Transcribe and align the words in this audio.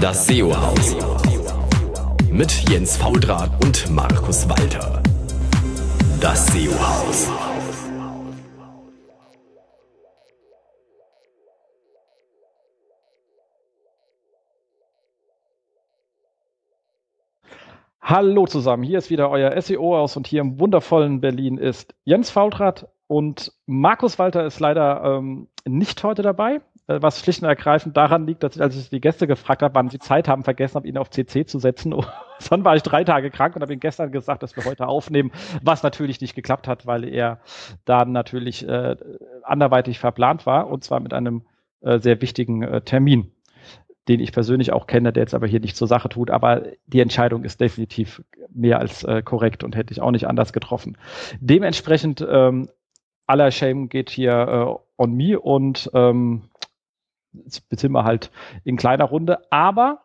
Das 0.00 0.26
SEO-Haus. 0.26 0.94
Mit 2.30 2.68
Jens 2.68 2.98
Faudrat 2.98 3.50
und 3.64 3.88
Markus 3.90 4.46
Walter. 4.46 5.02
Das 6.20 6.46
SEO-Haus. 6.48 7.30
Hallo 18.02 18.46
zusammen, 18.46 18.82
hier 18.82 18.98
ist 18.98 19.08
wieder 19.10 19.30
euer 19.30 19.58
SEO 19.62 19.96
aus 19.98 20.16
und 20.16 20.26
hier 20.26 20.42
im 20.42 20.60
wundervollen 20.60 21.20
Berlin 21.20 21.56
ist 21.56 21.94
Jens 22.04 22.30
Faultrat 22.30 22.88
und 23.06 23.52
Markus 23.66 24.18
Walter 24.18 24.44
ist 24.44 24.60
leider 24.60 25.02
ähm, 25.04 25.48
nicht 25.64 26.02
heute 26.02 26.22
dabei, 26.22 26.60
äh, 26.88 26.98
was 27.00 27.20
schlicht 27.20 27.42
und 27.42 27.48
ergreifend 27.48 27.96
daran 27.96 28.26
liegt, 28.26 28.42
dass 28.42 28.56
ich, 28.56 28.62
als 28.62 28.76
ich 28.76 28.90
die 28.90 29.00
Gäste 29.00 29.26
gefragt 29.26 29.62
habe, 29.62 29.74
wann 29.74 29.88
sie 29.88 29.98
Zeit 29.98 30.28
haben, 30.28 30.44
vergessen 30.44 30.76
habe, 30.76 30.88
ihn 30.88 30.98
auf 30.98 31.10
CC 31.10 31.46
zu 31.46 31.58
setzen. 31.58 31.94
Dann 32.50 32.64
war 32.64 32.76
ich 32.76 32.82
drei 32.82 33.04
Tage 33.04 33.30
krank 33.30 33.56
und 33.56 33.62
habe 33.62 33.72
ihm 33.72 33.80
gestern 33.80 34.12
gesagt, 34.12 34.42
dass 34.42 34.56
wir 34.56 34.64
heute 34.64 34.86
aufnehmen, 34.86 35.30
was 35.62 35.82
natürlich 35.82 36.20
nicht 36.20 36.34
geklappt 36.34 36.68
hat, 36.68 36.86
weil 36.86 37.04
er 37.04 37.40
dann 37.86 38.12
natürlich 38.12 38.68
äh, 38.68 38.96
anderweitig 39.42 39.98
verplant 39.98 40.44
war 40.44 40.68
und 40.68 40.84
zwar 40.84 41.00
mit 41.00 41.14
einem 41.14 41.46
äh, 41.80 41.98
sehr 41.98 42.20
wichtigen 42.20 42.62
äh, 42.62 42.82
Termin 42.82 43.32
den 44.08 44.20
ich 44.20 44.32
persönlich 44.32 44.72
auch 44.72 44.86
kenne, 44.86 45.12
der 45.12 45.24
jetzt 45.24 45.34
aber 45.34 45.46
hier 45.46 45.60
nicht 45.60 45.76
zur 45.76 45.88
Sache 45.88 46.08
tut. 46.08 46.30
Aber 46.30 46.62
die 46.86 47.00
Entscheidung 47.00 47.44
ist 47.44 47.60
definitiv 47.60 48.22
mehr 48.54 48.78
als 48.78 49.02
äh, 49.02 49.22
korrekt 49.22 49.64
und 49.64 49.74
hätte 49.74 49.92
ich 49.92 50.00
auch 50.00 50.12
nicht 50.12 50.28
anders 50.28 50.52
getroffen. 50.52 50.96
Dementsprechend 51.40 52.24
ähm, 52.28 52.68
aller 53.26 53.50
Shame 53.50 53.88
geht 53.88 54.10
hier 54.10 54.32
äh, 54.32 55.02
on 55.02 55.12
me 55.14 55.38
und 55.38 55.90
ähm, 55.94 56.48
jetzt 57.32 57.62
sind 57.70 57.92
wir 57.92 58.04
halt 58.04 58.30
in 58.64 58.76
kleiner 58.76 59.04
Runde. 59.04 59.40
Aber 59.50 60.00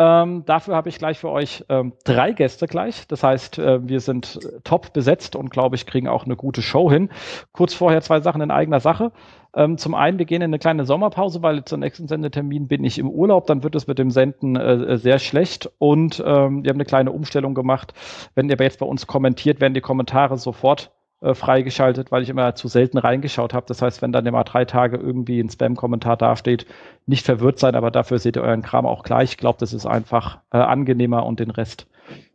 ähm, 0.00 0.44
dafür 0.46 0.76
habe 0.76 0.88
ich 0.88 0.96
gleich 0.96 1.18
für 1.18 1.28
euch 1.28 1.62
ähm, 1.68 1.92
drei 2.04 2.32
Gäste 2.32 2.66
gleich. 2.66 3.06
Das 3.08 3.22
heißt, 3.22 3.58
äh, 3.58 3.86
wir 3.86 4.00
sind 4.00 4.40
top 4.64 4.94
besetzt 4.94 5.36
und 5.36 5.50
glaube 5.50 5.76
ich, 5.76 5.84
kriegen 5.84 6.08
auch 6.08 6.24
eine 6.24 6.36
gute 6.36 6.62
Show 6.62 6.90
hin. 6.90 7.10
Kurz 7.52 7.74
vorher 7.74 8.00
zwei 8.00 8.20
Sachen 8.20 8.40
in 8.40 8.50
eigener 8.50 8.80
Sache. 8.80 9.12
Ähm, 9.54 9.76
zum 9.76 9.94
einen, 9.94 10.18
wir 10.18 10.24
gehen 10.24 10.40
in 10.40 10.50
eine 10.50 10.58
kleine 10.58 10.86
Sommerpause, 10.86 11.42
weil 11.42 11.66
zum 11.66 11.80
nächsten 11.80 12.08
Sendetermin 12.08 12.66
bin 12.66 12.82
ich 12.82 12.98
im 12.98 13.10
Urlaub, 13.10 13.46
dann 13.46 13.62
wird 13.62 13.74
es 13.74 13.88
mit 13.88 13.98
dem 13.98 14.10
Senden 14.10 14.56
äh, 14.56 14.96
sehr 14.96 15.18
schlecht 15.18 15.70
und 15.76 16.18
ähm, 16.20 16.64
wir 16.64 16.70
haben 16.70 16.76
eine 16.76 16.84
kleine 16.86 17.12
Umstellung 17.12 17.52
gemacht. 17.52 17.92
Wenn 18.34 18.48
ihr 18.48 18.56
jetzt 18.58 18.78
bei 18.78 18.86
uns 18.86 19.06
kommentiert, 19.06 19.60
werden 19.60 19.74
die 19.74 19.82
Kommentare 19.82 20.38
sofort 20.38 20.92
äh, 21.20 21.34
freigeschaltet, 21.34 22.10
weil 22.10 22.22
ich 22.22 22.28
immer 22.28 22.54
zu 22.54 22.68
selten 22.68 22.98
reingeschaut 22.98 23.54
habe. 23.54 23.66
Das 23.66 23.82
heißt, 23.82 24.02
wenn 24.02 24.12
dann 24.12 24.26
immer 24.26 24.44
drei 24.44 24.64
Tage 24.64 24.96
irgendwie 24.96 25.40
ein 25.40 25.50
Spam-Kommentar 25.50 26.16
dasteht, 26.16 26.66
nicht 27.06 27.26
verwirrt 27.26 27.58
sein, 27.58 27.74
aber 27.74 27.90
dafür 27.90 28.18
seht 28.18 28.36
ihr 28.36 28.42
euren 28.42 28.62
Kram 28.62 28.86
auch 28.86 29.02
gleich. 29.02 29.32
Ich 29.32 29.36
glaube, 29.36 29.58
das 29.58 29.72
ist 29.72 29.86
einfach 29.86 30.40
äh, 30.52 30.58
angenehmer 30.58 31.26
und 31.26 31.40
den 31.40 31.50
Rest 31.50 31.86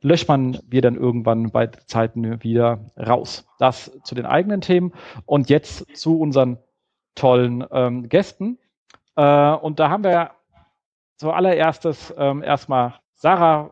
löscht 0.02 0.28
man 0.28 0.59
wir 0.67 0.81
dann 0.81 0.95
irgendwann 0.95 1.52
bei 1.52 1.67
Zeiten 1.67 2.44
wieder 2.44 2.91
raus. 2.97 3.47
Das 3.59 3.91
zu 4.03 4.16
den 4.16 4.25
eigenen 4.25 4.61
Themen 4.61 4.94
und 5.25 5.50
jetzt 5.50 5.86
zu 5.97 6.19
unseren 6.19 6.58
tollen 7.16 7.66
ähm, 7.72 8.08
Gästen. 8.09 8.58
Äh, 9.16 9.52
und 9.52 9.80
da 9.80 9.89
haben 9.89 10.03
wir 10.03 10.31
zuallererstes 11.17 12.13
ähm, 12.17 12.44
erstmal 12.44 12.95
Sarah 13.16 13.72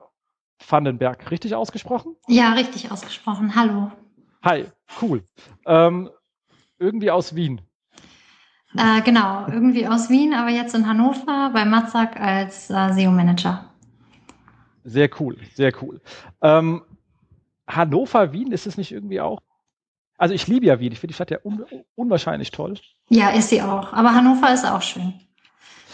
Vandenberg. 0.67 1.30
Richtig 1.30 1.56
ausgesprochen? 1.56 2.16
Ja, 2.28 2.53
richtig 2.53 2.91
ausgesprochen. 2.91 3.56
Hallo. 3.56 3.91
Hi, 4.44 4.66
cool. 5.02 5.23
Ähm, 5.66 6.09
irgendwie 6.77 7.09
aus 7.09 7.36
Wien. 7.36 7.61
Äh, 8.77 9.02
genau, 9.02 9.47
irgendwie 9.47 9.88
aus 9.88 10.09
Wien, 10.09 10.33
aber 10.33 10.50
jetzt 10.50 10.75
in 10.75 10.88
Hannover 10.88 11.52
bei 11.53 11.63
Matzak 11.66 12.19
als 12.19 12.69
äh, 12.69 12.94
SEO-Manager. 12.94 13.69
Sehr 14.83 15.09
cool, 15.19 15.38
sehr 15.53 15.72
cool. 15.81 16.02
Ähm, 16.41 16.83
Hannover, 17.67 18.33
Wien, 18.33 18.52
ist 18.52 18.67
es 18.67 18.77
nicht 18.77 18.91
irgendwie 18.91 19.22
auch 19.22 19.40
also 20.17 20.34
ich 20.34 20.47
liebe 20.47 20.66
ja 20.66 20.79
Wien. 20.79 20.94
Ich 20.94 21.00
finde 21.00 21.12
die 21.12 21.16
Stadt 21.16 21.31
ja 21.31 21.40
un 21.44 21.66
unwahrscheinlich 21.96 22.51
toll. 22.51 22.75
Ja, 23.09 23.31
ist 23.31 23.50
sie 23.50 23.62
auch. 23.62 23.91
Aber 23.91 24.13
Hannover 24.13 24.53
ist 24.53 24.66
auch 24.66 24.81
schön. 24.81 25.13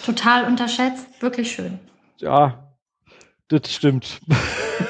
Total 0.05 0.45
unterschätzt, 0.45 1.21
wirklich 1.21 1.51
schön. 1.51 1.79
Ja, 2.17 2.75
das 3.47 3.73
stimmt. 3.73 4.21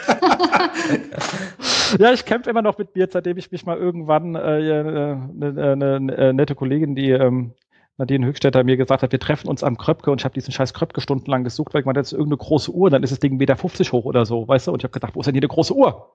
ja, 2.00 2.12
ich 2.14 2.26
kämpfe 2.26 2.50
immer 2.50 2.62
noch 2.62 2.78
mit 2.78 2.96
mir, 2.96 3.08
seitdem 3.10 3.38
ich 3.38 3.52
mich 3.52 3.66
mal 3.66 3.78
irgendwann 3.78 4.36
äh, 4.36 4.40
eine, 4.40 5.30
eine, 5.42 5.94
eine, 5.94 6.18
äh, 6.18 6.34
nette 6.34 6.56
Kollegin, 6.56 6.96
die 6.96 7.12
ähm, 7.12 7.54
Nadine 7.98 8.26
Höchstädter 8.26 8.64
mir 8.64 8.78
gesagt 8.78 9.04
hat, 9.04 9.12
wir 9.12 9.20
treffen 9.20 9.50
uns 9.50 9.64
am 9.64 9.78
Kröpke 9.78 10.10
und 10.10 10.22
ich 10.22 10.26
habe 10.26 10.34
diesen 10.34 10.54
scheiß 10.54 10.74
Kröpke 10.74 11.02
stundenlang 11.02 11.44
gesucht, 11.44 11.74
weil 11.74 11.82
ich 11.82 11.86
meinte, 11.86 12.00
das 12.00 12.08
ist 12.08 12.18
irgendeine 12.18 12.38
große 12.38 12.72
Uhr, 12.72 12.90
dann 12.90 13.04
ist 13.04 13.12
das 13.12 13.20
Ding 13.20 13.34
1,50 13.34 13.38
Meter 13.38 13.92
hoch 13.92 14.06
oder 14.06 14.26
so, 14.26 14.48
weißt 14.48 14.68
du? 14.68 14.72
Und 14.72 14.80
ich 14.80 14.86
habe 14.86 14.94
gedacht, 14.94 15.16
wo 15.16 15.20
ist 15.20 15.26
denn 15.26 15.36
hier 15.36 15.42
eine 15.42 15.50
große 15.50 15.76
Uhr? 15.76 16.10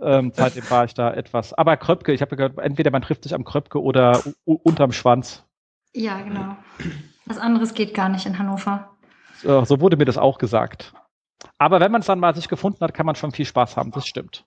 ähm, 0.00 0.32
seitdem 0.34 0.68
war 0.70 0.84
ich 0.84 0.94
da 0.94 1.12
etwas. 1.12 1.54
Aber 1.54 1.76
Kröpke, 1.76 2.12
ich 2.12 2.20
habe 2.20 2.36
gehört, 2.36 2.58
entweder 2.58 2.90
man 2.90 3.02
trifft 3.02 3.22
sich 3.22 3.34
am 3.34 3.44
Kröpke 3.44 3.80
oder 3.80 4.20
unterm 4.44 4.92
Schwanz. 4.92 5.44
Ja, 5.94 6.20
genau. 6.20 6.56
Was 7.26 7.38
anderes 7.38 7.74
geht 7.74 7.94
gar 7.94 8.08
nicht 8.08 8.26
in 8.26 8.38
Hannover. 8.38 8.90
So, 9.42 9.64
so 9.64 9.80
wurde 9.80 9.96
mir 9.96 10.04
das 10.04 10.18
auch 10.18 10.38
gesagt. 10.38 10.92
Aber 11.58 11.80
wenn 11.80 11.92
man 11.92 12.00
es 12.00 12.06
dann 12.06 12.20
mal 12.20 12.34
sich 12.34 12.48
gefunden 12.48 12.80
hat, 12.80 12.94
kann 12.94 13.06
man 13.06 13.14
schon 13.14 13.32
viel 13.32 13.44
Spaß 13.44 13.76
haben. 13.76 13.90
Das 13.92 14.06
stimmt. 14.06 14.44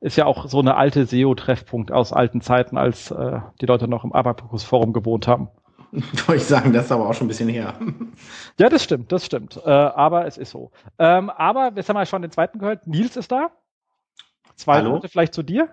Ist 0.00 0.16
ja 0.16 0.26
auch 0.26 0.48
so 0.48 0.60
eine 0.60 0.76
alte 0.76 1.06
SEO-Treffpunkt 1.06 1.90
aus 1.90 2.12
alten 2.12 2.40
Zeiten, 2.40 2.76
als 2.76 3.10
äh, 3.10 3.40
die 3.60 3.66
Leute 3.66 3.88
noch 3.88 4.04
im 4.04 4.12
Abakus-Forum 4.12 4.92
gewohnt 4.92 5.26
haben. 5.26 5.48
Wollte 5.92 6.36
ich 6.36 6.44
sagen, 6.44 6.72
das 6.72 6.86
ist 6.86 6.92
aber 6.92 7.08
auch 7.08 7.14
schon 7.14 7.26
ein 7.26 7.28
bisschen 7.28 7.48
her. 7.48 7.74
Ja, 8.58 8.68
das 8.68 8.84
stimmt, 8.84 9.10
das 9.10 9.24
stimmt. 9.24 9.60
Äh, 9.64 9.70
aber 9.70 10.26
es 10.26 10.36
ist 10.36 10.50
so. 10.50 10.70
Ähm, 10.98 11.30
aber 11.30 11.72
jetzt 11.74 11.88
haben 11.88 11.96
wir 11.96 12.06
schon 12.06 12.22
den 12.22 12.30
zweiten 12.30 12.58
gehört. 12.58 12.86
Nils 12.86 13.16
ist 13.16 13.32
da. 13.32 13.48
Zwei 14.54 14.76
Hallo. 14.76 14.92
Worte 14.92 15.08
vielleicht 15.08 15.34
zu 15.34 15.42
dir. 15.42 15.68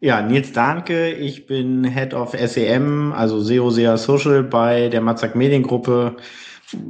Ja, 0.00 0.22
Nils 0.22 0.52
Dahnke, 0.52 1.12
ich 1.12 1.46
bin 1.46 1.84
Head 1.84 2.14
of 2.14 2.30
SEM, 2.30 3.12
also 3.12 3.40
SEO, 3.40 3.70
SEA 3.70 3.96
Social 3.96 4.42
bei 4.44 4.88
der 4.88 5.00
Matzak 5.00 5.34
Mediengruppe. 5.34 6.16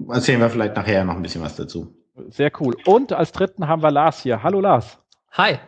Erzählen 0.08 0.40
wir 0.40 0.50
vielleicht 0.50 0.76
nachher 0.76 1.04
noch 1.04 1.16
ein 1.16 1.22
bisschen 1.22 1.42
was 1.42 1.56
dazu. 1.56 1.94
Sehr 2.28 2.50
cool. 2.60 2.76
Und 2.86 3.12
als 3.12 3.32
dritten 3.32 3.68
haben 3.68 3.82
wir 3.82 3.90
Lars 3.90 4.22
hier. 4.22 4.42
Hallo 4.42 4.60
Lars. 4.60 4.98
Hi. 5.32 5.58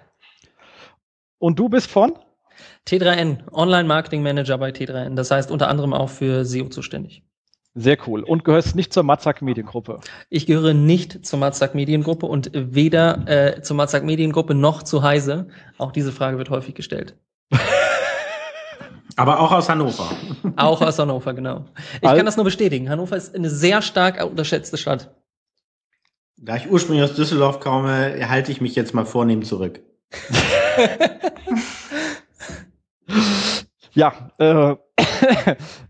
Und 1.38 1.58
du 1.58 1.68
bist 1.68 1.90
von? 1.90 2.18
T3N, 2.86 3.52
Online 3.52 3.84
Marketing 3.84 4.22
Manager 4.22 4.58
bei 4.58 4.70
T3N. 4.70 5.14
Das 5.14 5.30
heißt 5.30 5.50
unter 5.50 5.68
anderem 5.68 5.92
auch 5.92 6.08
für 6.08 6.44
SEO 6.44 6.68
zuständig. 6.68 7.22
Sehr 7.74 7.98
cool. 8.08 8.24
Und 8.24 8.44
gehörst 8.44 8.74
nicht 8.74 8.92
zur 8.92 9.04
Matzak 9.04 9.42
Mediengruppe? 9.42 10.00
Ich 10.30 10.46
gehöre 10.46 10.74
nicht 10.74 11.24
zur 11.24 11.38
Matzak 11.38 11.74
Mediengruppe 11.74 12.26
und 12.26 12.50
weder 12.52 13.28
äh, 13.28 13.62
zur 13.62 13.76
Matzak 13.76 14.04
Mediengruppe 14.04 14.54
noch 14.54 14.82
zu 14.82 15.02
Heise. 15.02 15.48
Auch 15.76 15.92
diese 15.92 16.10
Frage 16.10 16.38
wird 16.38 16.50
häufig 16.50 16.74
gestellt. 16.74 17.16
Aber 19.18 19.40
auch 19.40 19.50
aus 19.50 19.68
Hannover. 19.68 20.08
Auch 20.54 20.80
aus 20.80 20.96
Hannover, 21.00 21.34
genau. 21.34 21.64
Ich 21.94 22.02
kann 22.02 22.24
das 22.24 22.36
nur 22.36 22.44
bestätigen. 22.44 22.88
Hannover 22.88 23.16
ist 23.16 23.34
eine 23.34 23.50
sehr 23.50 23.82
stark 23.82 24.24
unterschätzte 24.24 24.78
Stadt. 24.78 25.12
Da 26.36 26.54
ich 26.54 26.70
ursprünglich 26.70 27.10
aus 27.10 27.16
Düsseldorf 27.16 27.58
komme, 27.58 28.16
halte 28.28 28.52
ich 28.52 28.60
mich 28.60 28.76
jetzt 28.76 28.94
mal 28.94 29.04
vornehm 29.04 29.42
zurück. 29.42 29.80
ja, 33.92 34.30
äh, 34.38 34.76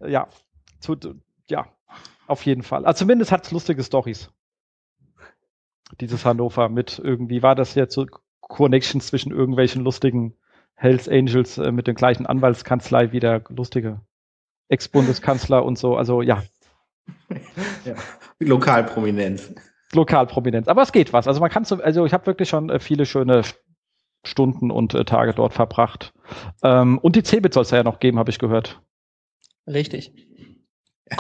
ja, 0.09 0.29
zu, 0.81 0.97
ja, 1.51 1.67
auf 2.29 2.47
jeden 2.47 2.63
Fall. 2.63 2.87
Also 2.87 3.01
zumindest 3.01 3.31
hat 3.31 3.45
es 3.45 3.51
lustige 3.51 3.85
Stories. 3.85 4.31
Dieses 6.01 6.25
Hannover 6.25 6.71
mit 6.71 6.99
irgendwie, 6.99 7.43
war 7.43 7.55
das 7.55 7.75
jetzt 7.75 7.93
so 7.93 8.07
Connections 8.41 9.07
zwischen 9.07 9.33
irgendwelchen 9.33 9.85
lustigen 9.85 10.38
Hells 10.81 11.09
Angels 11.09 11.59
äh, 11.59 11.73
mit 11.73 11.89
den 11.89 11.97
gleichen 11.97 12.25
Anwaltskanzlei 12.25 13.11
wie 13.11 13.19
der 13.19 13.43
lustige 13.49 14.01
Ex-Bundeskanzler 14.69 15.65
und 15.65 15.77
so. 15.77 15.97
Also 15.97 16.23
ja. 16.23 16.45
ja. 17.85 17.95
Lokalprominenz. 18.39 19.53
Lokalprominenz. 19.93 20.69
Aber 20.69 20.83
es 20.83 20.93
geht 20.93 21.13
was. 21.13 21.27
Also 21.27 21.41
man 21.41 21.51
kann 21.51 21.65
so, 21.65 21.83
also 21.83 22.07
ich 22.07 22.13
habe 22.13 22.27
wirklich 22.27 22.49
schon 22.49 22.71
äh, 22.71 22.79
viele 22.79 23.07
schöne 23.07 23.43
Stunden 24.25 24.71
und 24.71 24.95
äh, 24.95 25.05
Tage 25.05 25.35
dort 25.35 25.53
verbracht. 25.53 26.13
Ähm, 26.63 26.99
und 26.99 27.17
die 27.17 27.25
Cebit 27.25 27.55
soll 27.55 27.65
es 27.65 27.73
ja 27.73 27.83
noch 27.83 27.99
geben, 27.99 28.21
habe 28.21 28.31
ich 28.31 28.39
gehört. 28.39 28.81
Richtig. 29.67 30.13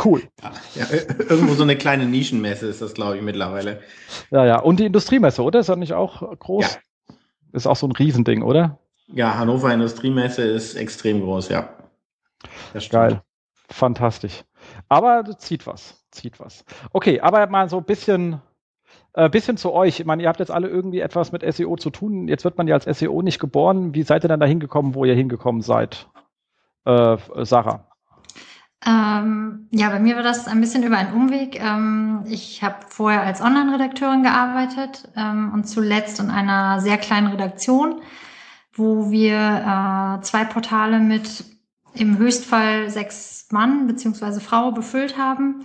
Cool. 0.04 0.22
Ja, 0.40 0.52
ja, 0.76 0.86
irgendwo 1.30 1.54
so 1.54 1.64
eine 1.64 1.76
kleine 1.76 2.06
Nischenmesse 2.06 2.66
ist 2.66 2.80
das, 2.80 2.94
glaube 2.94 3.16
ich, 3.16 3.22
mittlerweile. 3.22 3.80
Ja, 4.30 4.44
ja. 4.44 4.60
Und 4.60 4.78
die 4.78 4.84
Industriemesse, 4.84 5.42
oder? 5.42 5.58
Ist 5.58 5.68
das 5.68 5.78
nicht 5.78 5.94
auch 5.94 6.38
groß? 6.38 6.74
Ja. 7.08 7.14
Ist 7.54 7.66
auch 7.66 7.76
so 7.76 7.88
ein 7.88 7.92
Riesending, 7.92 8.42
oder? 8.42 8.78
Ja, 9.08 9.36
Hannover 9.36 9.72
Industriemesse 9.72 10.42
ist 10.42 10.74
extrem 10.74 11.20
groß, 11.20 11.48
ja. 11.48 11.68
Geil. 12.90 13.22
Fantastisch. 13.70 14.44
Aber 14.88 15.24
zieht 15.38 15.66
was. 15.66 16.04
Zieht 16.10 16.40
was. 16.40 16.64
Okay, 16.92 17.20
aber 17.20 17.46
mal 17.48 17.68
so 17.68 17.78
ein 17.78 17.84
bisschen 17.84 18.40
äh, 19.14 19.28
bisschen 19.28 19.56
zu 19.56 19.72
euch. 19.72 20.00
Ich 20.00 20.06
meine, 20.06 20.22
ihr 20.22 20.28
habt 20.28 20.40
jetzt 20.40 20.50
alle 20.50 20.68
irgendwie 20.68 21.00
etwas 21.00 21.32
mit 21.32 21.42
SEO 21.54 21.76
zu 21.76 21.90
tun. 21.90 22.28
Jetzt 22.28 22.44
wird 22.44 22.58
man 22.58 22.68
ja 22.68 22.76
als 22.76 22.84
SEO 22.98 23.22
nicht 23.22 23.40
geboren. 23.40 23.94
Wie 23.94 24.02
seid 24.02 24.24
ihr 24.24 24.28
denn 24.28 24.40
da 24.40 24.46
hingekommen, 24.46 24.94
wo 24.94 25.04
ihr 25.04 25.14
hingekommen 25.14 25.62
seid? 25.62 26.08
Äh, 26.84 27.16
Sarah. 27.42 27.84
Ähm, 28.86 29.68
ja, 29.72 29.90
bei 29.90 29.98
mir 29.98 30.14
war 30.14 30.22
das 30.22 30.46
ein 30.46 30.60
bisschen 30.60 30.84
über 30.84 30.96
einen 30.96 31.12
Umweg. 31.12 31.60
Ähm, 31.60 32.24
ich 32.28 32.62
habe 32.62 32.76
vorher 32.86 33.22
als 33.22 33.40
Online-Redakteurin 33.40 34.22
gearbeitet 34.22 35.08
ähm, 35.16 35.50
und 35.52 35.64
zuletzt 35.64 36.20
in 36.20 36.30
einer 36.30 36.80
sehr 36.80 36.96
kleinen 36.96 37.26
Redaktion, 37.26 38.02
wo 38.78 39.10
wir 39.10 39.34
äh, 39.34 40.22
zwei 40.22 40.44
Portale 40.44 41.00
mit 41.00 41.44
im 41.94 42.18
Höchstfall 42.18 42.90
sechs 42.90 43.48
Mann 43.50 43.86
beziehungsweise 43.86 44.40
Frau 44.40 44.72
befüllt 44.72 45.18
haben. 45.18 45.64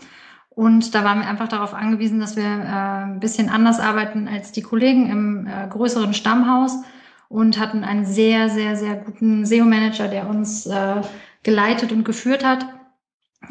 Und 0.50 0.94
da 0.94 1.04
waren 1.04 1.20
wir 1.20 1.28
einfach 1.28 1.48
darauf 1.48 1.74
angewiesen, 1.74 2.20
dass 2.20 2.36
wir 2.36 2.44
äh, 2.44 3.04
ein 3.06 3.20
bisschen 3.20 3.50
anders 3.50 3.80
arbeiten 3.80 4.28
als 4.28 4.52
die 4.52 4.62
Kollegen 4.62 5.10
im 5.10 5.48
äh, 5.48 5.68
größeren 5.68 6.14
Stammhaus 6.14 6.78
und 7.28 7.60
hatten 7.60 7.84
einen 7.84 8.06
sehr, 8.06 8.50
sehr, 8.50 8.76
sehr 8.76 8.96
guten 8.96 9.46
SEO-Manager, 9.46 10.08
der 10.08 10.30
uns 10.30 10.68
äh, 10.68 11.02
geleitet 11.42 11.92
und 11.92 12.04
geführt 12.04 12.46
hat. 12.46 12.68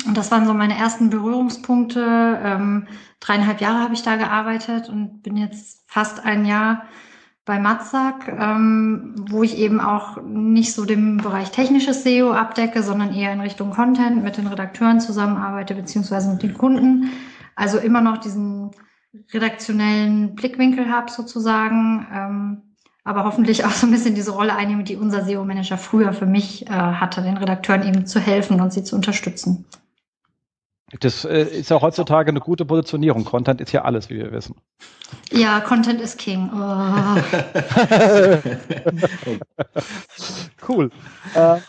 Und 0.06 0.17
das 0.17 0.31
waren 0.31 0.47
so 0.47 0.55
meine 0.55 0.76
ersten 0.76 1.11
Berührungspunkte. 1.11 2.41
Ähm, 2.43 2.87
dreieinhalb 3.20 3.61
Jahre 3.61 3.81
habe 3.81 3.94
ich 3.94 4.03
da 4.03 4.17
gearbeitet 4.17 4.88
und 4.88 5.23
bin 5.23 5.37
jetzt 5.37 5.82
fast 5.87 6.25
ein 6.25 6.44
Jahr 6.44 6.85
bei 7.44 7.59
Matzak, 7.59 8.29
ähm, 8.29 9.15
wo 9.29 9.43
ich 9.43 9.59
eben 9.59 9.81
auch 9.81 10.23
nicht 10.23 10.75
so 10.75 10.85
den 10.85 11.17
Bereich 11.17 11.50
technisches 11.50 12.05
SEO 12.05 12.33
abdecke, 12.33 12.83
sondern 12.83 13.12
eher 13.12 13.33
in 13.33 13.41
Richtung 13.41 13.71
Content 13.71 14.23
mit 14.23 14.37
den 14.37 14.47
Redakteuren 14.47 15.00
zusammenarbeite, 15.00 15.75
beziehungsweise 15.75 16.31
mit 16.31 16.43
den 16.43 16.55
Kunden. 16.55 17.11
Also 17.56 17.79
immer 17.79 18.00
noch 18.00 18.19
diesen 18.19 18.71
redaktionellen 19.33 20.35
Blickwinkel 20.37 20.91
habe 20.91 21.11
sozusagen, 21.11 22.06
ähm, 22.15 22.62
aber 23.05 23.25
hoffentlich 23.25 23.65
auch 23.65 23.73
so 23.73 23.87
ein 23.88 23.93
bisschen 23.93 24.15
diese 24.15 24.31
Rolle 24.31 24.55
einnehme, 24.55 24.85
die 24.85 24.97
unser 24.97 25.25
SEO-Manager 25.25 25.77
früher 25.77 26.12
für 26.12 26.27
mich 26.27 26.67
äh, 26.69 26.71
hatte, 26.71 27.23
den 27.23 27.37
Redakteuren 27.37 27.83
eben 27.83 28.06
zu 28.06 28.21
helfen 28.21 28.61
und 28.61 28.73
sie 28.73 28.85
zu 28.85 28.95
unterstützen. 28.95 29.67
Das 31.00 31.25
äh, 31.25 31.44
ist 31.44 31.71
ja 31.71 31.81
heutzutage 31.81 32.31
eine 32.31 32.41
gute 32.41 32.67
Positionierung. 32.67 33.25
Content 33.25 33.61
ist 33.61 33.73
ja 33.73 33.83
alles, 33.83 34.11
wie 34.11 34.19
wir 34.19 34.33
wissen. 34.33 34.56
Ja, 35.31 35.61
Content 35.61 36.00
ist 36.00 36.19
King. 36.19 36.50
Oh. 36.53 36.59
cool. 40.69 40.91
Äh, 41.35 41.61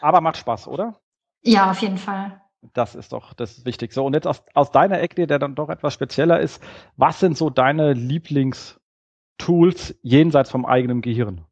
aber 0.00 0.20
macht 0.20 0.36
Spaß, 0.36 0.68
oder? 0.68 1.00
Ja, 1.42 1.70
auf 1.70 1.80
jeden 1.80 1.98
Fall. 1.98 2.40
Das 2.72 2.94
ist 2.94 3.12
doch 3.12 3.34
das 3.34 3.64
Wichtigste. 3.64 4.02
Und 4.02 4.14
jetzt 4.14 4.26
aus, 4.26 4.42
aus 4.54 4.70
deiner 4.70 5.00
Ecke, 5.00 5.26
der 5.26 5.38
dann 5.38 5.54
doch 5.54 5.68
etwas 5.68 5.94
spezieller 5.94 6.40
ist, 6.40 6.62
was 6.96 7.20
sind 7.20 7.36
so 7.36 7.50
deine 7.50 7.92
Lieblingstools 7.92 9.94
jenseits 10.02 10.50
vom 10.50 10.64
eigenen 10.64 11.02
Gehirn? 11.02 11.44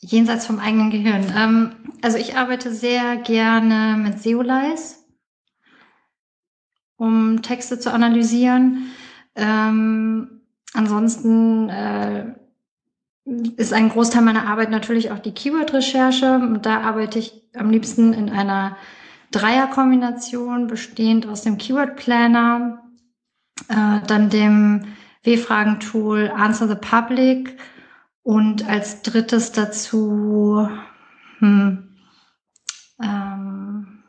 Jenseits 0.00 0.46
vom 0.46 0.58
eigenen 0.58 0.90
Gehirn. 0.90 1.32
Ähm, 1.36 1.72
also 2.02 2.18
ich 2.18 2.36
arbeite 2.36 2.72
sehr 2.72 3.16
gerne 3.16 3.96
mit 3.96 4.20
Seolize, 4.20 4.96
um 6.96 7.42
Texte 7.42 7.78
zu 7.78 7.92
analysieren. 7.92 8.90
Ähm, 9.34 10.42
ansonsten 10.72 11.68
äh, 11.68 12.34
ist 13.56 13.72
ein 13.72 13.88
Großteil 13.88 14.22
meiner 14.22 14.46
Arbeit 14.46 14.70
natürlich 14.70 15.10
auch 15.10 15.18
die 15.18 15.32
Keyword-Recherche. 15.32 16.58
Da 16.62 16.80
arbeite 16.82 17.18
ich 17.18 17.42
am 17.54 17.70
liebsten 17.70 18.12
in 18.12 18.30
einer 18.30 18.76
Dreierkombination, 19.32 20.68
bestehend 20.68 21.26
aus 21.26 21.42
dem 21.42 21.58
Keyword-Planner, 21.58 22.82
äh, 23.68 24.00
dann 24.06 24.30
dem 24.30 24.84
W-Fragen-Tool 25.24 26.30
Answer 26.34 26.68
the 26.68 26.76
Public 26.76 27.58
und 28.26 28.68
als 28.68 29.02
drittes 29.02 29.52
dazu, 29.52 30.68
hm, 31.38 31.96
ähm, 33.00 34.02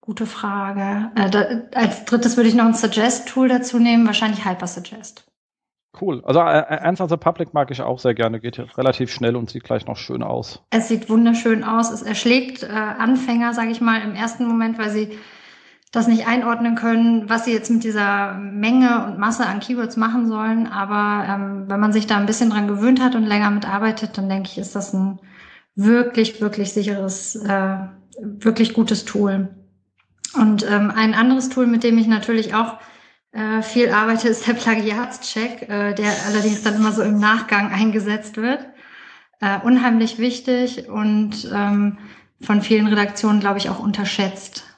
gute 0.00 0.24
Frage. 0.24 1.10
Äh, 1.14 1.28
da, 1.28 1.78
als 1.78 2.06
drittes 2.06 2.38
würde 2.38 2.48
ich 2.48 2.54
noch 2.54 2.64
ein 2.64 2.72
Suggest-Tool 2.72 3.48
dazu 3.48 3.78
nehmen, 3.78 4.06
wahrscheinlich 4.06 4.46
Hypersuggest. 4.46 5.26
Cool. 6.00 6.22
Also 6.24 6.40
äh, 6.40 6.60
äh 6.60 6.78
Answer 6.78 7.10
the 7.10 7.18
Public 7.18 7.52
mag 7.52 7.70
ich 7.70 7.82
auch 7.82 7.98
sehr 7.98 8.14
gerne. 8.14 8.40
Geht 8.40 8.58
relativ 8.78 9.12
schnell 9.12 9.36
und 9.36 9.50
sieht 9.50 9.64
gleich 9.64 9.84
noch 9.84 9.98
schön 9.98 10.22
aus. 10.22 10.64
Es 10.70 10.88
sieht 10.88 11.10
wunderschön 11.10 11.62
aus. 11.62 11.90
Es 11.90 12.00
erschlägt 12.00 12.62
äh, 12.62 12.68
Anfänger, 12.68 13.52
sage 13.52 13.70
ich 13.70 13.82
mal, 13.82 14.00
im 14.00 14.14
ersten 14.14 14.46
Moment, 14.46 14.78
weil 14.78 14.88
sie 14.88 15.18
das 15.96 16.06
nicht 16.06 16.26
einordnen 16.26 16.74
können, 16.74 17.28
was 17.28 17.44
sie 17.44 17.52
jetzt 17.52 17.70
mit 17.70 17.82
dieser 17.82 18.34
Menge 18.34 19.06
und 19.06 19.18
Masse 19.18 19.46
an 19.46 19.60
Keywords 19.60 19.96
machen 19.96 20.28
sollen. 20.28 20.66
Aber 20.66 21.26
ähm, 21.26 21.64
wenn 21.68 21.80
man 21.80 21.92
sich 21.92 22.06
da 22.06 22.18
ein 22.18 22.26
bisschen 22.26 22.50
dran 22.50 22.68
gewöhnt 22.68 23.00
hat 23.00 23.14
und 23.14 23.24
länger 23.24 23.50
mitarbeitet, 23.50 24.18
dann 24.18 24.28
denke 24.28 24.50
ich, 24.50 24.58
ist 24.58 24.76
das 24.76 24.92
ein 24.92 25.18
wirklich, 25.74 26.40
wirklich 26.40 26.72
sicheres, 26.72 27.36
äh, 27.36 27.78
wirklich 28.20 28.74
gutes 28.74 29.04
Tool. 29.06 29.48
Und 30.34 30.70
ähm, 30.70 30.92
ein 30.94 31.14
anderes 31.14 31.48
Tool, 31.48 31.66
mit 31.66 31.82
dem 31.82 31.96
ich 31.98 32.06
natürlich 32.06 32.54
auch 32.54 32.78
äh, 33.32 33.62
viel 33.62 33.90
arbeite, 33.90 34.28
ist 34.28 34.46
der 34.46 34.54
Plagiatscheck, 34.54 35.62
äh, 35.62 35.94
der 35.94 36.12
allerdings 36.28 36.62
dann 36.62 36.76
immer 36.76 36.92
so 36.92 37.02
im 37.02 37.18
Nachgang 37.18 37.72
eingesetzt 37.72 38.36
wird. 38.36 38.66
Äh, 39.40 39.60
unheimlich 39.64 40.18
wichtig 40.18 40.88
und 40.88 41.50
ähm, 41.54 41.98
von 42.40 42.60
vielen 42.60 42.86
Redaktionen, 42.86 43.40
glaube 43.40 43.58
ich, 43.58 43.70
auch 43.70 43.78
unterschätzt 43.78 44.75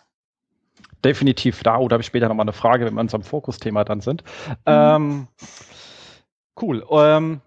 definitiv 1.05 1.63
da. 1.63 1.79
Oder 1.79 1.95
habe 1.95 2.03
ich 2.03 2.07
später 2.07 2.29
nochmal 2.29 2.45
eine 2.45 2.53
Frage, 2.53 2.85
wenn 2.85 2.95
wir 2.95 3.01
in 3.01 3.07
unserem 3.07 3.23
Fokusthema 3.23 3.85
dann 3.85 4.01
sind. 4.01 4.23
Mhm. 4.49 4.55
Ähm, 4.67 5.29
cool. 6.61 6.85
Ähm, 6.91 7.41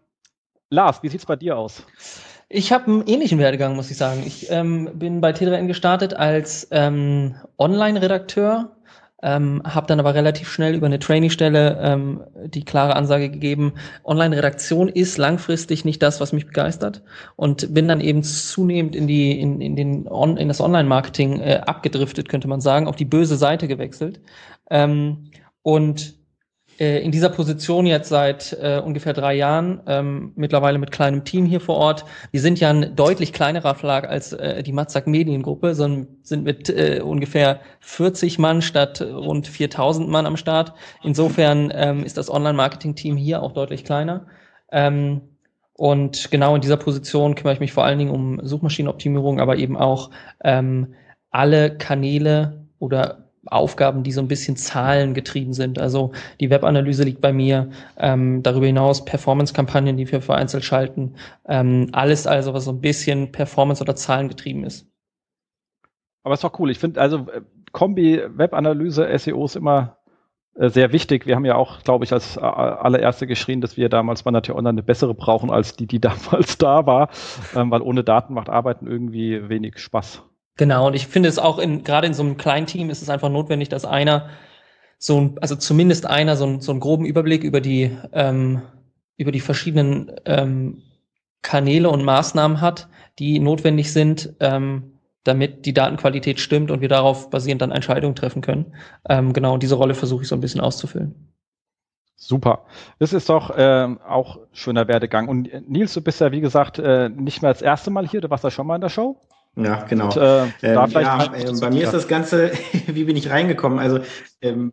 Lars, 0.70 1.04
wie 1.04 1.10
sieht 1.10 1.20
es 1.20 1.26
bei 1.26 1.36
dir 1.36 1.58
aus? 1.58 1.86
Ich 2.54 2.72
habe 2.74 2.86
einen 2.88 3.08
ähnlichen 3.08 3.40
Werdegang, 3.40 3.76
muss 3.76 3.92
ich 3.92 3.98
sagen. 3.98 4.24
Ich 4.26 4.52
ähm, 4.52 4.90
bin 4.94 5.22
bei 5.22 5.32
T3N 5.32 5.68
gestartet 5.68 6.14
als 6.14 6.68
ähm, 6.72 7.36
Online-Redakteur 7.58 8.76
ähm, 9.22 9.62
habe 9.64 9.88
dann 9.88 10.00
aber 10.00 10.16
relativ 10.16 10.50
schnell 10.50 10.76
über 10.76 10.88
eine 10.88 11.00
Trainee-Stelle 11.00 11.78
ähm, 11.82 12.24
die 12.46 12.66
klare 12.66 12.96
Ansage 12.96 13.30
gegeben, 13.30 13.74
Online-Redaktion 14.04 14.90
ist 14.90 15.18
langfristig 15.18 15.86
nicht 15.86 16.02
das, 16.02 16.20
was 16.20 16.34
mich 16.34 16.48
begeistert. 16.48 17.04
Und 17.36 17.74
bin 17.74 17.88
dann 17.88 18.02
eben 18.02 18.24
zunehmend 18.24 18.96
in 18.96 19.08
die 19.08 19.40
in, 19.40 19.62
in 19.62 19.76
den 19.76 20.08
on, 20.08 20.38
in 20.38 20.48
das 20.48 20.62
Online-Marketing 20.62 21.40
äh, 21.40 21.62
abgedriftet, 21.66 22.30
könnte 22.30 22.48
man 22.48 22.62
sagen, 22.62 22.88
auf 22.88 22.96
die 22.96 23.06
böse 23.06 23.38
Seite 23.38 23.68
gewechselt. 23.68 24.20
Ähm, 24.70 25.30
und 25.62 26.21
in 26.82 27.12
dieser 27.12 27.30
Position 27.30 27.86
jetzt 27.86 28.10
seit 28.10 28.58
äh, 28.60 28.82
ungefähr 28.84 29.14
drei 29.14 29.36
Jahren, 29.36 29.82
ähm, 29.86 30.32
mittlerweile 30.36 30.80
mit 30.80 30.92
kleinem 30.92 31.24
Team 31.24 31.46
hier 31.46 31.60
vor 31.60 31.76
Ort. 31.76 32.06
Wir 32.32 32.42
sind 32.42 32.60
ja 32.60 32.72
ein 32.72 32.96
deutlich 32.96 33.34
kleinerer 33.34 33.76
Verlag 33.76 34.10
als 34.10 34.34
äh, 34.34 34.64
die 34.64 34.72
Matzak 34.72 35.06
Mediengruppe, 35.06 35.76
sondern 35.76 36.08
sind 36.24 36.44
mit 36.44 36.70
äh, 36.70 37.02
ungefähr 37.04 37.60
40 37.82 38.40
Mann 38.40 38.64
statt 38.64 39.02
rund 39.02 39.48
4000 39.48 40.10
Mann 40.10 40.26
am 40.26 40.38
Start. 40.38 40.74
Insofern 41.04 41.72
ähm, 41.76 42.04
ist 42.04 42.18
das 42.18 42.32
Online-Marketing-Team 42.32 43.16
hier 43.16 43.44
auch 43.44 43.52
deutlich 43.52 43.84
kleiner. 43.84 44.26
Ähm, 44.72 45.22
und 45.74 46.32
genau 46.32 46.56
in 46.56 46.62
dieser 46.62 46.78
Position 46.78 47.36
kümmere 47.36 47.54
ich 47.54 47.60
mich 47.60 47.74
vor 47.74 47.84
allen 47.86 48.00
Dingen 48.00 48.12
um 48.12 48.40
Suchmaschinenoptimierung, 48.44 49.40
aber 49.40 49.58
eben 49.58 49.78
auch 49.78 50.10
ähm, 50.44 50.96
alle 51.30 51.78
Kanäle 51.78 52.66
oder 52.80 53.31
Aufgaben, 53.52 54.04
die 54.04 54.12
so 54.12 54.22
ein 54.22 54.28
bisschen 54.28 54.56
zahlengetrieben 54.56 55.54
sind. 55.54 55.78
Also 55.78 56.12
die 56.40 56.50
Webanalyse 56.50 57.04
liegt 57.04 57.22
bei 57.22 57.34
mir, 57.34 57.70
ähm, 57.98 58.44
darüber 58.44 58.66
hinaus 58.66 59.04
Performance-Kampagnen, 59.06 59.98
die 59.98 60.12
wir 60.12 60.22
vereinzelt 60.22 60.64
schalten. 60.64 61.16
Ähm, 61.48 61.90
alles 61.92 62.28
also, 62.28 62.54
was 62.54 62.66
so 62.66 62.72
ein 62.72 62.82
bisschen 62.82 63.32
Performance- 63.32 63.82
oder 63.82 63.96
Zahlengetrieben 63.96 64.64
ist. 64.64 64.88
Aber 66.24 66.34
ist 66.34 66.44
doch 66.44 66.58
cool. 66.60 66.72
Ich 66.72 66.80
finde 66.80 67.02
also 67.02 67.28
äh, 67.30 67.42
Kombi 67.72 68.22
Webanalyse, 68.28 69.08
SEO 69.18 69.46
ist 69.46 69.56
immer 69.56 69.98
äh, 70.56 70.70
sehr 70.70 70.92
wichtig. 70.94 71.26
Wir 71.26 71.36
haben 71.36 71.46
ja 71.46 71.56
auch, 71.56 71.84
glaube 71.84 72.06
ich, 72.06 72.14
als 72.14 72.38
äh, 72.38 72.42
allererste 72.42 73.28
geschrien, 73.28 73.62
dass 73.62 73.78
wir 73.78 73.90
damals 73.90 74.24
bei 74.24 74.32
Natur 74.32 74.56
Online 74.56 74.76
eine 74.76 74.84
bessere 74.84 75.14
brauchen 75.14 75.50
als 75.50 75.76
die, 75.76 75.88
die 75.88 76.00
damals 76.02 76.58
da 76.58 76.86
war, 76.86 77.10
ähm, 77.56 77.72
weil 77.72 77.82
ohne 77.82 78.04
Daten 78.04 78.34
macht 78.34 78.50
Arbeiten 78.50 78.88
irgendwie 78.88 79.50
wenig 79.50 79.80
Spaß. 79.80 80.24
Genau, 80.62 80.86
und 80.86 80.94
ich 80.94 81.08
finde 81.08 81.28
es 81.28 81.40
auch 81.40 81.58
in, 81.58 81.84
gerade 81.84 82.06
in 82.06 82.14
so 82.14 82.22
einem 82.22 82.38
kleinen 82.38 82.68
Team 82.68 82.92
ist 82.92 83.02
es 83.02 83.10
einfach 83.10 83.30
notwendig, 83.30 83.70
dass 83.70 83.84
einer 83.84 84.30
so 85.00 85.20
ein, 85.20 85.40
also 85.42 85.56
zumindest 85.56 86.06
einer 86.06 86.36
so, 86.36 86.46
ein, 86.46 86.62
so 86.62 86.72
einen 86.72 86.80
groben 86.80 87.04
Überblick 87.04 87.44
über 87.44 87.62
die, 87.62 87.98
ähm, 88.14 88.62
über 89.18 89.32
die 89.32 89.40
verschiedenen 89.40 90.12
ähm, 90.26 90.84
Kanäle 91.42 91.90
und 91.90 92.06
Maßnahmen 92.06 92.62
hat, 92.62 92.90
die 93.18 93.40
notwendig 93.40 93.92
sind, 93.92 94.36
ähm, 94.40 95.00
damit 95.24 95.66
die 95.66 95.74
Datenqualität 95.74 96.40
stimmt 96.40 96.70
und 96.70 96.80
wir 96.82 96.90
darauf 96.90 97.32
basierend 97.32 97.64
dann 97.64 97.72
Entscheidungen 97.72 98.14
treffen 98.14 98.44
können. 98.44 98.76
Ähm, 99.10 99.34
genau, 99.34 99.56
und 99.56 99.64
diese 99.64 99.74
Rolle 99.74 99.96
versuche 99.96 100.22
ich 100.22 100.28
so 100.28 100.36
ein 100.36 100.42
bisschen 100.42 100.62
auszufüllen. 100.62 101.34
Super. 102.18 102.66
Das 103.00 103.14
ist 103.14 103.30
doch 103.30 103.52
ähm, 103.58 104.00
auch 104.08 104.38
schöner 104.52 104.88
Werdegang. 104.88 105.28
Und 105.28 105.52
äh, 105.52 105.64
Nils, 105.68 105.96
du 105.96 106.02
bist 106.02 106.22
ja, 106.22 106.32
wie 106.32 106.40
gesagt, 106.40 106.78
äh, 106.78 107.10
nicht 107.10 107.42
mehr 107.42 107.52
das 107.52 107.64
erste 107.64 107.90
Mal 107.90 108.08
hier, 108.08 108.22
du 108.22 108.30
warst 108.30 108.44
ja 108.44 108.52
schon 108.52 108.68
mal 108.68 108.76
in 108.76 108.82
der 108.82 108.90
Show. 108.90 109.20
Ja, 109.56 109.84
genau. 109.84 110.06
Und, 110.06 110.18
äh, 110.18 110.44
ähm, 110.64 110.90
ja, 110.92 111.26
äh, 111.34 111.52
bei 111.60 111.70
mir 111.70 111.84
ist 111.84 111.94
das 111.94 112.08
Ganze, 112.08 112.52
wie 112.88 113.04
bin 113.04 113.18
ich 113.18 113.30
reingekommen? 113.30 113.80
Also 113.80 114.00
ähm, 114.42 114.72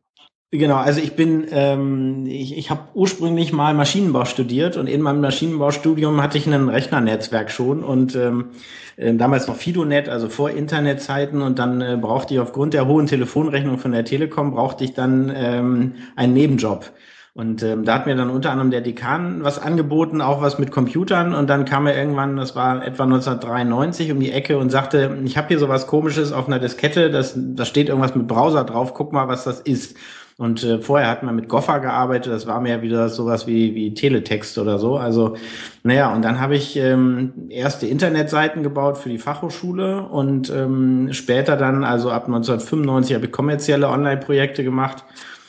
Genau, 0.50 0.76
also 0.76 0.98
ich 1.02 1.14
bin, 1.14 1.46
ähm, 1.50 2.24
ich, 2.26 2.56
ich 2.56 2.70
habe 2.70 2.88
ursprünglich 2.94 3.52
mal 3.52 3.74
Maschinenbau 3.74 4.24
studiert 4.24 4.78
und 4.78 4.86
in 4.86 5.02
meinem 5.02 5.20
Maschinenbaustudium 5.20 6.22
hatte 6.22 6.38
ich 6.38 6.46
ein 6.46 6.68
Rechnernetzwerk 6.70 7.50
schon 7.50 7.84
und 7.84 8.16
ähm, 8.16 8.52
äh, 8.96 9.12
damals 9.12 9.46
noch 9.46 9.56
Fidonet, 9.56 10.08
also 10.08 10.30
vor 10.30 10.48
Internetzeiten 10.48 11.42
und 11.42 11.58
dann 11.58 11.82
äh, 11.82 11.98
brauchte 12.00 12.32
ich 12.32 12.40
aufgrund 12.40 12.72
der 12.72 12.86
hohen 12.86 13.06
Telefonrechnung 13.06 13.76
von 13.76 13.92
der 13.92 14.06
Telekom 14.06 14.52
brauchte 14.52 14.84
ich 14.84 14.94
dann 14.94 15.30
ähm, 15.36 15.96
einen 16.16 16.32
Nebenjob. 16.32 16.92
Und 17.38 17.62
ähm, 17.62 17.84
da 17.84 17.94
hat 17.94 18.06
mir 18.06 18.16
dann 18.16 18.30
unter 18.30 18.50
anderem 18.50 18.72
der 18.72 18.80
Dekan 18.80 19.44
was 19.44 19.62
angeboten, 19.62 20.20
auch 20.20 20.42
was 20.42 20.58
mit 20.58 20.72
Computern. 20.72 21.34
Und 21.34 21.48
dann 21.48 21.64
kam 21.66 21.86
er 21.86 21.96
irgendwann, 21.96 22.36
das 22.36 22.56
war 22.56 22.84
etwa 22.84 23.04
1993, 23.04 24.10
um 24.10 24.18
die 24.18 24.32
Ecke 24.32 24.58
und 24.58 24.70
sagte, 24.70 25.16
ich 25.22 25.36
habe 25.36 25.46
hier 25.46 25.60
sowas 25.60 25.86
komisches 25.86 26.32
auf 26.32 26.48
einer 26.48 26.58
Diskette, 26.58 27.12
das, 27.12 27.34
da 27.36 27.64
steht 27.64 27.90
irgendwas 27.90 28.16
mit 28.16 28.26
Browser 28.26 28.64
drauf, 28.64 28.92
guck 28.92 29.12
mal, 29.12 29.28
was 29.28 29.44
das 29.44 29.60
ist. 29.60 29.96
Und 30.36 30.64
äh, 30.64 30.80
vorher 30.80 31.08
hat 31.08 31.22
man 31.22 31.36
mit 31.36 31.48
Goffer 31.48 31.78
gearbeitet, 31.78 32.32
das 32.32 32.48
war 32.48 32.60
mehr 32.60 32.82
wieder 32.82 33.08
sowas 33.08 33.46
wie, 33.46 33.72
wie 33.72 33.94
Teletext 33.94 34.58
oder 34.58 34.80
so. 34.80 34.96
Also, 34.96 35.36
naja, 35.84 36.12
und 36.12 36.22
dann 36.22 36.40
habe 36.40 36.56
ich 36.56 36.74
ähm, 36.74 37.34
erste 37.50 37.86
Internetseiten 37.86 38.64
gebaut 38.64 38.98
für 38.98 39.10
die 39.10 39.18
Fachhochschule 39.18 40.02
und 40.02 40.50
ähm, 40.50 41.12
später 41.12 41.56
dann, 41.56 41.84
also 41.84 42.10
ab 42.10 42.24
1995, 42.24 43.14
habe 43.14 43.26
ich 43.26 43.30
kommerzielle 43.32 43.88
Online-Projekte 43.88 44.64
gemacht. 44.64 45.04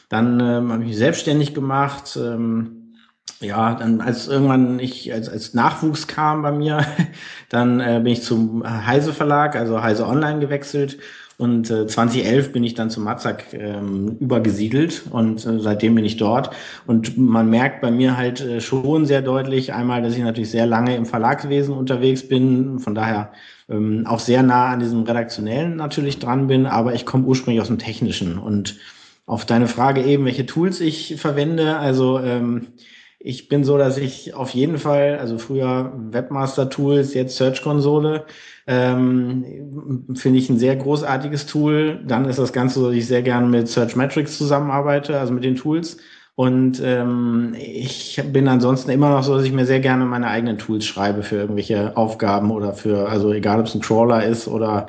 Dann 0.10 0.40
ähm, 0.40 0.72
habe 0.72 0.84
ich 0.84 0.90
mich 0.90 0.98
selbstständig 0.98 1.54
gemacht. 1.54 2.18
Ähm, 2.22 2.96
ja, 3.42 3.76
dann 3.76 4.02
als 4.02 4.28
irgendwann 4.28 4.80
ich 4.80 5.14
als, 5.14 5.30
als 5.30 5.54
Nachwuchs 5.54 6.08
kam 6.08 6.42
bei 6.42 6.52
mir, 6.52 6.86
dann 7.50 7.80
äh, 7.80 8.02
bin 8.04 8.14
ich 8.14 8.24
zum 8.24 8.64
Heise 8.66 9.14
Verlag, 9.14 9.56
also 9.56 9.82
Heise 9.82 10.06
Online 10.06 10.40
gewechselt 10.40 10.98
und 11.40 11.72
äh, 11.72 11.88
2011 11.88 12.52
bin 12.52 12.66
ich 12.66 12.74
dann 12.74 12.90
zum 12.90 13.06
Matzak 13.06 13.54
ähm, 13.54 14.18
übergesiedelt 14.20 15.04
und 15.10 15.46
äh, 15.46 15.62
seitdem 15.62 15.96
bin 15.96 16.04
ich 16.04 16.18
dort. 16.18 16.50
Und 16.86 17.18
man 17.18 17.50
merkt 17.50 17.80
bei 17.80 17.92
mir 17.92 18.18
halt 18.18 18.42
äh, 18.42 18.60
schon 18.60 19.06
sehr 19.06 19.22
deutlich 19.22 19.72
einmal, 19.72 20.02
dass 20.02 20.18
ich 20.18 20.22
natürlich 20.22 20.52
sehr 20.52 20.66
lange 20.66 20.98
im 20.98 21.06
Verlagswesen 21.06 21.74
unterwegs 21.74 22.28
bin, 22.28 22.80
von 22.80 22.94
daher 22.94 23.32
ähm, 23.70 24.06
auch 24.06 24.20
sehr 24.20 24.44
nah 24.44 24.68
an 24.68 24.82
diesem 24.82 25.04
Redaktionellen 25.04 25.78
natürlich 25.78 26.20
dran 26.20 26.48
bin, 26.48 26.66
aber 26.66 26.94
ich 26.94 27.06
komme 27.06 27.24
ursprünglich 27.24 27.62
aus 27.62 27.68
dem 27.68 27.80
Technischen. 27.80 28.38
Und 28.38 28.76
auf 29.30 29.46
deine 29.46 29.68
Frage 29.68 30.02
eben, 30.04 30.26
welche 30.26 30.48
Tools 30.48 30.82
ich 30.82 31.16
verwende, 31.18 31.78
also 31.78 32.20
ähm, 32.20 32.70
ich 33.20 33.48
bin 33.48 33.64
so, 33.64 33.78
dass 33.78 33.98
ich 33.98 34.34
auf 34.34 34.50
jeden 34.52 34.78
Fall, 34.78 35.20
also 35.20 35.38
früher 35.38 35.94
Webmaster 36.12 36.70
Tools, 36.70 37.14
jetzt 37.14 37.38
Search 37.38 37.62
Konsole, 37.62 38.26
ähm, 38.66 40.06
Finde 40.16 40.40
ich 40.40 40.50
ein 40.50 40.60
sehr 40.60 40.76
großartiges 40.76 41.48
Tool. 41.48 42.00
Dann 42.08 42.26
ist 42.26 42.38
das 42.38 42.54
Ganze 42.54 42.80
so, 42.80 42.88
dass 42.88 42.96
ich 42.96 43.08
sehr 43.08 43.24
gerne 43.24 43.48
mit 43.48 43.68
Search 43.68 43.96
Metrics 43.96 44.38
zusammenarbeite, 44.38 45.20
also 45.20 45.34
mit 45.34 45.44
den 45.44 45.56
Tools. 45.56 45.98
Und 46.36 46.82
ähm, 46.84 47.56
ich 47.58 48.22
bin 48.32 48.48
ansonsten 48.48 48.92
immer 48.92 49.10
noch 49.10 49.24
so, 49.24 49.36
dass 49.36 49.46
ich 49.46 49.52
mir 49.52 49.66
sehr 49.66 49.80
gerne 49.80 50.06
meine 50.06 50.28
eigenen 50.28 50.60
Tools 50.60 50.86
schreibe 50.86 51.24
für 51.24 51.38
irgendwelche 51.38 51.98
Aufgaben 51.98 52.52
oder 52.52 52.74
für, 52.74 53.10
also 53.10 53.34
egal 53.34 53.60
ob 53.60 53.66
es 53.66 53.76
ein 53.76 53.82
Crawler 53.82 54.24
ist 54.24 54.48
oder 54.48 54.88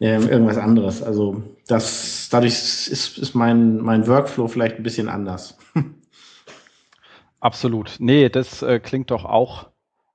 ähm, 0.00 0.28
irgendwas 0.28 0.58
anderes. 0.58 1.02
Also 1.02 1.42
das 1.72 2.28
dadurch 2.30 2.52
ist, 2.52 3.18
ist 3.18 3.34
mein, 3.34 3.78
mein 3.78 4.06
Workflow 4.06 4.48
vielleicht 4.48 4.76
ein 4.76 4.82
bisschen 4.82 5.08
anders. 5.08 5.58
Absolut. 7.40 7.96
Nee, 7.98 8.28
das 8.28 8.62
äh, 8.62 8.78
klingt 8.78 9.10
doch 9.10 9.24
auch 9.24 9.68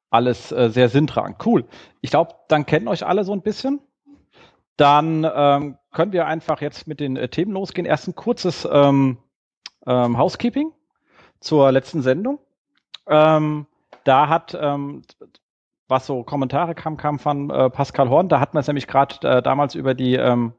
alles 0.09 0.51
äh, 0.51 0.69
sehr 0.69 0.87
sinntragend. 0.89 1.45
Cool. 1.45 1.65
Ich 2.01 2.11
glaube, 2.11 2.35
dann 2.47 2.65
kennen 2.65 2.87
euch 2.87 3.05
alle 3.05 3.23
so 3.23 3.33
ein 3.33 3.41
bisschen. 3.41 3.81
Dann 4.77 5.27
ähm, 5.35 5.77
können 5.91 6.13
wir 6.13 6.27
einfach 6.27 6.61
jetzt 6.61 6.87
mit 6.87 6.99
den 6.99 7.17
äh, 7.17 7.27
Themen 7.27 7.51
losgehen. 7.51 7.85
Erst 7.85 8.07
ein 8.07 8.15
kurzes 8.15 8.67
ähm, 8.71 9.17
ähm, 9.85 10.17
Housekeeping 10.17 10.71
zur 11.39 11.71
letzten 11.71 12.01
Sendung. 12.01 12.39
Ähm, 13.07 13.65
da 14.03 14.29
hat, 14.29 14.57
ähm, 14.59 15.01
was 15.87 16.05
so 16.05 16.23
Kommentare 16.23 16.75
kam, 16.75 16.95
kam 16.95 17.19
von 17.19 17.49
äh, 17.49 17.69
Pascal 17.69 18.09
Horn. 18.09 18.29
Da 18.29 18.39
hat 18.39 18.53
man 18.53 18.61
es 18.61 18.67
nämlich 18.67 18.87
gerade 18.87 19.27
äh, 19.27 19.41
damals 19.41 19.75
über 19.75 19.93
die 19.93 20.15
ähm, 20.15 20.53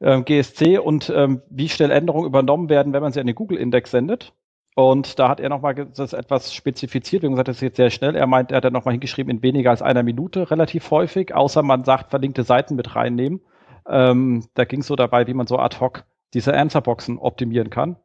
äh, 0.00 0.20
GSC 0.22 0.78
und 0.78 1.12
ähm, 1.14 1.42
wie 1.48 1.68
schnell 1.68 1.90
Änderungen 1.90 2.26
übernommen 2.26 2.68
werden, 2.68 2.92
wenn 2.92 3.02
man 3.02 3.12
sie 3.12 3.20
an 3.20 3.26
den 3.26 3.36
Google-Index 3.36 3.90
sendet. 3.90 4.32
Und 4.74 5.18
da 5.18 5.28
hat 5.28 5.40
er 5.40 5.48
nochmal 5.48 5.74
das 5.74 6.12
etwas 6.12 6.54
spezifiziert. 6.54 7.22
Wie 7.22 7.28
gesagt, 7.28 7.48
das 7.48 7.56
ist 7.56 7.62
jetzt 7.62 7.76
sehr 7.76 7.90
schnell. 7.90 8.14
Er 8.14 8.26
meint, 8.26 8.50
er 8.50 8.58
hat 8.58 8.64
dann 8.64 8.72
nochmal 8.72 8.94
hingeschrieben, 8.94 9.30
in 9.30 9.42
weniger 9.42 9.70
als 9.70 9.82
einer 9.82 10.02
Minute 10.02 10.50
relativ 10.50 10.90
häufig, 10.90 11.34
außer 11.34 11.62
man 11.62 11.84
sagt, 11.84 12.10
verlinkte 12.10 12.44
Seiten 12.44 12.76
mit 12.76 12.94
reinnehmen. 12.96 13.40
Ähm, 13.88 14.46
da 14.54 14.64
ging 14.64 14.80
es 14.80 14.86
so 14.86 14.96
dabei, 14.96 15.26
wie 15.26 15.34
man 15.34 15.46
so 15.46 15.58
ad 15.58 15.78
hoc 15.80 16.04
diese 16.32 16.54
Answerboxen 16.54 17.18
optimieren 17.18 17.70
kann. 17.70 17.96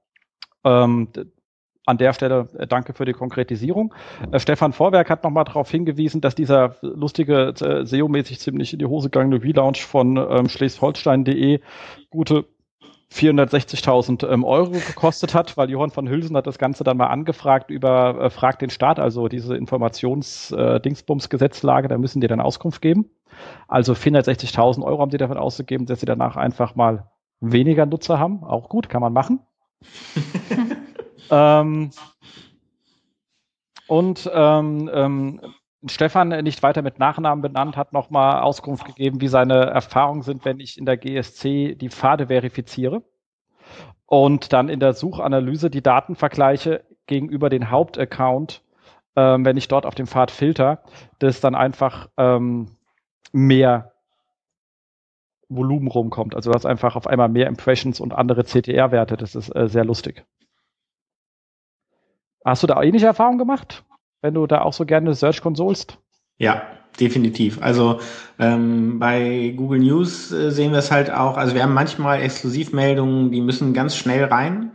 Ähm, 0.63 1.09
an 1.85 1.97
der 1.97 2.13
Stelle 2.13 2.47
äh, 2.57 2.67
danke 2.67 2.93
für 2.93 3.05
die 3.05 3.13
Konkretisierung. 3.13 3.93
Äh, 4.31 4.39
Stefan 4.39 4.73
Vorwerk 4.73 5.09
hat 5.09 5.23
nochmal 5.23 5.45
darauf 5.45 5.69
hingewiesen, 5.69 6.21
dass 6.21 6.35
dieser 6.35 6.75
lustige, 6.81 7.53
äh, 7.59 7.85
SEO-mäßig 7.85 8.39
ziemlich 8.39 8.73
in 8.73 8.79
die 8.79 8.85
Hose 8.85 9.09
gegangene 9.09 9.41
Relaunch 9.41 9.85
von 9.85 10.17
ähm, 10.17 10.49
schleswig-holstein.de 10.49 11.61
gute 12.09 12.45
460.000 13.11 14.27
ähm, 14.27 14.43
Euro 14.43 14.71
gekostet 14.71 15.35
hat, 15.35 15.55
weil 15.57 15.69
Johann 15.69 15.91
von 15.91 16.09
Hülsen 16.09 16.35
hat 16.35 16.47
das 16.47 16.57
Ganze 16.57 16.83
dann 16.83 16.97
mal 16.97 17.07
angefragt 17.07 17.69
über 17.69 18.19
äh, 18.19 18.29
Frag 18.29 18.59
den 18.59 18.69
Staat, 18.69 18.99
also 18.99 19.29
diese 19.29 19.55
Informations-Dingsbums-Gesetzlage, 19.55 21.85
äh, 21.85 21.89
da 21.89 21.97
müssen 21.97 22.19
die 22.19 22.27
dann 22.27 22.41
Auskunft 22.41 22.81
geben. 22.81 23.09
Also 23.67 23.93
460.000 23.93 24.83
Euro 24.83 25.01
haben 25.01 25.11
die 25.11 25.17
davon 25.17 25.37
ausgegeben, 25.37 25.85
dass 25.85 25.99
sie 25.99 26.05
danach 26.05 26.35
einfach 26.35 26.75
mal 26.75 27.09
weniger 27.39 27.85
Nutzer 27.85 28.19
haben. 28.19 28.43
Auch 28.43 28.69
gut, 28.69 28.89
kann 28.89 29.01
man 29.01 29.13
machen. 29.13 29.39
ähm, 31.29 31.91
und 33.87 34.29
ähm, 34.33 34.89
ähm, 34.93 35.41
Stefan 35.87 36.29
nicht 36.29 36.63
weiter 36.63 36.81
mit 36.81 36.97
Nachnamen 36.97 37.41
benannt, 37.41 37.77
hat 37.77 37.93
nochmal 37.93 38.41
Auskunft 38.41 38.85
gegeben, 38.85 39.21
wie 39.21 39.27
seine 39.27 39.65
Erfahrungen 39.65 40.23
sind, 40.23 40.43
wenn 40.43 40.59
ich 40.59 40.77
in 40.77 40.85
der 40.85 40.97
GSC 40.97 41.75
die 41.75 41.89
Pfade 41.89 42.27
verifiziere 42.27 43.03
und 44.07 44.53
dann 44.53 44.69
in 44.69 44.79
der 44.79 44.93
Suchanalyse 44.93 45.69
die 45.69 45.83
Daten 45.83 46.15
vergleiche 46.15 46.83
gegenüber 47.07 47.49
den 47.49 47.69
Hauptaccount, 47.69 48.63
ähm, 49.15 49.45
wenn 49.45 49.57
ich 49.57 49.67
dort 49.67 49.85
auf 49.85 49.95
dem 49.95 50.07
Pfad 50.07 50.31
filter, 50.31 50.83
dass 51.19 51.39
dann 51.39 51.55
einfach 51.55 52.09
ähm, 52.17 52.77
mehr 53.31 53.93
Volumen 55.49 55.87
rumkommt. 55.87 56.35
Also 56.35 56.51
du 56.51 56.55
hast 56.55 56.65
einfach 56.65 56.95
auf 56.95 57.07
einmal 57.07 57.29
mehr 57.29 57.47
Impressions 57.47 57.99
und 57.99 58.13
andere 58.13 58.43
CTR-Werte. 58.43 59.17
Das 59.17 59.35
ist 59.35 59.55
äh, 59.55 59.67
sehr 59.67 59.85
lustig. 59.85 60.25
Hast 62.45 62.63
du 62.63 62.67
da 62.67 62.81
ähnliche 62.81 63.07
Erfahrungen 63.07 63.39
gemacht? 63.39 63.83
wenn 64.25 64.33
du 64.33 64.47
da 64.47 64.61
auch 64.61 64.73
so 64.73 64.85
gerne 64.85 65.13
Search 65.13 65.39
konsolst? 65.41 65.99
Ja, 66.39 66.63
definitiv. 66.99 67.61
Also 67.61 67.99
ähm, 68.39 68.97
bei 68.97 69.53
Google 69.55 69.79
News 69.79 70.31
äh, 70.31 70.49
sehen 70.49 70.71
wir 70.71 70.79
es 70.79 70.89
halt 70.89 71.11
auch. 71.11 71.37
Also 71.37 71.53
wir 71.53 71.61
haben 71.61 71.75
manchmal 71.75 72.23
Exklusivmeldungen, 72.23 73.31
die 73.31 73.39
müssen 73.39 73.75
ganz 73.75 73.95
schnell 73.95 74.23
rein. 74.25 74.71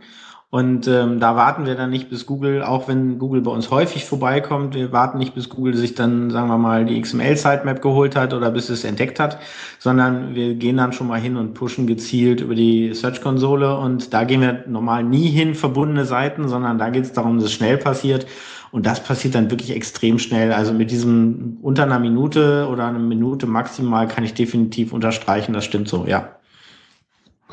Und 0.51 0.85
ähm, 0.85 1.21
da 1.21 1.37
warten 1.37 1.65
wir 1.65 1.75
dann 1.75 1.91
nicht, 1.91 2.09
bis 2.09 2.25
Google, 2.25 2.61
auch 2.61 2.89
wenn 2.89 3.19
Google 3.19 3.39
bei 3.39 3.51
uns 3.51 3.71
häufig 3.71 4.03
vorbeikommt, 4.03 4.75
wir 4.75 4.91
warten 4.91 5.17
nicht, 5.17 5.33
bis 5.33 5.47
Google 5.47 5.77
sich 5.77 5.95
dann, 5.95 6.29
sagen 6.29 6.49
wir 6.49 6.57
mal, 6.57 6.83
die 6.83 6.99
XML-Sitemap 6.99 7.81
geholt 7.81 8.17
hat 8.17 8.33
oder 8.33 8.51
bis 8.51 8.67
es 8.67 8.83
entdeckt 8.83 9.17
hat, 9.17 9.39
sondern 9.79 10.35
wir 10.35 10.55
gehen 10.55 10.75
dann 10.75 10.91
schon 10.91 11.07
mal 11.07 11.21
hin 11.21 11.37
und 11.37 11.53
pushen 11.53 11.87
gezielt 11.87 12.41
über 12.41 12.53
die 12.53 12.93
Search-Konsole. 12.93 13.77
Und 13.77 14.13
da 14.13 14.25
gehen 14.25 14.41
wir 14.41 14.65
normal 14.67 15.05
nie 15.05 15.29
hin, 15.29 15.55
verbundene 15.55 16.03
Seiten, 16.03 16.49
sondern 16.49 16.77
da 16.77 16.89
geht 16.89 17.05
es 17.05 17.13
darum, 17.13 17.37
dass 17.37 17.45
es 17.45 17.53
schnell 17.53 17.77
passiert. 17.77 18.27
Und 18.73 18.85
das 18.85 19.01
passiert 19.01 19.35
dann 19.35 19.49
wirklich 19.51 19.73
extrem 19.73 20.19
schnell. 20.19 20.51
Also 20.51 20.73
mit 20.73 20.91
diesem 20.91 21.59
unter 21.61 21.83
einer 21.83 21.99
Minute 21.99 22.67
oder 22.69 22.87
einer 22.87 22.99
Minute 22.99 23.47
maximal 23.47 24.05
kann 24.05 24.25
ich 24.25 24.33
definitiv 24.33 24.91
unterstreichen, 24.91 25.53
das 25.53 25.63
stimmt 25.63 25.87
so, 25.87 26.05
ja. 26.05 26.35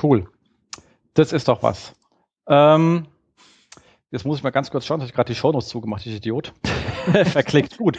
Cool. 0.02 0.26
Das 1.14 1.32
ist 1.32 1.46
doch 1.46 1.62
was. 1.62 1.94
Ähm, 2.48 3.06
jetzt 4.10 4.24
muss 4.24 4.38
ich 4.38 4.42
mal 4.42 4.50
ganz 4.50 4.70
kurz 4.70 4.86
schauen, 4.86 5.00
dass 5.00 5.08
ich 5.08 5.14
gerade 5.14 5.32
die 5.32 5.38
Shownotes 5.38 5.68
zugemacht, 5.68 6.06
ich 6.06 6.16
Idiot. 6.16 6.52
Verklickt, 7.24 7.78
gut. 7.78 7.98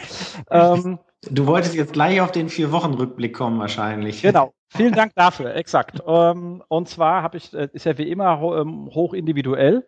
Ähm, 0.50 0.98
du 1.30 1.46
wolltest 1.46 1.74
jetzt 1.74 1.92
gleich 1.92 2.20
auf 2.20 2.32
den 2.32 2.48
Vier-Wochen-Rückblick 2.48 3.34
kommen 3.34 3.58
wahrscheinlich. 3.58 4.22
Genau. 4.22 4.52
Vielen 4.68 4.92
Dank 4.92 5.12
dafür, 5.16 5.54
exakt. 5.54 6.00
Ähm, 6.06 6.62
und 6.68 6.88
zwar 6.88 7.22
habe 7.22 7.36
ich, 7.36 7.52
äh, 7.52 7.68
ist 7.72 7.86
ja 7.86 7.98
wie 7.98 8.10
immer 8.10 8.40
ähm, 8.60 8.88
hoch 8.94 9.14
individuell. 9.14 9.86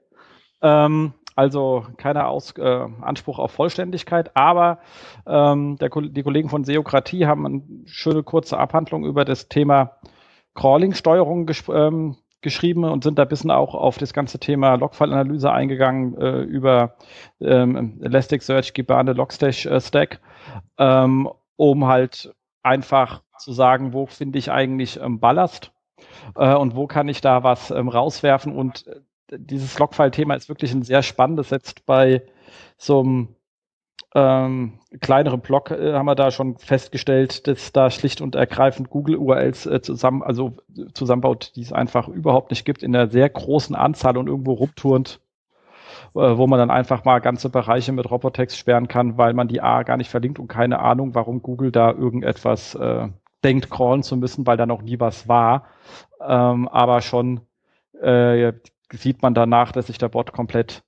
Ähm, 0.60 1.14
also 1.34 1.86
keiner 1.96 2.28
Aus, 2.28 2.52
äh, 2.58 2.86
Anspruch 3.00 3.38
auf 3.38 3.52
Vollständigkeit, 3.52 4.36
aber 4.36 4.80
ähm, 5.26 5.76
der, 5.76 5.88
die 5.88 6.22
Kollegen 6.22 6.50
von 6.50 6.64
Seokratie 6.64 7.26
haben 7.26 7.46
eine 7.46 7.62
schöne 7.86 8.22
kurze 8.22 8.58
Abhandlung 8.58 9.04
über 9.04 9.24
das 9.24 9.48
Thema 9.48 9.96
Crawling-Steuerung 10.54 11.50
ähm, 11.70 12.16
geschrieben 12.42 12.84
und 12.84 13.04
sind 13.04 13.18
da 13.18 13.22
ein 13.22 13.28
bisschen 13.28 13.50
auch 13.50 13.74
auf 13.74 13.98
das 13.98 14.12
ganze 14.12 14.38
Thema 14.38 14.74
Logfile-Analyse 14.74 15.50
eingegangen 15.50 16.16
äh, 16.16 16.40
über 16.42 16.96
ähm, 17.40 18.00
Elasticsearch, 18.02 18.74
Gibane, 18.74 19.12
Logstash 19.12 19.66
äh, 19.66 19.80
Stack, 19.80 20.20
ähm, 20.78 21.28
um 21.56 21.86
halt 21.86 22.34
einfach 22.62 23.22
zu 23.38 23.52
sagen, 23.52 23.92
wo 23.92 24.06
finde 24.06 24.38
ich 24.38 24.50
eigentlich 24.50 25.00
ähm, 25.00 25.20
Ballast 25.20 25.72
äh, 26.36 26.54
und 26.54 26.76
wo 26.76 26.86
kann 26.86 27.08
ich 27.08 27.20
da 27.20 27.42
was 27.42 27.70
ähm, 27.70 27.88
rauswerfen 27.88 28.54
und 28.54 28.84
dieses 29.34 29.78
Logfile-Thema 29.78 30.34
ist 30.34 30.48
wirklich 30.48 30.72
ein 30.72 30.82
sehr 30.82 31.02
spannendes. 31.02 31.48
Setzt 31.48 31.86
bei 31.86 32.22
so 32.76 33.00
einem 33.00 33.28
ähm, 34.14 34.74
kleineren 35.00 35.40
Blog 35.40 35.70
äh, 35.70 35.94
haben 35.94 36.06
wir 36.06 36.14
da 36.14 36.30
schon 36.30 36.58
festgestellt, 36.58 37.46
dass 37.46 37.72
da 37.72 37.90
schlicht 37.90 38.20
und 38.20 38.34
ergreifend 38.34 38.90
Google 38.90 39.16
URLs 39.16 39.64
äh, 39.66 39.80
zusammen, 39.80 40.22
also 40.22 40.52
zusammenbaut, 40.92 41.52
die 41.56 41.62
es 41.62 41.72
einfach 41.72 42.08
überhaupt 42.08 42.50
nicht 42.50 42.64
gibt, 42.64 42.82
in 42.82 42.94
einer 42.94 43.08
sehr 43.08 43.28
großen 43.30 43.74
Anzahl 43.74 44.18
und 44.18 44.26
irgendwo 44.26 44.52
rumturnt, 44.52 45.20
äh, 46.14 46.36
wo 46.36 46.46
man 46.46 46.58
dann 46.58 46.70
einfach 46.70 47.04
mal 47.04 47.20
ganze 47.20 47.48
Bereiche 47.48 47.92
mit 47.92 48.10
Robotext 48.10 48.58
sperren 48.58 48.86
kann, 48.86 49.16
weil 49.16 49.32
man 49.32 49.48
die 49.48 49.62
A 49.62 49.82
gar 49.82 49.96
nicht 49.96 50.10
verlinkt 50.10 50.38
und 50.38 50.48
keine 50.48 50.80
Ahnung, 50.80 51.14
warum 51.14 51.40
Google 51.40 51.72
da 51.72 51.90
irgendetwas 51.90 52.74
äh, 52.74 53.08
denkt, 53.42 53.70
crawlen 53.70 54.02
zu 54.02 54.18
müssen, 54.18 54.46
weil 54.46 54.58
da 54.58 54.66
noch 54.66 54.82
nie 54.82 55.00
was 55.00 55.26
war. 55.26 55.64
Ähm, 56.20 56.68
aber 56.68 57.00
schon 57.00 57.40
äh, 58.00 58.52
sieht 58.92 59.22
man 59.22 59.32
danach, 59.32 59.72
dass 59.72 59.86
sich 59.86 59.96
der 59.96 60.10
Bot 60.10 60.32
komplett 60.32 60.82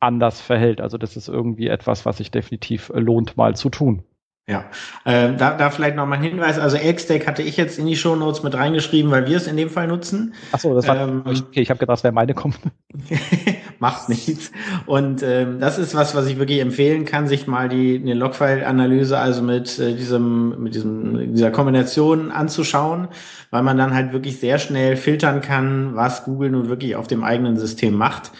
anders 0.00 0.40
verhält. 0.40 0.80
Also 0.80 0.98
das 0.98 1.16
ist 1.16 1.28
irgendwie 1.28 1.68
etwas, 1.68 2.06
was 2.06 2.16
sich 2.16 2.30
definitiv 2.30 2.90
lohnt, 2.94 3.36
mal 3.36 3.54
zu 3.54 3.68
tun. 3.68 4.02
Ja, 4.48 4.64
äh, 5.04 5.32
da, 5.36 5.56
da 5.56 5.70
vielleicht 5.70 5.94
noch 5.94 6.06
mal 6.06 6.16
ein 6.16 6.22
Hinweis. 6.22 6.58
Also 6.58 6.76
Elkstack 6.76 7.28
hatte 7.28 7.42
ich 7.42 7.56
jetzt 7.56 7.78
in 7.78 7.86
die 7.86 7.94
Show 7.94 8.16
Notes 8.16 8.42
mit 8.42 8.54
reingeschrieben, 8.54 9.10
weil 9.12 9.28
wir 9.28 9.36
es 9.36 9.46
in 9.46 9.56
dem 9.56 9.70
Fall 9.70 9.86
nutzen. 9.86 10.34
Ach 10.50 10.58
so, 10.58 10.74
das 10.74 10.88
war 10.88 10.96
ähm, 10.96 11.22
okay. 11.24 11.60
Ich 11.60 11.70
habe 11.70 11.78
gedacht, 11.78 11.98
das 11.98 12.04
wäre 12.04 12.12
meine 12.12 12.34
kommt. 12.34 12.58
Macht 13.80 14.08
nichts. 14.08 14.50
Und 14.86 15.22
ähm, 15.22 15.60
das 15.60 15.78
ist 15.78 15.94
was, 15.94 16.14
was 16.14 16.26
ich 16.26 16.38
wirklich 16.38 16.60
empfehlen 16.60 17.04
kann, 17.04 17.28
sich 17.28 17.46
mal 17.46 17.68
die 17.68 18.00
eine 18.02 18.14
Logfile-Analyse 18.14 19.18
also 19.18 19.42
mit 19.42 19.78
äh, 19.78 19.94
diesem 19.94 20.62
mit 20.62 20.74
diesem 20.74 21.34
dieser 21.34 21.50
Kombination 21.50 22.30
anzuschauen, 22.30 23.08
weil 23.50 23.62
man 23.62 23.78
dann 23.78 23.94
halt 23.94 24.12
wirklich 24.12 24.38
sehr 24.38 24.58
schnell 24.58 24.96
filtern 24.96 25.40
kann, 25.40 25.96
was 25.96 26.24
Google 26.24 26.50
nun 26.50 26.68
wirklich 26.68 26.96
auf 26.96 27.06
dem 27.06 27.24
eigenen 27.24 27.56
System 27.56 27.94
macht. 27.94 28.32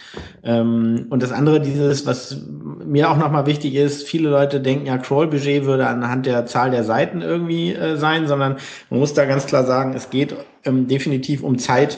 Ähm, 0.43 1.07
und 1.09 1.23
das 1.23 1.31
andere, 1.31 1.59
dieses, 1.59 2.05
was 2.05 2.37
mir 2.85 3.09
auch 3.09 3.17
noch 3.17 3.31
mal 3.31 3.45
wichtig 3.45 3.75
ist, 3.75 4.07
viele 4.07 4.29
Leute 4.29 4.61
denken 4.61 4.85
ja, 4.85 4.97
Crawl-Budget 4.97 5.65
würde 5.65 5.87
an 5.87 6.01
anhand 6.01 6.25
der 6.25 6.45
Zahl 6.45 6.71
der 6.71 6.83
Seiten 6.83 7.21
irgendwie 7.21 7.73
äh, 7.73 7.97
sein, 7.97 8.27
sondern 8.27 8.57
man 8.89 8.99
muss 8.99 9.13
da 9.13 9.25
ganz 9.25 9.45
klar 9.45 9.65
sagen, 9.65 9.93
es 9.93 10.09
geht 10.09 10.35
ähm, 10.65 10.87
definitiv 10.87 11.43
um 11.43 11.57
Zeit, 11.57 11.97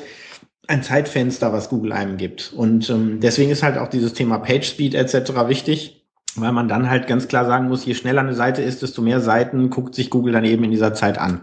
ein 0.67 0.83
Zeitfenster, 0.83 1.51
was 1.51 1.69
Google 1.69 1.91
einem 1.91 2.17
gibt. 2.17 2.53
Und 2.53 2.89
ähm, 2.89 3.19
deswegen 3.19 3.51
ist 3.51 3.63
halt 3.63 3.77
auch 3.77 3.89
dieses 3.89 4.13
Thema 4.13 4.39
PageSpeed 4.39 4.95
etc. 4.95 5.47
wichtig, 5.47 6.05
weil 6.35 6.51
man 6.51 6.67
dann 6.67 6.89
halt 6.89 7.07
ganz 7.07 7.27
klar 7.27 7.45
sagen 7.45 7.67
muss, 7.67 7.85
je 7.85 7.95
schneller 7.95 8.21
eine 8.21 8.33
Seite 8.33 8.61
ist, 8.61 8.81
desto 8.81 9.01
mehr 9.01 9.19
Seiten 9.19 9.69
guckt 9.69 9.93
sich 9.93 10.09
Google 10.09 10.33
dann 10.33 10.45
eben 10.45 10.63
in 10.63 10.71
dieser 10.71 10.93
Zeit 10.93 11.17
an. 11.17 11.41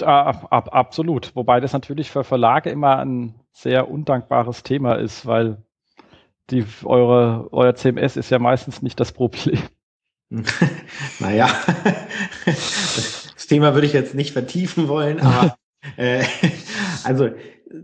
Ab, 0.00 0.46
ab, 0.50 0.70
absolut. 0.72 1.34
Wobei 1.34 1.60
das 1.60 1.72
natürlich 1.72 2.10
für 2.10 2.24
Verlage 2.24 2.70
immer 2.70 2.98
ein 2.98 3.34
sehr 3.52 3.90
undankbares 3.90 4.62
Thema 4.62 4.94
ist, 4.94 5.26
weil 5.26 5.58
die, 6.50 6.64
eure, 6.84 7.48
euer 7.52 7.74
CMS 7.74 8.16
ist 8.16 8.30
ja 8.30 8.38
meistens 8.38 8.82
nicht 8.82 8.98
das 9.00 9.12
Problem. 9.12 9.58
naja, 11.20 11.48
das 12.46 13.46
Thema 13.48 13.74
würde 13.74 13.86
ich 13.86 13.92
jetzt 13.92 14.14
nicht 14.14 14.32
vertiefen 14.32 14.88
wollen, 14.88 15.20
aber 15.20 15.56
äh, 15.96 16.24
also 17.04 17.30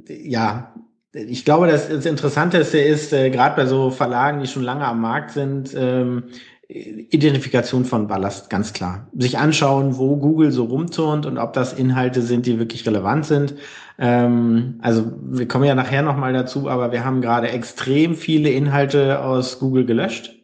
ja, 0.09 0.75
ich 1.12 1.45
glaube, 1.45 1.69
das, 1.69 1.88
das 1.88 2.07
Interessanteste 2.07 2.78
ist, 2.78 3.12
äh, 3.12 3.31
gerade 3.31 3.57
bei 3.57 3.67
so 3.67 3.90
Verlagen, 3.90 4.40
die 4.40 4.47
schon 4.47 4.62
lange 4.62 4.85
am 4.87 5.00
Markt 5.00 5.31
sind, 5.31 5.75
ähm, 5.76 6.25
Identifikation 6.71 7.87
von 7.87 8.09
Ballast, 8.09 8.50
ganz 8.50 8.75
klar. 8.75 9.09
Sich 9.17 9.38
anschauen, 9.38 9.97
wo 9.97 10.17
Google 10.17 10.52
so 10.52 10.64
rumturnt 10.64 11.25
und 11.25 11.38
ob 11.38 11.55
das 11.55 11.73
Inhalte 11.73 12.21
sind, 12.21 12.45
die 12.45 12.59
wirklich 12.59 12.87
relevant 12.87 13.25
sind. 13.25 13.55
Ähm, 13.99 14.78
also 14.83 15.11
wir 15.23 15.49
kommen 15.49 15.64
ja 15.64 15.75
nachher 15.75 16.02
nochmal 16.02 16.35
dazu, 16.35 16.69
aber 16.69 16.93
wir 16.93 17.07
haben 17.07 17.23
gerade 17.23 17.49
extrem 17.49 18.14
viele 18.14 18.50
Inhalte 18.50 19.25
aus 19.25 19.59
Google 19.59 19.87
gelöscht 19.87 20.35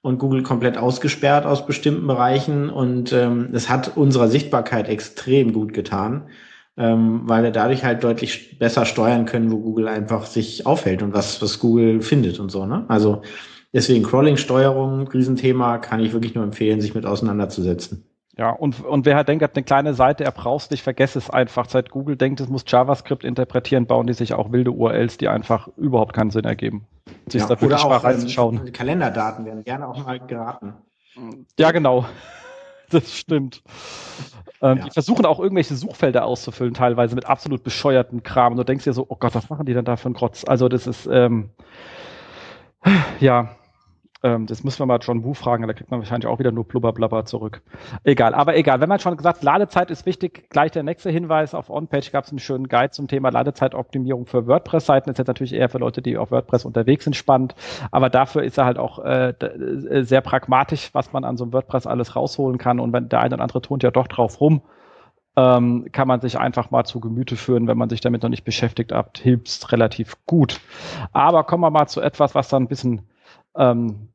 und 0.00 0.18
Google 0.18 0.42
komplett 0.42 0.78
ausgesperrt 0.78 1.44
aus 1.44 1.66
bestimmten 1.66 2.06
Bereichen. 2.06 2.70
Und 2.70 3.12
ähm, 3.12 3.50
es 3.52 3.68
hat 3.68 3.98
unserer 3.98 4.28
Sichtbarkeit 4.28 4.88
extrem 4.88 5.52
gut 5.52 5.74
getan, 5.74 6.22
ähm, 6.76 7.22
weil 7.24 7.42
wir 7.42 7.50
dadurch 7.50 7.84
halt 7.84 8.04
deutlich 8.04 8.58
besser 8.58 8.84
steuern 8.84 9.24
können, 9.24 9.50
wo 9.50 9.58
Google 9.58 9.88
einfach 9.88 10.26
sich 10.26 10.66
aufhält 10.66 11.02
und 11.02 11.14
was, 11.14 11.40
was 11.40 11.58
Google 11.58 12.02
findet 12.02 12.38
und 12.38 12.50
so. 12.50 12.66
Ne? 12.66 12.84
Also 12.88 13.22
deswegen 13.72 14.04
Crawling-Steuerung, 14.04 15.08
Riesenthema, 15.08 15.78
kann 15.78 16.00
ich 16.00 16.12
wirklich 16.12 16.34
nur 16.34 16.44
empfehlen, 16.44 16.80
sich 16.80 16.94
mit 16.94 17.06
auseinanderzusetzen. 17.06 18.04
Ja, 18.38 18.50
und, 18.50 18.84
und 18.84 19.06
wer 19.06 19.16
halt 19.16 19.28
denkt, 19.28 19.42
hat 19.42 19.56
eine 19.56 19.64
kleine 19.64 19.94
Seite, 19.94 20.24
er 20.24 20.30
braucht 20.30 20.70
nicht, 20.70 20.82
vergesse 20.82 21.18
es 21.18 21.30
einfach. 21.30 21.70
Seit 21.70 21.90
Google 21.90 22.16
denkt, 22.16 22.40
es 22.40 22.48
muss 22.48 22.64
JavaScript 22.66 23.24
interpretieren, 23.24 23.86
bauen 23.86 24.06
die 24.06 24.12
sich 24.12 24.34
auch 24.34 24.52
wilde 24.52 24.72
URLs, 24.72 25.16
die 25.16 25.28
einfach 25.28 25.68
überhaupt 25.78 26.12
keinen 26.12 26.30
Sinn 26.30 26.44
ergeben. 26.44 26.86
Sich 27.28 27.40
ja, 27.40 27.48
da 27.48 27.58
wirklich 27.58 27.82
mal 27.82 27.96
reinzuschauen. 27.96 28.66
Ähm, 28.66 28.72
Kalenderdaten 28.74 29.46
werden 29.46 29.64
gerne 29.64 29.88
auch 29.88 30.04
mal 30.04 30.20
geraten. 30.20 30.74
Ja, 31.58 31.70
genau. 31.70 32.04
Das 32.88 33.12
stimmt. 33.12 33.64
Ähm, 34.66 34.78
ja. 34.78 34.84
Die 34.84 34.90
versuchen 34.90 35.24
auch 35.26 35.38
irgendwelche 35.38 35.76
Suchfelder 35.76 36.24
auszufüllen, 36.24 36.74
teilweise 36.74 37.14
mit 37.14 37.26
absolut 37.26 37.62
bescheuerten 37.62 38.22
Kram. 38.22 38.52
Und 38.52 38.58
du 38.58 38.64
denkst 38.64 38.84
dir 38.84 38.92
so, 38.92 39.06
oh 39.08 39.16
Gott, 39.16 39.34
was 39.34 39.48
machen 39.48 39.66
die 39.66 39.74
denn 39.74 39.84
da 39.84 39.96
für 39.96 40.06
einen 40.06 40.14
Grotz? 40.14 40.44
Also 40.46 40.68
das 40.68 40.86
ist, 40.86 41.08
ähm, 41.10 41.50
ja, 43.20 43.56
ähm, 44.26 44.46
das 44.46 44.64
müssen 44.64 44.80
wir 44.80 44.86
mal 44.86 44.98
John 45.00 45.22
Wu 45.22 45.34
fragen, 45.34 45.66
da 45.68 45.72
kriegt 45.72 45.90
man 45.90 46.00
wahrscheinlich 46.00 46.26
auch 46.26 46.40
wieder 46.40 46.50
nur 46.50 46.64
Blubberblabber 46.64 47.26
zurück. 47.26 47.62
Egal, 48.02 48.34
aber 48.34 48.56
egal. 48.56 48.80
Wenn 48.80 48.88
man 48.88 48.98
schon 48.98 49.16
gesagt, 49.16 49.44
Ladezeit 49.44 49.88
ist 49.92 50.04
wichtig, 50.04 50.50
gleich 50.50 50.72
der 50.72 50.82
nächste 50.82 51.10
Hinweis. 51.10 51.54
Auf 51.54 51.70
OnPage 51.70 52.10
gab 52.10 52.24
es 52.24 52.30
einen 52.30 52.40
schönen 52.40 52.66
Guide 52.66 52.90
zum 52.90 53.06
Thema 53.06 53.30
Ladezeitoptimierung 53.30 54.26
für 54.26 54.48
WordPress-Seiten. 54.48 55.10
Ist 55.10 55.18
jetzt 55.18 55.28
natürlich 55.28 55.52
eher 55.52 55.68
für 55.68 55.78
Leute, 55.78 56.02
die 56.02 56.18
auf 56.18 56.32
WordPress 56.32 56.64
unterwegs 56.64 57.04
sind, 57.04 57.14
spannend. 57.14 57.54
Aber 57.92 58.10
dafür 58.10 58.42
ist 58.42 58.58
er 58.58 58.64
halt 58.64 58.78
auch 58.78 58.98
äh, 58.98 59.28
äh, 59.28 60.02
sehr 60.02 60.22
pragmatisch, 60.22 60.90
was 60.92 61.12
man 61.12 61.24
an 61.24 61.36
so 61.36 61.44
einem 61.44 61.52
WordPress 61.52 61.86
alles 61.86 62.16
rausholen 62.16 62.58
kann. 62.58 62.80
Und 62.80 62.92
wenn 62.92 63.08
der 63.08 63.20
eine 63.20 63.36
oder 63.36 63.42
andere 63.44 63.62
tont 63.62 63.84
ja 63.84 63.92
doch 63.92 64.08
drauf 64.08 64.40
rum, 64.40 64.62
ähm, 65.36 65.86
kann 65.92 66.08
man 66.08 66.20
sich 66.20 66.36
einfach 66.36 66.72
mal 66.72 66.84
zu 66.84 66.98
Gemüte 66.98 67.36
führen, 67.36 67.68
wenn 67.68 67.78
man 67.78 67.90
sich 67.90 68.00
damit 68.00 68.24
noch 68.24 68.30
nicht 68.30 68.44
beschäftigt 68.44 68.90
hat, 68.90 69.18
hilft 69.18 69.70
relativ 69.70 70.16
gut. 70.26 70.60
Aber 71.12 71.44
kommen 71.44 71.62
wir 71.62 71.70
mal 71.70 71.86
zu 71.86 72.00
etwas, 72.00 72.34
was 72.34 72.48
dann 72.48 72.64
ein 72.64 72.68
bisschen 72.68 73.02
ähm, 73.56 74.08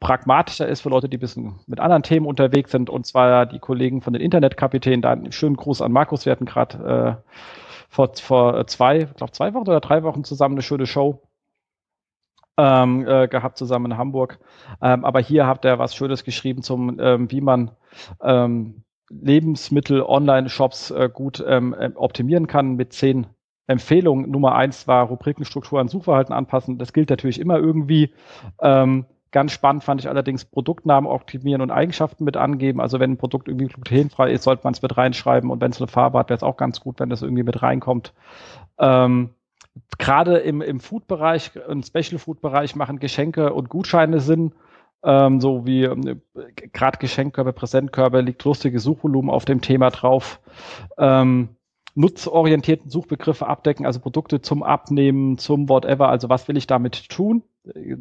pragmatischer 0.00 0.66
ist 0.66 0.80
für 0.80 0.88
Leute, 0.88 1.08
die 1.08 1.18
ein 1.18 1.20
bisschen 1.20 1.60
mit 1.66 1.78
anderen 1.78 2.02
Themen 2.02 2.26
unterwegs 2.26 2.70
sind, 2.70 2.88
und 2.88 3.06
zwar 3.06 3.46
die 3.46 3.58
Kollegen 3.58 4.00
von 4.00 4.14
den 4.14 4.22
Internetkapitänen. 4.22 5.02
Da 5.02 5.10
einen 5.10 5.32
schönen 5.32 5.56
Gruß 5.56 5.82
an 5.82 5.92
Markus. 5.92 6.24
Wir 6.24 6.32
hatten 6.32 6.46
gerade 6.46 7.20
äh, 7.22 7.30
vor, 7.88 8.12
vor 8.14 8.66
zwei, 8.66 8.98
ich 8.98 9.14
glaube 9.14 9.32
zwei 9.32 9.52
Wochen 9.54 9.68
oder 9.68 9.80
drei 9.80 10.02
Wochen 10.02 10.24
zusammen 10.24 10.54
eine 10.54 10.62
schöne 10.62 10.86
Show 10.86 11.22
ähm, 12.56 13.06
äh, 13.06 13.28
gehabt, 13.28 13.58
zusammen 13.58 13.92
in 13.92 13.98
Hamburg. 13.98 14.38
Ähm, 14.80 15.04
aber 15.04 15.20
hier 15.20 15.46
habt 15.46 15.64
ihr 15.64 15.78
was 15.78 15.94
Schönes 15.94 16.24
geschrieben 16.24 16.62
zum, 16.62 16.98
ähm, 16.98 17.30
wie 17.30 17.40
man 17.40 17.72
ähm, 18.22 18.84
Lebensmittel, 19.10 20.02
Online-Shops 20.02 20.92
äh, 20.92 21.10
gut 21.12 21.44
ähm, 21.46 21.74
äh, 21.74 21.90
optimieren 21.94 22.46
kann 22.46 22.76
mit 22.76 22.92
zehn 22.92 23.26
Empfehlung 23.70 24.30
Nummer 24.30 24.54
eins 24.54 24.88
war 24.88 25.06
Rubrikenstruktur 25.06 25.80
an 25.80 25.88
Suchverhalten 25.88 26.34
anpassen. 26.34 26.78
Das 26.78 26.92
gilt 26.92 27.10
natürlich 27.10 27.40
immer 27.40 27.58
irgendwie. 27.58 28.12
Ähm, 28.60 29.06
ganz 29.30 29.52
spannend 29.52 29.84
fand 29.84 30.00
ich 30.00 30.08
allerdings 30.08 30.44
Produktnamen 30.44 31.08
optimieren 31.08 31.62
und 31.62 31.70
Eigenschaften 31.70 32.24
mit 32.24 32.36
angeben. 32.36 32.80
Also 32.80 32.98
wenn 32.98 33.12
ein 33.12 33.16
Produkt 33.16 33.46
irgendwie 33.46 33.68
glutenfrei 33.68 34.32
ist, 34.32 34.42
sollte 34.42 34.64
man 34.64 34.74
es 34.74 34.82
mit 34.82 34.96
reinschreiben. 34.96 35.50
Und 35.50 35.60
wenn 35.60 35.70
es 35.70 35.80
eine 35.80 35.86
Farbe 35.86 36.18
hat, 36.18 36.30
wäre 36.30 36.36
es 36.36 36.42
auch 36.42 36.56
ganz 36.56 36.80
gut, 36.80 36.98
wenn 36.98 37.10
das 37.10 37.22
irgendwie 37.22 37.44
mit 37.44 37.62
reinkommt. 37.62 38.12
Ähm, 38.78 39.30
Gerade 39.98 40.38
im, 40.38 40.62
im 40.62 40.80
Food-Bereich, 40.80 41.52
im 41.68 41.84
Special-Food-Bereich 41.84 42.74
machen 42.74 42.98
Geschenke 42.98 43.52
und 43.52 43.68
Gutscheine 43.68 44.18
Sinn. 44.18 44.52
Ähm, 45.04 45.40
so 45.40 45.64
wie 45.64 45.84
ähm, 45.84 46.20
gerade 46.72 46.98
Geschenkkörbe, 46.98 47.52
Präsentkörbe, 47.52 48.20
liegt 48.20 48.44
lustige 48.44 48.80
Suchvolumen 48.80 49.30
auf 49.30 49.44
dem 49.44 49.60
Thema 49.60 49.90
drauf. 49.90 50.40
Ähm, 50.98 51.50
nutzorientierten 51.94 52.90
Suchbegriffe 52.90 53.46
abdecken, 53.46 53.86
also 53.86 54.00
Produkte 54.00 54.40
zum 54.40 54.62
Abnehmen, 54.62 55.38
zum 55.38 55.68
whatever, 55.68 56.08
also 56.08 56.28
was 56.28 56.48
will 56.48 56.56
ich 56.56 56.66
damit 56.66 57.08
tun? 57.08 57.42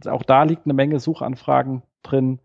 Auch 0.07 0.23
da 0.23 0.43
liegt 0.43 0.65
eine 0.65 0.73
Menge 0.73 0.99
Suchanfragen 0.99 1.83
drin. 2.03 2.39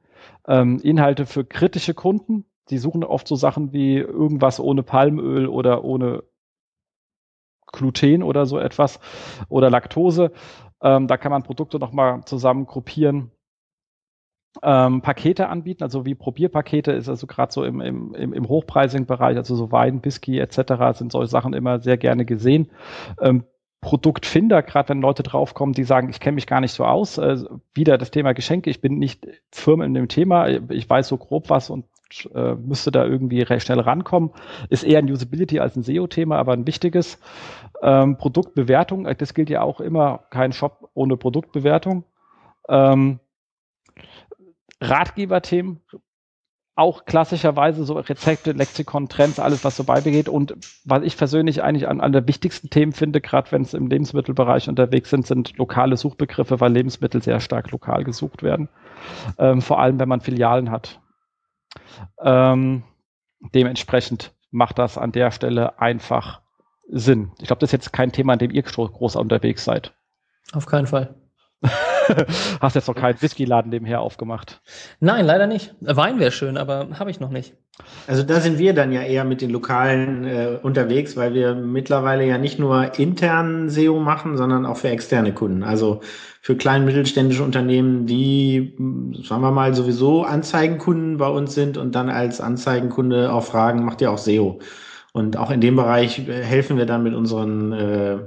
Ähm, 0.47 0.81
Inhalte 0.83 1.27
für 1.27 1.45
kritische 1.45 1.95
Kunden, 1.95 2.45
die 2.71 2.79
suchen 2.79 3.05
oft 3.05 3.29
so 3.29 3.37
Sachen 3.37 3.73
wie 3.73 3.97
irgendwas 3.99 4.59
ohne 4.59 4.83
Palmöl 4.83 5.47
oder 5.47 5.85
ohne 5.85 6.23
Gluten 7.73 8.23
oder 8.23 8.47
so 8.47 8.59
etwas 8.59 9.01
oder 9.49 9.69
Laktose. 9.69 10.33
Ähm, 10.83 11.09
da 11.09 11.17
kann 11.17 11.33
man 11.33 11.43
Produkte 11.43 11.79
nochmal 11.79 12.25
zusammen 12.25 12.67
gruppieren 12.67 13.31
ähm, 14.63 15.01
Pakete 15.03 15.49
anbieten, 15.49 15.83
also 15.83 16.07
wie 16.07 16.15
Probierpakete 16.15 16.93
ist 16.93 17.09
also 17.09 17.27
gerade 17.27 17.53
so 17.53 17.65
im, 17.65 17.81
im, 17.81 18.15
im 18.15 18.49
hochpreisigen 18.49 19.07
Bereich, 19.07 19.37
also 19.37 19.57
so 19.57 19.73
Wein, 19.73 20.05
Whisky 20.05 20.39
etc. 20.39 20.97
sind 20.97 21.13
solche 21.13 21.31
Sachen 21.31 21.55
immer 21.55 21.81
sehr 21.81 21.97
gerne 21.97 22.25
gesehen. 22.25 22.71
Ähm, 23.21 23.45
Produktfinder, 23.81 24.63
gerade 24.63 24.89
wenn 24.89 25.03
Leute 25.03 25.23
draufkommen, 25.23 25.75
die 25.75 25.85
sagen, 25.85 26.09
ich 26.09 26.19
kenne 26.19 26.37
mich 26.37 26.47
gar 26.47 26.61
nicht 26.61 26.73
so 26.73 26.85
aus, 26.85 27.19
äh, 27.19 27.45
wieder 27.75 27.99
das 27.99 28.11
Thema 28.11 28.33
Geschenke, 28.33 28.71
ich 28.71 28.81
bin 28.81 28.99
nicht 28.99 29.27
Firmen 29.51 29.89
in 29.89 29.95
dem 29.95 30.09
Thema, 30.09 30.49
ich 30.49 30.89
weiß 30.89 31.09
so 31.09 31.19
grob 31.19 31.51
was 31.51 31.69
und 31.69 31.85
und 32.15 32.35
äh, 32.35 32.55
müsste 32.55 32.91
da 32.91 33.05
irgendwie 33.05 33.43
recht 33.43 33.67
schnell 33.67 33.81
rankommen. 33.81 34.31
Ist 34.69 34.85
eher 34.85 34.99
ein 34.99 35.11
Usability 35.11 35.61
als 35.61 35.77
ein 35.77 35.83
SEO-Thema, 35.83 36.39
aber 36.39 36.53
ein 36.53 36.67
wichtiges. 36.67 37.19
Ähm, 37.83 38.17
Produktbewertung, 38.17 39.07
äh, 39.07 39.15
das 39.15 39.35
gilt 39.35 39.51
ja 39.51 39.63
auch 39.63 39.81
immer, 39.81 40.25
kein 40.31 40.53
Shop 40.53 40.91
ohne 40.95 41.17
Produktbewertung. 41.17 42.05
Ähm, 42.69 43.21
Ratgeberthemen, 44.91 45.81
auch 46.77 47.05
klassischerweise 47.05 47.85
so 47.85 47.95
Rezepte, 47.95 48.53
Lexikon, 48.53 49.09
Trends, 49.09 49.39
alles, 49.39 49.65
was 49.65 49.77
so 49.77 49.85
beibegeht. 49.85 50.29
Und 50.29 50.57
was 50.85 51.03
ich 51.05 51.17
persönlich 51.17 51.63
eigentlich 51.63 51.87
an, 51.87 52.01
an 52.01 52.13
der 52.13 52.27
wichtigsten 52.27 52.69
Themen 52.69 52.93
finde, 52.93 53.21
gerade 53.21 53.53
wenn 53.53 53.63
es 53.63 53.75
im 53.75 53.87
Lebensmittelbereich 53.87 54.69
unterwegs 54.69 55.11
sind, 55.11 55.27
sind 55.27 55.57
lokale 55.57 55.97
Suchbegriffe, 55.97 56.61
weil 56.61 56.73
Lebensmittel 56.73 57.23
sehr 57.23 57.39
stark 57.39 57.71
lokal 57.71 58.03
gesucht 58.03 58.43
werden. 58.43 58.69
Ähm, 59.39 59.63
vor 59.63 59.79
allem, 59.79 60.01
wenn 60.01 60.09
man 60.09 60.21
Filialen 60.21 60.71
hat. 60.71 61.01
Ähm, 62.21 62.83
dementsprechend 63.55 64.33
macht 64.51 64.79
das 64.79 64.99
an 64.99 65.13
der 65.13 65.31
Stelle 65.31 65.79
einfach 65.79 66.41
Sinn. 66.89 67.33
Ich 67.39 67.47
glaube, 67.47 67.61
das 67.61 67.69
ist 67.69 67.73
jetzt 67.73 67.93
kein 67.93 68.13
Thema, 68.13 68.33
an 68.33 68.39
dem 68.41 68.51
ihr 68.51 68.63
groß 68.63 69.17
unterwegs 69.17 69.65
seid. 69.65 69.95
Auf 70.53 70.67
keinen 70.67 70.87
Fall. 70.87 71.15
Hast 72.61 72.75
jetzt 72.75 72.89
noch 72.89 72.95
keinen 72.95 73.21
Whisky-Laden 73.21 73.71
nebenher 73.71 74.01
aufgemacht? 74.01 74.61
Nein, 75.01 75.25
leider 75.25 75.47
nicht. 75.47 75.75
Wein 75.81 76.19
wäre 76.19 76.33
schön, 76.33 76.57
aber 76.57 76.89
habe 76.99 77.11
ich 77.11 77.21
noch 77.21 77.31
nicht. 77.31 77.55
Also 78.07 78.23
da 78.23 78.41
sind 78.41 78.59
wir 78.59 78.73
dann 78.73 78.93
ja 78.93 79.03
eher 79.03 79.25
mit 79.25 79.41
den 79.41 79.51
Lokalen 79.51 80.25
äh, 80.25 80.59
unterwegs, 80.63 81.17
weil 81.17 81.35
wir 81.35 81.55
mittlerweile 81.55 82.25
ja 82.25 82.39
nicht 82.39 82.59
nur 82.59 82.99
intern 82.99 83.69
SEO 83.69 83.99
machen, 83.99 84.37
sondern 84.37 84.65
auch 84.65 84.77
für 84.77 84.91
externe 84.91 85.33
Kunden. 85.33 85.65
Also 85.65 86.01
für 86.41 86.57
klein 86.57 86.85
mittelständische 86.85 87.43
Unternehmen, 87.43 88.07
die, 88.07 88.77
sagen 89.27 89.43
wir 89.43 89.51
mal, 89.51 89.75
sowieso 89.75 90.23
Anzeigenkunden 90.23 91.17
bei 91.17 91.29
uns 91.29 91.55
sind 91.55 91.77
und 91.77 91.95
dann 91.95 92.11
als 92.11 92.41
Anzeigenkunde 92.41 93.33
auch 93.33 93.45
fragen, 93.45 93.85
macht 93.85 94.01
ihr 94.01 94.11
auch 94.11 94.19
SEO? 94.19 94.61
Und 95.13 95.37
auch 95.37 95.51
in 95.51 95.61
dem 95.61 95.77
Bereich 95.77 96.29
äh, 96.29 96.43
helfen 96.43 96.77
wir 96.77 96.87
dann 96.87 97.03
mit 97.03 97.15
unseren 97.15 97.73
äh, 97.73 98.19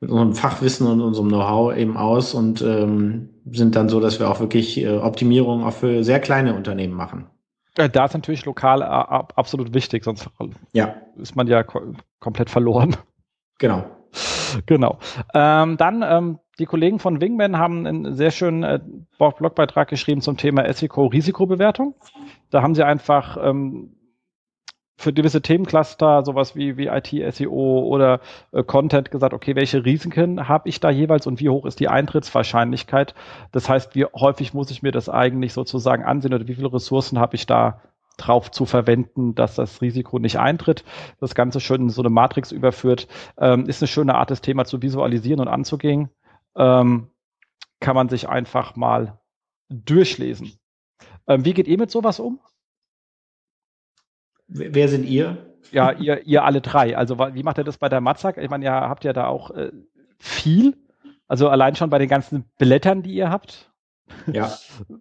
mit 0.00 0.10
unserem 0.10 0.34
Fachwissen 0.34 0.86
und 0.86 1.00
unserem 1.00 1.28
Know-how 1.28 1.76
eben 1.76 1.96
aus 1.96 2.34
und 2.34 2.62
ähm, 2.62 3.28
sind 3.50 3.76
dann 3.76 3.88
so, 3.88 4.00
dass 4.00 4.18
wir 4.18 4.30
auch 4.30 4.40
wirklich 4.40 4.78
äh, 4.78 4.96
Optimierungen 4.96 5.64
auch 5.64 5.72
für 5.74 6.02
sehr 6.04 6.20
kleine 6.20 6.54
Unternehmen 6.54 6.94
machen. 6.94 7.26
Da 7.74 8.04
ist 8.04 8.14
natürlich 8.14 8.44
lokal 8.44 8.82
äh, 8.82 8.84
absolut 8.84 9.74
wichtig, 9.74 10.04
sonst 10.04 10.28
ja. 10.72 10.96
ist 11.16 11.36
man 11.36 11.46
ja 11.46 11.62
ko 11.62 11.94
komplett 12.18 12.50
verloren. 12.50 12.96
Genau. 13.58 13.84
Genau. 14.66 14.98
Ähm, 15.34 15.76
dann 15.76 16.02
ähm, 16.02 16.38
die 16.58 16.66
Kollegen 16.66 16.98
von 16.98 17.20
Wingman 17.20 17.58
haben 17.58 17.86
einen 17.86 18.14
sehr 18.14 18.30
schönen 18.30 18.62
äh, 18.62 18.80
Blogbeitrag 19.18 19.88
geschrieben 19.88 20.20
zum 20.20 20.36
Thema 20.36 20.70
SEO 20.72 21.06
Risikobewertung. 21.06 21.94
Da 22.50 22.62
haben 22.62 22.74
sie 22.74 22.84
einfach 22.84 23.36
ähm, 23.40 23.96
für 25.00 25.14
gewisse 25.14 25.40
Themencluster, 25.40 26.22
sowas 26.26 26.54
wie, 26.54 26.76
wie 26.76 26.88
IT, 26.88 27.34
SEO 27.34 27.80
oder 27.86 28.20
äh, 28.52 28.62
Content 28.62 29.10
gesagt, 29.10 29.32
okay, 29.32 29.56
welche 29.56 29.82
Risiken 29.82 30.46
habe 30.46 30.68
ich 30.68 30.78
da 30.78 30.90
jeweils 30.90 31.26
und 31.26 31.40
wie 31.40 31.48
hoch 31.48 31.64
ist 31.64 31.80
die 31.80 31.88
Eintrittswahrscheinlichkeit? 31.88 33.14
Das 33.50 33.70
heißt, 33.70 33.94
wie 33.94 34.04
häufig 34.04 34.52
muss 34.52 34.70
ich 34.70 34.82
mir 34.82 34.92
das 34.92 35.08
eigentlich 35.08 35.54
sozusagen 35.54 36.04
ansehen 36.04 36.34
oder 36.34 36.46
wie 36.48 36.54
viele 36.54 36.70
Ressourcen 36.70 37.18
habe 37.18 37.34
ich 37.34 37.46
da 37.46 37.80
drauf 38.18 38.50
zu 38.50 38.66
verwenden, 38.66 39.34
dass 39.34 39.54
das 39.54 39.80
Risiko 39.80 40.18
nicht 40.18 40.38
eintritt. 40.38 40.84
Das 41.18 41.34
Ganze 41.34 41.60
schön 41.60 41.80
in 41.80 41.88
so 41.88 42.02
eine 42.02 42.10
Matrix 42.10 42.52
überführt, 42.52 43.08
ähm, 43.38 43.64
ist 43.64 43.80
eine 43.80 43.88
schöne 43.88 44.16
Art, 44.16 44.30
das 44.30 44.42
Thema 44.42 44.66
zu 44.66 44.82
visualisieren 44.82 45.40
und 45.40 45.48
anzugehen. 45.48 46.10
Ähm, 46.56 47.08
kann 47.80 47.94
man 47.94 48.10
sich 48.10 48.28
einfach 48.28 48.76
mal 48.76 49.18
durchlesen. 49.70 50.52
Ähm, 51.26 51.46
wie 51.46 51.54
geht 51.54 51.68
ihr 51.68 51.78
mit 51.78 51.90
sowas 51.90 52.20
um? 52.20 52.38
Wer 54.52 54.88
sind 54.88 55.04
ihr? 55.04 55.38
Ja, 55.70 55.92
ihr, 55.92 56.26
ihr 56.26 56.44
alle 56.44 56.60
drei. 56.60 56.96
Also 56.96 57.18
wie 57.18 57.42
macht 57.42 57.58
ihr 57.58 57.64
das 57.64 57.78
bei 57.78 57.88
der 57.88 58.00
Matzak? 58.00 58.36
Ich 58.38 58.50
meine, 58.50 58.64
ihr 58.64 58.72
habt 58.72 59.04
ja 59.04 59.12
da 59.12 59.26
auch 59.26 59.52
äh, 59.52 59.70
viel. 60.18 60.76
Also 61.28 61.48
allein 61.48 61.76
schon 61.76 61.90
bei 61.90 61.98
den 61.98 62.08
ganzen 62.08 62.44
Blättern, 62.58 63.02
die 63.02 63.14
ihr 63.14 63.30
habt. 63.30 63.70
Ja. 64.32 64.52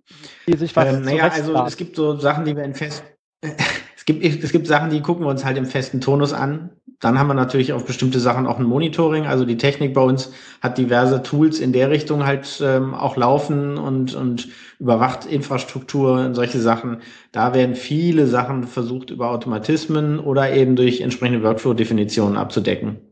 die 0.48 0.58
sich 0.58 0.76
was 0.76 0.94
ähm, 0.94 1.02
naja, 1.02 1.28
also 1.28 1.56
es 1.66 1.78
gibt 1.78 1.96
so 1.96 2.18
Sachen, 2.18 2.46
die 2.46 2.56
wir 2.56 2.64
in 2.64 2.76
fest. 2.76 3.04
es 3.42 4.06
gibt, 4.06 4.24
es 4.24 4.52
gibt 4.52 4.68
Sachen, 4.68 4.92
die 4.92 5.02
gucken 5.02 5.26
wir 5.26 5.30
uns 5.30 5.44
halt 5.44 5.58
im 5.58 5.66
festen 5.66 6.02
Tonus 6.02 6.34
an. 6.34 6.70
Dann 7.00 7.18
haben 7.18 7.28
wir 7.28 7.34
natürlich 7.34 7.72
auf 7.74 7.86
bestimmte 7.86 8.20
Sachen 8.20 8.46
auch 8.46 8.60
ein 8.60 8.66
Monitoring. 8.66 9.26
Also 9.26 9.46
die 9.46 9.58
Technik 9.58 9.94
bei 9.94 10.02
uns 10.02 10.32
hat 10.62 10.78
diverse 10.78 11.24
Tools 11.24 11.60
in 11.60 11.72
der 11.72 11.90
Richtung 11.90 12.26
halt 12.26 12.62
ähm, 12.62 12.94
auch 12.94 13.16
laufen 13.16 13.78
und, 13.78 14.16
und 14.16 14.50
überwacht 14.80 15.26
Infrastruktur 15.26 16.26
und 16.26 16.34
solche 16.36 16.60
Sachen. 16.60 17.02
Da 17.32 17.54
werden 17.54 17.76
viele 17.76 18.28
Sachen 18.28 18.66
versucht 18.66 19.12
über 19.12 19.32
Automatismen 19.32 20.20
oder 20.20 20.54
eben 20.54 20.76
durch 20.76 21.02
entsprechende 21.02 21.42
Workflow-Definitionen 21.44 22.38
abzudecken. 22.38 23.09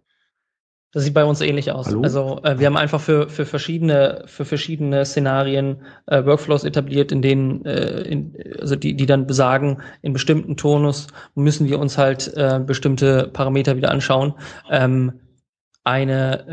Das 0.94 1.04
sieht 1.04 1.14
bei 1.14 1.26
uns 1.26 1.42
ähnlich 1.42 1.72
aus. 1.72 1.88
Hallo? 1.88 2.02
Also 2.02 2.40
äh, 2.44 2.60
wir 2.60 2.68
haben 2.68 2.78
einfach 2.78 3.02
für, 3.02 3.30
für 3.30 3.46
verschiedene 3.46 4.24
für 4.26 4.46
verschiedene 4.46 5.06
Szenarien 5.06 5.82
äh, 6.06 6.26
Workflows 6.26 6.64
etabliert, 6.64 7.12
in 7.12 7.22
denen 7.22 7.66
äh, 7.66 8.02
in, 8.02 8.34
also 8.60 8.76
die 8.76 8.96
die 8.96 9.06
dann 9.06 9.28
besagen, 9.28 9.82
in 10.02 10.14
bestimmten 10.14 10.56
Tonus 10.56 11.08
müssen 11.36 11.68
wir 11.68 11.80
uns 11.80 11.98
halt 11.98 12.34
äh, 12.36 12.60
bestimmte 12.66 13.30
Parameter 13.34 13.76
wieder 13.76 13.92
anschauen. 13.92 14.34
Ähm, 14.72 15.20
eine 15.84 16.48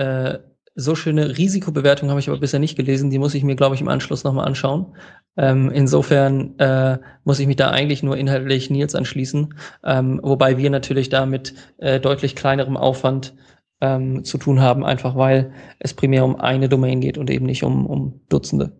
äh, 0.44 0.54
so 0.76 0.96
schöne 0.96 1.38
Risikobewertung 1.38 2.10
habe 2.10 2.18
ich 2.18 2.28
aber 2.28 2.40
bisher 2.40 2.58
nicht 2.58 2.76
gelesen. 2.76 3.10
Die 3.10 3.18
muss 3.18 3.34
ich 3.34 3.44
mir, 3.44 3.54
glaube 3.54 3.76
ich, 3.76 3.80
im 3.80 3.88
Anschluss 3.88 4.24
nochmal 4.24 4.46
anschauen. 4.46 4.96
Ähm, 5.36 5.70
insofern 5.70 6.58
äh, 6.58 6.98
muss 7.24 7.38
ich 7.38 7.46
mich 7.46 7.56
da 7.56 7.70
eigentlich 7.70 8.02
nur 8.02 8.16
inhaltlich 8.16 8.70
Nils 8.70 8.94
anschließen, 8.94 9.54
ähm, 9.84 10.20
wobei 10.22 10.58
wir 10.58 10.70
natürlich 10.70 11.08
da 11.08 11.26
mit 11.26 11.54
äh, 11.78 12.00
deutlich 12.00 12.36
kleinerem 12.36 12.76
Aufwand 12.76 13.34
ähm, 13.80 14.24
zu 14.24 14.38
tun 14.38 14.60
haben, 14.60 14.84
einfach 14.84 15.16
weil 15.16 15.52
es 15.78 15.94
primär 15.94 16.24
um 16.24 16.36
eine 16.36 16.68
Domain 16.68 17.00
geht 17.00 17.18
und 17.18 17.30
eben 17.30 17.46
nicht 17.46 17.64
um, 17.64 17.86
um 17.86 18.20
Dutzende. 18.28 18.72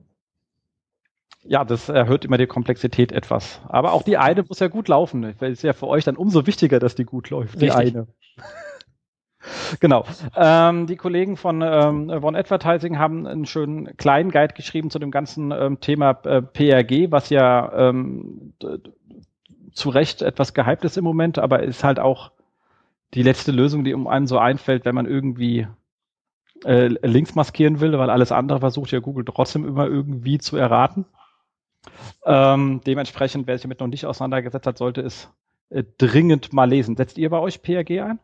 Ja, 1.47 1.65
das 1.65 1.91
erhöht 1.91 2.25
immer 2.25 2.39
die 2.39 2.47
Komplexität 2.47 3.13
etwas. 3.13 3.61
Aber 3.69 3.93
auch 3.93 4.03
die 4.03 4.17
eine 4.17 4.45
muss 4.45 4.61
ja 4.61 4.69
gut 4.69 4.89
laufen. 4.89 5.25
Es 5.25 5.43
ist 5.43 5.63
ja 5.63 5.75
für 5.75 5.89
euch 5.89 6.05
dann 6.05 6.17
umso 6.17 6.47
wichtiger, 6.47 6.79
dass 6.79 6.95
die 6.95 7.05
gut 7.05 7.29
läuft, 7.29 7.61
die 7.61 7.67
Richtig. 7.67 7.97
eine. 7.97 8.07
genau. 9.81 10.07
Ähm, 10.35 10.87
die 10.87 10.97
Kollegen 10.97 11.37
von 11.37 11.61
ähm, 11.61 12.09
One 12.09 12.39
Advertising 12.39 12.99
haben 12.99 13.27
einen 13.27 13.45
schönen 13.45 13.95
kleinen 13.99 14.31
Guide 14.31 14.55
geschrieben 14.55 14.89
zu 14.89 14.99
dem 14.99 15.11
ganzen 15.11 15.51
ähm, 15.53 15.81
Thema 15.81 16.13
äh, 16.25 16.41
PRG, 16.41 17.11
was 17.11 17.29
ja 17.29 17.91
ähm, 17.91 18.55
zu 19.73 19.91
Recht 19.91 20.23
etwas 20.23 20.55
gehypt 20.55 20.85
ist 20.85 20.97
im 20.97 21.05
Moment, 21.05 21.39
aber 21.39 21.63
ist 21.63 21.85
halt 21.85 21.99
auch 21.99 22.31
die 23.15 23.23
letzte 23.23 23.53
Lösung, 23.53 23.85
die 23.85 23.95
um 23.95 24.07
einen 24.07 24.27
so 24.27 24.39
einfällt, 24.39 24.85
wenn 24.85 24.95
man 24.95 25.07
irgendwie 25.07 25.67
äh, 26.65 26.87
Links 27.07 27.35
maskieren 27.35 27.81
will, 27.81 27.97
weil 27.99 28.11
alles 28.11 28.33
andere 28.33 28.61
versucht 28.61 28.91
ja 28.91 29.01
Google 29.01 29.25
trotzdem 29.25 29.67
immer 29.67 29.87
irgendwie 29.87 30.39
zu 30.39 30.57
erraten. 30.57 31.05
Ähm, 32.25 32.81
dementsprechend, 32.87 33.47
wer 33.47 33.57
sich 33.57 33.63
damit 33.63 33.81
noch 33.81 33.87
nicht 33.87 34.07
auseinandergesetzt 34.07 34.67
hat, 34.67 34.79
sollte 34.79 35.03
es 35.03 35.31
äh, 35.71 35.85
dringend 35.99 36.53
mal 36.53 36.69
lesen. 36.69 36.97
Setzt 36.97 37.19
ihr 37.19 37.31
bei 37.31 37.39
euch 37.39 37.63
PRG 37.63 38.01
ein? 38.01 38.19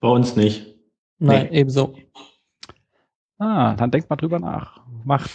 Bei 0.00 0.08
uns 0.08 0.36
nicht. 0.36 0.74
Nein, 1.18 1.48
nee. 1.50 1.60
ebenso. 1.60 1.94
Ah, 3.38 3.74
dann 3.74 3.90
denkt 3.90 4.10
mal 4.10 4.16
drüber 4.16 4.38
nach. 4.38 4.80
Macht, 5.04 5.30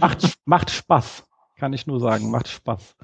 macht, 0.00 0.38
macht 0.44 0.70
Spaß. 0.70 1.24
Kann 1.56 1.72
ich 1.72 1.86
nur 1.86 2.00
sagen, 2.00 2.30
macht 2.30 2.48
Spaß. 2.48 2.96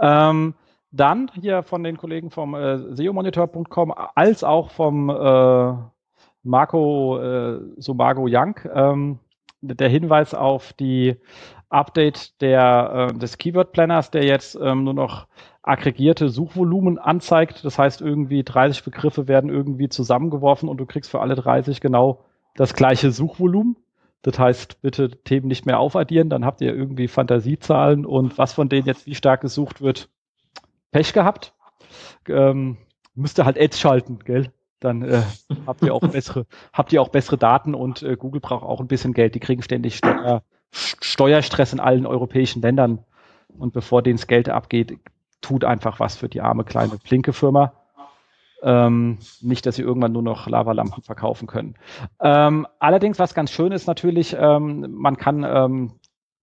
Ähm, 0.00 0.54
dann 0.92 1.30
hier 1.40 1.62
von 1.62 1.82
den 1.82 1.96
Kollegen 1.96 2.30
vom 2.30 2.54
äh, 2.54 2.94
SEOmonitor.com 2.94 3.94
als 4.14 4.44
auch 4.44 4.70
vom 4.70 5.08
äh, 5.08 5.74
Marco 6.42 7.18
äh, 7.18 7.60
Sumago 7.78 8.26
Young 8.28 8.56
ähm, 8.72 9.18
der 9.62 9.88
Hinweis 9.88 10.34
auf 10.34 10.72
die 10.72 11.16
Update 11.70 12.40
der, 12.40 13.08
äh, 13.10 13.18
des 13.18 13.38
Keyword 13.38 13.72
Planners, 13.72 14.10
der 14.10 14.24
jetzt 14.24 14.58
ähm, 14.60 14.84
nur 14.84 14.94
noch 14.94 15.26
aggregierte 15.62 16.28
Suchvolumen 16.28 16.98
anzeigt. 16.98 17.64
Das 17.64 17.78
heißt, 17.78 18.02
irgendwie 18.02 18.42
30 18.42 18.84
Begriffe 18.84 19.28
werden 19.28 19.48
irgendwie 19.48 19.88
zusammengeworfen 19.88 20.68
und 20.68 20.76
du 20.78 20.86
kriegst 20.86 21.10
für 21.10 21.20
alle 21.20 21.36
30 21.36 21.80
genau 21.80 22.24
das 22.56 22.74
gleiche 22.74 23.12
Suchvolumen. 23.12 23.76
Das 24.22 24.38
heißt, 24.38 24.82
bitte 24.82 25.10
Themen 25.22 25.48
nicht 25.48 25.64
mehr 25.64 25.80
aufaddieren, 25.80 26.28
dann 26.28 26.44
habt 26.44 26.60
ihr 26.60 26.74
irgendwie 26.74 27.08
Fantasiezahlen 27.08 28.04
und 28.04 28.38
was 28.38 28.52
von 28.52 28.68
denen 28.68 28.86
jetzt 28.86 29.06
wie 29.06 29.14
stark 29.14 29.40
gesucht 29.40 29.80
wird, 29.80 30.10
Pech 30.92 31.12
gehabt. 31.12 31.52
Ähm, 32.28 32.76
müsst 33.14 33.38
ihr 33.38 33.44
halt 33.44 33.58
Ads 33.58 33.80
schalten, 33.80 34.20
gell? 34.24 34.52
Dann 34.78 35.02
äh, 35.02 35.22
habt 35.66 35.82
ihr 35.82 35.94
auch 35.94 36.00
bessere, 36.00 36.46
habt 36.72 36.92
ihr 36.92 37.02
auch 37.02 37.08
bessere 37.08 37.38
Daten 37.38 37.74
und 37.74 38.02
äh, 38.02 38.16
Google 38.16 38.40
braucht 38.40 38.64
auch 38.64 38.80
ein 38.80 38.86
bisschen 38.86 39.14
Geld. 39.14 39.34
Die 39.34 39.40
kriegen 39.40 39.62
ständig 39.62 39.96
Steuer, 39.96 40.42
Steuerstress 40.70 41.72
in 41.72 41.80
allen 41.80 42.06
europäischen 42.06 42.62
Ländern. 42.62 43.00
Und 43.58 43.72
bevor 43.72 44.02
denen 44.02 44.16
das 44.16 44.26
Geld 44.26 44.48
abgeht, 44.48 44.98
tut 45.40 45.64
einfach 45.64 46.00
was 46.00 46.16
für 46.16 46.28
die 46.28 46.40
arme 46.40 46.64
kleine 46.64 46.98
flinke 46.98 47.32
Firma. 47.32 47.72
Ähm, 48.62 49.18
nicht, 49.40 49.66
dass 49.66 49.74
sie 49.74 49.82
irgendwann 49.82 50.12
nur 50.12 50.22
noch 50.22 50.46
Lavalampen 50.46 51.02
verkaufen 51.02 51.48
können. 51.48 51.74
Ähm, 52.20 52.66
allerdings, 52.78 53.18
was 53.18 53.34
ganz 53.34 53.50
schön 53.50 53.72
ist 53.72 53.88
natürlich, 53.88 54.36
ähm, 54.38 54.92
man 54.92 55.16
kann 55.16 55.44
ähm, 55.44 55.92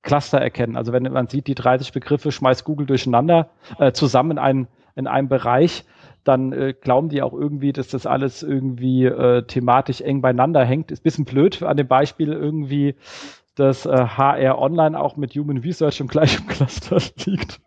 Cluster 0.02 0.40
erkennen. 0.40 0.78
Also 0.78 0.94
wenn 0.94 1.04
man 1.04 1.28
sieht, 1.28 1.48
die 1.48 1.56
30 1.56 1.92
Begriffe 1.92 2.32
schmeißt 2.32 2.64
Google 2.64 2.88
durcheinander 2.88 3.50
äh, 3.78 3.92
zusammen 3.92 4.32
in, 4.32 4.38
einen, 4.38 4.68
in 4.96 5.08
einem 5.08 5.28
Bereich, 5.28 5.86
dann 6.24 6.54
äh, 6.54 6.74
glauben 6.80 7.10
die 7.10 7.22
auch 7.22 7.34
irgendwie, 7.34 7.74
dass 7.74 7.88
das 7.88 8.06
alles 8.06 8.44
irgendwie 8.44 9.06
äh, 9.06 9.44
thematisch 9.44 10.02
eng 10.02 10.22
beieinander 10.22 10.64
hängt. 10.64 10.92
Ist 10.92 11.02
ein 11.02 11.04
bisschen 11.04 11.26
blöd 11.26 11.62
an 11.64 11.78
dem 11.78 11.88
Beispiel 11.88 12.32
irgendwie, 12.32 12.96
dass 13.56 13.86
äh, 13.86 13.90
HR 13.90 14.60
Online 14.60 15.00
auch 15.00 15.18
mit 15.18 15.34
Human 15.36 15.58
Research 15.58 16.00
im 16.00 16.08
gleichen 16.08 16.48
Cluster 16.48 16.98
liegt. 17.26 17.60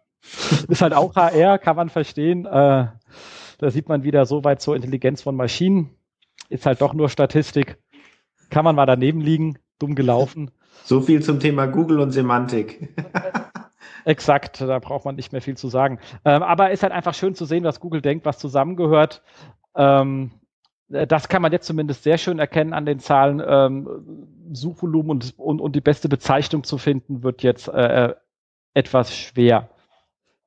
Ist 0.68 0.82
halt 0.82 0.94
auch 0.94 1.16
HR, 1.16 1.58
kann 1.58 1.76
man 1.76 1.88
verstehen. 1.88 2.46
Äh, 2.46 2.86
da 3.58 3.70
sieht 3.70 3.88
man 3.88 4.02
wieder 4.04 4.24
so 4.26 4.44
weit 4.44 4.60
zur 4.60 4.76
Intelligenz 4.76 5.22
von 5.22 5.36
Maschinen. 5.36 5.90
Ist 6.48 6.66
halt 6.66 6.80
doch 6.80 6.94
nur 6.94 7.08
Statistik. 7.08 7.78
Kann 8.50 8.64
man 8.64 8.76
mal 8.76 8.86
daneben 8.86 9.20
liegen, 9.20 9.58
dumm 9.78 9.94
gelaufen. 9.94 10.50
So 10.84 11.00
viel 11.00 11.22
zum 11.22 11.40
Thema 11.40 11.66
Google 11.66 12.00
und 12.00 12.10
Semantik. 12.10 12.94
Exakt, 14.04 14.60
da 14.60 14.78
braucht 14.78 15.04
man 15.04 15.14
nicht 15.14 15.32
mehr 15.32 15.42
viel 15.42 15.56
zu 15.56 15.68
sagen. 15.68 15.98
Ähm, 16.24 16.42
aber 16.42 16.70
ist 16.70 16.82
halt 16.82 16.92
einfach 16.92 17.14
schön 17.14 17.34
zu 17.34 17.44
sehen, 17.44 17.64
was 17.64 17.80
Google 17.80 18.02
denkt, 18.02 18.26
was 18.26 18.38
zusammengehört. 18.38 19.22
Ähm, 19.76 20.32
das 20.88 21.28
kann 21.28 21.40
man 21.40 21.52
jetzt 21.52 21.66
zumindest 21.66 22.02
sehr 22.02 22.18
schön 22.18 22.38
erkennen 22.38 22.74
an 22.74 22.84
den 22.84 22.98
Zahlen. 22.98 23.42
Ähm, 23.44 23.88
Suchvolumen 24.52 25.10
und, 25.10 25.38
und, 25.38 25.60
und, 25.60 25.74
die 25.74 25.80
beste 25.80 26.08
Bezeichnung 26.08 26.64
zu 26.64 26.76
finden, 26.76 27.22
wird 27.22 27.42
jetzt 27.42 27.68
äh, 27.68 28.14
etwas 28.74 29.16
schwer. 29.16 29.70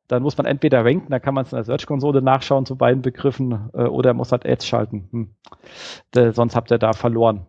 Dann 0.07 0.21
muss 0.21 0.37
man 0.37 0.45
entweder 0.45 0.85
ranken, 0.85 1.09
dann 1.09 1.21
kann 1.21 1.33
man 1.33 1.45
es 1.45 1.51
in 1.51 1.55
der 1.55 1.63
Search-Konsole 1.63 2.21
nachschauen 2.21 2.67
zu 2.67 2.75
beiden 2.75 3.01
Begriffen, 3.01 3.71
äh, 3.73 3.83
oder 3.85 4.13
muss 4.13 4.31
halt 4.31 4.45
Ads 4.45 4.67
schalten. 4.67 5.07
Hm. 5.11 5.35
De, 6.13 6.31
sonst 6.31 6.55
habt 6.55 6.69
ihr 6.69 6.77
da 6.77 6.93
verloren. 6.93 7.47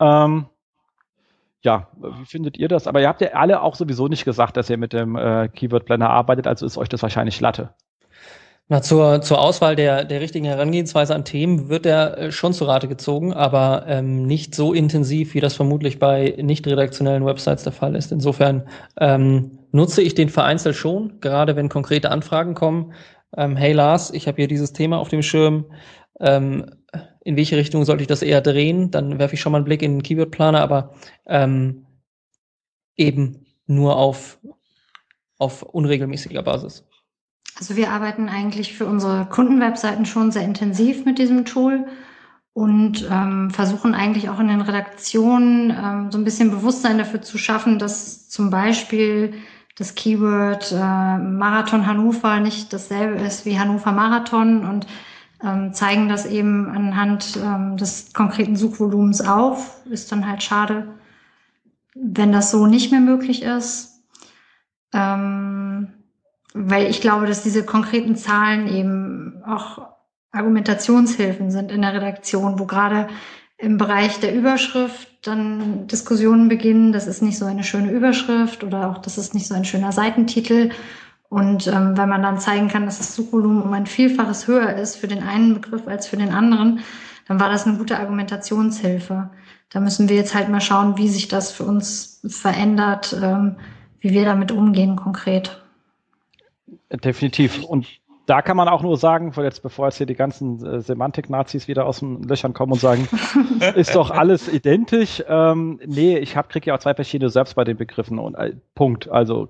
Ähm, 0.00 0.46
ja, 1.64 1.88
wie 1.96 2.26
findet 2.26 2.58
ihr 2.58 2.68
das? 2.68 2.86
Aber 2.86 3.00
ihr 3.00 3.08
habt 3.08 3.22
ja 3.22 3.28
alle 3.32 3.62
auch 3.62 3.74
sowieso 3.74 4.06
nicht 4.06 4.24
gesagt, 4.24 4.56
dass 4.56 4.68
ihr 4.68 4.76
mit 4.76 4.92
dem 4.92 5.16
äh, 5.16 5.48
Keyword 5.48 5.86
Planner 5.86 6.10
arbeitet, 6.10 6.46
also 6.46 6.66
ist 6.66 6.76
euch 6.76 6.88
das 6.88 7.02
wahrscheinlich 7.02 7.40
Latte. 7.40 7.70
Na, 8.68 8.80
zur, 8.80 9.20
zur 9.20 9.40
Auswahl 9.40 9.76
der, 9.76 10.04
der 10.04 10.20
richtigen 10.22 10.46
Herangehensweise 10.46 11.14
an 11.14 11.24
Themen 11.24 11.68
wird 11.68 11.84
er 11.84 12.16
äh, 12.16 12.32
schon 12.32 12.52
zu 12.52 12.64
Rate 12.64 12.88
gezogen, 12.88 13.32
aber 13.34 13.84
ähm, 13.86 14.26
nicht 14.26 14.54
so 14.54 14.72
intensiv, 14.72 15.34
wie 15.34 15.40
das 15.40 15.54
vermutlich 15.54 15.98
bei 15.98 16.34
nicht 16.40 16.66
redaktionellen 16.66 17.26
Websites 17.26 17.64
der 17.64 17.72
Fall 17.72 17.94
ist. 17.94 18.12
Insofern 18.12 18.68
ähm, 18.98 19.58
nutze 19.72 20.00
ich 20.00 20.14
den 20.14 20.28
vereinzelt 20.30 20.76
schon, 20.76 21.20
gerade 21.20 21.56
wenn 21.56 21.68
konkrete 21.68 22.10
Anfragen 22.10 22.54
kommen. 22.54 22.92
Ähm, 23.36 23.56
hey 23.56 23.72
Lars, 23.72 24.10
ich 24.10 24.28
habe 24.28 24.36
hier 24.36 24.48
dieses 24.48 24.72
Thema 24.72 24.98
auf 24.98 25.08
dem 25.08 25.22
Schirm. 25.22 25.66
Ähm, 26.20 26.66
in 27.24 27.36
welche 27.36 27.56
Richtung 27.56 27.84
sollte 27.84 28.02
ich 28.02 28.08
das 28.08 28.22
eher 28.22 28.42
drehen? 28.42 28.90
Dann 28.90 29.18
werfe 29.18 29.34
ich 29.34 29.40
schon 29.40 29.52
mal 29.52 29.58
einen 29.58 29.64
Blick 29.64 29.82
in 29.82 29.96
den 29.96 30.02
Keyword-Planer, 30.02 30.60
aber 30.60 30.94
ähm, 31.26 31.86
eben 32.96 33.46
nur 33.66 33.96
auf, 33.96 34.38
auf 35.38 35.62
unregelmäßiger 35.62 36.42
Basis. 36.42 36.84
Also 37.58 37.76
wir 37.76 37.90
arbeiten 37.90 38.28
eigentlich 38.28 38.74
für 38.74 38.86
unsere 38.86 39.26
Kundenwebseiten 39.26 40.06
schon 40.06 40.32
sehr 40.32 40.42
intensiv 40.42 41.04
mit 41.04 41.18
diesem 41.18 41.44
Tool 41.44 41.86
und 42.52 43.08
ähm, 43.10 43.50
versuchen 43.50 43.94
eigentlich 43.94 44.28
auch 44.28 44.38
in 44.38 44.48
den 44.48 44.60
Redaktionen 44.60 45.70
ähm, 45.70 46.10
so 46.10 46.18
ein 46.18 46.24
bisschen 46.24 46.50
Bewusstsein 46.50 46.98
dafür 46.98 47.22
zu 47.22 47.38
schaffen, 47.38 47.78
dass 47.78 48.28
zum 48.28 48.50
Beispiel 48.50 49.34
das 49.76 49.94
Keyword 49.94 50.72
äh, 50.72 51.18
Marathon 51.18 51.86
Hannover 51.86 52.38
nicht 52.38 52.72
dasselbe 52.72 53.20
ist 53.20 53.46
wie 53.46 53.58
Hannover 53.58 53.92
Marathon 53.92 54.68
und 54.68 54.86
zeigen 55.72 56.08
das 56.08 56.26
eben 56.26 56.68
anhand 56.68 57.38
ähm, 57.42 57.76
des 57.76 58.12
konkreten 58.12 58.56
Suchvolumens 58.56 59.20
auf. 59.20 59.82
Ist 59.90 60.10
dann 60.10 60.28
halt 60.28 60.42
schade, 60.42 60.88
wenn 61.94 62.32
das 62.32 62.50
so 62.50 62.66
nicht 62.66 62.90
mehr 62.90 63.00
möglich 63.00 63.42
ist. 63.42 64.02
Ähm, 64.92 65.88
weil 66.54 66.88
ich 66.88 67.00
glaube, 67.00 67.26
dass 67.26 67.42
diese 67.42 67.64
konkreten 67.64 68.16
Zahlen 68.16 68.68
eben 68.68 69.42
auch 69.44 69.88
Argumentationshilfen 70.30 71.50
sind 71.50 71.70
in 71.70 71.82
der 71.82 71.94
Redaktion, 71.94 72.58
wo 72.58 72.64
gerade 72.64 73.08
im 73.58 73.76
Bereich 73.76 74.20
der 74.20 74.34
Überschrift 74.34 75.08
dann 75.22 75.86
Diskussionen 75.86 76.48
beginnen, 76.48 76.92
das 76.92 77.06
ist 77.06 77.22
nicht 77.22 77.38
so 77.38 77.44
eine 77.44 77.64
schöne 77.64 77.90
Überschrift 77.90 78.64
oder 78.64 78.90
auch 78.90 78.98
das 78.98 79.18
ist 79.18 79.34
nicht 79.34 79.46
so 79.46 79.54
ein 79.54 79.64
schöner 79.64 79.92
Seitentitel 79.92 80.70
und 81.34 81.66
ähm, 81.66 81.96
wenn 81.96 82.08
man 82.08 82.22
dann 82.22 82.38
zeigen 82.38 82.68
kann, 82.68 82.86
dass 82.86 82.98
das 82.98 83.16
Suchvolumen 83.16 83.60
um 83.60 83.72
ein 83.72 83.86
Vielfaches 83.86 84.46
höher 84.46 84.74
ist 84.74 84.94
für 84.94 85.08
den 85.08 85.24
einen 85.24 85.54
Begriff 85.54 85.88
als 85.88 86.06
für 86.06 86.16
den 86.16 86.32
anderen, 86.32 86.78
dann 87.26 87.40
war 87.40 87.48
das 87.48 87.66
eine 87.66 87.76
gute 87.76 87.98
Argumentationshilfe. 87.98 89.30
Da 89.68 89.80
müssen 89.80 90.08
wir 90.08 90.14
jetzt 90.14 90.36
halt 90.36 90.48
mal 90.48 90.60
schauen, 90.60 90.96
wie 90.96 91.08
sich 91.08 91.26
das 91.26 91.50
für 91.50 91.64
uns 91.64 92.20
verändert, 92.24 93.18
ähm, 93.20 93.56
wie 93.98 94.10
wir 94.10 94.24
damit 94.24 94.52
umgehen 94.52 94.94
konkret. 94.94 95.60
Definitiv. 96.92 97.64
Und 97.64 97.88
da 98.26 98.40
kann 98.40 98.56
man 98.56 98.68
auch 98.68 98.82
nur 98.82 98.96
sagen, 98.96 99.32
jetzt 99.36 99.64
bevor 99.64 99.86
jetzt 99.86 99.96
hier 99.96 100.06
die 100.06 100.14
ganzen 100.14 100.64
äh, 100.64 100.80
Semantik-Nazis 100.82 101.66
wieder 101.66 101.84
aus 101.86 101.98
den 101.98 102.22
Löchern 102.22 102.54
kommen 102.54 102.74
und 102.74 102.80
sagen, 102.80 103.08
ist 103.74 103.96
doch 103.96 104.12
alles 104.12 104.48
identisch. 104.48 105.20
Ähm, 105.26 105.80
nee, 105.84 106.16
ich 106.16 106.36
hab, 106.36 106.48
krieg 106.48 106.64
ja 106.64 106.76
auch 106.76 106.78
zwei 106.78 106.94
verschiedene 106.94 107.28
selbst 107.28 107.56
bei 107.56 107.64
den 107.64 107.76
Begriffen 107.76 108.20
und 108.20 108.36
äh, 108.36 108.54
Punkt. 108.76 109.08
Also 109.08 109.48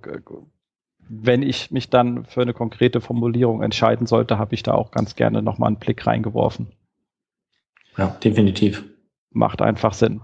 wenn 1.09 1.43
ich 1.43 1.71
mich 1.71 1.91
dann 1.91 2.25
für 2.25 2.43
eine 2.43 2.55
konkrete 2.55 3.01
Formulierung 3.01 3.63
entscheiden 3.63 4.07
sollte, 4.07 4.39
habe 4.39 4.55
ich 4.55 4.63
da 4.63 4.73
auch 4.73 4.91
ganz 4.91 5.17
gerne 5.17 5.43
nochmal 5.43 5.69
einen 5.69 5.79
Blick 5.79 6.07
reingeworfen. 6.07 6.73
Ja, 7.97 8.09
definitiv. 8.09 8.85
Macht 9.31 9.63
einfach 9.63 9.95
Sinn. 9.95 10.21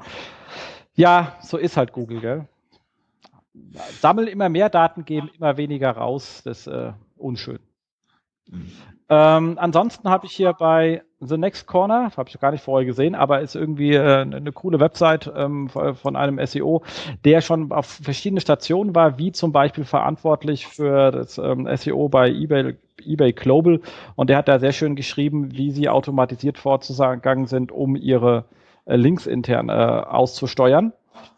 Ja, 0.95 1.37
so 1.43 1.57
ist 1.57 1.77
halt 1.77 1.93
Google, 1.93 2.21
gell? 2.21 2.49
Sammeln 4.01 4.29
immer 4.29 4.49
mehr 4.49 4.71
Daten, 4.71 5.05
geben 5.05 5.31
immer 5.37 5.57
weniger 5.57 5.90
raus. 5.90 6.43
Das 6.45 6.66
ist 6.66 6.66
äh, 6.69 6.93
unschön. 7.16 7.59
Mhm. 8.49 8.73
Ähm, 9.09 9.59
ansonsten 9.59 10.09
habe 10.09 10.27
ich 10.27 10.33
hier 10.33 10.53
bei 10.53 11.03
The 11.22 11.37
Next 11.37 11.66
Corner, 11.66 12.11
habe 12.16 12.30
ich 12.30 12.40
gar 12.40 12.50
nicht 12.50 12.64
vorher 12.64 12.87
gesehen, 12.87 13.14
aber 13.14 13.42
ist 13.42 13.54
irgendwie 13.54 13.92
äh, 13.92 14.22
eine 14.22 14.52
coole 14.52 14.80
Website 14.80 15.30
ähm, 15.37 15.68
von 15.68 16.16
einem 16.16 16.44
SEO, 16.46 16.83
der 17.26 17.42
schon 17.42 17.70
auf 17.72 17.87
verschiedene 17.87 18.40
Stationen 18.40 18.94
war, 18.94 19.18
wie 19.18 19.30
zum 19.30 19.52
Beispiel 19.52 19.85
verantwortlich 19.85 20.66
für 20.66 21.11
das 21.11 21.37
ähm, 21.37 21.68
SEO 21.76 22.09
bei 22.09 22.30
eBay, 22.30 22.74
eBay 23.04 23.35
Global. 23.35 23.80
Und 24.16 24.30
der 24.30 24.38
hat 24.38 24.48
da 24.48 24.59
sehr 24.59 24.72
schön 24.72 24.96
geschrieben, 24.96 25.52
wie 25.52 25.72
sie 25.72 25.90
automatisiert 25.90 26.56
vorzugegangen 26.56 27.46
sind, 27.46 27.70
um 27.70 27.96
ihre 27.96 28.46
äh, 28.87 28.96
Links 28.96 29.26
intern 29.26 29.68
äh, 29.68 29.72
auszusteuern. 29.72 30.94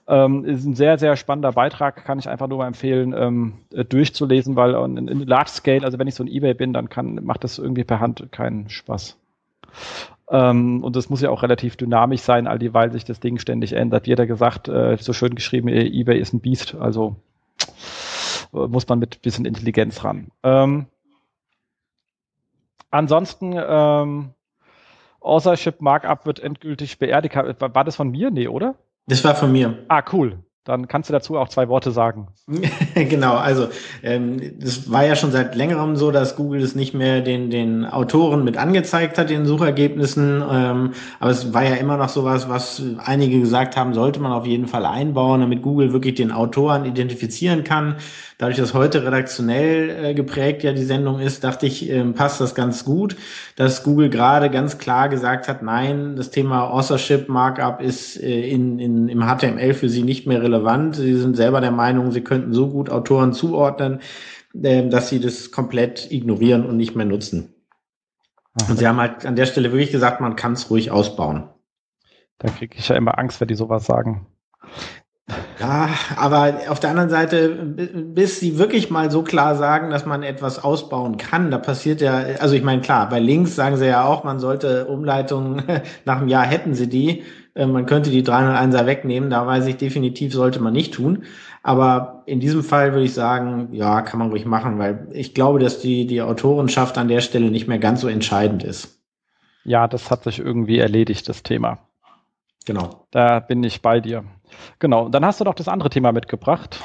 Ähm, 0.07 0.45
ist 0.45 0.64
ein 0.64 0.77
sehr, 0.77 0.97
sehr 0.97 1.16
spannender 1.16 1.53
Beitrag, 1.53 2.05
kann 2.05 2.21
ich 2.21 2.29
einfach 2.29 2.47
nur 2.47 2.59
mal 2.59 2.68
empfehlen, 2.68 3.14
ähm, 3.16 3.55
äh, 3.73 3.85
durchzulesen, 3.85 4.55
weil 4.55 4.75
in, 4.75 5.09
in, 5.09 5.27
Large 5.27 5.51
Scale, 5.51 5.83
also 5.83 5.99
wenn 5.99 6.07
ich 6.07 6.14
so 6.14 6.23
ein 6.23 6.29
Ebay 6.29 6.55
bin, 6.55 6.73
dann 6.73 6.88
kann, 6.88 7.16
macht 7.25 7.42
das 7.42 7.59
irgendwie 7.59 7.83
per 7.85 7.99
Hand 7.99 8.31
keinen 8.31 8.68
Spaß. 8.68 9.18
Ähm, 10.31 10.83
und 10.83 10.97
das 10.97 11.11
muss 11.11 11.21
ja 11.21 11.31
auch 11.31 11.43
relativ 11.43 11.77
dynamisch 11.77 12.23
sein, 12.23 12.47
all 12.47 12.59
die, 12.59 12.73
weil 12.73 12.93
sich 12.93 13.05
das 13.05 13.21
Ding 13.21 13.39
ständig 13.39 13.73
ändert. 13.75 14.07
Jeder 14.07 14.27
gesagt, 14.27 14.69
äh, 14.69 14.97
so 14.99 15.13
schön 15.13 15.35
geschrieben, 15.35 15.69
äh, 15.69 15.85
Ebay 15.85 16.19
ist 16.19 16.33
ein 16.33 16.41
Biest, 16.41 16.75
also 16.75 17.17
äh, 18.55 18.67
muss 18.67 18.89
man 18.89 18.99
mit 18.99 19.23
bisschen 19.23 19.45
Intelligenz 19.45 20.05
ran. 20.05 20.31
Ähm, 20.43 20.87
ansonsten, 22.91 23.55
ähm, 23.57 24.31
Authorship 25.21 25.81
Markup 25.81 26.27
wird 26.27 26.41
endgültig 26.41 26.99
beerdigt. 26.99 27.37
War 27.37 27.85
das 27.85 27.97
von 27.97 28.11
mir? 28.11 28.31
Nee, 28.31 28.49
oder? 28.49 28.75
Das 29.07 29.23
war 29.25 29.35
von 29.35 29.53
mir. 29.53 29.85
Ah, 29.89 30.03
cool. 30.13 30.39
Dann 30.64 30.87
kannst 30.87 31.09
du 31.09 31.12
dazu 31.12 31.37
auch 31.37 31.48
zwei 31.48 31.68
Worte 31.68 31.90
sagen. 31.90 32.29
genau, 32.94 33.35
also 33.35 33.66
ähm, 34.05 34.61
das 34.61 34.92
war 34.92 35.05
ja 35.05 35.16
schon 35.16 35.33
seit 35.33 35.57
längerem 35.57 35.96
so, 35.96 36.12
dass 36.12 36.37
Google 36.37 36.62
es 36.62 36.77
nicht 36.77 36.94
mehr 36.94 37.20
den, 37.20 37.51
den 37.51 37.85
Autoren 37.85 38.44
mit 38.44 38.57
angezeigt 38.57 39.18
hat 39.18 39.33
in 39.33 39.44
Suchergebnissen. 39.44 40.40
Ähm, 40.48 40.92
aber 41.18 41.31
es 41.33 41.53
war 41.53 41.64
ja 41.64 41.75
immer 41.75 41.96
noch 41.96 42.11
sowas, 42.11 42.48
was 42.48 42.81
einige 43.05 43.40
gesagt 43.40 43.77
haben, 43.77 43.92
sollte 43.92 44.20
man 44.20 44.31
auf 44.31 44.46
jeden 44.46 44.68
Fall 44.68 44.87
einbauen, 44.87 45.40
damit 45.40 45.62
Google 45.62 45.92
wirklich 45.92 46.14
den 46.14 46.31
Autoren 46.31 46.85
identifizieren 46.85 47.64
kann. 47.64 47.96
Dadurch, 48.38 48.59
dass 48.59 48.72
heute 48.72 49.05
redaktionell 49.05 50.05
äh, 50.05 50.14
geprägt 50.14 50.62
ja 50.62 50.72
die 50.72 50.85
Sendung 50.85 51.18
ist, 51.18 51.42
dachte 51.42 51.66
ich, 51.66 51.90
äh, 51.90 52.05
passt 52.05 52.40
das 52.40 52.55
ganz 52.55 52.85
gut, 52.85 53.16
dass 53.57 53.83
Google 53.83 54.11
gerade 54.11 54.48
ganz 54.48 54.79
klar 54.79 55.09
gesagt 55.09 55.48
hat, 55.48 55.62
nein, 55.62 56.14
das 56.14 56.31
Thema 56.31 56.70
Authorship 56.70 57.29
Markup 57.29 57.81
ist 57.81 58.16
äh, 58.22 58.48
in, 58.48 58.79
in, 58.79 59.09
im 59.09 59.22
HTML 59.22 59.75
für 59.75 59.88
sie 59.88 60.03
nicht 60.03 60.27
mehr 60.27 60.40
relevant. 60.40 60.52
Sie 60.93 61.15
sind 61.17 61.37
selber 61.37 61.61
der 61.61 61.71
Meinung, 61.71 62.12
sie 62.12 62.23
könnten 62.23 62.53
so 62.53 62.69
gut 62.69 62.91
Autoren 62.91 63.33
zuordnen, 63.33 64.01
äh, 64.61 64.88
dass 64.88 65.09
sie 65.09 65.21
das 65.21 65.51
komplett 65.51 66.11
ignorieren 66.11 66.67
und 66.67 66.77
nicht 66.77 66.95
mehr 66.97 67.07
nutzen. 67.07 67.55
Und 68.69 68.79
sie 68.79 68.87
haben 68.87 69.01
halt 69.01 69.25
an 69.25 69.37
der 69.37 69.47
Stelle 69.47 69.73
wirklich 69.73 69.93
gesagt, 69.93 70.21
man 70.21 70.37
kann 70.37 70.53
es 70.53 70.71
ruhig 70.71 70.91
ausbauen. 70.91 71.49
Da 72.38 72.49
kriege 72.49 72.77
ich 72.77 72.88
ja 72.88 72.97
immer 72.97 73.19
Angst, 73.19 73.41
wenn 73.41 73.49
die 73.49 73.55
sowas 73.55 73.87
sagen. 73.87 74.27
Ja, 75.61 75.88
aber 76.17 76.55
auf 76.69 76.81
der 76.81 76.91
anderen 76.91 77.09
Seite, 77.09 77.49
bis 77.49 78.41
sie 78.41 78.59
wirklich 78.59 78.91
mal 78.91 79.11
so 79.11 79.23
klar 79.23 79.55
sagen, 79.55 79.91
dass 79.91 80.05
man 80.05 80.23
etwas 80.23 80.62
ausbauen 80.62 81.17
kann, 81.17 81.51
da 81.51 81.59
passiert 81.59 82.01
ja, 82.01 82.17
also 82.41 82.55
ich 82.55 82.65
meine, 82.65 82.83
klar, 82.83 83.09
bei 83.09 83.21
Links 83.21 83.55
sagen 83.55 83.77
sie 83.77 83.87
ja 83.87 84.05
auch, 84.05 84.25
man 84.25 84.41
sollte 84.41 84.87
Umleitungen, 84.87 85.62
nach 86.05 86.19
einem 86.19 86.29
Jahr 86.29 86.45
hätten 86.45 86.75
sie 86.75 86.88
die. 86.88 87.23
Äh, 87.55 87.67
man 87.67 87.87
könnte 87.87 88.11
die 88.11 88.23
301er 88.23 88.87
wegnehmen, 88.87 89.31
da 89.31 89.47
weiß 89.47 89.67
ich 89.67 89.77
definitiv, 89.77 90.33
sollte 90.33 90.61
man 90.61 90.73
nicht 90.73 90.95
tun. 90.95 91.25
Aber 91.62 92.23
in 92.27 92.41
diesem 92.41 92.65
Fall 92.65 92.93
würde 92.93 93.05
ich 93.05 93.15
sagen, 93.15 93.69
ja, 93.73 94.03
kann 94.03 94.19
man 94.19 94.31
ruhig 94.31 94.47
machen, 94.47 94.79
weil 94.79 95.09
ich 95.12 95.35
glaube, 95.35 95.59
dass 95.59 95.81
die, 95.81 96.07
die 96.07 96.23
Autorenschaft 96.23 96.99
an 96.99 97.09
der 97.09 97.21
Stelle 97.21 97.51
nicht 97.51 97.69
mehr 97.69 97.79
ganz 97.79 98.01
so 98.01 98.09
entscheidend 98.09 98.65
ist. 98.65 98.99
Ja, 99.65 99.87
das 99.87 100.11
hat 100.11 100.25
sich 100.25 100.41
irgendwie 100.41 100.79
erledigt, 100.79 101.29
das 101.29 101.43
Thema. 101.43 101.79
Genau. 102.65 103.07
Da 103.11 103.41
bin 103.41 103.62
ich 103.62 103.83
bei 103.83 104.01
dir. 104.01 104.25
Genau. 104.79 105.09
Dann 105.09 105.25
hast 105.25 105.41
du 105.41 105.45
doch 105.45 105.55
das 105.55 105.69
andere 105.69 105.91
Thema 105.91 106.12
mitgebracht. 106.12 106.81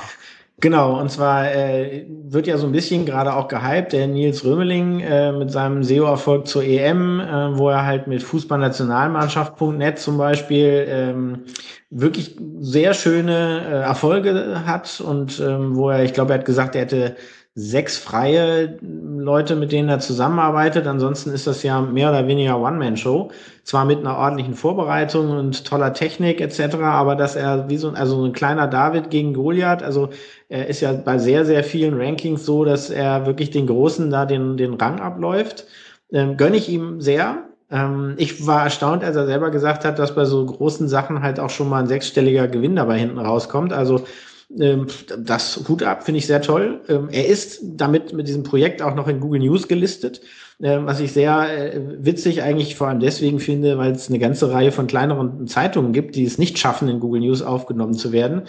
Genau, 0.60 1.00
und 1.00 1.12
zwar 1.12 1.52
äh, 1.54 2.08
wird 2.10 2.48
ja 2.48 2.58
so 2.58 2.66
ein 2.66 2.72
bisschen 2.72 3.06
gerade 3.06 3.36
auch 3.36 3.48
gehypt, 3.48 3.94
der 3.94 4.08
Nils 4.08 4.44
Römeling 4.44 5.02
äh, 5.02 5.32
mit 5.32 5.52
seinem 5.52 5.84
SEO-Erfolg 5.84 6.48
zur 6.48 6.64
EM, 6.64 7.20
äh, 7.20 7.56
wo 7.60 7.70
er 7.70 7.86
halt 7.86 8.08
mit 8.08 8.24
Fußballnationalmannschaft.net 8.24 10.00
zum 10.00 10.18
Beispiel 10.18 10.88
ähm, 10.90 11.44
wirklich 11.92 12.36
sehr 12.60 12.96
schöne 12.96 13.68
äh, 13.68 13.84
Erfolge 13.84 14.64
hat 14.66 15.00
und 15.00 15.40
ähm, 15.40 15.76
wo 15.76 15.92
er, 15.92 16.04
ich 16.04 16.14
glaube, 16.14 16.34
er 16.34 16.40
hat 16.40 16.46
gesagt, 16.46 16.74
er 16.76 16.82
hätte 16.82 17.16
sechs 17.60 17.98
freie 17.98 18.78
Leute, 18.82 19.56
mit 19.56 19.72
denen 19.72 19.90
er 19.90 19.98
zusammenarbeitet. 19.98 20.86
Ansonsten 20.86 21.32
ist 21.32 21.48
das 21.48 21.64
ja 21.64 21.82
mehr 21.82 22.12
oder 22.12 22.28
weniger 22.28 22.62
One-Man-Show. 22.62 23.32
Zwar 23.64 23.84
mit 23.84 23.98
einer 23.98 24.16
ordentlichen 24.16 24.54
Vorbereitung 24.54 25.32
und 25.32 25.66
toller 25.66 25.92
Technik 25.92 26.40
etc., 26.40 26.76
aber 26.76 27.16
dass 27.16 27.36
er 27.36 27.68
wie 27.68 27.78
so, 27.78 27.90
also 27.90 28.18
so 28.18 28.26
ein 28.26 28.34
kleiner 28.34 28.68
David 28.68 29.10
gegen 29.10 29.34
Goliath, 29.34 29.82
also 29.82 30.10
er 30.50 30.68
ist 30.68 30.82
ja 30.82 30.94
bei 30.94 31.18
sehr, 31.18 31.46
sehr 31.46 31.64
vielen 31.64 32.00
Rankings 32.00 32.46
so, 32.46 32.64
dass 32.64 32.92
er 32.92 33.26
wirklich 33.26 33.50
den 33.50 33.66
Großen 33.66 34.12
da 34.12 34.28
den, 34.28 34.56
den 34.58 34.76
Rang 34.76 35.00
abläuft. 35.00 35.66
Ähm, 36.12 36.38
gönne 36.38 36.58
ich 36.58 36.70
ihm 36.70 37.02
sehr. 37.02 37.40
Ähm, 37.72 38.14
ich 38.18 38.46
war 38.46 38.66
erstaunt, 38.66 39.04
als 39.04 39.16
er 39.16 39.26
selber 39.26 39.50
gesagt 39.50 39.84
hat, 39.84 39.98
dass 39.98 40.14
bei 40.14 40.26
so 40.26 40.46
großen 40.46 40.88
Sachen 40.88 41.24
halt 41.24 41.40
auch 41.40 41.50
schon 41.50 41.70
mal 41.70 41.80
ein 41.80 41.88
sechsstelliger 41.88 42.48
Gewinn 42.48 42.76
dabei 42.76 43.00
hinten 43.00 43.18
rauskommt. 43.18 43.74
Also 43.74 44.04
ähm, 44.50 44.88
das 45.18 45.68
Hut 45.68 45.84
ab, 45.84 46.04
finde 46.04 46.20
ich 46.20 46.28
sehr 46.28 46.42
toll. 46.42 46.82
Ähm, 46.88 47.10
er 47.12 47.28
ist 47.28 47.60
damit 47.64 48.14
mit 48.14 48.28
diesem 48.28 48.44
Projekt 48.44 48.82
auch 48.82 48.96
noch 48.96 49.08
in 49.08 49.20
Google 49.20 49.42
News 49.42 49.68
gelistet, 49.68 50.22
ähm, 50.62 50.86
was 50.86 51.00
ich 51.00 51.12
sehr 51.12 51.74
äh, 51.74 51.82
witzig 52.00 52.42
eigentlich 52.42 52.76
vor 52.76 52.88
allem 52.88 53.00
deswegen 53.00 53.40
finde, 53.40 53.78
weil 53.78 53.92
es 53.92 54.10
eine 54.10 54.20
ganze 54.20 54.52
Reihe 54.52 54.72
von 54.72 54.88
kleineren 54.88 55.48
Zeitungen 55.48 55.92
gibt, 55.92 56.16
die 56.16 56.24
es 56.24 56.38
nicht 56.38 56.60
schaffen, 56.60 56.88
in 56.88 57.00
Google 57.00 57.22
News 57.22 57.42
aufgenommen 57.42 57.94
zu 57.94 58.12
werden. 58.12 58.44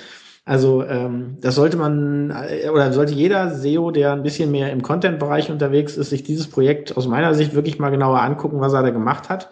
Also 0.45 0.83
das 0.83 1.57
sollte 1.57 1.77
man 1.77 2.31
äh, 2.31 2.71
oder 2.71 2.91
sollte 2.95 3.13
jeder 3.13 3.55
SEO, 3.55 3.91
der 3.91 4.15
ein 4.15 4.23
bisschen 4.23 4.51
mehr 4.51 4.73
im 4.73 4.81
Content-Bereich 4.81 5.51
unterwegs 5.51 5.99
ist, 5.99 6.09
sich 6.09 6.23
dieses 6.23 6.47
Projekt 6.47 6.97
aus 6.97 7.07
meiner 7.07 7.35
Sicht 7.35 7.55
wirklich 7.55 7.79
mal 7.79 7.91
genauer 7.91 8.23
angucken, 8.23 8.59
was 8.59 8.73
er 8.73 8.83
da 8.83 8.89
gemacht 8.89 9.29
hat 9.29 9.51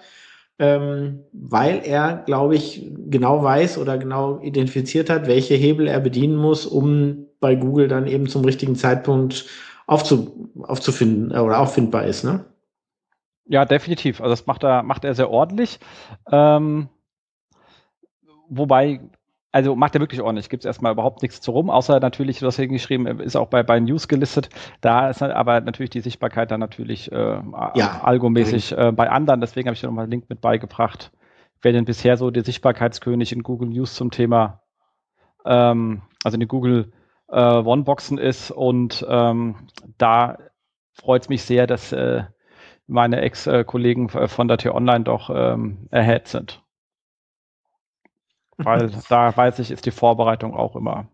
ähm, 0.58 1.24
weil 1.32 1.82
er, 1.84 2.22
glaube 2.26 2.54
ich, 2.54 2.90
genau 3.08 3.42
weiß 3.42 3.78
oder 3.78 3.98
genau 3.98 4.40
identifiziert 4.40 5.10
hat, 5.10 5.26
welche 5.26 5.54
Hebel 5.54 5.86
er 5.86 6.00
bedienen 6.00 6.36
muss, 6.36 6.66
um 6.66 7.26
bei 7.40 7.54
Google 7.54 7.88
dann 7.88 8.06
eben 8.06 8.26
zum 8.26 8.44
richtigen 8.44 8.76
Zeitpunkt 8.76 9.46
aufzu, 9.86 10.50
aufzufinden 10.62 11.30
äh, 11.30 11.38
oder 11.40 11.60
auffindbar 11.60 12.04
ist. 12.04 12.24
Ne? 12.24 12.44
Ja, 13.46 13.64
definitiv. 13.64 14.20
Also 14.20 14.32
das 14.32 14.46
macht 14.46 14.64
er, 14.64 14.82
macht 14.82 15.04
er 15.04 15.14
sehr 15.14 15.30
ordentlich. 15.30 15.78
Ähm, 16.30 16.88
wobei 18.48 19.00
also 19.56 19.74
macht 19.74 19.94
er 19.94 20.02
wirklich 20.02 20.20
ordentlich. 20.20 20.50
Gibt 20.50 20.64
es 20.64 20.66
erstmal 20.66 20.92
überhaupt 20.92 21.22
nichts 21.22 21.40
zu 21.40 21.50
rum, 21.50 21.70
außer 21.70 21.98
natürlich, 21.98 22.40
du 22.40 22.46
hast 22.46 22.56
hingeschrieben, 22.56 23.20
ist 23.20 23.36
auch 23.36 23.48
bei, 23.48 23.62
bei 23.62 23.80
News 23.80 24.06
gelistet. 24.06 24.50
Da 24.82 25.08
ist 25.08 25.22
aber 25.22 25.62
natürlich 25.62 25.88
die 25.88 26.00
Sichtbarkeit 26.00 26.50
dann 26.50 26.60
natürlich 26.60 27.10
äh, 27.10 27.40
ja. 27.74 28.02
algomäßig 28.02 28.76
äh, 28.76 28.92
bei 28.92 29.08
anderen. 29.08 29.40
Deswegen 29.40 29.66
habe 29.66 29.74
ich 29.74 29.80
dir 29.80 29.86
nochmal 29.86 30.02
einen 30.02 30.10
Link 30.10 30.28
mit 30.28 30.42
beigebracht. 30.42 31.10
Wer 31.62 31.72
denn 31.72 31.86
bisher 31.86 32.18
so 32.18 32.30
der 32.30 32.44
Sichtbarkeitskönig 32.44 33.32
in 33.32 33.42
Google 33.42 33.70
News 33.70 33.94
zum 33.94 34.10
Thema, 34.10 34.60
ähm, 35.46 36.02
also 36.22 36.34
in 36.36 36.40
den 36.40 36.48
Google 36.48 36.92
äh, 37.28 37.40
One-Boxen 37.40 38.18
ist. 38.18 38.50
Und 38.50 39.06
ähm, 39.08 39.68
da 39.96 40.36
freut 40.92 41.22
es 41.22 41.28
mich 41.30 41.44
sehr, 41.44 41.66
dass 41.66 41.92
äh, 41.92 42.24
meine 42.86 43.22
Ex-Kollegen 43.22 44.10
äh, 44.10 44.28
von 44.28 44.48
der 44.48 44.58
T-Online 44.58 45.04
doch 45.04 45.30
ähm, 45.32 45.88
ahead 45.90 46.28
sind 46.28 46.62
weil 48.56 48.90
da 49.08 49.36
weiß 49.36 49.58
ich, 49.60 49.70
ist 49.70 49.86
die 49.86 49.90
Vorbereitung 49.90 50.54
auch 50.54 50.76
immer 50.76 51.06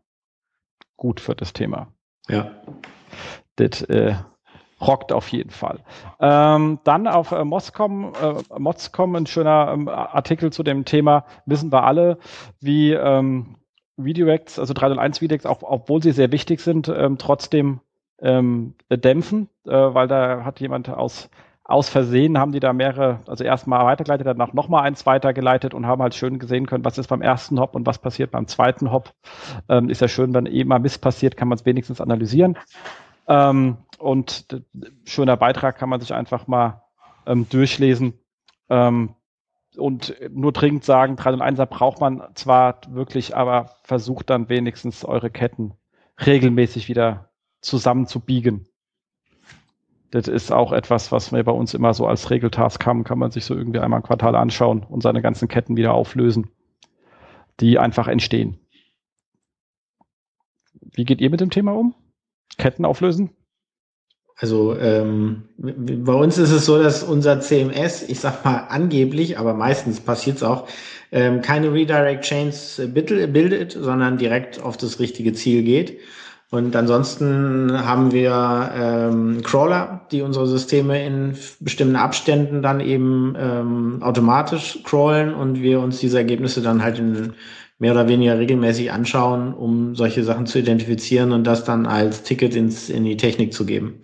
gut 0.97 1.21
für 1.21 1.35
das 1.35 1.53
Thema. 1.53 1.89
Ja. 2.29 2.51
Das 3.57 3.83
äh, 3.83 4.15
rockt 4.81 5.13
auf 5.13 5.29
jeden 5.29 5.51
Fall. 5.51 5.81
Ähm, 6.21 6.81
dann 6.85 7.07
auf 7.07 7.33
äh, 7.33 7.45
Moscom, 7.45 8.13
äh, 8.15 8.59
Moscom 8.59 9.17
ein 9.17 9.27
schöner 9.27 9.73
ähm, 9.73 9.89
Artikel 9.89 10.53
zu 10.53 10.63
dem 10.63 10.85
Thema. 10.85 11.25
Wissen 11.47 11.73
wir 11.73 11.85
alle, 11.85 12.19
wie 12.61 12.93
ähm, 12.93 13.57
Redirects, 13.99 14.59
also 14.59 14.75
301 14.75 15.21
Redirects, 15.21 15.47
auch 15.47 15.63
obwohl 15.63 16.03
sie 16.03 16.13
sehr 16.13 16.33
wichtig 16.33 16.61
sind, 16.61 16.89
ähm, 16.89 17.19
trotzdem 17.19 17.81
ähm, 18.21 18.75
dämpfen, 18.91 19.49
äh, 19.67 19.71
weil 19.71 20.09
da 20.09 20.45
hat 20.45 20.61
jemand 20.61 20.89
aus 20.89 21.31
aus 21.65 21.89
Versehen 21.89 22.39
haben 22.39 22.53
die 22.53 22.61
da 22.61 22.73
mehrere, 22.73 23.21
also 23.27 23.45
erstmal 23.45 23.85
weitergeleitet, 23.85 24.27
danach 24.27 24.53
nochmal 24.53 24.83
eins 24.83 25.07
weitergeleitet 25.07 25.75
und 25.75 25.87
haben 25.87 26.03
halt 26.03 26.15
schön 26.15 26.39
gesehen 26.39 26.67
können, 26.67 26.85
was 26.85 26.99
ist 26.99 27.07
beim 27.07 27.23
ersten 27.23 27.61
Hop 27.61 27.75
und 27.75 27.87
was 27.87 27.99
passiert 27.99 28.33
beim 28.33 28.49
zweiten 28.49 28.91
Hop. 28.91 29.13
Ähm, 29.69 29.89
ist 29.89 30.01
ja 30.01 30.09
schön, 30.09 30.35
wenn 30.35 30.47
eben 30.47 30.69
mal 30.69 30.81
Mist 30.81 31.01
passiert, 31.01 31.37
kann 31.37 31.49
man 31.49 31.59
es 31.59 31.65
wenigstens 31.65 32.01
analysieren. 32.01 32.59
Ähm, 33.29 33.77
und 33.99 34.47
schöner 35.05 35.37
Beitrag 35.37 35.79
kann 35.79 35.89
man 35.89 36.01
sich 36.01 36.13
einfach 36.13 36.49
mal 36.49 36.83
ähm, 37.27 37.49
durchlesen. 37.49 38.15
Ähm, 38.69 39.15
und 39.77 40.15
nur 40.31 40.53
dringend 40.53 40.85
sagen, 40.85 41.17
3 41.17 41.35
und 41.35 41.43
1er 41.43 41.67
braucht 41.67 42.01
man 42.01 42.23
zwar 42.35 42.81
wirklich, 42.89 43.37
aber 43.37 43.71
versucht 43.85 44.29
dann 44.29 44.49
wenigstens 44.49 45.05
eure 45.05 45.31
Ketten 45.31 45.75
regelmäßig 46.27 46.89
wieder 46.89 47.31
zusammenzubiegen 47.61 48.67
das 50.13 50.29
ist 50.29 50.53
auch 50.53 50.73
etwas, 50.73 51.11
was 51.11 51.33
wir 51.33 51.43
bei 51.43 51.53
uns 51.53 51.73
immer 51.73 51.95
so 51.95 52.07
als 52.07 52.31
Regeltask 52.31 52.85
haben, 52.85 53.03
kann 53.03 53.19
man 53.19 53.31
sich 53.31 53.47
so 53.47 53.55
irgendwie 53.55 53.81
einmal 53.81 54.01
im 54.01 54.07
Quartal 54.07 54.37
anschauen 54.37 54.85
und 54.89 55.03
seine 55.03 55.23
ganzen 55.23 55.49
Ketten 55.49 55.75
wieder 55.75 55.95
auflösen, 55.95 56.51
die 57.61 57.79
einfach 57.79 58.09
entstehen. 58.09 58.59
Wie 60.93 61.07
geht 61.07 61.23
ihr 61.23 61.31
mit 61.31 61.41
dem 61.41 61.49
Thema 61.49 61.73
um? 61.73 61.95
Ketten 62.59 62.85
auflösen? 62.85 63.31
Also 64.37 64.77
ähm, 64.79 65.45
bei 65.57 66.13
uns 66.13 66.37
ist 66.37 66.51
es 66.51 66.67
so, 66.67 66.83
dass 66.83 67.03
unser 67.03 67.41
CMS, 67.41 68.03
ich 68.03 68.21
sag 68.21 68.45
mal 68.45 68.67
angeblich, 68.69 69.39
aber 69.39 69.55
meistens 69.55 70.01
passiert 70.01 70.37
es 70.37 70.43
auch, 70.43 70.69
ähm, 71.11 71.41
keine 71.41 71.73
Redirect 71.73 72.25
Chains 72.25 72.83
bildet, 72.93 73.73
sondern 73.73 74.19
direkt 74.19 74.61
auf 74.61 74.77
das 74.77 75.01
richtige 75.01 75.33
Ziel 75.33 75.63
geht. 75.63 76.01
Und 76.53 76.77
ansonsten 76.77 77.73
haben 77.73 78.13
wir 78.13 78.71
ähm, 78.77 79.41
Crawler, 79.43 80.03
die 80.13 80.21
unsere 80.21 80.47
Systeme 80.47 81.03
in 81.03 81.35
bestimmten 81.61 81.97
Abständen 81.97 82.61
dann 82.61 82.81
eben 82.81 83.35
ähm, 83.39 84.03
automatisch 84.03 84.79
crawlen 84.85 85.33
und 85.33 85.63
wir 85.63 85.81
uns 85.81 86.01
diese 86.01 86.19
Ergebnisse 86.19 86.61
dann 86.61 86.83
halt 86.83 86.99
in 86.99 87.33
mehr 87.79 87.93
oder 87.93 88.07
weniger 88.07 88.39
regelmäßig 88.39 88.93
anschauen, 88.93 89.55
um 89.55 89.95
solche 89.95 90.25
Sachen 90.25 90.45
zu 90.45 90.59
identifizieren 90.59 91.33
und 91.33 91.45
das 91.45 91.65
dann 91.65 91.87
als 91.87 92.23
Ticket 92.23 92.55
ins, 92.55 92.91
in 92.91 93.05
die 93.05 93.17
Technik 93.17 93.55
zu 93.55 93.65
geben. 93.65 94.03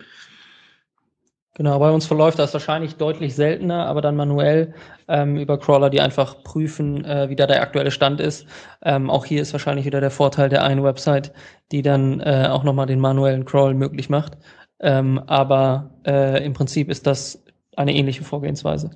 Genau, 1.53 1.77
bei 1.77 1.91
uns 1.91 2.07
verläuft 2.07 2.39
das 2.39 2.53
wahrscheinlich 2.53 2.95
deutlich 2.95 3.35
seltener, 3.35 3.85
aber 3.85 4.01
dann 4.01 4.15
manuell 4.15 4.73
ähm, 5.09 5.37
über 5.37 5.57
Crawler, 5.57 5.89
die 5.89 5.99
einfach 5.99 6.43
prüfen, 6.43 7.03
äh, 7.03 7.29
wie 7.29 7.35
da 7.35 7.47
der 7.47 7.61
aktuelle 7.61 7.91
Stand 7.91 8.21
ist. 8.21 8.45
Ähm, 8.83 9.09
auch 9.09 9.25
hier 9.25 9.41
ist 9.41 9.51
wahrscheinlich 9.51 9.85
wieder 9.85 9.99
der 9.99 10.11
Vorteil 10.11 10.49
der 10.49 10.63
einen 10.63 10.83
Website, 10.83 11.33
die 11.71 11.81
dann 11.81 12.21
äh, 12.21 12.47
auch 12.49 12.63
nochmal 12.63 12.85
den 12.85 12.99
manuellen 12.99 13.45
Crawl 13.45 13.73
möglich 13.73 14.09
macht. 14.09 14.37
Ähm, 14.79 15.19
aber 15.27 15.89
äh, 16.05 16.45
im 16.45 16.53
Prinzip 16.53 16.89
ist 16.89 17.05
das 17.05 17.43
eine 17.75 17.93
ähnliche 17.93 18.23
Vorgehensweise. 18.23 18.91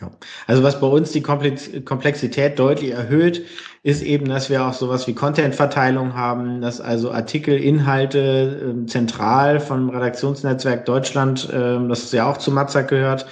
Ja. 0.00 0.10
Also 0.46 0.62
was 0.62 0.78
bei 0.78 0.86
uns 0.86 1.12
die 1.12 1.22
Komplexität 1.22 2.58
deutlich 2.58 2.90
erhöht, 2.90 3.46
ist 3.82 4.02
eben, 4.02 4.28
dass 4.28 4.50
wir 4.50 4.66
auch 4.66 4.74
sowas 4.74 5.06
wie 5.06 5.14
Content-Verteilung 5.14 6.14
haben, 6.14 6.60
dass 6.60 6.80
also 6.80 7.12
Artikel, 7.12 7.56
Inhalte 7.58 8.74
äh, 8.84 8.86
zentral 8.86 9.58
vom 9.58 9.88
Redaktionsnetzwerk 9.88 10.84
Deutschland, 10.84 11.48
äh, 11.50 11.78
das 11.88 12.12
ja 12.12 12.30
auch 12.30 12.36
zu 12.36 12.50
Matzak 12.50 12.88
gehört, 12.88 13.26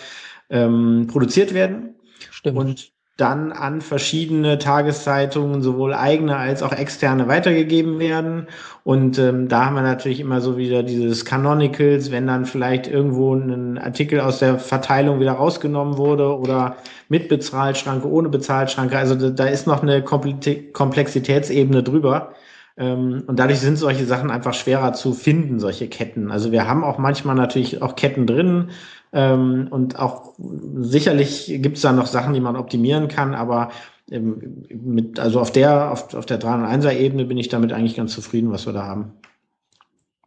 ähm, 0.50 1.07
produziert 1.09 1.54
werden. 1.54 1.94
Stimmt. 2.30 2.59
Und 2.59 2.94
dann 3.16 3.52
an 3.52 3.80
verschiedene 3.80 4.59
Tageszeitungen, 4.59 5.62
sowohl 5.62 5.94
eigene 5.94 6.37
als 6.37 6.64
auch 6.64 6.72
externe, 6.72 7.28
weitergegeben 7.28 8.00
werden. 8.00 8.49
Und 8.82 9.18
ähm, 9.20 9.47
da 9.49 9.66
haben 9.66 9.76
wir 9.76 9.82
natürlich 9.82 10.18
immer 10.18 10.40
so 10.40 10.57
wieder 10.57 10.82
dieses 10.82 11.24
Canonicals, 11.24 12.11
wenn 12.11 12.26
dann 12.26 12.45
vielleicht 12.45 12.88
irgendwo 12.88 13.32
ein 13.32 13.78
Artikel 13.78 14.20
aus 14.20 14.40
der 14.40 14.59
Verteilung 14.59 15.20
wieder 15.20 15.32
rausgenommen 15.32 15.97
wurde 15.97 16.36
oder 16.36 16.76
mit 17.09 17.28
Bezahlschranke, 17.28 18.11
ohne 18.11 18.28
Bezahlschranke. 18.30 18.99
Also 18.99 19.14
da, 19.14 19.30
da 19.30 19.45
ist 19.45 19.68
noch 19.68 19.82
eine 19.82 20.03
Komplexitätsebene 20.03 21.84
drüber. 21.84 22.34
Ähm, 22.76 23.22
und 23.28 23.38
dadurch 23.38 23.61
sind 23.61 23.76
solche 23.76 24.07
Sachen 24.07 24.32
einfach 24.32 24.55
schwerer 24.55 24.92
zu 24.92 25.12
finden, 25.12 25.61
solche 25.61 25.88
Ketten. 25.88 26.32
Also 26.32 26.51
wir 26.51 26.66
haben 26.66 26.82
auch 26.82 26.99
manchmal 26.99 27.36
natürlich 27.36 27.80
auch 27.80 27.95
Ketten 27.95 28.26
drin, 28.26 28.70
ähm, 29.15 29.69
und 29.71 29.99
auch 29.99 30.35
sicherlich 30.39 31.47
gibt 31.47 31.77
es 31.77 31.83
da 31.83 31.93
noch 31.93 32.07
Sachen, 32.07 32.35
die 32.35 32.41
man 32.41 32.57
optimieren 32.57 33.07
kann, 33.07 33.35
aber 33.35 33.71
ähm, 34.11 34.67
mit, 34.69 35.21
also 35.21 35.41
auf 35.41 35.53
der, 35.53 35.93
auf, 35.93 36.12
auf 36.15 36.27
der 36.27 36.41
301er 36.41 36.93
Ebene 36.93 37.25
bin 37.25 37.39
ich 37.39 37.49
damit 37.49 37.73
eigentlich 37.73 37.95
ganz 37.95 38.12
zufrieden, 38.12 38.51
was 38.51 38.67
wir 38.67 38.73
da 38.73 38.85
haben. 38.85 39.12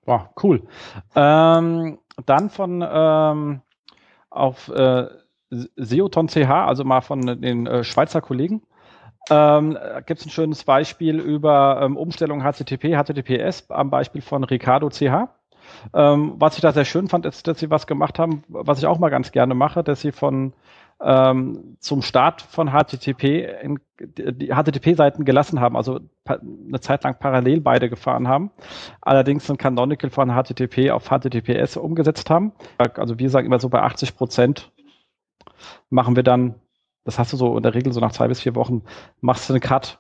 Wow, 0.06 0.30
cool. 0.42 0.64
Ähm, 1.16 2.00
dann 2.26 2.50
von 2.50 2.84
ähm, 2.90 3.62
auf 4.30 4.70
äh, 4.70 5.08
Seoton 5.50 6.28
CH, 6.28 6.50
also 6.50 6.86
mal 6.86 7.02
von 7.02 7.42
den 7.42 7.68
äh, 7.68 7.84
Schweizer 7.84 8.22
Kollegen. 8.22 8.62
Ähm, 9.30 9.78
Gibt 10.06 10.22
es 10.22 10.26
ein 10.26 10.30
schönes 10.30 10.64
Beispiel 10.64 11.20
über 11.20 11.82
ähm, 11.82 11.98
Umstellung 11.98 12.42
HTTP, 12.42 12.96
HTTPS 12.96 13.70
am 13.70 13.90
Beispiel 13.90 14.22
von 14.22 14.46
Ricardo 14.46 14.90
CH. 14.90 15.28
Ähm, 15.94 16.36
was 16.38 16.56
ich 16.56 16.62
da 16.62 16.72
sehr 16.72 16.86
schön 16.86 17.08
fand, 17.08 17.26
ist, 17.26 17.48
dass 17.48 17.60
sie 17.60 17.70
was 17.70 17.88
gemacht 17.88 18.20
haben, 18.20 18.44
was 18.48 18.80
ich 18.80 18.86
auch 18.86 19.00
mal 19.00 19.10
ganz 19.10 19.32
gerne 19.32 19.54
mache, 19.54 19.84
dass 19.84 20.02
sie 20.02 20.12
von 20.12 20.54
ähm, 21.00 21.78
zum 21.80 22.02
Start 22.02 22.42
von 22.42 22.72
HTTP 22.72 23.48
in, 23.62 23.80
die 24.00 24.48
HTTP-Seiten 24.48 25.26
gelassen 25.26 25.60
haben, 25.60 25.78
also 25.78 26.00
eine 26.26 26.80
Zeit 26.80 27.04
lang 27.04 27.20
parallel 27.20 27.62
beide 27.62 27.90
gefahren 27.90 28.28
haben. 28.28 28.52
Allerdings 29.02 29.50
ein 29.50 29.58
Canonical 29.58 30.10
von 30.10 30.30
HTTP 30.30 30.92
auf 30.92 31.10
HTTPS 31.10 31.78
umgesetzt 31.78 32.30
haben. 32.30 32.54
Also 32.96 33.20
wir 33.20 33.30
sagen 33.30 33.46
immer 33.46 33.60
so 33.60 33.70
bei 33.70 33.82
80 33.82 34.16
Prozent 34.16 34.72
machen 35.90 36.16
wir 36.16 36.24
dann, 36.24 36.56
das 37.04 37.20
hast 37.20 37.34
du 37.34 37.38
so 37.38 37.56
in 37.56 37.64
der 37.64 37.74
Regel 37.74 37.94
so 37.94 38.00
nach 38.00 38.12
zwei 38.12 38.28
bis 38.28 38.42
vier 38.42 38.56
Wochen, 38.56 38.84
machst 39.22 39.50
du 39.50 39.54
einen 39.54 39.62
Cut 39.62 40.00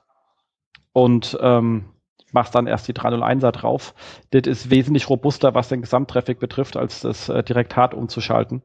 und 0.93 1.37
ähm, 1.41 1.85
machst 2.33 2.55
dann 2.55 2.67
erst 2.67 2.87
die 2.87 2.93
301er 2.93 3.51
drauf. 3.51 3.93
Das 4.31 4.47
ist 4.47 4.69
wesentlich 4.69 5.09
robuster, 5.09 5.53
was 5.53 5.69
den 5.69 5.81
Gesamttraffic 5.81 6.39
betrifft, 6.39 6.77
als 6.77 7.01
das 7.01 7.29
äh, 7.29 7.43
direkt 7.43 7.75
hart 7.75 7.93
umzuschalten. 7.93 8.63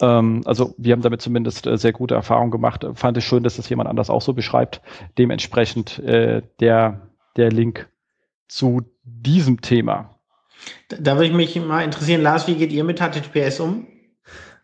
Ähm, 0.00 0.42
also 0.44 0.74
wir 0.78 0.92
haben 0.92 1.02
damit 1.02 1.22
zumindest 1.22 1.66
äh, 1.66 1.76
sehr 1.78 1.92
gute 1.92 2.14
Erfahrungen 2.14 2.50
gemacht. 2.50 2.86
Fand 2.94 3.16
es 3.16 3.24
schön, 3.24 3.42
dass 3.42 3.56
das 3.56 3.68
jemand 3.68 3.88
anders 3.88 4.10
auch 4.10 4.22
so 4.22 4.32
beschreibt. 4.32 4.82
Dementsprechend 5.18 5.98
äh, 6.00 6.42
der, 6.60 7.08
der 7.36 7.50
Link 7.50 7.88
zu 8.48 8.82
diesem 9.04 9.60
Thema. 9.60 10.18
Da, 10.88 10.96
da 10.98 11.14
würde 11.14 11.26
ich 11.26 11.32
mich 11.32 11.56
mal 11.56 11.82
interessieren, 11.82 12.22
Lars, 12.22 12.46
wie 12.46 12.56
geht 12.56 12.72
ihr 12.72 12.84
mit 12.84 13.00
HTTPS 13.00 13.60
um? 13.60 13.86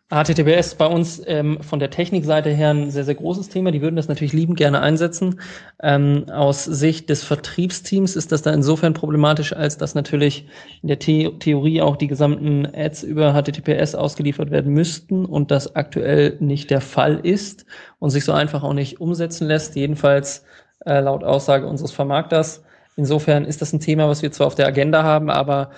HTTPS 0.09 0.73
bei 0.73 0.87
uns 0.87 1.21
ähm, 1.27 1.61
von 1.61 1.79
der 1.79 1.91
Technikseite 1.91 2.49
her 2.49 2.71
ein 2.71 2.89
sehr, 2.89 3.03
sehr 3.03 3.13
großes 3.13 3.49
Thema. 3.49 3.69
Die 3.69 3.83
würden 3.83 3.95
das 3.95 4.07
natürlich 4.07 4.33
liebend 4.33 4.57
gerne 4.57 4.81
einsetzen. 4.81 5.39
Ähm, 5.83 6.25
aus 6.31 6.65
Sicht 6.65 7.11
des 7.11 7.23
Vertriebsteams 7.23 8.15
ist 8.15 8.31
das 8.31 8.41
da 8.41 8.51
insofern 8.51 8.95
problematisch, 8.95 9.53
als 9.53 9.77
dass 9.77 9.93
natürlich 9.93 10.47
in 10.81 10.87
der 10.87 10.97
The 10.99 11.35
Theorie 11.37 11.81
auch 11.81 11.95
die 11.95 12.07
gesamten 12.07 12.65
Ads 12.65 13.03
über 13.03 13.33
HTTPS 13.33 13.93
ausgeliefert 13.93 14.49
werden 14.49 14.73
müssten 14.73 15.25
und 15.25 15.51
das 15.51 15.75
aktuell 15.75 16.37
nicht 16.39 16.71
der 16.71 16.81
Fall 16.81 17.19
ist 17.21 17.67
und 17.99 18.09
sich 18.09 18.25
so 18.25 18.31
einfach 18.31 18.63
auch 18.63 18.73
nicht 18.73 18.99
umsetzen 18.99 19.47
lässt. 19.47 19.75
Jedenfalls 19.75 20.43
äh, 20.87 21.01
laut 21.01 21.23
Aussage 21.23 21.67
unseres 21.67 21.91
Vermarkters. 21.91 22.63
Insofern 22.95 23.45
ist 23.45 23.61
das 23.61 23.73
ein 23.73 23.79
Thema, 23.79 24.09
was 24.09 24.23
wir 24.23 24.31
zwar 24.31 24.47
auf 24.47 24.55
der 24.55 24.65
Agenda 24.65 25.03
haben, 25.03 25.29
aber 25.29 25.69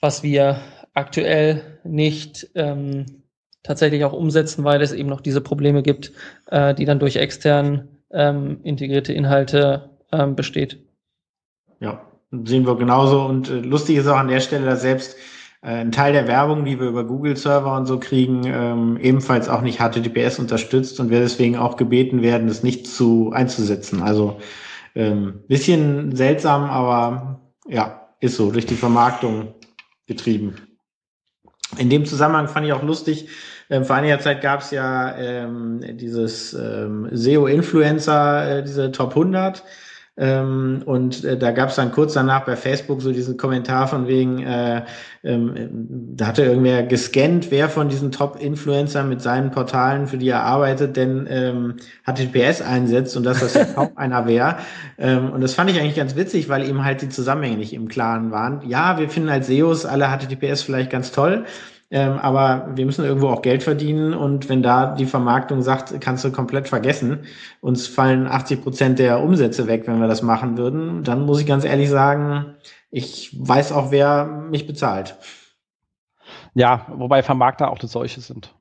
was 0.00 0.22
wir 0.22 0.60
aktuell 0.92 1.62
nicht 1.84 2.50
ähm, 2.54 3.22
tatsächlich 3.66 4.04
auch 4.04 4.12
umsetzen, 4.12 4.64
weil 4.64 4.80
es 4.80 4.92
eben 4.92 5.08
noch 5.08 5.20
diese 5.20 5.40
Probleme 5.40 5.82
gibt, 5.82 6.12
äh, 6.46 6.74
die 6.74 6.84
dann 6.84 6.98
durch 6.98 7.16
extern 7.16 7.88
ähm, 8.12 8.60
integrierte 8.62 9.12
Inhalte 9.12 9.90
ähm, 10.12 10.36
besteht. 10.36 10.78
Ja, 11.80 12.00
sehen 12.30 12.66
wir 12.66 12.76
genauso. 12.76 13.22
Und 13.22 13.50
äh, 13.50 13.60
lustig 13.60 13.96
ist 13.96 14.06
auch 14.06 14.16
an 14.16 14.28
der 14.28 14.40
Stelle, 14.40 14.66
dass 14.66 14.82
selbst 14.82 15.16
äh, 15.62 15.68
ein 15.68 15.92
Teil 15.92 16.12
der 16.12 16.28
Werbung, 16.28 16.64
die 16.64 16.78
wir 16.78 16.88
über 16.88 17.04
Google-Server 17.04 17.76
und 17.76 17.86
so 17.86 17.98
kriegen, 17.98 18.42
ähm, 18.46 18.98
ebenfalls 19.00 19.48
auch 19.48 19.62
nicht 19.62 19.80
HTTPS 19.80 20.38
unterstützt 20.38 21.00
und 21.00 21.10
wir 21.10 21.20
deswegen 21.20 21.56
auch 21.56 21.76
gebeten 21.76 22.22
werden, 22.22 22.48
das 22.48 22.62
nicht 22.62 22.86
zu 22.86 23.32
einzusetzen. 23.32 24.02
Also 24.02 24.38
ähm, 24.94 25.42
bisschen 25.48 26.14
seltsam, 26.14 26.64
aber 26.64 27.40
ja, 27.68 28.08
ist 28.20 28.36
so, 28.36 28.50
durch 28.50 28.66
die 28.66 28.76
Vermarktung 28.76 29.54
getrieben. 30.06 30.54
In 31.78 31.90
dem 31.90 32.06
Zusammenhang 32.06 32.48
fand 32.48 32.66
ich 32.66 32.72
auch 32.72 32.82
lustig, 32.82 33.28
ähm, 33.70 33.84
vor 33.84 33.96
einiger 33.96 34.18
Zeit 34.18 34.40
gab 34.42 34.60
es 34.60 34.70
ja 34.70 35.16
ähm, 35.16 35.80
dieses 35.96 36.54
ähm, 36.54 37.08
SEO-Influencer, 37.10 38.58
äh, 38.58 38.62
diese 38.62 38.92
Top 38.92 39.10
100. 39.10 39.62
Ähm, 40.18 40.82
und 40.86 41.24
äh, 41.24 41.36
da 41.36 41.50
gab 41.50 41.68
es 41.68 41.76
dann 41.76 41.92
kurz 41.92 42.14
danach 42.14 42.46
bei 42.46 42.56
Facebook 42.56 43.02
so 43.02 43.12
diesen 43.12 43.36
Kommentar 43.36 43.86
von 43.86 44.08
wegen, 44.08 44.42
äh, 44.42 44.82
ähm, 45.22 45.68
da 46.16 46.28
hatte 46.28 46.42
irgendwer 46.42 46.84
gescannt, 46.84 47.50
wer 47.50 47.68
von 47.68 47.90
diesen 47.90 48.12
Top-Influencern 48.12 49.10
mit 49.10 49.20
seinen 49.20 49.50
Portalen, 49.50 50.06
für 50.06 50.16
die 50.16 50.30
er 50.30 50.42
arbeitet, 50.42 50.96
denn 50.96 51.26
ähm, 51.28 51.74
HTTPS 52.06 52.62
einsetzt 52.62 53.14
und 53.18 53.24
dass 53.24 53.40
das 53.40 53.54
ja 53.54 53.64
kaum 53.66 53.90
einer 53.96 54.26
wäre. 54.26 54.56
Ähm, 54.96 55.32
und 55.32 55.42
das 55.42 55.52
fand 55.52 55.68
ich 55.70 55.78
eigentlich 55.78 55.96
ganz 55.96 56.16
witzig, 56.16 56.48
weil 56.48 56.66
eben 56.66 56.82
halt 56.82 57.02
die 57.02 57.10
Zusammenhänge 57.10 57.58
nicht 57.58 57.74
im 57.74 57.88
Klaren 57.88 58.30
waren. 58.30 58.66
Ja, 58.66 58.98
wir 58.98 59.10
finden 59.10 59.28
als 59.28 59.48
SEOs 59.48 59.84
alle 59.84 60.06
HTTPS 60.06 60.62
vielleicht 60.62 60.90
ganz 60.90 61.12
toll. 61.12 61.44
Ähm, 61.90 62.18
aber 62.18 62.70
wir 62.74 62.84
müssen 62.84 63.04
irgendwo 63.04 63.28
auch 63.28 63.42
Geld 63.42 63.62
verdienen 63.62 64.12
und 64.12 64.48
wenn 64.48 64.62
da 64.62 64.94
die 64.94 65.06
Vermarktung 65.06 65.62
sagt, 65.62 66.00
kannst 66.00 66.24
du 66.24 66.32
komplett 66.32 66.68
vergessen, 66.68 67.26
uns 67.60 67.86
fallen 67.86 68.26
80 68.26 68.62
Prozent 68.62 68.98
der 68.98 69.22
Umsätze 69.22 69.68
weg, 69.68 69.84
wenn 69.86 70.00
wir 70.00 70.08
das 70.08 70.22
machen 70.22 70.58
würden, 70.58 71.04
dann 71.04 71.24
muss 71.24 71.40
ich 71.40 71.46
ganz 71.46 71.64
ehrlich 71.64 71.88
sagen, 71.88 72.56
ich 72.90 73.36
weiß 73.38 73.70
auch, 73.70 73.92
wer 73.92 74.26
mich 74.26 74.66
bezahlt. 74.66 75.16
Ja, 76.54 76.86
wobei 76.88 77.22
Vermarkter 77.22 77.70
auch 77.70 77.78
das 77.78 77.92
solche 77.92 78.20
sind. 78.20 78.52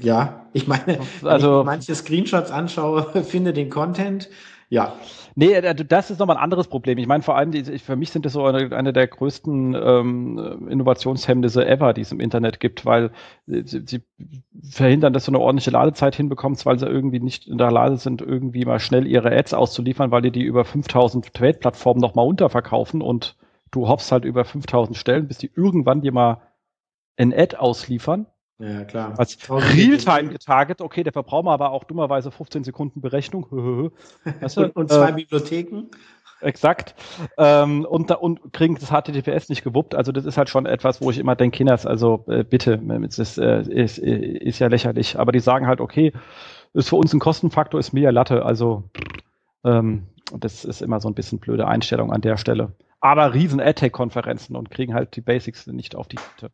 Ja, 0.00 0.46
ich 0.52 0.66
meine, 0.66 1.00
also, 1.22 1.50
wenn 1.52 1.60
ich 1.60 1.66
manche 1.66 1.94
Screenshots 1.94 2.50
anschaue, 2.50 3.22
finde 3.24 3.52
den 3.52 3.70
Content, 3.70 4.28
ja. 4.68 4.94
Nee, 5.38 5.52
äh, 5.52 5.72
das 5.72 6.10
ist 6.10 6.18
nochmal 6.18 6.36
ein 6.36 6.42
anderes 6.42 6.66
Problem. 6.66 6.98
Ich 6.98 7.06
meine, 7.06 7.22
vor 7.22 7.36
allem, 7.36 7.52
für 7.52 7.94
mich 7.94 8.10
sind 8.10 8.26
das 8.26 8.32
so 8.32 8.44
eine, 8.44 8.74
eine 8.76 8.92
der 8.92 9.06
größten 9.06 9.72
ähm, 9.80 10.66
Innovationshemmnisse 10.68 11.64
ever, 11.64 11.92
die 11.92 12.00
es 12.00 12.10
im 12.10 12.18
Internet 12.18 12.58
gibt, 12.58 12.84
weil 12.84 13.12
sie, 13.46 13.84
sie 13.86 14.02
verhindern, 14.68 15.12
dass 15.12 15.26
du 15.26 15.30
eine 15.30 15.38
ordentliche 15.38 15.70
Ladezeit 15.70 16.16
hinbekommst, 16.16 16.66
weil 16.66 16.80
sie 16.80 16.86
irgendwie 16.86 17.20
nicht 17.20 17.46
in 17.46 17.56
der 17.56 17.70
Lage 17.70 17.98
sind, 17.98 18.20
irgendwie 18.20 18.64
mal 18.64 18.80
schnell 18.80 19.06
ihre 19.06 19.30
Ads 19.30 19.54
auszuliefern, 19.54 20.10
weil 20.10 20.22
die 20.22 20.32
die 20.32 20.42
über 20.42 20.64
5000 20.64 21.32
Trade-Plattformen 21.32 22.00
nochmal 22.00 22.26
unterverkaufen 22.26 23.00
und 23.00 23.36
du 23.70 23.86
hoffst 23.86 24.10
halt 24.10 24.24
über 24.24 24.44
5000 24.44 24.96
Stellen, 24.96 25.28
bis 25.28 25.38
die 25.38 25.52
irgendwann 25.54 26.00
dir 26.00 26.10
mal 26.10 26.42
ein 27.16 27.32
Ad 27.32 27.56
ausliefern 27.56 28.26
ja, 28.58 28.84
klar. 28.84 29.14
Als 29.18 29.38
Realtime 29.48 30.30
getarget, 30.30 30.80
okay, 30.80 31.04
der 31.04 31.12
verbraucht 31.12 31.46
aber 31.46 31.70
auch 31.70 31.84
dummerweise 31.84 32.30
15 32.30 32.64
Sekunden 32.64 33.00
Berechnung. 33.00 33.46
weißt 34.40 34.56
du? 34.56 34.62
und, 34.62 34.76
und, 34.76 34.90
zwei 34.90 35.10
äh, 35.10 35.12
Bibliotheken. 35.12 35.84
Exakt. 36.40 36.94
Ähm, 37.36 37.84
und, 37.84 38.10
und 38.10 38.52
kriegen 38.52 38.76
das 38.76 38.90
HTTPS 38.90 39.48
nicht 39.48 39.64
gewuppt. 39.64 39.94
Also 39.94 40.12
das 40.12 40.24
ist 40.24 40.36
halt 40.36 40.48
schon 40.48 40.66
etwas, 40.66 41.00
wo 41.00 41.10
ich 41.10 41.18
immer 41.18 41.36
denke, 41.36 41.56
Kinders, 41.56 41.86
also 41.86 42.24
äh, 42.28 42.44
bitte, 42.44 42.80
es 43.08 43.18
ist, 43.18 43.38
äh, 43.38 43.62
ist, 43.62 43.98
ist 43.98 44.58
ja 44.58 44.68
lächerlich. 44.68 45.18
Aber 45.18 45.32
die 45.32 45.40
sagen 45.40 45.66
halt, 45.66 45.80
okay, 45.80 46.12
ist 46.74 46.88
für 46.88 46.96
uns 46.96 47.12
ein 47.12 47.20
Kostenfaktor, 47.20 47.78
ist 47.80 47.92
mehr 47.92 48.12
Latte. 48.12 48.44
Also 48.44 48.90
ähm, 49.64 50.08
das 50.36 50.64
ist 50.64 50.82
immer 50.82 51.00
so 51.00 51.08
ein 51.08 51.14
bisschen 51.14 51.38
blöde 51.38 51.66
Einstellung 51.66 52.12
an 52.12 52.20
der 52.20 52.36
Stelle. 52.36 52.72
Aber 53.00 53.34
riesen 53.34 53.60
AdTech-Konferenzen 53.60 54.56
und 54.56 54.70
kriegen 54.70 54.94
halt 54.94 55.16
die 55.16 55.20
Basics 55.20 55.66
nicht 55.68 55.94
auf 55.94 56.08
die 56.08 56.16
Kette. 56.16 56.52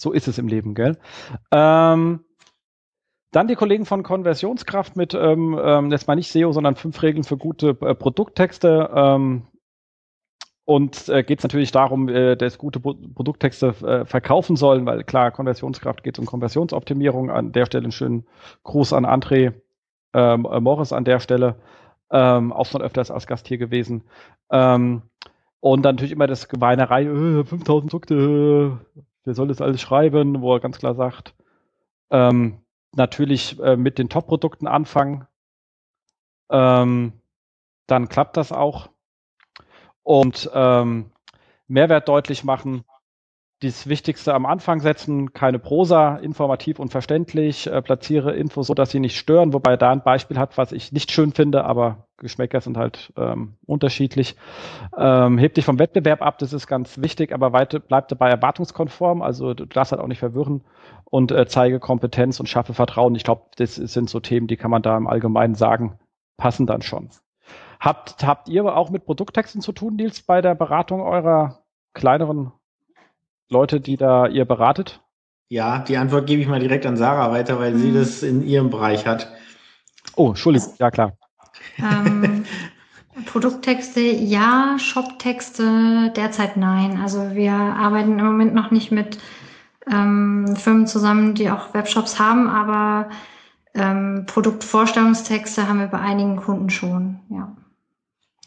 So 0.00 0.12
ist 0.12 0.28
es 0.28 0.38
im 0.38 0.48
Leben, 0.48 0.74
gell? 0.74 0.96
Ähm, 1.52 2.24
dann 3.32 3.48
die 3.48 3.54
Kollegen 3.54 3.84
von 3.84 4.02
Konversionskraft 4.02 4.96
mit, 4.96 5.12
ähm, 5.12 5.60
ähm, 5.62 5.90
jetzt 5.90 6.08
mal 6.08 6.16
nicht 6.16 6.32
SEO, 6.32 6.52
sondern 6.52 6.74
fünf 6.74 7.02
Regeln 7.02 7.22
für 7.22 7.36
gute 7.36 7.76
äh, 7.82 7.94
Produkttexte. 7.94 8.90
Ähm, 8.94 9.42
und 10.64 11.10
äh, 11.10 11.22
geht 11.22 11.40
es 11.40 11.42
natürlich 11.42 11.70
darum, 11.70 12.08
äh, 12.08 12.34
dass 12.34 12.56
gute 12.56 12.80
Pro 12.80 12.94
Produkttexte 12.94 13.74
äh, 13.82 14.04
verkaufen 14.06 14.56
sollen, 14.56 14.86
weil 14.86 15.04
klar, 15.04 15.32
Konversionskraft 15.32 16.02
geht 16.02 16.18
um 16.18 16.24
Konversionsoptimierung. 16.24 17.30
An 17.30 17.52
der 17.52 17.66
Stelle 17.66 17.84
einen 17.84 17.92
schönen 17.92 18.26
Gruß 18.62 18.94
an 18.94 19.04
André 19.04 19.52
ähm, 20.14 20.48
äh, 20.50 20.60
Morris 20.60 20.94
an 20.94 21.04
der 21.04 21.20
Stelle. 21.20 21.56
Ähm, 22.10 22.54
auch 22.54 22.66
schon 22.66 22.80
öfters 22.80 23.10
als 23.10 23.26
Gast 23.26 23.46
hier 23.48 23.58
gewesen. 23.58 24.04
Ähm, 24.50 25.02
und 25.60 25.82
dann 25.82 25.96
natürlich 25.96 26.12
immer 26.12 26.26
das 26.26 26.48
Geweinerei, 26.48 27.02
äh, 27.04 27.44
5000 27.44 27.90
Produkte, 27.90 28.78
wer 29.24 29.34
soll 29.34 29.48
das 29.48 29.60
alles 29.60 29.80
schreiben, 29.80 30.40
wo 30.40 30.54
er 30.54 30.60
ganz 30.60 30.78
klar 30.78 30.94
sagt, 30.94 31.34
ähm, 32.10 32.62
natürlich 32.94 33.58
äh, 33.60 33.76
mit 33.76 33.98
den 33.98 34.08
Top-Produkten 34.08 34.66
anfangen. 34.66 35.26
Ähm, 36.50 37.12
dann 37.86 38.08
klappt 38.08 38.36
das 38.36 38.52
auch. 38.52 38.90
Und 40.02 40.50
ähm, 40.54 41.12
Mehrwert 41.68 42.08
deutlich 42.08 42.42
machen. 42.44 42.84
Das 43.62 43.86
Wichtigste 43.86 44.34
am 44.34 44.46
Anfang 44.46 44.80
setzen, 44.80 45.32
keine 45.34 45.58
Prosa, 45.58 46.16
informativ 46.16 46.78
und 46.78 46.88
verständlich, 46.88 47.66
äh, 47.66 47.82
platziere 47.82 48.34
Infos 48.34 48.66
so, 48.66 48.74
dass 48.74 48.90
sie 48.90 49.00
nicht 49.00 49.18
stören, 49.18 49.52
wobei 49.52 49.72
er 49.72 49.76
da 49.76 49.92
ein 49.92 50.02
Beispiel 50.02 50.38
hat, 50.38 50.56
was 50.56 50.72
ich 50.72 50.92
nicht 50.92 51.12
schön 51.12 51.32
finde, 51.32 51.64
aber 51.64 52.08
Geschmäcker 52.20 52.60
sind 52.60 52.76
halt 52.76 53.12
ähm, 53.16 53.54
unterschiedlich. 53.66 54.36
Ähm, 54.96 55.38
hebt 55.38 55.56
dich 55.56 55.64
vom 55.64 55.78
Wettbewerb 55.78 56.22
ab, 56.22 56.38
das 56.38 56.52
ist 56.52 56.66
ganz 56.66 56.98
wichtig, 56.98 57.32
aber 57.32 57.52
weite, 57.52 57.80
bleib 57.80 58.08
dabei 58.08 58.30
erwartungskonform, 58.30 59.22
also 59.22 59.54
du 59.54 59.66
darfst 59.66 59.92
halt 59.92 60.00
auch 60.00 60.06
nicht 60.06 60.20
verwirren 60.20 60.62
und 61.04 61.32
äh, 61.32 61.46
zeige 61.46 61.80
Kompetenz 61.80 62.38
und 62.38 62.48
schaffe 62.48 62.74
Vertrauen. 62.74 63.14
Ich 63.16 63.24
glaube, 63.24 63.42
das 63.56 63.74
sind 63.74 64.08
so 64.08 64.20
Themen, 64.20 64.46
die 64.46 64.56
kann 64.56 64.70
man 64.70 64.82
da 64.82 64.96
im 64.96 65.08
Allgemeinen 65.08 65.54
sagen, 65.54 65.98
passen 66.36 66.66
dann 66.66 66.82
schon. 66.82 67.10
Habt, 67.80 68.24
habt 68.24 68.48
ihr 68.48 68.64
auch 68.76 68.90
mit 68.90 69.04
Produkttexten 69.06 69.60
zu 69.60 69.72
tun, 69.72 69.96
Nils, 69.96 70.22
bei 70.22 70.40
der 70.42 70.54
Beratung 70.54 71.00
eurer 71.00 71.64
kleineren 71.94 72.52
Leute, 73.48 73.80
die 73.80 73.96
da 73.96 74.26
ihr 74.26 74.44
beratet? 74.44 75.00
Ja, 75.48 75.80
die 75.80 75.96
Antwort 75.96 76.26
gebe 76.26 76.40
ich 76.40 76.46
mal 76.46 76.60
direkt 76.60 76.86
an 76.86 76.96
Sarah 76.96 77.32
weiter, 77.32 77.58
weil 77.58 77.74
sie 77.74 77.88
mhm. 77.88 77.94
das 77.94 78.22
in 78.22 78.46
ihrem 78.46 78.70
Bereich 78.70 79.06
hat. 79.06 79.32
Oh, 80.14 80.28
Entschuldigung, 80.28 80.74
ja 80.78 80.90
klar. 80.90 81.12
Ähm, 81.78 82.44
Produkttexte 83.26 84.00
ja, 84.00 84.76
Shoptexte 84.78 86.12
derzeit 86.16 86.56
nein. 86.56 86.98
Also 87.02 87.34
wir 87.34 87.52
arbeiten 87.52 88.18
im 88.18 88.24
Moment 88.24 88.54
noch 88.54 88.70
nicht 88.70 88.92
mit 88.92 89.18
ähm, 89.90 90.56
Firmen 90.56 90.86
zusammen, 90.86 91.34
die 91.34 91.50
auch 91.50 91.74
Webshops 91.74 92.18
haben, 92.18 92.48
aber 92.48 93.10
ähm, 93.74 94.24
Produktvorstellungstexte 94.26 95.68
haben 95.68 95.80
wir 95.80 95.86
bei 95.86 96.00
einigen 96.00 96.36
Kunden 96.36 96.70
schon, 96.70 97.20
ja. 97.30 97.56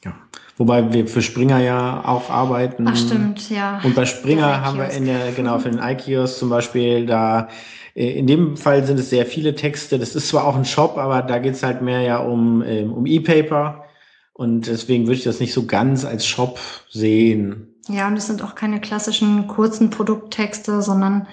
Ja. 0.03 0.14
Wobei 0.57 0.91
wir 0.91 1.07
für 1.07 1.22
Springer 1.22 1.59
ja 1.59 2.03
auch 2.05 2.30
arbeiten. 2.30 2.88
Ach 2.88 2.95
stimmt, 2.95 3.49
ja. 3.49 3.80
Und 3.84 3.95
bei 3.95 4.05
Springer 4.05 4.61
haben 4.61 4.78
wir 4.78 4.89
in 4.89 5.05
der, 5.05 5.32
genau, 5.32 5.59
für 5.59 5.70
den 5.70 5.80
iKiosk 5.84 6.38
zum 6.38 6.49
Beispiel 6.49 7.05
da 7.05 7.47
in 7.94 8.26
dem 8.26 8.58
Fall 8.58 8.86
sind 8.86 9.00
es 9.00 9.10
sehr 9.10 9.26
viele 9.26 9.56
Texte. 9.56 10.00
Das 10.00 10.16
ist 10.16 10.30
zwar 10.30 10.46
auch 10.46 10.56
ein 10.56 10.66
Shop, 10.66 10.98
aber 10.98 11.22
da 11.22 11.38
geht 11.39 11.54
es 11.54 11.64
halt 11.64 11.82
mehr 11.82 12.02
ja 12.02 12.18
um, 12.18 12.64
ähm, 12.64 12.91
um 12.91 13.06
E-Paper. 13.06 13.86
Und 14.34 14.66
deswegen 14.66 15.06
würde 15.06 15.18
ich 15.18 15.24
das 15.24 15.39
nicht 15.39 15.54
so 15.54 15.68
ganz 15.68 16.06
als 16.06 16.26
Shop 16.26 16.60
sehen. 16.89 17.76
Ja, 17.88 18.08
und 18.08 18.18
es 18.18 18.26
sind 18.26 18.41
auch 18.41 18.56
keine 18.56 18.82
klassischen 18.82 19.48
kurzen 19.48 19.89
Produkttexte, 19.91 20.82
sondern 20.82 21.28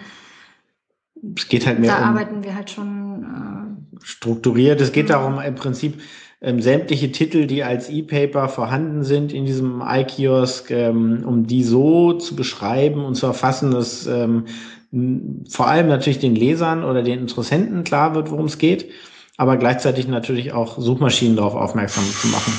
es 1.37 1.49
geht 1.49 1.67
halt 1.67 1.79
mehr 1.79 1.97
da 1.97 1.99
um 1.99 2.17
arbeiten 2.17 2.45
wir 2.45 2.55
halt 2.55 2.71
schon 2.71 3.25
äh, 3.25 3.97
strukturiert. 4.05 4.81
Es 4.81 4.93
geht 4.93 5.07
mhm. 5.07 5.13
darum, 5.13 5.41
im 5.41 5.55
Prinzip 5.55 6.01
ähm, 6.43 6.61
sämtliche 6.61 7.13
Titel, 7.13 7.47
die 7.47 7.65
als 7.65 7.89
E-Paper 7.89 8.49
vorhanden 8.49 9.05
sind 9.05 9.33
in 9.33 9.47
diesem 9.47 9.83
iKiosk, 9.87 10.71
ähm, 10.71 11.25
um 11.25 11.47
die 11.47 11.63
so 11.63 12.15
zu 12.15 12.37
beschreiben 12.37 13.05
und 13.05 13.15
zu 13.15 13.27
erfassen, 13.27 13.71
dass 13.71 14.07
ähm, 14.07 14.47
vor 14.93 15.69
allem 15.69 15.89
natürlich 15.89 16.19
den 16.19 16.35
Lesern 16.35 16.85
oder 16.85 17.03
den 17.03 17.21
Interessenten 17.21 17.85
klar 17.85 18.15
wird, 18.15 18.31
worum 18.31 18.47
es 18.47 18.59
geht, 18.59 18.91
aber 19.37 19.57
gleichzeitig 19.57 20.09
natürlich 20.09 20.53
auch 20.53 20.79
Suchmaschinen 20.79 21.37
darauf 21.37 21.55
aufmerksam 21.55 22.05
zu 22.05 22.29
machen. 22.29 22.53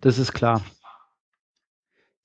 Das 0.00 0.18
ist 0.18 0.32
klar. 0.32 0.62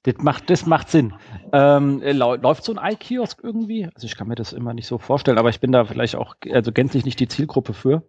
Das 0.04 0.16
macht, 0.20 0.50
das 0.50 0.66
macht 0.66 0.90
Sinn. 0.90 1.14
Ähm, 1.52 2.02
läuft 2.02 2.64
so 2.64 2.74
ein 2.74 2.94
iKiosk 2.94 3.40
irgendwie? 3.44 3.90
Also 3.94 4.06
ich 4.06 4.16
kann 4.16 4.28
mir 4.28 4.36
das 4.36 4.54
immer 4.54 4.74
nicht 4.74 4.88
so 4.88 4.98
vorstellen, 4.98 5.38
aber 5.38 5.50
ich 5.50 5.60
bin 5.60 5.72
da 5.72 5.86
vielleicht 5.86 6.16
auch 6.16 6.36
also 6.52 6.72
gänzlich 6.72 7.06
nicht 7.06 7.20
die 7.20 7.28
Zielgruppe 7.28 7.74
für. 7.74 8.04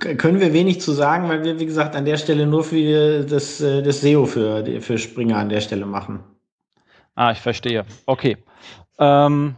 Können 0.00 0.40
wir 0.40 0.52
wenig 0.52 0.80
zu 0.80 0.92
sagen, 0.92 1.28
weil 1.28 1.44
wir, 1.44 1.60
wie 1.60 1.66
gesagt, 1.66 1.96
an 1.96 2.06
der 2.06 2.16
Stelle 2.16 2.46
nur 2.46 2.64
für 2.64 3.24
das, 3.24 3.60
äh, 3.60 3.82
das 3.82 4.00
SEO 4.00 4.24
für, 4.24 4.64
für 4.80 4.98
Springer 4.98 5.36
an 5.36 5.50
der 5.50 5.60
Stelle 5.60 5.84
machen. 5.84 6.24
Ah, 7.14 7.32
ich 7.32 7.40
verstehe. 7.40 7.84
Okay. 8.06 8.38
Ähm, 8.98 9.56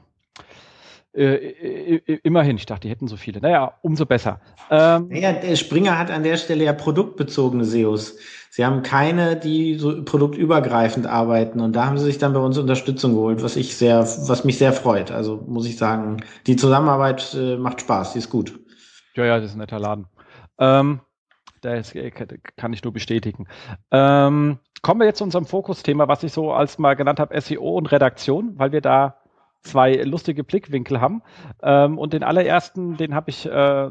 äh, 1.18 2.18
immerhin, 2.22 2.56
ich 2.56 2.66
dachte, 2.66 2.82
die 2.82 2.90
hätten 2.90 3.08
so 3.08 3.16
viele. 3.16 3.40
Naja, 3.40 3.72
umso 3.82 4.06
besser. 4.06 4.40
Ähm, 4.70 5.08
naja, 5.08 5.56
Springer 5.56 5.98
hat 5.98 6.10
an 6.10 6.22
der 6.22 6.36
Stelle 6.36 6.64
ja 6.64 6.72
produktbezogene 6.72 7.64
SEOs. 7.64 8.18
Sie 8.50 8.64
haben 8.64 8.82
keine, 8.82 9.36
die 9.36 9.74
so 9.74 10.04
produktübergreifend 10.04 11.06
arbeiten 11.06 11.60
und 11.60 11.74
da 11.74 11.86
haben 11.86 11.98
sie 11.98 12.04
sich 12.04 12.18
dann 12.18 12.32
bei 12.32 12.40
uns 12.40 12.58
Unterstützung 12.58 13.14
geholt, 13.14 13.42
was 13.42 13.56
ich 13.56 13.76
sehr, 13.76 14.00
was 14.00 14.44
mich 14.44 14.58
sehr 14.58 14.72
freut. 14.72 15.10
Also 15.10 15.42
muss 15.46 15.66
ich 15.66 15.76
sagen, 15.76 16.18
die 16.46 16.56
Zusammenarbeit 16.56 17.34
äh, 17.34 17.56
macht 17.56 17.80
Spaß, 17.80 18.12
die 18.12 18.18
ist 18.18 18.30
gut. 18.30 18.58
Ja, 19.14 19.24
ja, 19.24 19.40
das 19.40 19.50
ist 19.50 19.56
ein 19.56 19.58
netter 19.58 19.78
Laden. 19.78 20.06
Ähm, 20.58 21.00
das 21.60 21.92
kann 22.56 22.72
ich 22.72 22.84
nur 22.84 22.92
bestätigen. 22.92 23.46
Ähm, 23.90 24.58
kommen 24.82 25.00
wir 25.00 25.06
jetzt 25.06 25.18
zu 25.18 25.24
unserem 25.24 25.46
Fokusthema, 25.46 26.06
was 26.06 26.22
ich 26.22 26.32
so 26.32 26.52
als 26.52 26.78
mal 26.78 26.94
genannt 26.94 27.18
habe, 27.18 27.40
SEO 27.40 27.76
und 27.76 27.90
Redaktion, 27.90 28.52
weil 28.56 28.72
wir 28.72 28.80
da 28.80 29.16
zwei 29.62 29.94
lustige 29.94 30.44
Blickwinkel 30.44 31.00
haben. 31.00 31.22
Ähm, 31.62 31.98
und 31.98 32.12
den 32.12 32.22
allerersten, 32.22 32.96
den 32.96 33.14
habe 33.14 33.30
ich 33.30 33.46
äh, 33.46 33.90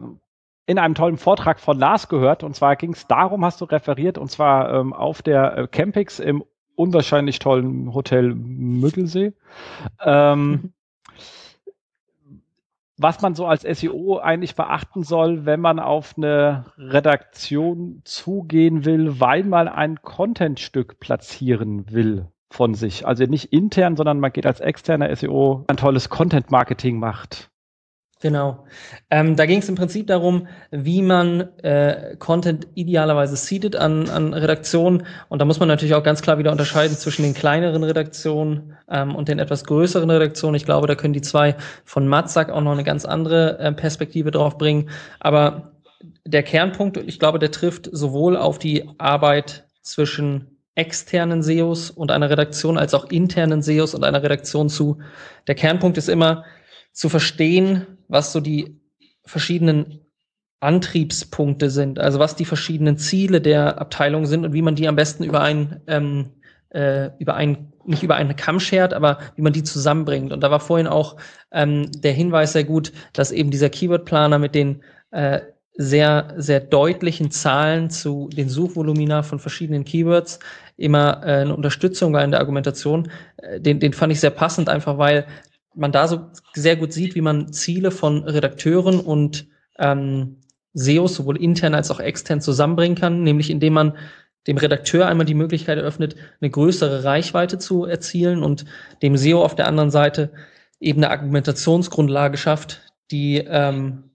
in 0.66 0.80
einem 0.80 0.96
tollen 0.96 1.18
Vortrag 1.18 1.60
von 1.60 1.78
Lars 1.78 2.10
gehört. 2.10 2.44
Und 2.44 2.56
zwar 2.56 2.76
ging 2.76 2.94
es 2.94 3.08
darum, 3.08 3.46
hast 3.46 3.62
du 3.62 3.66
referiert, 3.66 4.18
und 4.18 4.30
zwar 4.30 4.74
ähm, 4.74 4.94
auf 4.94 5.22
der 5.22 5.58
äh, 5.58 5.68
Campix 5.68 6.20
im 6.20 6.44
unwahrscheinlich 6.76 7.40
tollen 7.40 7.94
Hotel 7.94 8.34
Müggelsee. 8.34 9.34
Ähm, 10.04 10.50
mhm 10.50 10.74
was 12.98 13.22
man 13.22 13.36
so 13.36 13.46
als 13.46 13.62
SEO 13.62 14.18
eigentlich 14.18 14.56
beachten 14.56 15.04
soll, 15.04 15.46
wenn 15.46 15.60
man 15.60 15.80
auf 15.80 16.16
eine 16.18 16.66
Redaktion 16.78 18.02
zugehen 18.04 18.86
will, 18.86 19.20
weil 19.20 19.44
man 19.44 19.68
ein 19.68 20.02
Contentstück 20.02 21.00
platzieren 21.00 21.92
will 21.92 22.28
von 22.50 22.74
sich. 22.74 23.06
Also 23.06 23.26
nicht 23.26 23.52
intern, 23.52 23.96
sondern 23.96 24.20
man 24.20 24.32
geht 24.32 24.46
als 24.46 24.60
externer 24.60 25.14
SEO 25.16 25.66
ein 25.68 25.78
tolles 25.78 26.10
Content-Marketing 26.10 27.00
macht. 27.00 27.50
Genau. 28.20 28.66
Ähm, 29.12 29.36
da 29.36 29.46
ging 29.46 29.60
es 29.60 29.70
im 29.70 29.76
Prinzip 29.76 30.08
darum, 30.08 30.48
wie 30.72 31.04
man 31.04 31.42
äh, 31.60 32.16
Content 32.18 32.68
idealerweise 32.74 33.36
seedet 33.36 33.76
an, 33.76 34.10
an 34.10 34.34
Redaktionen. 34.34 35.06
Und 35.30 35.40
da 35.40 35.46
muss 35.46 35.60
man 35.60 35.68
natürlich 35.68 35.94
auch 35.94 36.02
ganz 36.02 36.24
klar 36.24 36.40
wieder 36.40 36.52
unterscheiden 36.52 36.98
zwischen 36.98 37.22
den 37.22 37.36
kleineren 37.36 37.84
Redaktionen 37.84 38.76
ähm, 38.90 39.14
und 39.14 39.28
den 39.28 39.38
etwas 39.38 39.66
größeren 39.66 40.10
Redaktionen. 40.10 40.56
Ich 40.56 40.66
glaube, 40.66 40.88
da 40.88 40.96
können 40.96 41.14
die 41.14 41.22
zwei 41.22 41.58
von 41.86 42.08
Matzak 42.08 42.50
auch 42.50 42.62
noch 42.62 42.72
eine 42.72 42.84
ganz 42.84 43.06
andere 43.06 43.60
äh, 43.60 43.72
Perspektive 43.72 44.32
drauf 44.32 44.58
bringen. 44.58 44.90
Aber 45.20 45.74
der 46.26 46.42
Kernpunkt, 46.42 46.98
ich 46.98 47.20
glaube, 47.20 47.38
der 47.38 47.52
trifft 47.52 47.88
sowohl 47.92 48.36
auf 48.36 48.58
die 48.58 48.90
Arbeit 48.98 49.68
zwischen 49.84 50.57
externen 50.78 51.42
SEOs 51.42 51.90
und 51.90 52.12
einer 52.12 52.30
Redaktion 52.30 52.78
als 52.78 52.94
auch 52.94 53.10
internen 53.10 53.62
SEOs 53.62 53.96
und 53.96 54.04
einer 54.04 54.22
Redaktion 54.22 54.70
zu. 54.70 55.00
Der 55.48 55.56
Kernpunkt 55.56 55.98
ist 55.98 56.08
immer, 56.08 56.46
zu 56.94 57.10
verstehen, 57.10 57.86
was 58.08 58.32
so 58.32 58.40
die 58.40 58.80
verschiedenen 59.26 60.02
Antriebspunkte 60.60 61.70
sind, 61.70 62.00
also 62.00 62.20
was 62.20 62.36
die 62.36 62.46
verschiedenen 62.46 62.98
Ziele 62.98 63.42
der 63.42 63.80
Abteilung 63.80 64.26
sind 64.26 64.46
und 64.46 64.54
wie 64.54 64.62
man 64.62 64.76
die 64.76 64.88
am 64.88 64.96
besten 64.96 65.24
über 65.24 65.42
ein, 65.42 65.82
ähm, 65.88 66.32
äh, 66.70 67.10
über 67.20 67.36
ein, 67.36 67.74
nicht 67.86 68.04
über 68.04 68.16
einen 68.16 68.36
Kamm 68.36 68.60
schert, 68.60 68.94
aber 68.94 69.20
wie 69.36 69.44
man 69.44 69.54
die 69.54 69.64
zusammenbringt. 69.64 70.32
Und 70.32 70.42
da 70.42 70.50
war 70.50 70.60
vorhin 70.60 70.88
auch 70.88 71.18
ähm, 71.52 71.92
der 71.92 72.14
Hinweis 72.14 72.54
sehr 72.54 72.64
gut, 72.64 72.92
dass 73.14 73.32
eben 73.32 73.52
dieser 73.52 73.70
Keyword-Planer 73.70 74.40
mit 74.40 74.56
den 74.56 74.84
äh, 75.12 75.42
sehr, 75.78 76.34
sehr 76.38 76.60
deutlichen 76.60 77.30
Zahlen 77.30 77.92
zu 77.92 78.30
den 78.30 78.50
Suchvolumina 78.50 79.22
von 79.22 79.38
verschiedenen 79.40 79.86
Keywords 79.86 80.40
immer 80.78 81.22
äh, 81.24 81.42
eine 81.42 81.56
Unterstützung 81.56 82.14
war 82.14 82.24
in 82.24 82.32
der 82.32 82.40
Argumentation. 82.40 83.10
Äh, 83.38 83.60
den, 83.60 83.80
den 83.80 83.94
fand 83.94 84.14
ich 84.14 84.20
sehr 84.20 84.32
passend, 84.32 84.70
einfach 84.70 84.98
weil 84.98 85.28
man 85.76 85.92
da 85.92 86.08
so 86.08 86.28
sehr 86.54 86.76
gut 86.76 86.94
sieht, 86.94 87.16
wie 87.16 87.22
man 87.22 87.52
Ziele 87.52 87.92
von 87.92 88.24
Redakteuren 88.24 89.00
und 89.00 89.48
ähm, 89.78 90.38
SEOs 90.74 91.16
sowohl 91.16 91.38
intern 91.38 91.76
als 91.76 91.92
auch 91.92 92.00
extern 92.00 92.42
zusammenbringen 92.42 92.98
kann, 92.98 93.24
nämlich 93.24 93.50
indem 93.50 93.74
man 93.74 93.94
dem 94.48 94.58
Redakteur 94.58 95.08
einmal 95.08 95.26
die 95.26 95.34
Möglichkeit 95.34 95.78
eröffnet, 95.78 96.16
eine 96.40 96.50
größere 96.50 97.04
Reichweite 97.04 97.58
zu 97.58 97.86
erzielen 97.86 98.44
und 98.44 98.66
dem 99.02 99.18
SEO 99.18 99.44
auf 99.44 99.56
der 99.56 99.68
anderen 99.68 99.92
Seite 99.92 100.32
eben 100.80 101.04
eine 101.04 101.12
Argumentationsgrundlage 101.12 102.38
schafft, 102.38 102.82
die 103.12 103.38
ähm, 103.38 104.07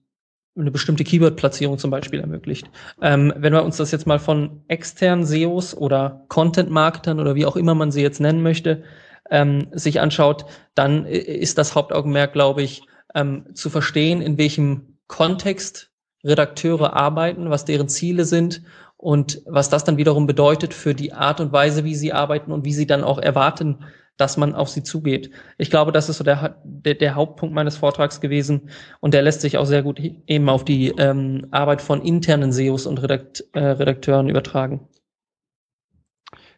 eine 0.57 0.71
bestimmte 0.71 1.03
Keyword-Platzierung 1.03 1.77
zum 1.77 1.89
Beispiel 1.89 2.19
ermöglicht. 2.19 2.69
Ähm, 3.01 3.33
wenn 3.35 3.53
wir 3.53 3.63
uns 3.63 3.77
das 3.77 3.91
jetzt 3.91 4.05
mal 4.05 4.19
von 4.19 4.63
externen 4.67 5.25
SEOs 5.25 5.75
oder 5.75 6.25
Content-Marketern 6.29 7.19
oder 7.19 7.35
wie 7.35 7.45
auch 7.45 7.55
immer 7.55 7.73
man 7.73 7.91
sie 7.91 8.01
jetzt 8.01 8.19
nennen 8.19 8.43
möchte, 8.43 8.83
ähm, 9.29 9.67
sich 9.71 9.99
anschaut, 9.99 10.45
dann 10.75 11.05
ist 11.05 11.57
das 11.57 11.75
Hauptaugenmerk, 11.75 12.33
glaube 12.33 12.61
ich, 12.61 12.83
ähm, 13.15 13.45
zu 13.53 13.69
verstehen, 13.69 14.21
in 14.21 14.37
welchem 14.37 14.97
Kontext 15.07 15.91
Redakteure 16.23 16.93
arbeiten, 16.93 17.49
was 17.49 17.65
deren 17.65 17.89
Ziele 17.89 18.25
sind 18.25 18.61
und 18.97 19.41
was 19.45 19.69
das 19.69 19.83
dann 19.83 19.97
wiederum 19.97 20.27
bedeutet 20.27 20.73
für 20.73 20.93
die 20.93 21.13
Art 21.13 21.39
und 21.41 21.51
Weise, 21.51 21.83
wie 21.83 21.95
sie 21.95 22.13
arbeiten 22.13 22.51
und 22.51 22.63
wie 22.63 22.73
sie 22.73 22.87
dann 22.87 23.03
auch 23.03 23.19
erwarten, 23.19 23.79
dass 24.17 24.37
man 24.37 24.53
auf 24.53 24.69
sie 24.69 24.83
zugeht. 24.83 25.31
Ich 25.57 25.69
glaube, 25.69 25.91
das 25.91 26.09
ist 26.09 26.17
so 26.17 26.23
der, 26.23 26.61
der, 26.63 26.95
der 26.95 27.15
Hauptpunkt 27.15 27.55
meines 27.55 27.77
Vortrags 27.77 28.21
gewesen 28.21 28.69
und 28.99 29.13
der 29.13 29.23
lässt 29.23 29.41
sich 29.41 29.57
auch 29.57 29.65
sehr 29.65 29.83
gut 29.83 29.99
eben 29.99 30.49
auf 30.49 30.63
die 30.63 30.89
ähm, 30.97 31.47
Arbeit 31.51 31.81
von 31.81 32.01
internen 32.01 32.51
SEOs 32.51 32.85
und 32.85 33.01
Redakt, 33.01 33.43
äh, 33.53 33.59
Redakteuren 33.59 34.29
übertragen. 34.29 34.87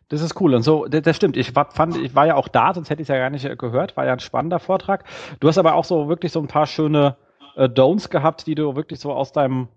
Das 0.10 0.22
ist 0.22 0.40
cool. 0.40 0.54
Und 0.54 0.62
so, 0.62 0.86
das, 0.86 1.16
stimmt. 1.16 1.36
Ich 1.36 1.56
war, 1.56 1.72
fand, 1.72 1.98
ich 1.98 2.14
war 2.14 2.28
ja 2.28 2.36
auch 2.36 2.48
da, 2.48 2.74
sonst 2.74 2.90
hätte 2.90 3.02
ich 3.02 3.10
es 3.10 3.14
ja 3.14 3.20
gar 3.20 3.32
nicht 3.32 3.58
gehört. 3.58 3.98
War 3.98 4.06
ja 4.06 4.14
ein 4.14 4.20
spannender 4.20 4.60
Vortrag. 4.60 5.04
Du 5.40 5.48
hast 5.48 5.58
aber 5.58 5.74
auch 5.74 5.86
so 5.86 6.08
wirklich 6.08 6.32
so 6.32 6.40
ein 6.40 6.48
paar 6.48 6.68
schöne 6.68 7.18
äh, 7.56 7.68
Don'ts 7.68 8.10
gehabt, 8.10 8.46
die 8.46 8.56
du 8.56 8.76
wirklich 8.76 9.00
so 9.00 9.14
aus 9.14 9.32
deinem 9.32 9.68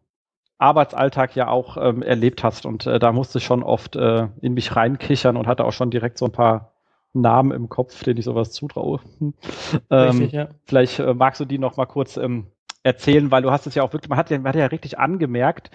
Arbeitsalltag 0.58 1.34
ja 1.34 1.48
auch 1.48 1.78
ähm, 1.78 2.02
erlebt 2.02 2.44
hast. 2.44 2.66
Und 2.66 2.86
äh, 2.86 2.98
da 2.98 3.12
musste 3.12 3.38
ich 3.38 3.44
schon 3.44 3.62
oft 3.62 3.96
äh, 3.96 4.28
in 4.42 4.52
mich 4.52 4.76
reinkichern 4.76 5.36
und 5.36 5.46
hatte 5.46 5.64
auch 5.64 5.72
schon 5.72 5.90
direkt 5.90 6.18
so 6.18 6.26
ein 6.26 6.32
paar 6.32 6.77
Namen 7.20 7.52
im 7.52 7.68
Kopf, 7.68 8.02
denen 8.04 8.18
ich 8.18 8.24
sowas 8.24 8.52
zutraue. 8.52 9.00
ähm, 9.20 9.32
Richtig, 9.90 10.32
ja. 10.32 10.48
Vielleicht 10.64 10.98
äh, 10.98 11.14
magst 11.14 11.40
du 11.40 11.44
die 11.44 11.58
noch 11.58 11.76
mal 11.76 11.86
kurz 11.86 12.16
ähm, 12.16 12.46
erzählen, 12.82 13.30
weil 13.30 13.42
du 13.42 13.50
hast 13.50 13.66
es 13.66 13.74
ja 13.74 13.82
auch 13.82 13.92
wirklich, 13.92 14.08
man 14.08 14.18
hat 14.18 14.30
ja, 14.30 14.38
man 14.38 14.48
hat 14.48 14.56
ja 14.56 14.66
richtig 14.66 14.98
angemerkt, 14.98 15.70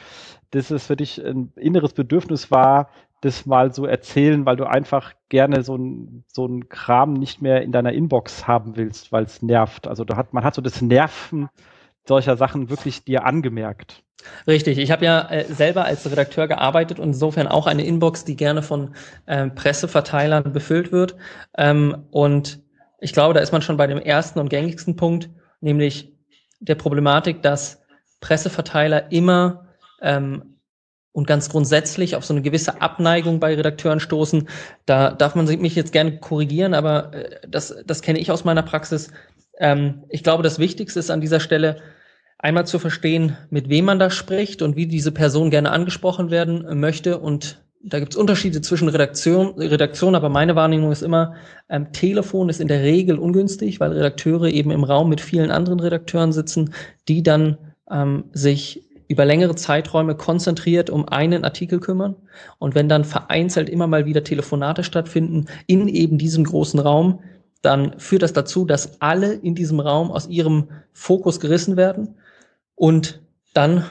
dass 0.52 0.72
es 0.72 0.88
für 0.88 0.96
dich 0.96 1.24
ein 1.24 1.52
inneres 1.56 1.94
Bedürfnis 1.94 2.52
war, 2.52 2.90
das 3.22 3.46
mal 3.46 3.74
so 3.74 3.86
erzählen, 3.86 4.46
weil 4.46 4.58
du 4.58 4.66
einfach 4.66 5.14
gerne 5.30 5.64
so 5.64 5.78
ein, 5.78 6.26
so 6.28 6.46
ein 6.46 6.68
Kram 6.68 7.14
nicht 7.14 7.42
mehr 7.42 7.62
in 7.62 7.72
deiner 7.72 7.94
Inbox 7.94 8.48
haben 8.48 8.76
willst, 8.76 9.12
weil 9.12 9.24
es 9.24 9.42
nervt. 9.42 9.88
Also 9.88 10.04
da 10.04 10.18
hat, 10.18 10.34
man 10.34 10.44
hat 10.44 10.56
so 10.56 10.62
das 10.62 10.82
Nerven 10.82 11.50
solcher 12.06 12.36
Sachen 12.36 12.70
wirklich 12.70 13.06
dir 13.06 13.26
angemerkt. 13.26 14.03
Richtig, 14.48 14.78
ich 14.78 14.92
habe 14.92 15.06
ja 15.06 15.30
äh, 15.30 15.46
selber 15.46 15.86
als 15.86 16.10
Redakteur 16.10 16.48
gearbeitet 16.48 17.00
und 17.00 17.10
insofern 17.10 17.48
auch 17.48 17.68
eine 17.68 17.86
Inbox, 17.86 18.26
die 18.26 18.36
gerne 18.36 18.62
von 18.62 18.96
ähm, 19.28 19.56
Presseverteilern 19.56 20.54
befüllt 20.54 20.92
wird. 20.92 21.16
Ähm, 21.58 22.06
und 22.12 22.60
ich 23.00 23.14
glaube, 23.14 23.34
da 23.34 23.40
ist 23.40 23.52
man 23.52 23.62
schon 23.62 23.78
bei 23.78 23.88
dem 23.88 23.98
ersten 23.98 24.40
und 24.40 24.50
gängigsten 24.50 24.96
Punkt, 24.96 25.30
nämlich 25.62 26.14
der 26.60 26.76
Problematik, 26.76 27.42
dass 27.42 27.82
Presseverteiler 28.22 29.12
immer 29.12 29.68
ähm, 30.02 30.54
und 31.12 31.28
ganz 31.28 31.50
grundsätzlich 31.50 32.16
auf 32.16 32.26
so 32.26 32.34
eine 32.34 32.42
gewisse 32.42 32.82
Abneigung 32.82 33.40
bei 33.40 33.54
Redakteuren 33.54 34.00
stoßen. 34.00 34.48
Da 34.86 35.12
darf 35.12 35.36
man 35.36 35.46
mich 35.46 35.76
jetzt 35.76 35.92
gerne 35.92 36.18
korrigieren, 36.20 36.74
aber 36.74 37.14
äh, 37.14 37.40
das, 37.48 37.76
das 37.86 38.02
kenne 38.02 38.20
ich 38.20 38.32
aus 38.32 38.46
meiner 38.46 38.64
Praxis. 38.64 39.12
Ähm, 39.60 40.04
ich 40.10 40.24
glaube, 40.24 40.44
das 40.44 40.60
Wichtigste 40.60 41.00
ist 41.00 41.12
an 41.12 41.22
dieser 41.22 41.40
Stelle 41.40 41.82
einmal 42.44 42.68
zu 42.68 42.78
verstehen, 42.78 43.38
mit 43.50 43.70
wem 43.70 43.86
man 43.86 44.00
da 44.00 44.10
spricht 44.10 44.62
und 44.62 44.76
wie 44.76 44.86
diese 44.86 45.14
Person 45.14 45.50
gerne 45.50 45.72
angesprochen 45.72 46.30
werden 46.30 46.78
möchte. 46.78 47.18
Und 47.18 47.64
da 47.82 48.00
gibt 48.00 48.14
es 48.14 48.20
Unterschiede 48.20 48.62
zwischen 48.62 48.90
Redaktion, 48.90 49.58
Redaktion, 49.58 50.14
aber 50.14 50.28
meine 50.28 50.56
Wahrnehmung 50.56 50.92
ist 50.92 51.04
immer, 51.04 51.36
ähm, 51.70 51.94
Telefon 51.94 52.50
ist 52.50 52.60
in 52.60 52.68
der 52.68 52.84
Regel 52.84 53.18
ungünstig, 53.18 53.80
weil 53.80 53.94
Redakteure 53.94 54.50
eben 54.50 54.72
im 54.72 54.84
Raum 54.84 55.08
mit 55.08 55.22
vielen 55.22 55.52
anderen 55.52 55.80
Redakteuren 55.80 56.34
sitzen, 56.34 56.74
die 57.08 57.24
dann 57.24 57.58
ähm, 57.90 58.26
sich 58.34 58.84
über 59.08 59.24
längere 59.24 59.56
Zeiträume 59.56 60.16
konzentriert 60.16 60.90
um 60.90 61.08
einen 61.08 61.46
Artikel 61.46 61.80
kümmern. 61.80 62.16
Und 62.60 62.76
wenn 62.76 62.90
dann 62.90 63.06
vereinzelt 63.06 63.70
immer 63.70 63.88
mal 63.88 64.06
wieder 64.06 64.26
Telefonate 64.26 64.84
stattfinden 64.84 65.46
in 65.66 65.88
eben 65.88 66.18
diesem 66.18 66.44
großen 66.44 66.80
Raum, 66.80 67.22
dann 67.62 67.98
führt 68.00 68.24
das 68.24 68.34
dazu, 68.34 68.66
dass 68.66 69.00
alle 69.02 69.32
in 69.32 69.56
diesem 69.56 69.80
Raum 69.80 70.12
aus 70.12 70.28
ihrem 70.28 70.68
Fokus 70.92 71.40
gerissen 71.40 71.78
werden 71.78 72.16
und 72.76 73.22
dann 73.54 73.86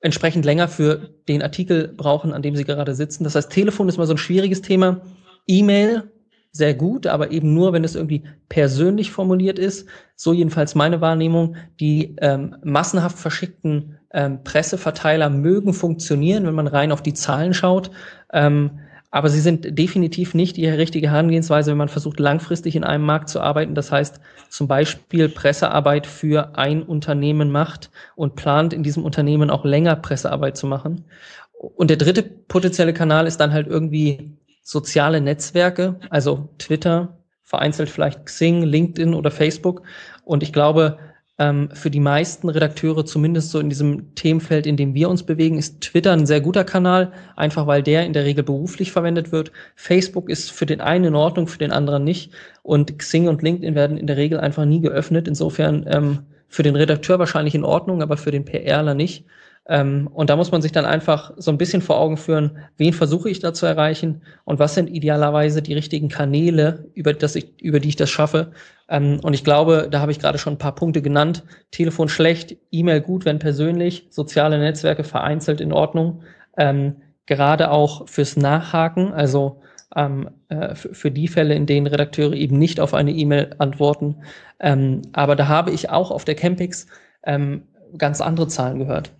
entsprechend 0.00 0.44
länger 0.44 0.68
für 0.68 1.10
den 1.28 1.42
Artikel 1.42 1.88
brauchen, 1.88 2.32
an 2.32 2.42
dem 2.42 2.56
sie 2.56 2.64
gerade 2.64 2.94
sitzen. 2.94 3.24
Das 3.24 3.34
heißt, 3.34 3.50
Telefon 3.50 3.88
ist 3.88 3.98
mal 3.98 4.06
so 4.06 4.14
ein 4.14 4.18
schwieriges 4.18 4.62
Thema. 4.62 5.00
E-Mail 5.46 6.10
sehr 6.54 6.74
gut, 6.74 7.06
aber 7.06 7.30
eben 7.30 7.54
nur, 7.54 7.72
wenn 7.72 7.82
es 7.82 7.94
irgendwie 7.94 8.24
persönlich 8.50 9.10
formuliert 9.10 9.58
ist. 9.58 9.88
So 10.16 10.34
jedenfalls 10.34 10.74
meine 10.74 11.00
Wahrnehmung. 11.00 11.56
Die 11.80 12.16
ähm, 12.20 12.56
massenhaft 12.62 13.18
verschickten 13.18 13.98
ähm, 14.12 14.44
Presseverteiler 14.44 15.30
mögen 15.30 15.72
funktionieren, 15.72 16.44
wenn 16.44 16.54
man 16.54 16.66
rein 16.66 16.92
auf 16.92 17.02
die 17.02 17.14
Zahlen 17.14 17.54
schaut. 17.54 17.90
Ähm, 18.32 18.80
aber 19.12 19.28
sie 19.28 19.40
sind 19.40 19.78
definitiv 19.78 20.32
nicht 20.32 20.56
die 20.56 20.66
richtige 20.66 21.10
Herangehensweise, 21.10 21.70
wenn 21.70 21.78
man 21.78 21.90
versucht, 21.90 22.18
langfristig 22.18 22.74
in 22.74 22.82
einem 22.82 23.04
Markt 23.04 23.28
zu 23.28 23.40
arbeiten. 23.40 23.74
Das 23.74 23.92
heißt, 23.92 24.18
zum 24.48 24.68
Beispiel 24.68 25.28
Pressearbeit 25.28 26.06
für 26.06 26.56
ein 26.56 26.82
Unternehmen 26.82 27.52
macht 27.52 27.90
und 28.16 28.36
plant, 28.36 28.72
in 28.72 28.82
diesem 28.82 29.04
Unternehmen 29.04 29.50
auch 29.50 29.66
länger 29.66 29.96
Pressearbeit 29.96 30.56
zu 30.56 30.66
machen. 30.66 31.04
Und 31.52 31.90
der 31.90 31.98
dritte 31.98 32.22
potenzielle 32.22 32.94
Kanal 32.94 33.26
ist 33.26 33.38
dann 33.38 33.52
halt 33.52 33.66
irgendwie 33.66 34.32
soziale 34.62 35.20
Netzwerke, 35.20 36.00
also 36.08 36.48
Twitter, 36.56 37.18
vereinzelt 37.42 37.90
vielleicht 37.90 38.24
Xing, 38.24 38.62
LinkedIn 38.62 39.12
oder 39.12 39.30
Facebook. 39.30 39.82
Und 40.24 40.42
ich 40.42 40.54
glaube, 40.54 40.98
ähm, 41.38 41.70
für 41.72 41.90
die 41.90 42.00
meisten 42.00 42.48
Redakteure, 42.48 43.04
zumindest 43.04 43.50
so 43.50 43.58
in 43.58 43.70
diesem 43.70 44.14
Themenfeld, 44.14 44.66
in 44.66 44.76
dem 44.76 44.94
wir 44.94 45.08
uns 45.08 45.22
bewegen, 45.22 45.58
ist 45.58 45.80
Twitter 45.80 46.12
ein 46.12 46.26
sehr 46.26 46.40
guter 46.40 46.64
Kanal, 46.64 47.12
einfach 47.36 47.66
weil 47.66 47.82
der 47.82 48.04
in 48.04 48.12
der 48.12 48.24
Regel 48.24 48.44
beruflich 48.44 48.92
verwendet 48.92 49.32
wird. 49.32 49.50
Facebook 49.74 50.28
ist 50.28 50.52
für 50.52 50.66
den 50.66 50.80
einen 50.80 51.06
in 51.06 51.14
Ordnung, 51.14 51.48
für 51.48 51.58
den 51.58 51.72
anderen 51.72 52.04
nicht. 52.04 52.32
Und 52.62 52.98
Xing 52.98 53.28
und 53.28 53.42
LinkedIn 53.42 53.74
werden 53.74 53.96
in 53.96 54.06
der 54.06 54.16
Regel 54.16 54.40
einfach 54.40 54.64
nie 54.64 54.80
geöffnet. 54.80 55.26
Insofern 55.26 55.86
ähm, 55.88 56.20
für 56.48 56.62
den 56.62 56.76
Redakteur 56.76 57.18
wahrscheinlich 57.18 57.54
in 57.54 57.64
Ordnung, 57.64 58.02
aber 58.02 58.18
für 58.18 58.30
den 58.30 58.44
PRler 58.44 58.94
nicht. 58.94 59.24
Ähm, 59.66 60.08
und 60.12 60.28
da 60.28 60.36
muss 60.36 60.50
man 60.50 60.60
sich 60.60 60.72
dann 60.72 60.84
einfach 60.84 61.32
so 61.36 61.50
ein 61.50 61.58
bisschen 61.58 61.82
vor 61.82 61.98
Augen 61.98 62.16
führen, 62.16 62.58
wen 62.78 62.92
versuche 62.92 63.30
ich 63.30 63.38
da 63.38 63.54
zu 63.54 63.64
erreichen 63.64 64.22
und 64.44 64.58
was 64.58 64.74
sind 64.74 64.90
idealerweise 64.90 65.62
die 65.62 65.74
richtigen 65.74 66.08
Kanäle, 66.08 66.90
über, 66.94 67.14
das 67.14 67.36
ich, 67.36 67.60
über 67.60 67.78
die 67.78 67.90
ich 67.90 67.96
das 67.96 68.10
schaffe. 68.10 68.52
Ähm, 68.92 69.20
und 69.22 69.32
ich 69.32 69.42
glaube, 69.42 69.88
da 69.90 70.00
habe 70.00 70.12
ich 70.12 70.20
gerade 70.20 70.38
schon 70.38 70.54
ein 70.54 70.58
paar 70.58 70.74
Punkte 70.74 71.00
genannt. 71.00 71.42
Telefon 71.70 72.08
schlecht, 72.08 72.56
E-Mail 72.70 73.00
gut, 73.00 73.24
wenn 73.24 73.38
persönlich, 73.38 74.06
soziale 74.10 74.58
Netzwerke 74.58 75.02
vereinzelt 75.02 75.62
in 75.62 75.72
Ordnung. 75.72 76.22
Ähm, 76.58 76.96
gerade 77.24 77.70
auch 77.70 78.06
fürs 78.06 78.36
Nachhaken, 78.36 79.14
also 79.14 79.62
ähm, 79.96 80.30
äh, 80.48 80.74
für 80.74 81.10
die 81.10 81.28
Fälle, 81.28 81.54
in 81.54 81.64
denen 81.64 81.86
Redakteure 81.86 82.34
eben 82.34 82.58
nicht 82.58 82.80
auf 82.80 82.92
eine 82.92 83.12
E-Mail 83.12 83.54
antworten. 83.58 84.16
Ähm, 84.60 85.00
aber 85.12 85.36
da 85.36 85.48
habe 85.48 85.70
ich 85.70 85.88
auch 85.88 86.10
auf 86.10 86.26
der 86.26 86.34
Campix 86.34 86.86
ähm, 87.24 87.62
ganz 87.96 88.20
andere 88.20 88.48
Zahlen 88.48 88.78
gehört. 88.78 89.10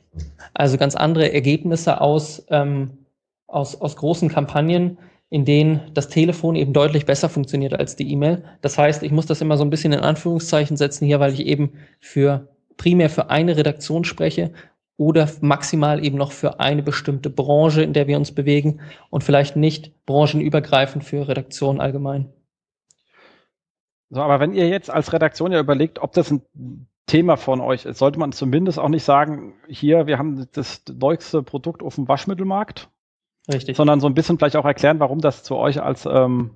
Also 0.53 0.77
ganz 0.77 0.95
andere 0.95 1.33
Ergebnisse 1.33 2.03
aus, 2.03 2.45
ähm, 2.51 2.91
aus, 3.47 3.81
aus 3.81 3.97
großen 3.97 4.29
Kampagnen, 4.29 4.99
in 5.33 5.47
denen 5.47 5.81
das 5.95 6.09
Telefon 6.09 6.57
eben 6.57 6.75
deutlich 6.75 7.07
besser 7.07 7.31
funktioniert 7.31 7.73
als 7.73 7.97
die 7.97 8.13
E-Mail. 8.13 8.45
Das 8.61 8.77
heißt, 8.77 9.03
ich 9.03 9.13
muss 9.13 9.25
das 9.25 9.41
immer 9.41 9.57
so 9.57 9.65
ein 9.65 9.71
bisschen 9.71 9.95
in 9.95 10.01
Anführungszeichen 10.01 10.77
setzen 10.77 11.07
hier, 11.07 11.21
weil 11.21 11.33
ich 11.33 11.47
eben 11.47 11.73
für 12.01 12.49
primär 12.77 13.09
für 13.09 13.31
eine 13.31 13.57
Redaktion 13.57 14.05
spreche 14.05 14.53
oder 14.99 15.31
maximal 15.41 16.05
eben 16.05 16.19
noch 16.19 16.33
für 16.33 16.61
eine 16.61 16.83
bestimmte 16.83 17.31
Branche, 17.31 17.83
in 17.83 17.95
der 17.95 18.09
wir 18.09 18.19
uns 18.19 18.33
bewegen 18.33 18.81
und 19.09 19.25
vielleicht 19.25 19.57
nicht 19.57 20.05
branchenübergreifend 20.05 21.03
für 21.03 21.27
Redaktionen 21.27 21.81
allgemein. 21.81 22.29
So, 24.11 24.21
aber 24.21 24.39
wenn 24.39 24.53
ihr 24.53 24.69
jetzt 24.69 24.91
als 24.91 25.15
Redaktion 25.15 25.51
ja 25.51 25.61
überlegt, 25.61 25.99
ob 26.01 26.13
das 26.13 26.31
ein 26.31 26.43
Thema 27.07 27.39
von 27.39 27.63
euch 27.63 27.87
ist, 27.87 27.97
sollte 27.97 28.19
man 28.19 28.33
zumindest 28.33 28.79
auch 28.79 28.91
nicht 28.91 29.05
sagen, 29.05 29.55
hier, 29.67 30.07
wir 30.07 30.19
haben 30.19 30.47
das 30.53 30.83
neueste 30.93 31.43
Produkt 31.43 31.83
auf 31.83 31.95
dem 31.95 32.07
Waschmittelmarkt. 32.07 32.91
Richtig. 33.51 33.77
Sondern 33.77 34.01
so 34.01 34.07
ein 34.07 34.15
bisschen 34.15 34.39
vielleicht 34.39 34.57
auch 34.57 34.65
erklären, 34.65 35.01
warum 35.01 35.21
das 35.21 35.43
zu 35.43 35.57
euch 35.57 35.83
als 35.83 36.07
ähm, 36.07 36.53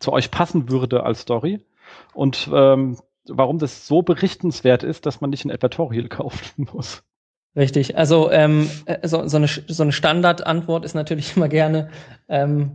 zu 0.00 0.12
euch 0.12 0.30
passen 0.30 0.68
würde 0.70 1.04
als 1.04 1.20
Story 1.20 1.60
und 2.14 2.50
ähm, 2.52 2.98
warum 3.28 3.58
das 3.58 3.86
so 3.86 4.02
berichtenswert 4.02 4.82
ist, 4.82 5.06
dass 5.06 5.20
man 5.20 5.30
nicht 5.30 5.44
ein 5.44 5.50
Advertorial 5.50 6.08
kaufen 6.08 6.68
muss. 6.72 7.02
Richtig. 7.54 7.96
Also 7.96 8.30
ähm, 8.30 8.68
äh, 8.84 9.06
so, 9.08 9.26
so, 9.26 9.38
eine, 9.38 9.46
so 9.48 9.82
eine 9.82 9.92
Standardantwort 9.92 10.84
ist 10.84 10.94
natürlich 10.94 11.36
immer 11.36 11.48
gerne, 11.48 11.88
ähm, 12.28 12.72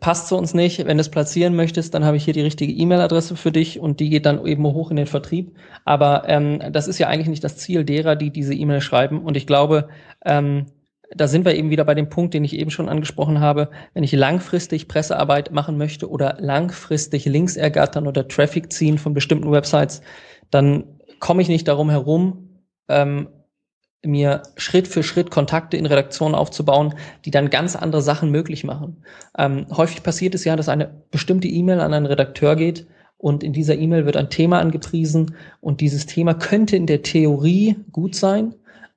passt 0.00 0.28
zu 0.28 0.36
uns 0.36 0.54
nicht. 0.54 0.86
Wenn 0.86 0.96
du 0.96 1.00
es 1.00 1.10
platzieren 1.10 1.56
möchtest, 1.56 1.92
dann 1.92 2.04
habe 2.04 2.16
ich 2.16 2.24
hier 2.24 2.32
die 2.32 2.40
richtige 2.40 2.72
E-Mail-Adresse 2.72 3.36
für 3.36 3.52
dich 3.52 3.80
und 3.80 4.00
die 4.00 4.08
geht 4.08 4.24
dann 4.24 4.44
eben 4.46 4.64
hoch 4.64 4.90
in 4.90 4.96
den 4.96 5.06
Vertrieb. 5.06 5.56
Aber 5.84 6.22
ähm, 6.28 6.60
das 6.72 6.88
ist 6.88 6.98
ja 6.98 7.08
eigentlich 7.08 7.28
nicht 7.28 7.44
das 7.44 7.58
Ziel 7.58 7.84
derer, 7.84 8.16
die 8.16 8.30
diese 8.30 8.54
E-Mail 8.54 8.80
schreiben. 8.80 9.22
Und 9.22 9.36
ich 9.36 9.46
glaube, 9.46 9.88
ähm, 10.24 10.66
da 11.14 11.28
sind 11.28 11.44
wir 11.44 11.54
eben 11.54 11.70
wieder 11.70 11.84
bei 11.84 11.94
dem 11.94 12.08
Punkt, 12.08 12.34
den 12.34 12.44
ich 12.44 12.54
eben 12.54 12.70
schon 12.70 12.88
angesprochen 12.88 13.40
habe. 13.40 13.70
Wenn 13.94 14.02
ich 14.02 14.12
langfristig 14.12 14.88
Pressearbeit 14.88 15.52
machen 15.52 15.78
möchte 15.78 16.10
oder 16.10 16.36
langfristig 16.40 17.24
Links 17.26 17.56
ergattern 17.56 18.06
oder 18.06 18.26
Traffic 18.28 18.72
ziehen 18.72 18.98
von 18.98 19.14
bestimmten 19.14 19.50
Websites, 19.52 20.02
dann 20.50 20.84
komme 21.20 21.42
ich 21.42 21.48
nicht 21.48 21.68
darum 21.68 21.90
herum, 21.90 22.62
ähm, 22.88 23.28
mir 24.04 24.42
Schritt 24.56 24.88
für 24.88 25.02
Schritt 25.02 25.30
Kontakte 25.30 25.76
in 25.76 25.86
Redaktionen 25.86 26.34
aufzubauen, 26.34 26.94
die 27.24 27.30
dann 27.30 27.50
ganz 27.50 27.76
andere 27.76 28.02
Sachen 28.02 28.30
möglich 28.30 28.64
machen. 28.64 29.02
Ähm, 29.36 29.66
häufig 29.70 30.02
passiert 30.02 30.34
es 30.34 30.44
ja, 30.44 30.54
dass 30.56 30.68
eine 30.68 31.02
bestimmte 31.10 31.48
E-Mail 31.48 31.80
an 31.80 31.94
einen 31.94 32.06
Redakteur 32.06 32.56
geht 32.56 32.86
und 33.18 33.42
in 33.42 33.52
dieser 33.52 33.76
E-Mail 33.76 34.06
wird 34.06 34.16
ein 34.16 34.30
Thema 34.30 34.60
angepriesen 34.60 35.34
und 35.60 35.80
dieses 35.80 36.06
Thema 36.06 36.34
könnte 36.34 36.76
in 36.76 36.86
der 36.86 37.02
Theorie 37.02 37.76
gut 37.90 38.14
sein, 38.14 38.54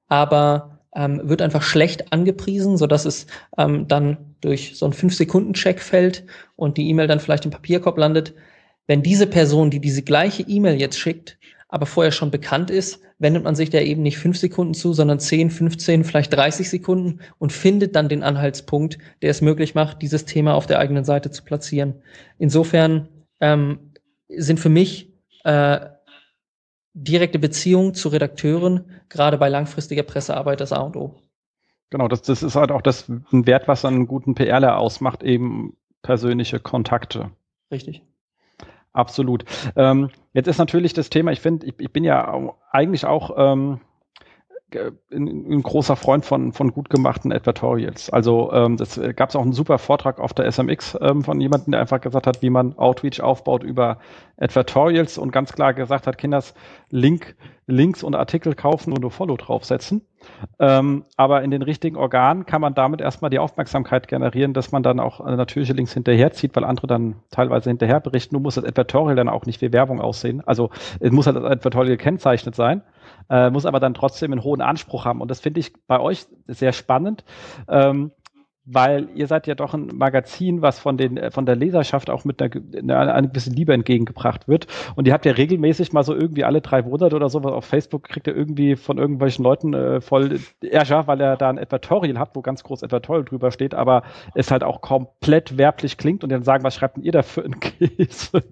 aber 0.08 0.79
ähm, 0.96 1.22
wird 1.24 1.42
einfach 1.42 1.62
schlecht 1.62 2.12
angepriesen, 2.12 2.78
so 2.78 2.88
dass 2.88 3.06
es 3.06 3.28
ähm, 3.58 3.88
dann 3.88 4.36
durch 4.42 4.74
so 4.76 4.86
einen 4.86 4.94
5-Sekunden-Check 4.94 5.80
fällt 5.82 6.26
und 6.56 6.78
die 6.78 6.90
E-Mail 6.90 7.08
dann 7.08 7.20
vielleicht 7.20 7.46
im 7.46 7.52
Papierkorb 7.52 7.98
landet. 7.98 8.34
Wenn 8.88 9.04
diese 9.04 9.28
Person, 9.28 9.70
die 9.70 9.80
diese 9.80 10.02
gleiche 10.02 10.44
E-Mail 10.44 10.80
jetzt 10.80 10.98
schickt, 10.98 11.38
aber 11.68 11.86
vorher 11.86 12.12
schon 12.12 12.32
bekannt 12.32 12.72
ist, 12.72 13.00
wendet 13.20 13.44
man 13.44 13.56
sich 13.56 13.70
da 13.70 13.80
eben 13.80 14.02
nicht 14.02 14.18
fünf 14.18 14.38
Sekunden 14.38 14.74
zu, 14.74 14.94
sondern 14.94 15.20
10, 15.20 15.52
15, 15.52 16.04
vielleicht 16.04 16.34
30 16.34 16.68
Sekunden 16.70 17.20
und 17.38 17.52
findet 17.52 17.96
dann 17.96 18.10
den 18.10 18.24
Anhaltspunkt, 18.24 18.98
der 19.22 19.30
es 19.30 19.42
möglich 19.42 19.76
macht, 19.76 20.02
dieses 20.02 20.26
Thema 20.26 20.56
auf 20.56 20.66
der 20.66 20.80
eigenen 20.80 21.04
Seite 21.04 21.30
zu 21.30 21.44
platzieren. 21.44 22.02
Insofern 22.40 23.10
ähm, 23.40 23.92
sind 24.30 24.60
für 24.60 24.70
mich 24.70 25.14
äh, 25.44 25.80
direkte 26.94 27.40
Beziehungen 27.40 27.94
zu 27.94 28.10
Redakteuren, 28.10 28.86
gerade 29.10 29.38
bei 29.38 29.50
langfristiger 29.50 30.04
Pressearbeit, 30.04 30.62
das 30.62 30.72
A 30.72 30.82
und 30.82 30.96
O. 30.96 31.16
Genau, 31.90 32.08
das, 32.08 32.22
das 32.22 32.44
ist 32.44 32.56
halt 32.56 32.72
auch 32.72 32.82
das 32.82 33.10
ein 33.10 33.48
Wert, 33.48 33.68
was 33.68 33.84
einen 33.84 34.08
guten 34.08 34.36
PRler 34.36 34.78
ausmacht, 34.78 35.24
eben 35.24 35.76
persönliche 36.04 36.60
Kontakte. 36.60 37.32
Richtig. 37.72 38.04
Absolut. 38.94 39.46
Ähm, 39.76 40.10
jetzt 40.34 40.48
ist 40.48 40.58
natürlich 40.58 40.94
das 40.94 41.10
Thema, 41.10 41.32
ich 41.32 41.40
finde, 41.40 41.66
ich, 41.68 41.74
ich, 41.80 41.92
bin 41.92 42.04
ja 42.04 42.56
eigentlich 42.72 43.06
auch 43.06 43.32
ähm, 43.38 43.82
ein, 44.76 45.28
ein, 45.52 45.64
großer 45.64 45.96
Freund 45.96 46.26
von, 46.26 46.54
von 46.54 46.72
gut 46.72 46.90
gemachten 46.90 47.32
Advertorials. 47.32 48.10
Also 48.10 48.52
ähm, 48.54 48.78
das 48.78 48.98
äh, 48.98 49.14
gab 49.14 49.30
es 49.30 49.36
auch 49.36 49.42
einen 49.42 49.54
super 49.54 49.78
Vortrag 49.78 50.20
auf 50.20 50.34
der 50.34 50.52
SMX 50.52 50.98
ähm, 51.02 51.24
von 51.24 51.40
jemandem, 51.42 51.72
der 51.72 51.82
einfach 51.82 52.02
gesagt 52.02 52.28
hat, 52.28 52.42
wie 52.42 52.50
man 52.50 52.78
Outreach 52.78 53.22
aufbaut 53.22 53.64
über 53.64 54.00
Advertorials 54.38 55.18
und 55.18 55.32
ganz 55.32 55.54
klar 55.54 55.74
gesagt 55.74 56.08
hat, 56.08 56.18
Kinders, 56.18 56.54
Link, 56.90 57.36
Links 57.68 58.04
und 58.04 58.16
Artikel 58.16 58.56
kaufen 58.56 58.94
und 58.94 59.04
ein 59.04 59.12
Follow 59.12 59.38
draufsetzen. 59.38 60.02
Ähm, 60.60 61.06
aber 61.16 61.44
in 61.44 61.52
den 61.52 61.62
richtigen 61.62 61.96
Organen 61.96 62.46
kann 62.46 62.62
man 62.62 62.74
damit 62.74 63.02
erstmal 63.02 63.30
die 63.30 63.40
Aufmerksamkeit 63.40 64.08
generieren, 64.08 64.54
dass 64.54 64.72
man 64.72 64.84
dann 64.84 65.00
auch 65.00 65.26
äh, 65.26 65.36
natürliche 65.36 65.74
Links 65.74 65.94
hinterherzieht, 65.94 66.56
weil 66.56 66.64
andere 66.64 66.88
dann 66.88 67.16
teilweise 67.32 67.70
hinterher 67.70 68.00
berichten. 68.00 68.36
Nun 68.36 68.44
muss 68.44 68.56
das 68.56 68.66
Advertorial 68.66 69.16
dann 69.16 69.30
auch 69.30 69.46
nicht 69.46 69.62
wie 69.62 69.72
Werbung 69.72 70.02
aussehen. 70.02 70.42
Also 70.46 70.70
es 71.00 71.12
muss 71.12 71.26
halt 71.26 71.38
das 71.38 71.46
Advertorial 71.46 71.98
gekennzeichnet 71.98 72.56
sein 72.56 72.82
äh, 73.30 73.50
muss 73.50 73.66
aber 73.66 73.80
dann 73.80 73.94
trotzdem 73.94 74.32
einen 74.32 74.44
hohen 74.44 74.62
Anspruch 74.62 75.06
haben. 75.06 75.22
Und 75.22 75.30
das 75.30 75.40
finde 75.40 75.60
ich 75.60 75.74
bei 75.88 76.00
euch 76.00 76.26
sehr 76.48 76.74
spannend. 76.74 77.24
Ähm, 77.68 78.12
weil 78.72 79.10
ihr 79.16 79.28
seid 79.28 79.48
ja 79.48 79.56
doch 79.56 79.74
ein 79.74 79.88
Magazin, 79.94 80.62
was 80.62 80.80
von 80.80 80.96
den 80.98 81.32
von 81.32 81.46
der 81.46 81.56
Leserschaft 81.56 82.10
auch 82.10 82.24
mit 82.24 82.42
einer, 82.42 82.52
einer, 82.78 83.16
einer 83.16 83.28
gewissen 83.28 83.54
Liebe 83.54 83.74
entgegengebracht 83.74 84.48
wird. 84.48 84.68
Und 84.96 85.08
ihr 85.08 85.14
habt 85.14 85.26
ja 85.26 85.32
regelmäßig 85.32 85.92
mal 85.92 86.04
so 86.04 86.14
irgendwie 86.14 86.44
alle 86.44 86.62
drei 86.62 86.84
Monate 86.84 87.16
oder 87.16 87.30
sowas 87.30 87.52
auf 87.52 87.66
Facebook 87.66 88.04
kriegt 88.04 88.28
ihr 88.28 88.36
irgendwie 88.36 88.76
von 88.76 88.98
irgendwelchen 88.98 89.44
Leuten 89.44 89.74
äh, 89.74 90.02
voll 90.02 90.40
Ärger, 90.62 91.08
weil 91.08 91.20
er 91.20 91.36
da 91.36 91.50
ein 91.50 91.58
Advertorial 91.58 92.20
hat, 92.20 92.36
wo 92.36 92.42
ganz 92.42 92.64
groß 92.64 92.84
Advertorial 92.84 93.26
drüber 93.26 93.52
steht, 93.52 93.74
aber 93.74 94.04
es 94.36 94.52
halt 94.52 94.64
auch 94.64 94.82
komplett 94.82 95.58
werblich 95.58 95.98
klingt 95.98 96.24
und 96.24 96.32
dann 96.32 96.44
sagen, 96.44 96.64
was 96.64 96.76
schreibt 96.76 96.98
denn 96.98 97.04
ihr 97.04 97.12
da 97.12 97.24
für 97.24 97.44
einen 97.44 97.60
Käse? 97.60 98.44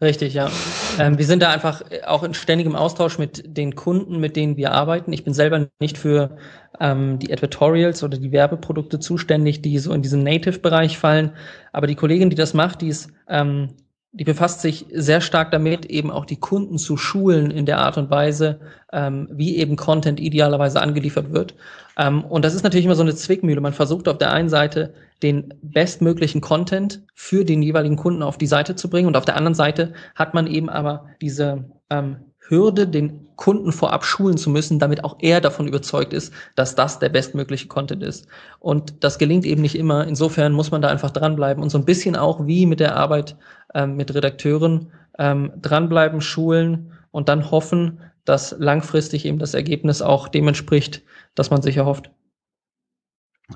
Richtig, 0.00 0.34
ja. 0.34 0.50
Ähm, 0.98 1.16
wir 1.16 1.24
sind 1.24 1.42
da 1.42 1.50
einfach 1.50 1.82
auch 2.06 2.22
in 2.22 2.34
ständigem 2.34 2.76
Austausch 2.76 3.18
mit 3.18 3.56
den 3.56 3.74
Kunden, 3.74 4.18
mit 4.20 4.36
denen 4.36 4.58
wir 4.58 4.72
arbeiten. 4.72 5.12
Ich 5.12 5.24
bin 5.24 5.32
selber 5.32 5.68
nicht 5.80 5.96
für 5.96 6.36
ähm, 6.80 7.18
die 7.18 7.32
Advertorials 7.32 8.02
oder 8.02 8.18
die 8.18 8.30
Werbeprodukte 8.30 8.98
zuständig, 8.98 9.62
die 9.62 9.78
so 9.78 9.94
in 9.94 10.02
diesen 10.02 10.22
Native-Bereich 10.22 10.98
fallen. 10.98 11.32
Aber 11.72 11.86
die 11.86 11.94
Kollegin, 11.94 12.28
die 12.28 12.36
das 12.36 12.52
macht, 12.52 12.82
die 12.82 12.88
ist 12.88 13.10
ähm, 13.28 13.70
die 14.18 14.24
befasst 14.24 14.62
sich 14.62 14.86
sehr 14.92 15.20
stark 15.20 15.50
damit, 15.50 15.84
eben 15.86 16.10
auch 16.10 16.24
die 16.24 16.40
Kunden 16.40 16.78
zu 16.78 16.96
schulen 16.96 17.50
in 17.50 17.66
der 17.66 17.78
Art 17.78 17.98
und 17.98 18.08
Weise, 18.10 18.60
ähm, 18.90 19.28
wie 19.30 19.56
eben 19.58 19.76
Content 19.76 20.20
idealerweise 20.20 20.80
angeliefert 20.80 21.32
wird. 21.32 21.54
Ähm, 21.98 22.24
und 22.24 22.42
das 22.42 22.54
ist 22.54 22.62
natürlich 22.62 22.86
immer 22.86 22.94
so 22.94 23.02
eine 23.02 23.14
Zwickmühle. 23.14 23.60
Man 23.60 23.74
versucht 23.74 24.08
auf 24.08 24.16
der 24.16 24.32
einen 24.32 24.48
Seite 24.48 24.94
den 25.22 25.54
bestmöglichen 25.62 26.40
Content 26.40 27.02
für 27.14 27.44
den 27.44 27.62
jeweiligen 27.62 27.96
Kunden 27.96 28.22
auf 28.22 28.38
die 28.38 28.46
Seite 28.46 28.76
zu 28.76 28.90
bringen 28.90 29.08
und 29.08 29.16
auf 29.16 29.24
der 29.24 29.36
anderen 29.36 29.54
Seite 29.54 29.92
hat 30.14 30.34
man 30.34 30.46
eben 30.46 30.68
aber 30.68 31.06
diese 31.20 31.64
ähm, 31.90 32.16
Hürde, 32.48 32.86
den 32.86 33.26
Kunden 33.36 33.72
vorab 33.72 34.04
schulen 34.04 34.36
zu 34.36 34.50
müssen, 34.50 34.78
damit 34.78 35.04
auch 35.04 35.16
er 35.20 35.40
davon 35.40 35.66
überzeugt 35.66 36.12
ist, 36.12 36.32
dass 36.54 36.74
das 36.74 36.98
der 36.98 37.08
bestmögliche 37.08 37.66
Content 37.66 38.02
ist. 38.02 38.26
Und 38.60 39.04
das 39.04 39.18
gelingt 39.18 39.44
eben 39.44 39.62
nicht 39.62 39.76
immer. 39.76 40.06
Insofern 40.06 40.52
muss 40.52 40.70
man 40.70 40.80
da 40.80 40.88
einfach 40.88 41.10
dranbleiben 41.10 41.62
und 41.62 41.70
so 41.70 41.78
ein 41.78 41.84
bisschen 41.84 42.16
auch 42.16 42.46
wie 42.46 42.66
mit 42.66 42.80
der 42.80 42.96
Arbeit 42.96 43.36
ähm, 43.74 43.96
mit 43.96 44.14
Redakteuren 44.14 44.92
ähm, 45.18 45.52
dranbleiben, 45.60 46.20
schulen 46.20 46.92
und 47.10 47.28
dann 47.28 47.50
hoffen, 47.50 48.00
dass 48.24 48.54
langfristig 48.58 49.24
eben 49.24 49.38
das 49.38 49.54
Ergebnis 49.54 50.02
auch 50.02 50.28
dem 50.28 50.48
entspricht, 50.48 51.02
dass 51.34 51.50
man 51.50 51.62
sich 51.62 51.76
erhofft. 51.76 52.10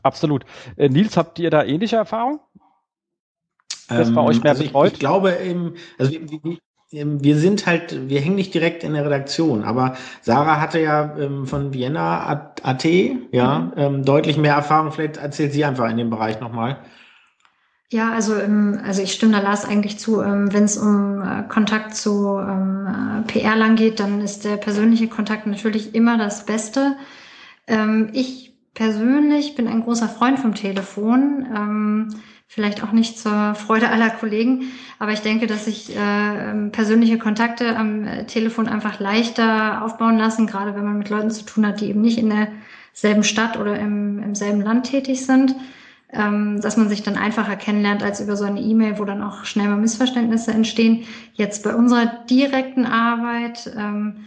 Absolut. 0.03 0.45
Äh, 0.77 0.89
Nils, 0.89 1.17
habt 1.17 1.39
ihr 1.39 1.51
da 1.51 1.65
ähnliche 1.65 1.97
Erfahrungen? 1.97 2.41
Das 3.89 4.15
bei 4.15 4.21
euch 4.21 4.43
mehr 4.43 4.53
also 4.53 4.63
betreut? 4.63 4.89
Ich, 4.89 4.93
ich 4.95 4.99
glaube, 5.01 5.37
eben, 5.45 5.75
also 5.99 6.13
wie, 6.13 6.61
ähm, 6.93 7.23
wir 7.23 7.37
sind 7.37 7.67
halt, 7.67 8.09
wir 8.09 8.21
hängen 8.21 8.37
nicht 8.37 8.55
direkt 8.55 8.85
in 8.85 8.95
der 8.95 9.05
Redaktion, 9.05 9.65
aber 9.65 9.97
Sarah 10.23 10.61
hatte 10.61 10.81
ja 10.81 11.17
ähm, 11.19 11.47
von 11.47 11.73
Vienna 11.73 12.53
AT, 12.63 12.85
ja, 12.85 13.59
mhm. 13.59 13.73
ähm, 13.77 14.05
deutlich 14.05 14.37
mehr 14.37 14.55
Erfahrung. 14.55 14.93
Vielleicht 14.93 15.17
erzählt 15.17 15.53
sie 15.53 15.65
einfach 15.65 15.89
in 15.91 15.97
dem 15.97 16.11
Bereich 16.11 16.41
nochmal. 16.41 16.79
Ja, 17.93 18.13
also, 18.13 18.37
ähm, 18.37 18.81
also 18.85 19.03
ich 19.03 19.13
stimme 19.13 19.33
da 19.33 19.41
Lars 19.41 19.65
eigentlich 19.65 19.99
zu. 19.99 20.21
Ähm, 20.23 20.53
Wenn 20.53 20.65
es 20.65 20.79
um 20.79 21.23
äh, 21.23 21.43
Kontakt 21.49 21.97
zu 21.97 22.39
ähm, 22.39 22.87
äh, 22.87 23.33
PR 23.33 23.57
lang 23.57 23.75
geht, 23.75 23.99
dann 23.99 24.21
ist 24.21 24.45
der 24.45 24.57
persönliche 24.57 25.09
Kontakt 25.09 25.47
natürlich 25.47 25.95
immer 25.95 26.17
das 26.17 26.47
Beste. 26.47 26.97
Ähm, 27.67 28.11
ich 28.13 28.50
persönlich 28.75 29.55
bin 29.55 29.69
ein 29.69 29.83
großer 29.83 30.09
Freund 30.09 30.39
vom 30.39 30.55
Telefon. 30.55 31.47
Ähm, 31.55 32.09
vielleicht 32.51 32.83
auch 32.83 32.91
nicht 32.91 33.17
zur 33.17 33.55
Freude 33.55 33.91
aller 33.91 34.11
Kollegen, 34.11 34.73
aber 34.99 35.13
ich 35.13 35.21
denke, 35.21 35.47
dass 35.47 35.67
sich 35.67 35.97
äh, 35.97 36.69
persönliche 36.73 37.17
Kontakte 37.17 37.77
am 37.77 38.05
äh, 38.05 38.27
Telefon 38.27 38.67
einfach 38.67 38.99
leichter 38.99 39.85
aufbauen 39.85 40.19
lassen, 40.19 40.49
gerade 40.49 40.75
wenn 40.75 40.85
man 40.85 40.99
mit 40.99 41.11
Leuten 41.11 41.31
zu 41.31 41.45
tun 41.45 41.65
hat, 41.65 41.81
die 41.81 41.91
eben 41.91 42.01
nicht 42.01 42.19
in 42.19 42.29
derselben 42.93 43.23
Stadt 43.23 43.57
oder 43.57 43.79
im, 43.79 44.21
im 44.21 44.35
selben 44.35 44.63
Land 44.63 44.91
tätig 44.91 45.25
sind, 45.25 45.55
ähm, 46.13 46.61
dass 46.61 46.77
man 46.77 46.89
sich 46.89 47.05
dann 47.05 47.17
einfacher 47.17 47.55
kennenlernt 47.55 48.03
als 48.03 48.21
über 48.21 48.37
so 48.37 48.47
eine 48.47 48.61
E-Mail, 48.61 48.99
wo 48.99 49.05
dann 49.05 49.23
auch 49.23 49.45
schnell 49.45 49.69
mal 49.69 49.77
Missverständnisse 49.77 50.51
entstehen. 50.51 51.05
Jetzt 51.35 51.63
bei 51.63 51.73
unserer 51.73 52.07
direkten 52.29 52.85
Arbeit 52.85 53.73
ähm, 53.79 54.25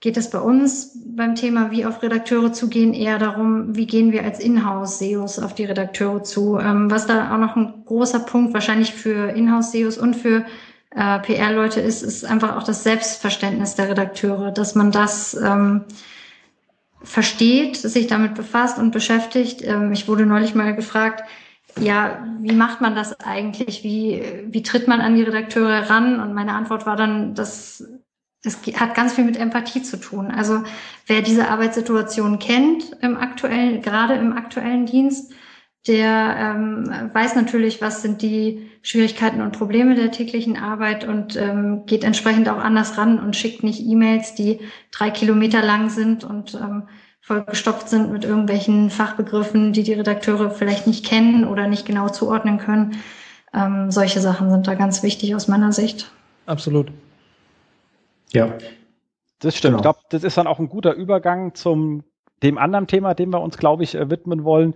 geht 0.00 0.16
es 0.16 0.30
bei 0.30 0.38
uns 0.38 0.98
beim 1.16 1.34
Thema, 1.34 1.70
wie 1.70 1.86
auf 1.86 2.02
Redakteure 2.02 2.52
zugehen, 2.52 2.92
eher 2.92 3.18
darum, 3.18 3.74
wie 3.74 3.86
gehen 3.86 4.12
wir 4.12 4.24
als 4.24 4.40
Inhouse-SEOs 4.40 5.38
auf 5.38 5.54
die 5.54 5.64
Redakteure 5.64 6.22
zu. 6.22 6.58
Ähm, 6.58 6.90
was 6.90 7.06
da 7.06 7.34
auch 7.34 7.38
noch 7.38 7.56
ein 7.56 7.84
großer 7.86 8.20
Punkt 8.20 8.52
wahrscheinlich 8.52 8.92
für 8.92 9.30
Inhouse-SEOs 9.30 9.96
und 9.96 10.14
für 10.14 10.44
äh, 10.90 11.18
PR-Leute 11.20 11.80
ist, 11.80 12.02
ist 12.02 12.24
einfach 12.24 12.56
auch 12.56 12.62
das 12.62 12.82
Selbstverständnis 12.84 13.74
der 13.74 13.88
Redakteure, 13.88 14.52
dass 14.52 14.74
man 14.74 14.92
das 14.92 15.34
ähm, 15.34 15.84
versteht, 17.02 17.76
sich 17.76 18.06
damit 18.06 18.34
befasst 18.34 18.78
und 18.78 18.90
beschäftigt. 18.90 19.62
Ähm, 19.62 19.92
ich 19.92 20.08
wurde 20.08 20.26
neulich 20.26 20.54
mal 20.54 20.74
gefragt, 20.74 21.22
ja, 21.78 22.26
wie 22.40 22.54
macht 22.54 22.80
man 22.80 22.94
das 22.94 23.20
eigentlich? 23.20 23.82
Wie, 23.84 24.22
wie 24.46 24.62
tritt 24.62 24.88
man 24.88 25.00
an 25.00 25.14
die 25.14 25.22
Redakteure 25.22 25.88
ran? 25.90 26.20
Und 26.20 26.34
meine 26.34 26.54
Antwort 26.54 26.86
war 26.86 26.96
dann, 26.96 27.34
dass 27.34 27.86
das 28.42 28.58
hat 28.78 28.94
ganz 28.94 29.14
viel 29.14 29.24
mit 29.24 29.36
Empathie 29.36 29.82
zu 29.82 29.98
tun. 29.98 30.30
Also 30.30 30.62
wer 31.06 31.22
diese 31.22 31.48
Arbeitssituation 31.48 32.38
kennt 32.38 32.92
im 33.02 33.16
aktuellen, 33.16 33.82
gerade 33.82 34.14
im 34.14 34.32
aktuellen 34.32 34.86
Dienst, 34.86 35.32
der 35.86 36.36
ähm, 36.38 37.10
weiß 37.12 37.36
natürlich, 37.36 37.80
was 37.80 38.02
sind 38.02 38.22
die 38.22 38.70
Schwierigkeiten 38.82 39.40
und 39.40 39.56
Probleme 39.56 39.94
der 39.94 40.10
täglichen 40.10 40.56
Arbeit 40.56 41.06
und 41.06 41.36
ähm, 41.36 41.86
geht 41.86 42.02
entsprechend 42.02 42.48
auch 42.48 42.58
anders 42.58 42.98
ran 42.98 43.18
und 43.18 43.36
schickt 43.36 43.62
nicht 43.62 43.80
E-Mails, 43.80 44.34
die 44.34 44.60
drei 44.90 45.10
Kilometer 45.10 45.62
lang 45.62 45.88
sind 45.90 46.24
und 46.24 46.54
ähm, 46.54 46.88
vollgestopft 47.20 47.88
sind 47.88 48.12
mit 48.12 48.24
irgendwelchen 48.24 48.90
Fachbegriffen, 48.90 49.72
die 49.72 49.82
die 49.82 49.94
Redakteure 49.94 50.50
vielleicht 50.50 50.86
nicht 50.86 51.04
kennen 51.04 51.44
oder 51.44 51.66
nicht 51.66 51.86
genau 51.86 52.08
zuordnen 52.08 52.58
können. 52.58 52.98
Ähm, 53.52 53.90
solche 53.90 54.20
Sachen 54.20 54.50
sind 54.50 54.66
da 54.66 54.74
ganz 54.74 55.02
wichtig 55.02 55.34
aus 55.34 55.48
meiner 55.48 55.72
Sicht. 55.72 56.10
Absolut. 56.46 56.92
Ja. 58.32 58.56
Das 59.38 59.56
stimmt. 59.56 59.76
Genau. 59.76 59.78
Ich 59.78 59.82
glaube, 59.82 59.98
das 60.10 60.24
ist 60.24 60.36
dann 60.36 60.46
auch 60.46 60.58
ein 60.58 60.68
guter 60.68 60.94
Übergang 60.94 61.54
zum 61.54 62.04
dem 62.42 62.58
anderen 62.58 62.86
Thema, 62.86 63.14
dem 63.14 63.32
wir 63.32 63.40
uns, 63.40 63.56
glaube 63.56 63.82
ich, 63.82 63.94
äh, 63.94 64.10
widmen 64.10 64.44
wollen. 64.44 64.74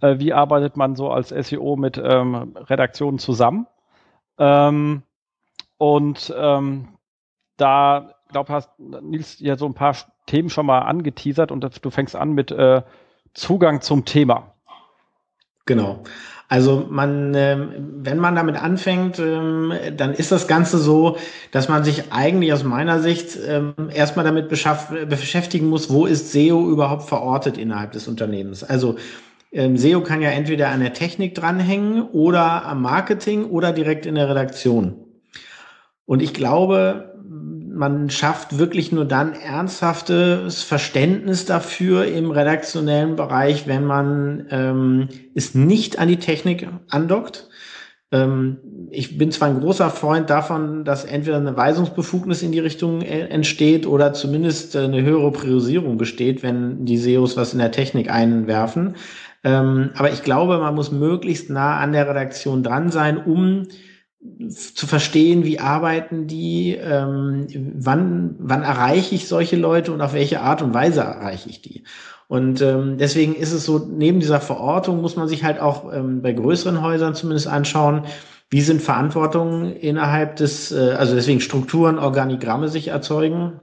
Äh, 0.00 0.18
wie 0.18 0.32
arbeitet 0.32 0.76
man 0.76 0.96
so 0.96 1.10
als 1.10 1.28
SEO 1.28 1.76
mit 1.76 2.00
ähm, 2.02 2.56
Redaktionen 2.56 3.18
zusammen? 3.18 3.66
Ähm, 4.38 5.02
und 5.76 6.32
ähm, 6.36 6.88
da, 7.56 8.14
glaube 8.28 8.52
hast 8.52 8.70
Nils 8.78 9.40
ja 9.40 9.56
so 9.56 9.66
ein 9.66 9.74
paar 9.74 9.94
Themen 10.26 10.48
schon 10.48 10.66
mal 10.66 10.80
angeteasert 10.80 11.52
und 11.52 11.84
du 11.84 11.90
fängst 11.90 12.16
an 12.16 12.32
mit 12.32 12.50
äh, 12.50 12.82
Zugang 13.34 13.80
zum 13.80 14.04
Thema. 14.04 14.54
Genau. 15.66 16.02
Also 16.52 16.86
man, 16.90 17.32
ähm, 17.34 17.70
wenn 18.02 18.18
man 18.18 18.36
damit 18.36 18.62
anfängt, 18.62 19.18
ähm, 19.18 19.72
dann 19.96 20.12
ist 20.12 20.32
das 20.32 20.46
Ganze 20.46 20.76
so, 20.76 21.16
dass 21.50 21.70
man 21.70 21.82
sich 21.82 22.12
eigentlich 22.12 22.52
aus 22.52 22.62
meiner 22.62 23.00
Sicht 23.00 23.38
ähm, 23.48 23.72
erstmal 23.90 24.26
damit 24.26 24.50
beschäftigen 24.50 25.68
muss, 25.68 25.88
wo 25.88 26.04
ist 26.04 26.30
SEO 26.30 26.68
überhaupt 26.68 27.04
verortet 27.04 27.56
innerhalb 27.56 27.92
des 27.92 28.06
Unternehmens. 28.06 28.62
Also 28.62 28.96
SEO 29.50 30.02
kann 30.02 30.20
ja 30.20 30.28
entweder 30.28 30.68
an 30.68 30.80
der 30.80 30.92
Technik 30.92 31.34
dranhängen 31.34 32.02
oder 32.02 32.66
am 32.66 32.82
Marketing 32.82 33.46
oder 33.46 33.72
direkt 33.72 34.04
in 34.04 34.16
der 34.16 34.28
Redaktion. 34.28 35.06
Und 36.04 36.20
ich 36.20 36.34
glaube, 36.34 37.11
man 37.74 38.10
schafft 38.10 38.58
wirklich 38.58 38.92
nur 38.92 39.04
dann 39.04 39.34
ernsthaftes 39.34 40.62
Verständnis 40.62 41.44
dafür 41.44 42.04
im 42.06 42.30
redaktionellen 42.30 43.16
Bereich, 43.16 43.66
wenn 43.66 43.84
man 43.84 44.46
ähm, 44.50 45.08
es 45.34 45.54
nicht 45.54 45.98
an 45.98 46.08
die 46.08 46.18
Technik 46.18 46.68
andockt. 46.88 47.48
Ähm, 48.12 48.58
ich 48.90 49.16
bin 49.16 49.32
zwar 49.32 49.48
ein 49.48 49.60
großer 49.60 49.90
Freund 49.90 50.28
davon, 50.30 50.84
dass 50.84 51.04
entweder 51.04 51.38
eine 51.38 51.56
Weisungsbefugnis 51.56 52.42
in 52.42 52.52
die 52.52 52.60
Richtung 52.60 53.00
äh, 53.00 53.28
entsteht 53.28 53.86
oder 53.86 54.12
zumindest 54.12 54.74
äh, 54.74 54.80
eine 54.80 55.02
höhere 55.02 55.32
Priorisierung 55.32 55.96
besteht, 55.96 56.42
wenn 56.42 56.84
die 56.84 56.98
SEOs 56.98 57.36
was 57.36 57.54
in 57.54 57.58
der 57.58 57.72
Technik 57.72 58.10
einwerfen. 58.10 58.96
Ähm, 59.44 59.90
aber 59.96 60.12
ich 60.12 60.22
glaube, 60.22 60.58
man 60.58 60.74
muss 60.74 60.92
möglichst 60.92 61.50
nah 61.50 61.78
an 61.78 61.92
der 61.92 62.08
Redaktion 62.08 62.62
dran 62.62 62.90
sein, 62.90 63.18
um 63.18 63.66
zu 64.48 64.86
verstehen, 64.86 65.44
wie 65.44 65.58
arbeiten 65.58 66.26
die, 66.26 66.76
ähm, 66.76 67.46
wann, 67.74 68.36
wann 68.38 68.62
erreiche 68.62 69.14
ich 69.14 69.28
solche 69.28 69.56
Leute 69.56 69.92
und 69.92 70.00
auf 70.00 70.14
welche 70.14 70.40
Art 70.40 70.62
und 70.62 70.74
Weise 70.74 71.00
erreiche 71.00 71.48
ich 71.48 71.60
die. 71.60 71.84
Und 72.28 72.62
ähm, 72.62 72.96
deswegen 72.98 73.34
ist 73.34 73.52
es 73.52 73.64
so, 73.64 73.78
neben 73.78 74.20
dieser 74.20 74.40
Verortung 74.40 75.00
muss 75.00 75.16
man 75.16 75.28
sich 75.28 75.44
halt 75.44 75.60
auch 75.60 75.92
ähm, 75.92 76.22
bei 76.22 76.32
größeren 76.32 76.82
Häusern 76.82 77.14
zumindest 77.14 77.48
anschauen, 77.48 78.04
wie 78.48 78.60
sind 78.60 78.80
Verantwortungen 78.80 79.74
innerhalb 79.76 80.36
des, 80.36 80.72
äh, 80.72 80.92
also 80.92 81.14
deswegen 81.14 81.40
Strukturen, 81.40 81.98
Organigramme 81.98 82.68
sich 82.68 82.88
erzeugen. 82.88 83.60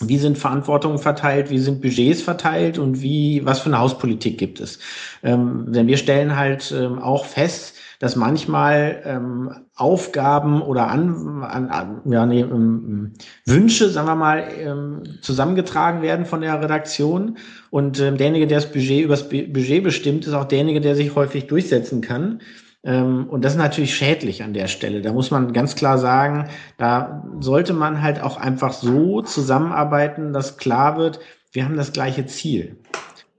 Wie 0.00 0.18
sind 0.18 0.36
Verantwortungen 0.36 0.98
verteilt? 0.98 1.50
Wie 1.50 1.58
sind 1.58 1.80
Budgets 1.80 2.22
verteilt? 2.22 2.78
Und 2.78 3.02
wie, 3.02 3.44
was 3.44 3.60
für 3.60 3.66
eine 3.66 3.78
Hauspolitik 3.78 4.38
gibt 4.38 4.60
es? 4.60 4.78
Ähm, 5.22 5.66
denn 5.68 5.86
wir 5.86 5.96
stellen 5.96 6.36
halt 6.36 6.72
ähm, 6.76 6.98
auch 6.98 7.24
fest, 7.24 7.76
dass 8.02 8.16
manchmal 8.16 9.00
ähm, 9.04 9.54
Aufgaben 9.76 10.60
oder 10.60 10.88
an, 10.88 11.44
an, 11.44 11.68
an 11.68 12.00
ja, 12.06 12.26
nee, 12.26 12.40
ähm, 12.40 13.12
Wünsche, 13.46 13.90
sagen 13.90 14.08
wir 14.08 14.16
mal, 14.16 14.44
ähm, 14.58 15.04
zusammengetragen 15.20 16.02
werden 16.02 16.26
von 16.26 16.40
der 16.40 16.60
Redaktion. 16.60 17.36
Und 17.70 18.00
ähm, 18.00 18.16
derjenige, 18.16 18.48
der 18.48 18.58
das 18.58 18.72
Budget 18.72 19.04
übers 19.04 19.28
Budget 19.28 19.84
bestimmt, 19.84 20.26
ist 20.26 20.32
auch 20.32 20.46
derjenige, 20.46 20.80
der 20.80 20.96
sich 20.96 21.14
häufig 21.14 21.46
durchsetzen 21.46 22.00
kann. 22.00 22.40
Ähm, 22.82 23.28
und 23.28 23.44
das 23.44 23.52
ist 23.52 23.58
natürlich 23.58 23.94
schädlich 23.94 24.42
an 24.42 24.52
der 24.52 24.66
Stelle. 24.66 25.00
Da 25.00 25.12
muss 25.12 25.30
man 25.30 25.52
ganz 25.52 25.76
klar 25.76 25.96
sagen, 25.96 26.48
da 26.78 27.22
sollte 27.38 27.72
man 27.72 28.02
halt 28.02 28.20
auch 28.20 28.36
einfach 28.36 28.72
so 28.72 29.22
zusammenarbeiten, 29.22 30.32
dass 30.32 30.56
klar 30.56 30.98
wird, 30.98 31.20
wir 31.52 31.64
haben 31.64 31.76
das 31.76 31.92
gleiche 31.92 32.26
Ziel. 32.26 32.78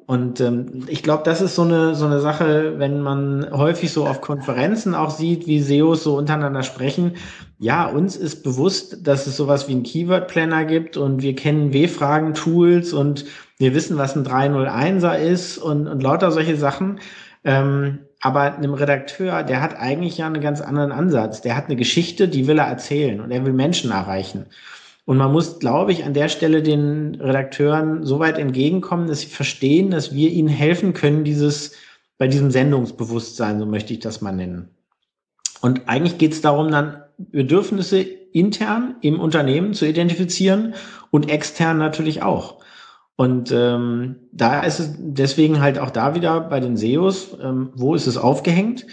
Und 0.06 0.42
ähm, 0.42 0.86
ich 0.88 1.02
glaube, 1.02 1.24
das 1.24 1.42
ist 1.42 1.56
so 1.56 1.62
eine, 1.62 1.96
so 1.96 2.06
eine 2.06 2.20
Sache, 2.20 2.74
wenn 2.78 3.02
man 3.02 3.48
häufig 3.52 3.92
so 3.92 4.06
auf 4.06 4.22
Konferenzen 4.22 4.96
auch 4.96 5.12
sieht, 5.12 5.48
wie 5.48 5.62
SEOs 5.62 6.04
so 6.04 6.18
untereinander 6.18 6.64
sprechen. 6.64 7.14
Ja, 7.58 7.86
uns 7.86 8.18
ist 8.18 8.44
bewusst, 8.44 9.08
dass 9.08 9.28
es 9.28 9.38
sowas 9.38 9.68
wie 9.68 9.74
einen 9.74 9.84
Keyword-Planner 9.84 10.66
gibt 10.66 10.98
und 10.98 11.22
wir 11.22 11.36
kennen 11.36 11.72
W-Fragen-Tools 11.72 12.92
und 12.92 13.26
wir 13.58 13.74
wissen, 13.74 13.98
was 13.98 14.16
ein 14.16 14.26
301er 14.26 15.18
ist 15.18 15.58
und, 15.58 15.88
und 15.88 16.04
lauter 16.04 16.32
solche 16.32 16.58
Sachen. 16.58 17.00
Ähm, 17.46 18.00
aber 18.20 18.56
einem 18.56 18.74
Redakteur, 18.74 19.44
der 19.44 19.62
hat 19.62 19.76
eigentlich 19.78 20.18
ja 20.18 20.28
einen 20.28 20.42
ganz 20.42 20.62
anderen 20.62 20.92
Ansatz. 20.92 21.42
Der 21.42 21.56
hat 21.56 21.66
eine 21.66 21.76
Geschichte, 21.76 22.28
die 22.28 22.48
will 22.48 22.58
er 22.58 22.68
erzählen 22.68 23.20
und 23.20 23.32
er 23.32 23.46
will 23.46 23.54
Menschen 23.54 23.92
erreichen. 23.92 24.46
Und 25.06 25.18
man 25.18 25.32
muss, 25.32 25.60
glaube 25.60 25.92
ich, 25.92 26.06
an 26.06 26.14
der 26.14 26.30
Stelle 26.30 26.64
den 26.64 27.16
Redakteuren 27.16 28.06
so 28.06 28.20
weit 28.20 28.38
entgegenkommen, 28.38 29.08
dass 29.08 29.22
sie 29.22 29.28
verstehen, 29.28 29.92
dass 29.92 30.14
wir 30.14 30.32
ihnen 30.32 30.48
helfen 30.48 30.94
können, 30.94 31.24
dieses, 31.24 31.74
bei 32.18 32.28
diesem 32.28 32.52
Sendungsbewusstsein, 32.52 33.60
so 33.60 33.66
möchte 33.66 33.94
ich 33.94 34.00
das 34.00 34.22
mal 34.22 34.32
nennen. 34.32 34.70
Und 35.62 35.88
eigentlich 35.88 36.18
geht 36.18 36.34
es 36.34 36.42
darum, 36.42 36.72
dann 36.72 37.04
Bedürfnisse 37.18 38.00
intern 38.00 38.96
im 39.02 39.20
Unternehmen 39.20 39.74
zu 39.74 39.86
identifizieren 39.86 40.74
und 41.12 41.30
extern 41.30 41.78
natürlich 41.78 42.24
auch. 42.24 42.64
Und 43.16 43.52
ähm, 43.52 44.16
da 44.32 44.62
ist 44.62 44.80
es 44.80 44.96
deswegen 44.98 45.62
halt 45.62 45.78
auch 45.78 45.92
da 45.92 46.16
wieder 46.16 46.42
bei 46.42 46.60
den 46.60 46.78
SEOs, 46.78 47.38
ähm, 47.42 47.70
wo 47.76 47.94
ist 47.94 48.08
es 48.08 48.18
aufgehängt? 48.18 48.88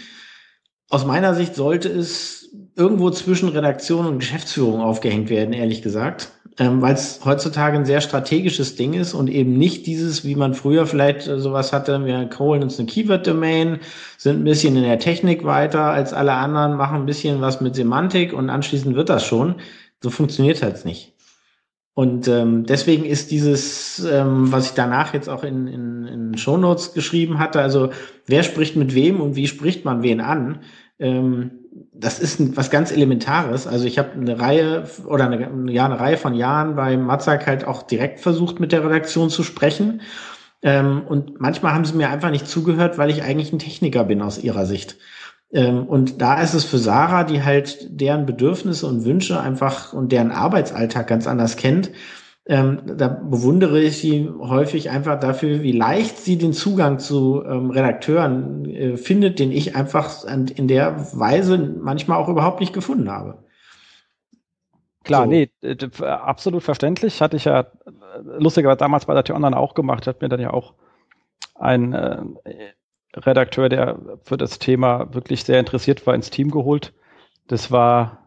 Aus 0.89 1.05
meiner 1.05 1.33
Sicht 1.33 1.55
sollte 1.55 1.89
es 1.89 2.40
irgendwo 2.75 3.09
zwischen 3.09 3.49
Redaktion 3.49 4.05
und 4.05 4.19
Geschäftsführung 4.19 4.81
aufgehängt 4.81 5.29
werden, 5.29 5.53
ehrlich 5.53 5.81
gesagt, 5.81 6.31
ähm, 6.57 6.81
weil 6.81 6.93
es 6.93 7.21
heutzutage 7.23 7.77
ein 7.77 7.85
sehr 7.85 8.01
strategisches 8.01 8.75
Ding 8.75 8.93
ist 8.93 9.13
und 9.13 9.29
eben 9.29 9.53
nicht 9.53 9.87
dieses, 9.87 10.25
wie 10.25 10.35
man 10.35 10.53
früher 10.53 10.85
vielleicht 10.85 11.27
äh, 11.27 11.39
sowas 11.39 11.73
hatte, 11.73 12.05
wir 12.05 12.29
holen 12.37 12.63
uns 12.63 12.77
eine 12.77 12.87
Keyword-Domain, 12.87 13.79
sind 14.17 14.41
ein 14.41 14.43
bisschen 14.43 14.75
in 14.75 14.83
der 14.83 14.99
Technik 14.99 15.43
weiter 15.43 15.85
als 15.85 16.13
alle 16.13 16.33
anderen, 16.33 16.77
machen 16.77 16.97
ein 16.97 17.05
bisschen 17.05 17.41
was 17.41 17.61
mit 17.61 17.75
Semantik 17.75 18.33
und 18.33 18.49
anschließend 18.49 18.95
wird 18.95 19.09
das 19.09 19.25
schon. 19.25 19.55
So 20.01 20.09
funktioniert 20.09 20.61
halt 20.61 20.83
nicht. 20.85 21.13
Und 21.93 22.27
ähm, 22.27 22.65
deswegen 22.65 23.05
ist 23.05 23.31
dieses, 23.31 23.99
ähm, 23.99 24.51
was 24.51 24.67
ich 24.67 24.71
danach 24.71 25.13
jetzt 25.13 25.29
auch 25.29 25.43
in, 25.43 25.67
in, 25.67 26.07
in 26.07 26.37
Shownotes 26.37 26.93
geschrieben 26.93 27.37
hatte, 27.37 27.61
also 27.61 27.89
wer 28.25 28.43
spricht 28.43 28.75
mit 28.75 28.95
wem 28.95 29.19
und 29.19 29.35
wie 29.35 29.47
spricht 29.47 29.83
man 29.83 30.01
wen 30.01 30.21
an, 30.21 30.61
ähm, 30.99 31.60
das 32.01 32.19
ist 32.19 32.57
was 32.57 32.71
ganz 32.71 32.91
Elementares. 32.91 33.67
Also 33.67 33.85
ich 33.85 33.97
habe 33.99 34.11
eine 34.13 34.39
Reihe 34.39 34.89
oder 35.05 35.25
eine, 35.25 35.71
ja, 35.71 35.85
eine 35.85 35.99
Reihe 35.99 36.17
von 36.17 36.33
Jahren 36.33 36.75
bei 36.75 36.97
Matzak 36.97 37.45
halt 37.45 37.65
auch 37.65 37.83
direkt 37.83 38.19
versucht, 38.19 38.59
mit 38.59 38.71
der 38.71 38.83
Redaktion 38.83 39.29
zu 39.29 39.43
sprechen. 39.43 40.01
Ähm, 40.63 41.03
und 41.07 41.39
manchmal 41.39 41.73
haben 41.73 41.85
sie 41.85 41.95
mir 41.95 42.09
einfach 42.09 42.31
nicht 42.31 42.47
zugehört, 42.47 42.97
weil 42.97 43.11
ich 43.11 43.23
eigentlich 43.23 43.53
ein 43.53 43.59
Techniker 43.59 44.03
bin 44.03 44.21
aus 44.21 44.39
ihrer 44.39 44.65
Sicht. 44.65 44.97
Ähm, 45.53 45.85
und 45.85 46.21
da 46.21 46.41
ist 46.41 46.55
es 46.55 46.65
für 46.65 46.79
Sarah, 46.79 47.23
die 47.23 47.43
halt 47.43 47.87
deren 47.89 48.25
Bedürfnisse 48.25 48.87
und 48.87 49.05
Wünsche 49.05 49.39
einfach 49.39 49.93
und 49.93 50.11
deren 50.11 50.31
Arbeitsalltag 50.31 51.07
ganz 51.07 51.27
anders 51.27 51.55
kennt, 51.55 51.91
ähm, 52.51 52.81
da 52.97 53.07
bewundere 53.07 53.79
ich 53.79 53.99
sie 53.99 54.29
häufig 54.29 54.89
einfach 54.89 55.17
dafür, 55.17 55.61
wie 55.61 55.71
leicht 55.71 56.17
sie 56.17 56.37
den 56.37 56.51
Zugang 56.51 56.99
zu 56.99 57.41
ähm, 57.45 57.69
Redakteuren 57.69 58.65
äh, 58.65 58.97
findet, 58.97 59.39
den 59.39 59.53
ich 59.53 59.77
einfach 59.77 60.25
in 60.25 60.67
der 60.67 60.99
Weise 61.17 61.57
manchmal 61.57 62.17
auch 62.17 62.27
überhaupt 62.27 62.59
nicht 62.59 62.73
gefunden 62.73 63.09
habe. 63.09 63.45
Klar, 65.05 65.23
so. 65.23 65.29
nee, 65.29 65.49
absolut 66.01 66.61
verständlich. 66.61 67.21
Hatte 67.21 67.37
ich 67.37 67.45
ja 67.45 67.67
lustigerweise 68.37 68.79
damals 68.79 69.05
bei 69.05 69.13
der 69.13 69.23
T-Online 69.23 69.55
auch 69.55 69.73
gemacht. 69.73 70.05
Hat 70.05 70.21
mir 70.21 70.27
dann 70.27 70.41
ja 70.41 70.51
auch 70.51 70.73
ein 71.55 71.93
äh, 71.93 72.21
Redakteur, 73.15 73.69
der 73.69 73.97
für 74.23 74.35
das 74.35 74.59
Thema 74.59 75.13
wirklich 75.13 75.45
sehr 75.45 75.61
interessiert 75.61 76.05
war, 76.05 76.15
ins 76.15 76.29
Team 76.29 76.51
geholt. 76.51 76.91
Das 77.47 77.71
war 77.71 78.20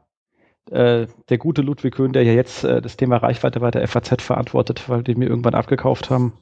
äh, 0.71 1.07
der 1.29 1.39
gute 1.39 1.63
Ludwig 1.63 1.95
Köhn, 1.95 2.13
der 2.13 2.25
ja 2.25 2.33
jetzt 2.33 2.65
äh, 2.65 2.81
das 2.81 2.97
Thema 2.97 3.19
Reichweite 3.19 3.61
bei 3.61 3.71
der 3.71 3.87
FAZ 3.87 4.23
verantwortet, 4.23 4.89
weil 4.89 5.03
die 5.03 5.15
mir 5.15 5.29
irgendwann 5.29 5.55
abgekauft 5.55 6.11
haben. 6.11 6.33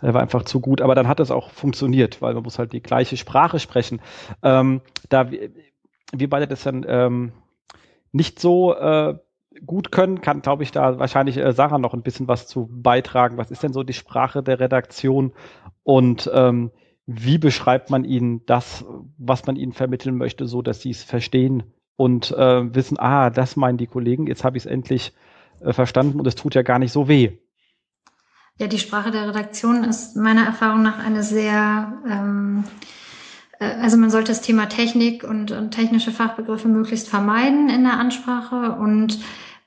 Er 0.00 0.14
war 0.14 0.20
einfach 0.20 0.44
zu 0.44 0.60
gut, 0.60 0.80
aber 0.80 0.94
dann 0.94 1.08
hat 1.08 1.20
es 1.20 1.30
auch 1.30 1.50
funktioniert, 1.50 2.20
weil 2.22 2.34
man 2.34 2.42
muss 2.42 2.58
halt 2.58 2.72
die 2.72 2.82
gleiche 2.82 3.16
Sprache 3.16 3.60
sprechen. 3.60 4.00
Ähm, 4.42 4.80
da 5.08 5.30
wir 5.30 6.28
beide 6.28 6.48
das 6.48 6.64
dann 6.64 6.84
ähm, 6.88 7.32
nicht 8.10 8.40
so 8.40 8.74
äh, 8.74 9.16
gut 9.64 9.92
können, 9.92 10.20
kann, 10.20 10.42
glaube 10.42 10.62
ich, 10.62 10.72
da 10.72 10.98
wahrscheinlich 10.98 11.36
äh, 11.36 11.52
Sarah 11.52 11.78
noch 11.78 11.94
ein 11.94 12.02
bisschen 12.02 12.28
was 12.28 12.46
zu 12.46 12.68
beitragen. 12.70 13.36
Was 13.36 13.50
ist 13.50 13.62
denn 13.62 13.72
so 13.72 13.82
die 13.82 13.92
Sprache 13.92 14.42
der 14.42 14.58
Redaktion 14.58 15.32
und 15.84 16.30
ähm, 16.32 16.72
wie 17.06 17.38
beschreibt 17.38 17.90
man 17.90 18.04
ihnen 18.04 18.44
das, 18.46 18.84
was 19.18 19.46
man 19.46 19.56
ihnen 19.56 19.72
vermitteln 19.72 20.16
möchte, 20.16 20.46
so 20.46 20.62
dass 20.62 20.80
sie 20.80 20.90
es 20.90 21.02
verstehen 21.02 21.64
und 22.02 22.32
äh, 22.32 22.74
wissen, 22.74 22.98
ah, 22.98 23.30
das 23.30 23.54
meinen 23.54 23.78
die 23.78 23.86
Kollegen, 23.86 24.26
jetzt 24.26 24.42
habe 24.42 24.56
ich 24.56 24.64
es 24.64 24.70
endlich 24.70 25.12
äh, 25.60 25.72
verstanden 25.72 26.18
und 26.18 26.26
es 26.26 26.34
tut 26.34 26.56
ja 26.56 26.62
gar 26.62 26.80
nicht 26.80 26.90
so 26.90 27.06
weh. 27.06 27.38
Ja, 28.58 28.66
die 28.66 28.80
Sprache 28.80 29.12
der 29.12 29.28
Redaktion 29.28 29.84
ist 29.84 30.16
meiner 30.16 30.44
Erfahrung 30.44 30.82
nach 30.82 30.98
eine 30.98 31.22
sehr, 31.22 31.92
ähm, 32.10 32.64
äh, 33.60 33.66
also 33.66 33.96
man 33.98 34.10
sollte 34.10 34.32
das 34.32 34.40
Thema 34.40 34.68
Technik 34.68 35.22
und, 35.22 35.52
und, 35.52 35.70
technische 35.70 36.10
Fachbegriffe 36.10 36.66
möglichst 36.66 37.08
vermeiden 37.08 37.68
in 37.68 37.84
der 37.84 38.00
Ansprache 38.00 38.72
und 38.72 39.20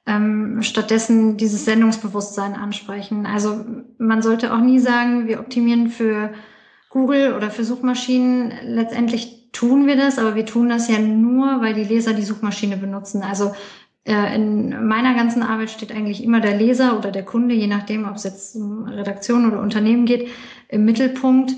ähm, 0.05 0.61
stattdessen 0.61 1.37
dieses 1.37 1.63
Sendungsbewusstsein 1.63 2.53
ansprechen. 2.53 3.25
Also 3.25 3.63
man 3.97 4.21
sollte 4.21 4.53
auch 4.53 4.59
nie 4.59 4.79
sagen, 4.79 5.27
wir 5.27 5.39
optimieren 5.39 5.87
für 5.87 6.33
Google 6.89 7.33
oder 7.33 7.49
für 7.49 7.63
Suchmaschinen. 7.63 8.51
Letztendlich 8.65 9.44
tun 9.55 9.87
wir 9.87 9.95
das, 9.95 10.19
aber 10.19 10.35
wir 10.35 10.45
tun 10.45 10.67
das 10.69 10.89
ja 10.89 10.99
nur, 10.99 11.61
weil 11.61 11.73
die 11.73 11.85
Leser 11.85 12.13
die 12.13 12.23
Suchmaschine 12.23 12.75
benutzen. 12.75 13.23
Also 13.23 13.53
äh, 14.03 14.35
in 14.35 14.85
meiner 14.85 15.15
ganzen 15.15 15.43
Arbeit 15.43 15.71
steht 15.71 15.93
eigentlich 15.93 16.23
immer 16.23 16.41
der 16.41 16.57
Leser 16.57 16.97
oder 16.97 17.09
der 17.09 17.23
Kunde, 17.23 17.55
je 17.55 17.67
nachdem, 17.67 18.05
ob 18.05 18.15
es 18.15 18.25
jetzt 18.25 18.55
um 18.55 18.83
Redaktion 18.83 19.47
oder 19.47 19.61
Unternehmen 19.61 20.05
geht, 20.05 20.27
im 20.67 20.83
Mittelpunkt. 20.83 21.53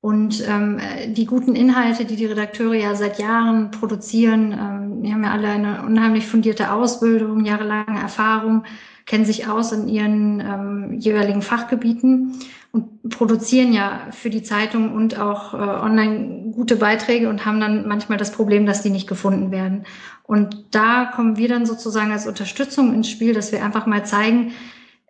Und 0.00 0.42
ähm, 0.48 0.80
die 1.08 1.26
guten 1.26 1.54
Inhalte, 1.54 2.04
die 2.04 2.16
die 2.16 2.26
Redakteure 2.26 2.74
ja 2.74 2.94
seit 2.96 3.20
Jahren 3.20 3.70
produzieren, 3.70 4.52
ähm, 4.52 5.02
die 5.02 5.12
haben 5.12 5.22
ja 5.22 5.30
alle 5.30 5.48
eine 5.48 5.82
unheimlich 5.82 6.26
fundierte 6.26 6.72
Ausbildung, 6.72 7.44
jahrelange 7.44 8.00
Erfahrung, 8.00 8.64
kennen 9.04 9.26
sich 9.26 9.46
aus 9.46 9.72
in 9.72 9.88
ihren 9.88 10.40
ähm, 10.40 10.98
jeweiligen 10.98 11.42
Fachgebieten 11.42 12.34
und 12.72 13.10
produzieren 13.10 13.72
ja 13.72 14.08
für 14.10 14.30
die 14.30 14.42
Zeitung 14.42 14.94
und 14.94 15.18
auch 15.18 15.52
äh, 15.54 15.56
online 15.58 16.52
gute 16.52 16.76
Beiträge 16.76 17.28
und 17.28 17.44
haben 17.44 17.60
dann 17.60 17.86
manchmal 17.86 18.18
das 18.18 18.32
Problem, 18.32 18.66
dass 18.66 18.82
die 18.82 18.90
nicht 18.90 19.06
gefunden 19.06 19.50
werden. 19.50 19.84
Und 20.24 20.66
da 20.70 21.04
kommen 21.04 21.36
wir 21.36 21.48
dann 21.48 21.66
sozusagen 21.66 22.10
als 22.12 22.26
Unterstützung 22.26 22.94
ins 22.94 23.10
Spiel, 23.10 23.34
dass 23.34 23.52
wir 23.52 23.62
einfach 23.62 23.86
mal 23.86 24.04
zeigen, 24.06 24.52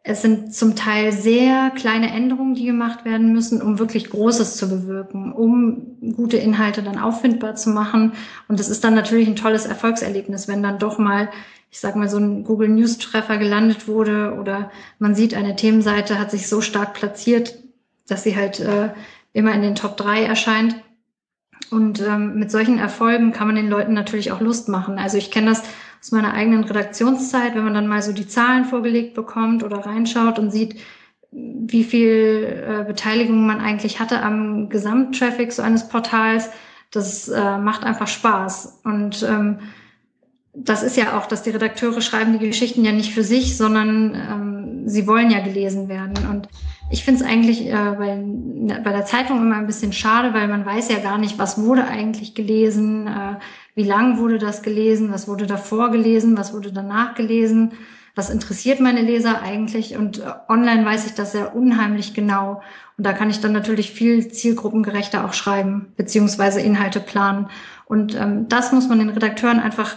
es 0.05 0.21
sind 0.21 0.53
zum 0.53 0.75
Teil 0.75 1.13
sehr 1.13 1.71
kleine 1.71 2.13
Änderungen, 2.13 2.55
die 2.55 2.65
gemacht 2.65 3.05
werden 3.05 3.33
müssen, 3.33 3.63
um 3.63 3.79
wirklich 3.79 4.11
Großes 4.11 4.57
zu 4.57 4.69
bewirken, 4.69 5.33
um 5.33 5.97
gute 6.17 6.39
Inhalte 6.39 6.83
dann 6.83 6.99
auffindbar 6.99 7.55
zu 7.55 7.71
machen. 7.71 8.15
Und 8.49 8.59
das 8.59 8.69
ist 8.69 8.83
dann 8.83 8.95
natürlich 8.95 9.29
ein 9.29 9.37
tolles 9.37 9.65
Erfolgserlebnis, 9.65 10.49
wenn 10.49 10.63
dann 10.65 10.81
doch 10.81 10.99
mal, 10.99 11.29
ich 11.73 11.81
sag 11.81 11.97
mal, 11.97 12.09
so 12.09 12.19
ein 12.19 12.45
Google 12.45 12.69
News 12.69 12.99
Treffer 12.99 13.39
gelandet 13.39 13.89
wurde 13.89 14.37
oder 14.39 14.71
man 14.99 15.15
sieht, 15.15 15.35
eine 15.35 15.57
Themenseite 15.57 16.19
hat 16.19 16.31
sich 16.31 16.47
so 16.47 16.61
stark 16.61 16.93
platziert, 16.93 17.55
dass 18.07 18.25
sie 18.25 18.37
halt 18.37 18.61
äh, 18.61 18.91
immer 19.33 19.55
in 19.55 19.63
den 19.63 19.75
Top 19.75 19.97
3 19.97 20.23
erscheint. 20.23 20.77
Und 21.71 22.03
ähm, 22.03 22.39
mit 22.39 22.51
solchen 22.51 22.79
Erfolgen 22.79 23.33
kann 23.33 23.47
man 23.47 23.57
den 23.57 23.71
Leuten 23.71 23.95
natürlich 23.95 24.33
auch 24.33 24.43
Lust 24.43 24.69
machen. 24.69 24.99
Also 24.99 25.17
ich 25.17 25.31
kenne 25.31 25.47
das 25.47 25.63
aus 25.99 26.13
meiner 26.13 26.35
eigenen 26.35 26.65
Redaktionszeit, 26.65 27.55
wenn 27.55 27.65
man 27.65 27.73
dann 27.73 27.89
mal 27.89 28.03
so 28.03 28.13
die 28.13 28.29
Zahlen 28.29 28.67
vorgelegt 28.67 29.15
bekommt 29.15 29.65
oder 29.65 29.79
reinschaut 29.79 30.39
und 30.39 30.51
sieht, 30.51 30.79
wie 31.31 31.85
viel 31.85 32.65
äh, 32.69 32.85
Beteiligung 32.85 33.47
man 33.47 33.63
eigentlich 33.63 33.99
hatte 33.99 34.23
am 34.23 34.69
Gesamttraffic 34.69 35.51
so 35.51 35.63
eines 35.63 35.89
Portals, 35.89 36.51
das 36.91 37.29
äh, 37.29 37.57
macht 37.57 37.85
einfach 37.85 38.09
Spaß. 38.09 38.81
Und 38.85 39.23
ähm, 39.23 39.61
das 40.55 40.83
ist 40.83 40.97
ja 40.97 41.19
auch, 41.19 41.27
dass 41.27 41.43
die 41.43 41.51
Redakteure 41.51 42.03
schreiben 42.03 42.39
die 42.39 42.47
Geschichten 42.47 42.85
ja 42.85 42.93
nicht 42.93 43.15
für 43.15 43.25
sich, 43.25 43.57
sondern 43.57 44.15
ähm, 44.15 44.89
sie 44.89 45.07
wollen 45.07 45.31
ja 45.31 45.41
gelesen 45.41 45.89
werden. 45.89 46.27
Und 46.31 46.49
ich 46.91 47.05
finde 47.05 47.25
es 47.25 47.27
eigentlich 47.27 47.67
äh, 47.67 47.73
bei, 47.73 48.23
bei 48.85 48.93
der 48.93 49.07
Zeitung 49.07 49.39
immer 49.39 49.57
ein 49.57 49.67
bisschen 49.67 49.95
schade, 49.95 50.35
weil 50.35 50.49
man 50.49 50.67
weiß 50.67 50.91
ja 50.91 50.99
gar 50.99 51.17
nicht, 51.17 51.39
was 51.39 51.59
wurde 51.59 51.87
eigentlich 51.87 52.35
gelesen, 52.35 53.07
äh, 53.07 53.37
wie 53.75 53.85
lang 53.85 54.19
wurde 54.19 54.37
das 54.37 54.63
gelesen, 54.63 55.11
was 55.11 55.27
wurde 55.27 55.47
davor 55.47 55.91
gelesen, 55.91 56.37
was 56.37 56.53
wurde 56.53 56.71
danach 56.71 57.15
gelesen, 57.15 57.73
was 58.15 58.29
interessiert 58.29 58.79
meine 58.79 59.01
Leser 59.01 59.41
eigentlich. 59.41 59.97
Und 59.97 60.19
äh, 60.19 60.33
online 60.51 60.85
weiß 60.85 61.07
ich 61.07 61.15
das 61.15 61.33
ja 61.33 61.47
unheimlich 61.47 62.13
genau. 62.13 62.61
Und 62.99 63.07
da 63.07 63.15
kann 63.15 63.31
ich 63.31 63.41
dann 63.41 63.53
natürlich 63.53 63.91
viel 63.91 64.29
zielgruppengerechter 64.29 65.25
auch 65.25 65.33
schreiben, 65.33 65.95
beziehungsweise 65.97 66.61
Inhalte 66.61 67.01
planen. 67.01 67.49
Und 67.87 68.15
ähm, 68.15 68.49
das 68.51 68.71
muss 68.71 68.87
man 68.87 68.99
den 68.99 69.09
Redakteuren 69.09 69.59
einfach 69.59 69.97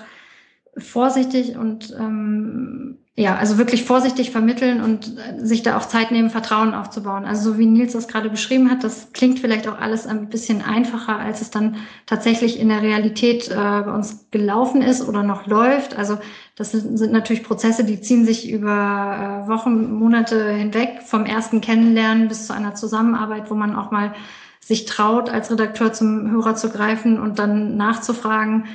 vorsichtig 0.78 1.58
und 1.58 1.96
ähm, 1.98 2.98
ja, 3.18 3.38
also 3.38 3.58
wirklich 3.58 3.86
vorsichtig 3.86 4.32
vermitteln 4.32 4.84
und 4.84 5.16
äh, 5.18 5.46
sich 5.46 5.64
da 5.64 5.78
auch 5.78 5.86
Zeit 5.86 6.12
nehmen, 6.12 6.30
Vertrauen 6.30 6.74
aufzubauen. 6.74 7.24
Also 7.24 7.52
so 7.52 7.58
wie 7.58 7.66
Nils 7.66 7.94
das 7.94 8.10
gerade 8.10 8.30
beschrieben 8.30 8.70
hat, 8.70 8.84
das 8.84 9.14
klingt 9.14 9.40
vielleicht 9.40 9.70
auch 9.70 9.80
alles 9.80 10.06
ein 10.06 10.28
bisschen 10.28 10.62
einfacher, 10.62 11.18
als 11.18 11.40
es 11.40 11.50
dann 11.50 11.78
tatsächlich 12.08 12.60
in 12.60 12.68
der 12.68 12.82
Realität 12.82 13.50
äh, 13.50 13.56
bei 13.56 13.94
uns 13.94 14.28
gelaufen 14.32 14.82
ist 14.82 15.08
oder 15.08 15.24
noch 15.24 15.48
läuft. 15.48 15.98
Also 15.98 16.18
das 16.58 16.72
sind, 16.72 16.98
sind 16.98 17.14
natürlich 17.14 17.44
Prozesse, 17.44 17.86
die 17.86 18.02
ziehen 18.02 18.26
sich 18.26 18.52
über 18.52 19.46
äh, 19.46 19.50
Wochen, 19.50 19.94
Monate 19.94 20.52
hinweg, 20.52 21.02
vom 21.06 21.26
ersten 21.26 21.62
Kennenlernen 21.62 22.28
bis 22.28 22.48
zu 22.48 22.54
einer 22.54 22.76
Zusammenarbeit, 22.76 23.50
wo 23.50 23.56
man 23.56 23.78
auch 23.78 23.92
mal 23.92 24.14
sich 24.60 24.84
traut, 24.86 25.30
als 25.30 25.50
Redakteur 25.50 25.94
zum 25.94 26.32
Hörer 26.32 26.56
zu 26.56 26.70
greifen 26.70 27.18
und 27.18 27.40
dann 27.40 27.78
nachzufragen, 27.78 28.66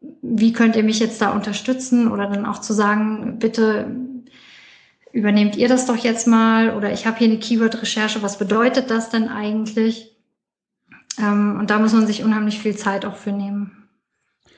wie 0.00 0.52
könnt 0.52 0.76
ihr 0.76 0.84
mich 0.84 1.00
jetzt 1.00 1.20
da 1.20 1.30
unterstützen 1.30 2.10
oder 2.10 2.26
dann 2.26 2.46
auch 2.46 2.60
zu 2.60 2.72
sagen, 2.72 3.38
bitte 3.38 3.90
übernehmt 5.12 5.56
ihr 5.56 5.68
das 5.68 5.86
doch 5.86 5.96
jetzt 5.96 6.26
mal 6.26 6.74
oder 6.76 6.92
ich 6.92 7.06
habe 7.06 7.18
hier 7.18 7.28
eine 7.28 7.38
Keyword-Recherche, 7.38 8.22
was 8.22 8.38
bedeutet 8.38 8.90
das 8.90 9.10
denn 9.10 9.28
eigentlich? 9.28 10.16
Ähm, 11.18 11.56
und 11.58 11.70
da 11.70 11.78
muss 11.78 11.92
man 11.92 12.06
sich 12.06 12.22
unheimlich 12.22 12.58
viel 12.58 12.76
Zeit 12.76 13.04
auch 13.04 13.16
für 13.16 13.32
nehmen. 13.32 13.88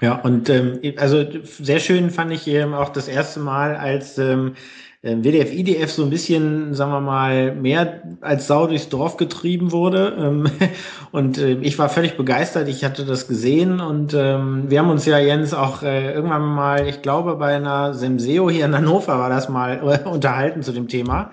Ja, 0.00 0.14
und 0.14 0.48
ähm, 0.48 0.80
also 0.96 1.24
sehr 1.42 1.78
schön 1.78 2.10
fand 2.10 2.32
ich 2.32 2.46
eben 2.46 2.74
auch 2.74 2.88
das 2.88 3.06
erste 3.06 3.40
Mal, 3.40 3.76
als 3.76 4.18
ähm, 4.18 4.28
ähm, 4.38 4.54
WDF, 5.02 5.50
IDF 5.54 5.90
so 5.90 6.02
ein 6.02 6.10
bisschen, 6.10 6.74
sagen 6.74 6.92
wir 6.92 7.00
mal, 7.00 7.54
mehr 7.54 8.02
als 8.20 8.46
Sau 8.46 8.66
durchs 8.66 8.90
Dorf 8.90 9.16
getrieben 9.16 9.72
wurde. 9.72 10.14
Ähm, 10.18 10.50
und 11.12 11.38
äh, 11.38 11.52
ich 11.54 11.78
war 11.78 11.88
völlig 11.88 12.18
begeistert. 12.18 12.68
Ich 12.68 12.84
hatte 12.84 13.06
das 13.06 13.26
gesehen 13.26 13.80
und 13.80 14.12
ähm, 14.12 14.64
wir 14.68 14.78
haben 14.78 14.90
uns 14.90 15.06
ja, 15.06 15.18
Jens, 15.18 15.54
auch 15.54 15.82
äh, 15.82 16.12
irgendwann 16.12 16.44
mal, 16.44 16.86
ich 16.86 17.00
glaube, 17.00 17.36
bei 17.36 17.56
einer 17.56 17.94
Semseo 17.94 18.50
hier 18.50 18.66
in 18.66 18.76
Hannover 18.76 19.18
war 19.18 19.30
das 19.30 19.48
mal 19.48 19.80
unterhalten 20.04 20.62
zu 20.62 20.72
dem 20.72 20.88
Thema. 20.88 21.32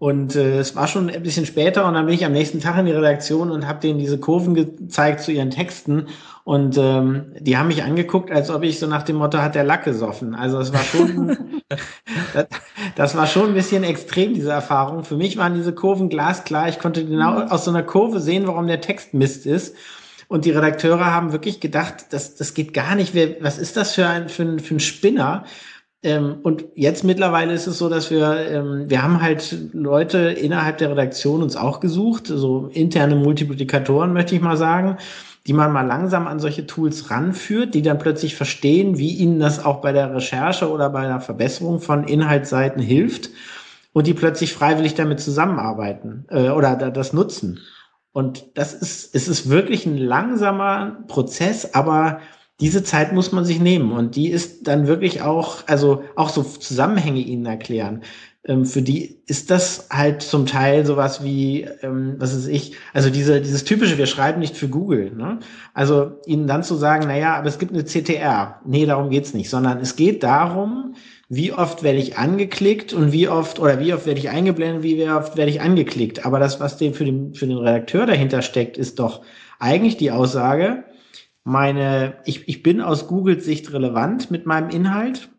Und 0.00 0.34
äh, 0.34 0.58
es 0.58 0.76
war 0.76 0.86
schon 0.86 1.10
ein 1.10 1.22
bisschen 1.22 1.44
später 1.44 1.86
und 1.86 1.92
dann 1.92 2.06
bin 2.06 2.14
ich 2.14 2.24
am 2.24 2.32
nächsten 2.32 2.60
Tag 2.60 2.78
in 2.78 2.86
die 2.86 2.92
Redaktion 2.92 3.50
und 3.50 3.66
habe 3.66 3.80
denen 3.80 3.98
diese 3.98 4.18
Kurven 4.18 4.54
gezeigt 4.54 5.20
zu 5.20 5.30
ihren 5.30 5.50
Texten. 5.50 6.06
Und 6.50 6.76
ähm, 6.78 7.26
die 7.38 7.56
haben 7.56 7.68
mich 7.68 7.84
angeguckt, 7.84 8.32
als 8.32 8.50
ob 8.50 8.64
ich 8.64 8.80
so 8.80 8.88
nach 8.88 9.04
dem 9.04 9.14
Motto 9.14 9.38
hat 9.38 9.54
der 9.54 9.62
Lack 9.62 9.84
gesoffen. 9.84 10.34
Also 10.34 10.58
es 10.58 10.72
war 10.72 10.82
schon, 10.82 11.62
das, 12.34 12.46
das, 12.96 13.16
war 13.16 13.28
schon 13.28 13.50
ein 13.50 13.54
bisschen 13.54 13.84
extrem, 13.84 14.34
diese 14.34 14.50
Erfahrung. 14.50 15.04
Für 15.04 15.16
mich 15.16 15.36
waren 15.36 15.54
diese 15.54 15.72
Kurven 15.72 16.08
glasklar. 16.08 16.68
Ich 16.68 16.80
konnte 16.80 17.06
genau 17.06 17.34
mhm. 17.34 17.52
aus 17.52 17.66
so 17.66 17.70
einer 17.70 17.84
Kurve 17.84 18.18
sehen, 18.18 18.48
warum 18.48 18.66
der 18.66 18.80
Text 18.80 19.14
Mist 19.14 19.46
ist. 19.46 19.76
Und 20.26 20.44
die 20.44 20.50
Redakteure 20.50 21.14
haben 21.14 21.30
wirklich 21.30 21.60
gedacht, 21.60 22.06
das, 22.10 22.34
das 22.34 22.52
geht 22.52 22.74
gar 22.74 22.96
nicht. 22.96 23.14
Wer, 23.14 23.40
was 23.40 23.56
ist 23.56 23.76
das 23.76 23.94
für 23.94 24.08
ein, 24.08 24.28
für 24.28 24.42
ein, 24.42 24.58
für 24.58 24.74
ein 24.74 24.80
Spinner? 24.80 25.44
Ähm, 26.02 26.38
und 26.42 26.64
jetzt 26.74 27.04
mittlerweile 27.04 27.52
ist 27.52 27.68
es 27.68 27.78
so, 27.78 27.88
dass 27.88 28.10
wir, 28.10 28.50
ähm, 28.50 28.90
wir 28.90 29.04
haben 29.04 29.22
halt 29.22 29.56
Leute 29.72 30.18
innerhalb 30.18 30.78
der 30.78 30.90
Redaktion 30.90 31.44
uns 31.44 31.54
auch 31.54 31.78
gesucht, 31.78 32.26
so 32.26 32.70
interne 32.72 33.14
Multiplikatoren, 33.14 34.12
möchte 34.12 34.34
ich 34.34 34.40
mal 34.40 34.56
sagen, 34.56 34.96
die 35.46 35.52
man 35.52 35.72
mal 35.72 35.86
langsam 35.86 36.26
an 36.26 36.38
solche 36.38 36.66
Tools 36.66 37.10
ranführt, 37.10 37.74
die 37.74 37.82
dann 37.82 37.98
plötzlich 37.98 38.36
verstehen, 38.36 38.98
wie 38.98 39.14
ihnen 39.14 39.40
das 39.40 39.64
auch 39.64 39.80
bei 39.80 39.92
der 39.92 40.14
Recherche 40.14 40.70
oder 40.70 40.90
bei 40.90 41.06
der 41.06 41.20
Verbesserung 41.20 41.80
von 41.80 42.04
Inhaltsseiten 42.04 42.82
hilft 42.82 43.30
und 43.92 44.06
die 44.06 44.14
plötzlich 44.14 44.52
freiwillig 44.52 44.94
damit 44.94 45.20
zusammenarbeiten 45.20 46.26
äh, 46.28 46.50
oder 46.50 46.76
das 46.76 47.12
nutzen. 47.12 47.60
Und 48.12 48.58
das 48.58 48.74
ist, 48.74 49.14
es 49.14 49.28
ist 49.28 49.48
wirklich 49.48 49.86
ein 49.86 49.96
langsamer 49.96 50.98
Prozess, 51.06 51.74
aber 51.74 52.20
diese 52.60 52.84
Zeit 52.84 53.12
muss 53.12 53.32
man 53.32 53.44
sich 53.44 53.60
nehmen 53.60 53.92
und 53.92 54.16
die 54.16 54.28
ist 54.28 54.66
dann 54.68 54.86
wirklich 54.86 55.22
auch, 55.22 55.66
also 55.66 56.04
auch 56.16 56.28
so 56.28 56.42
Zusammenhänge 56.42 57.20
ihnen 57.20 57.46
erklären. 57.46 58.02
Ähm, 58.44 58.64
für 58.64 58.80
die 58.80 59.22
ist 59.26 59.50
das 59.50 59.88
halt 59.90 60.22
zum 60.22 60.46
Teil 60.46 60.86
sowas 60.86 61.22
wie, 61.22 61.68
ähm, 61.82 62.14
was 62.18 62.34
ist 62.34 62.46
ich, 62.46 62.74
also 62.94 63.10
diese, 63.10 63.40
dieses 63.42 63.64
typische, 63.64 63.98
wir 63.98 64.06
schreiben 64.06 64.40
nicht 64.40 64.56
für 64.56 64.68
Google. 64.68 65.12
Ne? 65.14 65.40
Also 65.74 66.12
ihnen 66.24 66.46
dann 66.46 66.62
zu 66.62 66.74
sagen, 66.74 67.04
na 67.06 67.18
ja, 67.18 67.36
aber 67.36 67.48
es 67.48 67.58
gibt 67.58 67.72
eine 67.72 67.84
CTR. 67.84 68.60
Nee, 68.64 68.86
darum 68.86 69.10
geht's 69.10 69.34
nicht, 69.34 69.50
sondern 69.50 69.78
es 69.78 69.94
geht 69.94 70.22
darum, 70.22 70.94
wie 71.28 71.52
oft 71.52 71.82
werde 71.82 71.98
ich 71.98 72.16
angeklickt 72.16 72.92
und 72.92 73.12
wie 73.12 73.28
oft, 73.28 73.60
oder 73.60 73.78
wie 73.78 73.92
oft 73.92 74.06
werde 74.06 74.20
ich 74.20 74.30
eingeblendet, 74.30 74.82
wie 74.82 75.08
oft 75.08 75.36
werde 75.36 75.50
ich 75.50 75.60
angeklickt. 75.60 76.24
Aber 76.24 76.38
das, 76.40 76.60
was 76.60 76.78
dem 76.78 76.94
für 76.94 77.04
den, 77.04 77.34
für 77.34 77.46
den 77.46 77.58
Redakteur 77.58 78.06
dahinter 78.06 78.42
steckt, 78.42 78.78
ist 78.78 78.98
doch 78.98 79.20
eigentlich 79.58 79.98
die 79.98 80.10
Aussage, 80.10 80.84
meine, 81.44 82.14
ich, 82.24 82.48
ich 82.48 82.62
bin 82.62 82.80
aus 82.80 83.06
Googles 83.06 83.44
Sicht 83.44 83.72
relevant 83.72 84.30
mit 84.30 84.46
meinem 84.46 84.70
Inhalt, 84.70 85.29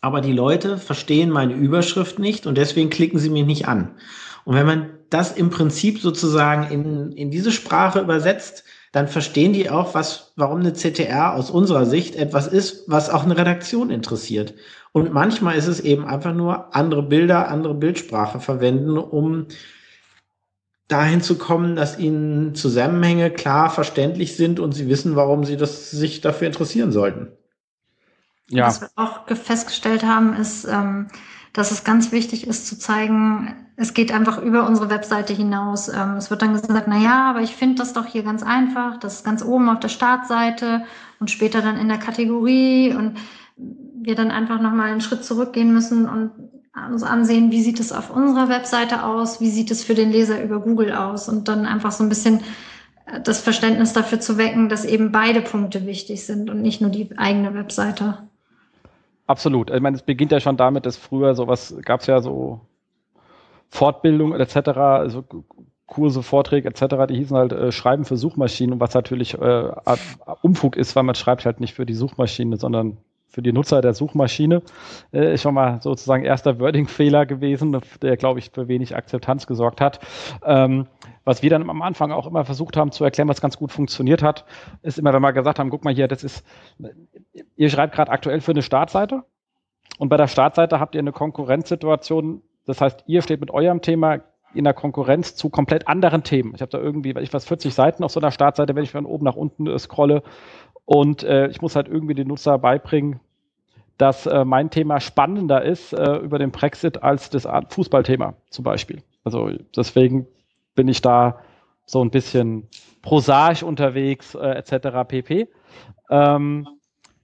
aber 0.00 0.20
die 0.20 0.32
Leute 0.32 0.78
verstehen 0.78 1.30
meine 1.30 1.54
Überschrift 1.54 2.18
nicht 2.18 2.46
und 2.46 2.56
deswegen 2.56 2.90
klicken 2.90 3.18
sie 3.18 3.30
mich 3.30 3.46
nicht 3.46 3.68
an. 3.68 3.96
Und 4.44 4.54
wenn 4.54 4.66
man 4.66 4.90
das 5.10 5.32
im 5.32 5.50
Prinzip 5.50 6.00
sozusagen 6.00 6.70
in, 6.70 7.12
in 7.12 7.30
diese 7.30 7.52
Sprache 7.52 8.00
übersetzt, 8.00 8.64
dann 8.92 9.06
verstehen 9.06 9.52
die 9.52 9.70
auch, 9.70 9.94
was, 9.94 10.32
warum 10.36 10.60
eine 10.60 10.72
CTR 10.72 11.34
aus 11.34 11.50
unserer 11.50 11.86
Sicht 11.86 12.16
etwas 12.16 12.46
ist, 12.46 12.84
was 12.88 13.10
auch 13.10 13.24
eine 13.24 13.36
Redaktion 13.36 13.90
interessiert. 13.90 14.54
Und 14.92 15.12
manchmal 15.12 15.56
ist 15.56 15.68
es 15.68 15.80
eben 15.80 16.04
einfach 16.04 16.34
nur 16.34 16.74
andere 16.74 17.02
Bilder, 17.02 17.48
andere 17.48 17.74
Bildsprache 17.74 18.40
verwenden, 18.40 18.98
um 18.98 19.46
dahin 20.88 21.20
zu 21.20 21.38
kommen, 21.38 21.76
dass 21.76 21.98
ihnen 21.98 22.56
Zusammenhänge 22.56 23.30
klar 23.30 23.70
verständlich 23.70 24.36
sind 24.36 24.58
und 24.58 24.72
sie 24.72 24.88
wissen, 24.88 25.14
warum 25.14 25.44
sie 25.44 25.56
das, 25.56 25.92
sich 25.92 26.20
dafür 26.20 26.48
interessieren 26.48 26.90
sollten. 26.90 27.28
Ja. 28.50 28.66
Was 28.66 28.80
wir 28.80 28.90
auch 28.96 29.26
festgestellt 29.26 30.04
haben, 30.04 30.34
ist, 30.34 30.64
ähm, 30.64 31.08
dass 31.52 31.70
es 31.70 31.84
ganz 31.84 32.12
wichtig 32.12 32.46
ist 32.46 32.66
zu 32.66 32.78
zeigen, 32.78 33.56
es 33.76 33.94
geht 33.94 34.12
einfach 34.12 34.40
über 34.42 34.66
unsere 34.66 34.90
Webseite 34.90 35.32
hinaus. 35.32 35.88
Ähm, 35.88 36.16
es 36.16 36.30
wird 36.30 36.42
dann 36.42 36.52
gesagt, 36.52 36.86
na 36.86 36.98
ja, 36.98 37.30
aber 37.30 37.40
ich 37.40 37.56
finde 37.56 37.76
das 37.76 37.92
doch 37.92 38.06
hier 38.06 38.22
ganz 38.22 38.42
einfach. 38.42 38.98
Das 38.98 39.16
ist 39.16 39.24
ganz 39.24 39.42
oben 39.42 39.68
auf 39.68 39.80
der 39.80 39.88
Startseite 39.88 40.84
und 41.18 41.30
später 41.30 41.62
dann 41.62 41.78
in 41.78 41.88
der 41.88 41.98
Kategorie 41.98 42.94
und 42.94 43.16
wir 43.56 44.14
dann 44.14 44.30
einfach 44.30 44.60
nochmal 44.60 44.90
einen 44.90 45.00
Schritt 45.00 45.24
zurückgehen 45.24 45.72
müssen 45.72 46.08
und 46.08 46.30
uns 46.88 47.02
ansehen, 47.02 47.50
wie 47.50 47.62
sieht 47.62 47.80
es 47.80 47.92
auf 47.92 48.10
unserer 48.10 48.48
Webseite 48.48 49.04
aus, 49.04 49.40
wie 49.40 49.50
sieht 49.50 49.70
es 49.70 49.84
für 49.84 49.94
den 49.94 50.10
Leser 50.10 50.42
über 50.42 50.60
Google 50.60 50.92
aus 50.92 51.28
und 51.28 51.48
dann 51.48 51.66
einfach 51.66 51.92
so 51.92 52.04
ein 52.04 52.08
bisschen 52.08 52.40
äh, 53.06 53.20
das 53.20 53.40
Verständnis 53.40 53.92
dafür 53.92 54.20
zu 54.20 54.38
wecken, 54.38 54.68
dass 54.68 54.84
eben 54.84 55.12
beide 55.12 55.40
Punkte 55.40 55.86
wichtig 55.86 56.24
sind 56.24 56.48
und 56.48 56.62
nicht 56.62 56.80
nur 56.80 56.90
die 56.90 57.16
eigene 57.18 57.54
Webseite. 57.54 58.29
Absolut. 59.30 59.70
Ich 59.70 59.80
meine, 59.80 59.94
es 59.94 60.02
beginnt 60.02 60.32
ja 60.32 60.40
schon 60.40 60.56
damit, 60.56 60.86
dass 60.86 60.96
früher 60.96 61.36
sowas 61.36 61.72
gab 61.84 62.00
es 62.00 62.08
ja 62.08 62.20
so 62.20 62.62
Fortbildung 63.68 64.34
etc., 64.34 64.56
also 64.76 65.24
Kurse, 65.86 66.24
Vorträge 66.24 66.68
etc., 66.68 67.06
die 67.08 67.14
hießen 67.14 67.36
halt 67.36 67.52
äh, 67.52 67.70
Schreiben 67.70 68.04
für 68.04 68.16
Suchmaschinen, 68.16 68.80
was 68.80 68.92
natürlich 68.92 69.34
äh, 69.34 69.70
Umfug 70.42 70.74
ist, 70.76 70.96
weil 70.96 71.04
man 71.04 71.14
schreibt 71.14 71.44
halt 71.44 71.60
nicht 71.60 71.74
für 71.74 71.86
die 71.86 71.94
Suchmaschine, 71.94 72.56
sondern 72.56 72.96
für 73.28 73.42
die 73.42 73.52
Nutzer 73.52 73.80
der 73.80 73.94
Suchmaschine. 73.94 74.62
Äh, 75.12 75.34
ist 75.34 75.42
schon 75.42 75.54
mal 75.54 75.80
sozusagen 75.80 76.24
erster 76.24 76.58
Wording-Fehler 76.58 77.24
gewesen, 77.24 77.80
der, 78.02 78.16
glaube 78.16 78.40
ich, 78.40 78.50
für 78.50 78.66
wenig 78.66 78.96
Akzeptanz 78.96 79.46
gesorgt 79.46 79.80
hat. 79.80 80.00
Ähm, 80.44 80.88
was 81.24 81.42
wir 81.42 81.50
dann 81.50 81.70
am 81.70 81.82
Anfang 81.82 82.10
auch 82.10 82.26
immer 82.26 82.44
versucht 82.44 82.76
haben 82.76 82.90
zu 82.90 83.04
erklären, 83.04 83.28
was 83.28 83.40
ganz 83.40 83.56
gut 83.56 83.70
funktioniert 83.70 84.22
hat, 84.22 84.44
ist 84.82 84.98
immer, 84.98 85.12
wenn 85.12 85.22
wir 85.22 85.32
gesagt 85.32 85.60
haben, 85.60 85.70
guck 85.70 85.84
mal 85.84 85.94
hier, 85.94 86.08
das 86.08 86.24
ist, 86.24 86.44
ihr 87.56 87.70
schreibt 87.70 87.94
gerade 87.94 88.10
aktuell 88.10 88.40
für 88.40 88.52
eine 88.52 88.62
Startseite 88.62 89.24
und 89.98 90.08
bei 90.08 90.16
der 90.16 90.28
Startseite 90.28 90.80
habt 90.80 90.94
ihr 90.94 91.00
eine 91.00 91.12
Konkurrenzsituation, 91.12 92.42
das 92.66 92.80
heißt, 92.80 93.04
ihr 93.06 93.22
steht 93.22 93.40
mit 93.40 93.50
eurem 93.50 93.82
Thema 93.82 94.20
in 94.54 94.64
der 94.64 94.74
Konkurrenz 94.74 95.36
zu 95.36 95.48
komplett 95.48 95.86
anderen 95.86 96.24
Themen. 96.24 96.54
Ich 96.54 96.60
habe 96.60 96.70
da 96.70 96.78
irgendwie, 96.78 97.14
ich 97.20 97.32
weiß, 97.32 97.44
40 97.44 97.72
Seiten 97.72 98.02
auf 98.02 98.10
so 98.10 98.20
einer 98.20 98.32
Startseite, 98.32 98.74
wenn 98.74 98.82
ich 98.82 98.90
von 98.90 99.06
oben 99.06 99.24
nach 99.24 99.36
unten 99.36 99.66
äh, 99.66 99.78
scrolle 99.78 100.22
und 100.84 101.22
äh, 101.22 101.48
ich 101.48 101.62
muss 101.62 101.76
halt 101.76 101.88
irgendwie 101.88 102.14
den 102.14 102.28
Nutzer 102.28 102.58
beibringen, 102.58 103.20
dass 103.96 104.26
äh, 104.26 104.44
mein 104.44 104.70
Thema 104.70 104.98
spannender 104.98 105.62
ist 105.62 105.92
äh, 105.92 106.16
über 106.16 106.38
den 106.38 106.50
Brexit 106.50 107.02
als 107.02 107.30
das 107.30 107.46
Fußballthema 107.68 108.34
zum 108.48 108.64
Beispiel. 108.64 109.02
Also 109.22 109.50
deswegen 109.76 110.26
bin 110.74 110.88
ich 110.88 111.02
da 111.02 111.40
so 111.84 112.02
ein 112.02 112.10
bisschen 112.10 112.68
prosaisch 113.02 113.62
unterwegs, 113.62 114.34
äh, 114.34 114.52
etc. 114.52 115.06
pp. 115.06 115.48
Ähm, 116.08 116.66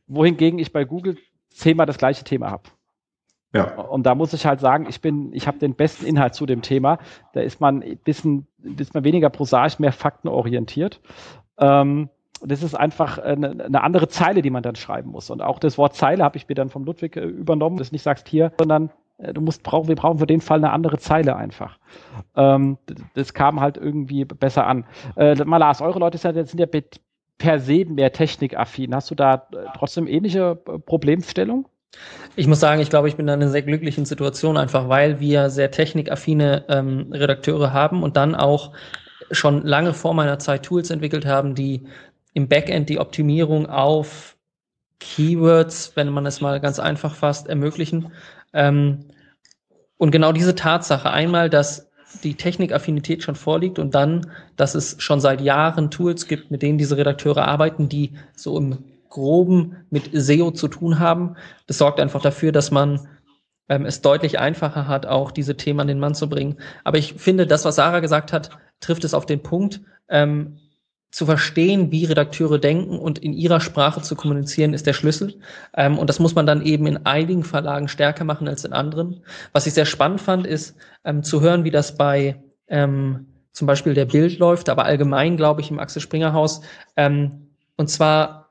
wohingegen 0.07 0.59
ich 0.59 0.73
bei 0.73 0.85
Google 0.85 1.17
zehnmal 1.49 1.87
das 1.87 1.99
gleiche 1.99 2.25
Thema 2.25 2.51
habe. 2.51 2.65
Ja. 3.53 3.75
Und 3.75 4.05
da 4.05 4.15
muss 4.15 4.33
ich 4.33 4.45
halt 4.45 4.61
sagen, 4.61 4.87
ich 4.89 5.01
bin, 5.01 5.33
ich 5.33 5.47
habe 5.47 5.59
den 5.59 5.75
besten 5.75 6.05
Inhalt 6.05 6.35
zu 6.35 6.47
dem 6.47 6.63
Thema. 6.63 6.99
Da 7.33 7.41
ist 7.41 7.61
man 7.61 7.83
ein 7.83 7.99
bisschen, 7.99 8.47
ist 8.79 8.95
man 8.95 9.05
weniger 9.05 9.31
prosaisch, 9.31 9.79
mehr 9.79 9.93
faktenorientiert. 9.93 11.01
Ähm, 11.59 12.11
das 12.43 12.63
ist 12.63 12.75
einfach 12.75 13.19
eine, 13.19 13.65
eine, 13.65 13.83
andere 13.83 14.09
Zeile, 14.09 14.43
die 14.43 14.51
man 14.51 14.63
dann 14.63 14.77
schreiben 14.77 15.11
muss. 15.11 15.31
Und 15.31 15.41
auch 15.41 15.59
das 15.59 15.79
Wort 15.79 15.95
Zeile 15.95 16.23
habe 16.23 16.37
ich 16.37 16.49
mir 16.49 16.55
dann 16.55 16.69
vom 16.69 16.85
Ludwig 16.85 17.17
äh, 17.17 17.21
übernommen, 17.21 17.79
dass 17.79 17.91
du 17.91 17.95
nicht 17.95 18.03
sagst 18.03 18.29
hier, 18.29 18.53
sondern 18.59 18.91
äh, 19.19 19.33
du 19.33 19.41
musst 19.41 19.63
brauchen, 19.63 19.89
wir 19.89 19.97
brauchen 19.97 20.19
für 20.19 20.27
den 20.27 20.43
Fall 20.43 20.59
eine 20.59 20.73
andere 20.73 20.99
Zeile 20.99 21.37
einfach. 21.37 21.79
Ähm, 22.35 22.77
das 23.15 23.33
kam 23.33 23.61
halt 23.61 23.79
irgendwie 23.79 24.25
besser 24.25 24.67
an. 24.67 24.85
Äh, 25.17 25.35
mal 25.45 25.59
Lars, 25.59 25.81
eure 25.81 25.99
Leute 25.99 26.19
sind 26.19 26.59
ja 26.59 26.67
per 27.39 27.61
se 27.61 27.85
mehr 27.85 28.13
technikaffin. 28.13 28.95
Hast 28.95 29.11
du 29.11 29.15
da 29.15 29.47
äh, 29.53 29.67
trotzdem 29.77 30.07
ähnliche 30.07 30.59
äh, 30.67 30.79
Problemstellung? 30.79 31.69
Ich 32.35 32.47
muss 32.47 32.61
sagen, 32.61 32.81
ich 32.81 32.91
glaube, 32.91 33.09
ich 33.09 33.17
bin 33.17 33.27
in 33.27 33.35
einer 33.35 33.49
sehr 33.49 33.63
glücklichen 33.63 34.05
Situation, 34.05 34.57
einfach 34.57 34.89
weil 34.89 35.21
wir 35.21 35.49
sehr 35.49 35.71
technikaffine 35.71 36.65
ähm, 36.69 37.11
Redakteure 37.13 37.73
haben 37.73 38.03
und 38.03 38.17
dann 38.17 38.35
auch 38.35 38.73
schon 39.31 39.63
lange 39.63 39.95
vor 39.95 40.15
meiner 40.15 40.39
Zeit 40.39 40.65
Tools 40.65 40.91
entwickelt 40.91 41.27
haben, 41.27 41.55
die 41.55 41.87
im 42.35 42.49
Backend 42.49 42.89
die 42.91 42.99
Optimierung 42.99 43.67
auf 43.67 44.37
Keywords, 45.01 45.93
wenn 45.95 46.11
man 46.11 46.27
es 46.27 46.41
mal 46.41 46.61
ganz 46.61 46.79
einfach 46.79 47.15
fasst, 47.15 47.49
ermöglichen. 47.49 48.13
Ähm, 48.53 49.07
und 49.97 50.11
genau 50.11 50.33
diese 50.33 50.55
Tatsache, 50.55 51.11
einmal, 51.11 51.49
dass 51.49 51.86
die 52.23 52.35
Technikaffinität 52.35 53.23
schon 53.23 53.35
vorliegt 53.35 53.79
und 53.79 53.95
dann, 53.95 54.31
dass 54.57 54.75
es 54.75 54.97
schon 54.99 55.21
seit 55.21 55.41
Jahren 55.41 55.91
Tools 55.91 56.27
gibt, 56.27 56.51
mit 56.51 56.63
denen 56.63 56.79
diese 56.79 56.97
Redakteure 56.97 57.47
arbeiten, 57.47 57.89
die 57.89 58.13
so 58.35 58.57
im 58.59 58.79
Groben 59.09 59.77
mit 59.91 60.11
SEO 60.13 60.51
zu 60.51 60.69
tun 60.69 60.99
haben. 60.99 61.37
Das 61.67 61.79
sorgt 61.79 62.01
einfach 62.01 62.23
dafür, 62.23 62.53
dass 62.53 62.71
man 62.71 63.09
ähm, 63.69 63.87
es 63.87 64.03
deutlich 64.03 64.39
einfacher 64.39 64.89
hat, 64.89 65.07
auch 65.07 65.31
diese 65.31 65.57
Themen 65.57 65.81
an 65.81 65.89
den 65.89 65.99
Mann 65.99 66.15
zu 66.15 66.29
bringen. 66.29 66.57
Aber 66.85 66.99
ich 66.99 67.15
finde, 67.15 67.47
das, 67.47 67.65
was 67.65 67.77
Sarah 67.77 68.01
gesagt 68.01 68.33
hat, 68.33 68.51
trifft 68.81 69.05
es 69.05 69.15
auf 69.15 69.27
den 69.27 69.43
Punkt. 69.43 69.81
Ähm, 70.09 70.59
zu 71.17 71.25
verstehen, 71.25 71.91
wie 71.91 72.05
Redakteure 72.05 72.59
denken 72.59 72.99
und 72.99 73.19
in 73.19 73.33
ihrer 73.33 73.61
Sprache 73.61 74.03
zu 74.03 74.17
kommunizieren, 74.17 74.75
ist 74.75 74.87
der 74.87 74.93
Schlüssel. 74.93 75.41
Ähm, 75.75 75.99
und 75.99 76.11
das 76.11 76.19
muss 76.19 76.35
man 76.35 76.45
dann 76.45 76.61
eben 76.61 76.87
in 76.87 77.07
einigen 77.07 77.43
Verlagen 77.43 77.89
stärker 77.89 78.25
machen 78.25 78.47
als 78.47 78.67
in 78.67 78.75
anderen. 78.75 79.23
Was 79.55 79.67
ich 79.67 79.73
sehr 79.73 79.87
spannend 79.87 80.21
fand, 80.21 80.47
ist 80.47 80.77
ähm, 81.07 81.23
zu 81.23 81.41
hören, 81.41 81.65
wie 81.65 81.71
das 81.71 81.97
bei 81.97 82.43
ähm, 82.69 83.29
zum 83.53 83.67
Beispiel 83.67 83.95
der 83.95 84.05
Bild 84.05 84.39
läuft, 84.39 84.69
aber 84.69 84.85
allgemein, 84.85 85.39
glaube 85.39 85.63
ich, 85.63 85.71
im 85.71 85.79
Axel 85.79 86.03
Springer 86.03 86.35
Haus. 86.35 86.61
Ähm, 86.97 87.49
und 87.79 87.89
zwar 87.89 88.51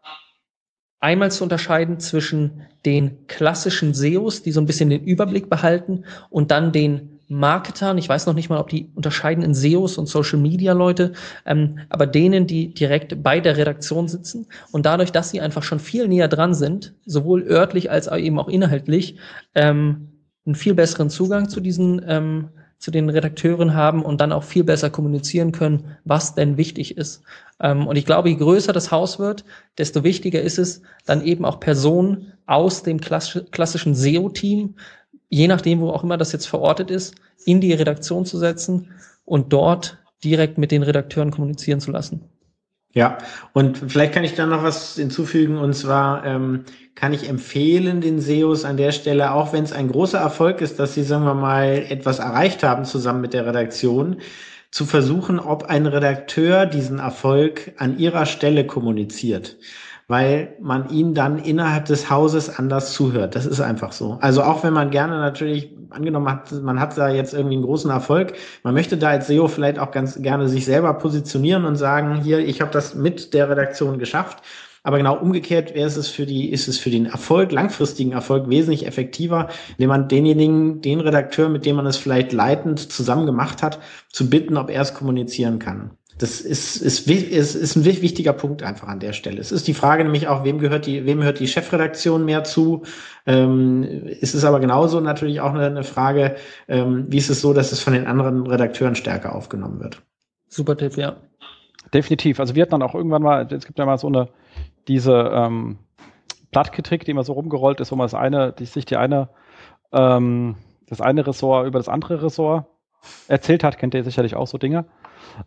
einmal 0.99 1.29
zu 1.29 1.43
unterscheiden 1.43 1.99
zwischen 1.99 2.63
den 2.83 3.27
klassischen 3.27 3.93
SEOs, 3.93 4.41
die 4.41 4.51
so 4.51 4.59
ein 4.59 4.65
bisschen 4.65 4.89
den 4.89 5.03
Überblick 5.03 5.51
behalten, 5.51 6.05
und 6.31 6.49
dann 6.49 6.71
den 6.71 7.14
Marketern, 7.27 7.97
ich 7.97 8.07
weiß 8.07 8.25
noch 8.25 8.33
nicht 8.33 8.49
mal, 8.49 8.59
ob 8.59 8.69
die 8.69 8.89
unterscheiden 8.95 9.43
in 9.43 9.53
SEOs 9.53 9.97
und 9.97 10.07
Social 10.07 10.39
Media 10.39 10.73
Leute, 10.73 11.13
ähm, 11.45 11.79
aber 11.89 12.05
denen, 12.05 12.47
die 12.47 12.73
direkt 12.73 13.23
bei 13.23 13.39
der 13.39 13.57
Redaktion 13.57 14.07
sitzen 14.07 14.47
und 14.71 14.85
dadurch, 14.85 15.11
dass 15.11 15.31
sie 15.31 15.41
einfach 15.41 15.63
schon 15.63 15.79
viel 15.79 16.07
näher 16.07 16.27
dran 16.27 16.53
sind, 16.53 16.93
sowohl 17.05 17.43
örtlich 17.43 17.89
als 17.89 18.07
eben 18.07 18.39
auch 18.39 18.47
inhaltlich, 18.47 19.17
ähm, 19.55 20.09
einen 20.45 20.55
viel 20.55 20.75
besseren 20.75 21.09
Zugang 21.09 21.49
zu 21.49 21.59
diesen 21.59 22.03
ähm, 22.07 22.49
zu 22.77 22.91
den 22.91 23.09
Redakteuren 23.09 23.73
haben 23.73 24.03
und 24.03 24.21
dann 24.21 24.31
auch 24.31 24.43
viel 24.43 24.63
besser 24.63 24.89
kommunizieren 24.89 25.51
können, 25.51 25.97
was 26.03 26.35
denn 26.35 26.57
wichtig 26.57 26.97
ist. 26.97 27.23
Ähm, 27.59 27.87
und 27.87 27.95
ich 27.95 28.05
glaube, 28.05 28.29
je 28.29 28.35
größer 28.35 28.73
das 28.73 28.91
Haus 28.91 29.17
wird, 29.17 29.45
desto 29.77 30.03
wichtiger 30.03 30.41
ist 30.41 30.59
es, 30.59 30.81
dann 31.05 31.23
eben 31.23 31.45
auch 31.45 31.59
Personen 31.59 32.33
aus 32.45 32.83
dem 32.83 32.99
klassischen 32.99 33.95
SEO-Team 33.95 34.75
je 35.29 35.47
nachdem, 35.47 35.79
wo 35.81 35.89
auch 35.89 36.03
immer 36.03 36.17
das 36.17 36.31
jetzt 36.31 36.47
verortet 36.47 36.91
ist, 36.91 37.15
in 37.45 37.61
die 37.61 37.73
Redaktion 37.73 38.25
zu 38.25 38.37
setzen 38.37 38.91
und 39.23 39.53
dort 39.53 39.97
direkt 40.23 40.57
mit 40.57 40.71
den 40.71 40.83
Redakteuren 40.83 41.31
kommunizieren 41.31 41.79
zu 41.79 41.91
lassen. 41.91 42.29
Ja, 42.93 43.17
und 43.51 43.77
vielleicht 43.77 44.13
kann 44.13 44.23
ich 44.23 44.35
da 44.35 44.45
noch 44.45 44.63
was 44.63 44.95
hinzufügen, 44.95 45.57
und 45.57 45.73
zwar 45.73 46.25
ähm, 46.25 46.63
kann 46.95 47.11
ich 47.11 47.27
empfehlen 47.27 47.99
den 47.99 48.21
SEOs 48.21 48.63
an 48.63 48.77
der 48.77 48.93
Stelle, 48.93 49.33
auch 49.33 49.51
wenn 49.51 49.65
es 49.65 49.73
ein 49.73 49.89
großer 49.89 50.17
Erfolg 50.17 50.61
ist, 50.61 50.79
dass 50.79 50.93
sie, 50.93 51.03
sagen 51.03 51.25
wir 51.25 51.33
mal, 51.33 51.85
etwas 51.89 52.19
erreicht 52.19 52.63
haben 52.63 52.85
zusammen 52.85 53.19
mit 53.19 53.33
der 53.33 53.45
Redaktion, 53.45 54.21
zu 54.71 54.85
versuchen, 54.85 55.39
ob 55.39 55.63
ein 55.63 55.87
Redakteur 55.87 56.65
diesen 56.65 56.99
Erfolg 56.99 57.73
an 57.77 57.97
ihrer 57.97 58.25
Stelle 58.25 58.65
kommuniziert 58.65 59.57
weil 60.07 60.55
man 60.61 60.89
ihnen 60.89 61.13
dann 61.13 61.39
innerhalb 61.39 61.85
des 61.85 62.09
Hauses 62.09 62.59
anders 62.59 62.93
zuhört. 62.93 63.35
Das 63.35 63.45
ist 63.45 63.59
einfach 63.59 63.91
so. 63.91 64.17
Also 64.21 64.43
auch 64.43 64.63
wenn 64.63 64.73
man 64.73 64.91
gerne 64.91 65.17
natürlich 65.17 65.73
angenommen 65.89 66.29
hat, 66.29 66.51
man 66.51 66.79
hat 66.79 66.97
da 66.97 67.09
jetzt 67.09 67.33
irgendwie 67.33 67.55
einen 67.55 67.65
großen 67.65 67.89
Erfolg, 67.89 68.33
man 68.63 68.73
möchte 68.73 68.97
da 68.97 69.09
als 69.09 69.27
SEO 69.27 69.47
vielleicht 69.47 69.79
auch 69.79 69.91
ganz 69.91 70.21
gerne 70.21 70.47
sich 70.47 70.65
selber 70.65 70.93
positionieren 70.93 71.65
und 71.65 71.75
sagen, 71.75 72.21
hier, 72.21 72.39
ich 72.39 72.61
habe 72.61 72.71
das 72.71 72.93
mit 72.95 73.33
der 73.33 73.49
Redaktion 73.49 73.97
geschafft. 73.97 74.43
Aber 74.83 74.97
genau 74.97 75.17
umgekehrt 75.17 75.73
wäre 75.73 75.87
es 75.87 76.07
für 76.07 76.27
die, 76.27 76.51
ist 76.51 76.67
es 76.67 76.77
für 76.77 76.91
den 76.91 77.07
Erfolg, 77.07 77.51
langfristigen 77.51 78.11
Erfolg 78.11 78.49
wesentlich 78.49 78.85
effektiver, 78.85 79.49
indem 79.71 79.89
man 79.89 80.07
denjenigen, 80.07 80.79
den 80.81 80.99
Redakteur, 80.99 81.49
mit 81.49 81.65
dem 81.65 81.77
man 81.77 81.87
es 81.87 81.97
vielleicht 81.97 82.33
leitend 82.33 82.91
zusammen 82.91 83.25
gemacht 83.25 83.63
hat, 83.63 83.79
zu 84.11 84.29
bitten, 84.29 84.57
ob 84.57 84.69
er 84.69 84.83
es 84.83 84.93
kommunizieren 84.93 85.57
kann. 85.57 85.97
Das 86.17 86.39
ist, 86.39 86.77
ist, 86.77 87.09
ist, 87.09 87.55
ist 87.55 87.75
ein 87.75 87.83
wichtiger 87.83 88.31
Punkt 88.31 88.63
einfach 88.63 88.87
an 88.87 89.01
der 89.01 89.11
Stelle. 89.11 89.41
Es 89.41 89.51
ist 89.51 89.67
die 89.67 89.73
Frage 89.73 90.03
nämlich 90.03 90.29
auch, 90.29 90.45
wem 90.45 90.59
gehört 90.59 90.85
die, 90.85 91.05
wem 91.05 91.19
gehört 91.19 91.41
die 91.41 91.47
Chefredaktion 91.47 92.23
mehr 92.23 92.45
zu? 92.45 92.83
Ähm, 93.25 93.83
ist 93.83 94.33
es 94.33 94.45
aber 94.45 94.61
genauso 94.61 95.01
natürlich 95.01 95.41
auch 95.41 95.53
eine, 95.53 95.65
eine 95.65 95.83
Frage, 95.83 96.35
ähm, 96.69 97.05
wie 97.09 97.17
ist 97.17 97.29
es 97.29 97.41
so, 97.41 97.53
dass 97.53 97.73
es 97.73 97.81
von 97.81 97.91
den 97.91 98.07
anderen 98.07 98.47
Redakteuren 98.47 98.95
stärker 98.95 99.35
aufgenommen 99.35 99.81
wird? 99.81 100.01
Super 100.47 100.77
Tipp, 100.77 100.95
ja. 100.95 101.17
Definitiv. 101.93 102.39
Also 102.39 102.55
wir 102.55 102.61
hatten 102.61 102.71
dann 102.71 102.81
auch 102.81 102.95
irgendwann 102.95 103.21
mal, 103.21 103.45
es 103.51 103.65
gibt 103.65 103.77
ja 103.77 103.85
mal 103.85 103.97
so 103.97 104.07
eine, 104.07 104.29
diese 104.87 105.31
ähm, 105.33 105.79
Plattkritik, 106.51 107.03
die 107.03 107.11
immer 107.11 107.25
so 107.25 107.33
rumgerollt 107.33 107.81
ist, 107.81 107.91
wo 107.91 107.97
man 107.97 108.05
das 108.05 108.13
eine, 108.13 108.53
die 108.53 108.65
sich 108.65 108.85
die 108.85 108.95
eine, 108.95 109.27
ähm, 109.91 110.55
das 110.87 111.01
eine 111.01 111.27
Ressort 111.27 111.67
über 111.67 111.79
das 111.79 111.89
andere 111.89 112.23
Ressort 112.23 112.67
erzählt 113.27 113.65
hat, 113.65 113.77
kennt 113.77 113.93
ihr 113.93 114.03
sicherlich 114.05 114.35
auch 114.35 114.47
so 114.47 114.57
Dinge. 114.57 114.85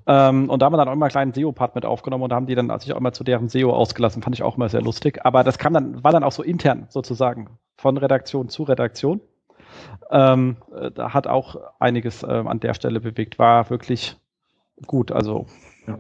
Ähm, 0.06 0.50
und 0.50 0.60
da 0.60 0.66
haben 0.66 0.72
wir 0.72 0.78
dann 0.78 0.88
auch 0.88 0.92
immer 0.92 1.06
einen 1.06 1.10
kleinen 1.10 1.32
SEO-Part 1.32 1.74
mit 1.74 1.84
aufgenommen 1.84 2.24
und 2.24 2.30
da 2.30 2.36
haben 2.36 2.46
die 2.46 2.54
dann 2.54 2.76
sich 2.80 2.92
auch 2.92 2.98
immer 2.98 3.12
zu 3.12 3.24
deren 3.24 3.48
SEO 3.48 3.72
ausgelassen. 3.72 4.22
Fand 4.22 4.36
ich 4.36 4.42
auch 4.42 4.56
immer 4.56 4.68
sehr 4.68 4.82
lustig. 4.82 5.24
Aber 5.24 5.44
das 5.44 5.58
kam 5.58 5.72
dann, 5.72 6.02
war 6.04 6.12
dann 6.12 6.24
auch 6.24 6.32
so 6.32 6.42
intern 6.42 6.86
sozusagen 6.88 7.58
von 7.76 7.96
Redaktion 7.96 8.48
zu 8.48 8.64
Redaktion. 8.64 9.20
Ähm, 10.10 10.56
äh, 10.74 10.90
da 10.90 11.14
hat 11.14 11.26
auch 11.26 11.56
einiges 11.78 12.22
ähm, 12.22 12.48
an 12.48 12.60
der 12.60 12.74
Stelle 12.74 13.00
bewegt. 13.00 13.38
War 13.38 13.70
wirklich 13.70 14.16
gut. 14.86 15.12
Also 15.12 15.46
ja. 15.86 15.98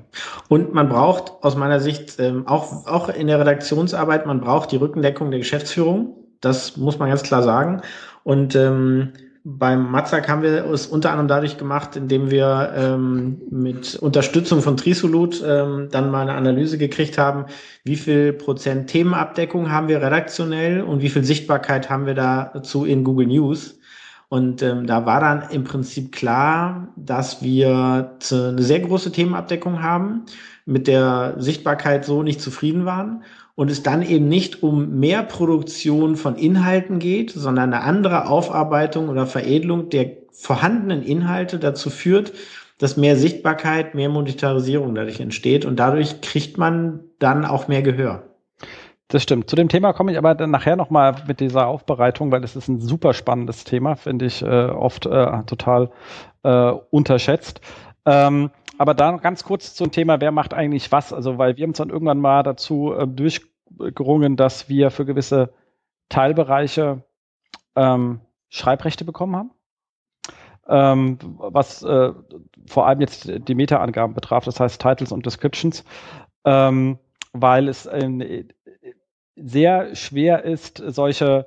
Und 0.48 0.74
man 0.74 0.88
braucht 0.88 1.42
aus 1.42 1.56
meiner 1.56 1.80
Sicht 1.80 2.18
ähm, 2.20 2.46
auch, 2.46 2.86
auch 2.86 3.08
in 3.08 3.26
der 3.26 3.40
Redaktionsarbeit, 3.40 4.26
man 4.26 4.40
braucht 4.40 4.70
die 4.70 4.76
Rückendeckung 4.76 5.30
der 5.30 5.40
Geschäftsführung. 5.40 6.14
Das 6.40 6.76
muss 6.76 6.98
man 6.98 7.08
ganz 7.08 7.22
klar 7.22 7.42
sagen. 7.42 7.80
Und 8.22 8.54
ähm, 8.54 9.14
beim 9.50 9.90
Matzak 9.90 10.28
haben 10.28 10.42
wir 10.42 10.66
es 10.66 10.86
unter 10.86 11.10
anderem 11.10 11.28
dadurch 11.28 11.56
gemacht, 11.56 11.96
indem 11.96 12.30
wir 12.30 12.70
ähm, 12.76 13.40
mit 13.50 13.96
Unterstützung 13.96 14.60
von 14.60 14.76
Trisolut 14.76 15.42
ähm, 15.46 15.88
dann 15.90 16.10
mal 16.10 16.20
eine 16.20 16.34
Analyse 16.34 16.76
gekriegt 16.76 17.16
haben, 17.16 17.46
wie 17.82 17.96
viel 17.96 18.34
Prozent 18.34 18.90
Themenabdeckung 18.90 19.70
haben 19.70 19.88
wir 19.88 20.02
redaktionell 20.02 20.82
und 20.82 21.00
wie 21.00 21.08
viel 21.08 21.24
Sichtbarkeit 21.24 21.88
haben 21.88 22.04
wir 22.04 22.14
dazu 22.14 22.84
in 22.84 23.04
Google 23.04 23.28
News. 23.28 23.78
Und 24.28 24.60
ähm, 24.60 24.86
da 24.86 25.06
war 25.06 25.20
dann 25.20 25.48
im 25.50 25.64
Prinzip 25.64 26.12
klar, 26.12 26.88
dass 26.96 27.42
wir 27.42 28.18
eine 28.30 28.62
sehr 28.62 28.80
große 28.80 29.12
Themenabdeckung 29.12 29.82
haben, 29.82 30.26
mit 30.66 30.86
der 30.86 31.36
Sichtbarkeit 31.38 32.04
so 32.04 32.22
nicht 32.22 32.42
zufrieden 32.42 32.84
waren 32.84 33.24
und 33.58 33.72
es 33.72 33.82
dann 33.82 34.02
eben 34.02 34.28
nicht 34.28 34.62
um 34.62 35.00
mehr 35.00 35.24
Produktion 35.24 36.14
von 36.14 36.36
Inhalten 36.36 37.00
geht, 37.00 37.32
sondern 37.32 37.72
eine 37.72 37.82
andere 37.82 38.28
Aufarbeitung 38.28 39.08
oder 39.08 39.26
Veredelung 39.26 39.88
der 39.88 40.12
vorhandenen 40.30 41.02
Inhalte 41.02 41.58
dazu 41.58 41.90
führt, 41.90 42.32
dass 42.78 42.96
mehr 42.96 43.16
Sichtbarkeit, 43.16 43.96
mehr 43.96 44.10
Monetarisierung 44.10 44.94
dadurch 44.94 45.18
entsteht 45.18 45.64
und 45.64 45.74
dadurch 45.74 46.20
kriegt 46.20 46.56
man 46.56 47.00
dann 47.18 47.44
auch 47.44 47.66
mehr 47.66 47.82
Gehör. 47.82 48.22
Das 49.08 49.24
stimmt. 49.24 49.50
Zu 49.50 49.56
dem 49.56 49.68
Thema 49.68 49.92
komme 49.92 50.12
ich 50.12 50.18
aber 50.18 50.36
dann 50.36 50.52
nachher 50.52 50.76
nochmal 50.76 51.16
mit 51.26 51.40
dieser 51.40 51.66
Aufbereitung, 51.66 52.30
weil 52.30 52.44
es 52.44 52.54
ist 52.54 52.68
ein 52.68 52.80
super 52.80 53.12
spannendes 53.12 53.64
Thema, 53.64 53.96
finde 53.96 54.26
ich 54.26 54.40
äh, 54.40 54.66
oft 54.66 55.04
äh, 55.04 55.42
total 55.46 55.90
äh, 56.44 56.70
unterschätzt. 56.90 57.60
Ähm, 58.06 58.50
aber 58.78 58.94
dann 58.94 59.20
ganz 59.20 59.44
kurz 59.44 59.74
zum 59.74 59.90
Thema, 59.90 60.20
wer 60.20 60.32
macht 60.32 60.54
eigentlich 60.54 60.90
was? 60.92 61.12
Also, 61.12 61.36
weil 61.36 61.56
wir 61.56 61.64
haben 61.64 61.70
uns 61.70 61.78
dann 61.78 61.90
irgendwann 61.90 62.20
mal 62.20 62.42
dazu 62.42 62.94
äh, 62.94 63.06
durchgerungen, 63.06 64.36
dass 64.36 64.68
wir 64.68 64.90
für 64.90 65.04
gewisse 65.04 65.52
Teilbereiche 66.08 67.02
ähm, 67.76 68.20
Schreibrechte 68.48 69.04
bekommen 69.04 69.36
haben. 69.36 69.50
Ähm, 70.68 71.18
was 71.38 71.82
äh, 71.82 72.12
vor 72.66 72.86
allem 72.86 73.00
jetzt 73.00 73.30
die 73.48 73.54
Meta-Angaben 73.54 74.14
betraf, 74.14 74.44
das 74.44 74.60
heißt 74.60 74.80
Titles 74.80 75.12
und 75.12 75.26
Descriptions, 75.26 75.84
ähm, 76.44 76.98
weil 77.32 77.68
es 77.68 77.86
äh, 77.86 78.44
sehr 79.34 79.94
schwer 79.94 80.44
ist, 80.44 80.82
solche 80.86 81.46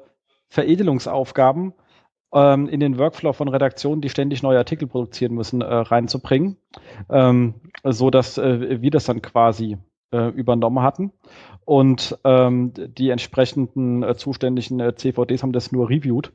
Veredelungsaufgaben 0.49 1.73
ähm, 2.33 2.67
in 2.67 2.79
den 2.79 2.97
Workflow 2.97 3.33
von 3.33 3.47
Redaktionen, 3.47 4.01
die 4.01 4.09
ständig 4.09 4.43
neue 4.43 4.57
Artikel 4.57 4.87
produzieren 4.87 5.33
müssen, 5.33 5.61
äh, 5.61 5.65
reinzubringen, 5.65 6.57
ähm, 7.09 7.55
so 7.83 8.09
dass 8.09 8.37
äh, 8.37 8.81
wir 8.81 8.91
das 8.91 9.05
dann 9.05 9.21
quasi 9.21 9.77
äh, 10.11 10.29
übernommen 10.29 10.81
hatten. 10.81 11.11
Und 11.65 12.17
ähm, 12.23 12.73
die 12.75 13.09
entsprechenden 13.09 14.03
äh, 14.03 14.15
zuständigen 14.15 14.79
äh, 14.79 14.95
CVDs 14.95 15.43
haben 15.43 15.53
das 15.53 15.71
nur 15.71 15.89
reviewed. 15.89 16.33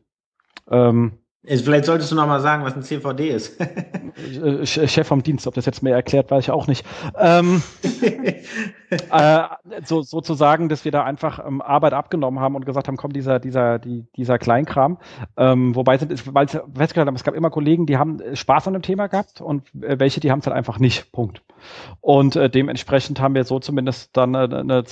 Ähm, 0.70 1.18
Vielleicht 1.46 1.84
solltest 1.84 2.10
du 2.10 2.16
noch 2.16 2.26
mal 2.26 2.40
sagen, 2.40 2.64
was 2.64 2.74
ein 2.74 2.82
CVD 2.82 3.28
ist. 3.28 3.60
Äh, 3.60 4.66
Chef 4.66 5.06
vom 5.06 5.22
Dienst, 5.22 5.46
ob 5.46 5.54
das 5.54 5.66
jetzt 5.66 5.82
mehr 5.82 5.94
erklärt, 5.94 6.30
weiß 6.30 6.44
ich 6.44 6.50
auch 6.50 6.66
nicht. 6.66 6.84
Ähm, 7.18 7.62
äh, 8.90 9.42
so, 9.84 10.02
sozusagen, 10.02 10.68
dass 10.68 10.84
wir 10.84 10.90
da 10.90 11.04
einfach 11.04 11.46
ähm, 11.46 11.60
Arbeit 11.60 11.92
abgenommen 11.92 12.40
haben 12.40 12.56
und 12.56 12.66
gesagt 12.66 12.88
haben, 12.88 12.96
komm, 12.96 13.12
dieser, 13.12 13.38
dieser, 13.38 13.78
die, 13.78 14.06
dieser 14.16 14.38
Kleinkram. 14.38 14.98
Ähm, 15.36 15.76
wobei, 15.76 15.98
sind, 15.98 16.34
weil 16.34 16.48
festgestellt 16.48 17.06
haben, 17.06 17.14
es 17.14 17.24
gab 17.24 17.34
immer 17.34 17.50
Kollegen, 17.50 17.86
die 17.86 17.98
haben 17.98 18.20
Spaß 18.34 18.66
an 18.66 18.72
dem 18.72 18.82
Thema 18.82 19.06
gehabt 19.06 19.40
und 19.40 19.62
äh, 19.82 20.00
welche, 20.00 20.20
die 20.20 20.30
haben 20.30 20.40
es 20.40 20.46
halt 20.46 20.56
einfach 20.56 20.78
nicht. 20.78 21.12
Punkt. 21.12 21.42
Und 22.00 22.36
äh, 22.36 22.50
dementsprechend 22.50 23.20
haben 23.20 23.34
wir 23.34 23.44
so 23.44 23.60
zumindest 23.60 24.16
dann 24.16 24.34
eine, 24.34 24.58
eine, 24.58 24.84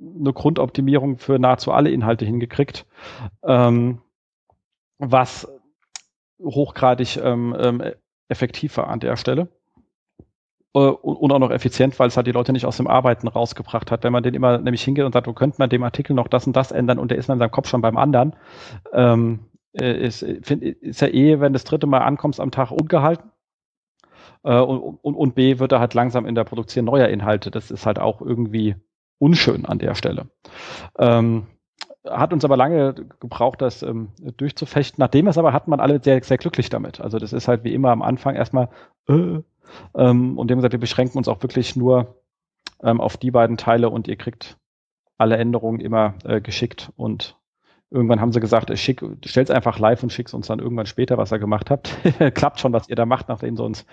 eine 0.00 0.32
Grundoptimierung 0.32 1.18
für 1.18 1.38
nahezu 1.38 1.72
alle 1.72 1.90
Inhalte 1.90 2.24
hingekriegt. 2.24 2.86
Ähm, 3.42 3.98
was 4.98 5.48
hochgradig 6.42 7.16
ähm, 7.22 7.56
ähm, 7.58 7.82
effektiv 8.28 8.76
war 8.76 8.88
an 8.88 9.00
der 9.00 9.16
Stelle. 9.16 9.48
Äh, 10.74 10.78
und 10.78 11.32
auch 11.32 11.38
noch 11.38 11.50
effizient, 11.50 11.98
weil 11.98 12.08
es 12.08 12.16
halt 12.16 12.26
die 12.26 12.32
Leute 12.32 12.52
nicht 12.52 12.66
aus 12.66 12.76
dem 12.76 12.86
Arbeiten 12.86 13.28
rausgebracht 13.28 13.90
hat. 13.90 14.04
Wenn 14.04 14.12
man 14.12 14.22
den 14.22 14.34
immer 14.34 14.58
nämlich 14.58 14.82
hingeht 14.82 15.04
und 15.04 15.12
sagt, 15.12 15.26
wo 15.26 15.32
könnte 15.32 15.56
man 15.58 15.70
dem 15.70 15.82
Artikel 15.82 16.14
noch 16.14 16.28
das 16.28 16.46
und 16.46 16.54
das 16.56 16.72
ändern 16.72 16.98
und 16.98 17.10
der 17.10 17.18
ist 17.18 17.28
man 17.28 17.36
in 17.36 17.40
seinem 17.40 17.50
Kopf 17.50 17.68
schon 17.68 17.82
beim 17.82 17.96
anderen, 17.96 18.36
ähm, 18.92 19.40
äh, 19.72 20.06
ist, 20.06 20.24
find, 20.42 20.62
ist 20.62 21.00
ja 21.00 21.08
eh, 21.08 21.40
wenn 21.40 21.52
das 21.52 21.64
dritte 21.64 21.86
Mal 21.86 22.00
ankommst 22.00 22.40
am 22.40 22.50
Tag 22.50 22.70
ungehalten. 22.70 23.30
Äh, 24.44 24.58
und, 24.60 24.98
und, 25.02 25.14
und 25.14 25.34
B 25.34 25.58
wird 25.58 25.72
er 25.72 25.80
halt 25.80 25.94
langsam 25.94 26.26
in 26.26 26.34
der 26.34 26.44
Produktion 26.44 26.84
neuer 26.84 27.08
Inhalte. 27.08 27.50
Das 27.50 27.70
ist 27.70 27.86
halt 27.86 27.98
auch 27.98 28.20
irgendwie 28.20 28.76
unschön 29.18 29.66
an 29.66 29.78
der 29.78 29.94
Stelle. 29.94 30.28
Ähm, 30.98 31.46
hat 32.10 32.32
uns 32.32 32.44
aber 32.44 32.56
lange 32.56 32.94
gebraucht, 33.20 33.62
das 33.62 33.82
ähm, 33.82 34.08
durchzufechten. 34.36 35.00
Nachdem 35.00 35.26
es 35.26 35.38
aber 35.38 35.52
hat 35.52 35.68
man 35.68 35.80
alle 35.80 36.02
sehr, 36.02 36.22
sehr 36.22 36.38
glücklich 36.38 36.68
damit. 36.68 37.00
Also 37.00 37.18
das 37.18 37.32
ist 37.32 37.48
halt 37.48 37.64
wie 37.64 37.74
immer 37.74 37.90
am 37.90 38.02
Anfang 38.02 38.34
erstmal 38.34 38.68
äh, 39.08 39.40
ähm, 39.94 40.38
und 40.38 40.50
dem 40.50 40.58
gesagt, 40.58 40.72
wir 40.72 40.80
beschränken 40.80 41.18
uns 41.18 41.28
auch 41.28 41.42
wirklich 41.42 41.76
nur 41.76 42.16
ähm, 42.82 43.00
auf 43.00 43.16
die 43.16 43.30
beiden 43.30 43.56
Teile 43.56 43.90
und 43.90 44.08
ihr 44.08 44.16
kriegt 44.16 44.56
alle 45.16 45.36
Änderungen 45.36 45.80
immer 45.80 46.14
äh, 46.24 46.40
geschickt 46.40 46.92
und 46.96 47.36
irgendwann 47.90 48.20
haben 48.20 48.32
sie 48.32 48.40
gesagt, 48.40 48.76
schick, 48.78 49.02
stell's 49.24 49.50
einfach 49.50 49.78
live 49.78 50.02
und 50.02 50.12
schick's 50.12 50.34
uns 50.34 50.46
dann 50.46 50.58
irgendwann 50.58 50.86
später, 50.86 51.18
was 51.18 51.32
ihr 51.32 51.38
gemacht 51.38 51.70
habt. 51.70 51.96
Klappt 52.34 52.60
schon, 52.60 52.72
was 52.72 52.88
ihr 52.88 52.96
da 52.96 53.06
macht, 53.06 53.28
nachdem 53.28 53.56
sie 53.56 53.64
uns 53.64 53.86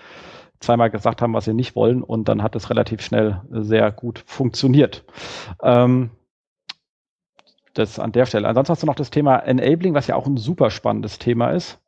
zweimal 0.60 0.90
gesagt 0.90 1.22
haben, 1.22 1.34
was 1.34 1.44
sie 1.44 1.54
nicht 1.54 1.76
wollen 1.76 2.02
und 2.02 2.28
dann 2.28 2.42
hat 2.42 2.56
es 2.56 2.70
relativ 2.70 3.00
schnell 3.00 3.42
sehr 3.50 3.90
gut 3.90 4.22
funktioniert. 4.26 5.04
Ähm, 5.62 6.10
das 7.78 7.98
an 7.98 8.12
der 8.12 8.26
Stelle. 8.26 8.48
Ansonsten 8.48 8.72
hast 8.72 8.82
du 8.82 8.86
noch 8.86 8.94
das 8.94 9.10
Thema 9.10 9.36
Enabling, 9.36 9.94
was 9.94 10.06
ja 10.06 10.14
auch 10.14 10.26
ein 10.26 10.36
super 10.36 10.70
spannendes 10.70 11.18
Thema 11.18 11.50
ist. 11.50 11.78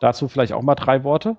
Dazu 0.00 0.28
vielleicht 0.28 0.52
auch 0.52 0.62
mal 0.62 0.74
drei 0.74 1.04
Worte. 1.04 1.36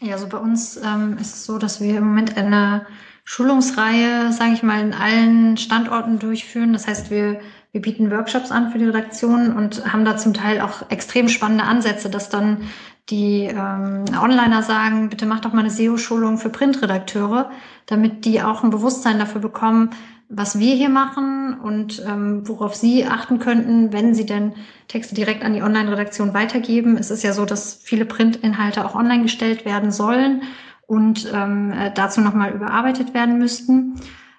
Ja, 0.00 0.14
also 0.14 0.28
bei 0.28 0.38
uns 0.38 0.76
ähm, 0.76 1.16
ist 1.20 1.34
es 1.34 1.46
so, 1.46 1.58
dass 1.58 1.80
wir 1.80 1.98
im 1.98 2.04
Moment 2.04 2.36
eine 2.36 2.86
Schulungsreihe, 3.24 4.32
sage 4.32 4.52
ich 4.52 4.62
mal, 4.62 4.80
in 4.80 4.92
allen 4.92 5.56
Standorten 5.56 6.18
durchführen. 6.18 6.72
Das 6.72 6.86
heißt, 6.86 7.10
wir, 7.10 7.40
wir 7.72 7.80
bieten 7.80 8.10
Workshops 8.10 8.50
an 8.50 8.70
für 8.70 8.78
die 8.78 8.86
Redaktionen 8.86 9.56
und 9.56 9.90
haben 9.90 10.04
da 10.04 10.16
zum 10.16 10.34
Teil 10.34 10.60
auch 10.60 10.90
extrem 10.90 11.28
spannende 11.28 11.64
Ansätze, 11.64 12.10
dass 12.10 12.28
dann 12.28 12.68
die 13.10 13.44
ähm, 13.44 14.04
Onliner 14.20 14.62
sagen, 14.62 15.10
bitte 15.10 15.26
macht 15.26 15.44
doch 15.44 15.52
mal 15.52 15.60
eine 15.60 15.70
SEO-Schulung 15.70 16.38
für 16.38 16.48
Printredakteure, 16.48 17.50
damit 17.86 18.24
die 18.24 18.42
auch 18.42 18.62
ein 18.62 18.70
Bewusstsein 18.70 19.18
dafür 19.18 19.40
bekommen, 19.40 19.90
was 20.28 20.58
wir 20.58 20.74
hier 20.74 20.88
machen 20.88 21.58
und 21.60 22.02
ähm, 22.06 22.46
worauf 22.48 22.74
Sie 22.74 23.06
achten 23.06 23.38
könnten, 23.38 23.92
wenn 23.92 24.14
Sie 24.14 24.26
denn 24.26 24.54
Texte 24.88 25.14
direkt 25.14 25.44
an 25.44 25.54
die 25.54 25.62
Online-Redaktion 25.62 26.34
weitergeben. 26.34 26.96
Es 26.96 27.10
ist 27.10 27.22
ja 27.22 27.32
so, 27.32 27.44
dass 27.44 27.74
viele 27.74 28.04
Printinhalte 28.04 28.84
auch 28.84 28.94
online 28.94 29.22
gestellt 29.22 29.64
werden 29.64 29.90
sollen 29.90 30.42
und 30.86 31.30
ähm, 31.32 31.72
äh, 31.72 31.92
dazu 31.92 32.20
nochmal 32.20 32.52
überarbeitet 32.52 33.14
werden 33.14 33.38
müssten, 33.38 33.94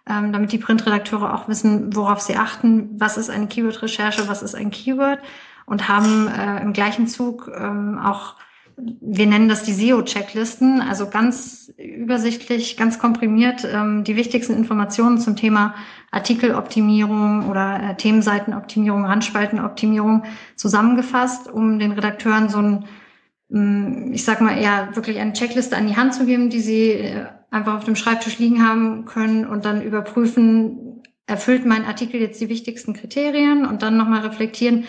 ähm, 0.08 0.32
damit 0.32 0.52
die 0.52 0.58
Printredakteure 0.58 1.34
auch 1.34 1.48
wissen, 1.48 1.96
worauf 1.96 2.22
sie 2.22 2.36
achten, 2.36 2.90
was 3.00 3.18
ist 3.18 3.30
eine 3.30 3.48
Keyword-Recherche, 3.48 4.28
was 4.28 4.44
ist 4.44 4.56
ein 4.56 4.72
Keyword? 4.72 5.20
Und 5.66 5.90
haben 5.90 6.28
äh, 6.28 6.62
im 6.62 6.74
gleichen 6.74 7.08
Zug 7.08 7.52
ähm, 7.56 7.98
auch 7.98 8.36
wir 8.78 9.26
nennen 9.26 9.48
das 9.48 9.64
die 9.64 9.74
SEO-Checklisten, 9.74 10.82
also 10.82 11.10
ganz 11.10 11.74
übersichtlich, 11.78 12.76
ganz 12.76 13.00
komprimiert 13.00 13.66
ähm, 13.66 14.04
die 14.04 14.16
wichtigsten 14.16 14.54
Informationen 14.54 15.18
zum 15.18 15.36
Thema 15.36 15.76
Artikeloptimierung 16.12 17.50
oder 17.50 17.82
äh, 17.82 17.96
Themenseitenoptimierung, 17.96 19.06
Randspaltenoptimierung 19.06 20.24
zusammengefasst, 20.56 21.50
um 21.50 21.80
den 21.80 21.94
Redakteuren 21.94 22.50
so 22.50 22.58
ein, 22.58 22.86
ähm, 23.52 24.12
ich 24.14 24.26
sag 24.26 24.42
mal 24.42 24.58
eher 24.58 24.96
wirklich 24.96 25.20
eine 25.20 25.34
Checkliste 25.34 25.78
an 25.78 25.88
die 25.88 25.96
Hand 25.96 26.14
zu 26.14 26.26
geben, 26.26 26.50
die 26.50 26.62
sie 26.62 26.92
äh, 26.92 27.26
einfach 27.52 27.76
auf 27.78 27.86
dem 27.86 27.96
Schreibtisch 27.96 28.40
liegen 28.40 28.68
haben 28.68 29.06
können 29.06 29.46
und 29.46 29.64
dann 29.64 29.82
überprüfen, 29.82 31.02
erfüllt 31.28 31.66
mein 31.66 31.86
Artikel 31.86 32.20
jetzt 32.20 32.42
die 32.42 32.50
wichtigsten 32.50 32.94
Kriterien 32.94 33.66
und 33.66 33.84
dann 33.84 33.96
nochmal 33.96 34.22
reflektieren, 34.22 34.86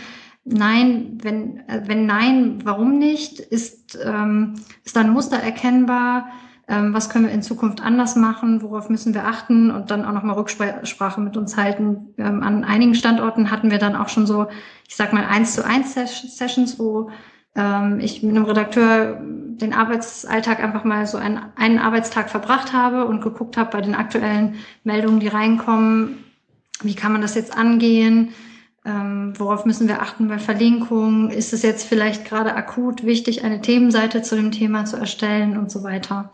Nein, 0.48 1.18
wenn, 1.22 1.68
äh, 1.68 1.82
wenn 1.86 2.06
nein, 2.06 2.60
warum 2.62 2.98
nicht? 2.98 3.40
Ist, 3.40 3.98
ähm, 4.02 4.54
ist 4.84 4.94
da 4.94 5.00
ein 5.00 5.10
Muster 5.10 5.38
erkennbar? 5.38 6.28
Ähm, 6.68 6.94
was 6.94 7.10
können 7.10 7.26
wir 7.26 7.32
in 7.32 7.42
Zukunft 7.42 7.82
anders 7.82 8.14
machen? 8.14 8.62
Worauf 8.62 8.88
müssen 8.88 9.12
wir 9.12 9.26
achten? 9.26 9.72
Und 9.72 9.90
dann 9.90 10.04
auch 10.04 10.12
nochmal 10.12 10.36
Rücksprache 10.36 11.20
mit 11.20 11.36
uns 11.36 11.56
halten. 11.56 12.14
Ähm, 12.16 12.44
an 12.44 12.62
einigen 12.62 12.94
Standorten 12.94 13.50
hatten 13.50 13.72
wir 13.72 13.78
dann 13.78 13.96
auch 13.96 14.08
schon 14.08 14.26
so, 14.26 14.46
ich 14.88 14.94
sag 14.94 15.12
mal, 15.12 15.24
eins 15.24 15.54
zu 15.54 15.64
eins 15.64 15.94
Sessions, 15.94 16.78
wo 16.78 17.10
ähm, 17.56 17.98
ich 17.98 18.22
mit 18.22 18.36
einem 18.36 18.44
Redakteur 18.44 19.20
den 19.20 19.72
Arbeitsalltag 19.72 20.62
einfach 20.62 20.84
mal 20.84 21.08
so 21.08 21.18
einen, 21.18 21.40
einen 21.56 21.78
Arbeitstag 21.78 22.30
verbracht 22.30 22.72
habe 22.72 23.06
und 23.06 23.20
geguckt 23.20 23.56
habe 23.56 23.70
bei 23.72 23.80
den 23.80 23.96
aktuellen 23.96 24.54
Meldungen, 24.84 25.18
die 25.18 25.28
reinkommen, 25.28 26.18
wie 26.82 26.94
kann 26.94 27.10
man 27.10 27.22
das 27.22 27.34
jetzt 27.34 27.56
angehen? 27.56 28.28
Ähm, 28.86 29.32
worauf 29.36 29.64
müssen 29.64 29.88
wir 29.88 30.00
achten 30.00 30.28
bei 30.28 30.38
Verlinkungen? 30.38 31.30
Ist 31.30 31.52
es 31.52 31.62
jetzt 31.62 31.84
vielleicht 31.86 32.24
gerade 32.24 32.54
akut 32.54 33.04
wichtig, 33.04 33.42
eine 33.42 33.60
Themenseite 33.60 34.22
zu 34.22 34.36
dem 34.36 34.52
Thema 34.52 34.84
zu 34.84 34.96
erstellen 34.96 35.58
und 35.58 35.72
so 35.72 35.82
weiter? 35.82 36.30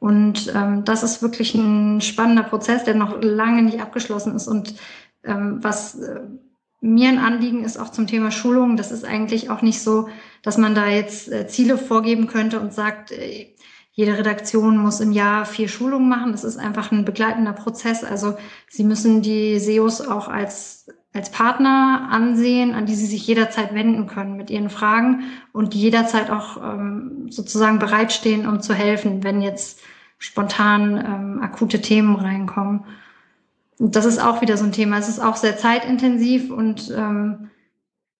Und 0.00 0.50
ähm, 0.54 0.84
das 0.84 1.02
ist 1.02 1.22
wirklich 1.22 1.54
ein 1.54 2.00
spannender 2.00 2.44
Prozess, 2.44 2.84
der 2.84 2.94
noch 2.94 3.22
lange 3.22 3.62
nicht 3.62 3.82
abgeschlossen 3.82 4.34
ist. 4.34 4.48
Und 4.48 4.74
ähm, 5.22 5.58
was 5.60 5.96
äh, 5.96 6.20
mir 6.80 7.10
ein 7.10 7.18
Anliegen 7.18 7.62
ist 7.62 7.78
auch 7.78 7.90
zum 7.90 8.06
Thema 8.06 8.30
Schulung, 8.30 8.76
das 8.76 8.90
ist 8.90 9.04
eigentlich 9.04 9.50
auch 9.50 9.60
nicht 9.60 9.80
so, 9.80 10.08
dass 10.42 10.56
man 10.56 10.74
da 10.74 10.88
jetzt 10.88 11.30
äh, 11.30 11.46
Ziele 11.46 11.76
vorgeben 11.76 12.26
könnte 12.26 12.58
und 12.58 12.72
sagt, 12.72 13.12
äh, 13.12 13.54
jede 13.92 14.16
Redaktion 14.16 14.78
muss 14.78 15.00
im 15.00 15.12
Jahr 15.12 15.44
vier 15.44 15.68
Schulungen 15.68 16.08
machen. 16.08 16.32
Das 16.32 16.44
ist 16.44 16.56
einfach 16.56 16.90
ein 16.90 17.04
begleitender 17.04 17.52
Prozess. 17.52 18.02
Also 18.02 18.36
Sie 18.70 18.84
müssen 18.84 19.20
die 19.20 19.58
SEOs 19.58 20.00
auch 20.00 20.28
als 20.28 20.86
als 21.14 21.30
Partner 21.30 22.08
ansehen, 22.10 22.74
an 22.74 22.86
die 22.86 22.94
sie 22.94 23.06
sich 23.06 23.26
jederzeit 23.26 23.74
wenden 23.74 24.06
können 24.06 24.36
mit 24.36 24.50
ihren 24.50 24.70
Fragen 24.70 25.24
und 25.52 25.74
die 25.74 25.80
jederzeit 25.80 26.30
auch 26.30 26.56
ähm, 26.56 27.26
sozusagen 27.30 27.78
bereitstehen, 27.78 28.46
um 28.46 28.60
zu 28.60 28.72
helfen, 28.72 29.22
wenn 29.22 29.42
jetzt 29.42 29.80
spontan 30.18 30.96
ähm, 30.96 31.42
akute 31.42 31.80
Themen 31.80 32.16
reinkommen. 32.16 32.84
das 33.78 34.04
ist 34.06 34.20
auch 34.20 34.40
wieder 34.40 34.56
so 34.56 34.64
ein 34.64 34.72
Thema. 34.72 34.98
Es 34.98 35.08
ist 35.08 35.18
auch 35.18 35.36
sehr 35.36 35.58
zeitintensiv 35.58 36.50
und 36.50 36.90
ähm, 36.96 37.50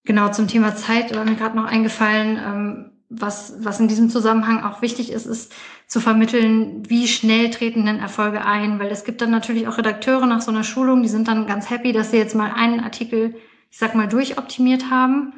genau 0.04 0.30
zum 0.30 0.48
Thema 0.48 0.74
Zeit 0.76 1.14
war 1.14 1.24
mir 1.24 1.36
gerade 1.36 1.56
noch 1.56 1.66
eingefallen, 1.66 2.38
ähm, 2.44 2.91
was, 3.20 3.54
was 3.58 3.80
in 3.80 3.88
diesem 3.88 4.08
Zusammenhang 4.08 4.62
auch 4.64 4.82
wichtig 4.82 5.12
ist, 5.12 5.26
ist 5.26 5.52
zu 5.86 6.00
vermitteln, 6.00 6.88
wie 6.88 7.06
schnell 7.06 7.50
treten 7.50 7.84
denn 7.84 7.98
Erfolge 7.98 8.44
ein, 8.44 8.78
weil 8.78 8.90
es 8.90 9.04
gibt 9.04 9.20
dann 9.20 9.30
natürlich 9.30 9.68
auch 9.68 9.76
Redakteure 9.76 10.26
nach 10.26 10.40
so 10.40 10.50
einer 10.50 10.64
Schulung, 10.64 11.02
die 11.02 11.08
sind 11.08 11.28
dann 11.28 11.46
ganz 11.46 11.68
happy, 11.68 11.92
dass 11.92 12.10
sie 12.10 12.16
jetzt 12.16 12.34
mal 12.34 12.52
einen 12.52 12.80
Artikel, 12.80 13.34
ich 13.70 13.78
sag 13.78 13.94
mal, 13.94 14.08
durchoptimiert 14.08 14.90
haben. 14.90 15.34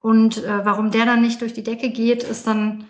Und 0.00 0.38
äh, 0.38 0.64
warum 0.64 0.90
der 0.90 1.06
dann 1.06 1.22
nicht 1.22 1.40
durch 1.40 1.52
die 1.52 1.62
Decke 1.62 1.90
geht, 1.90 2.24
ist 2.24 2.46
dann, 2.46 2.88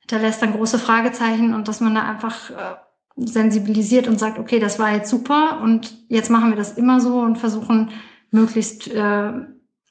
hinterlässt 0.00 0.40
dann 0.40 0.54
große 0.54 0.78
Fragezeichen 0.78 1.52
und 1.52 1.68
dass 1.68 1.80
man 1.80 1.94
da 1.94 2.08
einfach 2.08 2.50
äh, 2.50 2.76
sensibilisiert 3.16 4.08
und 4.08 4.18
sagt, 4.18 4.38
okay, 4.38 4.58
das 4.58 4.78
war 4.78 4.94
jetzt 4.94 5.10
super 5.10 5.60
und 5.62 5.98
jetzt 6.08 6.30
machen 6.30 6.50
wir 6.50 6.56
das 6.56 6.78
immer 6.78 7.00
so 7.00 7.20
und 7.20 7.36
versuchen 7.36 7.90
möglichst 8.30 8.88
äh, 8.88 9.32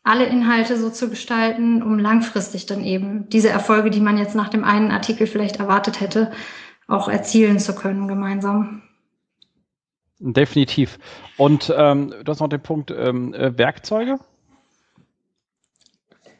alle 0.07 0.25
Inhalte 0.25 0.77
so 0.77 0.89
zu 0.89 1.09
gestalten, 1.09 1.83
um 1.83 1.99
langfristig 1.99 2.65
dann 2.65 2.83
eben 2.83 3.27
diese 3.29 3.49
Erfolge, 3.49 3.89
die 3.89 3.99
man 3.99 4.17
jetzt 4.17 4.35
nach 4.35 4.49
dem 4.49 4.63
einen 4.63 4.91
Artikel 4.91 5.27
vielleicht 5.27 5.57
erwartet 5.57 5.99
hätte, 5.99 6.31
auch 6.87 7.09
erzielen 7.09 7.59
zu 7.59 7.75
können 7.75 8.07
gemeinsam. 8.07 8.81
Definitiv. 10.19 10.97
Und 11.35 11.73
ähm, 11.75 12.13
du 12.23 12.31
hast 12.31 12.39
noch 12.39 12.47
den 12.47 12.61
Punkt 12.61 12.89
ähm, 12.89 13.33
äh, 13.33 13.57
Werkzeuge. 13.57 14.17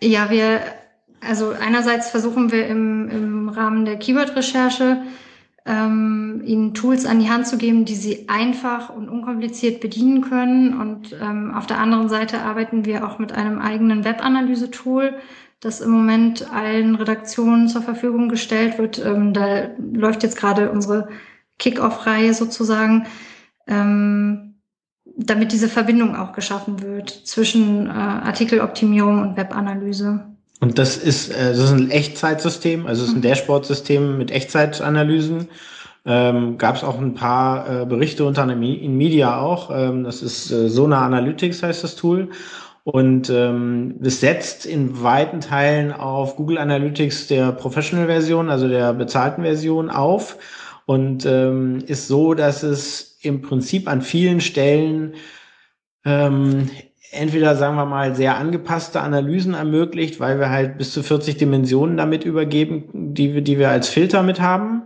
Ja, 0.02 0.30
wir, 0.30 0.62
also 1.22 1.52
einerseits 1.52 2.10
versuchen 2.10 2.52
wir 2.52 2.68
im, 2.68 3.10
im 3.10 3.50
Rahmen 3.50 3.86
der 3.86 3.98
Keyword-Recherche 3.98 5.02
ähm, 5.68 6.42
ihnen 6.46 6.74
Tools 6.74 7.06
an 7.06 7.20
die 7.20 7.30
Hand 7.30 7.46
zu 7.48 7.58
geben, 7.58 7.86
die 7.86 7.96
sie 7.96 8.30
einfach 8.30 8.90
und 8.90 9.10
unkompliziert 9.10 9.82
bedienen 9.82 10.22
können. 10.22 10.80
Und 10.80 11.16
ähm, 11.22 11.54
auf 11.54 11.68
der 11.68 11.80
anderen 11.80 12.10
Seite 12.10 12.42
arbeiten 12.42 12.86
wir 12.86 13.06
auch 13.06 13.20
mit 13.20 13.34
einem 13.34 13.60
eigenen 13.60 14.06
Webanalyse-Tool, 14.06 15.16
das 15.60 15.82
im 15.82 15.92
Moment 15.92 16.52
allen 16.54 16.96
Redaktionen 16.96 17.68
zur 17.68 17.82
Verfügung 17.82 18.30
gestellt 18.30 18.78
wird. 18.78 19.04
Ähm, 19.04 19.34
da 19.34 19.70
läuft 19.94 20.24
jetzt 20.24 20.38
gerade 20.38 20.72
unsere 20.72 21.10
Kick-Off-Reihe 21.60 22.34
sozusagen, 22.34 23.08
ähm, 23.68 24.62
damit 25.18 25.52
diese 25.52 25.68
Verbindung 25.68 26.16
auch 26.16 26.32
geschaffen 26.32 26.82
wird 26.82 27.10
zwischen 27.10 27.88
äh, 27.88 27.90
Artikeloptimierung 27.90 29.22
und 29.22 29.38
Webanalyse. 29.38 30.37
Und 30.60 30.80
das 30.80 30.98
ist, 30.98 31.30
äh, 31.30 31.50
das 31.50 31.60
ist 31.60 31.72
ein 31.72 31.92
Echtzeitsystem, 31.92 32.88
also 32.88 33.04
es 33.04 33.10
ist 33.10 33.16
ein 33.16 33.20
mhm. 33.20 33.24
Dashboard-System 33.24 34.18
mit 34.18 34.32
Echtzeitanalysen. 34.32 35.48
Ähm, 36.06 36.58
Gab 36.58 36.78
es 36.78 36.84
auch 36.84 36.98
ein 36.98 37.14
paar 37.14 37.82
äh, 37.82 37.86
Berichte 37.86 38.26
unter 38.26 38.44
anderem 38.44 38.64
in 38.64 38.98
Media 38.98 39.40
auch. 39.40 39.70
Ähm, 39.72 40.04
das 40.04 40.22
ist 40.22 40.52
äh, 40.52 40.70
Sona 40.70 41.06
Analytics 41.06 41.64
heißt 41.64 41.84
das 41.84 41.96
Tool. 41.96 42.30
Und 42.86 43.30
ähm, 43.30 43.96
es 44.02 44.22
setzt 44.22 44.66
in 44.66 45.04
weiten 45.04 45.42
Teilen 45.42 45.92
auf 45.92 46.38
Google 46.38 46.58
Analytics 46.58 47.28
der 47.28 47.52
Professional-Version, 47.52 48.50
also 48.50 48.70
der 48.70 48.94
bezahlten 48.94 49.44
Version 49.44 49.90
auf. 49.90 50.38
Und 50.86 51.26
ähm, 51.26 51.80
ist 51.86 52.08
so, 52.08 52.34
dass 52.34 52.64
es 52.64 53.18
im 53.22 53.42
Prinzip 53.42 53.90
an 53.90 54.02
vielen 54.02 54.40
Stellen 54.40 55.16
ähm, 56.06 56.70
entweder, 57.12 57.56
sagen 57.56 57.76
wir 57.76 57.86
mal, 57.86 58.16
sehr 58.16 58.38
angepasste 58.38 59.02
Analysen 59.02 59.54
ermöglicht, 59.54 60.20
weil 60.20 60.40
wir 60.40 60.50
halt 60.50 60.78
bis 60.78 60.92
zu 60.92 61.04
40 61.04 61.38
Dimensionen 61.38 61.98
damit 61.98 62.24
übergeben, 62.26 63.14
die 63.14 63.34
wir, 63.34 63.42
die 63.42 63.58
wir 63.58 63.70
als 63.70 63.90
Filter 63.90 64.24
mit 64.24 64.42
haben. 64.42 64.84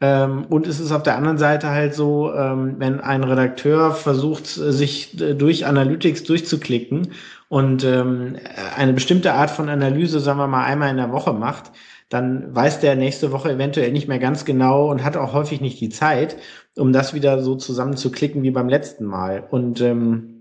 Ähm, 0.00 0.44
und 0.50 0.66
es 0.66 0.80
ist 0.80 0.92
auf 0.92 1.02
der 1.02 1.16
anderen 1.16 1.38
Seite 1.38 1.70
halt 1.70 1.94
so, 1.94 2.32
ähm, 2.34 2.76
wenn 2.78 3.00
ein 3.00 3.24
Redakteur 3.24 3.92
versucht, 3.92 4.46
sich 4.46 5.16
durch 5.16 5.66
Analytics 5.66 6.24
durchzuklicken 6.24 7.12
und 7.48 7.84
ähm, 7.84 8.36
eine 8.76 8.92
bestimmte 8.92 9.32
Art 9.34 9.50
von 9.50 9.68
Analyse, 9.68 10.20
sagen 10.20 10.38
wir 10.38 10.48
mal, 10.48 10.64
einmal 10.64 10.90
in 10.90 10.96
der 10.96 11.12
Woche 11.12 11.32
macht, 11.32 11.70
dann 12.08 12.54
weiß 12.54 12.80
der 12.80 12.96
nächste 12.96 13.32
Woche 13.32 13.52
eventuell 13.52 13.92
nicht 13.92 14.08
mehr 14.08 14.18
ganz 14.18 14.44
genau 14.44 14.90
und 14.90 15.04
hat 15.04 15.16
auch 15.16 15.32
häufig 15.32 15.60
nicht 15.60 15.80
die 15.80 15.88
Zeit, 15.88 16.36
um 16.76 16.92
das 16.92 17.14
wieder 17.14 17.42
so 17.42 17.54
zusammenzuklicken 17.54 18.42
wie 18.42 18.50
beim 18.50 18.68
letzten 18.68 19.04
Mal. 19.04 19.44
Und 19.50 19.80
ähm, 19.80 20.33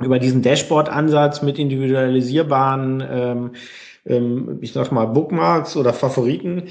über 0.00 0.18
diesen 0.18 0.42
Dashboard-Ansatz 0.42 1.42
mit 1.42 1.58
individualisierbaren, 1.58 3.04
ähm, 3.10 3.50
ähm, 4.06 4.58
ich 4.60 4.72
sag 4.72 4.92
mal, 4.92 5.06
Bookmarks 5.06 5.76
oder 5.76 5.92
Favoriten, 5.92 6.64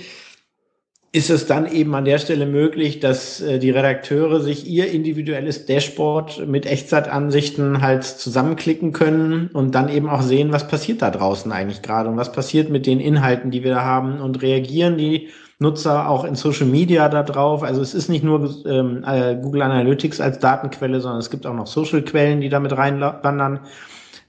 ist 1.13 1.29
es 1.29 1.47
dann 1.47 1.71
eben 1.71 1.95
an 1.95 2.05
der 2.05 2.19
Stelle 2.19 2.45
möglich, 2.45 2.99
dass 2.99 3.41
äh, 3.41 3.59
die 3.59 3.71
Redakteure 3.71 4.39
sich 4.39 4.67
ihr 4.67 4.91
individuelles 4.91 5.65
Dashboard 5.65 6.47
mit 6.47 6.65
Echtzeitansichten 6.65 7.81
halt 7.81 8.03
zusammenklicken 8.03 8.91
können 8.91 9.49
und 9.53 9.73
dann 9.73 9.89
eben 9.89 10.09
auch 10.09 10.21
sehen, 10.21 10.51
was 10.51 10.67
passiert 10.67 11.01
da 11.01 11.09
draußen 11.09 11.51
eigentlich 11.51 11.81
gerade 11.81 12.09
und 12.09 12.17
was 12.17 12.31
passiert 12.31 12.69
mit 12.69 12.85
den 12.85 12.99
Inhalten, 12.99 13.51
die 13.51 13.63
wir 13.63 13.71
da 13.71 13.83
haben 13.83 14.19
und 14.19 14.41
reagieren 14.41 14.97
die 14.97 15.29
Nutzer 15.59 16.07
auch 16.07 16.23
in 16.23 16.35
Social 16.35 16.67
Media 16.67 17.09
da 17.09 17.23
drauf. 17.23 17.63
Also 17.63 17.81
es 17.81 17.93
ist 17.93 18.09
nicht 18.09 18.23
nur 18.23 18.63
ähm, 18.67 19.03
äh, 19.05 19.35
Google 19.35 19.63
Analytics 19.63 20.21
als 20.21 20.39
Datenquelle, 20.39 21.01
sondern 21.01 21.19
es 21.19 21.29
gibt 21.29 21.47
auch 21.47 21.53
noch 21.53 21.67
Social-Quellen, 21.67 22.41
die 22.41 22.49
damit 22.49 22.77
reinwandern. 22.77 23.61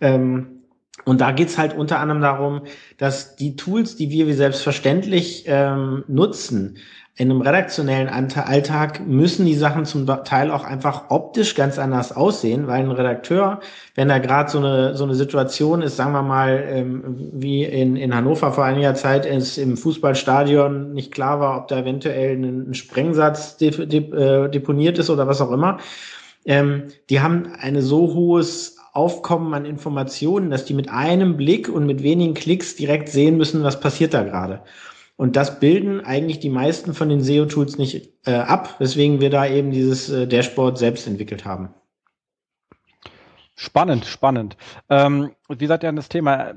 Ähm, 0.00 0.58
und 1.04 1.20
da 1.20 1.32
geht's 1.32 1.58
halt 1.58 1.76
unter 1.76 2.00
anderem 2.00 2.22
darum, 2.22 2.62
dass 2.96 3.36
die 3.36 3.56
Tools, 3.56 3.96
die 3.96 4.10
wir 4.10 4.26
wie 4.26 4.32
selbstverständlich 4.32 5.44
ähm, 5.46 6.04
nutzen, 6.08 6.78
in 7.18 7.32
einem 7.32 7.40
redaktionellen 7.40 8.08
Alltag 8.08 9.04
müssen 9.04 9.44
die 9.44 9.56
Sachen 9.56 9.84
zum 9.84 10.06
Teil 10.06 10.52
auch 10.52 10.62
einfach 10.62 11.10
optisch 11.10 11.56
ganz 11.56 11.76
anders 11.76 12.14
aussehen, 12.14 12.68
weil 12.68 12.78
ein 12.78 12.92
Redakteur, 12.92 13.58
wenn 13.96 14.06
da 14.06 14.18
gerade 14.18 14.48
so 14.48 14.58
eine, 14.58 14.94
so 14.94 15.02
eine 15.02 15.16
Situation 15.16 15.82
ist, 15.82 15.96
sagen 15.96 16.12
wir 16.12 16.22
mal, 16.22 16.64
ähm, 16.70 17.30
wie 17.32 17.64
in, 17.64 17.96
in 17.96 18.14
Hannover 18.14 18.52
vor 18.52 18.64
einiger 18.64 18.94
Zeit 18.94 19.26
es 19.26 19.58
im 19.58 19.76
Fußballstadion 19.76 20.92
nicht 20.92 21.10
klar 21.10 21.40
war, 21.40 21.58
ob 21.58 21.66
da 21.66 21.80
eventuell 21.80 22.36
ein, 22.36 22.70
ein 22.70 22.74
Sprengsatz 22.74 23.56
dep 23.56 23.90
dep 23.90 24.14
äh, 24.14 24.48
deponiert 24.48 25.00
ist 25.00 25.10
oder 25.10 25.26
was 25.26 25.40
auch 25.40 25.50
immer, 25.50 25.78
ähm, 26.44 26.84
die 27.10 27.20
haben 27.20 27.48
eine 27.58 27.82
so 27.82 28.14
hohes 28.14 28.76
Aufkommen 28.92 29.54
an 29.54 29.64
Informationen, 29.64 30.50
dass 30.50 30.66
die 30.66 30.74
mit 30.74 30.88
einem 30.88 31.36
Blick 31.36 31.68
und 31.68 31.84
mit 31.84 32.04
wenigen 32.04 32.34
Klicks 32.34 32.76
direkt 32.76 33.08
sehen 33.08 33.36
müssen, 33.36 33.64
was 33.64 33.80
passiert 33.80 34.14
da 34.14 34.22
gerade. 34.22 34.60
Und 35.18 35.34
das 35.34 35.58
bilden 35.58 36.00
eigentlich 36.00 36.38
die 36.38 36.48
meisten 36.48 36.94
von 36.94 37.08
den 37.08 37.20
SEO-Tools 37.20 37.76
nicht 37.76 38.08
äh, 38.24 38.34
ab, 38.34 38.76
weswegen 38.78 39.20
wir 39.20 39.30
da 39.30 39.46
eben 39.46 39.72
dieses 39.72 40.08
äh, 40.08 40.28
Dashboard 40.28 40.78
selbst 40.78 41.08
entwickelt 41.08 41.44
haben. 41.44 41.74
Spannend, 43.56 44.06
spannend. 44.06 44.56
Ähm, 44.88 45.32
wie 45.48 45.66
seid 45.66 45.82
ihr 45.82 45.88
an 45.88 45.96
das 45.96 46.08
Thema 46.08 46.50
äh, 46.50 46.54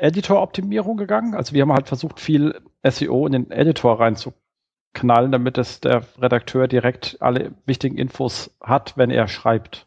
Editor-Optimierung 0.00 0.96
gegangen? 0.96 1.36
Also 1.36 1.54
wir 1.54 1.62
haben 1.62 1.72
halt 1.72 1.86
versucht, 1.86 2.18
viel 2.18 2.60
SEO 2.82 3.28
in 3.28 3.32
den 3.32 3.50
Editor 3.52 4.00
reinzuknallen, 4.00 5.30
damit 5.30 5.56
es 5.56 5.78
der 5.78 6.02
Redakteur 6.18 6.66
direkt 6.66 7.18
alle 7.20 7.52
wichtigen 7.64 7.96
Infos 7.96 8.56
hat, 8.60 8.96
wenn 8.96 9.10
er 9.10 9.28
schreibt. 9.28 9.86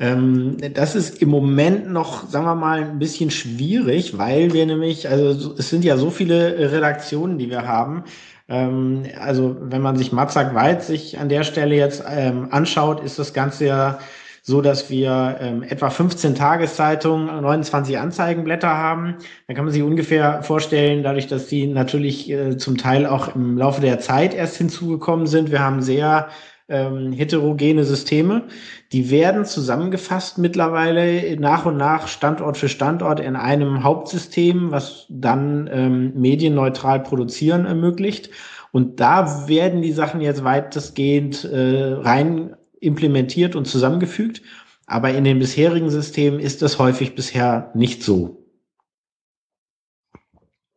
Ähm, 0.00 0.56
das 0.74 0.94
ist 0.96 1.22
im 1.22 1.28
Moment 1.28 1.90
noch, 1.90 2.28
sagen 2.28 2.46
wir 2.46 2.54
mal, 2.54 2.82
ein 2.82 2.98
bisschen 2.98 3.30
schwierig, 3.30 4.18
weil 4.18 4.52
wir 4.52 4.66
nämlich, 4.66 5.08
also 5.08 5.54
es 5.56 5.70
sind 5.70 5.84
ja 5.84 5.96
so 5.96 6.10
viele 6.10 6.72
Redaktionen, 6.72 7.38
die 7.38 7.50
wir 7.50 7.66
haben. 7.66 8.04
Ähm, 8.48 9.04
also 9.20 9.56
wenn 9.60 9.82
man 9.82 9.96
sich 9.96 10.12
Matzak 10.12 10.54
Wald 10.54 10.82
sich 10.82 11.18
an 11.18 11.28
der 11.28 11.44
Stelle 11.44 11.76
jetzt 11.76 12.02
ähm, 12.08 12.48
anschaut, 12.50 13.02
ist 13.02 13.18
das 13.18 13.32
Ganze 13.32 13.66
ja 13.66 13.98
so, 14.46 14.60
dass 14.60 14.90
wir 14.90 15.38
ähm, 15.40 15.62
etwa 15.62 15.88
15 15.88 16.34
Tageszeitungen, 16.34 17.26
29 17.40 17.98
Anzeigenblätter 17.98 18.68
haben. 18.68 19.16
Da 19.48 19.54
kann 19.54 19.64
man 19.64 19.72
sich 19.72 19.82
ungefähr 19.82 20.42
vorstellen, 20.42 21.02
dadurch, 21.02 21.28
dass 21.28 21.46
die 21.46 21.66
natürlich 21.66 22.30
äh, 22.30 22.58
zum 22.58 22.76
Teil 22.76 23.06
auch 23.06 23.34
im 23.34 23.56
Laufe 23.56 23.80
der 23.80 24.00
Zeit 24.00 24.34
erst 24.34 24.56
hinzugekommen 24.58 25.26
sind. 25.26 25.50
Wir 25.50 25.60
haben 25.60 25.80
sehr 25.80 26.28
ähm, 26.68 27.12
heterogene 27.12 27.84
Systeme. 27.84 28.44
Die 28.92 29.10
werden 29.10 29.44
zusammengefasst 29.44 30.38
mittlerweile 30.38 31.38
nach 31.38 31.66
und 31.66 31.76
nach 31.76 32.08
Standort 32.08 32.56
für 32.56 32.68
Standort 32.68 33.20
in 33.20 33.36
einem 33.36 33.84
Hauptsystem, 33.84 34.70
was 34.70 35.06
dann 35.08 35.68
ähm, 35.72 36.12
medienneutral 36.14 37.00
produzieren 37.02 37.66
ermöglicht. 37.66 38.30
Und 38.72 38.98
da 38.98 39.46
werden 39.48 39.82
die 39.82 39.92
Sachen 39.92 40.20
jetzt 40.20 40.42
weitestgehend 40.42 41.44
äh, 41.44 41.92
rein 41.92 42.56
implementiert 42.80 43.56
und 43.56 43.66
zusammengefügt. 43.66 44.42
Aber 44.86 45.10
in 45.10 45.24
den 45.24 45.38
bisherigen 45.38 45.90
Systemen 45.90 46.40
ist 46.40 46.60
das 46.60 46.78
häufig 46.78 47.14
bisher 47.14 47.70
nicht 47.74 48.02
so. 48.02 48.44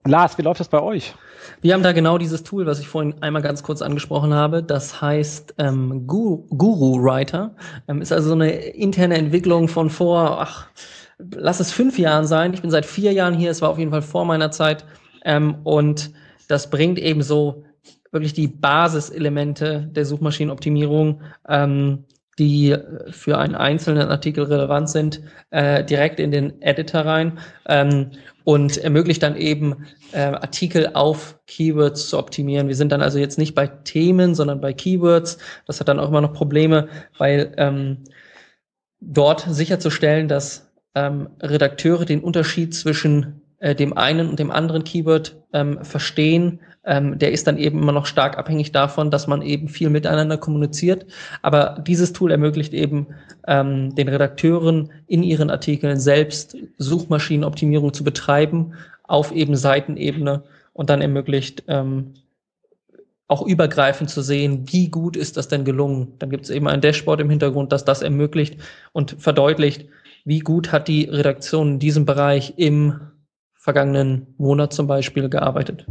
Lars, 0.05 0.37
wie 0.37 0.43
läuft 0.43 0.59
das 0.59 0.69
bei 0.69 0.81
euch? 0.81 1.13
Wir 1.61 1.73
haben 1.73 1.83
da 1.83 1.91
genau 1.91 2.17
dieses 2.17 2.43
Tool, 2.43 2.65
was 2.65 2.79
ich 2.79 2.87
vorhin 2.87 3.15
einmal 3.21 3.41
ganz 3.41 3.63
kurz 3.63 3.81
angesprochen 3.81 4.33
habe. 4.33 4.63
Das 4.63 5.01
heißt 5.01 5.55
ähm, 5.57 6.07
Guru, 6.07 6.45
Guru 6.49 7.01
Writer. 7.03 7.55
Ähm, 7.87 8.01
ist 8.01 8.11
also 8.11 8.29
so 8.29 8.35
eine 8.35 8.51
interne 8.51 9.17
Entwicklung 9.17 9.67
von 9.67 9.89
vor, 9.89 10.41
ach, 10.41 10.67
lass 11.17 11.59
es 11.59 11.71
fünf 11.71 11.97
Jahren 11.97 12.27
sein. 12.27 12.53
Ich 12.53 12.61
bin 12.61 12.71
seit 12.71 12.85
vier 12.85 13.13
Jahren 13.13 13.33
hier. 13.33 13.51
Es 13.51 13.61
war 13.61 13.69
auf 13.69 13.79
jeden 13.79 13.91
Fall 13.91 14.01
vor 14.01 14.25
meiner 14.25 14.51
Zeit. 14.51 14.85
Ähm, 15.23 15.55
und 15.63 16.11
das 16.47 16.69
bringt 16.69 16.99
eben 16.99 17.21
so 17.21 17.63
wirklich 18.11 18.33
die 18.33 18.47
Basiselemente 18.47 19.89
der 19.91 20.05
Suchmaschinenoptimierung 20.05 21.21
ähm, 21.47 22.05
die 22.39 22.75
für 23.09 23.37
einen 23.37 23.55
einzelnen 23.55 24.09
Artikel 24.09 24.43
relevant 24.43 24.89
sind, 24.89 25.21
äh, 25.49 25.83
direkt 25.83 26.19
in 26.19 26.31
den 26.31 26.61
Editor 26.61 27.01
rein 27.01 27.39
ähm, 27.67 28.11
und 28.47 28.77
ermöglicht 28.77 29.23
dann 29.23 29.35
eben 29.35 29.87
äh, 30.13 30.19
Artikel 30.21 30.91
auf 30.93 31.37
Keywords 31.47 32.07
zu 32.07 32.17
optimieren. 32.17 32.69
Wir 32.69 32.77
sind 32.77 32.93
dann 32.93 33.01
also 33.01 33.19
jetzt 33.19 33.37
nicht 33.37 33.53
bei 33.53 33.67
Themen, 33.67 34.35
sondern 34.35 34.61
bei 34.61 34.71
Keywords. 34.71 35.37
Das 35.65 35.81
hat 35.81 35.89
dann 35.89 35.99
auch 35.99 36.07
immer 36.07 36.21
noch 36.21 36.31
Probleme, 36.31 36.87
weil 37.17 37.53
ähm, 37.57 38.05
dort 39.01 39.45
sicherzustellen, 39.49 40.29
dass 40.29 40.71
ähm, 40.95 41.27
Redakteure 41.41 42.05
den 42.05 42.21
Unterschied 42.21 42.73
zwischen 42.73 43.41
äh, 43.59 43.75
dem 43.75 43.97
einen 43.97 44.29
und 44.29 44.39
dem 44.39 44.49
anderen 44.49 44.85
Keyword 44.85 45.35
ähm, 45.51 45.83
verstehen, 45.83 46.61
ähm, 46.87 47.19
der 47.19 47.33
ist 47.33 47.45
dann 47.45 47.57
eben 47.57 47.81
immer 47.81 47.91
noch 47.91 48.05
stark 48.05 48.37
abhängig 48.37 48.71
davon, 48.71 49.11
dass 49.11 49.27
man 49.27 49.41
eben 49.41 49.67
viel 49.67 49.89
miteinander 49.89 50.37
kommuniziert. 50.37 51.05
Aber 51.41 51.83
dieses 51.85 52.13
Tool 52.13 52.31
ermöglicht 52.31 52.73
eben 52.73 53.07
ähm, 53.45 53.93
den 53.95 54.07
Redakteuren 54.07 54.91
in 55.05 55.21
ihren 55.21 55.49
Artikeln 55.49 55.99
selbst 55.99 56.55
Suchmaschinenoptimierung 56.77 57.93
zu 57.93 58.03
betreiben 58.05 58.73
auf 59.03 59.33
eben 59.33 59.55
Seitenebene 59.55 60.43
und 60.71 60.89
dann 60.89 61.01
ermöglicht 61.01 61.63
ähm, 61.67 62.13
auch 63.27 63.45
übergreifend 63.45 64.09
zu 64.09 64.21
sehen, 64.21 64.63
wie 64.71 64.87
gut 64.87 65.17
ist 65.17 65.35
das 65.35 65.49
denn 65.49 65.65
gelungen. 65.65 66.13
Dann 66.19 66.29
gibt 66.29 66.45
es 66.45 66.49
eben 66.49 66.69
ein 66.69 66.79
Dashboard 66.79 67.19
im 67.19 67.29
Hintergrund, 67.29 67.73
das 67.73 67.83
das 67.83 68.01
ermöglicht 68.01 68.57
und 68.93 69.17
verdeutlicht, 69.19 69.85
wie 70.23 70.39
gut 70.39 70.71
hat 70.71 70.87
die 70.87 71.03
Redaktion 71.03 71.73
in 71.73 71.79
diesem 71.79 72.05
Bereich 72.05 72.53
im 72.55 73.01
vergangenen 73.53 74.27
Monat 74.37 74.71
zum 74.71 74.87
Beispiel 74.87 75.27
gearbeitet. 75.27 75.85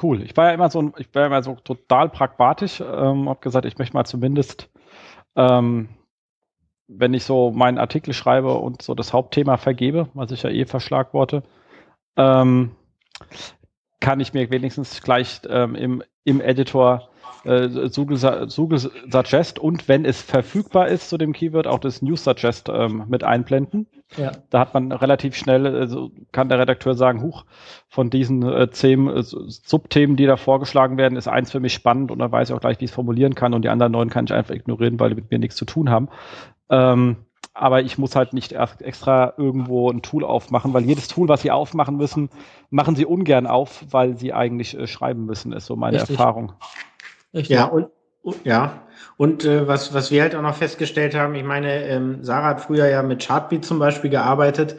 Cool. 0.00 0.22
Ich 0.22 0.36
war 0.36 0.48
ja 0.48 0.54
immer 0.54 0.70
so, 0.70 0.92
ich 0.98 1.12
war 1.14 1.22
ja 1.22 1.26
immer 1.26 1.42
so 1.42 1.56
total 1.64 2.08
pragmatisch, 2.08 2.80
ähm, 2.80 3.28
habe 3.28 3.40
gesagt, 3.40 3.66
ich 3.66 3.78
möchte 3.78 3.94
mal 3.94 4.04
zumindest, 4.04 4.70
ähm, 5.36 5.88
wenn 6.88 7.14
ich 7.14 7.24
so 7.24 7.50
meinen 7.50 7.78
Artikel 7.78 8.12
schreibe 8.12 8.54
und 8.54 8.82
so 8.82 8.94
das 8.94 9.12
Hauptthema 9.12 9.56
vergebe, 9.56 10.08
was 10.14 10.30
ich 10.30 10.42
ja 10.42 10.50
eh 10.50 10.66
verschlagworte, 10.66 11.42
ähm, 12.16 12.76
kann 14.00 14.20
ich 14.20 14.34
mir 14.34 14.50
wenigstens 14.50 15.02
gleich 15.02 15.40
ähm, 15.48 15.74
im, 15.74 16.02
im 16.24 16.40
Editor 16.40 17.08
äh, 17.44 17.68
Google, 17.94 18.18
Google 18.54 18.78
Suggest 18.78 19.58
und 19.58 19.88
wenn 19.88 20.04
es 20.04 20.20
verfügbar 20.20 20.88
ist 20.88 21.08
zu 21.08 21.18
dem 21.18 21.32
Keyword, 21.32 21.66
auch 21.66 21.78
das 21.78 22.02
News 22.02 22.24
Suggest 22.24 22.68
ähm, 22.68 23.04
mit 23.08 23.24
einblenden. 23.24 23.86
Ja. 24.16 24.32
Da 24.50 24.60
hat 24.60 24.74
man 24.74 24.92
relativ 24.92 25.34
schnell, 25.36 25.66
also 25.66 26.10
kann 26.32 26.48
der 26.48 26.58
Redakteur 26.58 26.94
sagen, 26.94 27.22
huch, 27.22 27.44
von 27.88 28.10
diesen 28.10 28.42
äh, 28.42 28.70
zehn 28.70 29.08
äh, 29.08 29.22
Subthemen, 29.22 30.16
die 30.16 30.26
da 30.26 30.36
vorgeschlagen 30.36 30.96
werden, 30.96 31.16
ist 31.16 31.28
eins 31.28 31.50
für 31.50 31.60
mich 31.60 31.72
spannend 31.72 32.10
und 32.10 32.18
dann 32.18 32.32
weiß 32.32 32.50
ich 32.50 32.54
auch 32.54 32.60
gleich, 32.60 32.80
wie 32.80 32.84
ich 32.84 32.90
es 32.90 32.94
formulieren 32.94 33.34
kann 33.34 33.54
und 33.54 33.62
die 33.62 33.68
anderen 33.68 33.92
neun 33.92 34.10
kann 34.10 34.26
ich 34.26 34.32
einfach 34.32 34.54
ignorieren, 34.54 35.00
weil 35.00 35.10
die 35.10 35.16
mit 35.16 35.30
mir 35.30 35.38
nichts 35.38 35.56
zu 35.56 35.64
tun 35.64 35.90
haben. 35.90 36.08
Ähm, 36.68 37.16
aber 37.54 37.82
ich 37.82 37.98
muss 37.98 38.16
halt 38.16 38.32
nicht 38.32 38.52
erst 38.52 38.80
extra 38.80 39.34
irgendwo 39.36 39.90
ein 39.90 40.02
Tool 40.02 40.24
aufmachen, 40.24 40.72
weil 40.72 40.84
jedes 40.84 41.08
Tool, 41.08 41.28
was 41.28 41.42
sie 41.42 41.50
aufmachen 41.50 41.96
müssen, 41.96 42.30
machen 42.70 42.96
sie 42.96 43.04
ungern 43.04 43.46
auf, 43.46 43.84
weil 43.90 44.16
sie 44.16 44.32
eigentlich 44.32 44.76
äh, 44.76 44.86
schreiben 44.86 45.26
müssen, 45.26 45.52
ist 45.52 45.66
so 45.66 45.76
meine 45.76 45.98
Richtig. 45.98 46.18
Erfahrung. 46.18 46.52
Richtig. 47.34 47.56
Ja, 47.56 47.66
und 47.66 47.88
ja, 48.44 48.82
und 49.16 49.44
äh, 49.44 49.66
was, 49.66 49.94
was 49.94 50.10
wir 50.10 50.22
halt 50.22 50.34
auch 50.34 50.42
noch 50.42 50.56
festgestellt 50.56 51.14
haben, 51.14 51.34
ich 51.34 51.44
meine, 51.44 51.84
ähm, 51.84 52.18
Sarah 52.22 52.48
hat 52.48 52.60
früher 52.60 52.88
ja 52.88 53.02
mit 53.02 53.22
Chartbeat 53.24 53.64
zum 53.64 53.78
Beispiel 53.78 54.10
gearbeitet. 54.10 54.76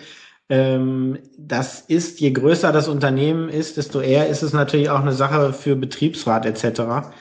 Ähm, 0.49 1.19
das 1.37 1.81
ist, 1.81 2.19
je 2.19 2.31
größer 2.31 2.71
das 2.71 2.87
Unternehmen 2.87 3.49
ist, 3.49 3.77
desto 3.77 4.01
eher 4.01 4.27
ist 4.27 4.43
es 4.43 4.53
natürlich 4.53 4.89
auch 4.89 5.01
eine 5.01 5.13
Sache 5.13 5.53
für 5.53 5.75
Betriebsrat 5.75 6.45
etc. 6.45 7.11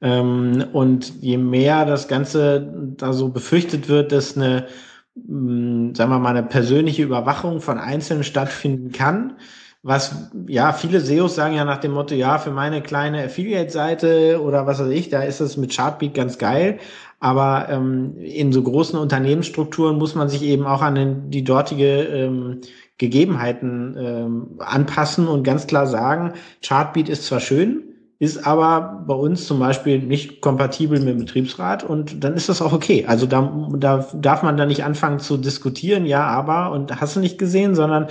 Ähm, 0.00 0.64
und 0.72 1.20
je 1.20 1.36
mehr 1.36 1.84
das 1.84 2.08
Ganze 2.08 2.72
da 2.96 3.12
so 3.12 3.28
befürchtet 3.28 3.88
wird, 3.88 4.12
dass 4.12 4.36
eine, 4.36 4.66
mh, 5.14 5.94
sagen 5.96 6.10
wir 6.10 6.18
mal, 6.18 6.30
eine 6.36 6.42
persönliche 6.42 7.02
Überwachung 7.02 7.60
von 7.60 7.78
Einzelnen 7.78 8.24
stattfinden 8.24 8.92
kann, 8.92 9.36
was, 9.82 10.30
ja, 10.46 10.72
viele 10.72 11.00
SEOs 11.00 11.34
sagen 11.34 11.54
ja 11.54 11.64
nach 11.64 11.78
dem 11.78 11.92
Motto, 11.92 12.14
ja, 12.14 12.38
für 12.38 12.50
meine 12.50 12.82
kleine 12.82 13.24
Affiliate-Seite 13.24 14.42
oder 14.42 14.66
was 14.66 14.78
weiß 14.78 14.90
ich, 14.90 15.08
da 15.08 15.22
ist 15.22 15.40
es 15.40 15.56
mit 15.56 15.74
Chartbeat 15.74 16.12
ganz 16.14 16.36
geil. 16.36 16.78
Aber 17.18 17.68
ähm, 17.70 18.16
in 18.18 18.52
so 18.52 18.62
großen 18.62 18.98
Unternehmensstrukturen 18.98 19.96
muss 19.98 20.14
man 20.14 20.28
sich 20.28 20.42
eben 20.42 20.66
auch 20.66 20.82
an 20.82 20.94
den, 20.94 21.30
die 21.30 21.44
dortige 21.44 22.02
ähm, 22.02 22.60
Gegebenheiten 22.98 23.96
ähm, 23.98 24.46
anpassen 24.58 25.28
und 25.28 25.44
ganz 25.44 25.66
klar 25.66 25.86
sagen, 25.86 26.34
Chartbeat 26.62 27.08
ist 27.08 27.24
zwar 27.24 27.40
schön, 27.40 27.84
ist 28.18 28.46
aber 28.46 29.02
bei 29.06 29.14
uns 29.14 29.46
zum 29.46 29.58
Beispiel 29.58 29.98
nicht 29.98 30.42
kompatibel 30.42 30.98
mit 30.98 31.08
dem 31.08 31.18
Betriebsrat 31.20 31.82
und 31.82 32.22
dann 32.22 32.34
ist 32.34 32.50
das 32.50 32.60
auch 32.60 32.74
okay. 32.74 33.06
Also 33.06 33.24
da, 33.24 33.68
da 33.78 34.06
darf 34.12 34.42
man 34.42 34.58
da 34.58 34.66
nicht 34.66 34.84
anfangen 34.84 35.20
zu 35.20 35.38
diskutieren, 35.38 36.04
ja, 36.04 36.26
aber 36.26 36.70
und 36.72 37.00
hast 37.00 37.16
du 37.16 37.20
nicht 37.20 37.38
gesehen, 37.38 37.74
sondern 37.74 38.08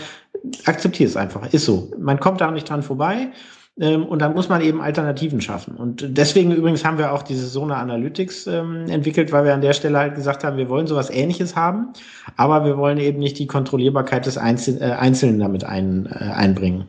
akzeptiere 0.66 1.10
es 1.10 1.18
einfach. 1.18 1.54
Ist 1.54 1.66
so. 1.66 1.92
Man 1.98 2.20
kommt 2.20 2.42
da 2.42 2.52
nicht 2.52 2.70
dran 2.70 2.84
vorbei. 2.84 3.32
Ähm, 3.80 4.06
und 4.06 4.20
dann 4.20 4.34
muss 4.34 4.50
man 4.50 4.62
eben 4.62 4.82
Alternativen 4.82 5.40
schaffen. 5.40 5.76
Und 5.76 6.18
deswegen 6.18 6.52
übrigens 6.52 6.84
haben 6.84 6.98
wir 6.98 7.14
auch 7.14 7.24
diese 7.24 7.48
Sona 7.48 7.78
Analytics 7.78 8.48
ähm, 8.48 8.88
entwickelt, 8.90 9.32
weil 9.32 9.46
wir 9.46 9.54
an 9.54 9.62
der 9.62 9.74
Stelle 9.74 9.98
halt 9.98 10.16
gesagt 10.16 10.44
haben, 10.44 10.58
wir 10.58 10.68
wollen 10.68 10.86
sowas 10.86 11.10
ähnliches 11.10 11.56
haben, 11.56 11.94
aber 12.36 12.66
wir 12.66 12.78
wollen 12.78 12.98
eben 12.98 13.20
nicht 13.20 13.40
die 13.40 13.48
Kontrollierbarkeit 13.48 14.26
des 14.26 14.38
Einzel 14.38 14.82
äh, 14.82 14.92
Einzelnen 14.92 15.40
damit 15.40 15.64
ein, 15.64 16.08
äh, 16.08 16.26
einbringen. 16.26 16.88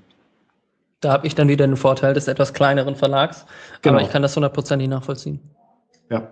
Da 1.01 1.13
habe 1.13 1.27
ich 1.27 1.35
dann 1.35 1.49
wieder 1.49 1.67
den 1.67 1.77
Vorteil 1.77 2.13
des 2.13 2.27
etwas 2.27 2.53
kleineren 2.53 2.97
Verlags. 2.97 3.47
Genau. 3.83 3.97
Aber 3.97 4.05
ich 4.05 4.11
kann 4.11 4.23
das 4.23 4.35
hundertprozentig 4.35 4.89
nachvollziehen. 4.89 5.41
Ja. 6.11 6.29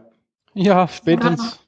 Ja, 0.54 0.88
spätestens. 0.88 1.60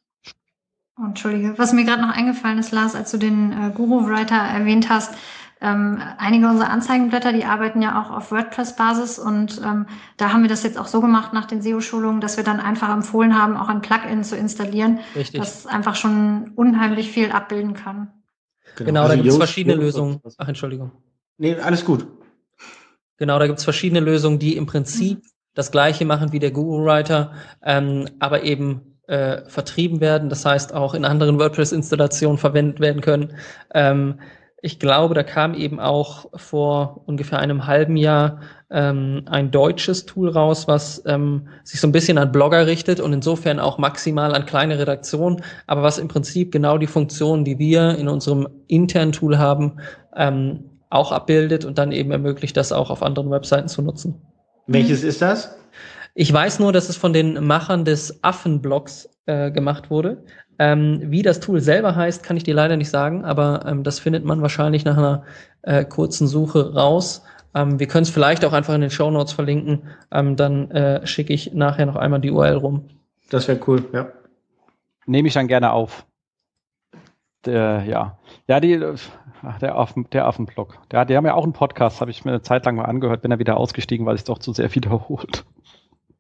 Oh, 0.98 1.06
Entschuldige, 1.06 1.54
was 1.56 1.72
mir 1.72 1.84
gerade 1.84 2.02
noch 2.02 2.14
eingefallen 2.14 2.58
ist, 2.58 2.72
Lars, 2.72 2.94
als 2.94 3.10
du 3.10 3.16
den 3.16 3.52
äh, 3.52 3.70
Guru-Writer 3.70 4.36
erwähnt 4.36 4.90
hast, 4.90 5.14
ähm, 5.60 6.00
einige 6.16 6.48
unserer 6.48 6.70
Anzeigenblätter, 6.70 7.32
die 7.32 7.44
arbeiten 7.44 7.82
ja 7.82 8.00
auch 8.00 8.10
auf 8.10 8.32
WordPress-Basis 8.32 9.18
und 9.18 9.60
ähm, 9.64 9.86
da 10.16 10.32
haben 10.32 10.42
wir 10.42 10.48
das 10.48 10.62
jetzt 10.62 10.78
auch 10.78 10.86
so 10.86 11.00
gemacht 11.00 11.32
nach 11.32 11.44
den 11.44 11.60
SEO-Schulungen, 11.60 12.20
dass 12.20 12.36
wir 12.38 12.44
dann 12.44 12.60
einfach 12.60 12.88
empfohlen 12.88 13.40
haben, 13.40 13.56
auch 13.56 13.68
ein 13.68 13.82
Plugin 13.82 14.24
zu 14.24 14.36
installieren, 14.36 15.00
Richtig. 15.14 15.40
das 15.40 15.66
einfach 15.66 15.96
schon 15.96 16.52
unheimlich 16.56 17.10
viel 17.10 17.30
abbilden 17.30 17.74
kann. 17.74 18.10
Genau, 18.76 18.86
genau 18.86 19.00
also 19.02 19.12
da 19.12 19.16
gibt 19.16 19.28
es 19.28 19.36
verschiedene 19.36 19.76
Lösungen. 19.76 20.20
Ach, 20.38 20.48
Entschuldigung. 20.48 20.92
Nee, 21.36 21.56
alles 21.56 21.84
gut. 21.84 22.06
Genau, 23.18 23.38
da 23.38 23.46
gibt 23.46 23.58
es 23.58 23.64
verschiedene 23.64 24.00
Lösungen, 24.00 24.38
die 24.38 24.56
im 24.56 24.64
Prinzip 24.64 25.18
mhm. 25.18 25.28
das 25.54 25.70
gleiche 25.70 26.06
machen 26.06 26.32
wie 26.32 26.38
der 26.38 26.52
Google 26.52 26.86
Writer, 26.86 27.32
ähm, 27.62 28.08
aber 28.18 28.44
eben 28.44 28.98
äh, 29.08 29.42
vertrieben 29.46 30.00
werden. 30.00 30.30
Das 30.30 30.46
heißt, 30.46 30.72
auch 30.72 30.94
in 30.94 31.04
anderen 31.04 31.38
WordPress-Installationen 31.38 32.38
verwendet 32.38 32.80
werden 32.80 33.02
können. 33.02 33.34
Ähm, 33.74 34.20
ich 34.62 34.78
glaube, 34.78 35.14
da 35.14 35.22
kam 35.22 35.54
eben 35.54 35.80
auch 35.80 36.26
vor 36.34 37.02
ungefähr 37.06 37.38
einem 37.38 37.66
halben 37.66 37.96
Jahr 37.96 38.40
ähm, 38.70 39.22
ein 39.26 39.50
deutsches 39.50 40.06
Tool 40.06 40.28
raus, 40.28 40.68
was 40.68 41.02
ähm, 41.06 41.48
sich 41.64 41.80
so 41.80 41.88
ein 41.88 41.92
bisschen 41.92 42.18
an 42.18 42.30
Blogger 42.30 42.66
richtet 42.66 43.00
und 43.00 43.12
insofern 43.12 43.58
auch 43.58 43.78
maximal 43.78 44.34
an 44.34 44.46
kleine 44.46 44.78
Redaktionen, 44.78 45.42
aber 45.66 45.82
was 45.82 45.98
im 45.98 46.08
Prinzip 46.08 46.52
genau 46.52 46.78
die 46.78 46.86
Funktionen, 46.86 47.44
die 47.44 47.58
wir 47.58 47.96
in 47.96 48.08
unserem 48.08 48.48
internen 48.68 49.12
Tool 49.12 49.38
haben, 49.38 49.78
ähm, 50.14 50.64
auch 50.90 51.12
abbildet 51.12 51.64
und 51.64 51.78
dann 51.78 51.92
eben 51.92 52.10
ermöglicht, 52.10 52.56
das 52.56 52.72
auch 52.72 52.90
auf 52.90 53.02
anderen 53.02 53.30
Webseiten 53.30 53.68
zu 53.68 53.80
nutzen. 53.80 54.20
Welches 54.66 55.02
ist 55.02 55.22
das? 55.22 55.56
Ich 56.14 56.32
weiß 56.32 56.58
nur, 56.58 56.72
dass 56.72 56.88
es 56.88 56.96
von 56.96 57.12
den 57.12 57.44
Machern 57.44 57.84
des 57.84 58.22
Affenblocks 58.22 59.08
äh, 59.26 59.50
gemacht 59.50 59.90
wurde. 59.90 60.24
Ähm, 60.60 61.00
wie 61.04 61.22
das 61.22 61.40
Tool 61.40 61.62
selber 61.62 61.96
heißt, 61.96 62.22
kann 62.22 62.36
ich 62.36 62.44
dir 62.44 62.52
leider 62.52 62.76
nicht 62.76 62.90
sagen, 62.90 63.24
aber 63.24 63.64
ähm, 63.66 63.82
das 63.82 63.98
findet 63.98 64.26
man 64.26 64.42
wahrscheinlich 64.42 64.84
nach 64.84 64.98
einer 64.98 65.22
äh, 65.62 65.86
kurzen 65.86 66.26
Suche 66.26 66.74
raus. 66.74 67.24
Ähm, 67.54 67.80
wir 67.80 67.86
können 67.86 68.02
es 68.02 68.10
vielleicht 68.10 68.44
auch 68.44 68.52
einfach 68.52 68.74
in 68.74 68.82
den 68.82 68.90
Show 68.90 69.10
Notes 69.10 69.32
verlinken. 69.32 69.84
Ähm, 70.12 70.36
dann 70.36 70.70
äh, 70.70 71.06
schicke 71.06 71.32
ich 71.32 71.54
nachher 71.54 71.86
noch 71.86 71.96
einmal 71.96 72.20
die 72.20 72.30
URL 72.30 72.56
rum. 72.56 72.90
Das 73.30 73.48
wäre 73.48 73.58
cool, 73.66 73.86
ja. 73.94 74.08
Nehme 75.06 75.28
ich 75.28 75.34
dann 75.34 75.48
gerne 75.48 75.72
auf. 75.72 76.04
Der, 77.46 77.82
ja. 77.86 78.18
Ja, 78.46 78.60
die, 78.60 78.78
Ach, 79.42 79.58
der, 79.60 79.76
Affen, 79.76 80.10
der 80.10 80.26
Affenblock. 80.26 80.76
Der, 80.90 81.06
die 81.06 81.16
haben 81.16 81.24
ja 81.24 81.32
auch 81.32 81.44
einen 81.44 81.54
Podcast, 81.54 82.02
habe 82.02 82.10
ich 82.10 82.26
mir 82.26 82.32
eine 82.32 82.42
Zeit 82.42 82.66
lang 82.66 82.76
mal 82.76 82.84
angehört, 82.84 83.22
bin 83.22 83.30
er 83.30 83.38
wieder 83.38 83.56
ausgestiegen, 83.56 84.04
weil 84.04 84.16
es 84.16 84.24
doch 84.24 84.38
zu 84.38 84.52
sehr 84.52 84.74
wiederholt. 84.74 85.46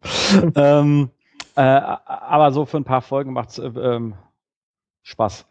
ähm, 0.54 1.10
äh, 1.56 1.60
aber 1.60 2.52
so 2.52 2.64
für 2.64 2.78
ein 2.78 2.84
paar 2.84 3.02
Folgen 3.02 3.34
macht 3.34 3.50
es 3.50 3.58
äh, 3.58 3.66
ähm, 3.66 4.14
Spaß. 5.10 5.46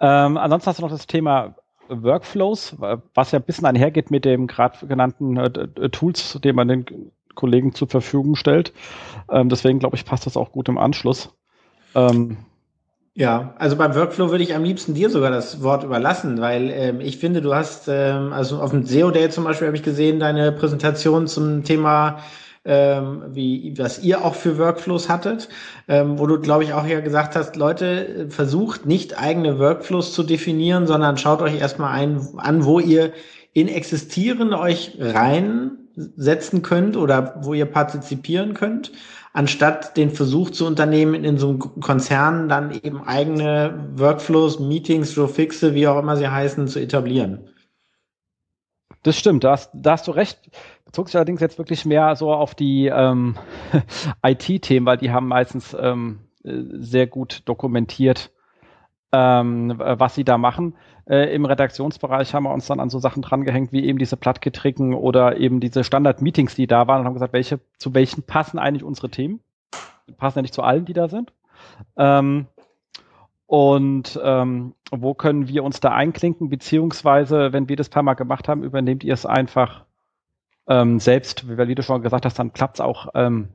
Ähm, 0.00 0.36
ansonsten 0.36 0.68
hast 0.68 0.78
du 0.78 0.82
noch 0.82 0.90
das 0.90 1.06
Thema 1.06 1.54
Workflows, 1.88 2.76
was 2.78 3.32
ja 3.32 3.38
ein 3.38 3.44
bisschen 3.44 3.66
einhergeht 3.66 4.10
mit 4.10 4.24
dem 4.24 4.46
gerade 4.46 4.86
genannten 4.86 5.36
äh, 5.36 5.88
Tools, 5.90 6.38
die 6.42 6.52
man 6.52 6.68
den 6.68 7.12
Kollegen 7.34 7.74
zur 7.74 7.88
Verfügung 7.88 8.36
stellt. 8.36 8.72
Ähm, 9.30 9.48
deswegen 9.48 9.78
glaube 9.78 9.96
ich, 9.96 10.04
passt 10.04 10.26
das 10.26 10.36
auch 10.36 10.52
gut 10.52 10.68
im 10.68 10.78
Anschluss. 10.78 11.34
Ähm, 11.94 12.38
ja, 13.16 13.54
also 13.58 13.76
beim 13.76 13.94
Workflow 13.94 14.30
würde 14.30 14.42
ich 14.42 14.54
am 14.54 14.64
liebsten 14.64 14.94
dir 14.94 15.08
sogar 15.08 15.30
das 15.30 15.62
Wort 15.62 15.84
überlassen, 15.84 16.40
weil 16.40 16.70
ähm, 16.70 17.00
ich 17.00 17.18
finde, 17.18 17.42
du 17.42 17.54
hast, 17.54 17.86
ähm, 17.88 18.32
also 18.32 18.60
auf 18.60 18.70
dem 18.70 18.84
SEO 18.84 19.12
Day 19.12 19.30
zum 19.30 19.44
Beispiel 19.44 19.68
habe 19.68 19.76
ich 19.76 19.84
gesehen, 19.84 20.18
deine 20.18 20.50
Präsentation 20.50 21.28
zum 21.28 21.62
Thema 21.62 22.18
ähm, 22.64 23.24
wie 23.28 23.74
was 23.76 24.02
ihr 24.02 24.24
auch 24.24 24.34
für 24.34 24.58
Workflows 24.58 25.08
hattet, 25.08 25.48
ähm, 25.86 26.18
wo 26.18 26.26
du, 26.26 26.40
glaube 26.40 26.64
ich, 26.64 26.72
auch 26.72 26.86
ja 26.86 27.00
gesagt 27.00 27.36
hast, 27.36 27.56
Leute, 27.56 28.26
versucht 28.30 28.86
nicht 28.86 29.18
eigene 29.18 29.58
Workflows 29.58 30.12
zu 30.14 30.22
definieren, 30.22 30.86
sondern 30.86 31.18
schaut 31.18 31.42
euch 31.42 31.60
erstmal 31.60 31.92
ein, 31.92 32.26
an, 32.36 32.64
wo 32.64 32.80
ihr 32.80 33.12
in 33.52 33.68
existierende 33.68 34.58
euch 34.58 34.96
reinsetzen 34.98 36.62
könnt 36.62 36.96
oder 36.96 37.36
wo 37.42 37.54
ihr 37.54 37.66
partizipieren 37.66 38.54
könnt, 38.54 38.92
anstatt 39.32 39.96
den 39.96 40.10
Versuch 40.10 40.50
zu 40.50 40.66
unternehmen, 40.66 41.24
in 41.24 41.38
so 41.38 41.50
einem 41.50 41.58
Konzern 41.58 42.48
dann 42.48 42.70
eben 42.70 43.02
eigene 43.06 43.90
Workflows, 43.96 44.58
Meetings, 44.58 45.18
Fixe, 45.32 45.74
wie 45.74 45.86
auch 45.86 45.98
immer 45.98 46.16
sie 46.16 46.28
heißen, 46.28 46.66
zu 46.68 46.80
etablieren. 46.80 47.48
Das 49.02 49.18
stimmt, 49.18 49.44
da 49.44 49.52
hast, 49.52 49.70
da 49.74 49.92
hast 49.92 50.08
du 50.08 50.12
recht. 50.12 50.38
Bezog 50.94 51.08
sich 51.08 51.16
allerdings 51.16 51.40
jetzt 51.40 51.58
wirklich 51.58 51.84
mehr 51.84 52.14
so 52.14 52.32
auf 52.32 52.54
die 52.54 52.86
ähm, 52.86 53.34
IT-Themen, 54.24 54.86
weil 54.86 54.96
die 54.96 55.10
haben 55.10 55.26
meistens 55.26 55.76
ähm, 55.76 56.20
sehr 56.44 57.08
gut 57.08 57.42
dokumentiert, 57.46 58.30
ähm, 59.10 59.74
was 59.76 60.14
sie 60.14 60.22
da 60.22 60.38
machen. 60.38 60.76
Äh, 61.10 61.34
Im 61.34 61.46
Redaktionsbereich 61.46 62.32
haben 62.32 62.44
wir 62.44 62.54
uns 62.54 62.68
dann 62.68 62.78
an 62.78 62.90
so 62.90 63.00
Sachen 63.00 63.22
drangehängt, 63.22 63.72
wie 63.72 63.84
eben 63.84 63.98
diese 63.98 64.16
Plattgetricken 64.16 64.94
oder 64.94 65.36
eben 65.36 65.58
diese 65.58 65.82
Standard-Meetings, 65.82 66.54
die 66.54 66.68
da 66.68 66.86
waren 66.86 67.00
und 67.00 67.06
haben 67.06 67.14
gesagt, 67.14 67.32
welche, 67.32 67.58
zu 67.76 67.92
welchen 67.92 68.22
passen 68.22 68.60
eigentlich 68.60 68.84
unsere 68.84 69.10
Themen? 69.10 69.40
Die 70.08 70.12
passen 70.12 70.38
ja 70.38 70.42
nicht 70.42 70.54
zu 70.54 70.62
allen, 70.62 70.84
die 70.84 70.92
da 70.92 71.08
sind. 71.08 71.32
Ähm, 71.96 72.46
und 73.48 74.20
ähm, 74.22 74.74
wo 74.92 75.14
können 75.14 75.48
wir 75.48 75.64
uns 75.64 75.80
da 75.80 75.90
einklinken, 75.90 76.50
beziehungsweise, 76.50 77.52
wenn 77.52 77.68
wir 77.68 77.74
das 77.74 77.88
paar 77.88 78.04
Mal 78.04 78.14
gemacht 78.14 78.46
haben, 78.46 78.62
übernehmt 78.62 79.02
ihr 79.02 79.14
es 79.14 79.26
einfach 79.26 79.84
ähm, 80.68 80.98
selbst, 80.98 81.46
wie 81.48 81.74
du 81.74 81.82
schon 81.82 82.02
gesagt 82.02 82.24
hast, 82.24 82.38
dann 82.38 82.52
klappt 82.52 82.76
es 82.76 82.80
auch 82.80 83.08
ähm, 83.14 83.48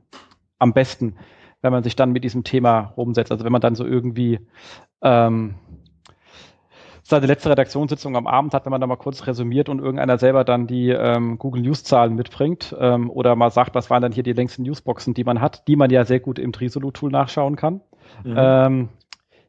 am 0.58 0.72
besten, 0.72 1.16
wenn 1.62 1.72
man 1.72 1.82
sich 1.82 1.96
dann 1.96 2.12
mit 2.12 2.24
diesem 2.24 2.44
Thema 2.44 2.92
rumsetzt. 2.96 3.32
Also 3.32 3.44
wenn 3.44 3.52
man 3.52 3.60
dann 3.60 3.74
so 3.74 3.84
irgendwie 3.84 4.40
ähm, 5.02 5.56
seine 7.02 7.26
letzte 7.26 7.50
Redaktionssitzung 7.50 8.16
am 8.16 8.26
Abend 8.26 8.54
hat, 8.54 8.64
wenn 8.64 8.70
man 8.70 8.80
da 8.80 8.86
mal 8.86 8.96
kurz 8.96 9.26
resümiert 9.26 9.68
und 9.68 9.80
irgendeiner 9.80 10.16
selber 10.16 10.44
dann 10.44 10.66
die 10.66 10.90
ähm, 10.90 11.38
Google 11.38 11.62
News 11.62 11.82
Zahlen 11.82 12.14
mitbringt 12.14 12.74
ähm, 12.78 13.10
oder 13.10 13.34
mal 13.34 13.50
sagt, 13.50 13.74
was 13.74 13.90
waren 13.90 14.02
dann 14.02 14.12
hier 14.12 14.22
die 14.22 14.32
längsten 14.32 14.62
Newsboxen, 14.62 15.12
die 15.12 15.24
man 15.24 15.40
hat, 15.40 15.66
die 15.66 15.76
man 15.76 15.90
ja 15.90 16.04
sehr 16.04 16.20
gut 16.20 16.38
im 16.38 16.52
Trisolo 16.52 16.92
Tool 16.92 17.10
nachschauen 17.10 17.56
kann. 17.56 17.80
Mhm. 18.24 18.34
Ähm, 18.36 18.88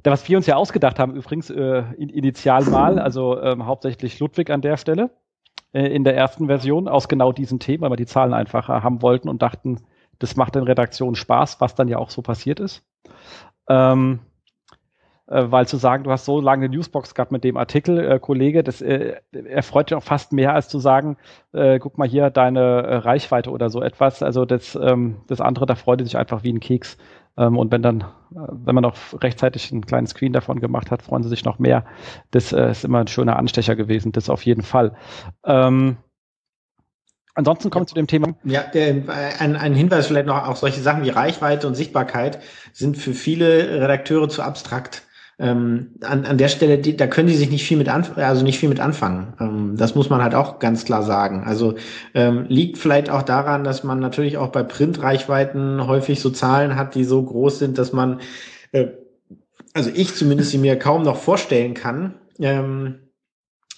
da, 0.04 0.12
was 0.12 0.28
wir 0.28 0.38
uns 0.38 0.48
ja 0.48 0.56
ausgedacht 0.56 0.98
haben, 0.98 1.16
übrigens 1.16 1.52
äh, 1.52 1.84
initial 1.98 2.66
mal, 2.66 2.98
also 2.98 3.40
ähm, 3.40 3.68
hauptsächlich 3.68 4.20
Ludwig 4.20 4.50
an 4.50 4.62
der 4.62 4.78
Stelle 4.78 5.12
äh, 5.74 5.88
in 5.88 6.04
der 6.04 6.16
ersten 6.16 6.48
Version 6.48 6.88
aus 6.88 7.08
genau 7.08 7.32
diesem 7.32 7.60
Thema, 7.60 7.84
weil 7.84 7.92
wir 7.92 7.98
die 7.98 8.06
Zahlen 8.06 8.34
einfacher 8.34 8.84
haben 8.84 9.02
wollten 9.02 9.30
und 9.30 9.42
dachten, 9.42 9.82
das 10.20 10.36
macht 10.36 10.56
den 10.56 10.64
Redaktionen 10.64 11.16
Spaß, 11.16 11.62
was 11.62 11.76
dann 11.76 11.88
ja 11.88 11.98
auch 11.98 12.10
so 12.10 12.22
passiert 12.22 12.60
ist. 12.60 12.84
Ähm, 13.68 14.20
äh, 15.32 15.50
weil 15.50 15.66
zu 15.66 15.78
sagen, 15.78 16.04
du 16.04 16.12
hast 16.12 16.26
so 16.26 16.42
lange 16.42 16.66
eine 16.66 16.76
Newsbox 16.76 17.16
gehabt 17.16 17.32
mit 17.32 17.44
dem 17.44 17.56
Artikel, 17.56 18.00
äh, 18.00 18.20
Kollege, 18.20 18.64
das 18.64 18.82
äh, 18.82 19.16
erfreut 19.32 19.90
dich 19.90 19.98
auch 19.98 20.04
fast 20.04 20.34
mehr, 20.34 20.54
als 20.54 20.68
zu 20.68 20.78
sagen, 20.78 21.16
äh, 21.54 21.80
guck 21.80 21.98
mal 21.98 22.08
hier 22.08 22.30
deine 22.30 22.60
äh, 22.60 22.96
Reichweite 22.98 23.50
oder 23.50 23.70
so 23.70 23.82
etwas. 23.82 24.22
Also 24.22 24.44
das, 24.44 24.76
ähm, 24.76 25.22
das 25.28 25.40
andere, 25.40 25.66
da 25.66 25.76
freut 25.76 26.02
sich 26.02 26.18
einfach 26.18 26.44
wie 26.44 26.52
ein 26.52 26.60
Keks. 26.60 26.98
Ähm, 27.38 27.58
und 27.58 27.72
wenn 27.72 27.82
dann, 27.82 28.02
äh, 28.02 28.06
wenn 28.32 28.76
man 28.76 28.84
noch 28.84 28.96
rechtzeitig 29.22 29.72
einen 29.72 29.86
kleinen 29.86 30.08
Screen 30.08 30.34
davon 30.34 30.60
gemacht 30.60 30.92
hat, 30.92 31.02
freuen 31.02 31.24
sie 31.24 31.30
sich 31.30 31.46
noch 31.46 31.60
mehr. 31.60 31.86
Das 32.32 32.52
äh, 32.54 32.72
ist 32.72 32.86
immer 32.86 33.00
ein 33.00 33.08
schöner 33.08 33.38
Anstecher 33.38 33.76
gewesen, 33.76 34.12
das 34.12 34.30
auf 34.30 34.46
jeden 34.46 34.64
Fall. 34.64 34.96
Ähm, 35.46 35.98
Ansonsten 37.34 37.70
kommt 37.70 37.84
ja. 37.84 37.88
zu 37.88 37.96
dem 37.96 38.08
Thema. 38.08 38.36
Ja, 38.44 38.64
der, 38.64 39.04
ein, 39.40 39.56
ein 39.56 39.74
Hinweis 39.74 40.08
vielleicht 40.08 40.28
noch, 40.28 40.48
auch 40.48 40.58
solche 40.58 40.82
Sachen 40.82 41.04
wie 41.06 41.10
Reichweite 41.10 41.66
und 41.66 41.76
Sichtbarkeit 41.76 42.40
sind 42.74 42.98
für 42.98 43.14
viele 43.14 43.82
Redakteure 43.82 44.28
zu 44.28 44.42
abstrakt 44.42 45.04
ähm, 45.42 45.96
an, 46.02 46.26
an 46.26 46.38
der 46.38 46.48
Stelle, 46.50 46.78
die, 46.78 46.96
da 46.96 47.08
können 47.08 47.28
die 47.28 47.36
sich 47.36 47.50
nicht 47.50 47.66
viel 47.66 47.78
mit 47.78 47.90
anf 47.90 48.16
also 48.16 48.44
nicht 48.44 48.60
viel 48.60 48.70
mit 48.70 48.80
anfangen. 48.80 49.34
Ähm, 49.40 49.76
das 49.76 49.96
muss 49.96 50.10
man 50.10 50.22
halt 50.22 50.36
auch 50.36 50.60
ganz 50.60 50.86
klar 50.86 51.02
sagen. 51.02 51.44
Also 51.46 51.76
ähm, 52.14 52.46
liegt 52.48 52.78
vielleicht 52.78 53.10
auch 53.10 53.24
daran, 53.24 53.64
dass 53.64 53.84
man 53.84 54.00
natürlich 54.00 54.38
auch 54.38 54.50
bei 54.50 54.62
Printreichweiten 54.62 55.88
häufig 55.88 56.20
so 56.20 56.30
Zahlen 56.30 56.76
hat, 56.76 56.94
die 56.94 57.04
so 57.04 57.24
groß 57.24 57.58
sind, 57.58 57.80
dass 57.80 57.92
man, 57.92 58.22
äh, 58.72 58.88
also 59.74 59.90
ich 59.94 60.16
zumindest 60.16 60.52
sie 60.52 60.60
mir 60.60 60.78
kaum 60.78 61.04
noch 61.04 61.18
vorstellen 61.18 61.74
kann. 61.74 62.14
Ähm, 62.40 63.00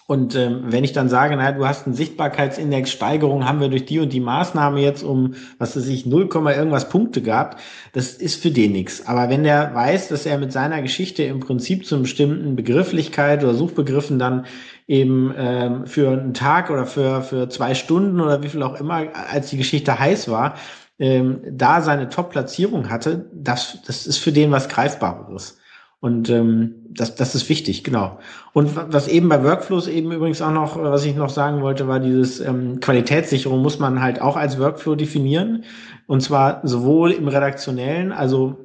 und 0.06 0.36
ähm, 0.36 0.64
wenn 0.66 0.84
ich 0.84 0.92
dann 0.92 1.08
sage, 1.08 1.36
naja, 1.38 1.54
du 1.54 1.66
hast 1.66 1.86
einen 1.86 1.96
Sichtbarkeitsindex, 1.96 2.92
Steigerung 2.92 3.46
haben 3.46 3.62
wir 3.62 3.70
durch 3.70 3.86
die 3.86 4.00
und 4.00 4.12
die 4.12 4.20
Maßnahme 4.20 4.82
jetzt 4.82 5.02
um, 5.02 5.36
was 5.60 5.78
weiß 5.78 5.88
ich, 5.88 6.06
0, 6.06 6.30
irgendwas 6.34 6.90
Punkte 6.90 7.22
gehabt, 7.22 7.62
das 7.94 8.14
ist 8.14 8.42
für 8.42 8.52
den 8.52 8.74
nichts. 8.74 9.08
Aber 9.08 9.30
wenn 9.30 9.44
der 9.44 9.74
weiß, 9.74 10.10
dass 10.10 10.26
er 10.26 10.38
mit 10.38 10.52
seiner 10.52 10.82
Geschichte 10.82 11.24
im 11.24 11.40
Prinzip 11.40 11.86
zu 11.86 12.02
bestimmten 12.02 12.58
Begrifflichkeit 12.58 13.44
oder 13.44 13.54
Suchbegriffen 13.54 14.20
dann 14.20 14.46
eben 14.88 15.34
ähm, 15.38 15.86
für 15.86 16.12
einen 16.12 16.34
Tag 16.34 16.70
oder 16.70 16.86
für, 16.86 17.22
für 17.22 17.48
zwei 17.48 17.74
Stunden 17.74 18.20
oder 18.20 18.44
wie 18.44 18.50
viel 18.50 18.64
auch 18.64 18.80
immer, 18.80 19.08
als 19.32 19.52
die 19.52 19.58
Geschichte 19.58 19.98
heiß 19.98 20.30
war, 20.30 20.56
ähm, 21.00 21.40
da 21.50 21.82
seine 21.82 22.10
Top-Platzierung 22.10 22.90
hatte, 22.90 23.30
das, 23.34 23.80
das 23.86 24.06
ist 24.06 24.18
für 24.18 24.34
den 24.34 24.52
was 24.52 24.68
Greifbareres. 24.68 25.60
Und 26.04 26.30
ähm, 26.30 26.76
das, 26.90 27.16
das 27.16 27.34
ist 27.34 27.48
wichtig, 27.48 27.86
genau. 27.86 28.20
Und 28.52 28.76
was 28.76 29.08
eben 29.08 29.30
bei 29.30 29.42
Workflows 29.42 29.88
eben 29.88 30.12
übrigens 30.12 30.42
auch 30.42 30.52
noch, 30.52 30.76
was 30.76 31.06
ich 31.06 31.16
noch 31.16 31.30
sagen 31.30 31.62
wollte, 31.62 31.88
war 31.88 32.02
dieses 32.02 32.42
ähm, 32.42 32.82
Qualitätssicherung 32.82 33.62
muss 33.62 33.80
man 33.80 34.02
halt 34.02 34.22
auch 34.22 34.36
als 34.36 34.60
Workflow 34.60 34.96
definieren. 34.96 35.64
Und 36.06 36.20
zwar 36.20 36.60
sowohl 36.68 37.12
im 37.12 37.30
redaktionellen, 37.30 38.12
also 38.12 38.58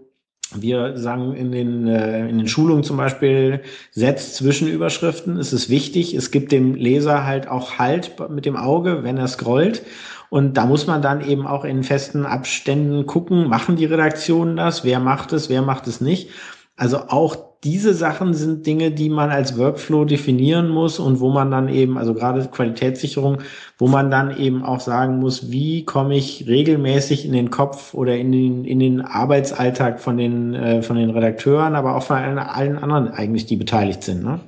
wir 0.52 0.96
sagen 0.96 1.32
in 1.34 1.52
den, 1.52 1.86
äh, 1.86 2.28
in 2.28 2.38
den 2.38 2.48
Schulungen 2.48 2.82
zum 2.82 2.96
Beispiel, 2.96 3.60
setzt 3.92 4.34
Zwischenüberschriften. 4.34 5.36
Es 5.36 5.52
ist 5.52 5.70
wichtig. 5.70 6.14
Es 6.14 6.32
gibt 6.32 6.50
dem 6.50 6.74
Leser 6.74 7.24
halt 7.24 7.46
auch 7.46 7.78
Halt 7.78 8.16
mit 8.30 8.46
dem 8.46 8.56
Auge, 8.56 9.04
wenn 9.04 9.16
er 9.16 9.28
scrollt. 9.28 9.84
Und 10.28 10.56
da 10.56 10.66
muss 10.66 10.88
man 10.88 11.02
dann 11.02 11.24
eben 11.24 11.46
auch 11.46 11.64
in 11.64 11.84
festen 11.84 12.26
Abständen 12.26 13.06
gucken, 13.06 13.46
machen 13.46 13.76
die 13.76 13.84
Redaktionen 13.84 14.56
das? 14.56 14.82
Wer 14.82 14.98
macht 14.98 15.32
es? 15.32 15.48
Wer 15.48 15.62
macht 15.62 15.86
es 15.86 16.00
nicht? 16.00 16.30
Also 16.78 16.98
auch 17.08 17.36
diese 17.64 17.92
Sachen 17.92 18.34
sind 18.34 18.64
Dinge, 18.64 18.92
die 18.92 19.08
man 19.08 19.30
als 19.30 19.58
Workflow 19.58 20.04
definieren 20.04 20.68
muss 20.68 21.00
und 21.00 21.18
wo 21.18 21.28
man 21.30 21.50
dann 21.50 21.68
eben, 21.68 21.98
also 21.98 22.14
gerade 22.14 22.46
Qualitätssicherung, 22.46 23.38
wo 23.78 23.88
man 23.88 24.12
dann 24.12 24.36
eben 24.36 24.64
auch 24.64 24.78
sagen 24.78 25.18
muss, 25.18 25.50
wie 25.50 25.84
komme 25.84 26.16
ich 26.16 26.46
regelmäßig 26.46 27.26
in 27.26 27.32
den 27.32 27.50
Kopf 27.50 27.94
oder 27.94 28.16
in 28.16 28.30
den, 28.30 28.64
in 28.64 28.78
den 28.78 29.00
Arbeitsalltag 29.00 29.98
von 29.98 30.16
den, 30.16 30.54
äh, 30.54 30.82
von 30.82 30.96
den 30.96 31.10
Redakteuren, 31.10 31.74
aber 31.74 31.96
auch 31.96 32.04
von 32.04 32.18
allen, 32.18 32.38
allen 32.38 32.78
anderen 32.78 33.08
eigentlich, 33.08 33.46
die 33.46 33.56
beteiligt 33.56 34.04
sind. 34.04 34.22
Ne? 34.22 34.38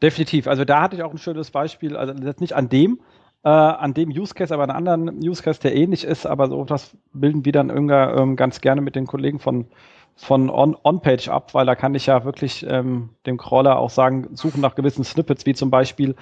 Definitiv. 0.00 0.46
Also 0.46 0.64
da 0.64 0.82
hatte 0.82 0.94
ich 0.94 1.02
auch 1.02 1.12
ein 1.12 1.18
schönes 1.18 1.50
Beispiel, 1.50 1.96
also 1.96 2.14
jetzt 2.22 2.40
nicht 2.40 2.52
an 2.52 2.68
dem, 2.68 3.00
äh, 3.42 3.48
an 3.48 3.92
dem 3.92 4.10
Use 4.10 4.34
Case, 4.34 4.54
aber 4.54 4.62
an 4.62 4.70
anderen 4.70 5.18
Use 5.18 5.42
Case, 5.42 5.58
der 5.60 5.74
ähnlich 5.74 6.04
ist, 6.04 6.26
aber 6.26 6.48
so 6.48 6.64
das 6.64 6.96
bilden 7.12 7.44
wir 7.44 7.50
dann 7.50 7.70
irgendwann 7.70 8.16
ähm, 8.18 8.36
ganz 8.36 8.60
gerne 8.60 8.82
mit 8.82 8.94
den 8.94 9.08
Kollegen 9.08 9.40
von 9.40 9.66
von 10.16 10.48
On-Page 10.50 11.28
On 11.28 11.34
ab, 11.34 11.54
weil 11.54 11.66
da 11.66 11.74
kann 11.74 11.94
ich 11.94 12.06
ja 12.06 12.24
wirklich 12.24 12.64
ähm, 12.68 13.10
dem 13.26 13.36
Crawler 13.36 13.78
auch 13.78 13.90
sagen, 13.90 14.28
suchen 14.34 14.60
nach 14.60 14.74
gewissen 14.74 15.04
Snippets, 15.04 15.44
wie 15.46 15.54
zum 15.54 15.70
Beispiel, 15.70 16.14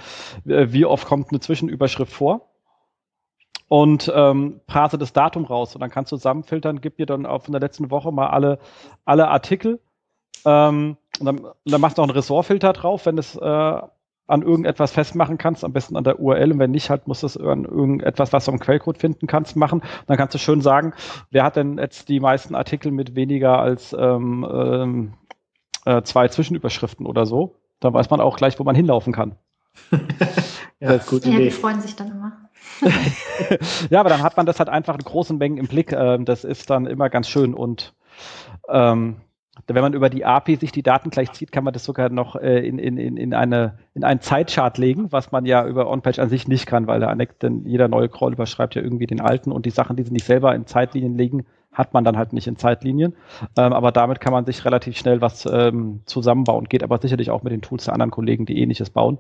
äh, 0.47 0.69
wie 0.70 0.86
oft 0.86 1.06
kommt 1.06 1.31
eine 1.31 1.40
Zwischenüberschrift 1.40 2.12
vor. 2.12 2.48
Und 3.69 4.12
ähm, 4.14 4.60
parse 4.66 4.98
das 4.98 5.12
Datum 5.12 5.44
raus. 5.44 5.74
Und 5.74 5.81
dann 5.81 5.90
kannst 5.90 6.12
du 6.12 6.16
zusammenfiltern, 6.16 6.81
gib 6.81 6.97
dir 6.97 7.06
dann 7.06 7.24
auch 7.24 7.43
von 7.43 7.52
der 7.52 7.60
letzten 7.60 7.90
Woche 7.90 8.12
mal 8.12 8.28
alle, 8.28 8.59
alle 9.05 9.28
Artikel. 9.28 9.81
Ähm, 10.44 10.97
und 11.20 11.27
dann, 11.27 11.47
dann 11.64 11.81
machst 11.81 11.97
du 11.97 12.02
noch 12.02 12.09
einen 12.09 12.16
Ressortfilter 12.16 12.73
drauf, 12.73 13.06
wenn 13.06 13.16
es 13.16 13.36
äh, 13.36 13.82
an 14.27 14.43
irgendetwas 14.43 14.93
festmachen 14.93 15.36
kannst, 15.39 15.65
am 15.65 15.73
besten 15.73 15.97
an 15.97 16.05
der 16.05 16.20
URL 16.20 16.53
und 16.53 16.59
wenn 16.59 16.70
nicht, 16.70 16.90
halt 16.90 17.07
musst 17.07 17.23
du 17.23 17.27
es 17.27 17.36
an 17.36 17.65
irgendetwas, 17.65 18.32
was 18.32 18.44
du 18.44 18.53
am 18.53 18.61
Quellcode 18.61 18.99
finden 18.99 19.27
kannst, 19.27 19.57
machen. 19.57 19.82
Dann 20.07 20.16
kannst 20.16 20.35
du 20.35 20.39
schön 20.39 20.61
sagen, 20.61 20.94
wer 21.31 21.44
hat 21.44 21.57
denn 21.57 21.78
jetzt 21.78 22.09
die 22.09 22.20
meisten 22.20 22.55
Artikel 22.55 22.93
mit 22.93 23.15
weniger 23.15 23.59
als 23.59 23.94
ähm, 23.99 24.47
ähm, 24.51 25.15
äh, 25.85 26.03
zwei 26.03 26.28
Zwischenüberschriften 26.28 27.07
oder 27.07 27.27
so. 27.27 27.57
Dann 27.81 27.93
weiß 27.93 28.11
man 28.11 28.20
auch 28.20 28.36
gleich, 28.36 28.59
wo 28.59 28.65
man 28.65 28.77
hinlaufen 28.77 29.12
kann. 29.12 29.36
ja, 29.90 29.99
das 30.81 31.05
ist 31.05 31.11
gut. 31.11 31.24
Ja, 31.24 31.39
die 31.39 31.51
freuen 31.51 31.81
sich 31.81 31.97
dann 31.97 32.11
immer. 32.11 32.32
ja, 33.90 34.01
aber 34.01 34.09
dann 34.09 34.23
hat 34.23 34.36
man 34.36 34.47
das 34.47 34.59
halt 34.59 34.69
einfach 34.69 34.94
in 34.94 35.03
großen 35.03 35.36
Mengen 35.36 35.59
im 35.59 35.66
Blick. 35.66 35.93
Ähm, 35.93 36.24
das 36.24 36.44
ist 36.44 36.70
dann 36.70 36.86
immer 36.86 37.11
ganz 37.11 37.28
schön 37.28 37.55
und 37.55 37.94
ähm, 38.69 39.16
wenn 39.66 39.82
man 39.82 39.94
über 39.94 40.10
die 40.10 40.24
API 40.24 40.56
sich 40.56 40.72
die 40.72 40.82
Daten 40.82 41.10
gleich 41.10 41.32
zieht, 41.32 41.52
kann 41.52 41.64
man 41.64 41.72
das 41.72 41.84
sogar 41.84 42.09
noch 42.09 42.36
äh, 42.36 42.66
in, 42.66 42.78
in, 42.78 42.97
in, 42.98 43.34
eine, 43.34 43.78
in 43.94 44.05
einen 44.05 44.20
Zeitchart 44.20 44.78
legen, 44.78 45.12
was 45.12 45.32
man 45.32 45.47
ja 45.47 45.66
über 45.66 45.89
OnPage 45.89 46.20
an 46.20 46.28
sich 46.28 46.48
nicht 46.48 46.66
kann, 46.66 46.86
weil 46.86 47.01
der 47.01 47.14
denn 47.14 47.64
jeder 47.66 47.89
neue 47.89 48.09
Crawl 48.09 48.32
überschreibt 48.32 48.74
ja 48.74 48.82
irgendwie 48.82 49.06
den 49.06 49.20
alten 49.20 49.52
und 49.52 49.66
die 49.66 49.70
Sachen, 49.70 49.97
die 49.97 50.02
sie 50.02 50.12
nicht 50.12 50.26
selber 50.26 50.55
in 50.55 50.66
Zeitlinien 50.66 51.16
legen, 51.16 51.47
hat 51.72 51.94
man 51.94 52.05
dann 52.05 52.16
halt 52.16 52.32
nicht 52.32 52.47
in 52.47 52.56
Zeitlinien. 52.56 53.14
Ähm, 53.56 53.72
aber 53.72 53.93
damit 53.93 54.20
kann 54.20 54.32
man 54.32 54.44
sich 54.44 54.64
relativ 54.64 54.97
schnell 54.97 55.20
was 55.20 55.47
ähm, 55.47 56.02
zusammenbauen. 56.05 56.68
Geht 56.68 56.82
aber 56.82 56.98
sicherlich 56.98 57.30
auch 57.30 57.43
mit 57.43 57.52
den 57.52 57.62
Tools 57.62 57.84
der 57.84 57.94
anderen 57.94 58.10
Kollegen, 58.10 58.44
die 58.44 58.60
ähnliches 58.60 58.90
bauen. 58.90 59.18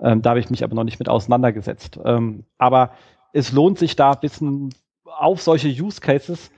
Ähm, 0.00 0.22
da 0.22 0.30
habe 0.30 0.40
ich 0.40 0.50
mich 0.50 0.64
aber 0.64 0.74
noch 0.74 0.84
nicht 0.84 0.98
mit 0.98 1.08
auseinandergesetzt. 1.08 2.00
Ähm, 2.04 2.44
aber 2.56 2.92
es 3.32 3.52
lohnt 3.52 3.78
sich 3.78 3.96
da 3.96 4.12
ein 4.12 4.20
bisschen 4.20 4.70
auf 5.04 5.42
solche 5.42 5.68
Use 5.68 6.00
Cases 6.00 6.50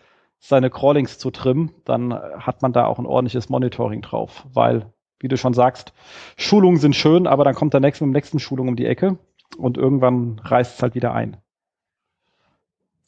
seine 0.45 0.71
Crawlings 0.71 1.19
zu 1.19 1.31
trimmen, 1.31 1.71
dann 1.85 2.13
hat 2.13 2.63
man 2.63 2.73
da 2.73 2.87
auch 2.87 2.99
ein 2.99 3.07
ordentliches 3.07 3.49
Monitoring 3.49 4.03
drauf, 4.03 4.45
weil, 4.53 4.93
wie 5.21 5.29
du 5.29 5.37
schon 5.37 5.55
sagst, 5.55 5.93
Schulungen 6.37 6.81
sind 6.81 6.97
schön, 6.97 7.29
aber 7.29 7.45
dann 7.45 7.55
kommt 7.55 7.75
der 7.75 7.81
nächste 7.81 8.05
mit 8.05 8.13
der 8.13 8.19
nächsten 8.19 8.41
Schulung 8.41 8.67
um 8.67 8.75
die 8.75 8.87
Ecke 8.87 9.19
und 9.57 9.79
irgendwann 9.79 10.41
reißt 10.43 10.77
es 10.77 10.83
halt 10.83 10.97
wieder 10.97 11.15
ein. 11.15 11.37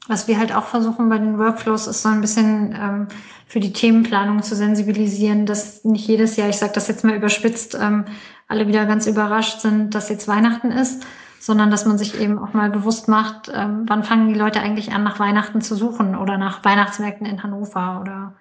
Was 0.07 0.29
wir 0.29 0.39
halt 0.39 0.55
auch 0.55 0.67
versuchen 0.67 1.09
bei 1.09 1.19
den 1.19 1.39
Workflows 1.39 1.89
ist 1.89 2.03
so 2.03 2.09
ein 2.09 2.21
bisschen 2.21 2.77
ähm, 2.81 3.09
für 3.47 3.59
die 3.59 3.73
Themenplanung 3.73 4.43
zu 4.45 4.55
sensibilisieren, 4.55 5.45
dass 5.45 5.83
nicht 5.85 6.07
jedes 6.07 6.37
Jahr, 6.37 6.49
ich 6.49 6.59
sage 6.59 6.75
das 6.75 6.87
jetzt 6.87 7.03
mal 7.03 7.17
überspitzt, 7.17 7.77
ähm, 7.81 8.05
alle 8.47 8.69
wieder 8.69 8.87
ganz 8.87 9.09
überrascht 9.09 9.61
sind, 9.61 9.95
dass 9.95 10.09
jetzt 10.09 10.29
Weihnachten 10.29 10.71
ist, 10.71 11.05
sondern 11.45 11.71
dass 11.71 11.85
man 11.85 11.99
sich 11.99 12.19
eben 12.19 12.39
auch 12.39 12.55
mal 12.55 12.71
bewusst 12.71 13.07
macht, 13.07 13.53
ähm, 13.55 13.85
wann 13.87 14.03
fangen 14.03 14.29
die 14.29 14.39
Leute 14.39 14.61
eigentlich 14.61 14.93
an, 14.93 15.03
nach 15.03 15.19
Weihnachten 15.19 15.61
zu 15.61 15.75
suchen 15.77 16.17
oder 16.17 16.39
nach 16.39 16.65
Weihnachtsmärkten 16.65 17.27
in 17.27 17.43
Hannover 17.43 17.99
oder 18.01 18.37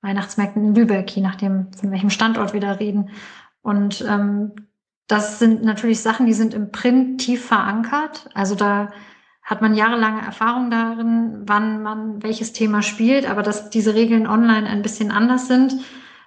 Weihnachtsmärkten 0.00 0.64
in 0.64 0.74
Lübeck, 0.76 1.10
je 1.10 1.22
nachdem, 1.22 1.72
von 1.72 1.90
welchem 1.90 2.08
Standort 2.08 2.52
wir 2.52 2.60
da 2.60 2.70
reden. 2.70 3.10
Und 3.62 4.04
ähm, 4.08 4.52
das 5.08 5.40
sind 5.40 5.64
natürlich 5.64 6.00
Sachen, 6.00 6.26
die 6.26 6.34
sind 6.34 6.54
im 6.54 6.70
Print 6.70 7.20
tief 7.20 7.46
verankert. 7.46 8.30
Also 8.32 8.54
da 8.54 8.90
hat 9.42 9.60
man 9.60 9.74
jahrelange 9.74 10.22
Erfahrung 10.22 10.70
darin, 10.70 11.42
wann 11.46 11.82
man 11.82 12.22
welches 12.22 12.52
Thema 12.52 12.82
spielt, 12.82 13.28
aber 13.28 13.42
dass 13.42 13.70
diese 13.70 13.94
Regeln 13.94 14.28
online 14.28 14.68
ein 14.68 14.82
bisschen 14.82 15.10
anders 15.10 15.48
sind, 15.48 15.74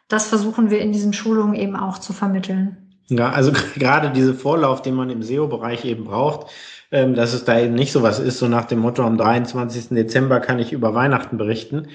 das 0.10 0.28
versuchen 0.28 0.70
wir 0.70 0.82
in 0.82 0.92
diesen 0.92 1.14
Schulungen 1.14 1.56
eben 1.56 1.78
auch 1.78 1.98
zu 1.98 2.12
vermitteln. 2.12 2.89
Ja, 3.10 3.32
also 3.32 3.52
gerade 3.76 4.12
diese 4.12 4.34
Vorlauf, 4.34 4.82
den 4.82 4.96
man 4.96 5.10
im 5.10 5.24
SEO-Bereich 5.24 5.86
eben 5.86 6.06
braucht, 6.06 6.48
ähm, 6.92 7.14
dass 7.16 7.34
es 7.34 7.46
da 7.46 7.60
eben 7.60 7.76
nicht 7.76 7.92
so 7.92 8.02
was 8.02 8.20
ist, 8.20 8.40
so 8.40 8.48
nach 8.48 8.66
dem 8.66 8.80
Motto, 8.80 9.04
am 9.04 9.18
23. 9.18 9.90
Dezember 9.90 10.40
kann 10.40 10.60
ich 10.60 10.72
über 10.72 10.94
Weihnachten 10.96 11.38
berichten. 11.38 11.88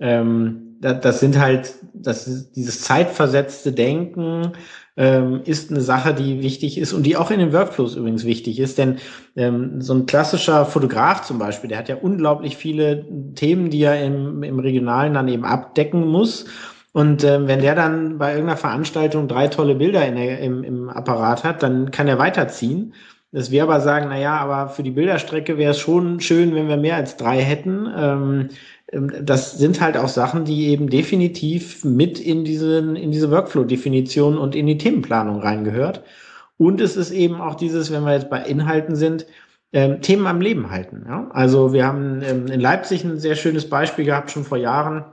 Ähm, 0.00 0.76
das, 0.80 1.00
das 1.00 1.20
sind 1.20 1.38
halt, 1.38 1.74
das 1.94 2.50
dieses 2.52 2.82
zeitversetzte 2.82 3.72
Denken, 3.72 4.52
ähm, 4.96 5.40
ist 5.44 5.70
eine 5.70 5.80
Sache, 5.80 6.12
die 6.12 6.42
wichtig 6.42 6.76
ist 6.76 6.92
und 6.92 7.04
die 7.04 7.16
auch 7.16 7.30
in 7.30 7.38
den 7.38 7.52
Workflows 7.52 7.96
übrigens 7.96 8.24
wichtig 8.24 8.58
ist. 8.58 8.76
Denn 8.76 8.98
ähm, 9.36 9.80
so 9.80 9.94
ein 9.94 10.06
klassischer 10.06 10.66
Fotograf 10.66 11.22
zum 11.22 11.38
Beispiel, 11.38 11.68
der 11.68 11.78
hat 11.78 11.88
ja 11.88 11.96
unglaublich 11.96 12.56
viele 12.56 13.06
Themen, 13.34 13.70
die 13.70 13.82
er 13.82 14.04
im, 14.04 14.42
im 14.42 14.58
Regionalen 14.58 15.14
dann 15.14 15.28
eben 15.28 15.44
abdecken 15.44 16.06
muss. 16.06 16.44
Und 16.92 17.24
ähm, 17.24 17.48
wenn 17.48 17.60
der 17.60 17.74
dann 17.74 18.18
bei 18.18 18.32
irgendeiner 18.32 18.58
Veranstaltung 18.58 19.26
drei 19.26 19.48
tolle 19.48 19.74
Bilder 19.74 20.06
in 20.06 20.16
der, 20.16 20.40
im, 20.40 20.62
im 20.62 20.88
Apparat 20.90 21.42
hat, 21.42 21.62
dann 21.62 21.90
kann 21.90 22.08
er 22.08 22.18
weiterziehen. 22.18 22.94
Dass 23.32 23.50
wir 23.50 23.62
aber 23.62 23.80
sagen, 23.80 24.06
na 24.10 24.18
ja, 24.18 24.36
aber 24.36 24.68
für 24.68 24.82
die 24.82 24.90
Bilderstrecke 24.90 25.56
wäre 25.56 25.70
es 25.70 25.78
schon 25.78 26.20
schön, 26.20 26.54
wenn 26.54 26.68
wir 26.68 26.76
mehr 26.76 26.96
als 26.96 27.16
drei 27.16 27.40
hätten. 27.40 27.88
Ähm, 27.96 28.48
ähm, 28.92 29.10
das 29.22 29.58
sind 29.58 29.80
halt 29.80 29.96
auch 29.96 30.08
Sachen, 30.08 30.44
die 30.44 30.68
eben 30.68 30.90
definitiv 30.90 31.82
mit 31.82 32.20
in, 32.20 32.44
diesen, 32.44 32.94
in 32.94 33.10
diese 33.10 33.30
Workflow-Definition 33.30 34.36
und 34.36 34.54
in 34.54 34.66
die 34.66 34.76
Themenplanung 34.76 35.40
reingehört. 35.40 36.02
Und 36.58 36.80
es 36.82 36.96
ist 36.96 37.10
eben 37.10 37.40
auch 37.40 37.54
dieses, 37.54 37.90
wenn 37.90 38.04
wir 38.04 38.12
jetzt 38.12 38.28
bei 38.28 38.42
Inhalten 38.42 38.96
sind, 38.96 39.26
ähm, 39.72 40.02
Themen 40.02 40.26
am 40.26 40.42
Leben 40.42 40.70
halten. 40.70 41.06
Ja? 41.08 41.28
Also 41.32 41.72
wir 41.72 41.86
haben 41.86 42.20
ähm, 42.22 42.46
in 42.48 42.60
Leipzig 42.60 43.02
ein 43.04 43.18
sehr 43.18 43.34
schönes 43.34 43.68
Beispiel 43.68 44.04
gehabt, 44.04 44.30
schon 44.30 44.44
vor 44.44 44.58
Jahren, 44.58 45.04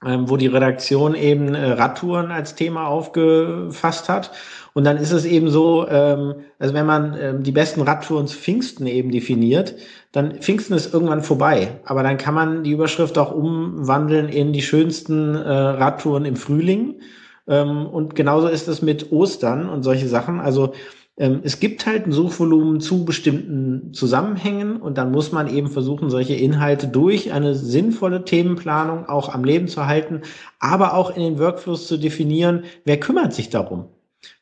wo 0.00 0.36
die 0.36 0.46
Redaktion 0.46 1.14
eben 1.14 1.54
äh, 1.54 1.72
Radtouren 1.72 2.30
als 2.30 2.54
Thema 2.54 2.86
aufgefasst 2.86 4.08
hat. 4.08 4.30
Und 4.72 4.84
dann 4.84 4.96
ist 4.96 5.10
es 5.10 5.24
eben 5.24 5.50
so, 5.50 5.88
ähm, 5.88 6.34
also 6.60 6.72
wenn 6.72 6.86
man 6.86 7.16
ähm, 7.20 7.42
die 7.42 7.50
besten 7.50 7.82
Radtouren 7.82 8.28
zu 8.28 8.38
Pfingsten 8.38 8.86
eben 8.86 9.10
definiert, 9.10 9.74
dann 10.12 10.40
Pfingsten 10.40 10.74
ist 10.74 10.94
irgendwann 10.94 11.22
vorbei. 11.22 11.80
Aber 11.84 12.04
dann 12.04 12.16
kann 12.16 12.34
man 12.34 12.62
die 12.62 12.70
Überschrift 12.70 13.18
auch 13.18 13.32
umwandeln 13.32 14.28
in 14.28 14.52
die 14.52 14.62
schönsten 14.62 15.34
äh, 15.34 15.50
Radtouren 15.50 16.24
im 16.24 16.36
Frühling. 16.36 17.00
Ähm, 17.48 17.86
und 17.86 18.14
genauso 18.14 18.46
ist 18.46 18.68
es 18.68 18.82
mit 18.82 19.10
Ostern 19.10 19.68
und 19.68 19.82
solche 19.82 20.06
Sachen. 20.06 20.38
Also 20.38 20.74
ähm, 21.18 21.40
es 21.42 21.58
gibt 21.58 21.84
halt 21.84 22.06
ein 22.06 22.12
Suchvolumen 22.12 22.80
zu 22.80 23.04
bestimmten 23.04 23.92
Zusammenhängen 23.92 24.80
und 24.80 24.98
dann 24.98 25.10
muss 25.10 25.32
man 25.32 25.52
eben 25.52 25.68
versuchen, 25.68 26.10
solche 26.10 26.34
Inhalte 26.34 26.86
durch 26.86 27.32
eine 27.32 27.54
sinnvolle 27.54 28.24
Themenplanung 28.24 29.06
auch 29.06 29.28
am 29.34 29.44
Leben 29.44 29.66
zu 29.66 29.86
halten, 29.86 30.22
aber 30.60 30.94
auch 30.94 31.10
in 31.14 31.22
den 31.22 31.38
Workflows 31.38 31.88
zu 31.88 31.96
definieren, 31.98 32.64
wer 32.84 33.00
kümmert 33.00 33.34
sich 33.34 33.50
darum. 33.50 33.86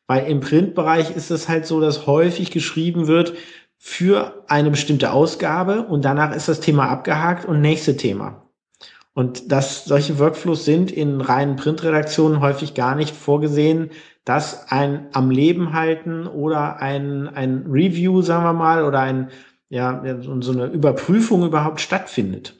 Weil 0.05 0.27
im 0.27 0.39
Printbereich 0.39 1.15
ist 1.15 1.31
es 1.31 1.49
halt 1.49 1.65
so, 1.65 1.81
dass 1.81 2.05
häufig 2.05 2.51
geschrieben 2.51 3.07
wird 3.07 3.33
für 3.77 4.43
eine 4.47 4.69
bestimmte 4.69 5.11
Ausgabe 5.11 5.83
und 5.83 6.05
danach 6.05 6.35
ist 6.35 6.47
das 6.47 6.59
Thema 6.59 6.89
abgehakt 6.89 7.45
und 7.45 7.59
nächste 7.61 7.97
Thema. 7.97 8.43
Und 9.13 9.51
dass 9.51 9.85
solche 9.85 10.19
Workflows 10.19 10.63
sind 10.63 10.91
in 10.91 11.21
reinen 11.21 11.55
Printredaktionen 11.55 12.39
häufig 12.39 12.75
gar 12.75 12.93
nicht 12.93 13.15
vorgesehen, 13.15 13.89
dass 14.27 14.69
ein 14.69 15.07
am 15.13 15.31
Leben 15.31 15.71
halten 15.71 16.27
oder 16.27 16.81
ein, 16.81 17.29
ein 17.33 17.65
Review, 17.71 18.21
sagen 18.21 18.43
wir 18.43 18.51
mal, 18.51 18.83
oder 18.83 18.99
ein, 18.99 19.29
ja, 19.69 20.03
so 20.19 20.51
eine 20.51 20.65
Überprüfung 20.65 21.45
überhaupt 21.45 21.79
stattfindet. 21.79 22.53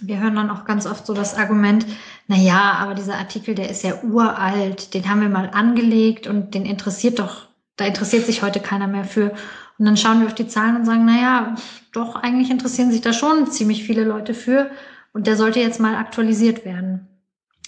Wir 0.00 0.20
hören 0.20 0.36
dann 0.36 0.50
auch 0.50 0.64
ganz 0.64 0.86
oft 0.86 1.04
so 1.04 1.12
das 1.12 1.36
Argument, 1.36 1.84
na 2.28 2.36
ja, 2.36 2.74
aber 2.78 2.94
dieser 2.94 3.16
Artikel, 3.16 3.56
der 3.56 3.70
ist 3.70 3.82
ja 3.82 3.94
uralt, 4.04 4.94
den 4.94 5.10
haben 5.10 5.20
wir 5.20 5.28
mal 5.28 5.50
angelegt 5.52 6.28
und 6.28 6.54
den 6.54 6.64
interessiert 6.64 7.18
doch, 7.18 7.48
da 7.74 7.86
interessiert 7.86 8.24
sich 8.24 8.42
heute 8.42 8.60
keiner 8.60 8.86
mehr 8.86 9.04
für. 9.04 9.32
Und 9.78 9.86
dann 9.86 9.96
schauen 9.96 10.20
wir 10.20 10.28
auf 10.28 10.34
die 10.34 10.46
Zahlen 10.46 10.76
und 10.76 10.84
sagen, 10.84 11.06
na 11.06 11.20
ja, 11.20 11.54
doch, 11.92 12.14
eigentlich 12.14 12.50
interessieren 12.50 12.92
sich 12.92 13.00
da 13.00 13.12
schon 13.12 13.50
ziemlich 13.50 13.82
viele 13.82 14.04
Leute 14.04 14.32
für 14.32 14.70
und 15.12 15.26
der 15.26 15.34
sollte 15.34 15.58
jetzt 15.58 15.80
mal 15.80 15.96
aktualisiert 15.96 16.64
werden. 16.64 17.09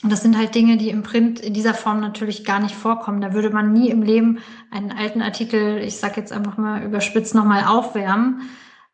Und 0.02 0.10
das 0.10 0.22
sind 0.22 0.36
halt 0.36 0.54
Dinge, 0.54 0.76
die 0.76 0.90
im 0.90 1.02
Print 1.04 1.38
in 1.38 1.54
dieser 1.54 1.74
Form 1.74 2.00
natürlich 2.00 2.44
gar 2.44 2.58
nicht 2.58 2.74
vorkommen. 2.74 3.20
Da 3.20 3.32
würde 3.32 3.50
man 3.50 3.72
nie 3.72 3.88
im 3.88 4.02
Leben 4.02 4.40
einen 4.70 4.90
alten 4.90 5.22
Artikel, 5.22 5.78
ich 5.78 5.98
sag 5.98 6.16
jetzt 6.16 6.32
einfach 6.32 6.56
mal 6.56 6.82
überspitzt, 6.82 7.34
nochmal 7.34 7.64
aufwärmen. 7.64 8.42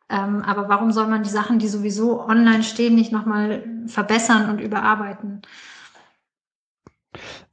Ähm, 0.09 0.43
aber 0.45 0.69
warum 0.69 0.91
soll 0.91 1.07
man 1.07 1.23
die 1.23 1.29
Sachen, 1.29 1.57
die 1.57 1.67
sowieso 1.67 2.21
online 2.21 2.63
stehen, 2.63 2.95
nicht 2.95 3.11
nochmal 3.11 3.63
verbessern 3.87 4.49
und 4.49 4.59
überarbeiten? 4.59 5.41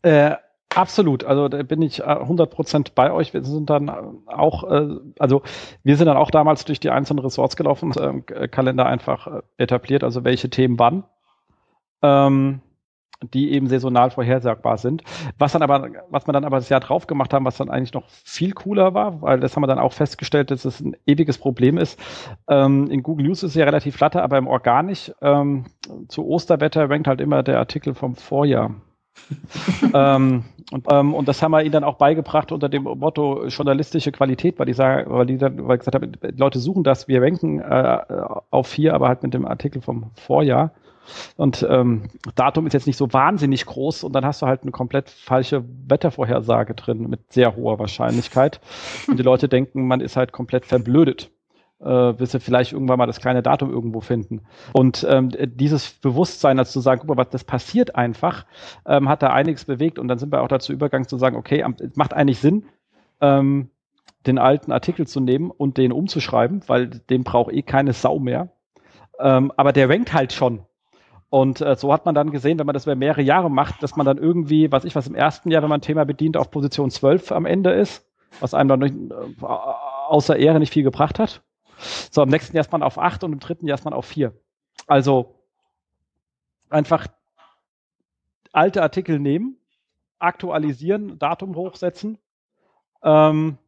Äh, 0.03 0.37
absolut. 0.74 1.24
Also 1.24 1.49
da 1.49 1.62
bin 1.62 1.81
ich 1.81 2.05
100% 2.05 2.89
äh, 2.89 2.91
bei 2.95 3.11
euch. 3.11 3.33
Wir 3.33 3.43
sind 3.43 3.70
dann 3.70 3.91
auch, 4.27 4.70
äh, 4.70 4.97
also 5.19 5.43
wir 5.83 5.97
sind 5.97 6.07
dann 6.07 6.16
auch 6.19 6.31
damals 6.31 6.66
durch 6.66 6.81
die 6.81 6.91
einzelnen 6.91 7.20
Ressorts 7.20 7.57
gelaufen, 7.57 7.93
äh, 7.93 8.49
Kalender 8.49 8.85
einfach 8.85 9.27
äh, 9.27 9.43
etabliert, 9.57 10.05
also 10.05 10.24
welche 10.24 10.51
Themen 10.51 10.78
wann. 10.78 11.05
Ähm, 12.03 12.61
die 13.22 13.52
eben 13.52 13.68
saisonal 13.68 14.10
vorhersagbar 14.10 14.78
sind. 14.78 15.02
Was 15.38 15.52
dann 15.52 15.62
aber, 15.62 15.88
was 16.10 16.26
man 16.26 16.34
dann 16.34 16.44
aber 16.44 16.56
das 16.56 16.68
Jahr 16.68 16.80
drauf 16.80 17.06
gemacht 17.06 17.32
haben, 17.32 17.44
was 17.44 17.56
dann 17.56 17.70
eigentlich 17.70 17.94
noch 17.94 18.09
viel 18.09 18.52
cooler 18.52 18.94
war, 18.94 19.22
weil 19.22 19.40
das 19.40 19.55
haben 19.56 19.62
wir 19.62 19.68
dann 19.68 19.78
auch 19.78 19.93
festgestellt, 19.93 20.51
dass 20.51 20.64
es 20.64 20.80
ein 20.80 20.97
ewiges 21.06 21.38
Problem 21.38 21.78
ist. 21.78 21.98
Ähm, 22.48 22.90
in 22.90 23.02
Google 23.02 23.26
News 23.26 23.43
ist 23.43 23.51
es 23.51 23.55
ja 23.56 23.64
relativ 23.64 23.97
flatter, 23.97 24.22
aber 24.22 24.38
im 24.38 24.47
Organisch 24.47 25.12
ähm, 25.22 25.66
zu 26.09 26.26
Osterwetter 26.26 26.88
rankt 26.88 27.09
halt 27.09 27.20
immer 27.20 27.43
der 27.43 27.59
Artikel 27.59 27.94
vom 27.94 28.16
Vorjahr. 28.16 28.74
ähm, 29.94 30.44
und, 30.72 30.86
ähm, 30.90 31.14
und, 31.14 31.28
das 31.28 31.43
haben 31.43 31.52
wir 31.52 31.62
ihnen 31.62 31.72
dann 31.72 31.84
auch 31.84 31.97
beigebracht 31.97 32.52
unter 32.52 32.68
dem 32.68 32.82
Motto 32.82 33.47
journalistische 33.47 34.12
Qualität, 34.12 34.59
weil 34.59 34.66
die 34.66 34.74
sagen, 34.74 35.10
weil 35.10 35.26
die 35.26 35.38
dann 35.38 35.66
weil 35.66 35.78
gesagt 35.78 35.94
haben, 35.94 36.12
Leute 36.36 36.59
suchen 36.59 36.84
das, 36.84 37.09
wir 37.09 37.22
ranken 37.22 37.60
äh, 37.60 37.98
auf 38.51 38.66
vier, 38.66 38.94
aber 38.94 39.09
halt 39.09 39.22
mit 39.22 39.32
dem 39.32 39.47
Artikel 39.47 39.80
vom 39.80 40.10
Vorjahr. 40.14 40.72
Und 41.37 41.66
ähm, 41.69 42.05
Datum 42.35 42.66
ist 42.66 42.73
jetzt 42.73 42.87
nicht 42.87 42.97
so 42.97 43.12
wahnsinnig 43.12 43.66
groß 43.66 44.05
und 44.05 44.12
dann 44.12 44.24
hast 44.24 44.43
du 44.43 44.47
halt 44.47 44.62
eine 44.62 44.73
komplett 44.73 45.11
falsche 45.11 45.65
Wettervorhersage 45.89 46.74
drin 46.74 47.09
mit 47.09 47.33
sehr 47.33 47.57
hoher 47.57 47.78
Wahrscheinlichkeit. 47.78 48.61
Und 49.09 49.19
die 49.19 49.23
Leute 49.24 49.49
denken, 49.49 49.87
man 49.87 50.01
ist 50.01 50.16
halt 50.16 50.33
komplett 50.33 50.66
verblödet. 50.66 51.31
Äh, 51.78 52.15
bis 52.15 52.33
sie 52.33 52.41
vielleicht 52.41 52.73
irgendwann 52.73 52.97
mal 52.97 53.07
das 53.07 53.20
kleine 53.20 53.43
Datum 53.43 53.70
irgendwo 53.70 54.01
finden. 54.01 54.41
Und 54.73 55.07
ähm, 55.11 55.31
dieses 55.39 55.91
Bewusstsein, 55.91 56.59
als 56.59 56.73
zu 56.73 56.81
sagen, 56.81 57.01
guck 57.01 57.11
mal, 57.11 57.19
was 57.19 57.28
das 57.28 57.45
passiert 57.45 57.97
einfach, 57.97 58.47
ähm, 58.87 59.11
hat 59.11 59.23
da 59.23 59.28
einiges 59.28 59.66
bewegt. 59.66 59.99
Und 59.99 60.09
dann 60.09 60.19
sind 60.19 60.33
wir 60.33 60.41
auch 60.41 60.49
dazu 60.49 60.73
übergegangen 60.73 61.07
zu 61.07 61.19
sagen, 61.19 61.37
okay, 61.37 61.62
es 61.78 61.97
macht 61.97 62.15
eigentlich 62.15 62.39
Sinn, 62.39 62.65
ähm, 63.20 63.69
den 64.27 64.39
alten 64.39 64.73
Artikel 64.73 65.07
zu 65.07 65.20
nehmen 65.20 65.51
und 65.51 65.77
den 65.77 65.93
umzuschreiben, 65.93 66.62
weil 66.66 66.89
den 66.89 67.24
braucht 67.24 67.53
eh 67.53 67.61
keine 67.61 67.93
Sau 67.93 68.19
mehr. 68.19 68.49
Ähm, 69.20 69.53
aber 69.57 69.73
der 69.73 69.91
rankt 69.91 70.15
halt 70.15 70.33
schon. 70.33 70.65
Und 71.28 71.61
äh, 71.61 71.74
so 71.77 71.93
hat 71.93 72.05
man 72.07 72.15
dann 72.15 72.31
gesehen, 72.31 72.59
wenn 72.59 72.66
man 72.66 72.74
das 72.74 72.86
über 72.86 72.94
mehrere 72.94 73.23
Jahre 73.23 73.51
macht, 73.51 73.82
dass 73.82 73.97
man 73.97 74.07
dann 74.07 74.19
irgendwie, 74.19 74.70
was 74.70 74.85
ich 74.85 74.94
was 74.94 75.09
im 75.09 75.15
ersten 75.15 75.51
Jahr, 75.51 75.62
wenn 75.62 75.69
man 75.69 75.78
ein 75.78 75.82
Thema 75.82 76.05
bedient, 76.05 76.36
auf 76.36 76.51
Position 76.51 76.90
12 76.90 77.32
am 77.32 77.47
Ende 77.47 77.73
ist, 77.73 78.07
was 78.40 78.55
einem 78.55 78.69
dann 78.69 78.81
nicht, 78.81 78.94
äh, 78.94 79.44
außer 79.44 80.36
Ehre 80.36 80.61
nicht 80.61 80.73
viel 80.73 80.85
gebracht 80.85 81.19
hat. 81.19 81.43
So, 82.11 82.23
im 82.23 82.28
nächsten 82.28 82.57
Jahr 82.57 82.65
ist 82.65 82.73
man 82.73 82.82
auf 82.82 82.98
8 82.98 83.24
und 83.24 83.32
im 83.32 83.40
dritten 83.40 83.66
Jahr 83.66 83.77
ist 83.77 83.85
man 83.85 83.93
auf 83.93 84.07
4. 84.07 84.32
Also 84.86 85.35
einfach 86.70 87.07
alte 88.53 88.82
Artikel 88.82 89.19
nehmen, 89.19 89.59
aktualisieren, 90.19 91.19
Datum 91.19 91.57
hochsetzen 91.57 92.19
ähm, 93.03 93.59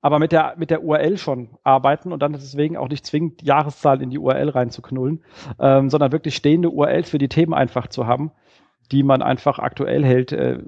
aber 0.00 0.18
mit 0.18 0.32
der, 0.32 0.54
mit 0.56 0.70
der 0.70 0.84
URL 0.84 1.18
schon 1.18 1.50
arbeiten 1.64 2.12
und 2.12 2.22
dann 2.22 2.32
deswegen 2.32 2.76
auch 2.76 2.88
nicht 2.88 3.04
zwingend 3.04 3.40
die 3.40 3.46
Jahreszahl 3.46 4.00
in 4.00 4.10
die 4.10 4.18
URL 4.18 4.50
reinzuknullen, 4.50 5.24
ähm, 5.58 5.90
sondern 5.90 6.12
wirklich 6.12 6.36
stehende 6.36 6.70
URLs 6.70 7.10
für 7.10 7.18
die 7.18 7.28
Themen 7.28 7.54
einfach 7.54 7.88
zu 7.88 8.06
haben, 8.06 8.30
die 8.92 9.02
man 9.02 9.22
einfach 9.22 9.58
aktuell 9.58 10.04
hält. 10.04 10.32
Äh, 10.32 10.60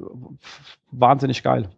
wahnsinnig 0.90 1.42
geil. 1.42 1.70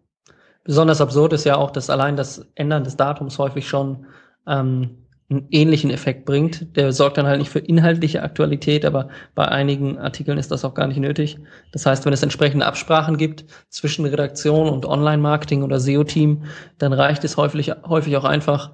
Besonders 0.65 1.01
absurd 1.01 1.33
ist 1.33 1.45
ja 1.45 1.57
auch, 1.57 1.71
dass 1.71 1.91
allein 1.91 2.17
das 2.17 2.51
Ändern 2.55 2.85
des 2.85 2.97
Datums 2.97 3.39
häufig 3.39 3.69
schon 3.69 4.07
ähm, 4.47 5.03
einen 5.31 5.47
ähnlichen 5.51 5.91
Effekt 5.91 6.25
bringt. 6.25 6.77
Der 6.77 6.93
sorgt 6.93 7.17
dann 7.17 7.27
halt 7.27 7.39
nicht 7.39 7.51
für 7.51 7.59
inhaltliche 7.59 8.23
Aktualität, 8.23 8.85
aber 8.85 9.09
bei 9.35 9.47
einigen 9.47 9.99
Artikeln 9.99 10.39
ist 10.39 10.51
das 10.51 10.65
auch 10.65 10.75
gar 10.75 10.87
nicht 10.87 10.99
nötig. 10.99 11.39
Das 11.73 11.87
heißt, 11.87 12.05
wenn 12.05 12.13
es 12.13 12.23
entsprechende 12.23 12.67
Absprachen 12.67 13.17
gibt 13.17 13.45
zwischen 13.71 14.05
Redaktion 14.05 14.69
und 14.69 14.87
Online-Marketing 14.87 15.63
oder 15.63 15.81
SEO-Team, 15.81 16.45
dann 16.79 16.93
reicht 16.93 17.25
es 17.25 17.37
häufig, 17.37 17.73
häufig 17.87 18.17
auch 18.17 18.25
einfach, 18.25 18.73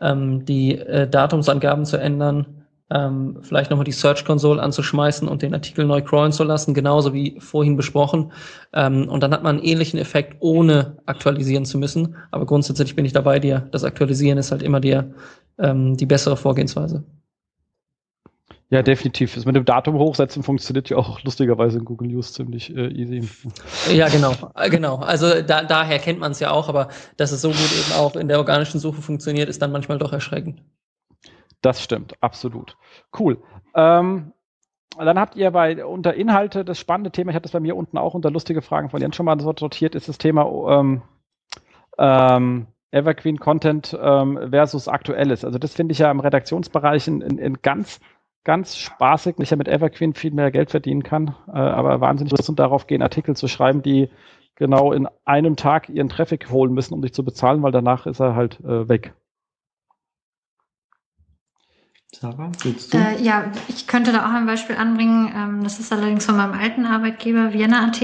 ähm, 0.00 0.44
die 0.44 0.78
äh, 0.78 1.08
Datumsangaben 1.08 1.84
zu 1.84 1.96
ändern, 1.96 2.59
ähm, 2.90 3.38
vielleicht 3.42 3.70
nochmal 3.70 3.84
die 3.84 3.92
Search 3.92 4.24
Console 4.24 4.60
anzuschmeißen 4.60 5.28
und 5.28 5.42
den 5.42 5.54
Artikel 5.54 5.84
neu 5.84 6.02
crawlen 6.02 6.32
zu 6.32 6.44
lassen, 6.44 6.74
genauso 6.74 7.14
wie 7.14 7.38
vorhin 7.38 7.76
besprochen. 7.76 8.32
Ähm, 8.72 9.08
und 9.08 9.22
dann 9.22 9.32
hat 9.32 9.42
man 9.42 9.56
einen 9.56 9.64
ähnlichen 9.64 9.98
Effekt, 9.98 10.36
ohne 10.40 10.98
aktualisieren 11.06 11.64
zu 11.64 11.78
müssen. 11.78 12.16
Aber 12.30 12.46
grundsätzlich 12.46 12.96
bin 12.96 13.04
ich 13.04 13.12
dabei 13.12 13.38
dir. 13.38 13.68
Das 13.70 13.84
Aktualisieren 13.84 14.38
ist 14.38 14.50
halt 14.50 14.62
immer 14.62 14.80
der, 14.80 15.10
ähm, 15.58 15.96
die 15.96 16.06
bessere 16.06 16.36
Vorgehensweise. 16.36 17.04
Ja, 18.72 18.82
definitiv. 18.82 19.34
Das 19.34 19.44
mit 19.44 19.56
dem 19.56 19.64
Datum 19.64 19.96
hochsetzen 19.96 20.44
funktioniert 20.44 20.90
ja 20.90 20.96
auch 20.96 21.20
lustigerweise 21.24 21.78
in 21.78 21.84
Google 21.84 22.06
News 22.06 22.32
ziemlich 22.32 22.74
äh, 22.74 22.88
easy. 22.88 23.28
Ja, 23.92 24.08
genau, 24.08 24.32
äh, 24.54 24.70
genau. 24.70 24.96
Also 24.96 25.42
da, 25.42 25.64
daher 25.64 25.98
kennt 25.98 26.20
man 26.20 26.30
es 26.30 26.38
ja 26.38 26.52
auch, 26.52 26.68
aber 26.68 26.88
dass 27.16 27.32
es 27.32 27.40
so 27.40 27.48
gut 27.48 27.58
eben 27.58 27.98
auch 27.98 28.14
in 28.14 28.28
der 28.28 28.38
organischen 28.38 28.78
Suche 28.78 29.02
funktioniert, 29.02 29.48
ist 29.48 29.60
dann 29.60 29.72
manchmal 29.72 29.98
doch 29.98 30.12
erschreckend. 30.12 30.62
Das 31.62 31.82
stimmt, 31.82 32.14
absolut. 32.22 32.76
Cool. 33.18 33.38
Ähm, 33.74 34.32
dann 34.98 35.18
habt 35.18 35.36
ihr 35.36 35.50
bei 35.50 35.84
unter 35.84 36.14
Inhalte 36.14 36.64
das 36.64 36.78
spannende 36.78 37.10
Thema, 37.10 37.30
ich 37.30 37.36
hatte 37.36 37.44
das 37.44 37.52
bei 37.52 37.60
mir 37.60 37.76
unten 37.76 37.98
auch 37.98 38.14
unter 38.14 38.30
lustige 38.30 38.62
Fragen 38.62 38.90
von 38.90 39.00
Jens 39.00 39.16
schon 39.16 39.26
mal 39.26 39.38
sortiert, 39.40 39.94
ist 39.94 40.08
das 40.08 40.18
Thema 40.18 40.80
ähm, 40.80 41.02
ähm, 41.98 42.66
Evergreen 42.90 43.38
Content 43.38 43.96
ähm, 44.00 44.50
versus 44.50 44.88
Aktuelles. 44.88 45.44
Also 45.44 45.58
das 45.58 45.74
finde 45.74 45.92
ich 45.92 45.98
ja 45.98 46.10
im 46.10 46.20
Redaktionsbereich 46.20 47.06
in, 47.06 47.20
in, 47.20 47.38
in 47.38 47.62
ganz, 47.62 48.00
ganz 48.42 48.76
spaßig, 48.76 49.36
ich 49.38 49.50
ja 49.50 49.56
mit 49.56 49.68
Evergreen 49.68 50.14
viel 50.14 50.32
mehr 50.32 50.50
Geld 50.50 50.70
verdienen 50.70 51.02
kann, 51.02 51.36
äh, 51.48 51.58
aber 51.58 52.00
wahnsinnig 52.00 52.32
und 52.48 52.58
darauf 52.58 52.86
gehen, 52.86 53.02
Artikel 53.02 53.36
zu 53.36 53.46
schreiben, 53.46 53.82
die 53.82 54.10
genau 54.56 54.92
in 54.92 55.08
einem 55.24 55.56
Tag 55.56 55.88
ihren 55.88 56.08
Traffic 56.08 56.50
holen 56.50 56.74
müssen, 56.74 56.94
um 56.94 57.02
dich 57.02 57.14
zu 57.14 57.24
bezahlen, 57.24 57.62
weil 57.62 57.72
danach 57.72 58.06
ist 58.06 58.20
er 58.20 58.34
halt 58.34 58.60
äh, 58.60 58.88
weg. 58.88 59.14
Sarah, 62.12 62.50
du? 62.92 62.98
Äh, 62.98 63.22
ja, 63.22 63.52
ich 63.68 63.86
könnte 63.86 64.12
da 64.12 64.26
auch 64.26 64.32
ein 64.32 64.46
Beispiel 64.46 64.76
anbringen. 64.76 65.32
Ähm, 65.34 65.62
das 65.62 65.78
ist 65.78 65.92
allerdings 65.92 66.26
von 66.26 66.36
meinem 66.36 66.54
alten 66.54 66.84
Arbeitgeber 66.84 67.52
Vienna.at. 67.52 68.00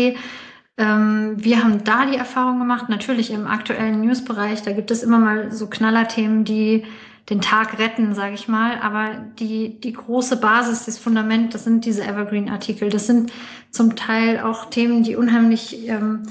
Ähm, 0.78 1.34
wir 1.36 1.62
haben 1.62 1.84
da 1.84 2.06
die 2.06 2.16
Erfahrung 2.16 2.58
gemacht, 2.58 2.88
natürlich 2.88 3.30
im 3.30 3.46
aktuellen 3.46 4.00
Newsbereich, 4.02 4.62
da 4.62 4.72
gibt 4.72 4.90
es 4.90 5.02
immer 5.02 5.18
mal 5.18 5.50
so 5.50 5.68
Knallerthemen, 5.68 6.44
die 6.44 6.84
den 7.30 7.40
Tag 7.40 7.78
retten, 7.78 8.14
sage 8.14 8.34
ich 8.34 8.46
mal. 8.46 8.78
Aber 8.80 9.16
die, 9.38 9.80
die 9.80 9.92
große 9.92 10.36
Basis, 10.36 10.84
das 10.84 10.98
Fundament, 10.98 11.54
das 11.54 11.64
sind 11.64 11.84
diese 11.84 12.04
Evergreen-Artikel. 12.04 12.88
Das 12.90 13.06
sind 13.06 13.32
zum 13.70 13.96
Teil 13.96 14.40
auch 14.40 14.66
Themen, 14.66 15.02
die 15.02 15.16
unheimlich 15.16 15.88
ähm, 15.88 16.22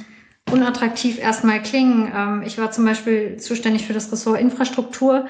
unattraktiv 0.50 1.20
erstmal 1.20 1.62
klingen. 1.62 2.12
Ähm, 2.16 2.44
ich 2.46 2.58
war 2.58 2.72
zum 2.72 2.86
Beispiel 2.86 3.38
zuständig 3.38 3.86
für 3.86 3.94
das 3.94 4.12
Ressort 4.12 4.40
Infrastruktur 4.40 5.26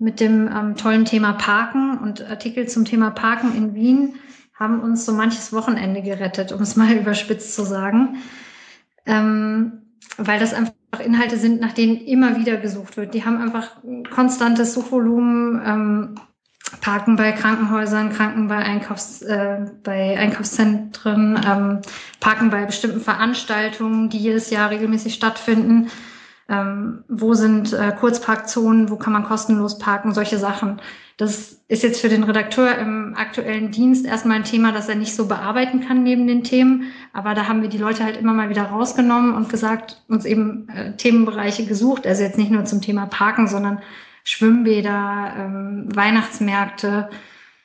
mit 0.00 0.18
dem 0.18 0.48
ähm, 0.48 0.76
tollen 0.76 1.04
Thema 1.04 1.34
Parken 1.34 1.98
und 1.98 2.28
Artikel 2.28 2.66
zum 2.66 2.84
Thema 2.84 3.10
Parken 3.10 3.54
in 3.54 3.74
Wien 3.74 4.14
haben 4.58 4.80
uns 4.80 5.04
so 5.04 5.12
manches 5.12 5.52
Wochenende 5.52 6.02
gerettet, 6.02 6.52
um 6.52 6.62
es 6.62 6.74
mal 6.76 6.92
überspitzt 6.92 7.54
zu 7.54 7.64
sagen. 7.64 8.16
Ähm, 9.06 9.82
weil 10.16 10.40
das 10.40 10.54
einfach 10.54 10.72
Inhalte 11.04 11.36
sind, 11.36 11.60
nach 11.60 11.72
denen 11.72 11.96
immer 11.96 12.36
wieder 12.36 12.56
gesucht 12.56 12.96
wird. 12.96 13.14
Die 13.14 13.24
haben 13.24 13.40
einfach 13.40 13.76
konstantes 14.12 14.74
Suchvolumen, 14.74 15.62
ähm, 15.64 16.14
Parken 16.80 17.16
bei 17.16 17.32
Krankenhäusern, 17.32 18.10
Kranken 18.10 18.48
bei, 18.48 18.56
Einkaufs, 18.56 19.22
äh, 19.22 19.66
bei 19.82 20.18
Einkaufszentren, 20.18 21.40
ähm, 21.46 21.80
Parken 22.20 22.50
bei 22.50 22.64
bestimmten 22.64 23.00
Veranstaltungen, 23.00 24.08
die 24.08 24.18
jedes 24.18 24.50
Jahr 24.50 24.70
regelmäßig 24.70 25.14
stattfinden 25.14 25.90
ähm, 26.50 27.04
wo 27.08 27.34
sind 27.34 27.72
äh, 27.72 27.94
Kurzparkzonen, 27.98 28.90
wo 28.90 28.96
kann 28.96 29.12
man 29.12 29.24
kostenlos 29.24 29.78
parken, 29.78 30.12
solche 30.12 30.38
Sachen. 30.38 30.80
Das 31.16 31.60
ist 31.68 31.84
jetzt 31.84 32.00
für 32.00 32.08
den 32.08 32.24
Redakteur 32.24 32.76
im 32.78 33.14
aktuellen 33.16 33.70
Dienst 33.70 34.04
erstmal 34.04 34.38
ein 34.38 34.44
Thema, 34.44 34.72
das 34.72 34.88
er 34.88 34.96
nicht 34.96 35.14
so 35.14 35.26
bearbeiten 35.26 35.80
kann 35.80 36.02
neben 36.02 36.26
den 36.26 36.42
Themen. 36.42 36.90
Aber 37.12 37.34
da 37.34 37.46
haben 37.46 37.62
wir 37.62 37.68
die 37.68 37.78
Leute 37.78 38.02
halt 38.02 38.16
immer 38.16 38.32
mal 38.32 38.48
wieder 38.48 38.64
rausgenommen 38.64 39.34
und 39.34 39.48
gesagt, 39.48 40.02
uns 40.08 40.24
eben 40.24 40.68
äh, 40.70 40.96
Themenbereiche 40.96 41.66
gesucht. 41.66 42.04
Also 42.06 42.24
jetzt 42.24 42.38
nicht 42.38 42.50
nur 42.50 42.64
zum 42.64 42.80
Thema 42.80 43.06
Parken, 43.06 43.46
sondern 43.46 43.78
Schwimmbäder, 44.24 45.34
ähm, 45.38 45.88
Weihnachtsmärkte, 45.94 47.10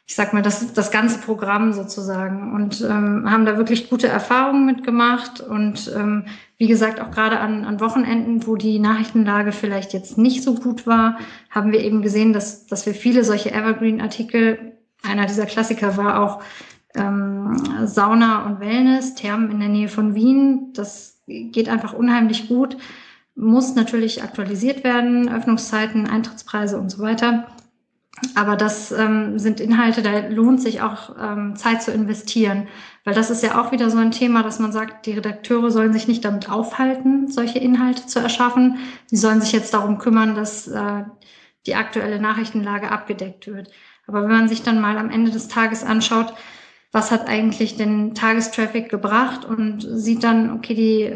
ich 0.07 0.13
sag 0.13 0.33
mal, 0.33 0.43
das, 0.43 0.73
das 0.73 0.91
ganze 0.91 1.19
Programm 1.19 1.73
sozusagen 1.73 2.53
und 2.53 2.81
ähm, 2.81 3.29
haben 3.29 3.45
da 3.45 3.57
wirklich 3.57 3.89
gute 3.89 4.07
Erfahrungen 4.07 4.65
mitgemacht 4.65 5.41
und 5.41 5.91
ähm, 5.95 6.25
wie 6.57 6.67
gesagt, 6.67 7.01
auch 7.01 7.09
gerade 7.09 7.39
an, 7.39 7.65
an 7.65 7.79
Wochenenden, 7.79 8.45
wo 8.45 8.55
die 8.55 8.77
Nachrichtenlage 8.77 9.51
vielleicht 9.51 9.93
jetzt 9.93 10.17
nicht 10.17 10.43
so 10.43 10.53
gut 10.55 10.85
war, 10.85 11.17
haben 11.49 11.71
wir 11.71 11.79
eben 11.79 12.03
gesehen, 12.03 12.33
dass, 12.33 12.67
dass 12.67 12.85
wir 12.85 12.93
viele 12.93 13.23
solche 13.23 13.51
Evergreen-Artikel, 13.51 14.73
einer 15.01 15.25
dieser 15.25 15.47
Klassiker 15.47 15.97
war 15.97 16.21
auch 16.21 16.43
ähm, 16.95 17.57
Sauna 17.85 18.45
und 18.45 18.59
Wellness, 18.59 19.15
Thermen 19.15 19.49
in 19.51 19.59
der 19.59 19.69
Nähe 19.69 19.89
von 19.89 20.13
Wien, 20.13 20.71
das 20.73 21.19
geht 21.25 21.67
einfach 21.67 21.93
unheimlich 21.93 22.47
gut, 22.47 22.77
muss 23.35 23.73
natürlich 23.73 24.21
aktualisiert 24.21 24.83
werden, 24.83 25.29
Öffnungszeiten, 25.29 26.07
Eintrittspreise 26.07 26.77
und 26.77 26.91
so 26.91 27.01
weiter. 27.01 27.47
Aber 28.33 28.55
das 28.55 28.91
ähm, 28.91 29.39
sind 29.39 29.59
Inhalte, 29.59 30.01
da 30.01 30.27
lohnt 30.29 30.61
sich 30.61 30.81
auch 30.81 31.15
ähm, 31.19 31.55
Zeit 31.57 31.83
zu 31.83 31.91
investieren, 31.91 32.67
weil 33.03 33.13
das 33.13 33.29
ist 33.29 33.43
ja 33.43 33.61
auch 33.61 33.71
wieder 33.71 33.89
so 33.89 33.97
ein 33.97 34.11
Thema, 34.11 34.41
dass 34.41 34.59
man 34.59 34.71
sagt, 34.71 35.05
die 35.05 35.11
Redakteure 35.11 35.69
sollen 35.69 35.91
sich 35.91 36.07
nicht 36.07 36.23
damit 36.23 36.49
aufhalten, 36.49 37.29
solche 37.29 37.59
Inhalte 37.59 38.07
zu 38.07 38.19
erschaffen. 38.19 38.77
Sie 39.07 39.17
sollen 39.17 39.41
sich 39.41 39.51
jetzt 39.51 39.73
darum 39.73 39.97
kümmern, 39.97 40.33
dass 40.33 40.67
äh, 40.67 41.03
die 41.65 41.75
aktuelle 41.75 42.21
Nachrichtenlage 42.21 42.89
abgedeckt 42.89 43.47
wird. 43.47 43.69
Aber 44.07 44.21
wenn 44.23 44.31
man 44.31 44.47
sich 44.47 44.63
dann 44.63 44.79
mal 44.79 44.97
am 44.97 45.09
Ende 45.09 45.31
des 45.31 45.47
Tages 45.47 45.83
anschaut, 45.83 46.33
was 46.91 47.11
hat 47.11 47.27
eigentlich 47.27 47.75
den 47.75 48.15
Tagestraffic 48.15 48.89
gebracht 48.89 49.43
und 49.43 49.81
sieht 49.81 50.23
dann, 50.23 50.51
okay, 50.51 50.75
die 50.75 51.13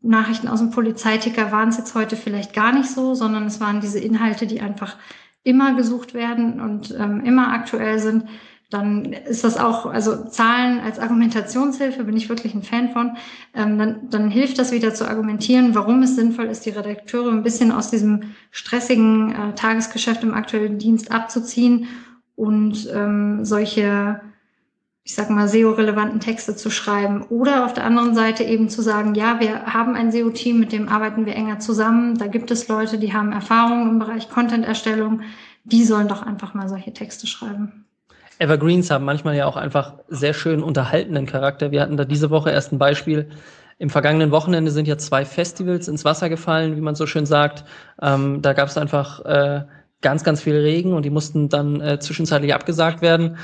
Nachrichten 0.00 0.48
aus 0.48 0.60
dem 0.60 0.70
Polizeiticker 0.70 1.52
waren 1.52 1.68
es 1.68 1.76
jetzt 1.76 1.94
heute 1.94 2.16
vielleicht 2.16 2.54
gar 2.54 2.72
nicht 2.72 2.88
so, 2.88 3.14
sondern 3.14 3.44
es 3.44 3.60
waren 3.60 3.80
diese 3.80 3.98
Inhalte, 3.98 4.46
die 4.46 4.60
einfach 4.60 4.96
immer 5.46 5.74
gesucht 5.74 6.12
werden 6.12 6.60
und 6.60 6.94
ähm, 6.98 7.20
immer 7.24 7.52
aktuell 7.52 8.00
sind, 8.00 8.24
dann 8.68 9.12
ist 9.12 9.44
das 9.44 9.56
auch, 9.58 9.86
also 9.86 10.24
Zahlen 10.24 10.80
als 10.80 10.98
Argumentationshilfe 10.98 12.02
bin 12.02 12.16
ich 12.16 12.28
wirklich 12.28 12.52
ein 12.52 12.64
Fan 12.64 12.90
von. 12.90 13.16
Ähm, 13.54 13.78
dann, 13.78 14.10
dann 14.10 14.28
hilft 14.28 14.58
das 14.58 14.72
wieder 14.72 14.92
zu 14.92 15.08
argumentieren, 15.08 15.76
warum 15.76 16.02
es 16.02 16.16
sinnvoll 16.16 16.46
ist, 16.46 16.66
die 16.66 16.70
Redakteure 16.70 17.30
ein 17.30 17.44
bisschen 17.44 17.70
aus 17.70 17.90
diesem 17.90 18.34
stressigen 18.50 19.30
äh, 19.30 19.54
Tagesgeschäft 19.54 20.24
im 20.24 20.34
aktuellen 20.34 20.78
Dienst 20.78 21.12
abzuziehen 21.12 21.86
und 22.34 22.88
ähm, 22.92 23.44
solche 23.44 24.20
ich 25.06 25.14
sag 25.14 25.30
mal, 25.30 25.46
SEO-relevanten 25.46 26.18
Texte 26.18 26.56
zu 26.56 26.68
schreiben. 26.68 27.22
Oder 27.28 27.64
auf 27.64 27.72
der 27.72 27.84
anderen 27.84 28.16
Seite 28.16 28.42
eben 28.42 28.68
zu 28.68 28.82
sagen, 28.82 29.14
ja, 29.14 29.38
wir 29.38 29.66
haben 29.66 29.94
ein 29.94 30.10
SEO-Team, 30.10 30.58
mit 30.58 30.72
dem 30.72 30.88
arbeiten 30.88 31.26
wir 31.26 31.36
enger 31.36 31.60
zusammen. 31.60 32.18
Da 32.18 32.26
gibt 32.26 32.50
es 32.50 32.66
Leute, 32.66 32.98
die 32.98 33.12
haben 33.12 33.30
Erfahrung 33.30 33.88
im 33.88 33.98
Bereich 34.00 34.28
Content-Erstellung. 34.28 35.20
Die 35.62 35.84
sollen 35.84 36.08
doch 36.08 36.22
einfach 36.22 36.54
mal 36.54 36.68
solche 36.68 36.92
Texte 36.92 37.28
schreiben. 37.28 37.86
Evergreens 38.40 38.90
haben 38.90 39.04
manchmal 39.04 39.36
ja 39.36 39.46
auch 39.46 39.56
einfach 39.56 39.94
sehr 40.08 40.34
schön 40.34 40.60
unterhaltenen 40.60 41.24
Charakter. 41.24 41.70
Wir 41.70 41.82
hatten 41.82 41.96
da 41.96 42.04
diese 42.04 42.30
Woche 42.30 42.50
erst 42.50 42.72
ein 42.72 42.78
Beispiel. 42.80 43.30
Im 43.78 43.90
vergangenen 43.90 44.32
Wochenende 44.32 44.72
sind 44.72 44.88
ja 44.88 44.98
zwei 44.98 45.24
Festivals 45.24 45.86
ins 45.86 46.04
Wasser 46.04 46.28
gefallen, 46.28 46.76
wie 46.76 46.80
man 46.80 46.96
so 46.96 47.06
schön 47.06 47.26
sagt. 47.26 47.64
Ähm, 48.02 48.42
da 48.42 48.54
gab 48.54 48.68
es 48.68 48.76
einfach 48.76 49.24
äh, 49.24 49.62
ganz, 50.00 50.24
ganz 50.24 50.42
viel 50.42 50.56
Regen 50.56 50.94
und 50.94 51.04
die 51.04 51.10
mussten 51.10 51.48
dann 51.48 51.80
äh, 51.80 52.00
zwischenzeitlich 52.00 52.52
abgesagt 52.52 53.02
werden. 53.02 53.36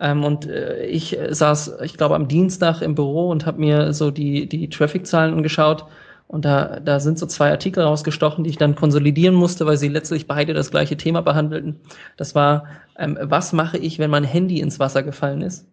Ähm, 0.00 0.24
und 0.24 0.46
äh, 0.46 0.86
ich 0.86 1.18
äh, 1.18 1.34
saß, 1.34 1.78
ich 1.82 1.96
glaube, 1.96 2.14
am 2.14 2.28
Dienstag 2.28 2.80
im 2.82 2.94
Büro 2.94 3.28
und 3.30 3.46
habe 3.46 3.60
mir 3.60 3.92
so 3.92 4.10
die, 4.10 4.48
die 4.48 4.68
Traffic-Zahlen 4.70 5.34
angeschaut. 5.34 5.86
Und 6.26 6.44
da, 6.44 6.80
da 6.80 7.00
sind 7.00 7.18
so 7.18 7.26
zwei 7.26 7.50
Artikel 7.50 7.82
rausgestochen, 7.82 8.44
die 8.44 8.50
ich 8.50 8.56
dann 8.56 8.76
konsolidieren 8.76 9.34
musste, 9.34 9.66
weil 9.66 9.76
sie 9.76 9.88
letztlich 9.88 10.26
beide 10.28 10.54
das 10.54 10.70
gleiche 10.70 10.96
Thema 10.96 11.22
behandelten. 11.22 11.80
Das 12.16 12.34
war, 12.34 12.66
ähm, 12.96 13.18
was 13.20 13.52
mache 13.52 13.78
ich, 13.78 13.98
wenn 13.98 14.10
mein 14.10 14.24
Handy 14.24 14.60
ins 14.60 14.78
Wasser 14.78 15.02
gefallen 15.02 15.42
ist? 15.42 15.66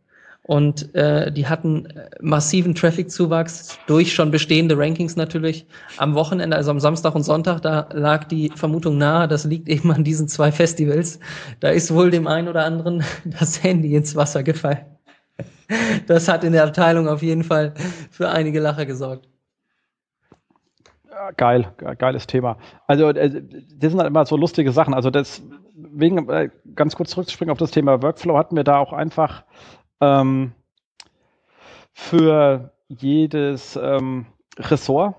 Und 0.47 0.95
äh, 0.95 1.29
die 1.31 1.47
hatten 1.47 1.87
äh, 1.87 2.09
massiven 2.21 2.73
Traffic-Zuwachs 2.73 3.77
durch 3.85 4.13
schon 4.13 4.31
bestehende 4.31 4.77
Rankings 4.77 5.17
natürlich. 5.17 5.67
Am 5.97 6.15
Wochenende, 6.15 6.55
also 6.55 6.71
am 6.71 6.79
Samstag 6.79 7.15
und 7.15 7.23
Sonntag, 7.23 7.61
da 7.61 7.89
lag 7.91 8.23
die 8.23 8.49
Vermutung 8.55 8.97
nahe, 8.97 9.27
das 9.27 9.43
liegt 9.43 9.67
eben 9.67 9.91
an 9.91 10.05
diesen 10.05 10.29
zwei 10.29 10.53
Festivals. 10.53 11.19
Da 11.59 11.69
ist 11.69 11.93
wohl 11.93 12.11
dem 12.11 12.27
einen 12.27 12.47
oder 12.47 12.63
anderen 12.63 13.03
das 13.25 13.61
Handy 13.61 13.93
ins 13.93 14.15
Wasser 14.15 14.41
gefallen. 14.41 14.85
Das 16.07 16.29
hat 16.29 16.45
in 16.45 16.53
der 16.53 16.63
Abteilung 16.63 17.09
auf 17.09 17.21
jeden 17.21 17.43
Fall 17.43 17.73
für 18.09 18.29
einige 18.29 18.61
Lacher 18.61 18.85
gesorgt. 18.85 19.27
Geil, 21.35 21.73
geiles 21.97 22.25
Thema. 22.25 22.57
Also, 22.87 23.09
äh, 23.09 23.41
das 23.75 23.91
sind 23.91 23.99
halt 23.99 24.07
immer 24.07 24.25
so 24.25 24.37
lustige 24.37 24.71
Sachen. 24.71 24.93
Also, 24.93 25.09
deswegen, 25.09 26.29
äh, 26.29 26.49
ganz 26.73 26.95
kurz 26.95 27.09
zurückzuspringen 27.09 27.51
auf 27.51 27.57
das 27.57 27.71
Thema 27.71 28.01
Workflow, 28.01 28.37
hatten 28.37 28.55
wir 28.55 28.63
da 28.63 28.77
auch 28.77 28.93
einfach 28.93 29.43
ähm, 30.01 30.53
für 31.93 32.71
jedes 32.87 33.75
ähm, 33.75 34.27
Ressort 34.57 35.15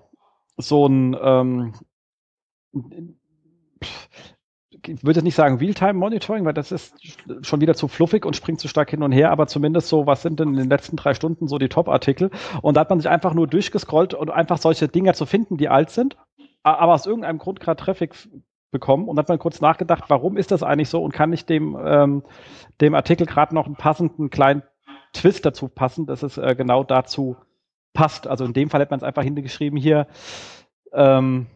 so 0.56 0.86
ein, 0.86 1.16
ähm, 1.20 1.74
ich 4.86 5.05
würde 5.05 5.18
jetzt 5.18 5.24
nicht 5.24 5.34
sagen 5.34 5.59
Realtime-Monitoring, 5.59 6.44
weil 6.44 6.55
das 6.55 6.72
ist 6.72 6.94
schon 7.42 7.60
wieder 7.60 7.74
zu 7.74 7.88
fluffig 7.88 8.24
und 8.24 8.36
springt 8.36 8.60
zu 8.60 8.68
stark 8.68 8.90
hin 8.90 9.02
und 9.02 9.12
her, 9.12 9.30
aber 9.30 9.46
zumindest 9.46 9.88
so, 9.88 10.06
was 10.06 10.22
sind 10.22 10.40
denn 10.40 10.48
in 10.48 10.56
den 10.56 10.68
letzten 10.68 10.96
drei 10.96 11.14
Stunden 11.14 11.46
so 11.48 11.59
die 11.59 11.68
Top-Artikel? 11.68 12.30
Und 12.62 12.76
da 12.76 12.80
hat 12.80 12.90
man 12.90 13.00
sich 13.00 13.09
einfach 13.09 13.34
nur 13.34 13.46
durchgescrollt 13.46 14.14
und 14.14 14.30
einfach 14.30 14.59
solche 14.59 14.88
Dinger 14.88 15.14
zu 15.14 15.26
finden, 15.26 15.56
die 15.56 15.68
alt 15.68 15.90
sind, 15.90 16.16
aber 16.62 16.94
aus 16.94 17.06
irgendeinem 17.06 17.38
Grund 17.38 17.60
gerade 17.60 17.82
Traffic 17.82 18.14
bekommen 18.70 19.08
und 19.08 19.18
hat 19.18 19.28
man 19.28 19.38
kurz 19.38 19.60
nachgedacht, 19.60 20.04
warum 20.08 20.36
ist 20.36 20.50
das 20.50 20.62
eigentlich 20.62 20.88
so 20.88 21.02
und 21.02 21.12
kann 21.12 21.32
ich 21.32 21.46
dem, 21.46 21.78
ähm, 21.82 22.22
dem 22.80 22.94
Artikel 22.94 23.26
gerade 23.26 23.54
noch 23.54 23.66
einen 23.66 23.76
passenden 23.76 24.30
kleinen 24.30 24.62
Twist 25.12 25.46
dazu 25.46 25.68
passen, 25.68 26.06
dass 26.06 26.22
es 26.22 26.36
äh, 26.38 26.54
genau 26.54 26.84
dazu 26.84 27.36
passt. 27.94 28.26
Also 28.26 28.44
in 28.44 28.52
dem 28.52 28.70
Fall 28.70 28.80
hätte 28.80 28.90
man 28.90 29.00
es 29.00 29.04
einfach 29.04 29.22
hingeschrieben 29.22 29.78
hier, 29.78 30.06
ähm, 30.92 31.46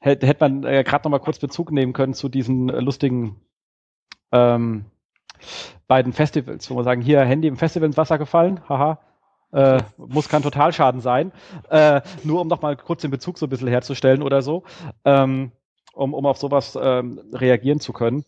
hätte, 0.00 0.26
hätte 0.26 0.48
man 0.48 0.64
äh, 0.64 0.82
gerade 0.84 1.04
noch 1.04 1.10
mal 1.10 1.24
kurz 1.24 1.38
Bezug 1.38 1.70
nehmen 1.70 1.92
können 1.92 2.14
zu 2.14 2.28
diesen 2.28 2.68
äh, 2.70 2.80
lustigen 2.80 3.40
ähm, 4.32 4.86
beiden 5.86 6.12
Festivals, 6.12 6.70
wo 6.70 6.76
wir 6.76 6.84
sagen, 6.84 7.02
hier 7.02 7.20
Handy 7.20 7.48
im 7.48 7.56
Festival 7.56 7.86
ins 7.86 7.96
Wasser 7.96 8.18
gefallen, 8.18 8.60
haha, 8.68 8.98
äh, 9.52 9.80
muss 9.96 10.28
kein 10.28 10.42
Totalschaden 10.42 11.00
sein, 11.00 11.32
äh, 11.70 12.00
nur 12.24 12.40
um 12.40 12.48
noch 12.48 12.62
mal 12.62 12.76
kurz 12.76 13.02
den 13.02 13.10
Bezug 13.10 13.38
so 13.38 13.46
ein 13.46 13.50
bisschen 13.50 13.68
herzustellen 13.68 14.22
oder 14.22 14.42
so. 14.42 14.64
Ähm, 15.04 15.52
um, 15.96 16.14
um 16.14 16.26
auf 16.26 16.38
sowas 16.38 16.78
ähm, 16.80 17.20
reagieren 17.32 17.80
zu 17.80 17.92
können. 17.92 18.24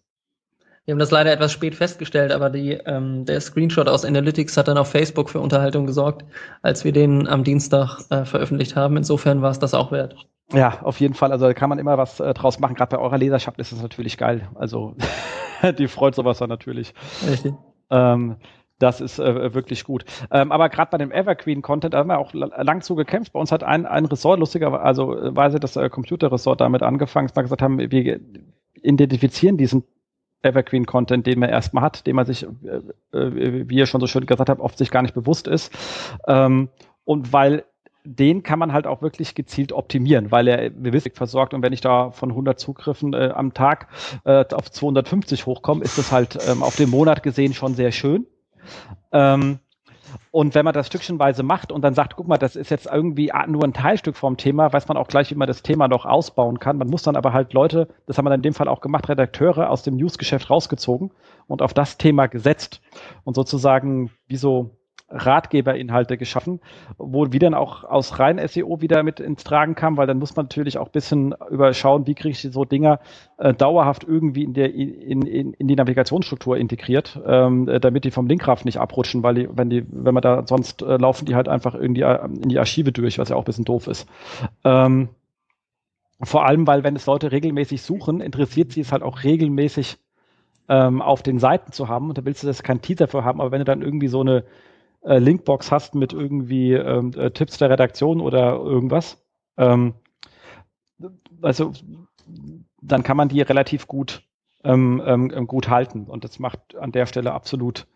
Wir 0.84 0.92
haben 0.92 0.98
das 1.00 1.10
leider 1.10 1.30
etwas 1.30 1.52
spät 1.52 1.74
festgestellt, 1.74 2.32
aber 2.32 2.48
die, 2.48 2.72
ähm, 2.72 3.26
der 3.26 3.42
Screenshot 3.42 3.88
aus 3.88 4.06
Analytics 4.06 4.56
hat 4.56 4.68
dann 4.68 4.78
auf 4.78 4.90
Facebook 4.90 5.28
für 5.28 5.38
Unterhaltung 5.38 5.86
gesorgt, 5.86 6.24
als 6.62 6.82
wir 6.82 6.92
den 6.92 7.28
am 7.28 7.44
Dienstag 7.44 8.00
äh, 8.08 8.24
veröffentlicht 8.24 8.74
haben. 8.74 8.96
Insofern 8.96 9.42
war 9.42 9.50
es 9.50 9.58
das 9.58 9.74
auch 9.74 9.92
wert. 9.92 10.16
Ja, 10.50 10.80
auf 10.80 10.98
jeden 10.98 11.12
Fall. 11.12 11.30
Also 11.30 11.46
da 11.46 11.52
kann 11.52 11.68
man 11.68 11.78
immer 11.78 11.98
was 11.98 12.20
äh, 12.20 12.32
draus 12.32 12.58
machen. 12.58 12.74
Gerade 12.74 12.96
bei 12.96 13.02
eurer 13.02 13.18
Leserschaft 13.18 13.58
ist 13.58 13.70
es 13.70 13.82
natürlich 13.82 14.16
geil. 14.16 14.48
Also 14.54 14.96
die 15.78 15.88
freut 15.88 16.14
sowas 16.14 16.38
dann 16.38 16.48
natürlich. 16.48 16.94
Richtig. 17.28 17.52
Ähm, 17.90 18.36
das 18.78 19.00
ist 19.00 19.18
äh, 19.18 19.54
wirklich 19.54 19.84
gut. 19.84 20.04
Ähm, 20.30 20.52
aber 20.52 20.68
gerade 20.68 20.90
bei 20.90 20.98
dem 20.98 21.10
Evergreen-Content, 21.10 21.94
haben 21.94 22.08
wir 22.08 22.18
auch 22.18 22.32
lang 22.32 22.80
zu 22.82 22.94
gekämpft. 22.94 23.32
Bei 23.32 23.40
uns 23.40 23.52
hat 23.52 23.62
ein, 23.62 23.86
ein 23.86 24.04
Ressort, 24.04 24.38
lustigerweise, 24.38 24.82
also 24.82 25.16
weise 25.36 25.60
das 25.60 25.76
äh, 25.76 25.88
Computer-Ressort 25.88 26.60
damit 26.60 26.82
angefangen, 26.82 27.28
dass 27.28 27.36
wir 27.36 27.42
gesagt 27.42 27.62
haben, 27.62 27.78
wir 27.78 28.20
identifizieren 28.82 29.56
diesen 29.56 29.84
Evergreen-Content, 30.42 31.26
den 31.26 31.40
man 31.40 31.48
erstmal 31.50 31.82
hat, 31.82 32.06
den 32.06 32.14
man 32.14 32.26
sich, 32.26 32.44
äh, 32.44 33.16
äh, 33.16 33.68
wie 33.68 33.76
ihr 33.76 33.86
schon 33.86 34.00
so 34.00 34.06
schön 34.06 34.26
gesagt 34.26 34.48
habt, 34.48 34.60
oft 34.60 34.78
sich 34.78 34.90
gar 34.90 35.02
nicht 35.02 35.14
bewusst 35.14 35.48
ist. 35.48 35.72
Ähm, 36.26 36.68
und 37.04 37.32
weil 37.32 37.64
den 38.04 38.42
kann 38.42 38.58
man 38.58 38.72
halt 38.72 38.86
auch 38.86 39.02
wirklich 39.02 39.34
gezielt 39.34 39.72
optimieren, 39.72 40.30
weil 40.30 40.48
er 40.48 40.70
gewiss 40.70 41.08
versorgt 41.12 41.52
und 41.52 41.62
wenn 41.62 41.72
ich 41.72 41.80
da 41.80 42.10
von 42.10 42.30
100 42.30 42.58
Zugriffen 42.58 43.12
äh, 43.12 43.32
am 43.34 43.52
Tag 43.52 43.88
äh, 44.24 44.44
auf 44.52 44.70
250 44.70 45.44
hochkomme, 45.44 45.84
ist 45.84 45.98
das 45.98 46.10
halt 46.10 46.38
ähm, 46.48 46.62
auf 46.62 46.76
den 46.76 46.88
Monat 46.88 47.22
gesehen 47.22 47.52
schon 47.52 47.74
sehr 47.74 47.92
schön. 47.92 48.26
Ähm, 49.12 49.60
und 50.30 50.54
wenn 50.54 50.64
man 50.64 50.74
das 50.74 50.86
stückchenweise 50.86 51.42
macht 51.42 51.72
und 51.72 51.82
dann 51.82 51.94
sagt, 51.94 52.16
guck 52.16 52.28
mal, 52.28 52.38
das 52.38 52.56
ist 52.56 52.70
jetzt 52.70 52.86
irgendwie 52.86 53.32
nur 53.46 53.64
ein 53.64 53.72
Teilstück 53.72 54.16
vom 54.16 54.36
Thema, 54.36 54.72
weiß 54.72 54.88
man 54.88 54.96
auch 54.96 55.08
gleich, 55.08 55.30
wie 55.30 55.34
man 55.34 55.48
das 55.48 55.62
Thema 55.62 55.88
noch 55.88 56.06
ausbauen 56.06 56.58
kann. 56.58 56.78
Man 56.78 56.88
muss 56.88 57.02
dann 57.02 57.16
aber 57.16 57.32
halt 57.32 57.52
Leute, 57.52 57.88
das 58.06 58.18
haben 58.18 58.24
wir 58.24 58.34
in 58.34 58.42
dem 58.42 58.54
Fall 58.54 58.68
auch 58.68 58.80
gemacht, 58.80 59.08
Redakteure 59.08 59.70
aus 59.70 59.82
dem 59.82 59.96
Newsgeschäft 59.96 60.50
rausgezogen 60.50 61.10
und 61.46 61.62
auf 61.62 61.74
das 61.74 61.98
Thema 61.98 62.26
gesetzt 62.26 62.80
und 63.24 63.34
sozusagen 63.34 64.10
wie 64.26 64.36
so 64.36 64.77
Ratgeberinhalte 65.10 66.18
geschaffen, 66.18 66.60
wo 66.98 67.26
wie 67.30 67.38
dann 67.38 67.54
auch 67.54 67.84
aus 67.84 68.18
rein 68.18 68.40
SEO 68.46 68.82
wieder 68.82 69.02
mit 69.02 69.20
ins 69.20 69.42
Tragen 69.42 69.74
kam, 69.74 69.96
weil 69.96 70.06
dann 70.06 70.18
muss 70.18 70.36
man 70.36 70.44
natürlich 70.44 70.76
auch 70.78 70.86
ein 70.86 70.92
bisschen 70.92 71.34
überschauen, 71.50 72.06
wie 72.06 72.14
kriege 72.14 72.30
ich 72.30 72.42
so 72.42 72.64
Dinger 72.64 73.00
äh, 73.38 73.54
dauerhaft 73.54 74.04
irgendwie 74.04 74.44
in, 74.44 74.52
der, 74.52 74.74
in, 74.74 75.22
in, 75.22 75.54
in 75.54 75.66
die 75.66 75.76
Navigationsstruktur 75.76 76.58
integriert, 76.58 77.18
ähm, 77.26 77.68
äh, 77.68 77.80
damit 77.80 78.04
die 78.04 78.10
vom 78.10 78.26
Linkkraft 78.26 78.64
nicht 78.66 78.78
abrutschen, 78.78 79.22
weil 79.22 79.34
die, 79.34 79.48
wenn 79.50 79.70
die, 79.70 79.84
wenn 79.90 80.12
man 80.12 80.22
da 80.22 80.46
sonst 80.46 80.82
äh, 80.82 80.96
laufen 80.98 81.24
die 81.24 81.34
halt 81.34 81.48
einfach 81.48 81.74
in 81.74 81.94
die, 81.94 82.02
in 82.02 82.48
die 82.48 82.58
Archive 82.58 82.92
durch, 82.92 83.18
was 83.18 83.30
ja 83.30 83.36
auch 83.36 83.42
ein 83.42 83.46
bisschen 83.46 83.64
doof 83.64 83.86
ist. 83.86 84.06
Ähm, 84.64 85.08
vor 86.20 86.46
allem, 86.46 86.66
weil 86.66 86.84
wenn 86.84 86.96
es 86.96 87.06
Leute 87.06 87.32
regelmäßig 87.32 87.80
suchen, 87.80 88.20
interessiert 88.20 88.72
sie 88.72 88.80
es 88.80 88.92
halt 88.92 89.02
auch 89.02 89.22
regelmäßig 89.22 89.98
ähm, 90.68 91.00
auf 91.00 91.22
den 91.22 91.38
Seiten 91.38 91.72
zu 91.72 91.88
haben. 91.88 92.08
Und 92.08 92.18
da 92.18 92.24
willst 92.24 92.42
du 92.42 92.46
das 92.46 92.62
kein 92.62 92.82
Teaser 92.82 93.08
für 93.08 93.24
haben, 93.24 93.40
aber 93.40 93.52
wenn 93.52 93.60
du 93.60 93.64
dann 93.64 93.82
irgendwie 93.82 94.08
so 94.08 94.20
eine 94.20 94.44
äh, 95.02 95.18
Linkbox 95.18 95.70
hast 95.70 95.94
mit 95.94 96.12
irgendwie 96.12 96.72
ähm, 96.72 97.12
äh, 97.16 97.30
Tipps 97.30 97.58
der 97.58 97.70
Redaktion 97.70 98.20
oder 98.20 98.54
irgendwas, 98.56 99.22
ähm, 99.56 99.94
also 101.42 101.72
dann 102.80 103.02
kann 103.02 103.16
man 103.16 103.28
die 103.28 103.40
relativ 103.40 103.86
gut, 103.86 104.22
ähm, 104.64 105.02
ähm, 105.04 105.46
gut 105.46 105.68
halten. 105.68 106.04
Und 106.04 106.24
das 106.24 106.38
macht 106.38 106.76
an 106.76 106.92
der 106.92 107.06
Stelle 107.06 107.32
absolut 107.32 107.86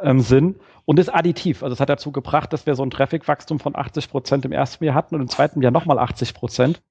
ähm, 0.00 0.20
Sinn 0.20 0.56
und 0.84 0.98
ist 0.98 1.14
additiv. 1.14 1.62
Also 1.62 1.74
es 1.74 1.80
hat 1.80 1.88
dazu 1.88 2.12
gebracht, 2.12 2.52
dass 2.52 2.66
wir 2.66 2.74
so 2.74 2.82
ein 2.82 2.90
Traffic-Wachstum 2.90 3.60
von 3.60 3.76
80 3.76 4.10
Prozent 4.10 4.44
im 4.44 4.52
ersten 4.52 4.84
Jahr 4.84 4.94
hatten 4.94 5.14
und 5.14 5.20
im 5.20 5.28
zweiten 5.28 5.62
Jahr 5.62 5.72
nochmal 5.72 5.98
80 5.98 6.34
Prozent, 6.34 6.82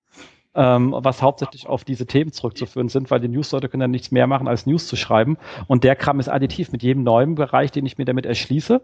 ähm, 0.55 0.95
was 0.97 1.21
hauptsächlich 1.21 1.67
auf 1.67 1.83
diese 1.83 2.05
Themen 2.05 2.31
zurückzuführen 2.31 2.89
sind, 2.89 3.11
weil 3.11 3.19
die 3.19 3.27
Newsleute 3.27 3.69
können 3.69 3.81
ja 3.81 3.87
nichts 3.87 4.11
mehr 4.11 4.27
machen, 4.27 4.47
als 4.47 4.65
News 4.65 4.87
zu 4.87 4.95
schreiben. 4.95 5.37
Und 5.67 5.83
der 5.83 5.95
Kram 5.95 6.19
ist 6.19 6.29
additiv 6.29 6.71
mit 6.71 6.83
jedem 6.83 7.03
neuen 7.03 7.35
Bereich, 7.35 7.71
den 7.71 7.85
ich 7.85 7.97
mir 7.97 8.05
damit 8.05 8.25
erschließe 8.25 8.81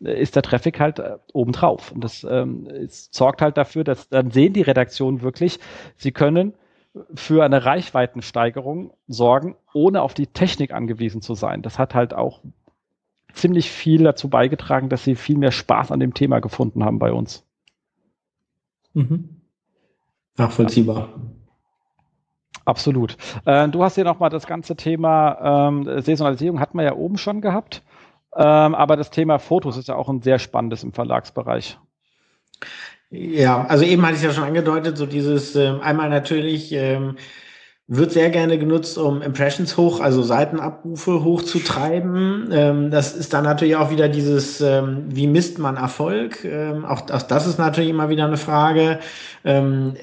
ist 0.00 0.36
der 0.36 0.42
Traffic 0.42 0.80
halt 0.80 0.98
äh, 0.98 1.18
obendrauf. 1.32 1.92
Und 1.92 2.02
das 2.02 2.24
ähm, 2.24 2.68
sorgt 2.88 3.42
halt 3.42 3.56
dafür, 3.56 3.84
dass 3.84 4.08
dann 4.08 4.30
sehen 4.30 4.52
die 4.52 4.62
Redaktionen 4.62 5.22
wirklich, 5.22 5.58
sie 5.96 6.12
können 6.12 6.54
für 7.14 7.44
eine 7.44 7.64
Reichweitensteigerung 7.64 8.92
sorgen, 9.08 9.56
ohne 9.72 10.02
auf 10.02 10.14
die 10.14 10.28
Technik 10.28 10.72
angewiesen 10.72 11.22
zu 11.22 11.34
sein. 11.34 11.62
Das 11.62 11.78
hat 11.78 11.94
halt 11.94 12.14
auch 12.14 12.40
ziemlich 13.32 13.70
viel 13.70 14.04
dazu 14.04 14.28
beigetragen, 14.28 14.88
dass 14.88 15.02
sie 15.02 15.16
viel 15.16 15.36
mehr 15.36 15.50
Spaß 15.50 15.90
an 15.90 16.00
dem 16.00 16.14
Thema 16.14 16.40
gefunden 16.40 16.84
haben 16.84 16.98
bei 16.98 17.12
uns. 17.12 17.44
Mhm. 18.92 19.40
Nachvollziehbar. 20.36 21.08
Absolut. 22.64 23.16
Äh, 23.44 23.68
du 23.68 23.82
hast 23.82 23.96
hier 23.96 24.04
nochmal 24.04 24.30
das 24.30 24.46
ganze 24.46 24.76
Thema 24.76 25.68
ähm, 25.68 25.84
Saisonalisierung, 26.00 26.60
hatten 26.60 26.78
wir 26.78 26.84
ja 26.84 26.94
oben 26.94 27.18
schon 27.18 27.40
gehabt. 27.40 27.82
Ähm, 28.36 28.74
aber 28.74 28.96
das 28.96 29.10
Thema 29.10 29.38
Fotos 29.38 29.76
ist 29.76 29.88
ja 29.88 29.94
auch 29.94 30.08
ein 30.08 30.22
sehr 30.22 30.38
spannendes 30.38 30.82
im 30.82 30.92
Verlagsbereich. 30.92 31.78
Ja, 33.10 33.64
also 33.66 33.84
eben 33.84 34.04
hatte 34.04 34.16
ich 34.16 34.22
ja 34.22 34.32
schon 34.32 34.44
angedeutet, 34.44 34.96
so 34.98 35.06
dieses 35.06 35.54
ähm, 35.54 35.80
einmal 35.80 36.08
natürlich 36.08 36.72
ähm, 36.72 37.16
wird 37.86 38.12
sehr 38.12 38.30
gerne 38.30 38.58
genutzt, 38.58 38.96
um 38.96 39.20
Impressions 39.20 39.76
hoch, 39.76 40.00
also 40.00 40.22
Seitenabrufe 40.22 41.22
hochzutreiben. 41.22 42.48
Ähm, 42.50 42.90
das 42.90 43.14
ist 43.14 43.34
dann 43.34 43.44
natürlich 43.44 43.76
auch 43.76 43.90
wieder 43.90 44.08
dieses, 44.08 44.60
ähm, 44.62 45.04
wie 45.08 45.26
misst 45.26 45.58
man 45.58 45.76
Erfolg? 45.76 46.44
Ähm, 46.44 46.86
auch, 46.86 47.02
auch 47.10 47.22
das 47.22 47.46
ist 47.46 47.58
natürlich 47.58 47.90
immer 47.90 48.08
wieder 48.08 48.24
eine 48.24 48.38
Frage. 48.38 49.00
Ähm, 49.44 49.94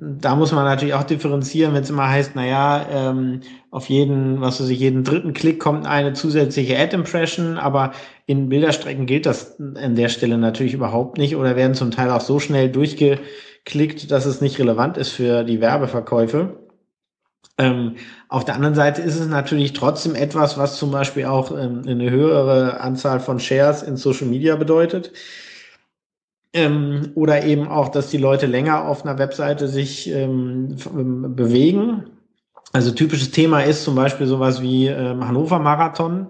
da 0.00 0.36
muss 0.36 0.52
man 0.52 0.64
natürlich 0.64 0.94
auch 0.94 1.02
differenzieren, 1.02 1.74
wenn 1.74 1.82
es 1.82 1.90
immer 1.90 2.08
heißt, 2.08 2.32
na 2.36 2.46
ja, 2.46 2.86
ähm, 2.90 3.40
auf 3.70 3.88
jeden, 3.88 4.40
was 4.40 4.60
weiß 4.60 4.68
ich, 4.68 4.80
jeden 4.80 5.04
dritten 5.04 5.32
Klick 5.32 5.60
kommt 5.60 5.86
eine 5.86 6.12
zusätzliche 6.12 6.78
Ad-Impression, 6.78 7.56
aber 7.56 7.92
in 8.26 8.48
Bilderstrecken 8.48 9.06
gilt 9.06 9.26
das 9.26 9.60
an 9.60 9.94
der 9.94 10.08
Stelle 10.08 10.38
natürlich 10.38 10.74
überhaupt 10.74 11.18
nicht 11.18 11.36
oder 11.36 11.54
werden 11.56 11.74
zum 11.74 11.92
Teil 11.92 12.10
auch 12.10 12.20
so 12.20 12.40
schnell 12.40 12.68
durchgeklickt, 12.68 14.10
dass 14.10 14.26
es 14.26 14.40
nicht 14.40 14.58
relevant 14.58 14.96
ist 14.96 15.10
für 15.10 15.44
die 15.44 15.60
Werbeverkäufe. 15.60 16.56
Ähm, 17.58 17.96
auf 18.28 18.44
der 18.44 18.54
anderen 18.54 18.74
Seite 18.74 19.02
ist 19.02 19.20
es 19.20 19.28
natürlich 19.28 19.72
trotzdem 19.72 20.14
etwas, 20.14 20.58
was 20.58 20.78
zum 20.78 20.90
Beispiel 20.90 21.26
auch 21.26 21.52
ähm, 21.52 21.82
eine 21.86 22.10
höhere 22.10 22.80
Anzahl 22.80 23.20
von 23.20 23.38
Shares 23.38 23.82
in 23.82 23.96
Social 23.96 24.26
Media 24.26 24.56
bedeutet. 24.56 25.12
Ähm, 26.52 27.12
oder 27.14 27.44
eben 27.44 27.68
auch, 27.68 27.88
dass 27.88 28.10
die 28.10 28.18
Leute 28.18 28.46
länger 28.46 28.88
auf 28.88 29.04
einer 29.04 29.18
Webseite 29.18 29.68
sich 29.68 30.10
ähm, 30.10 30.74
ähm, 30.92 31.36
bewegen. 31.36 32.06
Also 32.72 32.92
typisches 32.92 33.30
Thema 33.32 33.62
ist 33.62 33.84
zum 33.84 33.94
Beispiel 33.94 34.26
sowas 34.26 34.62
wie 34.62 34.86
ähm, 34.86 35.26
Hannover 35.26 35.58
Marathon. 35.58 36.28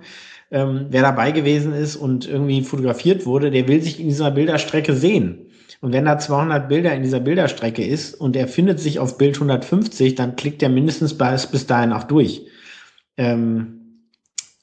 ähm, 0.51 0.87
wer 0.91 1.03
dabei 1.03 1.31
gewesen 1.31 1.73
ist 1.73 1.97
und 1.97 2.29
irgendwie 2.29 2.63
fotografiert 2.63 3.25
wurde, 3.27 3.51
der 3.51 3.69
will 3.69 3.83
sich 3.83 4.01
in 4.01 4.09
dieser 4.09 4.31
Bilderstrecke 4.31 4.95
sehen. 4.95 5.47
Und 5.81 5.93
wenn 5.93 6.05
da 6.05 6.19
200 6.19 6.69
Bilder 6.69 6.93
in 6.93 7.03
dieser 7.03 7.21
Bilderstrecke 7.21 7.85
ist 7.85 8.15
und 8.15 8.37
er 8.37 8.49
findet 8.49 8.81
sich 8.81 8.99
auf 8.99 9.17
Bild 9.17 9.37
150, 9.37 10.15
dann 10.15 10.37
klickt 10.37 10.63
er 10.63 10.69
mindestens 10.69 11.17
bis, 11.17 11.47
bis 11.47 11.67
dahin 11.67 11.93
auch 11.93 12.05
durch. 12.05 12.43
Ähm, 13.17 13.80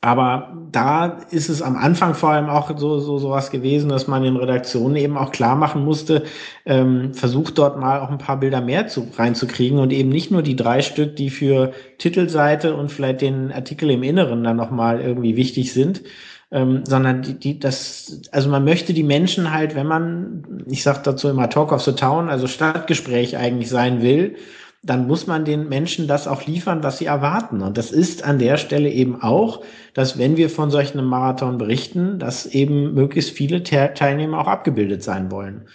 aber 0.07 0.53
da 0.71 1.17
ist 1.31 1.49
es 1.49 1.61
am 1.61 1.75
Anfang 1.75 2.13
vor 2.13 2.29
allem 2.29 2.47
auch 2.47 2.71
so, 2.77 2.97
so 2.99 3.17
sowas 3.17 3.51
gewesen, 3.51 3.89
dass 3.89 4.07
man 4.07 4.23
in 4.23 4.38
Redaktionen 4.38 4.95
eben 4.95 5.17
auch 5.17 5.31
klar 5.34 5.57
machen 5.57 5.84
musste, 5.84 6.23
ähm, 6.65 7.13
versucht 7.13 7.57
dort 7.57 7.77
mal 7.77 7.99
auch 7.99 8.09
ein 8.09 8.17
paar 8.17 8.39
Bilder 8.39 8.61
mehr 8.61 8.88
zu, 8.88 9.05
reinzukriegen 9.17 9.79
und 9.79 9.91
eben 9.91 10.07
nicht 10.07 10.31
nur 10.31 10.43
die 10.43 10.55
drei 10.55 10.81
Stück, 10.81 11.17
die 11.17 11.29
für 11.29 11.73
Titelseite 11.97 12.73
und 12.73 12.89
vielleicht 12.89 13.19
den 13.19 13.51
Artikel 13.51 13.91
im 13.91 14.01
Inneren 14.01 14.45
dann 14.45 14.55
nochmal 14.55 15.01
irgendwie 15.01 15.35
wichtig 15.35 15.73
sind, 15.73 16.03
ähm, 16.51 16.84
sondern 16.85 17.23
die, 17.23 17.34
die, 17.38 17.59
das, 17.59 18.21
also 18.31 18.49
man 18.49 18.63
möchte 18.63 18.93
die 18.93 19.03
Menschen 19.03 19.53
halt, 19.53 19.75
wenn 19.75 19.88
man, 19.88 20.63
ich 20.67 20.84
sag 20.84 21.03
dazu 21.03 21.27
immer 21.27 21.49
Talk 21.49 21.73
of 21.73 21.81
the 21.81 21.91
Town, 21.91 22.29
also 22.29 22.47
Stadtgespräch 22.47 23.35
eigentlich 23.35 23.67
sein 23.67 24.01
will, 24.01 24.38
dann 24.84 25.08
muss 25.08 25.28
man 25.28 25.44
den 25.44 25.68
Menschen 25.70 26.08
das 26.08 26.28
auch 26.28 26.45
liefern, 26.45 26.84
was 26.84 26.98
sie 26.99 27.06
erwarten. 27.06 27.62
Und 27.62 27.78
das 27.78 27.91
ist 27.91 28.24
an 28.24 28.40
der 28.40 28.58
Stelle 28.58 28.90
eben 28.90 29.22
auch, 29.22 29.64
dass 29.94 30.18
wenn 30.18 30.38
wir 30.38 30.49
von 30.49 30.72
solchen 30.72 31.04
Marathon 31.04 31.58
berichten, 31.58 32.20
dass 32.20 32.45
eben 32.45 32.94
möglichst 32.94 33.32
viele 33.32 33.64
Teilnehmer 33.64 34.40
auch 34.40 34.48
abgebildet 34.48 35.04
sein 35.04 35.32
wollen. 35.32 35.68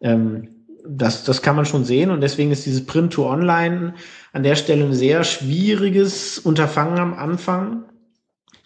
Ähm, 0.00 0.48
das, 0.88 1.24
das 1.24 1.42
kann 1.42 1.56
man 1.56 1.64
schon 1.64 1.84
sehen 1.84 2.10
und 2.10 2.20
deswegen 2.20 2.52
ist 2.52 2.64
dieses 2.64 2.86
Print 2.86 3.12
to 3.12 3.28
Online 3.28 3.94
an 4.32 4.42
der 4.42 4.54
Stelle 4.54 4.84
ein 4.84 4.92
sehr 4.92 5.24
schwieriges 5.24 6.38
Unterfangen 6.38 6.98
am 6.98 7.14
Anfang. 7.14 7.84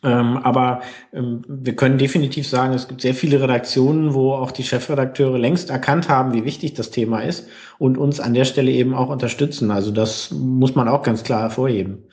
Ähm, 0.03 0.39
aber 0.39 0.81
ähm, 1.13 1.43
wir 1.47 1.77
können 1.77 1.99
definitiv 1.99 2.49
sagen, 2.49 2.73
es 2.73 2.89
gibt 2.89 3.03
sehr 3.03 3.15
viele 3.15 3.41
Redaktionen, 3.41 4.15
wo 4.15 4.33
auch 4.33 4.51
die 4.51 4.63
Chefredakteure 4.63 5.39
längst 5.39 5.69
erkannt 5.69 6.09
haben, 6.09 6.33
wie 6.33 6.45
wichtig 6.45 6.75
das 6.75 6.91
Thema 6.91 7.21
ist 7.21 7.47
und 7.79 7.99
uns 7.99 8.19
an 8.19 8.33
der 8.33 8.47
Stelle 8.47 8.71
eben 8.71 8.95
auch 8.95 9.11
unterstützen. 9.11 9.71
Also 9.71 9.91
das 9.91 10.31
muss 10.31 10.75
man 10.75 10.89
auch 10.89 11.03
ganz 11.03 11.23
klar 11.23 11.43
hervorheben. 11.43 12.05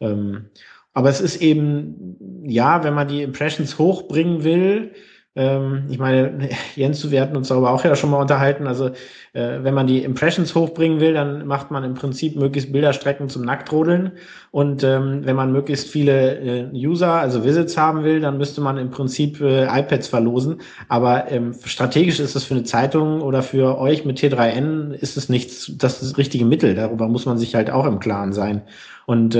Ähm, 0.00 0.46
aber 0.92 1.08
es 1.08 1.20
ist 1.20 1.42
eben, 1.42 2.16
ja, 2.44 2.82
wenn 2.82 2.94
man 2.94 3.06
die 3.06 3.22
Impressions 3.22 3.78
hochbringen 3.78 4.42
will, 4.44 4.92
ähm, 5.36 5.84
ich 5.90 5.98
meine, 5.98 6.48
Jens, 6.74 7.08
wir 7.10 7.20
hatten 7.20 7.36
uns 7.36 7.48
darüber 7.48 7.70
auch 7.70 7.84
ja 7.84 7.94
schon 7.94 8.10
mal 8.10 8.20
unterhalten. 8.20 8.66
Also, 8.66 8.86
äh, 9.34 9.62
wenn 9.62 9.74
man 9.74 9.86
die 9.86 10.02
Impressions 10.02 10.54
hochbringen 10.54 10.98
will, 10.98 11.12
dann 11.12 11.46
macht 11.46 11.70
man 11.70 11.84
im 11.84 11.94
Prinzip 11.94 12.36
möglichst 12.36 12.72
Bilderstrecken 12.72 13.28
zum 13.28 13.44
Nacktrodeln. 13.44 14.12
Und 14.50 14.82
ähm, 14.82 15.20
wenn 15.24 15.36
man 15.36 15.52
möglichst 15.52 15.88
viele 15.88 16.38
äh, 16.38 16.70
User, 16.72 17.12
also 17.12 17.44
Visits 17.44 17.76
haben 17.76 18.02
will, 18.02 18.20
dann 18.20 18.38
müsste 18.38 18.62
man 18.62 18.78
im 18.78 18.90
Prinzip 18.90 19.40
äh, 19.42 19.64
iPads 19.64 20.08
verlosen. 20.08 20.62
Aber 20.88 21.30
ähm, 21.30 21.54
strategisch 21.64 22.18
ist 22.18 22.34
es 22.34 22.44
für 22.44 22.54
eine 22.54 22.64
Zeitung 22.64 23.20
oder 23.20 23.42
für 23.42 23.78
euch 23.78 24.06
mit 24.06 24.18
T3N 24.18 24.92
ist 24.92 25.18
es 25.18 25.28
nichts, 25.28 25.70
das 25.76 26.00
ist 26.00 26.12
das 26.12 26.18
richtige 26.18 26.46
Mittel. 26.46 26.74
Darüber 26.74 27.08
muss 27.08 27.26
man 27.26 27.36
sich 27.36 27.54
halt 27.54 27.70
auch 27.70 27.84
im 27.86 28.00
Klaren 28.00 28.32
sein. 28.32 28.62
Und 29.04 29.38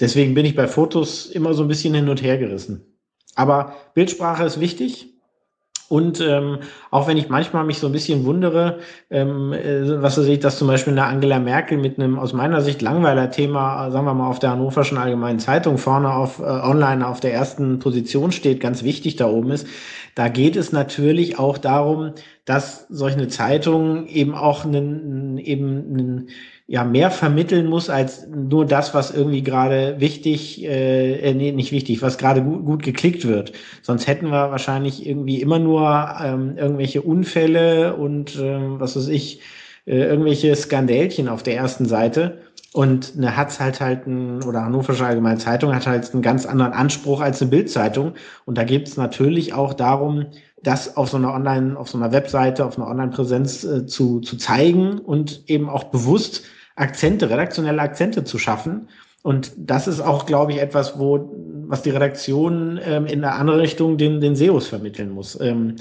deswegen 0.00 0.34
bin 0.34 0.46
ich 0.46 0.54
bei 0.54 0.66
Fotos 0.66 1.26
immer 1.26 1.52
so 1.52 1.62
ein 1.62 1.68
bisschen 1.68 1.94
hin 1.94 2.08
und 2.08 2.22
her 2.22 2.38
gerissen. 2.38 2.91
Aber 3.34 3.74
Bildsprache 3.94 4.44
ist 4.44 4.60
wichtig. 4.60 5.08
Und 5.92 6.22
ähm, 6.22 6.60
auch 6.90 7.06
wenn 7.06 7.18
ich 7.18 7.28
manchmal 7.28 7.64
mich 7.64 7.78
so 7.78 7.86
ein 7.86 7.92
bisschen 7.92 8.24
wundere, 8.24 8.78
ähm, 9.10 9.52
äh, 9.52 10.00
was 10.00 10.16
weiß 10.16 10.24
ich, 10.24 10.40
dass 10.40 10.56
zum 10.56 10.66
Beispiel 10.66 10.94
eine 10.94 11.04
Angela 11.04 11.38
Merkel 11.38 11.76
mit 11.76 11.98
einem 11.98 12.18
aus 12.18 12.32
meiner 12.32 12.62
Sicht 12.62 12.80
Langweiler-Thema, 12.80 13.90
sagen 13.90 14.06
wir 14.06 14.14
mal, 14.14 14.30
auf 14.30 14.38
der 14.38 14.52
Hannoverschen 14.52 14.96
Allgemeinen 14.96 15.38
Zeitung 15.38 15.76
vorne 15.76 16.14
auf 16.14 16.38
äh, 16.38 16.44
online 16.44 17.06
auf 17.06 17.20
der 17.20 17.34
ersten 17.34 17.78
Position 17.78 18.32
steht, 18.32 18.58
ganz 18.58 18.84
wichtig 18.84 19.16
da 19.16 19.26
oben 19.26 19.50
ist. 19.50 19.66
Da 20.14 20.28
geht 20.28 20.56
es 20.56 20.72
natürlich 20.72 21.38
auch 21.38 21.58
darum, 21.58 22.12
dass 22.46 22.86
solche 22.88 23.28
Zeitungen 23.28 24.06
eben 24.06 24.34
auch 24.34 24.64
einen, 24.64 25.36
eben 25.36 25.66
einen 25.92 26.28
ja 26.66 26.84
mehr 26.84 27.10
vermitteln 27.10 27.66
muss 27.66 27.90
als 27.90 28.26
nur 28.28 28.66
das, 28.66 28.94
was 28.94 29.10
irgendwie 29.10 29.42
gerade 29.42 29.96
wichtig, 29.98 30.64
äh, 30.64 31.30
äh, 31.30 31.34
nee, 31.34 31.52
nicht 31.52 31.72
wichtig, 31.72 32.02
was 32.02 32.18
gerade 32.18 32.42
gut, 32.42 32.64
gut 32.64 32.82
geklickt 32.82 33.26
wird. 33.26 33.52
Sonst 33.82 34.06
hätten 34.06 34.26
wir 34.26 34.50
wahrscheinlich 34.50 35.06
irgendwie 35.06 35.40
immer 35.40 35.58
nur 35.58 36.16
ähm, 36.22 36.56
irgendwelche 36.56 37.02
Unfälle 37.02 37.96
und 37.96 38.38
ähm, 38.40 38.80
was 38.80 38.96
weiß 38.96 39.08
ich, 39.08 39.40
äh, 39.86 39.96
irgendwelche 39.96 40.54
Skandälchen 40.54 41.28
auf 41.28 41.42
der 41.42 41.56
ersten 41.56 41.86
Seite. 41.86 42.38
Und 42.72 43.14
eine 43.16 43.36
Hatz 43.36 43.60
halt 43.60 43.80
halt 43.80 44.06
ein, 44.06 44.42
oder 44.44 44.64
Hannoversche 44.64 45.04
Allgemeine 45.04 45.38
Zeitung 45.38 45.74
hat 45.74 45.86
halt 45.86 46.10
einen 46.12 46.22
ganz 46.22 46.46
anderen 46.46 46.72
Anspruch 46.72 47.20
als 47.20 47.42
eine 47.42 47.50
Bildzeitung. 47.50 48.14
Und 48.46 48.56
da 48.56 48.64
geht 48.64 48.88
es 48.88 48.96
natürlich 48.96 49.52
auch 49.52 49.74
darum, 49.74 50.26
das 50.62 50.96
auf 50.96 51.10
so 51.10 51.16
einer 51.16 51.34
Online, 51.34 51.78
auf 51.78 51.88
so 51.88 51.98
einer 51.98 52.12
Webseite, 52.12 52.64
auf 52.64 52.78
einer 52.78 52.88
Online-Präsenz 52.88 53.64
äh, 53.64 53.86
zu, 53.86 54.20
zu 54.20 54.36
zeigen 54.36 54.98
und 54.98 55.42
eben 55.48 55.68
auch 55.68 55.84
bewusst 55.84 56.44
Akzente, 56.76 57.28
redaktionelle 57.28 57.82
Akzente 57.82 58.24
zu 58.24 58.38
schaffen. 58.38 58.88
Und 59.22 59.52
das 59.56 59.86
ist 59.86 60.00
auch, 60.00 60.26
glaube 60.26 60.52
ich, 60.52 60.58
etwas, 60.60 60.98
wo, 60.98 61.32
was 61.66 61.82
die 61.82 61.90
Redaktion 61.90 62.80
ähm, 62.82 63.06
in 63.06 63.24
eine 63.24 63.34
andere 63.34 63.60
Richtung 63.60 63.98
den, 63.98 64.20
den 64.20 64.36
SEOs 64.36 64.68
vermitteln 64.68 65.10
muss. 65.10 65.40
Ähm, 65.40 65.76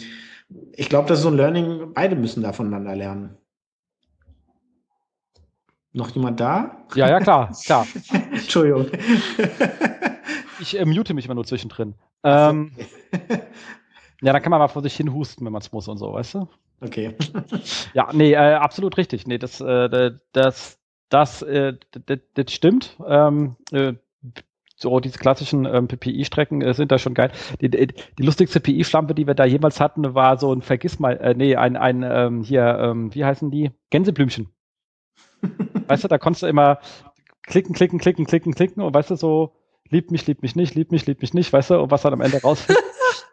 ich 0.74 0.90
glaube, 0.90 1.08
das 1.08 1.20
ist 1.20 1.24
so 1.24 1.30
ein 1.30 1.38
Learning, 1.38 1.94
beide 1.94 2.16
müssen 2.16 2.44
da 2.44 2.54
voneinander 2.54 2.96
lernen. 2.96 3.38
Noch 5.94 6.10
jemand 6.12 6.40
da? 6.40 6.86
Ja, 6.96 7.10
ja, 7.10 7.20
klar, 7.20 7.52
klar. 7.66 7.88
Entschuldigung. 8.32 8.88
ich 10.60 10.80
äh, 10.80 10.86
mute 10.86 11.14
mich 11.14 11.26
immer 11.26 11.36
nur 11.36 11.46
zwischendrin. 11.46 11.96
Ähm, 12.24 12.72
ja, 14.22 14.34
dann 14.34 14.42
kann 14.42 14.52
man 14.52 14.60
mal 14.60 14.68
vor 14.68 14.82
sich 14.82 14.96
hin 14.96 15.14
husten, 15.14 15.46
wenn 15.46 15.54
man 15.54 15.62
es 15.62 15.72
muss 15.72 15.88
und 15.88 15.98
so, 15.98 16.14
weißt 16.14 16.36
du? 16.36 16.48
Okay. 16.82 17.16
ja, 17.94 18.10
nee, 18.14 18.34
äh, 18.34 18.54
absolut 18.54 18.98
richtig. 18.98 19.28
Nee, 19.28 19.38
das, 19.38 19.62
äh, 19.62 20.12
das, 20.32 20.80
das, 21.10 21.42
äh, 21.42 21.74
das, 22.06 22.20
das 22.34 22.52
stimmt. 22.52 22.98
Ähm, 23.08 23.56
äh, 23.72 23.94
so 24.76 25.00
diese 25.00 25.20
klassischen 25.20 25.66
ähm, 25.66 25.88
PPI-Strecken 25.88 26.62
äh, 26.62 26.74
sind 26.74 26.92
da 26.92 26.98
schon 26.98 27.14
geil. 27.14 27.32
Die, 27.62 27.70
die, 27.70 27.88
die 27.88 28.24
lustigste 28.24 28.60
PI-Schlampe, 28.60 29.14
die 29.14 29.28
wir 29.28 29.36
da 29.36 29.46
jemals 29.46 29.80
hatten, 29.80 30.16
war 30.16 30.38
so 30.38 30.52
ein 30.52 30.62
Vergiss 30.62 31.00
mal, 31.00 31.18
äh, 31.18 31.36
nee, 31.36 31.56
ein, 31.56 31.78
ein 31.78 32.04
ähm, 32.04 32.42
hier, 32.42 32.80
ähm, 32.82 33.14
wie 33.14 33.24
heißen 33.24 33.52
die? 33.52 33.72
Gänseblümchen. 33.92 34.50
weißt 35.88 36.04
du, 36.04 36.08
da 36.08 36.18
konntest 36.18 36.44
du 36.44 36.48
immer 36.48 36.80
klicken, 37.44 37.76
klicken, 37.76 38.00
klicken, 38.00 38.26
klicken, 38.26 38.56
klicken 38.56 38.82
und 38.82 38.94
weißt 38.94 39.12
du, 39.12 39.16
so, 39.16 39.54
liebt 39.90 40.10
mich, 40.10 40.26
liebt 40.26 40.42
mich 40.42 40.56
nicht, 40.56 40.74
liebt 40.74 40.92
mich, 40.92 41.06
liebt 41.06 41.22
mich 41.22 41.34
nicht, 41.34 41.54
weißt 41.54 41.72
du, 41.72 41.80
und 41.80 41.92
was 41.92 42.02
dann 42.02 42.14
am 42.14 42.22
Ende 42.22 42.42
rausfällt. 42.42 42.80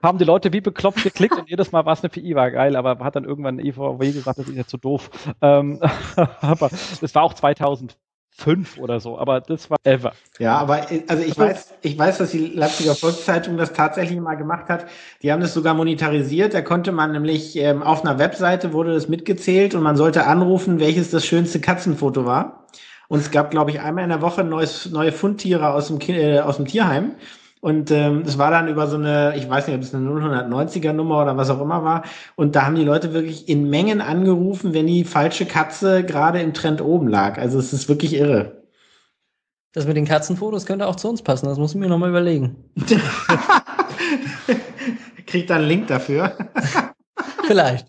Haben 0.02 0.18
die 0.18 0.24
Leute 0.24 0.52
wie 0.52 0.60
bekloppt 0.60 1.02
geklickt 1.02 1.36
und 1.38 1.48
jedes 1.48 1.72
Mal 1.72 1.84
war 1.84 1.92
es 1.92 2.00
eine 2.02 2.10
PI, 2.10 2.34
war 2.34 2.50
geil, 2.50 2.76
aber 2.76 2.98
hat 3.04 3.16
dann 3.16 3.24
irgendwann 3.24 3.58
EVW 3.58 4.12
gesagt, 4.12 4.38
das 4.38 4.48
ist 4.48 4.56
jetzt 4.56 4.70
zu 4.70 4.76
so 4.76 4.80
doof. 4.80 5.10
Ähm, 5.42 5.80
aber 6.40 6.70
das 7.00 7.14
war 7.14 7.22
auch 7.22 7.34
2005 7.34 8.78
oder 8.78 9.00
so, 9.00 9.18
aber 9.18 9.40
das 9.40 9.70
war 9.70 9.78
ever. 9.84 10.12
Ja, 10.38 10.58
aber 10.58 10.86
also 11.08 11.22
ich 11.22 11.38
weiß, 11.38 11.74
ich 11.82 11.98
weiß, 11.98 12.18
dass 12.18 12.30
die 12.30 12.46
Leipziger 12.46 12.94
Volkszeitung 12.94 13.56
das 13.56 13.72
tatsächlich 13.72 14.20
mal 14.20 14.36
gemacht 14.36 14.68
hat. 14.68 14.86
Die 15.22 15.32
haben 15.32 15.40
das 15.40 15.54
sogar 15.54 15.74
monetarisiert. 15.74 16.54
Da 16.54 16.62
konnte 16.62 16.92
man 16.92 17.12
nämlich 17.12 17.56
ähm, 17.56 17.82
auf 17.82 18.04
einer 18.04 18.18
Webseite 18.18 18.72
wurde 18.72 18.94
das 18.94 19.08
mitgezählt 19.08 19.74
und 19.74 19.82
man 19.82 19.96
sollte 19.96 20.26
anrufen, 20.26 20.80
welches 20.80 21.10
das 21.10 21.26
schönste 21.26 21.60
Katzenfoto 21.60 22.24
war. 22.24 22.66
Und 23.08 23.20
es 23.20 23.30
gab, 23.30 23.50
glaube 23.50 23.70
ich, 23.70 23.80
einmal 23.80 24.04
in 24.04 24.10
der 24.10 24.20
Woche 24.20 24.44
neues, 24.44 24.90
neue 24.90 25.12
Fundtiere 25.12 25.70
aus 25.70 25.88
dem, 25.88 25.98
äh, 26.08 26.40
aus 26.40 26.56
dem 26.56 26.66
Tierheim. 26.66 27.14
Und 27.60 27.90
ähm, 27.90 28.22
das 28.24 28.38
war 28.38 28.50
dann 28.50 28.68
über 28.68 28.86
so 28.86 28.96
eine, 28.96 29.34
ich 29.36 29.48
weiß 29.48 29.66
nicht, 29.66 29.76
ob 29.76 29.82
es 29.82 29.94
eine 29.94 30.08
090er 30.08 30.92
Nummer 30.92 31.22
oder 31.22 31.36
was 31.36 31.50
auch 31.50 31.60
immer 31.60 31.82
war. 31.82 32.04
Und 32.36 32.54
da 32.54 32.64
haben 32.64 32.76
die 32.76 32.84
Leute 32.84 33.12
wirklich 33.12 33.48
in 33.48 33.68
Mengen 33.68 34.00
angerufen, 34.00 34.74
wenn 34.74 34.86
die 34.86 35.04
falsche 35.04 35.44
Katze 35.44 36.04
gerade 36.04 36.40
im 36.40 36.54
Trend 36.54 36.80
oben 36.80 37.08
lag. 37.08 37.38
Also 37.38 37.58
es 37.58 37.72
ist 37.72 37.88
wirklich 37.88 38.14
irre. 38.14 38.62
Das 39.72 39.86
mit 39.86 39.96
den 39.96 40.06
Katzenfotos 40.06 40.66
könnte 40.66 40.86
auch 40.86 40.96
zu 40.96 41.08
uns 41.08 41.22
passen. 41.22 41.46
Das 41.46 41.58
muss 41.58 41.72
ich 41.74 41.80
mir 41.80 41.88
nochmal 41.88 42.10
überlegen. 42.10 42.56
Kriegt 45.26 45.50
da 45.50 45.56
einen 45.56 45.68
Link 45.68 45.88
dafür? 45.88 46.32
Vielleicht. 47.46 47.86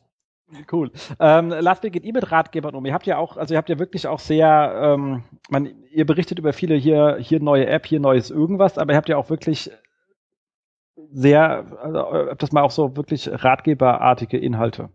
Cool. 0.72 0.92
Ähm, 1.20 1.50
Last 1.50 1.84
geht 1.84 2.04
ihr 2.04 2.14
mit 2.14 2.32
Ratgebern 2.32 2.76
um? 2.76 2.86
Ihr 2.86 2.94
habt 2.94 3.06
ja 3.06 3.18
auch, 3.18 3.38
also 3.38 3.54
ihr 3.54 3.58
habt 3.58 3.70
ja 3.70 3.80
wirklich 3.80 4.08
auch 4.08 4.20
sehr, 4.20 4.80
ähm, 4.82 5.24
man, 5.50 5.70
ihr 5.92 6.06
berichtet 6.06 6.40
über 6.40 6.54
viele 6.54 6.76
hier, 6.76 7.18
hier 7.20 7.40
neue 7.40 7.68
App, 7.68 7.86
hier 7.86 8.00
neues 8.00 8.30
irgendwas, 8.32 8.78
aber 8.78 8.94
ihr 8.94 8.98
habt 8.98 9.10
ja 9.10 9.18
auch 9.18 9.30
wirklich 9.30 9.72
sehr, 11.12 11.66
also 11.82 12.34
das 12.38 12.52
mal 12.52 12.62
auch 12.62 12.72
so 12.72 12.96
wirklich 12.96 13.30
ratgeberartige 13.32 14.38
Inhalte. 14.38 14.90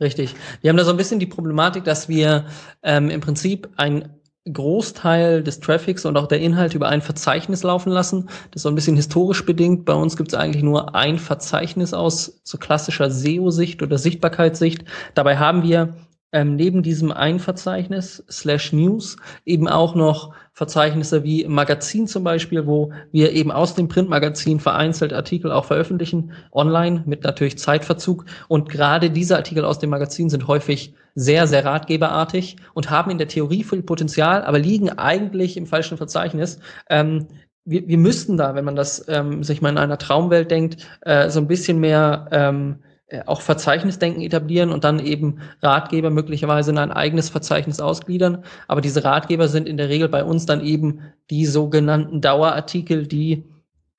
Richtig. 0.00 0.34
Wir 0.60 0.70
haben 0.70 0.76
da 0.76 0.84
so 0.84 0.90
ein 0.90 0.96
bisschen 0.96 1.20
die 1.20 1.26
Problematik, 1.26 1.84
dass 1.84 2.08
wir 2.08 2.46
ähm, 2.82 3.10
im 3.10 3.20
Prinzip 3.20 3.68
ein 3.76 4.17
Großteil 4.52 5.42
des 5.42 5.60
Traffics 5.60 6.04
und 6.04 6.16
auch 6.16 6.26
der 6.26 6.40
Inhalte 6.40 6.76
über 6.76 6.88
ein 6.88 7.02
Verzeichnis 7.02 7.62
laufen 7.62 7.90
lassen. 7.90 8.26
Das 8.50 8.56
ist 8.56 8.62
so 8.62 8.68
ein 8.68 8.74
bisschen 8.74 8.96
historisch 8.96 9.44
bedingt. 9.44 9.84
Bei 9.84 9.94
uns 9.94 10.16
gibt 10.16 10.32
es 10.32 10.38
eigentlich 10.38 10.62
nur 10.62 10.94
ein 10.94 11.18
Verzeichnis 11.18 11.94
aus 11.94 12.40
so 12.44 12.58
klassischer 12.58 13.10
SEO-Sicht 13.10 13.82
oder 13.82 13.98
Sichtbarkeitssicht. 13.98 14.84
Dabei 15.14 15.38
haben 15.38 15.62
wir 15.62 15.94
ähm, 16.32 16.56
neben 16.56 16.82
diesem 16.82 17.10
einen 17.10 17.38
Verzeichnis 17.38 18.24
slash 18.30 18.72
News 18.72 19.16
eben 19.46 19.68
auch 19.68 19.94
noch 19.94 20.34
Verzeichnisse 20.52 21.24
wie 21.24 21.46
Magazin 21.46 22.06
zum 22.06 22.24
Beispiel, 22.24 22.66
wo 22.66 22.92
wir 23.12 23.32
eben 23.32 23.50
aus 23.50 23.74
dem 23.74 23.88
Printmagazin 23.88 24.60
vereinzelt 24.60 25.12
Artikel 25.12 25.52
auch 25.52 25.64
veröffentlichen, 25.64 26.32
online 26.52 27.04
mit 27.06 27.24
natürlich 27.24 27.58
Zeitverzug. 27.58 28.26
Und 28.48 28.68
gerade 28.68 29.10
diese 29.10 29.36
Artikel 29.36 29.64
aus 29.64 29.78
dem 29.78 29.90
Magazin 29.90 30.28
sind 30.28 30.48
häufig 30.48 30.94
sehr, 31.14 31.46
sehr 31.46 31.64
ratgeberartig 31.64 32.56
und 32.74 32.90
haben 32.90 33.10
in 33.10 33.18
der 33.18 33.28
Theorie 33.28 33.64
viel 33.64 33.82
Potenzial, 33.82 34.44
aber 34.44 34.58
liegen 34.58 34.90
eigentlich 34.90 35.56
im 35.56 35.66
falschen 35.66 35.96
Verzeichnis. 35.96 36.58
Ähm, 36.90 37.28
wir, 37.64 37.86
wir 37.86 37.98
müssten 37.98 38.36
da, 38.36 38.54
wenn 38.54 38.64
man 38.64 38.76
das 38.76 39.04
ähm, 39.08 39.42
sich 39.44 39.62
mal 39.62 39.70
in 39.70 39.78
einer 39.78 39.98
Traumwelt 39.98 40.50
denkt, 40.50 40.86
äh, 41.02 41.28
so 41.30 41.40
ein 41.40 41.48
bisschen 41.48 41.80
mehr 41.80 42.28
ähm, 42.32 42.76
äh, 42.82 42.87
auch 43.26 43.40
Verzeichnisdenken 43.40 44.22
etablieren 44.22 44.70
und 44.70 44.84
dann 44.84 44.98
eben 44.98 45.38
Ratgeber 45.62 46.10
möglicherweise 46.10 46.70
in 46.70 46.78
ein 46.78 46.92
eigenes 46.92 47.30
Verzeichnis 47.30 47.80
ausgliedern. 47.80 48.44
Aber 48.66 48.80
diese 48.80 49.04
Ratgeber 49.04 49.48
sind 49.48 49.68
in 49.68 49.78
der 49.78 49.88
Regel 49.88 50.08
bei 50.08 50.24
uns 50.24 50.46
dann 50.46 50.60
eben 50.64 51.00
die 51.30 51.46
sogenannten 51.46 52.20
Dauerartikel, 52.20 53.06
die 53.06 53.44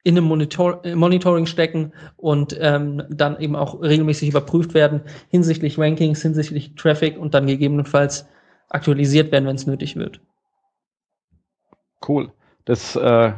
in 0.03 0.17
einem 0.17 0.27
Monitor 0.27 0.81
Monitoring 0.95 1.45
stecken 1.45 1.91
und 2.15 2.55
ähm, 2.59 3.03
dann 3.09 3.39
eben 3.39 3.55
auch 3.55 3.81
regelmäßig 3.81 4.29
überprüft 4.29 4.73
werden 4.73 5.01
hinsichtlich 5.29 5.77
Rankings, 5.77 6.21
hinsichtlich 6.21 6.75
Traffic 6.75 7.17
und 7.17 7.33
dann 7.33 7.47
gegebenenfalls 7.47 8.27
aktualisiert 8.69 9.31
werden, 9.31 9.45
wenn 9.45 9.55
es 9.55 9.67
nötig 9.67 9.95
wird. 9.95 10.21
Cool. 12.07 12.31
Das 12.65 12.95
äh, 12.95 13.33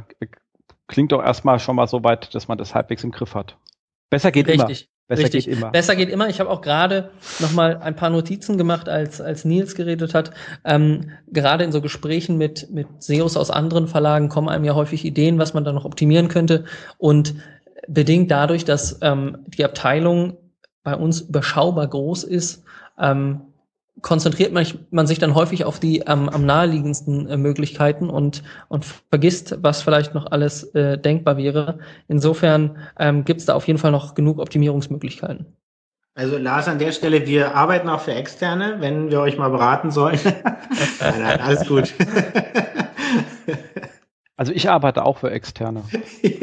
klingt 0.87 1.13
doch 1.13 1.23
erstmal 1.23 1.59
schon 1.59 1.77
mal 1.77 1.87
so 1.87 2.03
weit, 2.03 2.35
dass 2.35 2.47
man 2.47 2.57
das 2.57 2.75
halbwegs 2.75 3.03
im 3.03 3.11
Griff 3.11 3.33
hat. 3.33 3.57
Besser 4.09 4.31
geht 4.31 4.47
Richtig. 4.47 4.81
immer. 4.81 4.91
Besser 5.11 5.23
Richtig. 5.23 5.45
geht 5.45 5.57
immer. 5.57 5.71
Besser 5.71 5.95
geht 5.97 6.09
immer. 6.09 6.29
Ich 6.29 6.39
habe 6.39 6.49
auch 6.49 6.61
gerade 6.61 7.11
noch 7.39 7.51
mal 7.51 7.75
ein 7.81 7.97
paar 7.97 8.09
Notizen 8.09 8.57
gemacht, 8.57 8.87
als, 8.87 9.19
als 9.19 9.43
Nils 9.43 9.75
geredet 9.75 10.13
hat. 10.13 10.31
Ähm, 10.63 11.11
gerade 11.27 11.65
in 11.65 11.73
so 11.73 11.81
Gesprächen 11.81 12.37
mit, 12.37 12.69
mit 12.71 12.87
SEOs 12.99 13.35
aus 13.35 13.51
anderen 13.51 13.89
Verlagen 13.89 14.29
kommen 14.29 14.47
einem 14.47 14.63
ja 14.63 14.73
häufig 14.73 15.03
Ideen, 15.03 15.37
was 15.37 15.53
man 15.53 15.65
da 15.65 15.73
noch 15.73 15.83
optimieren 15.83 16.29
könnte. 16.29 16.63
Und 16.97 17.35
bedingt 17.89 18.31
dadurch, 18.31 18.63
dass 18.63 18.99
ähm, 19.01 19.39
die 19.47 19.65
Abteilung 19.65 20.37
bei 20.81 20.95
uns 20.95 21.19
überschaubar 21.19 21.87
groß 21.87 22.23
ist, 22.23 22.63
ähm, 22.97 23.41
konzentriert 24.01 24.53
man, 24.53 24.65
man 24.89 25.07
sich 25.07 25.19
dann 25.19 25.35
häufig 25.35 25.65
auf 25.65 25.79
die 25.79 25.99
ähm, 25.99 26.29
am 26.29 26.45
naheliegendsten 26.45 27.27
äh, 27.27 27.37
Möglichkeiten 27.37 28.09
und, 28.09 28.43
und 28.67 28.85
vergisst, 28.85 29.57
was 29.61 29.81
vielleicht 29.81 30.13
noch 30.13 30.31
alles 30.31 30.63
äh, 30.75 30.97
denkbar 30.97 31.37
wäre. 31.37 31.79
Insofern 32.07 32.77
ähm, 32.97 33.25
gibt 33.25 33.41
es 33.41 33.45
da 33.45 33.55
auf 33.55 33.67
jeden 33.67 33.79
Fall 33.79 33.91
noch 33.91 34.15
genug 34.15 34.39
Optimierungsmöglichkeiten. 34.39 35.57
Also 36.13 36.37
Lars, 36.37 36.67
an 36.67 36.79
der 36.79 36.91
Stelle, 36.91 37.25
wir 37.25 37.55
arbeiten 37.55 37.87
auch 37.87 38.01
für 38.01 38.13
Externe, 38.13 38.77
wenn 38.79 39.11
wir 39.11 39.21
euch 39.21 39.37
mal 39.37 39.49
beraten 39.49 39.91
sollen. 39.91 40.19
nein, 40.99 41.21
nein, 41.21 41.39
alles 41.39 41.65
gut. 41.67 41.93
also 44.35 44.51
ich 44.51 44.69
arbeite 44.69 45.05
auch 45.05 45.19
für 45.19 45.31
Externe. 45.31 45.83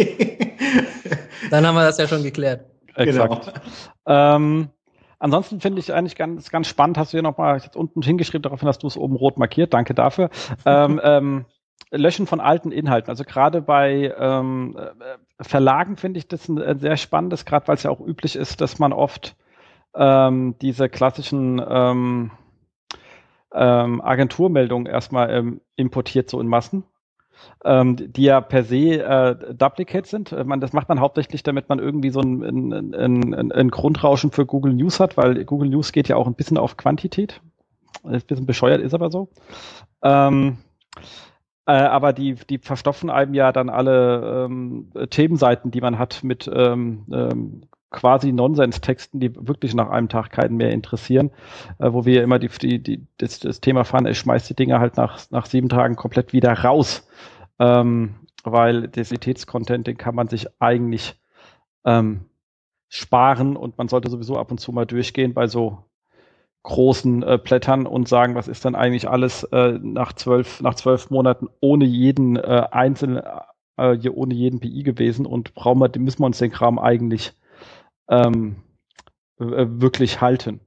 Dann 1.51 1.67
haben 1.67 1.75
wir 1.75 1.85
das 1.85 1.99
ja 1.99 2.09
schon 2.09 2.23
geklärt. 2.23 2.65
Exakt. 2.95 3.47
Genau. 3.47 3.59
Ähm, 4.07 4.71
Ansonsten 5.19 5.61
finde 5.61 5.81
ich 5.81 5.93
eigentlich 5.93 6.17
ganz, 6.17 6.51
ganz 6.51 6.69
spannend, 6.69 6.97
hast 6.97 7.13
du 7.13 7.17
hier 7.17 7.23
nochmal 7.23 7.59
jetzt 7.59 7.77
unten 7.77 8.03
hingeschrieben, 8.03 8.43
daraufhin 8.43 8.69
hast 8.69 8.83
du 8.83 8.87
es 8.87 8.97
oben 8.97 9.17
rot 9.17 9.37
markiert, 9.39 9.75
danke 9.75 9.95
dafür. 9.95 10.31
ähm, 10.65 11.01
ähm, 11.05 11.45
Löschen 11.91 12.27
von 12.27 12.41
alten 12.41 12.71
Inhalten. 12.71 13.11
Also 13.11 13.25
gerade 13.25 13.63
bei 13.63 14.15
ähm, 14.19 14.77
äh, 14.77 15.43
Verlagen 15.43 15.97
finde 15.97 16.19
ich 16.19 16.29
das 16.29 16.49
ein, 16.49 16.61
ein 16.61 16.79
sehr 16.79 16.97
spannendes, 16.97 17.45
gerade 17.45 17.67
weil 17.67 17.77
es 17.77 17.83
ja 17.83 17.91
auch 17.91 18.01
üblich 18.01 18.37
ist, 18.37 18.61
dass 18.61 18.79
man 18.79 18.93
oft 18.93 19.37
ähm, 19.95 20.57
diese 20.61 20.89
klassischen 20.89 21.63
ähm, 21.67 22.31
ähm, 23.55 24.01
Agenturmeldungen 24.03 24.87
erstmal 24.87 25.31
ähm, 25.31 25.61
importiert, 25.77 26.29
so 26.29 26.41
in 26.41 26.47
Massen 26.47 26.85
ähm, 27.65 27.97
die 27.97 28.25
ja 28.25 28.41
per 28.41 28.65
se 28.65 29.03
äh, 29.03 29.55
Duplicate 29.55 30.07
sind. 30.07 30.33
Äh, 30.33 30.45
man, 30.45 30.61
das 30.61 30.73
macht 30.73 30.89
man 30.89 31.01
hauptsächlich, 31.01 31.43
damit 31.43 31.69
man 31.69 31.79
irgendwie 31.79 32.11
so 32.11 32.21
ein, 32.21 32.43
ein, 32.43 32.95
ein, 32.95 33.53
ein 33.53 33.71
Grundrauschen 33.71 34.31
für 34.31 34.47
Google 34.47 34.75
News 34.75 35.01
hat, 35.01 35.17
weil 35.17 35.45
Google 35.45 35.71
News 35.71 35.93
geht 35.93 36.09
ja 36.09 36.17
auch 36.17 36.27
ein 36.27 36.35
bisschen 36.35 36.59
auf 36.59 36.77
Quantität. 36.77 37.41
Ist 38.05 38.25
ein 38.25 38.27
bisschen 38.27 38.47
bescheuert, 38.47 38.81
ist 38.81 38.95
aber 38.95 39.11
so. 39.11 39.29
Ähm, 40.03 40.59
äh, 41.67 41.73
aber 41.73 42.13
die, 42.15 42.35
die 42.35 42.59
verstopfen 42.59 43.11
einem 43.11 43.35
ja 43.35 43.53
dann 43.53 43.69
alle 43.69 44.47
ähm, 44.47 44.91
Themenseiten, 45.11 45.71
die 45.71 45.81
man 45.81 45.99
hat 45.99 46.25
mit 46.25 46.51
ähm, 46.53 47.05
ähm, 47.13 47.63
quasi 47.91 48.33
Nonsens-Texten, 48.33 49.21
die 49.21 49.35
wirklich 49.35 49.75
nach 49.75 49.89
einem 49.89 50.09
Tag 50.09 50.31
keinen 50.31 50.57
mehr 50.57 50.73
interessieren, 50.73 51.31
äh, 51.79 51.93
wo 51.93 52.05
wir 52.05 52.23
immer 52.23 52.39
die, 52.39 52.49
die, 52.49 52.83
die, 52.83 53.07
das, 53.17 53.41
das 53.41 53.61
Thema 53.61 53.85
fahren, 53.85 54.07
ich 54.07 54.19
schmeiß 54.19 54.47
die 54.47 54.55
Dinger 54.55 54.81
halt 54.81 54.97
nach, 54.97 55.21
nach 55.31 55.47
sieben 55.47 55.69
Tagen 55.69 55.97
komplett 55.97 56.33
wieder 56.33 56.53
raus. 56.53 57.09
Ähm, 57.59 58.15
weil 58.45 58.89
Desitätscontent, 58.89 59.87
den 59.87 59.97
kann 59.97 60.15
man 60.15 60.29
sich 60.29 60.47
eigentlich 60.61 61.17
ähm, 61.85 62.27
sparen 62.89 63.57
und 63.57 63.79
man 63.79 63.89
sollte 63.89 64.11
sowieso 64.11 64.37
ab 64.37 64.51
und 64.51 64.59
zu 64.59 64.73
mal 64.73 64.87
durchgehen 64.87 65.35
bei 65.35 65.47
so 65.47 65.85
großen 66.63 67.23
äh, 67.23 67.39
Blättern 67.43 67.87
und 67.87 68.09
sagen, 68.09 68.35
was 68.35 68.49
ist 68.49 68.65
dann 68.65 68.75
eigentlich 68.75 69.09
alles 69.09 69.45
äh, 69.45 69.79
nach 69.83 70.13
zwölf 70.13 70.61
nach 70.61 70.75
zwölf 70.75 71.11
Monaten 71.11 71.49
ohne 71.61 71.85
jeden 71.85 72.37
äh, 72.37 72.67
einzelnen 72.71 73.23
äh, 73.77 74.09
ohne 74.09 74.35
jeden 74.35 74.61
PI 74.61 74.83
gewesen 74.83 75.25
und 75.25 75.55
brauchen 75.55 75.81
wir, 75.81 75.91
müssen 75.99 76.21
wir 76.21 76.27
uns 76.27 76.39
den 76.39 76.51
Kram 76.51 76.79
eigentlich 76.79 77.33
ähm, 78.09 78.57
wirklich 79.39 80.21
halten. 80.21 80.61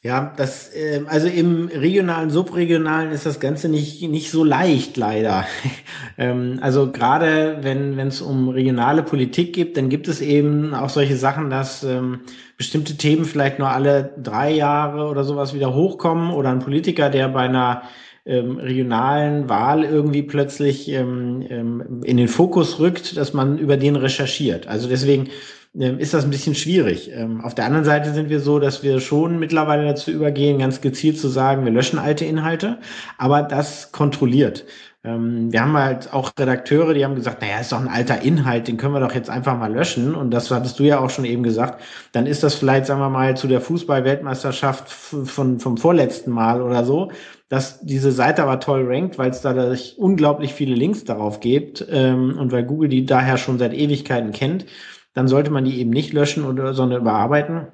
Ja, 0.00 0.32
das, 0.36 0.72
äh, 0.74 1.02
also 1.08 1.26
im 1.26 1.66
regionalen, 1.66 2.30
subregionalen 2.30 3.10
ist 3.10 3.26
das 3.26 3.40
Ganze 3.40 3.68
nicht, 3.68 4.00
nicht 4.08 4.30
so 4.30 4.44
leicht, 4.44 4.96
leider. 4.96 5.44
ähm, 6.18 6.60
also 6.60 6.92
gerade 6.92 7.58
wenn 7.62 7.96
wenn 7.96 8.06
es 8.06 8.22
um 8.22 8.48
regionale 8.48 9.02
Politik 9.02 9.54
geht, 9.54 9.76
dann 9.76 9.88
gibt 9.88 10.06
es 10.06 10.20
eben 10.20 10.72
auch 10.72 10.88
solche 10.88 11.16
Sachen, 11.16 11.50
dass 11.50 11.82
ähm, 11.82 12.20
bestimmte 12.56 12.96
Themen 12.96 13.24
vielleicht 13.24 13.58
nur 13.58 13.70
alle 13.70 14.14
drei 14.22 14.52
Jahre 14.52 15.08
oder 15.08 15.24
sowas 15.24 15.52
wieder 15.52 15.74
hochkommen 15.74 16.30
oder 16.30 16.50
ein 16.50 16.60
Politiker, 16.60 17.10
der 17.10 17.28
bei 17.28 17.42
einer 17.42 17.82
ähm, 18.24 18.58
regionalen 18.58 19.48
Wahl 19.48 19.82
irgendwie 19.82 20.22
plötzlich 20.22 20.88
ähm, 20.90 21.44
ähm, 21.48 22.02
in 22.04 22.18
den 22.18 22.28
Fokus 22.28 22.78
rückt, 22.78 23.16
dass 23.16 23.32
man 23.32 23.58
über 23.58 23.76
den 23.76 23.96
recherchiert. 23.96 24.68
Also 24.68 24.88
deswegen 24.88 25.28
ist 25.74 26.14
das 26.14 26.24
ein 26.24 26.30
bisschen 26.30 26.54
schwierig. 26.54 27.10
Ähm, 27.12 27.40
auf 27.42 27.54
der 27.54 27.66
anderen 27.66 27.84
Seite 27.84 28.12
sind 28.12 28.30
wir 28.30 28.40
so, 28.40 28.58
dass 28.58 28.82
wir 28.82 29.00
schon 29.00 29.38
mittlerweile 29.38 29.84
dazu 29.84 30.10
übergehen, 30.10 30.58
ganz 30.58 30.80
gezielt 30.80 31.18
zu 31.18 31.28
sagen, 31.28 31.64
wir 31.64 31.72
löschen 31.72 31.98
alte 31.98 32.24
Inhalte, 32.24 32.78
aber 33.18 33.42
das 33.42 33.92
kontrolliert. 33.92 34.64
Ähm, 35.04 35.52
wir 35.52 35.60
haben 35.60 35.74
halt 35.74 36.12
auch 36.12 36.32
Redakteure, 36.38 36.94
die 36.94 37.04
haben 37.04 37.14
gesagt, 37.14 37.42
naja, 37.42 37.60
ist 37.60 37.70
doch 37.70 37.80
ein 37.80 37.88
alter 37.88 38.22
Inhalt, 38.22 38.66
den 38.66 38.76
können 38.78 38.94
wir 38.94 39.00
doch 39.00 39.14
jetzt 39.14 39.30
einfach 39.30 39.56
mal 39.56 39.72
löschen. 39.72 40.14
Und 40.14 40.32
das 40.32 40.50
hattest 40.50 40.78
du 40.78 40.84
ja 40.84 40.98
auch 40.98 41.10
schon 41.10 41.24
eben 41.24 41.42
gesagt. 41.42 41.82
Dann 42.12 42.26
ist 42.26 42.42
das 42.42 42.54
vielleicht, 42.54 42.86
sagen 42.86 43.00
wir 43.00 43.10
mal, 43.10 43.36
zu 43.36 43.46
der 43.46 43.60
Fußball-Weltmeisterschaft 43.60 44.90
von, 44.90 45.60
vom 45.60 45.76
vorletzten 45.76 46.32
Mal 46.32 46.60
oder 46.62 46.84
so, 46.84 47.12
dass 47.48 47.80
diese 47.80 48.10
Seite 48.10 48.42
aber 48.42 48.58
toll 48.58 48.84
rankt, 48.88 49.18
weil 49.18 49.30
es 49.30 49.40
da 49.40 49.54
unglaublich 49.96 50.52
viele 50.54 50.74
Links 50.74 51.04
darauf 51.04 51.40
gibt 51.40 51.80
und 51.80 52.52
weil 52.52 52.64
Google 52.64 52.90
die 52.90 53.06
daher 53.06 53.38
schon 53.38 53.58
seit 53.58 53.72
Ewigkeiten 53.72 54.32
kennt 54.32 54.66
dann 55.14 55.28
sollte 55.28 55.50
man 55.50 55.64
die 55.64 55.80
eben 55.80 55.90
nicht 55.90 56.12
löschen 56.12 56.44
oder 56.44 56.74
sondern 56.74 57.02
überarbeiten. 57.02 57.68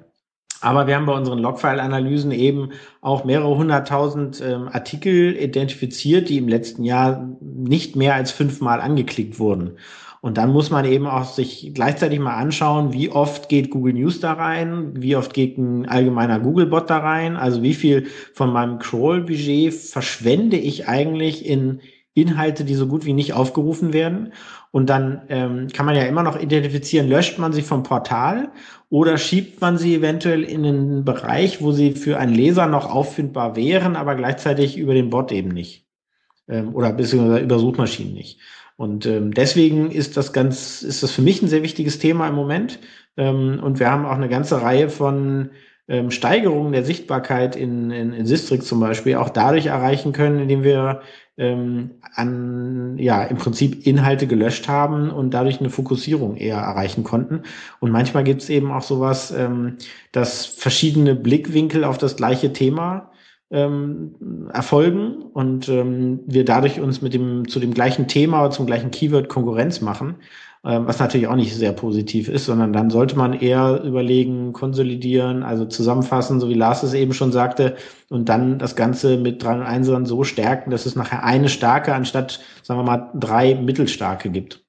Aber 0.61 0.87
wir 0.87 0.95
haben 0.95 1.05
bei 1.05 1.13
unseren 1.13 1.39
Logfile-Analysen 1.39 2.31
eben 2.31 2.69
auch 3.01 3.23
mehrere 3.23 3.55
hunderttausend 3.55 4.41
ähm, 4.41 4.67
Artikel 4.67 5.35
identifiziert, 5.35 6.29
die 6.29 6.37
im 6.37 6.47
letzten 6.47 6.83
Jahr 6.83 7.29
nicht 7.41 7.95
mehr 7.95 8.15
als 8.15 8.31
fünfmal 8.31 8.81
angeklickt 8.81 9.37
wurden. 9.37 9.77
Und 10.21 10.39
dann 10.39 10.51
muss 10.51 10.71
man 10.71 10.85
eben 10.85 11.05
auch 11.05 11.25
sich 11.25 11.71
gleichzeitig 11.75 12.17
mal 12.17 12.35
anschauen, 12.35 12.93
wie 12.93 13.11
oft 13.11 13.47
geht 13.47 13.69
Google 13.69 13.93
News 13.93 14.21
da 14.21 14.33
rein, 14.33 14.93
wie 14.95 15.15
oft 15.15 15.35
geht 15.35 15.59
ein 15.59 15.87
allgemeiner 15.87 16.39
Google-Bot 16.39 16.89
da 16.89 16.97
rein, 16.97 17.35
also 17.35 17.61
wie 17.61 17.75
viel 17.75 18.07
von 18.33 18.51
meinem 18.51 18.79
Crawl-Budget 18.79 19.71
verschwende 19.71 20.57
ich 20.57 20.87
eigentlich 20.87 21.45
in 21.45 21.79
Inhalte, 22.15 22.63
die 22.63 22.75
so 22.75 22.87
gut 22.87 23.05
wie 23.05 23.13
nicht 23.13 23.33
aufgerufen 23.33 23.93
werden. 23.93 24.33
Und 24.71 24.89
dann 24.89 25.21
ähm, 25.29 25.67
kann 25.71 25.85
man 25.85 25.95
ja 25.95 26.03
immer 26.03 26.23
noch 26.23 26.39
identifizieren, 26.39 27.07
löscht 27.07 27.37
man 27.37 27.53
sie 27.53 27.61
vom 27.61 27.83
Portal 27.83 28.49
oder 28.89 29.17
schiebt 29.17 29.61
man 29.61 29.77
sie 29.77 29.95
eventuell 29.95 30.43
in 30.43 30.65
einen 30.65 31.05
Bereich, 31.05 31.61
wo 31.61 31.71
sie 31.71 31.91
für 31.91 32.17
einen 32.17 32.33
Leser 32.33 32.67
noch 32.67 32.89
auffindbar 32.89 33.55
wären, 33.55 33.95
aber 33.95 34.15
gleichzeitig 34.15 34.77
über 34.77 34.93
den 34.93 35.09
Bot 35.09 35.31
eben 35.31 35.49
nicht. 35.49 35.85
Ähm, 36.47 36.73
oder 36.73 36.93
beziehungsweise 36.93 37.43
über 37.43 37.59
Suchmaschinen 37.59 38.13
nicht. 38.13 38.39
Und 38.77 39.05
ähm, 39.05 39.33
deswegen 39.33 39.91
ist 39.91 40.17
das 40.17 40.33
ganz, 40.33 40.81
ist 40.83 41.03
das 41.03 41.11
für 41.11 41.21
mich 41.21 41.41
ein 41.41 41.47
sehr 41.47 41.63
wichtiges 41.63 41.99
Thema 41.99 42.27
im 42.27 42.35
Moment. 42.35 42.79
Ähm, 43.17 43.59
und 43.61 43.79
wir 43.79 43.91
haben 43.91 44.05
auch 44.05 44.15
eine 44.15 44.29
ganze 44.29 44.61
Reihe 44.61 44.89
von 44.89 45.51
ähm, 45.87 46.11
Steigerung 46.11 46.71
der 46.71 46.83
Sichtbarkeit 46.83 47.55
in, 47.55 47.91
in, 47.91 48.13
in 48.13 48.25
Sistrix 48.25 48.65
zum 48.65 48.79
Beispiel 48.79 49.15
auch 49.15 49.29
dadurch 49.29 49.67
erreichen 49.67 50.13
können, 50.13 50.39
indem 50.39 50.63
wir 50.63 51.01
ähm, 51.37 51.91
an, 52.13 52.97
ja, 52.97 53.23
im 53.23 53.37
Prinzip 53.37 53.85
Inhalte 53.85 54.27
gelöscht 54.27 54.67
haben 54.67 55.09
und 55.09 55.33
dadurch 55.33 55.59
eine 55.59 55.69
Fokussierung 55.69 56.37
eher 56.37 56.57
erreichen 56.57 57.03
konnten. 57.03 57.41
Und 57.79 57.91
manchmal 57.91 58.23
gibt 58.23 58.41
es 58.41 58.49
eben 58.49 58.71
auch 58.71 58.83
sowas, 58.83 59.31
ähm, 59.31 59.77
dass 60.11 60.45
verschiedene 60.45 61.15
Blickwinkel 61.15 61.83
auf 61.83 61.97
das 61.97 62.15
gleiche 62.15 62.53
Thema 62.53 63.11
ähm, 63.51 64.15
erfolgen 64.53 65.23
und 65.33 65.69
ähm, 65.69 66.21
wir 66.25 66.45
dadurch 66.45 66.79
uns 66.79 67.01
mit 67.01 67.13
dem 67.13 67.47
zu 67.47 67.59
dem 67.59 67.73
gleichen 67.73 68.07
Thema 68.07 68.49
zum 68.49 68.65
gleichen 68.65 68.91
Keyword 68.91 69.29
Konkurrenz 69.29 69.81
machen, 69.81 70.15
was 70.65 70.99
natürlich 70.99 71.27
auch 71.27 71.35
nicht 71.35 71.55
sehr 71.55 71.73
positiv 71.73 72.27
ist, 72.27 72.45
sondern 72.45 72.73
dann 72.73 72.89
sollte 72.89 73.15
man 73.15 73.33
eher 73.33 73.83
überlegen, 73.83 74.51
konsolidieren, 74.51 75.43
also 75.43 75.65
zusammenfassen, 75.65 76.39
so 76.39 76.49
wie 76.49 76.55
Lars 76.55 76.81
es 76.81 76.93
eben 76.93 77.13
schon 77.13 77.31
sagte, 77.31 77.75
und 78.09 78.29
dann 78.29 78.57
das 78.57 78.75
Ganze 78.75 79.17
mit 79.17 79.43
drei 79.43 79.53
und 79.53 79.61
Einsern 79.61 80.05
so 80.05 80.23
stärken, 80.23 80.71
dass 80.71 80.87
es 80.87 80.95
nachher 80.95 81.23
eine 81.23 81.49
starke 81.49 81.93
anstatt, 81.93 82.39
sagen 82.63 82.79
wir 82.79 82.83
mal, 82.83 83.11
drei 83.13 83.53
mittelstarke 83.53 84.31
gibt. 84.31 84.65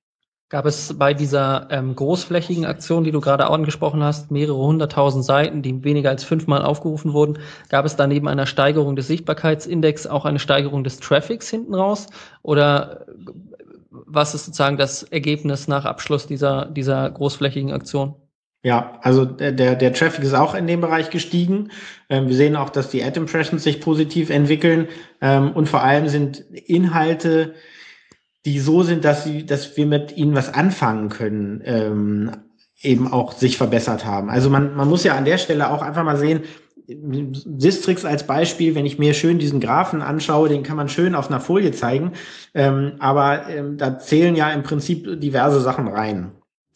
Gab 0.49 0.65
es 0.67 0.97
bei 0.97 1.13
dieser 1.13 1.67
ähm, 1.71 1.97
großflächigen 1.97 2.67
Aktion, 2.67 3.03
die 3.03 3.11
du 3.11 3.21
gerade 3.21 3.49
angesprochen 3.49 4.05
hast, 4.05 4.31
mehrere 4.31 4.59
hunderttausend 4.59 5.25
Seiten, 5.25 5.61
die 5.61 5.83
weniger 5.83 6.11
als 6.11 6.23
fünfmal 6.23 6.63
aufgerufen 6.63 7.15
wurden, 7.15 7.39
gab 7.69 7.85
es 7.85 7.97
da 7.97 8.07
neben 8.07 8.29
einer 8.29 8.47
Steigerung 8.47 8.95
des 8.95 9.09
Sichtbarkeitsindex 9.09 10.07
auch 10.07 10.25
eine 10.25 10.39
Steigerung 10.39 10.85
des 10.85 11.01
Traffics 11.01 11.51
hinten 11.51 11.75
raus? 11.75 12.07
Oder 12.43 13.07
was 14.07 14.35
ist 14.35 14.47
sozusagen 14.47 14.77
das 14.77 15.03
Ergebnis 15.03 15.69
nach 15.69 15.85
Abschluss 15.85 16.27
dieser, 16.27 16.67
dieser 16.67 17.11
großflächigen 17.11 17.73
Aktion? 17.73 18.15
Ja, 18.63 18.99
also 19.03 19.25
der, 19.25 19.53
der 19.53 19.93
Traffic 19.93 20.25
ist 20.25 20.35
auch 20.35 20.55
in 20.55 20.67
dem 20.67 20.81
Bereich 20.81 21.11
gestiegen. 21.11 21.71
Ähm, 22.09 22.27
wir 22.27 22.35
sehen 22.35 22.57
auch, 22.57 22.71
dass 22.71 22.91
die 22.91 23.05
Ad 23.05 23.19
Impressions 23.19 23.63
sich 23.63 23.81
positiv 23.81 24.29
entwickeln 24.29 24.89
ähm, 25.21 25.53
und 25.53 25.69
vor 25.69 25.83
allem 25.83 26.09
sind 26.09 26.41
Inhalte, 26.51 27.55
die 28.45 28.59
so 28.59 28.83
sind, 28.83 29.05
dass 29.05 29.25
sie, 29.25 29.47
dass 29.47 29.77
wir 29.77 29.87
mit 29.87 30.17
ihnen 30.17 30.35
was 30.35 30.53
anfangen 30.53 31.11
können, 31.11 31.63
ähm, 31.65 32.33
eben 32.83 33.13
auch 33.13 33.33
sich 33.33 33.57
verbessert 33.57 34.05
haben. 34.05 34.31
Also 34.31 34.51
man, 34.51 34.75
man 34.75 34.89
muss 34.89 35.05
ja 35.05 35.17
an 35.17 35.25
der 35.25 35.39
Stelle 35.39 35.71
auch 35.71 35.83
einfach 35.83 36.05
mal 36.05 36.17
sehen, 36.17 36.43
Sistrix 37.59 38.05
als 38.05 38.27
Beispiel, 38.27 38.75
wenn 38.75 38.87
ich 38.87 38.99
mir 38.99 39.15
schön 39.15 39.39
diesen 39.39 39.61
Graphen 39.61 40.03
anschaue, 40.03 40.49
den 40.49 40.63
kann 40.63 40.77
man 40.77 40.89
schön 40.89 41.15
auf 41.15 41.29
einer 41.29 41.41
Folie 41.41 41.73
zeigen, 41.73 42.13
ähm, 42.55 42.93
aber 42.99 43.49
ähm, 43.49 43.77
da 43.77 43.99
zählen 43.99 44.37
ja 44.37 44.51
im 44.51 44.63
Prinzip 44.63 45.21
diverse 45.21 45.61
Sachen 45.61 45.89
rein. 45.89 46.33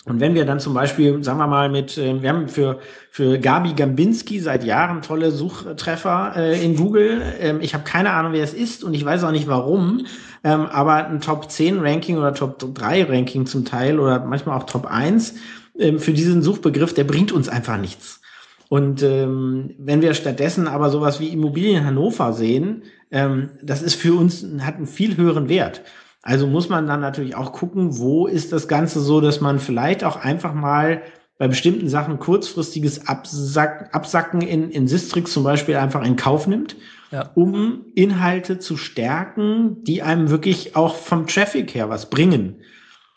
Und 0.06 0.18
wenn 0.18 0.34
wir 0.34 0.46
dann 0.46 0.60
zum 0.60 0.72
Beispiel, 0.72 1.22
sagen 1.22 1.38
wir 1.38 1.46
mal, 1.46 1.68
mit, 1.68 1.98
äh, 1.98 2.22
wir 2.22 2.30
haben 2.30 2.48
für, 2.48 2.80
für 3.10 3.38
Gabi 3.38 3.74
Gambinski 3.74 4.40
seit 4.40 4.64
Jahren 4.64 5.02
tolle 5.02 5.30
Suchtreffer 5.30 6.32
äh, 6.36 6.64
in 6.64 6.74
Google. 6.76 7.20
Ähm, 7.38 7.60
ich 7.60 7.74
habe 7.74 7.84
keine 7.84 8.10
Ahnung, 8.10 8.32
wer 8.32 8.42
es 8.42 8.54
ist 8.54 8.82
und 8.82 8.94
ich 8.94 9.04
weiß 9.04 9.24
auch 9.24 9.30
nicht 9.30 9.46
warum. 9.46 10.06
Ähm, 10.42 10.66
aber 10.66 11.06
ein 11.06 11.20
Top 11.20 11.50
10 11.50 11.80
Ranking 11.80 12.16
oder 12.16 12.32
Top 12.32 12.58
3 12.58 13.04
Ranking 13.04 13.44
zum 13.44 13.66
Teil 13.66 14.00
oder 14.00 14.24
manchmal 14.24 14.58
auch 14.58 14.64
Top 14.64 14.86
1 14.86 15.34
ähm, 15.78 15.98
für 15.98 16.12
diesen 16.12 16.40
Suchbegriff, 16.40 16.94
der 16.94 17.04
bringt 17.04 17.30
uns 17.30 17.50
einfach 17.50 17.76
nichts. 17.76 18.19
Und 18.70 19.02
ähm, 19.02 19.74
wenn 19.78 20.00
wir 20.00 20.14
stattdessen 20.14 20.68
aber 20.68 20.88
sowas 20.88 21.20
wie 21.20 21.28
Immobilien 21.28 21.84
Hannover 21.84 22.32
sehen, 22.32 22.84
ähm, 23.10 23.50
das 23.62 23.82
ist 23.82 23.96
für 23.96 24.14
uns, 24.14 24.46
hat 24.60 24.76
einen 24.76 24.86
viel 24.86 25.16
höheren 25.16 25.48
Wert. 25.48 25.82
Also 26.22 26.46
muss 26.46 26.68
man 26.68 26.86
dann 26.86 27.00
natürlich 27.00 27.34
auch 27.34 27.52
gucken, 27.52 27.98
wo 27.98 28.26
ist 28.26 28.52
das 28.52 28.68
Ganze 28.68 29.00
so, 29.00 29.20
dass 29.20 29.40
man 29.40 29.58
vielleicht 29.58 30.04
auch 30.04 30.16
einfach 30.16 30.54
mal 30.54 31.02
bei 31.36 31.48
bestimmten 31.48 31.88
Sachen 31.88 32.18
kurzfristiges 32.18 33.08
Absacken, 33.08 33.88
Absacken 33.92 34.40
in, 34.40 34.70
in 34.70 34.86
Sistrix 34.86 35.32
zum 35.32 35.42
Beispiel 35.42 35.76
einfach 35.76 36.04
in 36.04 36.16
Kauf 36.16 36.46
nimmt 36.46 36.76
ja. 37.10 37.30
um 37.34 37.86
Inhalte 37.94 38.58
zu 38.58 38.76
stärken, 38.76 39.82
die 39.84 40.02
einem 40.02 40.30
wirklich 40.30 40.76
auch 40.76 40.94
vom 40.94 41.26
Traffic 41.26 41.74
her 41.74 41.88
was 41.88 42.10
bringen. 42.10 42.56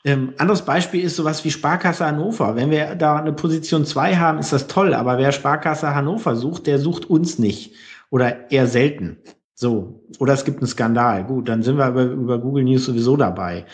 Ähm, 0.05 0.34
anderes 0.38 0.63
Beispiel 0.63 1.01
ist 1.01 1.15
sowas 1.15 1.45
wie 1.45 1.51
Sparkasse 1.51 2.05
Hannover. 2.05 2.55
Wenn 2.55 2.71
wir 2.71 2.95
da 2.95 3.17
eine 3.17 3.34
Position 3.34 3.85
zwei 3.85 4.15
haben, 4.15 4.39
ist 4.39 4.51
das 4.51 4.67
toll, 4.67 4.93
aber 4.93 5.17
wer 5.17 5.31
Sparkasse 5.31 5.95
Hannover 5.95 6.35
sucht, 6.35 6.67
der 6.67 6.80
sucht 6.80 7.09
uns 7.09 7.39
nicht 7.39 7.73
oder 8.09 8.51
eher 8.51 8.67
selten. 8.67 9.17
So. 9.55 10.03
Oder 10.19 10.34
es 10.34 10.43
gibt 10.43 10.57
einen 10.59 10.67
Skandal. 10.67 11.23
Gut, 11.23 11.47
dann 11.47 11.63
sind 11.63 11.77
wir 11.77 11.88
über, 11.88 12.03
über 12.03 12.39
Google 12.39 12.65
News 12.65 12.85
sowieso 12.85 13.15
dabei. 13.15 13.65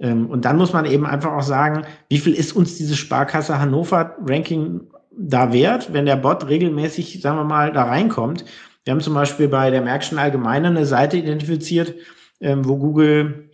Ähm, 0.00 0.26
und 0.26 0.44
dann 0.44 0.56
muss 0.56 0.72
man 0.72 0.86
eben 0.86 1.06
einfach 1.06 1.32
auch 1.32 1.42
sagen, 1.42 1.84
wie 2.08 2.18
viel 2.18 2.34
ist 2.34 2.54
uns 2.54 2.76
dieses 2.76 2.98
Sparkasse 2.98 3.58
Hannover 3.58 4.16
Ranking 4.26 4.80
da 5.18 5.52
wert, 5.52 5.92
wenn 5.92 6.04
der 6.04 6.16
Bot 6.16 6.46
regelmäßig, 6.48 7.22
sagen 7.22 7.38
wir 7.38 7.44
mal, 7.44 7.72
da 7.72 7.84
reinkommt 7.84 8.44
wir 8.86 8.92
haben 8.92 9.00
zum 9.00 9.14
Beispiel 9.14 9.48
bei 9.48 9.70
der 9.70 9.82
Märkischen 9.82 10.16
Allgemeine 10.16 10.68
eine 10.68 10.86
Seite 10.86 11.16
identifiziert, 11.16 11.96
ähm, 12.40 12.64
wo 12.64 12.76
Google 12.76 13.45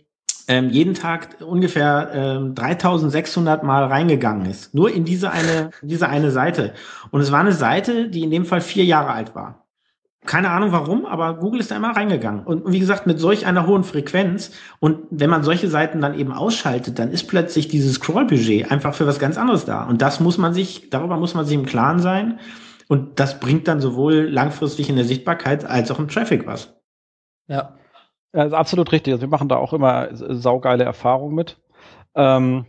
ähm, 0.47 0.69
jeden 0.69 0.93
Tag 0.93 1.37
ungefähr 1.41 2.11
ähm, 2.13 2.55
3600 2.55 3.63
Mal 3.63 3.85
reingegangen 3.85 4.45
ist. 4.45 4.73
Nur 4.73 4.91
in 4.93 5.05
diese 5.05 5.31
eine, 5.31 5.71
diese 5.81 6.09
eine 6.09 6.31
Seite. 6.31 6.73
Und 7.11 7.21
es 7.21 7.31
war 7.31 7.39
eine 7.39 7.53
Seite, 7.53 8.09
die 8.09 8.23
in 8.23 8.31
dem 8.31 8.45
Fall 8.45 8.61
vier 8.61 8.85
Jahre 8.85 9.11
alt 9.11 9.35
war. 9.35 9.63
Keine 10.25 10.51
Ahnung 10.51 10.71
warum, 10.71 11.05
aber 11.05 11.35
Google 11.35 11.59
ist 11.59 11.71
da 11.71 11.75
immer 11.75 11.95
reingegangen. 11.95 12.45
Und, 12.45 12.63
und 12.63 12.71
wie 12.71 12.79
gesagt, 12.79 13.07
mit 13.07 13.19
solch 13.19 13.45
einer 13.45 13.67
hohen 13.67 13.83
Frequenz. 13.83 14.51
Und 14.79 14.99
wenn 15.09 15.29
man 15.29 15.43
solche 15.43 15.67
Seiten 15.67 15.99
dann 15.99 16.17
eben 16.17 16.31
ausschaltet, 16.31 16.97
dann 16.97 17.11
ist 17.11 17.27
plötzlich 17.27 17.67
dieses 17.67 17.95
Scrollbudget 17.95 18.71
einfach 18.71 18.93
für 18.95 19.05
was 19.05 19.19
ganz 19.19 19.37
anderes 19.37 19.65
da. 19.65 19.83
Und 19.83 20.01
das 20.01 20.21
muss 20.21 20.37
man 20.37 20.53
sich, 20.53 20.89
darüber 20.89 21.17
muss 21.17 21.33
man 21.33 21.45
sich 21.45 21.55
im 21.55 21.65
Klaren 21.65 21.99
sein. 21.99 22.39
Und 22.87 23.19
das 23.19 23.39
bringt 23.39 23.67
dann 23.67 23.81
sowohl 23.81 24.29
langfristig 24.29 24.89
in 24.89 24.95
der 24.95 25.05
Sichtbarkeit 25.05 25.65
als 25.65 25.91
auch 25.91 25.99
im 25.99 26.07
Traffic 26.07 26.47
was. 26.47 26.73
Ja. 27.47 27.75
Ist 28.33 28.53
absolut 28.53 28.91
richtig. 28.91 29.13
Also 29.13 29.21
wir 29.21 29.29
machen 29.29 29.49
da 29.49 29.57
auch 29.57 29.73
immer 29.73 30.09
saugeile 30.11 30.83
Erfahrungen 30.83 31.35
mit. 31.35 31.57
Ähm, 32.15 32.65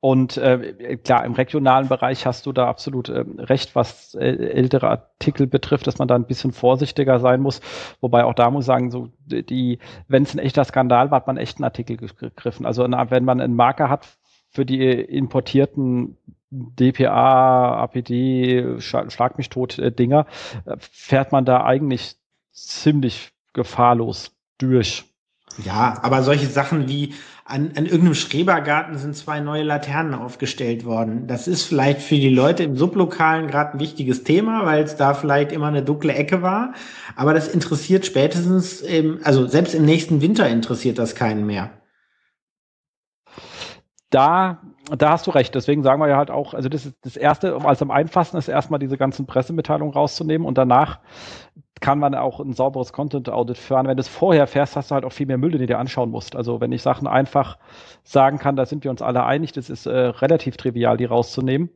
und 0.00 0.38
äh, 0.38 0.96
klar, 0.96 1.26
im 1.26 1.34
regionalen 1.34 1.88
Bereich 1.88 2.24
hast 2.24 2.46
du 2.46 2.52
da 2.52 2.66
absolut 2.68 3.10
äh, 3.10 3.22
recht, 3.38 3.74
was 3.76 4.14
äh, 4.14 4.30
ältere 4.30 4.88
Artikel 4.88 5.46
betrifft, 5.46 5.86
dass 5.86 5.98
man 5.98 6.08
da 6.08 6.14
ein 6.14 6.24
bisschen 6.24 6.52
vorsichtiger 6.52 7.20
sein 7.20 7.42
muss. 7.42 7.60
Wobei 8.00 8.24
auch 8.24 8.32
da 8.32 8.50
muss 8.50 8.62
ich 8.64 8.66
sagen, 8.66 8.90
so 8.90 9.10
die, 9.26 9.78
wenn 10.08 10.22
es 10.22 10.34
ein 10.34 10.38
echter 10.38 10.64
Skandal 10.64 11.10
war, 11.10 11.16
hat 11.16 11.26
man 11.26 11.36
echt 11.36 11.58
einen 11.58 11.64
Artikel 11.64 11.98
gegriffen. 11.98 12.64
Also 12.64 12.82
wenn 12.84 13.24
man 13.24 13.40
einen 13.42 13.54
Marker 13.54 13.90
hat 13.90 14.08
für 14.48 14.64
die 14.64 14.82
importierten 14.82 16.16
DPA, 16.50 17.82
APD, 17.82 18.80
Schlag 18.80 19.36
mich 19.36 19.50
tot 19.50 19.78
äh, 19.78 19.92
Dinger, 19.92 20.26
äh, 20.64 20.76
fährt 20.78 21.30
man 21.30 21.44
da 21.44 21.62
eigentlich 21.64 22.16
ziemlich 22.52 23.32
gefahrlos 23.52 24.34
durch. 24.62 25.04
Ja, 25.64 25.98
aber 26.02 26.22
solche 26.22 26.46
Sachen 26.46 26.88
wie 26.88 27.14
an, 27.44 27.72
an 27.76 27.84
irgendeinem 27.84 28.14
Schrebergarten 28.14 28.96
sind 28.96 29.16
zwei 29.16 29.40
neue 29.40 29.64
Laternen 29.64 30.14
aufgestellt 30.14 30.84
worden. 30.84 31.26
Das 31.26 31.48
ist 31.48 31.64
vielleicht 31.64 32.00
für 32.00 32.14
die 32.14 32.28
Leute 32.28 32.62
im 32.62 32.76
Sublokalen 32.76 33.48
gerade 33.48 33.72
ein 33.72 33.80
wichtiges 33.80 34.22
Thema, 34.22 34.64
weil 34.64 34.84
es 34.84 34.96
da 34.96 35.14
vielleicht 35.14 35.50
immer 35.50 35.66
eine 35.66 35.82
dunkle 35.82 36.14
Ecke 36.14 36.42
war. 36.42 36.74
Aber 37.16 37.34
das 37.34 37.48
interessiert 37.48 38.06
spätestens, 38.06 38.80
im, 38.80 39.20
also 39.24 39.46
selbst 39.48 39.74
im 39.74 39.84
nächsten 39.84 40.20
Winter 40.20 40.48
interessiert 40.48 40.98
das 40.98 41.16
keinen 41.16 41.44
mehr. 41.44 41.70
Da 44.10 44.60
da 44.96 45.10
hast 45.10 45.26
du 45.26 45.30
recht. 45.30 45.54
Deswegen 45.54 45.82
sagen 45.82 46.00
wir 46.00 46.08
ja 46.08 46.16
halt 46.16 46.30
auch, 46.30 46.54
also 46.54 46.68
das 46.68 46.86
ist 46.86 46.96
das 47.02 47.16
Erste, 47.16 47.56
als 47.64 47.82
am 47.82 47.90
einfachsten 47.90 48.36
ist 48.36 48.48
erstmal 48.48 48.80
diese 48.80 48.96
ganzen 48.96 49.26
Pressemitteilungen 49.26 49.94
rauszunehmen 49.94 50.46
und 50.46 50.58
danach 50.58 50.98
kann 51.80 51.98
man 51.98 52.14
auch 52.14 52.40
ein 52.40 52.52
sauberes 52.52 52.92
Content-Audit 52.92 53.58
führen. 53.58 53.86
Wenn 53.86 53.96
du 53.96 54.02
es 54.02 54.08
vorher 54.08 54.46
fährst, 54.46 54.76
hast 54.76 54.90
du 54.90 54.94
halt 54.94 55.04
auch 55.04 55.12
viel 55.12 55.26
mehr 55.26 55.38
Müll, 55.38 55.50
den 55.52 55.60
du 55.60 55.66
dir 55.66 55.78
anschauen 55.78 56.10
musst. 56.10 56.36
Also 56.36 56.60
wenn 56.60 56.72
ich 56.72 56.82
Sachen 56.82 57.06
einfach 57.06 57.58
sagen 58.04 58.38
kann, 58.38 58.56
da 58.56 58.66
sind 58.66 58.84
wir 58.84 58.90
uns 58.90 59.02
alle 59.02 59.24
einig, 59.24 59.52
das 59.52 59.70
ist 59.70 59.86
äh, 59.86 59.90
relativ 59.90 60.56
trivial, 60.56 60.96
die 60.98 61.06
rauszunehmen, 61.06 61.70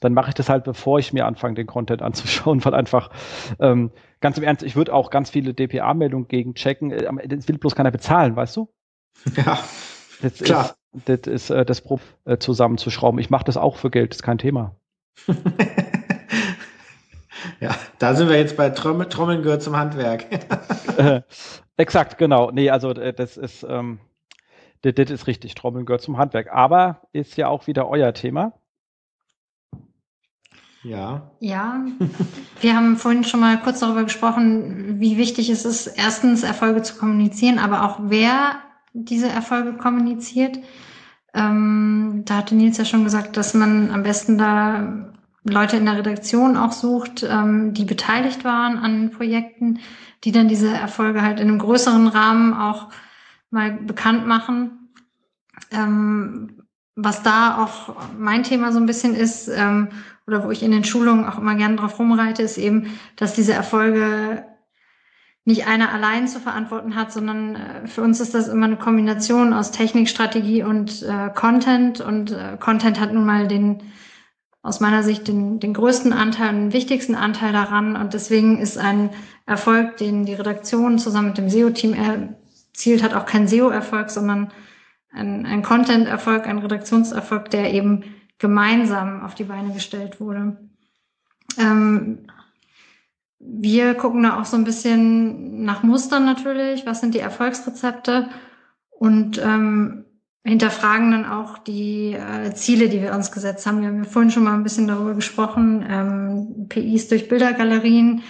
dann 0.00 0.14
mache 0.14 0.30
ich 0.30 0.34
das 0.34 0.48
halt, 0.48 0.64
bevor 0.64 0.98
ich 0.98 1.12
mir 1.12 1.26
anfange, 1.26 1.54
den 1.54 1.66
Content 1.66 2.02
anzuschauen, 2.02 2.64
weil 2.64 2.74
einfach, 2.74 3.10
ähm, 3.58 3.90
ganz 4.20 4.38
im 4.38 4.44
Ernst, 4.44 4.62
ich 4.62 4.76
würde 4.76 4.94
auch 4.94 5.10
ganz 5.10 5.30
viele 5.30 5.52
DPA-Meldungen 5.52 6.28
gegen 6.28 6.54
checken. 6.54 6.90
Äh, 6.90 7.28
das 7.28 7.48
will 7.48 7.58
bloß 7.58 7.74
keiner 7.74 7.90
bezahlen, 7.90 8.36
weißt 8.36 8.56
du? 8.56 8.68
Ja, 9.36 9.58
das 10.22 10.38
klar. 10.38 10.74
Ist, 10.94 11.08
das 11.08 11.20
ist 11.32 11.50
äh, 11.50 11.64
das 11.64 11.82
Pro 11.82 12.00
äh, 12.24 12.38
zusammenzuschrauben. 12.38 13.20
Ich 13.20 13.30
mache 13.30 13.44
das 13.44 13.56
auch 13.56 13.76
für 13.76 13.90
Geld, 13.90 14.14
ist 14.14 14.22
kein 14.22 14.38
Thema. 14.38 14.74
ja, 17.60 17.74
da 17.98 18.14
sind 18.14 18.28
wir 18.28 18.38
jetzt 18.38 18.56
bei 18.56 18.70
Trommel, 18.70 19.08
Trommeln 19.08 19.42
gehört 19.42 19.62
zum 19.62 19.76
Handwerk. 19.76 20.26
äh, 20.96 21.22
exakt, 21.76 22.18
genau. 22.18 22.50
Nee, 22.50 22.70
also 22.70 22.90
äh, 22.90 23.12
das 23.12 23.36
ist, 23.36 23.66
ähm, 23.68 24.00
das, 24.82 24.94
das 24.94 25.10
ist 25.10 25.26
richtig, 25.26 25.54
Trommeln 25.54 25.86
gehört 25.86 26.02
zum 26.02 26.18
Handwerk. 26.18 26.52
Aber 26.52 27.02
ist 27.12 27.36
ja 27.36 27.48
auch 27.48 27.66
wieder 27.66 27.88
euer 27.88 28.14
Thema. 28.14 28.52
Ja. 30.82 31.30
Ja, 31.40 31.84
wir 32.60 32.74
haben 32.74 32.96
vorhin 32.96 33.24
schon 33.24 33.40
mal 33.40 33.60
kurz 33.60 33.80
darüber 33.80 34.04
gesprochen, 34.04 34.98
wie 34.98 35.18
wichtig 35.18 35.50
es 35.50 35.64
ist, 35.64 35.86
erstens 35.86 36.42
Erfolge 36.42 36.82
zu 36.82 36.96
kommunizieren, 36.96 37.58
aber 37.58 37.84
auch 37.84 37.98
wer 38.02 38.60
diese 38.92 39.28
Erfolge 39.28 39.74
kommuniziert. 39.74 40.58
Ähm, 41.34 42.22
da 42.24 42.38
hatte 42.38 42.54
Nils 42.54 42.78
ja 42.78 42.84
schon 42.84 43.04
gesagt, 43.04 43.36
dass 43.36 43.54
man 43.54 43.90
am 43.90 44.02
besten 44.02 44.38
da 44.38 45.12
Leute 45.44 45.76
in 45.76 45.86
der 45.86 45.98
Redaktion 45.98 46.56
auch 46.56 46.72
sucht, 46.72 47.22
ähm, 47.22 47.72
die 47.72 47.84
beteiligt 47.84 48.44
waren 48.44 48.78
an 48.78 49.10
Projekten, 49.10 49.80
die 50.24 50.32
dann 50.32 50.48
diese 50.48 50.68
Erfolge 50.68 51.22
halt 51.22 51.40
in 51.40 51.48
einem 51.48 51.58
größeren 51.58 52.08
Rahmen 52.08 52.52
auch 52.52 52.88
mal 53.50 53.72
bekannt 53.72 54.26
machen. 54.26 54.92
Ähm, 55.70 56.62
was 56.96 57.22
da 57.22 57.62
auch 57.62 57.96
mein 58.18 58.42
Thema 58.42 58.72
so 58.72 58.78
ein 58.78 58.86
bisschen 58.86 59.14
ist, 59.14 59.48
ähm, 59.48 59.88
oder 60.26 60.44
wo 60.44 60.50
ich 60.50 60.62
in 60.62 60.70
den 60.70 60.84
Schulungen 60.84 61.24
auch 61.24 61.38
immer 61.38 61.54
gerne 61.54 61.76
drauf 61.76 61.98
rumreite, 61.98 62.42
ist 62.42 62.58
eben, 62.58 62.98
dass 63.16 63.32
diese 63.32 63.52
Erfolge 63.52 64.44
nicht 65.44 65.66
einer 65.66 65.92
allein 65.92 66.28
zu 66.28 66.38
verantworten 66.38 66.94
hat, 66.94 67.12
sondern 67.12 67.56
äh, 67.56 67.86
für 67.86 68.02
uns 68.02 68.20
ist 68.20 68.34
das 68.34 68.48
immer 68.48 68.66
eine 68.66 68.76
Kombination 68.76 69.52
aus 69.52 69.70
Technik, 69.70 70.08
Strategie 70.08 70.62
und 70.62 71.02
äh, 71.02 71.30
Content. 71.34 72.00
Und 72.00 72.32
äh, 72.32 72.56
Content 72.60 73.00
hat 73.00 73.12
nun 73.12 73.24
mal 73.24 73.48
den, 73.48 73.82
aus 74.62 74.80
meiner 74.80 75.02
Sicht, 75.02 75.26
den, 75.28 75.58
den 75.58 75.72
größten 75.72 76.12
Anteil, 76.12 76.52
den 76.52 76.72
wichtigsten 76.72 77.14
Anteil 77.14 77.52
daran. 77.52 77.96
Und 77.96 78.12
deswegen 78.12 78.58
ist 78.58 78.76
ein 78.76 79.10
Erfolg, 79.46 79.96
den 79.96 80.26
die 80.26 80.34
Redaktion 80.34 80.98
zusammen 80.98 81.28
mit 81.28 81.38
dem 81.38 81.48
SEO-Team 81.48 81.94
erzielt 81.94 83.02
hat, 83.02 83.14
auch 83.14 83.26
kein 83.26 83.48
SEO-Erfolg, 83.48 84.10
sondern 84.10 84.52
ein, 85.12 85.46
ein 85.46 85.62
Content-Erfolg, 85.62 86.46
ein 86.46 86.58
Redaktionserfolg, 86.58 87.50
der 87.50 87.72
eben 87.72 88.04
gemeinsam 88.38 89.22
auf 89.22 89.34
die 89.34 89.44
Beine 89.44 89.72
gestellt 89.72 90.20
wurde. 90.20 90.56
Ähm, 91.58 92.26
wir 93.38 93.94
gucken 93.94 94.22
da 94.22 94.38
auch 94.38 94.44
so 94.44 94.56
ein 94.56 94.64
bisschen 94.64 95.64
nach 95.64 95.82
Mustern 95.82 96.26
natürlich, 96.26 96.84
was 96.84 97.00
sind 97.00 97.14
die 97.14 97.20
Erfolgsrezepte 97.20 98.28
und 98.90 99.38
ähm, 99.38 100.04
hinterfragen 100.44 101.10
dann 101.10 101.26
auch 101.26 101.58
die 101.58 102.14
äh, 102.14 102.54
Ziele, 102.54 102.88
die 102.88 103.02
wir 103.02 103.12
uns 103.14 103.30
gesetzt 103.30 103.66
haben. 103.66 103.80
Wir 103.80 103.88
haben 103.88 104.04
ja 104.04 104.08
vorhin 104.08 104.30
schon 104.30 104.44
mal 104.44 104.54
ein 104.54 104.62
bisschen 104.62 104.88
darüber 104.88 105.14
gesprochen, 105.14 105.84
ähm, 105.88 106.66
PIs 106.68 107.08
durch 107.08 107.28
Bildergalerien. 107.28 108.22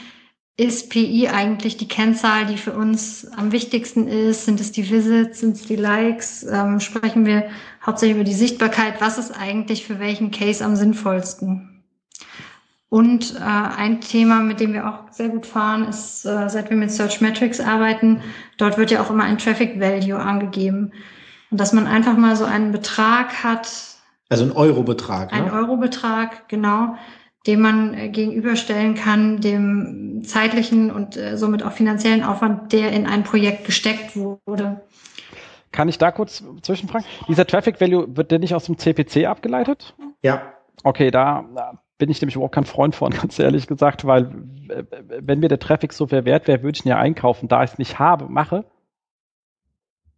Ist 0.57 0.91
PI 0.91 1.29
eigentlich 1.29 1.77
die 1.79 1.89
Kennzahl, 1.89 2.45
die 2.47 2.59
für 2.59 2.73
uns 2.73 3.27
am 3.37 3.53
wichtigsten 3.53 4.09
ist? 4.09 4.45
Sind 4.45 4.61
es 4.61 4.73
die 4.73 4.91
Visits, 4.91 5.41
sind 5.41 5.57
es 5.57 5.63
die 5.67 5.77
Likes? 5.77 6.43
Ähm, 6.43 6.81
sprechen 6.81 7.25
wir 7.25 7.49
hauptsächlich 7.87 8.17
über 8.17 8.25
die 8.25 8.35
Sichtbarkeit? 8.35 9.01
Was 9.01 9.17
ist 9.17 9.31
eigentlich 9.31 9.87
für 9.87 10.01
welchen 10.01 10.33
Case 10.33 10.63
am 10.63 10.77
sinnvollsten? 10.77 11.83
Und 12.91 13.37
äh, 13.37 13.39
ein 13.39 14.01
Thema, 14.01 14.41
mit 14.41 14.59
dem 14.59 14.73
wir 14.73 14.89
auch 14.89 15.13
sehr 15.13 15.29
gut 15.29 15.47
fahren, 15.47 15.89
ist, 15.89 16.27
äh, 16.27 16.51
seit 16.51 16.71
wir 16.71 16.77
mit 16.77 16.91
Search 16.91 17.21
Metrics 17.21 17.61
arbeiten, 17.61 18.21
dort 18.59 18.77
wird 18.77 18.91
ja 18.91 19.01
auch 19.01 19.11
immer 19.11 19.23
ein 19.23 19.39
Traffic 19.39 19.79
Value 19.79 20.19
angegeben. 20.19 20.93
Und 21.51 21.61
dass 21.61 21.73
man 21.73 21.87
einfach 21.87 22.17
mal 22.17 22.37
so 22.37 22.45
einen 22.45 22.73
Betrag 22.73 23.43
hat. 23.43 23.71
Also 24.29 24.45
ein 24.45 24.53
Eurobetrag. 24.53 25.33
Ne? 25.33 25.39
Ein 25.39 25.51
Eurobetrag, 25.51 26.49
genau, 26.49 26.95
den 27.47 27.61
man 27.61 27.95
äh, 27.95 28.09
gegenüberstellen 28.09 28.95
kann, 28.95 29.41
dem 29.41 30.23
zeitlichen 30.25 30.91
und 30.91 31.17
äh, 31.17 31.37
somit 31.37 31.63
auch 31.63 31.73
finanziellen 31.73 32.23
Aufwand, 32.23 32.73
der 32.73 32.93
in 32.93 33.07
ein 33.07 33.25
Projekt 33.25 33.65
gesteckt 33.65 34.17
wurde. 34.17 34.83
Kann 35.73 35.89
ich 35.89 35.99
da 35.99 36.11
kurz 36.11 36.45
zwischenfragen? 36.63 37.07
Dieser 37.29 37.47
Traffic 37.47 37.81
Value, 37.81 38.17
wird 38.17 38.31
der 38.31 38.39
nicht 38.41 38.55
aus 38.55 38.65
dem 38.65 38.77
CPC 38.77 39.27
abgeleitet? 39.27 39.95
Ja. 40.23 40.43
Okay, 40.83 41.11
da 41.11 41.79
bin 41.99 42.11
ich 42.11 42.21
nämlich 42.21 42.35
überhaupt 42.35 42.55
kein 42.55 42.65
Freund 42.65 42.97
von, 42.97 43.11
ganz 43.21 43.39
ehrlich 43.39 43.69
gesagt, 43.69 44.05
weil 44.05 44.25
äh, 44.69 44.85
wenn 45.21 45.39
mir 45.39 45.49
der 45.49 45.61
Traffic 45.61 45.93
so 45.93 46.09
viel 46.09 46.25
wert 46.25 46.49
wäre, 46.49 46.63
würde 46.63 46.77
ich 46.77 46.85
ihn 46.85 46.89
ja 46.89 46.99
einkaufen. 46.99 47.49
Da 47.49 47.63
ich 47.63 47.73
es 47.73 47.79
nicht 47.79 47.99
habe, 48.01 48.29
mache. 48.29 48.65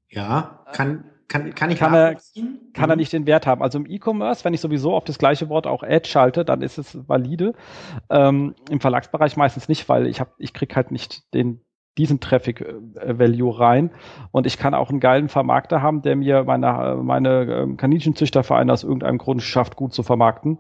Ja, 0.08 0.64
kann, 0.72 1.04
kann, 1.32 1.54
kann 1.54 1.70
ich 1.70 1.78
kann 1.78 1.94
er, 1.94 2.16
kann 2.74 2.90
er 2.90 2.96
mhm. 2.96 3.00
nicht 3.00 3.12
den 3.12 3.26
Wert 3.26 3.46
haben. 3.46 3.62
Also 3.62 3.78
im 3.78 3.86
E-Commerce, 3.86 4.44
wenn 4.44 4.54
ich 4.54 4.60
sowieso 4.60 4.94
auf 4.94 5.04
das 5.04 5.18
gleiche 5.18 5.48
Wort 5.48 5.66
auch 5.66 5.82
Ad 5.82 6.08
schalte, 6.08 6.44
dann 6.44 6.62
ist 6.62 6.78
es 6.78 7.08
valide. 7.08 7.54
Ähm, 8.10 8.54
Im 8.70 8.80
Verlagsbereich 8.80 9.36
meistens 9.36 9.68
nicht, 9.68 9.88
weil 9.88 10.06
ich 10.06 10.20
habe, 10.20 10.30
ich 10.38 10.52
krieg 10.52 10.76
halt 10.76 10.90
nicht 10.90 11.32
den 11.34 11.60
diesen 11.98 12.20
Traffic 12.20 12.62
äh, 12.62 13.18
Value 13.18 13.58
rein 13.58 13.90
und 14.30 14.46
ich 14.46 14.56
kann 14.56 14.72
auch 14.72 14.88
einen 14.88 15.00
geilen 15.00 15.28
Vermarkter 15.28 15.82
haben, 15.82 16.00
der 16.00 16.16
mir 16.16 16.44
meine 16.44 16.98
meine 17.02 17.42
ähm, 17.44 17.76
Kaninchenzüchtervereine 17.76 18.72
aus 18.72 18.82
irgendeinem 18.82 19.18
Grund 19.18 19.42
schafft, 19.42 19.76
gut 19.76 19.92
zu 19.92 20.02
vermarkten 20.02 20.58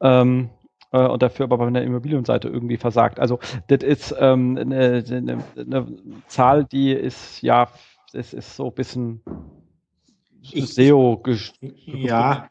ähm, 0.00 0.50
äh, 0.92 1.06
und 1.06 1.22
dafür 1.22 1.44
aber 1.44 1.58
bei 1.58 1.70
der 1.70 1.82
Immobilienseite 1.82 2.48
irgendwie 2.48 2.76
versagt. 2.76 3.18
Also 3.18 3.38
das 3.68 3.82
ist 3.82 4.14
ähm, 4.18 4.56
eine, 4.58 5.04
eine, 5.08 5.44
eine 5.56 5.86
Zahl, 6.26 6.64
die 6.64 6.92
ist 6.92 7.42
ja, 7.42 7.68
es 8.12 8.32
ist 8.32 8.56
so 8.56 8.68
ein 8.68 8.74
bisschen 8.74 9.22
SEO. 10.42 11.22
Ja, 11.86 12.48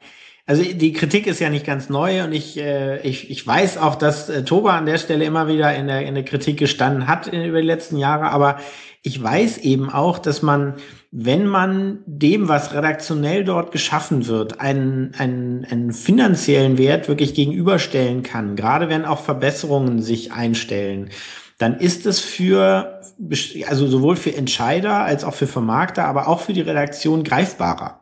also 0.48 0.64
die 0.64 0.94
Kritik 0.94 1.26
ist 1.26 1.40
ja 1.40 1.50
nicht 1.50 1.66
ganz 1.66 1.90
neu 1.90 2.24
und 2.24 2.32
ich, 2.32 2.58
äh, 2.58 3.02
ich, 3.02 3.32
ich 3.32 3.46
weiß 3.46 3.80
auch, 3.80 3.96
dass 3.96 4.30
äh, 4.30 4.44
Toba 4.44 4.78
an 4.78 4.86
der 4.86 5.00
Stelle 5.00 5.26
immer 5.26 5.48
wieder 5.48 5.76
in 5.76 5.88
der, 5.88 6.06
in 6.06 6.14
der 6.14 6.24
Kritik 6.24 6.58
gestanden 6.58 7.08
hat 7.08 7.28
in, 7.28 7.44
über 7.44 7.62
die 7.62 7.68
letzten 7.68 7.98
Jahre, 7.98 8.30
aber 8.30 8.60
ich 9.02 9.22
weiß 9.22 9.60
eben 9.60 9.90
auch, 9.90 10.20
dass 10.20 10.44
man, 10.44 10.76
wenn 11.12 11.48
man 11.48 12.00
dem, 12.06 12.48
was 12.48 12.76
redaktionell 12.76 13.44
dort 13.44 13.72
geschaffen 13.72 14.28
wird, 14.28 14.60
einen, 14.60 15.14
einen, 15.18 15.66
einen 15.66 15.94
finanziellen 15.94 16.78
Wert 16.78 17.08
wirklich 17.08 17.34
gegenüberstellen 17.34 18.22
kann, 18.22 18.56
gerade 18.56 18.88
wenn 18.88 19.06
auch 19.06 19.22
Verbesserungen 19.22 20.02
sich 20.02 20.32
einstellen, 20.32 21.10
dann 21.58 21.80
ist 21.80 22.06
es 22.06 22.20
für, 22.20 22.95
also 23.68 23.88
sowohl 23.88 24.16
für 24.16 24.36
Entscheider 24.36 25.04
als 25.04 25.24
auch 25.24 25.34
für 25.34 25.48
Vermarkter, 25.48 26.06
aber 26.06 26.28
auch 26.28 26.42
für 26.42 26.54
die 26.54 26.62
Redaktion 26.62 27.24
greifbarer. 27.24 28.02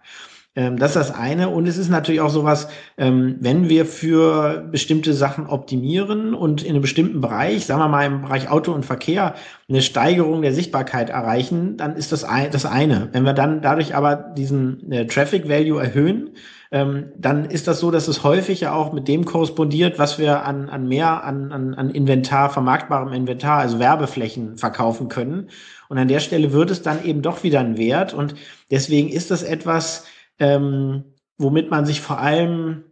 Ähm, 0.55 0.77
das 0.77 0.95
ist 0.95 1.09
das 1.09 1.15
eine. 1.15 1.49
Und 1.49 1.67
es 1.67 1.77
ist 1.77 1.89
natürlich 1.89 2.21
auch 2.21 2.29
sowas, 2.29 2.67
ähm, 2.97 3.37
wenn 3.39 3.69
wir 3.69 3.85
für 3.85 4.67
bestimmte 4.71 5.13
Sachen 5.13 5.47
optimieren 5.47 6.33
und 6.35 6.63
in 6.63 6.71
einem 6.71 6.81
bestimmten 6.81 7.21
Bereich, 7.21 7.65
sagen 7.65 7.81
wir 7.81 7.87
mal 7.87 8.05
im 8.05 8.21
Bereich 8.21 8.49
Auto 8.49 8.71
und 8.71 8.85
Verkehr, 8.85 9.33
eine 9.67 9.81
Steigerung 9.81 10.43
der 10.43 10.53
Sichtbarkeit 10.53 11.09
erreichen, 11.09 11.77
dann 11.77 11.95
ist 11.95 12.11
das 12.11 12.23
ein, 12.23 12.51
das 12.51 12.65
eine. 12.65 13.09
Wenn 13.13 13.23
wir 13.23 13.33
dann 13.33 13.61
dadurch 13.61 13.95
aber 13.95 14.15
diesen 14.15 14.91
äh, 14.91 15.07
Traffic 15.07 15.49
Value 15.49 15.81
erhöhen, 15.81 16.31
ähm, 16.71 17.11
dann 17.17 17.45
ist 17.45 17.67
das 17.67 17.79
so, 17.79 17.91
dass 17.91 18.07
es 18.07 18.23
häufig 18.23 18.61
ja 18.61 18.73
auch 18.73 18.93
mit 18.93 19.07
dem 19.07 19.25
korrespondiert, 19.25 19.99
was 19.99 20.17
wir 20.17 20.43
an, 20.45 20.69
an 20.69 20.87
mehr 20.87 21.23
an, 21.23 21.51
an, 21.51 21.73
an 21.75 21.89
Inventar, 21.91 22.49
vermarktbarem 22.49 23.13
Inventar, 23.13 23.59
also 23.59 23.79
Werbeflächen 23.79 24.57
verkaufen 24.57 25.07
können. 25.07 25.49
Und 25.89 25.99
an 25.99 26.07
der 26.07 26.19
Stelle 26.19 26.51
wird 26.51 26.71
es 26.71 26.81
dann 26.81 27.05
eben 27.05 27.21
doch 27.21 27.43
wieder 27.43 27.59
ein 27.59 27.77
Wert. 27.77 28.15
Und 28.15 28.33
deswegen 28.71 29.09
ist 29.09 29.29
das 29.29 29.43
etwas, 29.43 30.05
ähm, 30.43 31.05
womit 31.37 31.71
man 31.71 31.85
sich 31.85 32.01
vor 32.01 32.19
allem, 32.19 32.83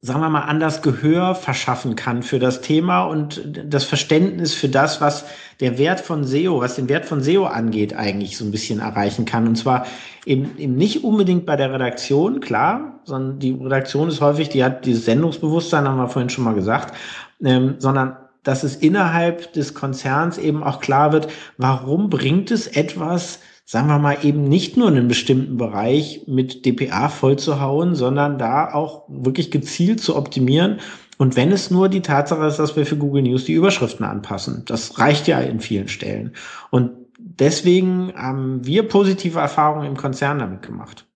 sagen 0.00 0.20
wir 0.20 0.28
mal, 0.28 0.42
anders 0.42 0.80
Gehör 0.80 1.34
verschaffen 1.34 1.96
kann 1.96 2.22
für 2.22 2.38
das 2.38 2.60
Thema 2.60 3.04
und 3.04 3.42
das 3.66 3.84
Verständnis 3.84 4.54
für 4.54 4.68
das, 4.68 5.00
was 5.00 5.24
der 5.60 5.76
Wert 5.76 6.00
von 6.00 6.22
SEO, 6.24 6.60
was 6.60 6.76
den 6.76 6.88
Wert 6.88 7.04
von 7.04 7.20
SEO 7.20 7.46
angeht, 7.46 7.94
eigentlich 7.96 8.36
so 8.36 8.44
ein 8.44 8.52
bisschen 8.52 8.78
erreichen 8.78 9.24
kann. 9.24 9.48
Und 9.48 9.56
zwar 9.56 9.86
eben, 10.24 10.56
eben 10.56 10.76
nicht 10.76 11.02
unbedingt 11.02 11.46
bei 11.46 11.56
der 11.56 11.72
Redaktion, 11.72 12.38
klar, 12.40 13.00
sondern 13.04 13.40
die 13.40 13.52
Redaktion 13.52 14.08
ist 14.08 14.20
häufig, 14.20 14.48
die 14.50 14.62
hat 14.62 14.84
dieses 14.86 15.04
Sendungsbewusstsein, 15.04 15.88
haben 15.88 15.98
wir 15.98 16.08
vorhin 16.08 16.30
schon 16.30 16.44
mal 16.44 16.54
gesagt, 16.54 16.94
ähm, 17.42 17.76
sondern 17.78 18.16
dass 18.44 18.62
es 18.62 18.76
innerhalb 18.76 19.52
des 19.54 19.74
Konzerns 19.74 20.38
eben 20.38 20.62
auch 20.62 20.78
klar 20.80 21.12
wird, 21.12 21.28
warum 21.56 22.08
bringt 22.08 22.50
es 22.50 22.68
etwas, 22.68 23.40
sagen 23.64 23.88
wir 23.88 23.98
mal, 23.98 24.18
eben 24.22 24.44
nicht 24.44 24.76
nur 24.76 24.88
in 24.88 24.96
einem 24.96 25.08
bestimmten 25.08 25.56
Bereich 25.56 26.22
mit 26.26 26.66
DPA 26.66 27.08
vollzuhauen, 27.08 27.94
sondern 27.94 28.38
da 28.38 28.72
auch 28.72 29.04
wirklich 29.08 29.50
gezielt 29.50 30.00
zu 30.00 30.16
optimieren. 30.16 30.80
Und 31.16 31.36
wenn 31.36 31.52
es 31.52 31.70
nur 31.70 31.88
die 31.88 32.02
Tatsache 32.02 32.44
ist, 32.44 32.58
dass 32.58 32.76
wir 32.76 32.84
für 32.84 32.96
Google 32.96 33.22
News 33.22 33.44
die 33.44 33.54
Überschriften 33.54 34.04
anpassen, 34.04 34.64
das 34.66 34.98
reicht 34.98 35.28
ja 35.28 35.40
in 35.40 35.60
vielen 35.60 35.88
Stellen. 35.88 36.32
Und 36.70 36.90
deswegen 37.18 38.12
haben 38.14 38.66
wir 38.66 38.86
positive 38.88 39.38
Erfahrungen 39.38 39.86
im 39.86 39.96
Konzern 39.96 40.40
damit 40.40 40.62
gemacht. 40.62 41.06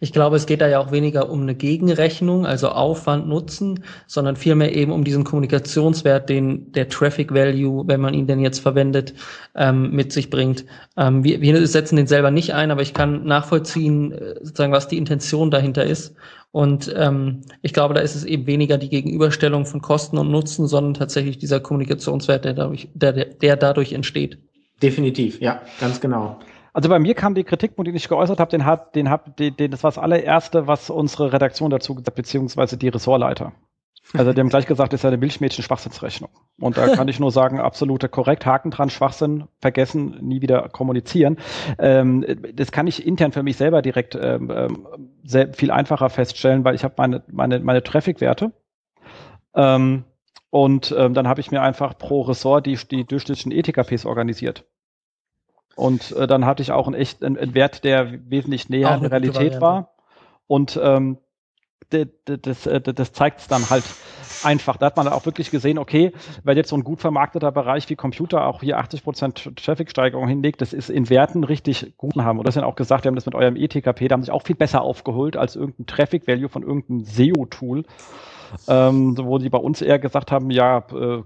Ich 0.00 0.12
glaube, 0.12 0.36
es 0.36 0.46
geht 0.46 0.60
da 0.60 0.68
ja 0.68 0.78
auch 0.78 0.92
weniger 0.92 1.28
um 1.28 1.42
eine 1.42 1.56
Gegenrechnung, 1.56 2.46
also 2.46 2.68
Aufwand, 2.68 3.26
Nutzen, 3.26 3.82
sondern 4.06 4.36
vielmehr 4.36 4.74
eben 4.74 4.92
um 4.92 5.02
diesen 5.02 5.24
Kommunikationswert, 5.24 6.28
den 6.28 6.70
der 6.70 6.88
Traffic 6.88 7.34
Value, 7.34 7.88
wenn 7.88 8.00
man 8.00 8.14
ihn 8.14 8.28
denn 8.28 8.38
jetzt 8.38 8.60
verwendet, 8.60 9.14
ähm, 9.56 9.90
mit 9.90 10.12
sich 10.12 10.30
bringt. 10.30 10.64
Ähm, 10.96 11.24
wir, 11.24 11.40
wir 11.40 11.66
setzen 11.66 11.96
den 11.96 12.06
selber 12.06 12.30
nicht 12.30 12.54
ein, 12.54 12.70
aber 12.70 12.82
ich 12.82 12.94
kann 12.94 13.24
nachvollziehen, 13.24 14.12
äh, 14.12 14.34
sozusagen, 14.40 14.72
was 14.72 14.86
die 14.86 14.98
Intention 14.98 15.50
dahinter 15.50 15.84
ist. 15.84 16.14
Und 16.52 16.94
ähm, 16.96 17.42
ich 17.62 17.72
glaube, 17.72 17.94
da 17.94 18.00
ist 18.00 18.14
es 18.14 18.24
eben 18.24 18.46
weniger 18.46 18.78
die 18.78 18.88
Gegenüberstellung 18.88 19.66
von 19.66 19.82
Kosten 19.82 20.16
und 20.16 20.30
Nutzen, 20.30 20.68
sondern 20.68 20.94
tatsächlich 20.94 21.38
dieser 21.38 21.60
Kommunikationswert, 21.60 22.44
der 22.44 22.54
dadurch, 22.54 22.88
der, 22.94 23.12
der 23.12 23.56
dadurch 23.56 23.92
entsteht. 23.92 24.38
Definitiv, 24.80 25.40
ja, 25.40 25.60
ganz 25.80 26.00
genau. 26.00 26.38
Also 26.72 26.88
bei 26.88 26.98
mir 26.98 27.14
kam 27.14 27.34
die 27.34 27.44
Kritikpunkt, 27.44 27.88
den 27.88 27.96
ich 27.96 28.08
geäußert 28.08 28.40
habe, 28.40 28.50
den 28.50 28.64
hat, 28.64 28.94
den 28.94 29.10
hab, 29.10 29.36
den, 29.36 29.56
den, 29.56 29.70
das 29.70 29.82
war 29.82 29.90
das 29.90 29.98
allererste, 29.98 30.66
was 30.66 30.90
unsere 30.90 31.32
Redaktion 31.32 31.70
dazu 31.70 31.94
gesagt, 31.94 32.16
beziehungsweise 32.16 32.76
die 32.76 32.88
Ressortleiter. 32.88 33.52
Also 34.14 34.32
die 34.32 34.40
haben 34.40 34.48
gleich 34.48 34.66
gesagt, 34.66 34.92
das 34.92 35.00
ist 35.00 35.04
eine 35.04 35.18
Milchmädchen-Schwachsinnsrechnung. 35.18 36.30
Und 36.58 36.78
da 36.78 36.94
kann 36.94 37.08
ich 37.08 37.20
nur 37.20 37.30
sagen, 37.30 37.60
absolute 37.60 38.08
korrekt, 38.08 38.46
Haken 38.46 38.70
dran, 38.70 38.88
Schwachsinn, 38.88 39.48
vergessen, 39.60 40.16
nie 40.22 40.40
wieder 40.40 40.68
kommunizieren. 40.70 41.36
Ähm, 41.78 42.24
das 42.54 42.72
kann 42.72 42.86
ich 42.86 43.06
intern 43.06 43.32
für 43.32 43.42
mich 43.42 43.56
selber 43.56 43.82
direkt 43.82 44.14
ähm, 44.14 44.50
ähm 44.50 44.86
sehr 45.24 45.52
viel 45.52 45.70
einfacher 45.70 46.08
feststellen, 46.08 46.64
weil 46.64 46.74
ich 46.74 46.84
habe 46.84 46.94
meine, 46.96 47.22
meine, 47.30 47.60
meine 47.60 47.82
Traffic-Werte 47.82 48.52
Ähm, 49.54 50.04
und 50.50 50.94
ähm, 50.96 51.12
dann 51.12 51.28
habe 51.28 51.40
ich 51.40 51.50
mir 51.50 51.60
einfach 51.60 51.98
pro 51.98 52.22
Ressort 52.22 52.64
die, 52.64 52.76
die 52.76 53.04
durchschnittlichen 53.04 53.52
ETKPs 53.52 54.06
organisiert. 54.06 54.64
Und 55.78 56.10
äh, 56.16 56.26
dann 56.26 56.44
hatte 56.44 56.60
ich 56.60 56.72
auch 56.72 56.88
einen 56.88 56.96
echt 56.96 57.22
einen, 57.22 57.38
einen 57.38 57.54
Wert, 57.54 57.84
der 57.84 58.12
wesentlich 58.28 58.68
näher 58.68 58.90
an 58.90 59.00
der 59.00 59.12
Realität 59.12 59.60
war. 59.60 59.94
Und 60.48 60.78
ähm, 60.82 61.18
das, 61.90 62.66
äh, 62.66 62.80
das, 62.80 62.94
das 62.96 63.12
zeigt 63.12 63.38
es 63.38 63.46
dann 63.46 63.70
halt 63.70 63.84
einfach. 64.42 64.76
Da 64.76 64.86
hat 64.86 64.96
man 64.96 65.06
auch 65.06 65.24
wirklich 65.24 65.52
gesehen, 65.52 65.78
okay, 65.78 66.10
weil 66.42 66.56
jetzt 66.56 66.70
so 66.70 66.76
ein 66.76 66.82
gut 66.82 67.00
vermarkteter 67.00 67.52
Bereich 67.52 67.88
wie 67.88 67.94
Computer 67.94 68.48
auch 68.48 68.60
hier 68.60 68.80
80% 68.80 69.54
Traffic-Steigerung 69.54 70.26
hinlegt, 70.26 70.60
das 70.60 70.72
ist 70.72 70.90
in 70.90 71.08
Werten 71.10 71.44
richtig 71.44 71.96
gut 71.96 72.16
haben. 72.16 72.40
Und 72.40 72.48
das 72.48 72.54
sind 72.54 72.64
auch 72.64 72.74
gesagt, 72.74 73.04
wir 73.04 73.10
haben 73.10 73.14
das 73.14 73.26
mit 73.26 73.36
eurem 73.36 73.54
ETKP, 73.54 74.08
da 74.08 74.14
haben 74.14 74.22
sich 74.22 74.32
auch 74.32 74.42
viel 74.42 74.56
besser 74.56 74.82
aufgeholt 74.82 75.36
als 75.36 75.54
irgendein 75.54 75.86
Traffic-Value 75.86 76.48
von 76.48 76.64
irgendeinem 76.64 77.04
SEO-Tool, 77.04 77.84
ähm, 78.66 79.16
wo 79.16 79.38
die 79.38 79.48
bei 79.48 79.58
uns 79.58 79.80
eher 79.80 80.00
gesagt 80.00 80.32
haben, 80.32 80.50
ja, 80.50 80.78
äh, 80.92 81.22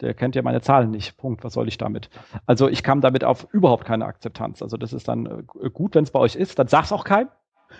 der 0.00 0.14
kennt 0.14 0.34
ja 0.34 0.42
meine 0.42 0.60
Zahlen 0.60 0.90
nicht. 0.90 1.16
Punkt. 1.16 1.44
Was 1.44 1.52
soll 1.54 1.68
ich 1.68 1.78
damit? 1.78 2.10
Also 2.46 2.68
ich 2.68 2.82
kam 2.82 3.00
damit 3.00 3.24
auf 3.24 3.46
überhaupt 3.52 3.84
keine 3.84 4.04
Akzeptanz. 4.06 4.62
Also 4.62 4.76
das 4.76 4.92
ist 4.92 5.08
dann 5.08 5.26
äh, 5.26 5.70
gut, 5.70 5.94
wenn 5.94 6.04
es 6.04 6.10
bei 6.10 6.18
euch 6.18 6.34
ist. 6.34 6.58
Dann 6.58 6.68
sag's 6.68 6.92
auch 6.92 7.04
keinem. 7.04 7.28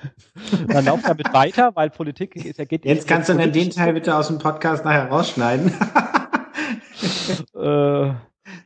Dann 0.68 0.86
lauft 0.86 1.06
damit 1.08 1.32
weiter, 1.32 1.76
weil 1.76 1.88
Politik 1.88 2.34
ist 2.36 2.58
ja 2.58 2.64
geht. 2.64 2.84
Jetzt 2.84 3.06
kannst 3.06 3.28
du 3.28 3.34
dann 3.34 3.52
den 3.52 3.70
Teil 3.70 3.92
bitte 3.92 4.16
aus 4.16 4.26
dem 4.26 4.38
Podcast 4.38 4.84
nachher 4.84 5.08
rausschneiden. 5.08 5.72
äh, 7.54 8.12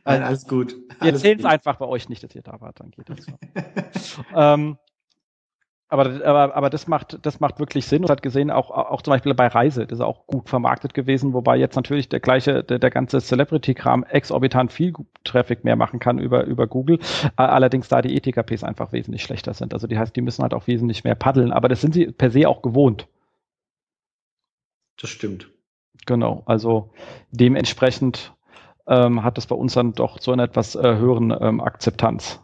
Nein, 0.05 0.23
alles 0.23 0.47
gut. 0.47 0.75
Wir 1.01 1.13
erzählen 1.13 1.39
es 1.39 1.45
einfach 1.45 1.77
bei 1.77 1.85
euch 1.85 2.09
nicht, 2.09 2.23
dass 2.23 2.33
ihr 2.33 2.41
da 2.41 2.59
wart, 2.61 2.79
dann 2.79 2.91
geht 2.91 3.09
das. 3.09 3.25
ähm, 4.35 4.77
aber, 5.91 6.23
aber, 6.23 6.55
aber 6.55 6.69
das 6.69 6.87
macht, 6.87 7.17
das 7.23 7.39
macht 7.39 7.59
wirklich 7.59 7.87
Sinn. 7.87 8.03
Und 8.03 8.11
hat 8.11 8.21
gesehen, 8.21 8.51
auch, 8.51 8.69
auch 8.69 9.01
zum 9.01 9.11
Beispiel 9.11 9.33
bei 9.33 9.47
Reise, 9.47 9.87
das 9.87 9.97
ist 9.97 10.05
auch 10.05 10.27
gut 10.27 10.47
vermarktet 10.47 10.93
gewesen, 10.93 11.33
wobei 11.33 11.57
jetzt 11.57 11.75
natürlich 11.75 12.07
der 12.09 12.19
gleiche, 12.19 12.63
der, 12.63 12.77
der 12.77 12.91
ganze 12.91 13.19
Celebrity-Kram 13.19 14.03
exorbitant 14.03 14.71
viel 14.71 14.93
Traffic 15.23 15.63
mehr 15.63 15.75
machen 15.75 15.99
kann 15.99 16.19
über, 16.19 16.43
über 16.43 16.67
Google. 16.67 16.99
Allerdings 17.35 17.87
da 17.87 18.03
die 18.03 18.15
ETKPs 18.15 18.63
einfach 18.63 18.91
wesentlich 18.91 19.23
schlechter 19.23 19.55
sind. 19.55 19.73
Also 19.73 19.87
die 19.87 19.97
heißt, 19.97 20.15
die 20.15 20.21
müssen 20.21 20.43
halt 20.43 20.53
auch 20.53 20.67
wesentlich 20.67 21.03
mehr 21.03 21.15
paddeln, 21.15 21.51
aber 21.51 21.67
das 21.67 21.81
sind 21.81 21.95
sie 21.95 22.05
per 22.11 22.29
se 22.29 22.47
auch 22.47 22.61
gewohnt. 22.61 23.07
Das 25.01 25.09
stimmt. 25.09 25.49
Genau, 26.05 26.43
also 26.45 26.91
dementsprechend 27.31 28.35
ähm, 28.87 29.23
hat 29.23 29.39
es 29.39 29.47
bei 29.47 29.55
uns 29.55 29.73
dann 29.73 29.93
doch 29.93 30.19
zu 30.19 30.31
einer 30.31 30.43
etwas 30.43 30.75
äh, 30.75 30.81
höheren 30.81 31.35
ähm, 31.39 31.61
Akzeptanz 31.61 32.41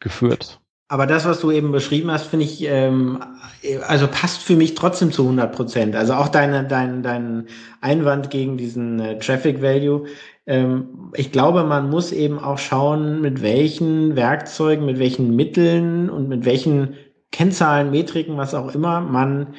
geführt. 0.00 0.60
Aber 0.88 1.06
das, 1.06 1.24
was 1.24 1.40
du 1.40 1.50
eben 1.50 1.72
beschrieben 1.72 2.12
hast, 2.12 2.28
finde 2.28 2.44
ich, 2.44 2.64
ähm, 2.64 3.18
also 3.88 4.06
passt 4.06 4.42
für 4.42 4.54
mich 4.54 4.76
trotzdem 4.76 5.10
zu 5.10 5.22
100 5.22 5.52
Prozent. 5.52 5.96
Also 5.96 6.14
auch 6.14 6.28
deine, 6.28 6.64
dein, 6.64 7.02
dein 7.02 7.46
Einwand 7.80 8.30
gegen 8.30 8.56
diesen 8.56 9.00
äh, 9.00 9.18
Traffic 9.18 9.60
Value. 9.60 10.06
Ähm, 10.46 11.10
ich 11.14 11.32
glaube, 11.32 11.64
man 11.64 11.90
muss 11.90 12.12
eben 12.12 12.38
auch 12.38 12.58
schauen, 12.58 13.20
mit 13.20 13.42
welchen 13.42 14.14
Werkzeugen, 14.14 14.86
mit 14.86 15.00
welchen 15.00 15.34
Mitteln 15.34 16.08
und 16.08 16.28
mit 16.28 16.44
welchen 16.44 16.94
Kennzahlen, 17.32 17.90
Metriken, 17.90 18.36
was 18.36 18.54
auch 18.54 18.72
immer, 18.72 19.00
man 19.00 19.54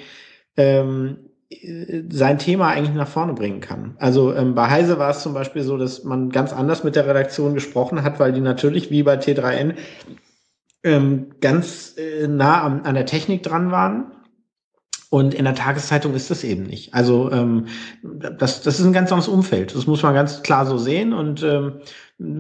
ähm, 0.55 1.17
sein 2.09 2.39
Thema 2.39 2.69
eigentlich 2.69 2.95
nach 2.95 3.07
vorne 3.07 3.33
bringen 3.33 3.59
kann. 3.59 3.95
Also 3.99 4.33
ähm, 4.33 4.55
bei 4.55 4.69
Heise 4.69 4.97
war 4.97 5.11
es 5.11 5.23
zum 5.23 5.33
Beispiel 5.33 5.63
so, 5.63 5.77
dass 5.77 6.05
man 6.05 6.29
ganz 6.29 6.53
anders 6.53 6.85
mit 6.85 6.95
der 6.95 7.07
Redaktion 7.07 7.53
gesprochen 7.53 8.03
hat, 8.03 8.19
weil 8.19 8.31
die 8.31 8.41
natürlich 8.41 8.91
wie 8.91 9.03
bei 9.03 9.15
T3N 9.15 9.73
ähm, 10.87 11.27
ganz 11.41 11.95
äh, 11.97 12.27
nah 12.27 12.63
an, 12.63 12.81
an 12.81 12.95
der 12.95 13.05
Technik 13.05 13.43
dran 13.43 13.71
waren. 13.71 14.11
Und 15.09 15.33
in 15.33 15.45
der 15.45 15.55
Tageszeitung 15.55 16.13
ist 16.15 16.29
das 16.29 16.43
eben 16.43 16.63
nicht. 16.63 16.93
Also 16.93 17.31
ähm, 17.31 17.67
das, 18.03 18.61
das 18.61 18.79
ist 18.79 18.85
ein 18.85 18.91
ganz 18.91 19.09
anderes 19.11 19.29
Umfeld. 19.29 19.73
Das 19.73 19.87
muss 19.87 20.03
man 20.03 20.13
ganz 20.13 20.43
klar 20.43 20.65
so 20.65 20.77
sehen. 20.77 21.13
Und 21.13 21.43
ähm, 21.43 21.79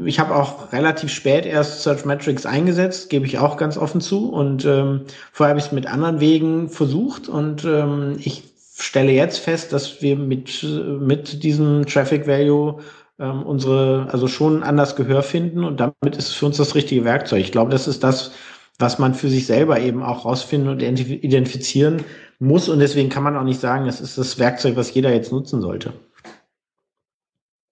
ich 0.05 0.19
habe 0.19 0.35
auch 0.35 0.73
relativ 0.73 1.11
spät 1.11 1.45
erst 1.45 1.83
Search 1.83 2.03
Metrics 2.03 2.45
eingesetzt, 2.45 3.09
gebe 3.09 3.25
ich 3.25 3.39
auch 3.39 3.55
ganz 3.55 3.77
offen 3.77 4.01
zu. 4.01 4.29
Und 4.29 4.65
ähm, 4.65 5.03
vorher 5.31 5.51
habe 5.51 5.59
ich 5.59 5.67
es 5.67 5.71
mit 5.71 5.87
anderen 5.87 6.19
Wegen 6.19 6.67
versucht. 6.69 7.29
Und 7.29 7.63
ähm, 7.63 8.17
ich 8.19 8.43
stelle 8.77 9.13
jetzt 9.13 9.39
fest, 9.39 9.71
dass 9.71 10.01
wir 10.01 10.17
mit, 10.17 10.61
mit 10.99 11.43
diesem 11.43 11.85
Traffic 11.85 12.27
Value 12.27 12.79
ähm, 13.19 13.43
unsere, 13.43 14.07
also 14.11 14.27
schon 14.27 14.63
anders 14.63 14.95
Gehör 14.95 15.23
finden 15.23 15.63
und 15.63 15.79
damit 15.79 16.15
ist 16.17 16.29
es 16.29 16.33
für 16.33 16.45
uns 16.45 16.57
das 16.57 16.75
richtige 16.75 17.03
Werkzeug. 17.05 17.41
Ich 17.41 17.51
glaube, 17.51 17.71
das 17.71 17.87
ist 17.87 18.03
das, 18.03 18.31
was 18.79 18.99
man 18.99 19.13
für 19.13 19.29
sich 19.29 19.47
selber 19.47 19.79
eben 19.79 20.03
auch 20.03 20.25
rausfinden 20.25 20.69
und 20.69 20.81
identifizieren 20.81 22.03
muss 22.39 22.69
und 22.69 22.79
deswegen 22.79 23.09
kann 23.09 23.23
man 23.23 23.35
auch 23.35 23.43
nicht 23.43 23.59
sagen, 23.59 23.85
das 23.85 24.01
ist 24.01 24.17
das 24.17 24.37
Werkzeug, 24.37 24.75
was 24.75 24.93
jeder 24.93 25.11
jetzt 25.11 25.31
nutzen 25.31 25.61
sollte. 25.61 25.93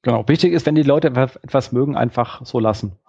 Genau. 0.06 0.24
Wichtig 0.28 0.54
ist, 0.54 0.68
wenn 0.68 0.76
die 0.76 0.84
Leute 0.84 1.08
etwas 1.08 1.72
mögen, 1.72 1.98
einfach 1.98 2.46
so 2.46 2.60
lassen. 2.60 2.94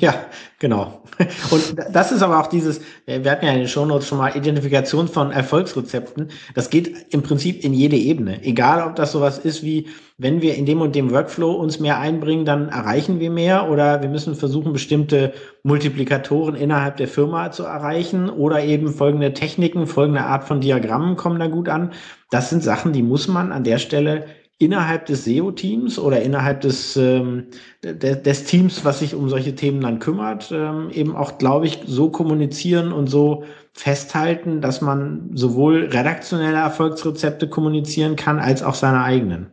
Ja, 0.00 0.14
genau. 0.58 1.02
Und 1.50 1.76
das 1.92 2.10
ist 2.10 2.22
aber 2.22 2.40
auch 2.40 2.46
dieses, 2.46 2.80
wir 3.04 3.30
hatten 3.30 3.44
ja 3.44 3.52
in 3.52 3.58
den 3.58 3.68
Shownotes 3.68 4.08
schon 4.08 4.16
mal 4.16 4.34
Identifikation 4.34 5.06
von 5.06 5.30
Erfolgsrezepten. 5.30 6.30
Das 6.54 6.70
geht 6.70 7.12
im 7.12 7.22
Prinzip 7.22 7.62
in 7.62 7.74
jede 7.74 7.96
Ebene. 7.96 8.42
Egal, 8.42 8.86
ob 8.88 8.96
das 8.96 9.12
sowas 9.12 9.38
ist 9.38 9.62
wie, 9.62 9.88
wenn 10.18 10.40
wir 10.40 10.54
in 10.54 10.66
dem 10.66 10.80
und 10.80 10.94
dem 10.94 11.10
Workflow 11.10 11.52
uns 11.52 11.78
mehr 11.78 11.98
einbringen, 11.98 12.44
dann 12.44 12.68
erreichen 12.70 13.20
wir 13.20 13.30
mehr 13.30 13.68
oder 13.68 14.00
wir 14.02 14.08
müssen 14.08 14.34
versuchen, 14.34 14.72
bestimmte 14.72 15.34
Multiplikatoren 15.62 16.54
innerhalb 16.54 16.96
der 16.96 17.08
Firma 17.08 17.50
zu 17.50 17.64
erreichen 17.64 18.30
oder 18.30 18.64
eben 18.64 18.88
folgende 18.88 19.34
Techniken, 19.34 19.86
folgende 19.86 20.22
Art 20.22 20.44
von 20.44 20.60
Diagrammen 20.60 21.16
kommen 21.16 21.38
da 21.38 21.48
gut 21.48 21.68
an. 21.68 21.92
Das 22.30 22.50
sind 22.50 22.62
Sachen, 22.62 22.92
die 22.92 23.02
muss 23.02 23.28
man 23.28 23.52
an 23.52 23.62
der 23.62 23.78
Stelle 23.78 24.26
innerhalb 24.58 25.06
des 25.06 25.24
SEO-Teams 25.24 25.98
oder 25.98 26.22
innerhalb 26.22 26.62
des, 26.62 26.96
ähm, 26.96 27.48
de, 27.84 28.20
des 28.20 28.44
Teams, 28.44 28.84
was 28.84 29.00
sich 29.00 29.14
um 29.14 29.28
solche 29.28 29.54
Themen 29.54 29.80
dann 29.80 29.98
kümmert, 29.98 30.50
ähm, 30.50 30.90
eben 30.90 31.14
auch, 31.14 31.38
glaube 31.38 31.66
ich, 31.66 31.82
so 31.86 32.10
kommunizieren 32.10 32.92
und 32.92 33.08
so 33.08 33.44
festhalten, 33.72 34.62
dass 34.62 34.80
man 34.80 35.30
sowohl 35.34 35.84
redaktionelle 35.84 36.56
Erfolgsrezepte 36.56 37.48
kommunizieren 37.48 38.16
kann, 38.16 38.38
als 38.38 38.62
auch 38.62 38.74
seine 38.74 39.02
eigenen. 39.02 39.50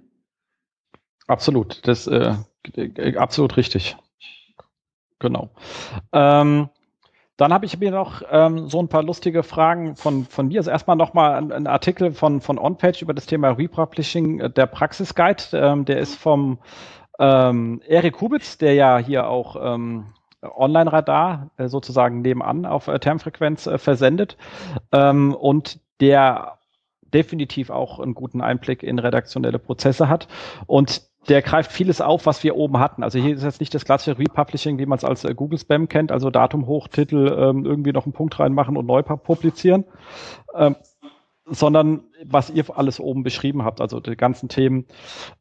Absolut, 1.27 1.85
das 1.85 2.07
äh, 2.07 2.35
absolut 3.17 3.57
richtig. 3.57 3.97
Genau. 5.19 5.49
Ähm, 6.13 6.69
dann 7.38 7.51
habe 7.51 7.65
ich 7.65 7.80
mir 7.80 7.91
noch 7.91 8.22
ähm, 8.30 8.69
so 8.69 8.80
ein 8.80 8.89
paar 8.89 9.03
lustige 9.03 9.43
Fragen 9.43 9.95
von, 9.95 10.26
von 10.26 10.47
mir. 10.47 10.60
Also 10.60 10.69
erstmal 10.69 10.95
nochmal 10.95 11.35
ein, 11.35 11.51
ein 11.51 11.68
Artikel 11.68 12.11
von, 12.11 12.41
von 12.41 12.60
OnPage 12.60 13.01
über 13.01 13.14
das 13.14 13.26
Thema 13.26 13.49
Republishing, 13.49 14.39
äh, 14.39 14.49
der 14.49 14.68
Praxisguide. 14.68 15.43
Ähm, 15.53 15.85
der 15.85 15.97
ist 15.97 16.15
vom 16.15 16.60
ähm, 17.19 17.81
Erik 17.88 18.15
Kubitz, 18.15 18.57
der 18.57 18.76
ja 18.76 18.97
hier 18.99 19.27
auch 19.27 19.55
ähm, 19.60 20.14
Online-Radar 20.43 21.49
äh, 21.57 21.68
sozusagen 21.68 22.22
nebenan 22.22 22.65
auf 22.65 22.88
äh, 22.88 22.99
Termfrequenz 22.99 23.65
äh, 23.65 23.77
versendet. 23.80 24.38
Ähm, 24.91 25.34
und 25.34 25.80
der 26.01 26.60
definitiv 27.01 27.69
auch 27.69 27.99
einen 27.99 28.14
guten 28.14 28.41
Einblick 28.41 28.84
in 28.84 28.99
redaktionelle 28.99 29.60
Prozesse 29.60 30.10
hat. 30.10 30.27
Und 30.68 31.03
der 31.29 31.41
greift 31.41 31.71
vieles 31.71 32.01
auf, 32.01 32.25
was 32.25 32.43
wir 32.43 32.55
oben 32.55 32.79
hatten. 32.79 33.03
Also 33.03 33.19
hier 33.19 33.35
ist 33.35 33.43
jetzt 33.43 33.59
nicht 33.59 33.73
das 33.73 33.85
klassische 33.85 34.17
Republishing, 34.17 34.77
wie 34.77 34.85
man 34.85 34.97
es 34.97 35.03
als 35.03 35.23
äh, 35.23 35.33
Google 35.33 35.59
Spam 35.59 35.87
kennt, 35.87 36.11
also 36.11 36.29
Datum 36.29 36.67
hoch, 36.67 36.87
Titel, 36.87 37.35
ähm, 37.37 37.65
irgendwie 37.65 37.91
noch 37.91 38.05
einen 38.05 38.13
Punkt 38.13 38.39
reinmachen 38.39 38.77
und 38.77 38.85
neu 38.85 39.03
publizieren, 39.03 39.85
ähm, 40.55 40.75
sondern 41.45 42.03
was 42.23 42.49
ihr 42.49 42.65
alles 42.75 42.99
oben 42.99 43.23
beschrieben 43.23 43.63
habt, 43.63 43.81
also 43.81 43.99
die 43.99 44.15
ganzen 44.15 44.49
Themen, 44.49 44.85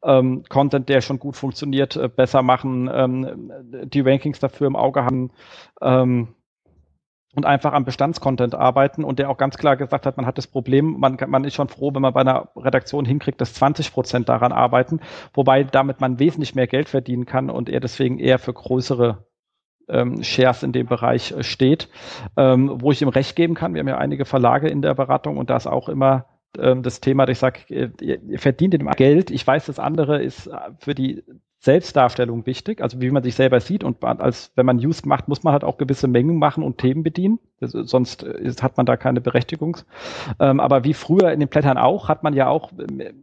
ähm, 0.03 0.43
Content, 0.49 0.89
der 0.89 1.01
schon 1.01 1.19
gut 1.19 1.35
funktioniert, 1.35 1.95
äh, 1.95 2.09
besser 2.09 2.41
machen, 2.41 2.89
ähm, 2.93 3.51
die 3.85 4.01
Rankings 4.01 4.39
dafür 4.39 4.67
im 4.67 4.75
Auge 4.75 5.05
haben, 5.05 5.31
ähm, 5.81 6.35
und 7.35 7.45
einfach 7.45 7.73
am 7.73 7.85
Bestandscontent 7.85 8.55
arbeiten 8.55 9.03
und 9.03 9.19
der 9.19 9.29
auch 9.29 9.37
ganz 9.37 9.57
klar 9.57 9.75
gesagt 9.75 10.05
hat, 10.05 10.17
man 10.17 10.25
hat 10.25 10.37
das 10.37 10.47
Problem, 10.47 10.99
man, 10.99 11.17
man 11.27 11.43
ist 11.43 11.55
schon 11.55 11.67
froh, 11.67 11.93
wenn 11.93 12.01
man 12.01 12.13
bei 12.13 12.21
einer 12.21 12.49
Redaktion 12.55 13.05
hinkriegt, 13.05 13.41
dass 13.41 13.53
20 13.53 13.91
Prozent 13.91 14.29
daran 14.29 14.51
arbeiten, 14.51 14.99
wobei 15.33 15.63
damit 15.63 15.99
man 15.99 16.19
wesentlich 16.19 16.55
mehr 16.55 16.67
Geld 16.67 16.89
verdienen 16.89 17.25
kann 17.25 17.49
und 17.49 17.69
er 17.69 17.79
deswegen 17.79 18.19
eher 18.19 18.39
für 18.39 18.53
größere 18.53 19.25
ähm, 19.89 20.23
Shares 20.23 20.63
in 20.63 20.71
dem 20.71 20.87
Bereich 20.87 21.31
äh, 21.31 21.43
steht, 21.43 21.89
ähm, 22.37 22.71
wo 22.81 22.91
ich 22.91 23.01
ihm 23.01 23.09
recht 23.09 23.35
geben 23.35 23.55
kann. 23.55 23.73
Wir 23.73 23.79
haben 23.79 23.87
ja 23.87 23.97
einige 23.97 24.25
Verlage 24.25 24.69
in 24.69 24.81
der 24.81 24.93
Beratung 24.93 25.37
und 25.37 25.49
da 25.49 25.57
ist 25.57 25.67
auch 25.67 25.89
immer 25.89 26.25
ähm, 26.57 26.83
das 26.83 27.01
Thema, 27.01 27.25
dass 27.25 27.33
ich 27.33 27.39
sage, 27.39 27.59
ihr, 27.67 28.39
verdient 28.39 28.73
dem 28.73 28.89
Geld. 28.91 29.31
Ich 29.31 29.45
weiß, 29.45 29.65
das 29.65 29.79
andere 29.79 30.21
ist 30.21 30.47
äh, 30.47 30.57
für 30.79 30.95
die 30.95 31.23
Selbstdarstellung 31.63 32.45
wichtig, 32.45 32.81
also 32.81 32.99
wie 32.99 33.09
man 33.09 33.23
sich 33.23 33.35
selber 33.35 33.61
sieht 33.61 33.85
und 33.85 34.03
als 34.03 34.51
wenn 34.55 34.65
man 34.65 34.85
Use 34.85 35.07
macht, 35.07 35.29
muss 35.29 35.43
man 35.43 35.53
halt 35.53 35.63
auch 35.63 35.77
gewisse 35.77 36.09
Mengen 36.09 36.37
machen 36.37 36.61
und 36.61 36.77
Themen 36.77 37.03
bedienen, 37.03 37.39
das, 37.61 37.71
sonst 37.71 38.23
ist, 38.23 38.61
hat 38.61 38.75
man 38.75 38.85
da 38.85 38.97
keine 38.97 39.21
Berechtigung. 39.21 39.77
Ähm, 40.41 40.59
aber 40.59 40.83
wie 40.83 40.93
früher 40.93 41.31
in 41.31 41.39
den 41.39 41.47
Blättern 41.47 41.77
auch, 41.77 42.09
hat 42.09 42.21
man 42.21 42.33
ja 42.33 42.49
auch 42.49 42.73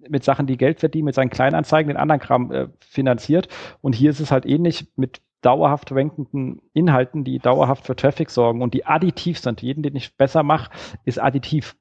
mit 0.08 0.24
Sachen, 0.24 0.46
die 0.46 0.56
Geld 0.56 0.80
verdienen, 0.80 1.04
mit 1.04 1.14
seinen 1.14 1.28
Kleinanzeigen 1.28 1.88
den 1.88 1.98
anderen 1.98 2.20
Kram 2.20 2.50
äh, 2.50 2.68
finanziert 2.78 3.48
und 3.82 3.94
hier 3.94 4.08
ist 4.08 4.20
es 4.20 4.30
halt 4.30 4.46
ähnlich 4.46 4.88
mit 4.96 5.20
dauerhaft 5.42 5.92
rankenden 5.92 6.62
Inhalten, 6.72 7.24
die 7.24 7.40
dauerhaft 7.40 7.86
für 7.86 7.96
Traffic 7.96 8.30
sorgen 8.30 8.62
und 8.62 8.72
die 8.72 8.86
additiv 8.86 9.38
sind. 9.38 9.60
Jeden, 9.60 9.82
den 9.82 9.96
ich 9.96 10.16
besser 10.16 10.42
mache, 10.42 10.70
ist 11.04 11.20
additiv. 11.20 11.76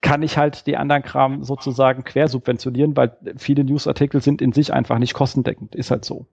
Kann 0.00 0.22
ich 0.22 0.38
halt 0.38 0.66
die 0.66 0.76
anderen 0.76 1.02
Kram 1.02 1.42
sozusagen 1.42 2.04
quersubventionieren, 2.04 2.96
weil 2.96 3.16
viele 3.36 3.64
Newsartikel 3.64 4.20
sind 4.20 4.40
in 4.40 4.52
sich 4.52 4.72
einfach 4.72 4.98
nicht 4.98 5.14
kostendeckend, 5.14 5.74
ist 5.74 5.90
halt 5.90 6.04
so. 6.04 6.26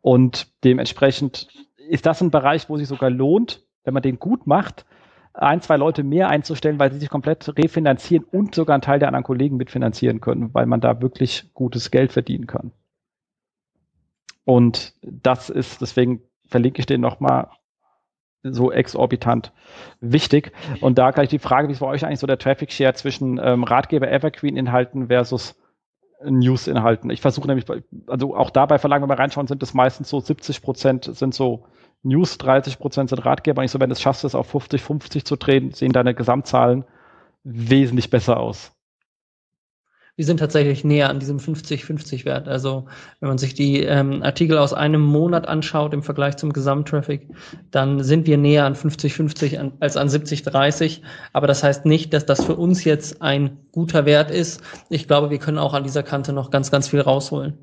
Und 0.00 0.48
dementsprechend 0.64 1.48
ist 1.76 2.06
das 2.06 2.22
ein 2.22 2.30
Bereich, 2.30 2.68
wo 2.68 2.76
sich 2.76 2.88
sogar 2.88 3.10
lohnt, 3.10 3.62
wenn 3.84 3.94
man 3.94 4.02
den 4.02 4.18
gut 4.18 4.46
macht, 4.46 4.86
ein, 5.34 5.60
zwei 5.60 5.76
Leute 5.76 6.02
mehr 6.02 6.28
einzustellen, 6.28 6.78
weil 6.78 6.92
sie 6.92 6.98
sich 6.98 7.08
komplett 7.08 7.56
refinanzieren 7.56 8.24
und 8.24 8.54
sogar 8.54 8.74
einen 8.74 8.82
Teil 8.82 8.98
der 8.98 9.08
anderen 9.08 9.24
Kollegen 9.24 9.56
mitfinanzieren 9.56 10.20
können, 10.20 10.52
weil 10.54 10.66
man 10.66 10.80
da 10.80 11.00
wirklich 11.00 11.50
gutes 11.54 11.90
Geld 11.90 12.12
verdienen 12.12 12.46
kann. 12.46 12.72
Und 14.44 14.94
das 15.02 15.50
ist, 15.50 15.80
deswegen 15.80 16.22
verlinke 16.48 16.80
ich 16.80 16.86
den 16.86 17.00
nochmal 17.00 17.48
so 18.42 18.72
exorbitant 18.72 19.52
wichtig. 20.00 20.52
Und 20.80 20.98
da 20.98 21.10
gleich 21.10 21.28
die 21.28 21.38
Frage, 21.38 21.68
wie 21.68 21.72
ist 21.72 21.80
bei 21.80 21.86
euch 21.86 22.04
eigentlich 22.04 22.20
so 22.20 22.26
der 22.26 22.38
Traffic 22.38 22.72
Share 22.72 22.94
zwischen 22.94 23.40
ähm, 23.42 23.64
Ratgeber 23.64 24.10
Evergreen 24.10 24.56
Inhalten 24.56 25.08
versus 25.08 25.56
News 26.24 26.66
Inhalten? 26.66 27.10
Ich 27.10 27.20
versuche 27.20 27.46
nämlich, 27.46 27.66
also 28.06 28.36
auch 28.36 28.50
dabei 28.50 28.78
Verlagen, 28.78 29.02
wenn 29.02 29.10
wir 29.10 29.18
reinschauen, 29.18 29.46
sind 29.46 29.62
es 29.62 29.74
meistens 29.74 30.08
so 30.08 30.20
70 30.20 30.62
Prozent 30.62 31.04
sind 31.04 31.34
so 31.34 31.64
News, 32.02 32.38
30 32.38 32.78
Prozent 32.78 33.10
sind 33.10 33.24
Ratgeber. 33.24 33.62
Ich 33.62 33.70
so, 33.70 33.80
wenn 33.80 33.90
du 33.90 33.92
es 33.94 34.00
schaffst, 34.00 34.24
es 34.24 34.34
auf 34.34 34.46
50, 34.48 34.82
50 34.82 35.24
zu 35.24 35.36
drehen, 35.36 35.72
sehen 35.72 35.92
deine 35.92 36.14
Gesamtzahlen 36.14 36.84
wesentlich 37.44 38.10
besser 38.10 38.38
aus 38.38 38.72
wir 40.16 40.24
sind 40.24 40.38
tatsächlich 40.38 40.84
näher 40.84 41.08
an 41.08 41.18
diesem 41.18 41.38
50-50-Wert. 41.38 42.48
Also 42.48 42.86
wenn 43.20 43.28
man 43.28 43.38
sich 43.38 43.54
die 43.54 43.82
ähm, 43.82 44.22
Artikel 44.22 44.58
aus 44.58 44.72
einem 44.74 45.00
Monat 45.00 45.48
anschaut 45.48 45.94
im 45.94 46.02
Vergleich 46.02 46.36
zum 46.36 46.52
Gesamttraffic, 46.52 47.28
dann 47.70 48.02
sind 48.02 48.26
wir 48.26 48.36
näher 48.36 48.66
an 48.66 48.74
50-50 48.74 49.58
an, 49.58 49.72
als 49.80 49.96
an 49.96 50.08
70-30. 50.08 51.00
Aber 51.32 51.46
das 51.46 51.62
heißt 51.62 51.86
nicht, 51.86 52.12
dass 52.12 52.26
das 52.26 52.44
für 52.44 52.56
uns 52.56 52.84
jetzt 52.84 53.22
ein 53.22 53.58
guter 53.72 54.04
Wert 54.04 54.30
ist. 54.30 54.62
Ich 54.90 55.06
glaube, 55.06 55.30
wir 55.30 55.38
können 55.38 55.58
auch 55.58 55.74
an 55.74 55.84
dieser 55.84 56.02
Kante 56.02 56.32
noch 56.32 56.50
ganz, 56.50 56.70
ganz 56.70 56.88
viel 56.88 57.00
rausholen. 57.00 57.58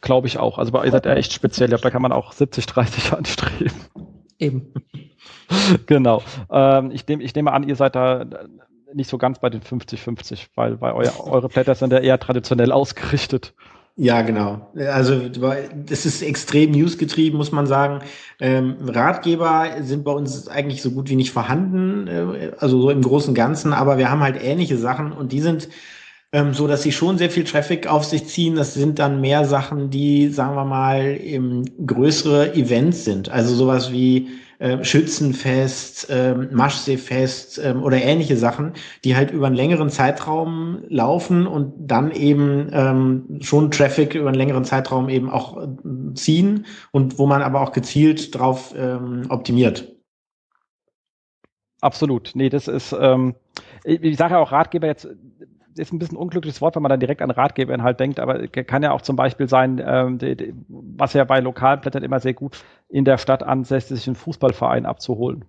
Glaube 0.00 0.26
ich 0.26 0.38
auch. 0.38 0.58
Also 0.58 0.72
bei 0.72 0.84
ihr 0.84 0.90
seid 0.90 1.06
ja 1.06 1.14
echt 1.14 1.32
speziell. 1.32 1.68
Da 1.68 1.90
kann 1.90 2.02
man 2.02 2.12
auch 2.12 2.32
70-30 2.32 3.14
anstreben. 3.16 3.80
Eben. 4.38 4.74
genau. 5.86 6.22
Ähm, 6.50 6.90
ich, 6.90 7.06
nehm, 7.08 7.20
ich 7.20 7.34
nehme 7.34 7.52
an, 7.52 7.66
ihr 7.66 7.76
seid 7.76 7.94
da 7.96 8.26
nicht 8.94 9.10
so 9.10 9.18
ganz 9.18 9.38
bei 9.38 9.50
den 9.50 9.62
50-50, 9.62 10.48
weil, 10.54 10.80
weil 10.80 10.92
euer, 10.92 11.12
eure 11.26 11.48
Blätter 11.48 11.74
sind 11.74 11.92
ja 11.92 11.98
eher 11.98 12.18
traditionell 12.18 12.72
ausgerichtet. 12.72 13.54
Ja, 13.98 14.20
genau. 14.20 14.70
Also 14.74 15.22
das 15.30 16.04
ist 16.04 16.20
extrem 16.20 16.72
newsgetrieben, 16.72 17.38
muss 17.38 17.50
man 17.50 17.66
sagen. 17.66 18.00
Ähm, 18.38 18.76
Ratgeber 18.82 19.68
sind 19.80 20.04
bei 20.04 20.12
uns 20.12 20.48
eigentlich 20.48 20.82
so 20.82 20.90
gut 20.90 21.08
wie 21.08 21.16
nicht 21.16 21.32
vorhanden, 21.32 22.06
äh, 22.06 22.52
also 22.58 22.78
so 22.78 22.90
im 22.90 23.00
Großen 23.00 23.34
Ganzen, 23.34 23.72
aber 23.72 23.96
wir 23.96 24.10
haben 24.10 24.20
halt 24.20 24.36
ähnliche 24.42 24.76
Sachen 24.76 25.12
und 25.12 25.32
die 25.32 25.40
sind 25.40 25.70
ähm, 26.32 26.54
so, 26.54 26.66
dass 26.66 26.82
sie 26.82 26.92
schon 26.92 27.18
sehr 27.18 27.30
viel 27.30 27.44
Traffic 27.44 27.86
auf 27.86 28.04
sich 28.04 28.26
ziehen. 28.26 28.56
Das 28.56 28.74
sind 28.74 28.98
dann 28.98 29.20
mehr 29.20 29.44
Sachen, 29.44 29.90
die, 29.90 30.28
sagen 30.28 30.56
wir 30.56 30.64
mal, 30.64 31.14
im 31.16 31.64
größere 31.86 32.54
Events 32.54 33.04
sind. 33.04 33.28
Also 33.28 33.54
sowas 33.54 33.92
wie 33.92 34.28
äh, 34.58 34.82
Schützenfest, 34.82 36.08
äh, 36.08 36.34
Maschseefest 36.34 37.58
äh, 37.58 37.74
oder 37.80 38.00
ähnliche 38.00 38.36
Sachen, 38.38 38.72
die 39.04 39.14
halt 39.14 39.30
über 39.30 39.46
einen 39.46 39.56
längeren 39.56 39.90
Zeitraum 39.90 40.82
laufen 40.88 41.46
und 41.46 41.74
dann 41.78 42.10
eben 42.10 42.70
ähm, 42.72 43.38
schon 43.42 43.70
Traffic 43.70 44.14
über 44.14 44.28
einen 44.28 44.38
längeren 44.38 44.64
Zeitraum 44.64 45.10
eben 45.10 45.28
auch 45.28 45.62
äh, 45.62 45.68
ziehen 46.14 46.64
und 46.90 47.18
wo 47.18 47.26
man 47.26 47.42
aber 47.42 47.60
auch 47.60 47.72
gezielt 47.72 48.34
drauf 48.34 48.74
ähm, 48.76 49.26
optimiert. 49.28 49.92
Absolut. 51.82 52.30
Nee, 52.34 52.48
das 52.48 52.66
ist, 52.66 52.96
ähm, 52.98 53.34
ich 53.84 54.16
sage 54.16 54.34
ja 54.34 54.40
auch 54.40 54.52
Ratgeber 54.52 54.86
jetzt, 54.86 55.06
ist 55.78 55.92
ein 55.92 55.98
bisschen 55.98 56.16
unglückliches 56.16 56.60
Wort, 56.60 56.76
wenn 56.76 56.82
man 56.82 56.90
dann 56.90 57.00
direkt 57.00 57.22
an 57.22 57.30
Ratgeberinhalt 57.30 58.00
denkt, 58.00 58.20
aber 58.20 58.46
kann 58.48 58.82
ja 58.82 58.92
auch 58.92 59.02
zum 59.02 59.16
Beispiel 59.16 59.48
sein, 59.48 59.82
ähm, 59.84 60.18
die, 60.18 60.36
die, 60.36 60.54
was 60.68 61.12
ja 61.12 61.24
bei 61.24 61.40
Lokalblättern 61.40 62.02
immer 62.02 62.20
sehr 62.20 62.34
gut 62.34 62.64
in 62.88 63.04
der 63.04 63.18
Stadt 63.18 63.42
ansässig 63.42 63.98
sich 63.98 64.06
einen 64.06 64.16
Fußballverein 64.16 64.86
abzuholen. 64.86 65.44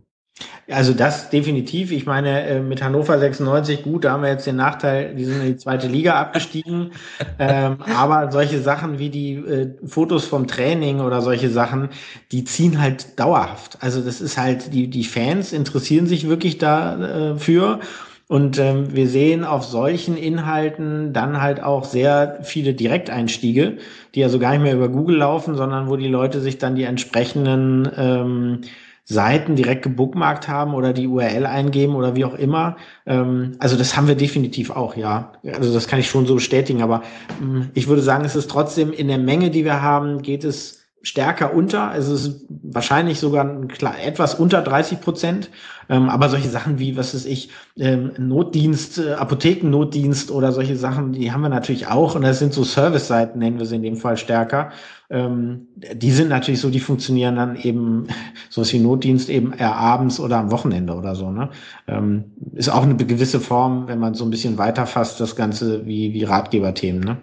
Also 0.69 0.93
das 0.93 1.29
definitiv. 1.29 1.91
Ich 1.91 2.05
meine, 2.05 2.45
äh, 2.45 2.59
mit 2.59 2.83
Hannover 2.83 3.17
96, 3.17 3.83
gut, 3.83 4.03
da 4.03 4.11
haben 4.11 4.23
wir 4.23 4.29
jetzt 4.29 4.45
den 4.45 4.57
Nachteil, 4.57 5.15
die 5.15 5.23
sind 5.23 5.39
in 5.39 5.47
die 5.47 5.57
zweite 5.57 5.87
Liga 5.87 6.15
abgestiegen. 6.19 6.91
ähm, 7.39 7.77
aber 7.95 8.31
solche 8.31 8.59
Sachen 8.59 8.99
wie 8.99 9.09
die 9.09 9.35
äh, 9.35 9.73
Fotos 9.85 10.25
vom 10.25 10.45
Training 10.45 10.99
oder 10.99 11.21
solche 11.21 11.49
Sachen, 11.49 11.89
die 12.31 12.43
ziehen 12.43 12.81
halt 12.81 13.17
dauerhaft. 13.17 13.77
Also 13.81 14.01
das 14.01 14.19
ist 14.19 14.37
halt, 14.37 14.73
die, 14.73 14.89
die 14.89 15.05
Fans 15.05 15.53
interessieren 15.53 16.05
sich 16.05 16.27
wirklich 16.27 16.57
dafür. 16.57 17.79
Äh, 17.81 17.85
und 18.27 18.59
ähm, 18.59 18.93
wir 18.93 19.07
sehen 19.07 19.45
auf 19.45 19.63
solchen 19.63 20.17
Inhalten 20.17 21.13
dann 21.13 21.41
halt 21.41 21.63
auch 21.63 21.85
sehr 21.85 22.39
viele 22.41 22.73
Direkteinstiege, 22.73 23.77
die 24.15 24.23
also 24.23 24.37
gar 24.37 24.51
nicht 24.51 24.63
mehr 24.63 24.75
über 24.75 24.89
Google 24.89 25.17
laufen, 25.17 25.55
sondern 25.55 25.89
wo 25.89 25.95
die 25.95 26.09
Leute 26.09 26.41
sich 26.41 26.57
dann 26.57 26.75
die 26.75 26.83
entsprechenden 26.83 27.89
ähm, 27.95 28.61
Seiten 29.05 29.55
direkt 29.55 29.83
gebookmarkt 29.83 30.49
haben 30.49 30.73
oder 30.73 30.91
die 30.91 31.07
URL 31.07 31.45
eingeben 31.45 31.95
oder 31.95 32.17
wie 32.17 32.25
auch 32.25 32.35
immer. 32.35 32.75
Ähm, 33.05 33.53
also 33.59 33.77
das 33.77 33.95
haben 33.95 34.09
wir 34.09 34.15
definitiv 34.15 34.71
auch, 34.71 34.97
ja. 34.97 35.31
Also 35.53 35.73
das 35.73 35.87
kann 35.87 35.99
ich 35.99 36.09
schon 36.09 36.25
so 36.25 36.35
bestätigen. 36.35 36.81
Aber 36.81 37.03
ähm, 37.41 37.69
ich 37.73 37.87
würde 37.87 38.01
sagen, 38.01 38.25
es 38.25 38.35
ist 38.35 38.51
trotzdem 38.51 38.91
in 38.91 39.07
der 39.07 39.19
Menge, 39.19 39.49
die 39.49 39.63
wir 39.63 39.81
haben, 39.81 40.21
geht 40.21 40.43
es 40.43 40.76
stärker 41.01 41.53
unter. 41.53 41.89
Also 41.89 42.13
es 42.13 42.27
ist 42.27 42.45
wahrscheinlich 42.49 43.19
sogar 43.19 43.67
klar, 43.67 43.95
etwas 44.03 44.35
unter 44.35 44.61
30 44.61 45.01
Prozent. 45.01 45.49
Ähm, 45.89 46.09
aber 46.09 46.27
solche 46.27 46.49
Sachen 46.49 46.79
wie, 46.79 46.97
was 46.97 47.13
ist 47.13 47.25
ich, 47.25 47.49
ähm, 47.77 48.11
Notdienst, 48.17 48.99
äh, 48.99 49.13
Apothekennotdienst 49.13 50.31
oder 50.31 50.51
solche 50.51 50.75
Sachen, 50.75 51.13
die 51.13 51.31
haben 51.31 51.41
wir 51.41 51.49
natürlich 51.49 51.87
auch. 51.87 52.15
Und 52.15 52.23
das 52.23 52.39
sind 52.39 52.53
so 52.53 52.63
Service-Seiten, 52.63 53.39
nennen 53.39 53.57
wir 53.57 53.65
sie 53.65 53.77
in 53.77 53.83
dem 53.83 53.95
Fall 53.95 54.17
stärker. 54.17 54.71
Ähm, 55.09 55.67
die 55.75 56.11
sind 56.11 56.27
natürlich 56.27 56.59
so, 56.59 56.69
die 56.69 56.81
funktionieren 56.81 57.37
dann 57.37 57.55
eben, 57.55 58.07
so 58.49 58.69
wie 58.69 58.79
Notdienst 58.79 59.29
eben 59.29 59.53
eher 59.53 59.75
abends 59.75 60.19
oder 60.19 60.37
am 60.37 60.51
Wochenende 60.51 60.93
oder 60.93 61.15
so. 61.15 61.31
Ne? 61.31 61.49
Ähm, 61.87 62.25
ist 62.53 62.69
auch 62.69 62.83
eine 62.83 62.97
gewisse 62.97 63.39
Form, 63.39 63.87
wenn 63.87 63.99
man 63.99 64.13
so 64.13 64.25
ein 64.25 64.29
bisschen 64.31 64.57
weiterfasst, 64.57 65.21
das 65.21 65.37
Ganze 65.37 65.85
wie, 65.85 66.13
wie 66.13 66.25
Ratgeberthemen. 66.25 67.01
Ne? 67.01 67.17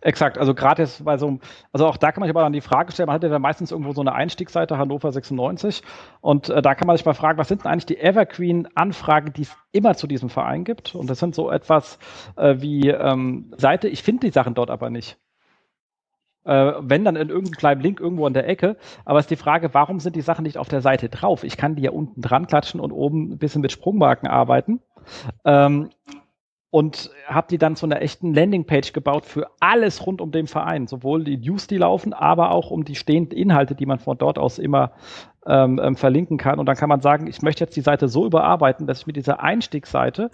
Exakt, 0.00 0.38
also 0.38 0.54
gerade 0.54 0.82
jetzt 0.82 1.04
bei 1.04 1.16
so 1.16 1.38
also 1.72 1.86
auch 1.86 1.96
da 1.96 2.12
kann 2.12 2.20
man 2.20 2.28
sich 2.28 2.34
aber 2.34 2.42
dann 2.42 2.52
die 2.52 2.60
Frage 2.60 2.92
stellen, 2.92 3.06
man 3.06 3.14
hat 3.14 3.22
ja 3.22 3.28
dann 3.28 3.42
meistens 3.42 3.72
irgendwo 3.72 3.92
so 3.92 4.02
eine 4.02 4.12
Einstiegsseite, 4.12 4.78
Hannover 4.78 5.10
96, 5.10 5.82
und 6.20 6.48
äh, 6.48 6.62
da 6.62 6.74
kann 6.74 6.86
man 6.86 6.96
sich 6.96 7.06
mal 7.06 7.14
fragen, 7.14 7.38
was 7.38 7.48
sind 7.48 7.64
denn 7.64 7.72
eigentlich 7.72 7.86
die 7.86 7.98
Evergreen-Anfragen, 7.98 9.32
die 9.32 9.42
es 9.42 9.56
immer 9.72 9.94
zu 9.94 10.06
diesem 10.06 10.28
Verein 10.28 10.64
gibt? 10.64 10.94
Und 10.94 11.08
das 11.08 11.18
sind 11.18 11.34
so 11.34 11.50
etwas 11.50 11.98
äh, 12.36 12.56
wie 12.58 12.88
ähm, 12.88 13.52
Seite, 13.56 13.88
ich 13.88 14.02
finde 14.02 14.26
die 14.26 14.32
Sachen 14.32 14.54
dort 14.54 14.70
aber 14.70 14.90
nicht. 14.90 15.18
Äh, 16.46 16.74
wenn 16.78 17.04
dann 17.04 17.16
in 17.16 17.28
irgendeinem 17.28 17.56
kleinen 17.56 17.80
Link 17.80 17.98
irgendwo 17.98 18.24
an 18.24 18.32
der 18.32 18.48
Ecke. 18.48 18.76
Aber 19.04 19.18
es 19.18 19.24
ist 19.24 19.30
die 19.30 19.36
Frage, 19.36 19.74
warum 19.74 19.98
sind 19.98 20.14
die 20.14 20.20
Sachen 20.20 20.44
nicht 20.44 20.58
auf 20.58 20.68
der 20.68 20.80
Seite 20.80 21.08
drauf? 21.08 21.42
Ich 21.42 21.56
kann 21.56 21.74
die 21.74 21.82
ja 21.82 21.90
unten 21.90 22.22
dran 22.22 22.46
klatschen 22.46 22.78
und 22.78 22.92
oben 22.92 23.32
ein 23.32 23.38
bisschen 23.38 23.62
mit 23.62 23.72
Sprungmarken 23.72 24.28
arbeiten. 24.28 24.80
Ähm, 25.44 25.90
und 26.76 27.10
habe 27.26 27.46
die 27.48 27.56
dann 27.56 27.74
zu 27.74 27.86
einer 27.86 28.02
echten 28.02 28.34
Landingpage 28.34 28.92
gebaut 28.92 29.24
für 29.24 29.46
alles 29.60 30.06
rund 30.06 30.20
um 30.20 30.30
den 30.30 30.46
Verein, 30.46 30.86
sowohl 30.86 31.24
die 31.24 31.38
News, 31.38 31.66
die 31.68 31.78
laufen, 31.78 32.12
aber 32.12 32.50
auch 32.50 32.70
um 32.70 32.84
die 32.84 32.96
stehenden 32.96 33.38
Inhalte, 33.38 33.74
die 33.74 33.86
man 33.86 33.98
von 33.98 34.18
dort 34.18 34.38
aus 34.38 34.58
immer 34.58 34.92
ähm, 35.46 35.80
ähm, 35.82 35.96
verlinken 35.96 36.36
kann. 36.36 36.58
Und 36.58 36.66
dann 36.66 36.76
kann 36.76 36.90
man 36.90 37.00
sagen, 37.00 37.28
ich 37.28 37.40
möchte 37.40 37.64
jetzt 37.64 37.76
die 37.76 37.80
Seite 37.80 38.08
so 38.08 38.26
überarbeiten, 38.26 38.86
dass 38.86 38.98
ich 38.98 39.06
mit 39.06 39.16
dieser 39.16 39.42
Einstiegsseite 39.42 40.30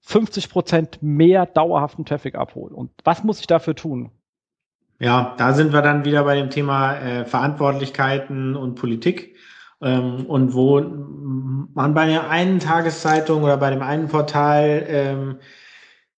50 0.00 0.50
Prozent 0.50 0.98
mehr 1.02 1.46
dauerhaften 1.46 2.04
Traffic 2.04 2.34
abhole. 2.34 2.74
Und 2.74 2.90
was 3.04 3.22
muss 3.22 3.38
ich 3.38 3.46
dafür 3.46 3.76
tun? 3.76 4.10
Ja, 4.98 5.36
da 5.38 5.52
sind 5.52 5.72
wir 5.72 5.82
dann 5.82 6.04
wieder 6.04 6.24
bei 6.24 6.34
dem 6.34 6.50
Thema 6.50 6.96
äh, 6.96 7.24
Verantwortlichkeiten 7.24 8.56
und 8.56 8.74
Politik. 8.74 9.36
Ähm, 9.80 10.26
und 10.26 10.52
wo 10.52 10.80
man 10.80 11.94
bei 11.94 12.06
der 12.06 12.28
einen 12.28 12.58
Tageszeitung 12.58 13.44
oder 13.44 13.56
bei 13.56 13.70
dem 13.70 13.82
einen 13.82 14.08
Portal 14.08 14.84
ähm, 14.88 15.36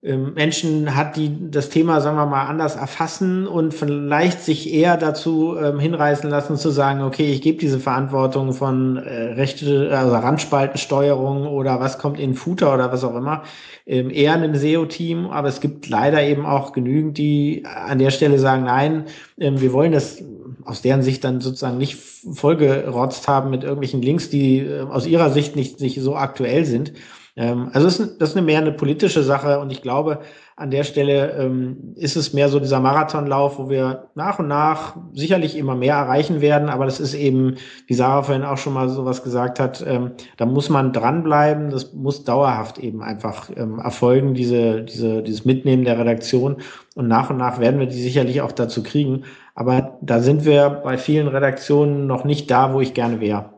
Menschen 0.00 0.94
hat, 0.94 1.16
die 1.16 1.50
das 1.50 1.70
Thema, 1.70 2.00
sagen 2.00 2.16
wir 2.16 2.26
mal, 2.26 2.46
anders 2.46 2.76
erfassen 2.76 3.48
und 3.48 3.74
vielleicht 3.74 4.40
sich 4.42 4.72
eher 4.72 4.96
dazu 4.96 5.56
ähm, 5.56 5.80
hinreißen 5.80 6.30
lassen 6.30 6.56
zu 6.56 6.70
sagen, 6.70 7.02
okay, 7.02 7.32
ich 7.32 7.42
gebe 7.42 7.58
diese 7.58 7.80
Verantwortung 7.80 8.52
von 8.52 8.96
äh, 8.96 9.32
Rechte, 9.32 9.90
also 9.92 10.14
Randspaltensteuerung 10.14 11.48
oder 11.48 11.80
was 11.80 11.98
kommt 11.98 12.20
in 12.20 12.34
Footer 12.34 12.72
oder 12.74 12.92
was 12.92 13.02
auch 13.02 13.16
immer, 13.16 13.42
ähm, 13.86 14.10
eher 14.10 14.34
einem 14.34 14.54
SEO-Team. 14.54 15.30
Aber 15.30 15.48
es 15.48 15.60
gibt 15.60 15.88
leider 15.88 16.22
eben 16.22 16.46
auch 16.46 16.72
genügend, 16.72 17.18
die 17.18 17.64
an 17.64 17.98
der 17.98 18.12
Stelle 18.12 18.38
sagen, 18.38 18.66
nein, 18.66 19.06
ähm, 19.40 19.60
wir 19.60 19.72
wollen 19.72 19.90
das 19.90 20.22
aus 20.64 20.80
deren 20.80 21.02
Sicht 21.02 21.24
dann 21.24 21.40
sozusagen 21.40 21.78
nicht 21.78 21.96
vollgerotzt 21.96 23.26
haben 23.26 23.50
mit 23.50 23.64
irgendwelchen 23.64 24.02
Links, 24.02 24.30
die 24.30 24.60
äh, 24.60 24.82
aus 24.82 25.08
ihrer 25.08 25.30
Sicht 25.30 25.56
nicht, 25.56 25.80
nicht 25.80 26.00
so 26.00 26.14
aktuell 26.14 26.64
sind 26.64 26.92
Ähm, 26.92 26.94
also 27.38 27.86
das 27.86 28.00
ist, 28.00 28.20
das 28.20 28.34
ist 28.34 28.42
mehr 28.42 28.58
eine 28.58 28.72
politische 28.72 29.22
Sache 29.22 29.60
und 29.60 29.70
ich 29.70 29.80
glaube, 29.80 30.20
an 30.56 30.72
der 30.72 30.82
Stelle 30.82 31.34
ähm, 31.38 31.94
ist 31.94 32.16
es 32.16 32.32
mehr 32.32 32.48
so 32.48 32.58
dieser 32.58 32.80
Marathonlauf, 32.80 33.60
wo 33.60 33.70
wir 33.70 34.08
nach 34.16 34.40
und 34.40 34.48
nach 34.48 34.96
sicherlich 35.12 35.56
immer 35.56 35.76
mehr 35.76 35.94
erreichen 35.94 36.40
werden, 36.40 36.68
aber 36.68 36.84
das 36.84 36.98
ist 36.98 37.14
eben, 37.14 37.54
wie 37.86 37.94
Sarah 37.94 38.24
vorhin 38.24 38.42
auch 38.42 38.58
schon 38.58 38.72
mal 38.72 38.88
sowas 38.88 39.22
gesagt 39.22 39.60
hat, 39.60 39.84
ähm, 39.86 40.14
da 40.36 40.46
muss 40.46 40.68
man 40.68 40.92
dranbleiben, 40.92 41.70
das 41.70 41.92
muss 41.92 42.24
dauerhaft 42.24 42.78
eben 42.78 43.04
einfach 43.04 43.50
ähm, 43.56 43.78
erfolgen, 43.78 44.34
diese, 44.34 44.82
diese, 44.82 45.22
dieses 45.22 45.44
Mitnehmen 45.44 45.84
der 45.84 45.96
Redaktion. 45.96 46.56
Und 46.96 47.06
nach 47.06 47.30
und 47.30 47.36
nach 47.36 47.60
werden 47.60 47.78
wir 47.78 47.86
die 47.86 48.02
sicherlich 48.02 48.40
auch 48.40 48.50
dazu 48.50 48.82
kriegen, 48.82 49.22
aber 49.54 49.96
da 50.02 50.18
sind 50.18 50.44
wir 50.44 50.70
bei 50.70 50.98
vielen 50.98 51.28
Redaktionen 51.28 52.08
noch 52.08 52.24
nicht 52.24 52.50
da, 52.50 52.74
wo 52.74 52.80
ich 52.80 52.94
gerne 52.94 53.20
wäre. 53.20 53.50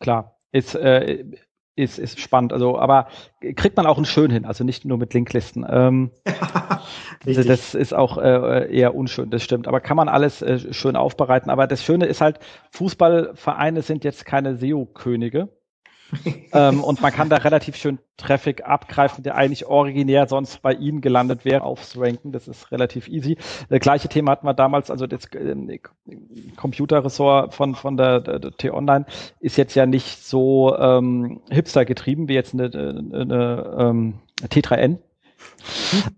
Klar, 0.00 0.36
ist, 0.50 0.74
äh, 0.74 1.24
ist, 1.78 1.98
ist 1.98 2.20
spannend. 2.20 2.52
Also, 2.52 2.78
aber 2.78 3.08
kriegt 3.56 3.76
man 3.76 3.86
auch 3.86 3.96
einen 3.96 4.06
schön 4.06 4.30
hin, 4.30 4.44
also 4.44 4.64
nicht 4.64 4.84
nur 4.84 4.98
mit 4.98 5.14
Linklisten. 5.14 5.64
Ähm, 5.68 6.10
also 7.26 7.42
das 7.44 7.74
ist 7.74 7.94
auch 7.94 8.18
äh, 8.18 8.74
eher 8.74 8.94
unschön, 8.94 9.30
das 9.30 9.42
stimmt. 9.42 9.68
Aber 9.68 9.80
kann 9.80 9.96
man 9.96 10.08
alles 10.08 10.42
äh, 10.42 10.72
schön 10.72 10.96
aufbereiten. 10.96 11.50
Aber 11.50 11.66
das 11.66 11.84
Schöne 11.84 12.06
ist 12.06 12.20
halt, 12.20 12.40
Fußballvereine 12.72 13.82
sind 13.82 14.04
jetzt 14.04 14.26
keine 14.26 14.56
SEO-Könige 14.56 15.48
ähm, 16.52 16.82
und 16.82 17.00
man 17.00 17.12
kann 17.12 17.28
da 17.28 17.36
relativ 17.36 17.76
schön 17.76 17.98
Traffic 18.16 18.64
abgreifen, 18.66 19.22
der 19.22 19.36
eigentlich 19.36 19.66
originär 19.66 20.26
sonst 20.26 20.62
bei 20.62 20.72
Ihnen 20.72 21.00
gelandet 21.00 21.44
wäre, 21.44 21.62
aufs 21.62 21.98
Ranken. 21.98 22.32
Das 22.32 22.48
ist 22.48 22.72
relativ 22.72 23.08
easy. 23.08 23.36
Das 23.68 23.80
gleiche 23.80 24.08
Thema 24.08 24.32
hatten 24.32 24.46
wir 24.46 24.54
damals, 24.54 24.90
also 24.90 25.06
das 25.06 25.26
äh, 25.34 25.78
Computerressort 26.56 27.54
von, 27.54 27.74
von 27.74 27.96
der, 27.96 28.20
der, 28.20 28.38
der 28.38 28.52
T-Online 28.52 29.06
ist 29.40 29.56
jetzt 29.56 29.74
ja 29.74 29.86
nicht 29.86 30.24
so 30.24 30.76
ähm, 30.76 31.40
hipster 31.50 31.84
getrieben 31.84 32.28
wie 32.28 32.34
jetzt 32.34 32.54
eine, 32.54 32.64
eine, 32.64 33.20
eine 33.20 33.76
ähm, 33.78 34.14
T3N. 34.42 34.98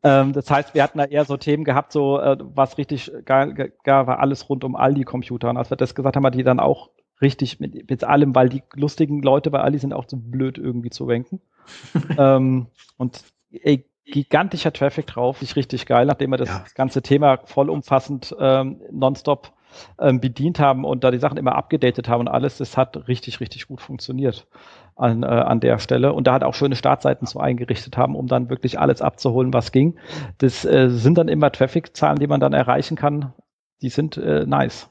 ähm, 0.03 0.33
das 0.33 0.51
heißt, 0.51 0.75
wir 0.75 0.83
hatten 0.83 0.99
da 0.99 1.05
eher 1.05 1.25
so 1.25 1.37
Themen 1.37 1.65
gehabt, 1.65 1.93
so 1.93 2.19
äh, 2.19 2.37
was 2.41 2.79
richtig 2.79 3.11
geil, 3.25 3.73
geil 3.83 4.07
war 4.07 4.21
alles 4.21 4.49
rund 4.49 4.65
um 4.65 4.77
all 4.77 4.95
die 4.95 5.05
Computer. 5.05 5.51
Und 5.51 5.57
als 5.57 5.71
wir 5.71 5.77
das 5.77 5.95
gesagt 5.95 6.17
haben, 6.17 6.25
haben 6.25 6.33
wir 6.33 6.37
die 6.37 6.45
dann 6.45 6.61
auch 6.61 6.91
richtig 7.21 7.61
mit, 7.61 7.89
mit 7.89 8.05
allem, 8.05 8.35
weil 8.35 8.49
die 8.49 8.63
lustigen 8.75 9.23
Leute 9.23 9.51
bei 9.51 9.61
Ali 9.61 9.79
sind 9.79 9.93
auch 9.93 10.05
so 10.09 10.17
blöd 10.17 10.59
irgendwie 10.59 10.91
zu 10.91 11.09
wenken. 11.09 11.41
ähm, 12.19 12.67
und 12.97 13.25
ey, 13.51 13.87
gigantischer 14.05 14.73
Traffic 14.73 15.07
drauf, 15.07 15.43
ist 15.43 15.57
richtig 15.57 15.87
geil, 15.87 16.07
nachdem 16.07 16.31
wir 16.31 16.37
das 16.37 16.49
ja. 16.49 16.65
ganze 16.75 17.03
Thema 17.03 17.39
vollumfassend 17.45 18.35
ähm, 18.39 18.81
nonstop 18.91 19.53
ähm, 19.99 20.21
bedient 20.21 20.59
haben 20.59 20.85
und 20.85 21.05
da 21.05 21.11
die 21.11 21.19
Sachen 21.19 21.39
immer 21.39 21.55
abgedatet 21.55 22.09
haben 22.09 22.21
und 22.21 22.29
alles, 22.29 22.59
das 22.59 22.77
hat 22.77 23.09
richtig, 23.09 23.41
richtig 23.41 23.69
gut 23.69 23.81
funktioniert 23.81 24.47
an, 24.97 25.23
äh, 25.23 25.27
an 25.27 25.61
der 25.61 25.79
Stelle. 25.79 26.13
Und 26.13 26.27
da 26.27 26.35
hat 26.35 26.45
auch 26.45 26.55
schöne 26.55 26.77
Startseiten 26.77 27.27
so 27.27 27.39
eingerichtet 27.39 27.97
haben, 27.97 28.17
um 28.17 28.27
dann 28.27 28.51
wirklich 28.51 28.79
alles 28.79 29.01
abzuholen, 29.01 29.53
was 29.53 29.73
ging. 29.73 29.99
Das 30.39 30.65
äh, 30.65 30.89
sind 30.91 31.19
dann 31.19 31.29
immer 31.29 31.53
Traffic-Zahlen, 31.53 32.19
die 32.19 32.27
man 32.27 32.41
dann 32.41 32.53
erreichen 32.53 32.97
kann. 32.97 33.33
Die 33.83 33.91
sind 33.91 34.17
äh, 34.17 34.45
nice. 34.47 34.91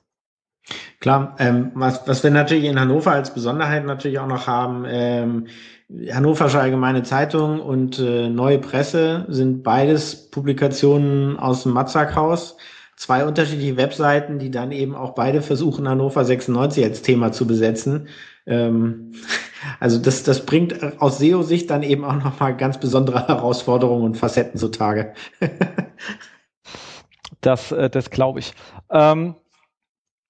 Klar, 1.00 1.36
ähm, 1.40 1.72
was, 1.76 2.08
was 2.08 2.24
wir 2.24 2.32
natürlich 2.32 2.66
in 2.66 2.80
Hannover 2.80 3.12
als 3.12 3.34
Besonderheit 3.34 3.86
natürlich 3.86 4.20
auch 4.20 4.28
noch 4.28 4.48
haben, 4.48 4.86
ähm, 4.88 5.48
Hannoversche 6.12 6.60
Allgemeine 6.60 7.02
Zeitung 7.02 7.62
und 7.62 7.98
äh, 7.98 8.30
Neue 8.30 8.60
Presse 8.60 9.26
sind 9.28 9.64
beides 9.64 10.30
Publikationen 10.30 11.40
aus 11.40 11.64
dem 11.64 11.72
Matzakhaus. 11.72 12.58
Zwei 12.96 13.26
unterschiedliche 13.26 13.78
Webseiten, 13.78 14.38
die 14.38 14.52
dann 14.52 14.72
eben 14.72 14.94
auch 14.94 15.16
beide 15.16 15.42
versuchen, 15.42 15.88
Hannover 15.88 16.24
96 16.24 16.84
als 16.84 17.02
Thema 17.02 17.32
zu 17.32 17.48
besetzen. 17.48 18.08
Ähm, 18.46 19.14
also 19.80 20.00
das, 20.00 20.22
das 20.24 20.46
bringt 20.46 21.02
aus 21.02 21.18
SEO-Sicht 21.18 21.72
dann 21.72 21.82
eben 21.82 22.06
auch 22.06 22.24
nochmal 22.24 22.56
ganz 22.56 22.80
besondere 22.80 23.28
Herausforderungen 23.28 24.04
und 24.04 24.18
Facetten 24.18 24.60
zutage. 24.60 25.14
das 27.42 27.72
äh, 27.72 27.90
das 27.90 28.12
glaube 28.12 28.40
ich. 28.40 28.54
Ähm, 28.92 29.36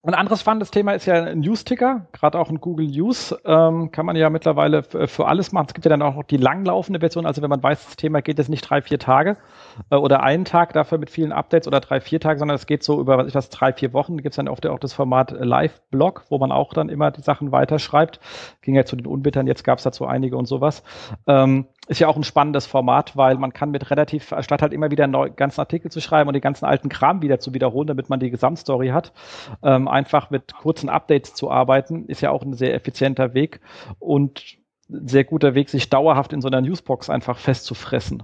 ein 0.03 0.13
anderes 0.13 0.39
spannendes 0.39 0.71
Thema 0.71 0.93
ist 0.93 1.05
ja 1.05 1.35
News-Ticker, 1.35 2.07
gerade 2.13 2.39
auch 2.39 2.49
in 2.49 2.61
Google 2.61 2.87
News. 2.87 3.35
Ähm, 3.43 3.91
kann 3.91 4.05
man 4.05 4.15
ja 4.15 4.29
mittlerweile 4.29 4.83
für 4.83 5.27
alles 5.27 5.51
machen. 5.51 5.65
Es 5.67 5.73
gibt 5.73 5.85
ja 5.85 5.89
dann 5.89 6.01
auch 6.01 6.15
noch 6.15 6.23
die 6.23 6.37
langlaufende 6.37 7.01
Version, 7.01 7.25
also 7.25 7.41
wenn 7.41 7.49
man 7.49 7.61
weiß, 7.61 7.85
das 7.85 7.95
Thema 7.97 8.21
geht 8.21 8.37
jetzt 8.37 8.49
nicht 8.49 8.61
drei, 8.61 8.81
vier 8.81 8.99
Tage 8.99 9.35
äh, 9.89 9.95
oder 9.95 10.23
einen 10.23 10.45
Tag 10.45 10.73
dafür 10.73 10.97
mit 10.97 11.09
vielen 11.09 11.31
Updates 11.31 11.67
oder 11.67 11.79
drei, 11.79 12.01
vier 12.01 12.19
Tage, 12.19 12.39
sondern 12.39 12.55
es 12.55 12.65
geht 12.65 12.83
so 12.83 12.99
über, 12.99 13.17
was 13.17 13.27
ich 13.27 13.35
was, 13.35 13.49
drei, 13.49 13.73
vier 13.73 13.93
Wochen. 13.93 14.17
Da 14.17 14.23
gibt 14.23 14.33
es 14.33 14.37
dann 14.37 14.47
oft 14.47 14.65
auch 14.67 14.79
das 14.79 14.93
Format 14.93 15.31
Live-Blog, 15.31 16.25
wo 16.29 16.37
man 16.37 16.51
auch 16.51 16.73
dann 16.73 16.89
immer 16.89 17.11
die 17.11 17.21
Sachen 17.21 17.51
weiterschreibt. 17.51 18.19
Ging 18.61 18.75
ja 18.75 18.85
zu 18.85 18.95
den 18.95 19.07
Unbittern, 19.07 19.47
jetzt 19.47 19.63
gab 19.63 19.77
es 19.77 19.83
dazu 19.83 20.05
einige 20.05 20.37
und 20.37 20.45
sowas. 20.45 20.83
Ähm, 21.27 21.67
ist 21.87 21.99
ja 21.99 22.07
auch 22.07 22.15
ein 22.15 22.23
spannendes 22.23 22.67
Format, 22.67 23.17
weil 23.17 23.37
man 23.37 23.51
kann 23.51 23.71
mit 23.71 23.89
relativ, 23.89 24.33
statt 24.41 24.61
halt 24.61 24.73
immer 24.73 24.91
wieder 24.91 25.05
einen 25.05 25.35
ganzen 25.35 25.59
Artikel 25.59 25.89
zu 25.89 26.01
schreiben 26.01 26.27
und 26.27 26.33
den 26.33 26.41
ganzen 26.41 26.65
alten 26.65 26.87
Kram 26.87 27.23
wieder 27.23 27.39
zu 27.39 27.53
wiederholen, 27.53 27.87
damit 27.87 28.09
man 28.09 28.19
die 28.19 28.29
Gesamtstory 28.29 28.89
hat, 28.89 29.11
ähm, 29.63 29.87
einfach 29.87 30.29
mit 30.29 30.53
kurzen 30.53 30.89
Updates 30.89 31.33
zu 31.33 31.49
arbeiten, 31.49 32.05
ist 32.05 32.21
ja 32.21 32.29
auch 32.29 32.43
ein 32.43 32.53
sehr 32.53 32.75
effizienter 32.75 33.33
Weg 33.33 33.59
und 33.97 34.59
sehr 34.87 35.23
guter 35.23 35.55
Weg, 35.55 35.69
sich 35.69 35.89
dauerhaft 35.89 36.33
in 36.33 36.41
so 36.41 36.47
einer 36.47 36.61
Newsbox 36.61 37.09
einfach 37.09 37.37
festzufressen. 37.37 38.23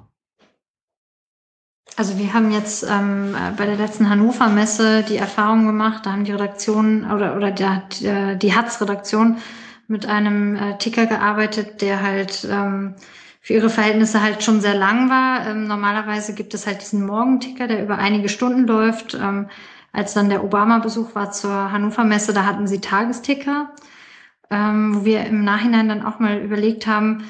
Also 1.97 2.17
wir 2.17 2.33
haben 2.33 2.51
jetzt 2.51 2.83
ähm, 2.83 3.35
bei 3.55 3.65
der 3.65 3.77
letzten 3.77 4.09
Hannover 4.09 4.49
Messe 4.49 5.03
die 5.03 5.15
Erfahrung 5.15 5.65
gemacht, 5.65 6.05
da 6.05 6.11
haben 6.11 6.25
die 6.25 6.33
Redaktionen 6.33 7.09
oder, 7.09 7.37
oder 7.37 7.51
der, 7.51 7.83
die, 7.93 8.37
die 8.37 8.53
Hatz-Redaktion 8.53 9.37
mit 9.87 10.05
einem 10.05 10.55
äh, 10.55 10.77
Ticker 10.77 11.05
gearbeitet, 11.05 11.81
der 11.81 12.01
halt 12.01 12.45
ähm, 12.51 12.95
für 13.41 13.53
ihre 13.53 13.69
Verhältnisse 13.69 14.21
halt 14.21 14.43
schon 14.43 14.59
sehr 14.59 14.73
lang 14.73 15.09
war. 15.09 15.47
Ähm, 15.47 15.67
normalerweise 15.67 16.33
gibt 16.33 16.53
es 16.53 16.65
halt 16.65 16.81
diesen 16.81 17.05
Morgenticker, 17.05 17.67
der 17.67 17.83
über 17.83 17.97
einige 17.97 18.27
Stunden 18.27 18.65
läuft. 18.65 19.13
Ähm, 19.13 19.47
als 19.93 20.13
dann 20.13 20.29
der 20.29 20.43
Obama-Besuch 20.43 21.15
war 21.15 21.31
zur 21.31 21.71
Hannover-Messe, 21.71 22.33
da 22.33 22.45
hatten 22.45 22.67
sie 22.67 22.81
Tagesticker, 22.81 23.69
ähm, 24.49 24.95
wo 24.95 25.05
wir 25.05 25.25
im 25.25 25.43
Nachhinein 25.43 25.87
dann 25.87 26.03
auch 26.03 26.19
mal 26.19 26.39
überlegt 26.39 26.87
haben, 26.87 27.29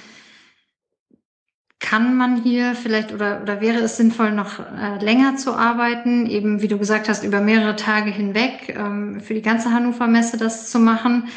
kann 1.80 2.15
man 2.15 2.41
hier 2.41 2.73
vielleicht 2.73 3.14
oder, 3.14 3.41
oder 3.41 3.61
wäre 3.61 3.80
es 3.80 3.97
sinnvoll, 3.97 4.31
noch 4.31 4.60
äh, 4.60 5.03
länger 5.03 5.35
zu 5.35 5.53
arbeiten, 5.53 6.26
eben 6.26 6.61
wie 6.61 6.68
du 6.68 6.77
gesagt 6.77 7.10
hast, 7.10 7.23
über 7.23 7.41
mehrere 7.41 7.76
Tage 7.76 8.11
hinweg 8.11 8.73
ähm, 8.76 9.19
für 9.19 9.34
die 9.34 9.41
ganze 9.41 9.72
Hannover 9.72 10.07
Messe 10.07 10.38
das 10.38 10.72
zu 10.72 10.80
machen? 10.80 11.27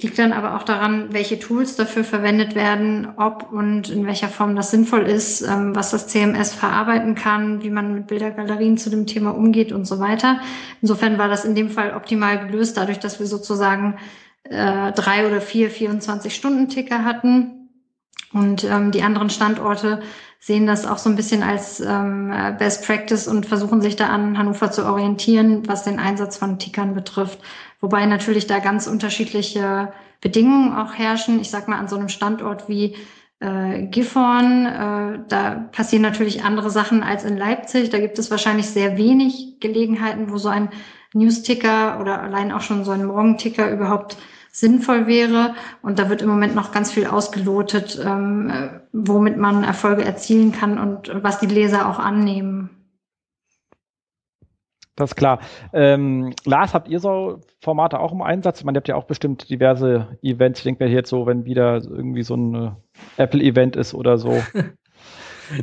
Liegt 0.00 0.18
dann 0.18 0.32
aber 0.32 0.56
auch 0.56 0.62
daran, 0.62 1.12
welche 1.12 1.38
Tools 1.38 1.76
dafür 1.76 2.02
verwendet 2.02 2.54
werden, 2.54 3.08
ob 3.18 3.52
und 3.52 3.90
in 3.90 4.06
welcher 4.06 4.28
Form 4.28 4.56
das 4.56 4.70
sinnvoll 4.70 5.02
ist, 5.02 5.42
ähm, 5.42 5.76
was 5.76 5.90
das 5.90 6.08
CMS 6.08 6.54
verarbeiten 6.54 7.14
kann, 7.14 7.62
wie 7.62 7.68
man 7.68 7.92
mit 7.92 8.06
Bildergalerien 8.06 8.78
zu 8.78 8.88
dem 8.88 9.06
Thema 9.06 9.32
umgeht 9.32 9.70
und 9.70 9.84
so 9.86 10.00
weiter. 10.00 10.40
Insofern 10.80 11.18
war 11.18 11.28
das 11.28 11.44
in 11.44 11.54
dem 11.54 11.68
Fall 11.68 11.94
optimal 11.94 12.46
gelöst, 12.46 12.78
dadurch, 12.78 12.98
dass 12.98 13.20
wir 13.20 13.26
sozusagen 13.26 13.98
äh, 14.44 14.92
drei 14.92 15.26
oder 15.26 15.42
vier 15.42 15.70
24-Stunden-Ticker 15.70 17.04
hatten. 17.04 17.61
Und 18.32 18.64
ähm, 18.64 18.90
die 18.90 19.02
anderen 19.02 19.30
Standorte 19.30 20.02
sehen 20.38 20.66
das 20.66 20.86
auch 20.86 20.98
so 20.98 21.08
ein 21.08 21.16
bisschen 21.16 21.42
als 21.42 21.80
ähm, 21.80 22.32
Best 22.58 22.84
Practice 22.84 23.28
und 23.28 23.46
versuchen 23.46 23.80
sich 23.80 23.94
da 23.94 24.08
an 24.08 24.36
Hannover 24.38 24.70
zu 24.70 24.84
orientieren, 24.84 25.68
was 25.68 25.84
den 25.84 26.00
Einsatz 26.00 26.36
von 26.36 26.58
Tickern 26.58 26.94
betrifft. 26.94 27.38
Wobei 27.80 28.06
natürlich 28.06 28.46
da 28.46 28.58
ganz 28.58 28.86
unterschiedliche 28.86 29.92
Bedingungen 30.20 30.76
auch 30.76 30.94
herrschen. 30.94 31.40
Ich 31.40 31.50
sag 31.50 31.68
mal, 31.68 31.78
an 31.78 31.88
so 31.88 31.96
einem 31.96 32.08
Standort 32.08 32.68
wie 32.68 32.96
äh, 33.40 33.86
Gifhorn, 33.86 34.66
äh, 34.66 35.18
da 35.28 35.68
passieren 35.72 36.02
natürlich 36.02 36.44
andere 36.44 36.70
Sachen 36.70 37.02
als 37.02 37.24
in 37.24 37.36
Leipzig. 37.36 37.90
Da 37.90 37.98
gibt 37.98 38.18
es 38.18 38.30
wahrscheinlich 38.30 38.66
sehr 38.66 38.96
wenig 38.96 39.58
Gelegenheiten, 39.60 40.30
wo 40.30 40.38
so 40.38 40.48
ein 40.48 40.70
News-Ticker 41.12 42.00
oder 42.00 42.22
allein 42.22 42.52
auch 42.52 42.62
schon 42.62 42.84
so 42.84 42.92
ein 42.92 43.04
Morgenticker 43.04 43.70
überhaupt 43.70 44.16
sinnvoll 44.52 45.06
wäre. 45.06 45.54
Und 45.82 45.98
da 45.98 46.08
wird 46.08 46.22
im 46.22 46.28
Moment 46.28 46.54
noch 46.54 46.70
ganz 46.70 46.92
viel 46.92 47.06
ausgelotet, 47.06 47.98
ähm, 48.04 48.50
äh, 48.50 48.68
womit 48.92 49.36
man 49.38 49.64
Erfolge 49.64 50.04
erzielen 50.04 50.52
kann 50.52 50.78
und 50.78 51.10
was 51.24 51.40
die 51.40 51.46
Leser 51.46 51.88
auch 51.88 51.98
annehmen. 51.98 52.70
Das 54.94 55.12
ist 55.12 55.16
klar. 55.16 55.40
Ähm, 55.72 56.34
Lars, 56.44 56.74
habt 56.74 56.86
ihr 56.86 57.00
so 57.00 57.40
Formate 57.60 57.98
auch 57.98 58.12
im 58.12 58.20
Einsatz? 58.20 58.60
Ich 58.60 58.64
meine, 58.66 58.76
ihr 58.76 58.80
habt 58.80 58.88
ja 58.88 58.94
auch 58.94 59.04
bestimmt 59.04 59.48
diverse 59.48 60.18
Events. 60.22 60.60
Ich 60.60 60.64
denke 60.64 60.84
mir 60.84 60.90
jetzt 60.90 61.08
so, 61.08 61.26
wenn 61.26 61.46
wieder 61.46 61.82
irgendwie 61.82 62.22
so 62.22 62.34
ein 62.34 62.54
äh, 62.54 62.70
Apple-Event 63.16 63.74
ist 63.74 63.94
oder 63.94 64.18
so. 64.18 64.42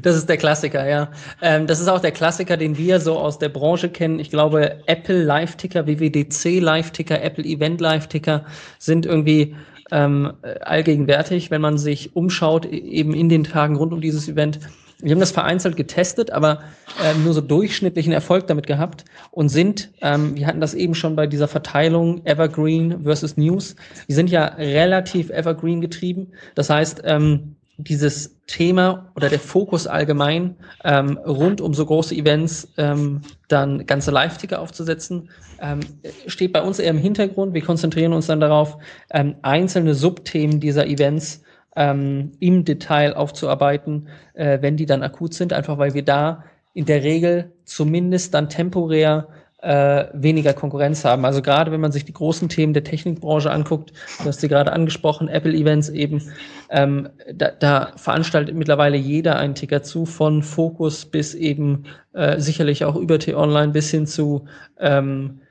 Das 0.01 0.15
ist 0.15 0.29
der 0.29 0.37
Klassiker, 0.37 0.87
ja. 0.87 1.09
Ähm, 1.41 1.67
das 1.67 1.79
ist 1.79 1.87
auch 1.87 1.99
der 1.99 2.11
Klassiker, 2.11 2.57
den 2.57 2.77
wir 2.77 2.99
so 2.99 3.17
aus 3.17 3.39
der 3.39 3.49
Branche 3.49 3.89
kennen. 3.89 4.19
Ich 4.19 4.29
glaube, 4.29 4.79
Apple 4.85 5.23
Live-Ticker, 5.23 5.87
WWDC 5.87 6.59
Live-Ticker, 6.59 7.21
Apple 7.21 7.43
Event 7.43 7.81
Live-Ticker 7.81 8.45
sind 8.77 9.05
irgendwie 9.05 9.55
ähm, 9.91 10.33
allgegenwärtig, 10.61 11.51
wenn 11.51 11.61
man 11.61 11.77
sich 11.77 12.15
umschaut, 12.15 12.65
e-, 12.65 12.69
eben 12.69 13.13
in 13.13 13.29
den 13.29 13.43
Tagen 13.43 13.75
rund 13.75 13.93
um 13.93 14.01
dieses 14.01 14.27
Event. 14.27 14.59
Wir 15.01 15.11
haben 15.11 15.19
das 15.21 15.31
vereinzelt 15.31 15.77
getestet, 15.77 16.31
aber 16.31 16.59
ähm, 17.01 17.23
nur 17.23 17.33
so 17.33 17.39
durchschnittlichen 17.39 18.11
Erfolg 18.11 18.47
damit 18.47 18.67
gehabt 18.67 19.05
und 19.31 19.47
sind, 19.47 19.91
ähm, 20.01 20.35
wir 20.35 20.45
hatten 20.45 20.59
das 20.59 20.73
eben 20.73 20.93
schon 20.93 21.15
bei 21.15 21.25
dieser 21.25 21.47
Verteilung 21.47 22.25
Evergreen 22.25 23.03
versus 23.03 23.37
News, 23.37 23.77
die 24.09 24.13
sind 24.13 24.29
ja 24.29 24.43
relativ 24.45 25.29
Evergreen 25.29 25.79
getrieben. 25.79 26.33
Das 26.53 26.69
heißt, 26.69 27.03
ähm, 27.05 27.55
dieses 27.79 28.35
Thema 28.45 29.11
oder 29.15 29.29
der 29.29 29.39
Fokus 29.39 29.87
allgemein 29.87 30.55
ähm, 30.83 31.17
rund 31.17 31.61
um 31.61 31.73
so 31.73 31.85
große 31.85 32.13
Events 32.13 32.67
ähm, 32.77 33.21
dann 33.47 33.85
ganze 33.85 34.11
Live-Ticker 34.11 34.59
aufzusetzen, 34.59 35.29
ähm, 35.61 35.79
steht 36.27 36.51
bei 36.51 36.61
uns 36.61 36.79
eher 36.79 36.89
im 36.89 36.97
Hintergrund. 36.97 37.53
Wir 37.53 37.63
konzentrieren 37.63 38.11
uns 38.11 38.27
dann 38.27 38.41
darauf, 38.41 38.77
ähm, 39.11 39.35
einzelne 39.43 39.93
Subthemen 39.93 40.59
dieser 40.59 40.87
Events 40.87 41.41
ähm, 41.75 42.33
im 42.39 42.65
Detail 42.65 43.15
aufzuarbeiten, 43.15 44.09
äh, 44.33 44.61
wenn 44.61 44.75
die 44.75 44.85
dann 44.85 45.01
akut 45.01 45.33
sind, 45.33 45.53
einfach 45.53 45.77
weil 45.77 45.93
wir 45.93 46.03
da 46.03 46.43
in 46.73 46.85
der 46.85 47.03
Regel 47.03 47.53
zumindest 47.63 48.33
dann 48.33 48.49
temporär 48.49 49.29
äh, 49.61 50.05
weniger 50.13 50.53
Konkurrenz 50.53 51.03
haben. 51.03 51.25
Also 51.25 51.41
gerade 51.41 51.71
wenn 51.71 51.81
man 51.81 51.91
sich 51.91 52.05
die 52.05 52.13
großen 52.13 52.47
Themen 52.49 52.73
der 52.73 52.83
Technikbranche 52.83 53.51
anguckt, 53.51 53.91
du 54.19 54.25
hast 54.25 54.39
sie 54.39 54.47
gerade 54.47 54.71
angesprochen, 54.71 55.27
Apple-Events 55.27 55.89
eben, 55.89 56.31
ähm, 56.69 57.09
da, 57.33 57.51
da 57.51 57.91
veranstaltet 57.97 58.55
mittlerweile 58.55 58.97
jeder 58.97 59.37
einen 59.37 59.55
Ticker 59.55 59.83
zu, 59.83 60.05
von 60.05 60.43
Focus 60.43 61.05
bis 61.05 61.33
eben 61.33 61.85
äh, 62.13 62.39
sicherlich 62.39 62.85
auch 62.85 62.95
über 62.95 63.19
T-Online 63.19 63.73
bis 63.73 63.91
hin 63.91 64.07
zu 64.07 64.45
ähm, 64.79 65.41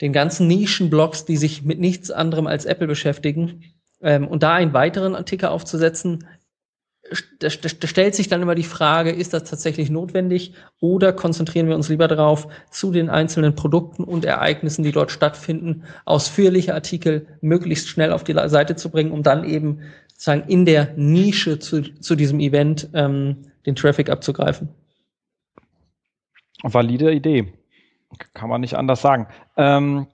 den 0.00 0.12
ganzen 0.12 0.46
Nischenblogs, 0.46 1.24
die 1.24 1.36
sich 1.36 1.64
mit 1.64 1.80
nichts 1.80 2.10
anderem 2.12 2.46
als 2.46 2.64
Apple 2.64 2.86
beschäftigen. 2.86 3.64
Ähm, 4.00 4.28
und 4.28 4.44
da 4.44 4.54
einen 4.54 4.72
weiteren 4.72 5.24
Ticker 5.24 5.50
aufzusetzen, 5.50 6.24
da, 7.38 7.50
stellt 7.50 8.14
sich 8.14 8.28
dann 8.28 8.42
immer 8.42 8.54
die 8.54 8.62
Frage, 8.62 9.10
ist 9.10 9.32
das 9.32 9.44
tatsächlich 9.44 9.90
notwendig 9.90 10.52
oder 10.80 11.12
konzentrieren 11.12 11.68
wir 11.68 11.76
uns 11.76 11.88
lieber 11.88 12.08
darauf, 12.08 12.48
zu 12.70 12.92
den 12.92 13.08
einzelnen 13.10 13.54
Produkten 13.54 14.04
und 14.04 14.24
Ereignissen, 14.24 14.82
die 14.82 14.92
dort 14.92 15.10
stattfinden, 15.10 15.84
ausführliche 16.04 16.74
Artikel 16.74 17.26
möglichst 17.40 17.88
schnell 17.88 18.12
auf 18.12 18.24
die 18.24 18.34
Seite 18.48 18.76
zu 18.76 18.90
bringen, 18.90 19.12
um 19.12 19.22
dann 19.22 19.44
eben 19.44 19.80
sozusagen 20.08 20.48
in 20.48 20.64
der 20.64 20.92
Nische 20.96 21.58
zu, 21.58 21.82
zu 21.82 22.16
diesem 22.16 22.40
Event 22.40 22.88
ähm, 22.94 23.36
den 23.66 23.76
Traffic 23.76 24.10
abzugreifen. 24.10 24.68
Valide 26.62 27.12
Idee. 27.12 27.52
Kann 28.34 28.48
man 28.48 28.60
nicht 28.60 28.74
anders 28.74 29.00
sagen. 29.00 29.28
Ähm, 29.56 30.08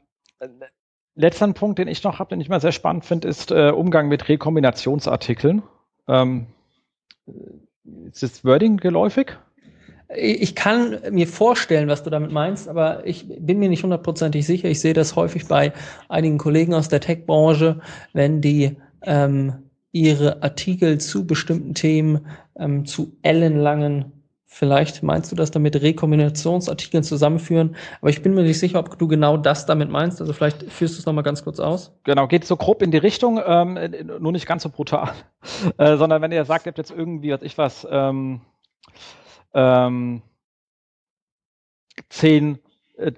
letzter 1.14 1.50
Punkt, 1.52 1.78
den 1.78 1.88
ich 1.88 2.02
noch 2.02 2.18
habe, 2.18 2.30
den 2.30 2.40
ich 2.40 2.48
mal 2.48 2.60
sehr 2.60 2.72
spannend 2.72 3.04
finde, 3.04 3.28
ist 3.28 3.50
äh, 3.50 3.70
Umgang 3.70 4.08
mit 4.08 4.28
Rekombinationsartikeln. 4.28 5.62
Ähm, 6.08 6.46
ist 8.10 8.22
das 8.22 8.44
Wording 8.44 8.76
geläufig? 8.76 9.36
Ich 10.16 10.54
kann 10.54 10.98
mir 11.10 11.26
vorstellen, 11.26 11.88
was 11.88 12.02
du 12.02 12.10
damit 12.10 12.30
meinst, 12.30 12.68
aber 12.68 13.06
ich 13.06 13.26
bin 13.26 13.58
mir 13.58 13.68
nicht 13.68 13.82
hundertprozentig 13.82 14.46
sicher. 14.46 14.68
Ich 14.68 14.80
sehe 14.80 14.92
das 14.92 15.16
häufig 15.16 15.48
bei 15.48 15.72
einigen 16.08 16.38
Kollegen 16.38 16.74
aus 16.74 16.88
der 16.88 17.00
Tech-Branche, 17.00 17.80
wenn 18.12 18.40
die 18.40 18.76
ähm, 19.02 19.54
ihre 19.92 20.42
Artikel 20.42 20.98
zu 20.98 21.26
bestimmten 21.26 21.74
Themen 21.74 22.26
ähm, 22.56 22.84
zu 22.84 23.16
ellenlangen 23.22 24.13
Vielleicht 24.56 25.02
meinst 25.02 25.32
du 25.32 25.36
das 25.36 25.50
damit 25.50 25.82
Rekombinationsartikeln 25.82 27.02
zusammenführen, 27.02 27.74
aber 28.00 28.10
ich 28.10 28.22
bin 28.22 28.34
mir 28.34 28.44
nicht 28.44 28.60
sicher, 28.60 28.78
ob 28.78 28.96
du 28.96 29.08
genau 29.08 29.36
das 29.36 29.66
damit 29.66 29.90
meinst. 29.90 30.20
Also 30.20 30.32
vielleicht 30.32 30.70
führst 30.70 30.94
du 30.94 31.00
es 31.00 31.06
nochmal 31.06 31.24
ganz 31.24 31.42
kurz 31.42 31.58
aus. 31.58 31.90
Genau, 32.04 32.28
geht 32.28 32.44
so 32.44 32.56
grob 32.56 32.80
in 32.80 32.92
die 32.92 32.98
Richtung, 32.98 33.40
ähm, 33.44 33.76
nur 34.20 34.30
nicht 34.30 34.46
ganz 34.46 34.62
so 34.62 34.68
brutal, 34.68 35.12
äh, 35.78 35.96
sondern 35.96 36.22
wenn 36.22 36.30
ihr 36.30 36.44
sagt, 36.44 36.66
ihr 36.66 36.70
habt 36.70 36.78
jetzt 36.78 36.92
irgendwie, 36.92 37.32
was 37.32 37.42
ich 37.42 37.58
was, 37.58 37.84
ähm, 37.90 38.42
ähm, 39.54 40.22
zehn, 42.08 42.60
äh, 42.96 43.10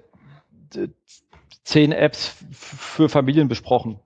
zehn 1.63 1.91
Apps 1.91 2.35
für 2.51 3.09
Familien 3.09 3.47
besprochen. 3.47 3.99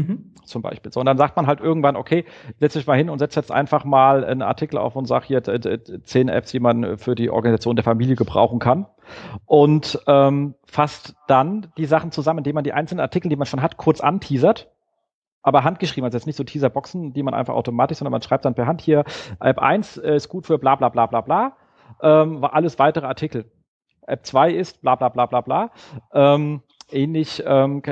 Mhm. 0.00 0.34
Zum 0.44 0.62
Beispiel. 0.62 0.92
So, 0.92 1.00
und 1.00 1.06
dann 1.06 1.18
sagt 1.18 1.36
man 1.36 1.46
halt 1.46 1.60
irgendwann, 1.60 1.96
okay, 1.96 2.24
setz 2.58 2.72
dich 2.72 2.86
mal 2.86 2.96
hin 2.96 3.10
und 3.10 3.18
setz 3.18 3.34
jetzt 3.34 3.52
einfach 3.52 3.84
mal 3.84 4.24
einen 4.24 4.42
Artikel 4.42 4.78
auf 4.78 4.96
und 4.96 5.06
sag 5.06 5.24
hier 5.24 5.42
zehn 5.42 6.28
Apps, 6.28 6.50
die 6.50 6.60
man 6.60 6.98
für 6.98 7.14
die 7.14 7.30
Organisation 7.30 7.76
der 7.76 7.84
Familie 7.84 8.16
gebrauchen 8.16 8.58
kann. 8.58 8.86
Und 9.46 10.00
ähm, 10.06 10.54
fasst 10.64 11.14
dann 11.28 11.68
die 11.76 11.86
Sachen 11.86 12.12
zusammen, 12.12 12.38
indem 12.38 12.54
man 12.54 12.64
die 12.64 12.72
einzelnen 12.72 13.00
Artikel, 13.00 13.28
die 13.28 13.36
man 13.36 13.46
schon 13.46 13.62
hat, 13.62 13.76
kurz 13.76 14.00
anteasert. 14.00 14.70
Aber 15.42 15.64
handgeschrieben, 15.64 16.04
also 16.04 16.18
jetzt 16.18 16.26
nicht 16.26 16.36
so 16.36 16.44
Teaserboxen, 16.44 17.12
die 17.12 17.22
man 17.22 17.34
einfach 17.34 17.54
automatisch, 17.54 17.98
sondern 17.98 18.12
man 18.12 18.22
schreibt 18.22 18.44
dann 18.44 18.54
per 18.54 18.66
Hand 18.66 18.80
hier, 18.82 19.04
App 19.40 19.58
1 19.58 19.96
ist 19.96 20.28
gut 20.28 20.46
für 20.46 20.58
bla 20.58 20.76
bla 20.76 20.88
bla 20.90 21.06
bla 21.06 21.20
bla. 21.22 21.56
Ähm, 22.02 22.44
alles 22.44 22.78
weitere 22.78 23.06
Artikel. 23.06 23.50
App 24.06 24.26
2 24.26 24.52
ist 24.52 24.82
bla 24.82 24.96
bla 24.96 25.08
bla 25.08 25.26
bla 25.26 25.40
bla. 25.40 25.70
Ähm, 26.12 26.62
ähnlich 26.90 27.42
ähm, 27.46 27.82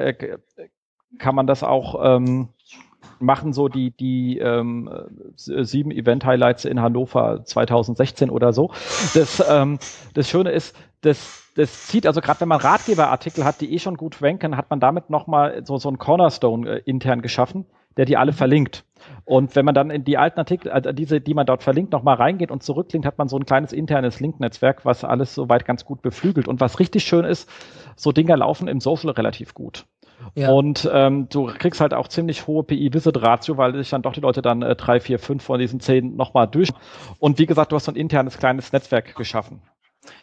kann 1.19 1.35
man 1.35 1.47
das 1.47 1.62
auch 1.62 1.99
ähm, 2.05 2.49
machen, 3.20 3.53
so 3.53 3.69
die, 3.69 3.91
die 3.91 4.39
ähm, 4.39 4.91
sieben 5.37 5.91
Event-Highlights 5.91 6.65
in 6.65 6.81
Hannover 6.81 7.45
2016 7.45 8.31
oder 8.31 8.53
so. 8.53 8.70
Das, 9.15 9.43
ähm, 9.49 9.78
das 10.15 10.28
Schöne 10.28 10.51
ist, 10.51 10.77
das, 11.01 11.51
das 11.55 11.87
zieht, 11.87 12.07
also 12.07 12.20
gerade 12.20 12.41
wenn 12.41 12.49
man 12.49 12.61
Ratgeberartikel 12.61 13.45
hat, 13.45 13.61
die 13.61 13.75
eh 13.75 13.78
schon 13.78 13.97
gut 13.97 14.23
ranken, 14.23 14.57
hat 14.57 14.70
man 14.70 14.81
damit 14.81 15.11
nochmal 15.11 15.65
so, 15.65 15.78
so 15.78 15.89
ein 15.89 15.99
Cornerstone 15.99 16.69
äh, 16.69 16.83
intern 16.85 17.23
geschaffen, 17.23 17.67
der 17.97 18.05
die 18.05 18.17
alle 18.17 18.33
verlinkt. 18.33 18.85
Und 19.25 19.55
wenn 19.57 19.65
man 19.65 19.75
dann 19.75 19.91
in 19.91 20.05
die 20.05 20.19
alten 20.19 20.39
Artikel, 20.39 20.70
also 20.70 20.93
diese, 20.93 21.20
die 21.20 21.35
man 21.35 21.47
dort 21.47 21.62
verlinkt, 21.62 21.93
nochmal 21.93 22.17
reingeht 22.17 22.51
und 22.51 22.62
zurücklinkt, 22.62 23.07
hat 23.07 23.19
man 23.19 23.28
so 23.28 23.37
ein 23.37 23.47
kleines 23.47 23.73
internes 23.73 24.20
Link-Netzwerk, 24.20 24.85
was 24.85 25.05
alles 25.05 25.35
soweit 25.35 25.65
ganz 25.65 25.85
gut 25.85 26.03
beflügelt. 26.03 26.49
Und 26.49 26.61
was 26.61 26.78
richtig 26.78 27.05
schön 27.05 27.25
ist, 27.25 27.49
so 27.97 28.12
Dinger 28.12 28.37
laufen 28.37 28.69
im 28.69 28.81
Social 28.81 29.11
relativ 29.11 29.55
gut. 29.55 29.87
Ja. 30.34 30.50
Und 30.50 30.88
ähm, 30.92 31.28
du 31.28 31.47
kriegst 31.47 31.80
halt 31.80 31.94
auch 31.94 32.08
ziemlich 32.08 32.47
hohe 32.47 32.62
PI-Visit-Ratio, 32.62 33.56
weil 33.56 33.74
sich 33.74 33.90
dann 33.90 34.02
doch 34.02 34.12
die 34.12 34.20
Leute 34.20 34.42
dann 34.42 34.62
äh, 34.62 34.76
drei, 34.76 35.00
vier, 35.00 35.18
fünf 35.18 35.42
von 35.42 35.58
diesen 35.58 35.80
zehn 35.80 36.16
nochmal 36.16 36.47
durch. 36.48 36.70
Und 37.18 37.38
wie 37.38 37.47
gesagt, 37.47 37.72
du 37.72 37.76
hast 37.76 37.84
so 37.84 37.92
ein 37.92 37.97
internes 37.97 38.38
kleines 38.38 38.72
Netzwerk 38.72 39.14
geschaffen. 39.14 39.62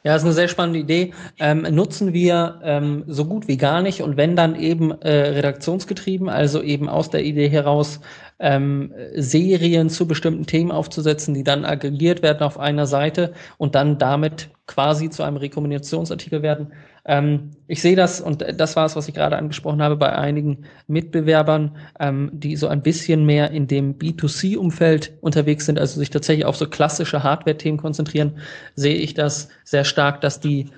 Ja, 0.03 0.13
das 0.13 0.21
ist 0.21 0.25
eine 0.25 0.33
sehr 0.33 0.47
spannende 0.47 0.79
Idee. 0.79 1.13
Ähm, 1.39 1.61
nutzen 1.69 2.13
wir 2.13 2.59
ähm, 2.63 3.03
so 3.07 3.25
gut 3.25 3.47
wie 3.47 3.57
gar 3.57 3.81
nicht 3.81 4.01
und 4.01 4.17
wenn 4.17 4.35
dann 4.35 4.55
eben 4.55 4.91
äh, 5.01 5.09
redaktionsgetrieben, 5.09 6.29
also 6.29 6.61
eben 6.61 6.89
aus 6.89 7.09
der 7.09 7.23
Idee 7.23 7.49
heraus 7.49 8.01
ähm, 8.39 8.93
Serien 9.15 9.89
zu 9.89 10.07
bestimmten 10.07 10.45
Themen 10.45 10.71
aufzusetzen, 10.71 11.33
die 11.33 11.43
dann 11.43 11.65
aggregiert 11.65 12.21
werden 12.21 12.43
auf 12.43 12.59
einer 12.59 12.85
Seite 12.85 13.33
und 13.57 13.75
dann 13.75 13.97
damit 13.97 14.49
quasi 14.67 15.09
zu 15.09 15.23
einem 15.23 15.37
Rekombinationsartikel 15.37 16.41
werden. 16.41 16.73
Ähm, 17.07 17.51
ich 17.67 17.81
sehe 17.81 17.95
das, 17.95 18.19
und 18.19 18.43
das 18.59 18.75
war 18.75 18.85
es, 18.85 18.95
was 18.95 19.07
ich 19.07 19.13
gerade 19.13 19.37
angesprochen 19.37 19.81
habe, 19.81 19.95
bei 19.95 20.13
einigen 20.13 20.65
Mitbewerbern, 20.87 21.77
ähm, 21.99 22.31
die 22.33 22.55
so 22.55 22.67
ein 22.67 22.81
bisschen 22.81 23.25
mehr 23.25 23.51
in 23.51 23.67
dem 23.67 23.97
B2C-Umfeld 23.97 25.13
unterwegs 25.21 25.65
sind, 25.65 25.79
also 25.79 25.99
sich 25.99 26.09
tatsächlich 26.09 26.45
auf 26.45 26.57
so 26.57 26.67
klassische 26.67 27.23
Hardware-Themen 27.23 27.77
konzentrieren, 27.77 28.39
sehe 28.75 28.95
ich 28.95 29.13
das 29.13 29.49
sehr 29.63 29.83
stark, 29.83 30.21
dass 30.21 30.39
die 30.39 30.69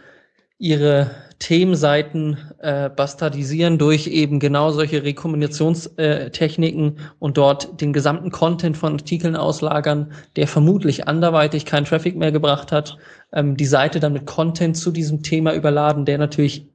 ihre 0.60 1.11
Themenseiten 1.40 2.38
äh, 2.60 2.90
bastardisieren 2.90 3.77
durch 3.77 4.08
eben 4.08 4.40
genau 4.40 4.72
solche 4.72 5.03
Rekombinationstechniken 5.03 6.98
und 7.19 7.38
dort 7.38 7.80
den 7.80 7.94
gesamten 7.94 8.32
Content 8.32 8.76
von 8.76 8.94
Artikeln 8.94 9.36
auslagern, 9.36 10.14
der 10.36 10.48
vermutlich 10.48 11.08
anderweitig 11.08 11.66
keinen 11.66 11.86
Traffic 11.86 12.16
mehr 12.16 12.32
gebracht 12.32 12.72
hat, 12.72 12.98
ähm, 13.34 13.56
die 13.56 13.68
Seite 13.68 14.00
dann 14.00 14.14
mit 14.14 14.26
Content 14.26 14.77
zu 14.77 14.92
diesem 14.92 15.22
Thema 15.22 15.53
überladen, 15.53 16.06
der 16.06 16.18
natürlich 16.18 16.68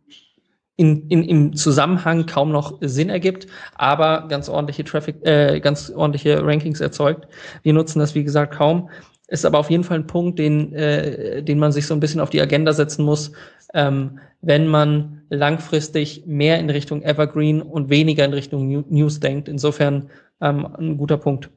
in, 0.76 1.08
in, 1.08 1.22
im 1.24 1.56
Zusammenhang 1.56 2.26
kaum 2.26 2.50
noch 2.50 2.78
Sinn 2.80 3.10
ergibt, 3.10 3.46
aber 3.74 4.26
ganz 4.28 4.48
ordentliche 4.48 4.84
Traffic, 4.84 5.16
äh, 5.26 5.60
ganz 5.60 5.90
ordentliche 5.90 6.42
Rankings 6.42 6.80
erzeugt. 6.80 7.26
Wir 7.62 7.72
nutzen 7.72 7.98
das, 7.98 8.14
wie 8.14 8.24
gesagt, 8.24 8.54
kaum. 8.54 8.88
Ist 9.32 9.46
aber 9.46 9.58
auf 9.58 9.70
jeden 9.70 9.82
Fall 9.82 10.00
ein 10.00 10.06
Punkt, 10.06 10.38
den, 10.38 10.74
äh, 10.74 11.42
den 11.42 11.58
man 11.58 11.72
sich 11.72 11.86
so 11.86 11.94
ein 11.94 12.00
bisschen 12.00 12.20
auf 12.20 12.28
die 12.28 12.42
Agenda 12.42 12.74
setzen 12.74 13.02
muss, 13.02 13.32
ähm, 13.72 14.18
wenn 14.42 14.66
man 14.66 15.22
langfristig 15.30 16.24
mehr 16.26 16.58
in 16.58 16.68
Richtung 16.68 17.02
Evergreen 17.02 17.62
und 17.62 17.88
weniger 17.88 18.26
in 18.26 18.34
Richtung 18.34 18.84
News 18.90 19.20
denkt. 19.20 19.48
Insofern 19.48 20.10
ähm, 20.42 20.68
ein 20.78 20.98
guter 20.98 21.16
Punkt. 21.16 21.48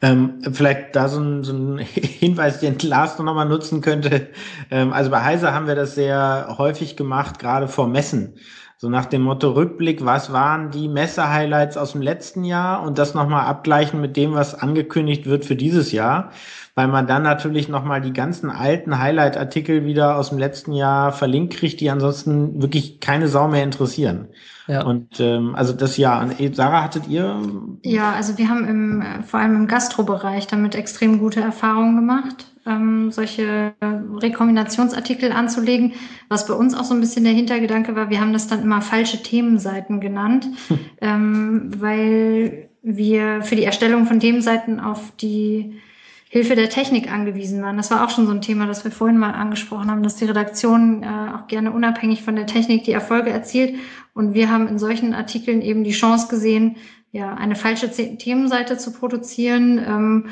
Ähm, 0.00 0.40
vielleicht 0.52 0.96
da 0.96 1.08
so 1.08 1.20
ein, 1.20 1.44
so 1.44 1.52
ein 1.52 1.78
Hinweis, 1.92 2.60
den 2.60 2.78
Lars 2.78 3.18
noch 3.18 3.34
mal 3.34 3.44
nutzen 3.44 3.82
könnte. 3.82 4.28
Ähm, 4.70 4.94
also 4.94 5.10
bei 5.10 5.22
Heise 5.22 5.52
haben 5.52 5.66
wir 5.66 5.74
das 5.74 5.94
sehr 5.94 6.54
häufig 6.56 6.96
gemacht, 6.96 7.38
gerade 7.38 7.68
vor 7.68 7.88
Messen. 7.88 8.36
So 8.78 8.88
nach 8.88 9.04
dem 9.04 9.20
Motto 9.20 9.50
Rückblick, 9.50 10.02
was 10.06 10.32
waren 10.32 10.70
die 10.70 10.88
Messe-Highlights 10.88 11.76
aus 11.76 11.92
dem 11.92 12.00
letzten 12.00 12.44
Jahr 12.44 12.82
und 12.82 12.96
das 12.96 13.12
nochmal 13.12 13.44
abgleichen 13.44 14.00
mit 14.00 14.16
dem, 14.16 14.32
was 14.32 14.54
angekündigt 14.54 15.26
wird 15.26 15.44
für 15.44 15.56
dieses 15.56 15.92
Jahr 15.92 16.30
weil 16.76 16.88
man 16.88 17.06
dann 17.06 17.22
natürlich 17.22 17.70
nochmal 17.70 18.02
die 18.02 18.12
ganzen 18.12 18.50
alten 18.50 18.98
Highlight-Artikel 18.98 19.86
wieder 19.86 20.16
aus 20.16 20.28
dem 20.28 20.38
letzten 20.38 20.74
Jahr 20.74 21.10
verlinkt 21.10 21.54
kriegt, 21.54 21.80
die 21.80 21.88
ansonsten 21.88 22.60
wirklich 22.60 23.00
keine 23.00 23.28
Sau 23.28 23.48
mehr 23.48 23.64
interessieren. 23.64 24.28
Ja. 24.66 24.84
Und 24.84 25.18
ähm, 25.18 25.54
also 25.54 25.72
das 25.72 25.96
Jahr. 25.96 26.28
Sarah, 26.52 26.82
hattet 26.82 27.08
ihr? 27.08 27.40
Ja, 27.82 28.12
also 28.12 28.36
wir 28.36 28.50
haben 28.50 28.68
im, 28.68 29.04
vor 29.24 29.40
allem 29.40 29.56
im 29.56 29.66
Gastrobereich 29.68 30.48
damit 30.48 30.74
extrem 30.74 31.18
gute 31.18 31.40
Erfahrungen 31.40 31.96
gemacht, 31.96 32.44
ähm, 32.66 33.10
solche 33.10 33.72
Rekombinationsartikel 33.80 35.32
anzulegen. 35.32 35.94
Was 36.28 36.46
bei 36.46 36.52
uns 36.52 36.74
auch 36.74 36.84
so 36.84 36.92
ein 36.92 37.00
bisschen 37.00 37.24
der 37.24 37.32
Hintergedanke 37.32 37.96
war, 37.96 38.10
wir 38.10 38.20
haben 38.20 38.34
das 38.34 38.48
dann 38.48 38.60
immer 38.60 38.82
falsche 38.82 39.22
Themenseiten 39.22 40.00
genannt, 40.00 40.46
hm. 40.68 40.78
ähm, 41.00 41.70
weil 41.78 42.68
wir 42.82 43.40
für 43.42 43.56
die 43.56 43.64
Erstellung 43.64 44.04
von 44.04 44.20
Themenseiten 44.20 44.78
auf 44.78 45.12
die 45.16 45.80
Hilfe 46.28 46.56
der 46.56 46.68
Technik 46.68 47.10
angewiesen 47.10 47.62
waren. 47.62 47.76
Das 47.76 47.90
war 47.90 48.04
auch 48.04 48.10
schon 48.10 48.26
so 48.26 48.32
ein 48.32 48.40
Thema, 48.40 48.66
das 48.66 48.84
wir 48.84 48.90
vorhin 48.90 49.16
mal 49.16 49.30
angesprochen 49.32 49.90
haben, 49.90 50.02
dass 50.02 50.16
die 50.16 50.24
Redaktion 50.24 51.02
äh, 51.02 51.06
auch 51.06 51.46
gerne 51.46 51.70
unabhängig 51.70 52.22
von 52.22 52.34
der 52.34 52.46
Technik 52.46 52.84
die 52.84 52.92
Erfolge 52.92 53.30
erzielt. 53.30 53.76
Und 54.12 54.34
wir 54.34 54.50
haben 54.50 54.66
in 54.66 54.78
solchen 54.78 55.14
Artikeln 55.14 55.62
eben 55.62 55.84
die 55.84 55.92
Chance 55.92 56.28
gesehen, 56.28 56.76
ja, 57.12 57.34
eine 57.34 57.54
falsche 57.54 57.90
Themenseite 57.90 58.76
zu 58.76 58.92
produzieren, 58.92 59.78
ähm, 59.78 60.24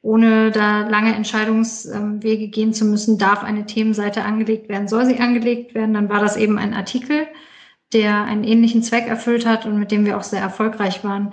ohne 0.00 0.50
da 0.50 0.88
lange 0.88 1.14
Entscheidungswege 1.14 2.48
gehen 2.48 2.72
zu 2.74 2.84
müssen, 2.84 3.18
darf 3.18 3.44
eine 3.44 3.66
Themenseite 3.66 4.24
angelegt 4.24 4.68
werden, 4.68 4.88
soll 4.88 5.06
sie 5.06 5.20
angelegt 5.20 5.74
werden, 5.74 5.94
dann 5.94 6.08
war 6.08 6.20
das 6.20 6.36
eben 6.36 6.58
ein 6.58 6.74
Artikel, 6.74 7.28
der 7.92 8.24
einen 8.24 8.42
ähnlichen 8.42 8.82
Zweck 8.82 9.06
erfüllt 9.06 9.46
hat 9.46 9.66
und 9.66 9.78
mit 9.78 9.92
dem 9.92 10.04
wir 10.04 10.16
auch 10.16 10.24
sehr 10.24 10.40
erfolgreich 10.40 11.04
waren. 11.04 11.32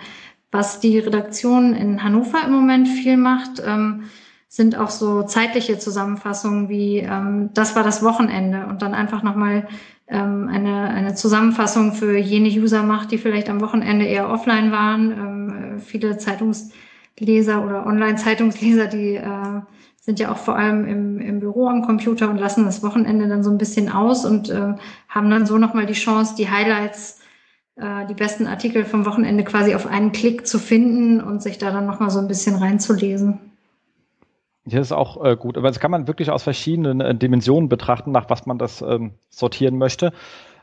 Was 0.51 0.79
die 0.79 0.97
Redaktion 0.99 1.75
in 1.75 2.03
Hannover 2.03 2.43
im 2.45 2.51
Moment 2.51 2.87
viel 2.87 3.17
macht, 3.17 3.61
ähm, 3.65 4.05
sind 4.47 4.75
auch 4.75 4.89
so 4.89 5.21
zeitliche 5.23 5.77
Zusammenfassungen 5.77 6.69
wie 6.69 6.97
ähm, 6.97 7.51
das 7.53 7.75
war 7.75 7.83
das 7.83 8.03
Wochenende 8.03 8.65
und 8.65 8.81
dann 8.81 8.95
einfach 8.95 9.21
nochmal 9.21 9.67
ähm, 10.07 10.49
eine, 10.51 10.89
eine 10.89 11.13
Zusammenfassung 11.13 11.93
für 11.93 12.17
jene 12.17 12.49
User 12.49 12.81
macht, 12.81 13.11
die 13.11 13.19
vielleicht 13.19 13.47
am 13.47 13.61
Wochenende 13.61 14.05
eher 14.05 14.29
offline 14.29 14.71
waren. 14.71 15.11
Ähm, 15.11 15.77
äh, 15.77 15.79
viele 15.79 16.17
Zeitungsleser 16.17 17.63
oder 17.63 17.85
Online-Zeitungsleser, 17.85 18.87
die 18.87 19.17
äh, 19.17 19.61
sind 19.97 20.19
ja 20.19 20.31
auch 20.31 20.37
vor 20.37 20.55
allem 20.55 20.87
im, 20.87 21.19
im 21.19 21.39
Büro 21.39 21.67
am 21.67 21.83
Computer 21.83 22.27
und 22.27 22.37
lassen 22.37 22.65
das 22.65 22.81
Wochenende 22.81 23.27
dann 23.27 23.43
so 23.43 23.51
ein 23.51 23.59
bisschen 23.59 23.91
aus 23.91 24.25
und 24.25 24.49
äh, 24.49 24.73
haben 25.09 25.29
dann 25.29 25.45
so 25.45 25.59
nochmal 25.59 25.85
die 25.85 25.93
Chance, 25.93 26.33
die 26.35 26.49
Highlights 26.49 27.18
die 28.09 28.13
besten 28.13 28.45
Artikel 28.45 28.83
vom 28.83 29.05
Wochenende 29.05 29.43
quasi 29.43 29.73
auf 29.73 29.87
einen 29.87 30.11
Klick 30.11 30.45
zu 30.45 30.59
finden 30.59 31.21
und 31.21 31.41
sich 31.41 31.57
da 31.57 31.71
dann 31.71 31.85
nochmal 31.85 32.09
so 32.09 32.19
ein 32.19 32.27
bisschen 32.27 32.55
reinzulesen. 32.55 33.39
Das 34.65 34.87
ist 34.87 34.91
auch 34.91 35.23
äh, 35.23 35.35
gut, 35.35 35.57
aber 35.57 35.67
das 35.67 35.79
kann 35.79 35.91
man 35.91 36.07
wirklich 36.07 36.29
aus 36.29 36.43
verschiedenen 36.43 37.01
äh, 37.01 37.15
Dimensionen 37.15 37.69
betrachten, 37.69 38.11
nach 38.11 38.29
was 38.29 38.45
man 38.45 38.57
das 38.57 38.81
ähm, 38.81 39.13
sortieren 39.29 39.77
möchte. 39.77 40.13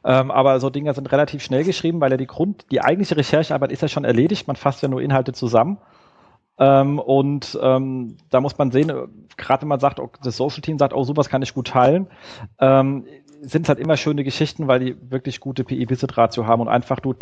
Ähm, 0.04 0.30
aber 0.30 0.60
so 0.60 0.70
Dinge 0.70 0.94
sind 0.94 1.10
relativ 1.10 1.42
schnell 1.42 1.64
geschrieben, 1.64 2.00
weil 2.00 2.10
ja 2.10 2.16
die 2.16 2.26
Grund, 2.26 2.66
die 2.70 2.80
eigentliche 2.80 3.16
Recherchearbeit 3.16 3.72
ist 3.72 3.82
ja 3.82 3.88
schon 3.88 4.04
erledigt. 4.04 4.46
Man 4.46 4.56
fasst 4.56 4.82
ja 4.82 4.88
nur 4.88 5.02
Inhalte 5.02 5.32
zusammen. 5.32 5.78
Ähm, 6.58 6.98
und 6.98 7.58
ähm, 7.60 8.16
da 8.30 8.40
muss 8.40 8.56
man 8.56 8.70
sehen, 8.70 8.88
äh, 8.88 9.06
gerade 9.36 9.62
wenn 9.62 9.68
man 9.68 9.80
sagt, 9.80 10.00
oh, 10.00 10.10
das 10.22 10.36
Social 10.36 10.62
Team 10.62 10.78
sagt, 10.78 10.94
oh, 10.94 11.02
sowas 11.02 11.28
kann 11.28 11.42
ich 11.42 11.52
gut 11.52 11.68
teilen, 11.68 12.06
ähm, 12.60 13.04
sind 13.42 13.68
halt 13.68 13.78
immer 13.78 13.96
schöne 13.96 14.24
Geschichten, 14.24 14.68
weil 14.68 14.80
die 14.80 15.10
wirklich 15.10 15.40
gute 15.40 15.64
PI-Visit-Ratio 15.64 16.46
haben 16.46 16.60
und 16.60 16.68
einfach 16.68 17.00
du 17.00 17.14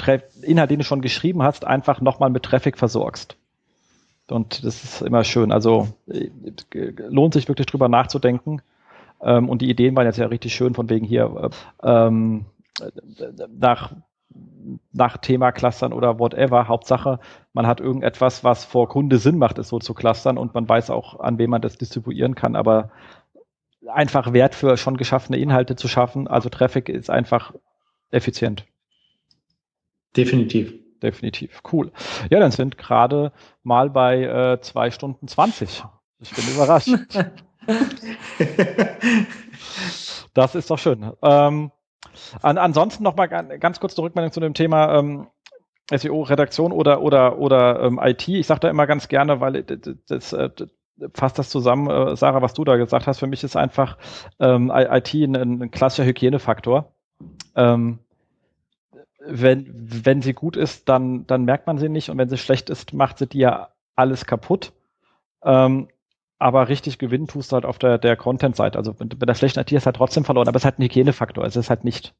Inhalt, 0.42 0.70
den 0.70 0.78
du 0.78 0.84
schon 0.84 1.00
geschrieben 1.00 1.42
hast, 1.42 1.64
einfach 1.64 2.00
nochmal 2.00 2.30
mit 2.30 2.42
Traffic 2.42 2.78
versorgst. 2.78 3.36
Und 4.28 4.64
das 4.64 4.82
ist 4.84 5.02
immer 5.02 5.24
schön. 5.24 5.52
Also 5.52 5.88
äh, 6.08 6.30
lohnt 7.08 7.34
sich 7.34 7.48
wirklich 7.48 7.66
drüber 7.66 7.88
nachzudenken. 7.88 8.62
Ähm, 9.20 9.48
und 9.48 9.60
die 9.62 9.70
Ideen 9.70 9.94
waren 9.96 10.06
jetzt 10.06 10.18
ja 10.18 10.26
richtig 10.26 10.54
schön, 10.54 10.74
von 10.74 10.88
wegen 10.88 11.06
hier 11.06 11.50
äh, 11.82 12.06
ähm, 12.06 12.46
nach, 13.58 13.92
nach 14.92 15.18
Thema 15.18 15.52
clustern 15.52 15.92
oder 15.92 16.18
whatever. 16.18 16.68
Hauptsache, 16.68 17.20
man 17.52 17.66
hat 17.66 17.80
irgendetwas, 17.80 18.44
was 18.44 18.64
vor 18.64 18.88
Kunde 18.88 19.18
Sinn 19.18 19.38
macht, 19.38 19.58
es 19.58 19.68
so 19.68 19.78
zu 19.78 19.94
clustern 19.94 20.38
und 20.38 20.54
man 20.54 20.68
weiß 20.68 20.90
auch, 20.90 21.20
an 21.20 21.38
wen 21.38 21.50
man 21.50 21.60
das 21.60 21.76
distribuieren 21.76 22.34
kann. 22.34 22.56
Aber 22.56 22.90
einfach 23.92 24.32
Wert 24.32 24.54
für 24.54 24.76
schon 24.76 24.96
geschaffene 24.96 25.38
Inhalte 25.38 25.76
zu 25.76 25.88
schaffen. 25.88 26.28
Also 26.28 26.48
Traffic 26.48 26.88
ist 26.88 27.10
einfach 27.10 27.52
effizient. 28.10 28.64
Definitiv. 30.16 30.74
Definitiv. 31.02 31.60
Cool. 31.70 31.92
Ja, 32.30 32.40
dann 32.40 32.50
sind 32.50 32.78
gerade 32.78 33.32
mal 33.62 33.90
bei 33.90 34.22
äh, 34.22 34.60
zwei 34.60 34.90
Stunden 34.90 35.28
20. 35.28 35.84
Ich 36.20 36.30
bin 36.30 36.44
überrascht. 36.54 36.88
das 40.34 40.54
ist 40.54 40.70
doch 40.70 40.78
schön. 40.78 41.12
Ähm, 41.22 41.70
an, 42.40 42.58
ansonsten 42.58 43.02
noch 43.02 43.16
mal 43.16 43.26
ganz 43.26 43.80
kurz 43.80 43.98
eine 43.98 44.06
Rückmeldung 44.06 44.32
zu 44.32 44.40
dem 44.40 44.54
Thema 44.54 44.98
ähm, 44.98 45.26
SEO-Redaktion 45.90 46.72
oder 46.72 47.02
oder 47.02 47.38
oder 47.38 47.82
ähm, 47.82 48.00
IT. 48.02 48.26
Ich 48.28 48.46
sage 48.46 48.60
da 48.60 48.70
immer 48.70 48.86
ganz 48.86 49.08
gerne, 49.08 49.40
weil 49.40 49.62
das, 49.62 49.96
das, 50.06 50.32
äh, 50.32 50.48
fasst 51.12 51.38
das 51.38 51.50
zusammen, 51.50 51.90
äh, 51.90 52.16
Sarah, 52.16 52.42
was 52.42 52.54
du 52.54 52.64
da 52.64 52.76
gesagt 52.76 53.06
hast. 53.06 53.18
Für 53.18 53.26
mich 53.26 53.44
ist 53.44 53.56
einfach 53.56 53.98
ähm, 54.38 54.72
IT 54.74 55.14
ein, 55.14 55.36
ein, 55.36 55.70
klassischer 55.70 56.06
Hygienefaktor. 56.06 56.92
Ähm, 57.56 57.98
wenn, 59.26 59.66
wenn 59.70 60.22
sie 60.22 60.34
gut 60.34 60.56
ist, 60.56 60.88
dann, 60.88 61.26
dann 61.26 61.44
merkt 61.44 61.66
man 61.66 61.78
sie 61.78 61.88
nicht 61.88 62.10
und 62.10 62.18
wenn 62.18 62.28
sie 62.28 62.38
schlecht 62.38 62.68
ist, 62.70 62.92
macht 62.92 63.18
sie 63.18 63.26
dir 63.26 63.68
alles 63.96 64.26
kaputt. 64.26 64.72
Ähm, 65.42 65.88
aber 66.38 66.68
richtig 66.68 66.98
gewinnen 66.98 67.26
tust 67.26 67.52
du 67.52 67.54
halt 67.54 67.64
auf 67.64 67.78
der, 67.78 67.98
der 67.98 68.16
Content-Seite. 68.16 68.76
Also 68.76 68.92
bei 68.92 69.26
der 69.26 69.34
schlechten 69.34 69.60
IT 69.60 69.72
ist 69.72 69.86
halt 69.86 69.96
trotzdem 69.96 70.24
verloren, 70.24 70.48
aber 70.48 70.56
es 70.56 70.62
ist 70.62 70.66
halt 70.66 70.78
ein 70.78 70.82
Hygienefaktor. 70.82 71.44
Es 71.44 71.56
ist 71.56 71.70
halt 71.70 71.84
nicht 71.84 72.14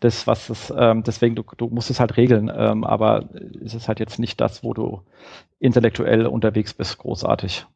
das, 0.00 0.26
was 0.26 0.48
es, 0.48 0.72
ähm, 0.76 1.02
deswegen, 1.02 1.34
du, 1.34 1.44
du 1.56 1.68
musst 1.68 1.90
es 1.90 2.00
halt 2.00 2.16
regeln, 2.16 2.50
ähm, 2.54 2.84
aber 2.84 3.28
es 3.64 3.74
ist 3.74 3.88
halt 3.88 4.00
jetzt 4.00 4.18
nicht 4.18 4.40
das, 4.40 4.62
wo 4.62 4.72
du 4.74 5.02
intellektuell 5.58 6.26
unterwegs 6.26 6.72
bist, 6.74 6.98
großartig. 6.98 7.66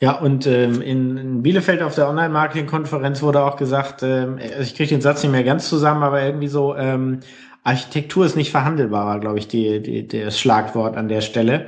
Ja, 0.00 0.18
und 0.18 0.46
ähm, 0.46 0.82
in, 0.82 1.16
in 1.16 1.42
Bielefeld 1.42 1.80
auf 1.82 1.94
der 1.94 2.08
Online-Marketing-Konferenz 2.08 3.22
wurde 3.22 3.42
auch 3.42 3.56
gesagt, 3.56 4.02
ähm, 4.02 4.38
also 4.40 4.62
ich 4.62 4.74
kriege 4.74 4.88
den 4.88 5.00
Satz 5.00 5.22
nicht 5.22 5.32
mehr 5.32 5.44
ganz 5.44 5.68
zusammen, 5.68 6.02
aber 6.02 6.22
irgendwie 6.22 6.48
so, 6.48 6.74
ähm, 6.76 7.20
Architektur 7.64 8.26
ist 8.26 8.36
nicht 8.36 8.50
verhandelbar, 8.50 9.06
war, 9.06 9.20
glaube 9.20 9.38
ich, 9.38 9.48
die, 9.48 9.80
die, 9.80 10.06
das 10.08 10.38
Schlagwort 10.40 10.96
an 10.96 11.08
der 11.08 11.20
Stelle. 11.20 11.66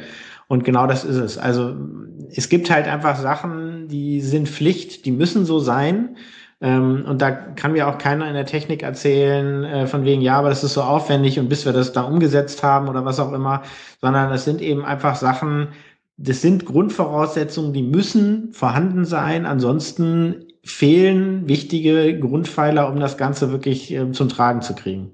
Und 0.49 0.65
genau 0.65 0.87
das 0.87 1.05
ist 1.05 1.17
es. 1.17 1.39
Also 1.39 1.75
es 2.35 2.49
gibt 2.49 2.71
halt 2.71 2.87
einfach 2.87 3.17
Sachen, 3.17 3.89
die 3.89 4.21
sind 4.21 4.49
Pflicht, 4.49 5.07
die 5.07 5.13
müssen 5.13 5.45
so 5.45 5.61
sein. 5.61 6.17
Ähm, 6.61 7.05
und 7.07 7.23
da 7.23 7.31
kann 7.31 7.73
mir 7.73 7.89
auch 7.89 7.99
keiner 7.99 8.27
in 8.29 8.35
der 8.35 8.47
Technik 8.47 8.83
erzählen, 8.83 9.65
äh, 9.65 9.87
von 9.87 10.05
wegen, 10.05 10.23
ja, 10.23 10.37
aber 10.39 10.49
das 10.49 10.65
ist 10.65 10.75
so 10.75 10.83
aufwendig 10.83 11.39
und 11.39 11.49
bis 11.49 11.65
wir 11.65 11.73
das 11.73 11.93
da 11.93 12.03
umgesetzt 12.03 12.63
haben 12.63 12.89
oder 12.89 13.05
was 13.05 13.21
auch 13.21 13.33
immer, 13.33 13.63
sondern 14.01 14.33
es 14.33 14.45
sind 14.45 14.61
eben 14.61 14.85
einfach 14.85 15.17
Sachen, 15.17 15.69
das 16.17 16.41
sind 16.41 16.65
Grundvoraussetzungen, 16.65 17.73
die 17.73 17.83
müssen 17.83 18.53
vorhanden 18.53 19.05
sein. 19.05 19.47
Ansonsten 19.47 20.47
fehlen 20.65 21.49
wichtige 21.49 22.19
Grundpfeiler, 22.19 22.89
um 22.89 23.01
das 23.01 23.19
Ganze 23.19 23.51
wirklich 23.51 23.93
äh, 23.93 24.11
zum 24.13 24.29
Tragen 24.29 24.63
zu 24.63 24.75
kriegen. 24.75 25.11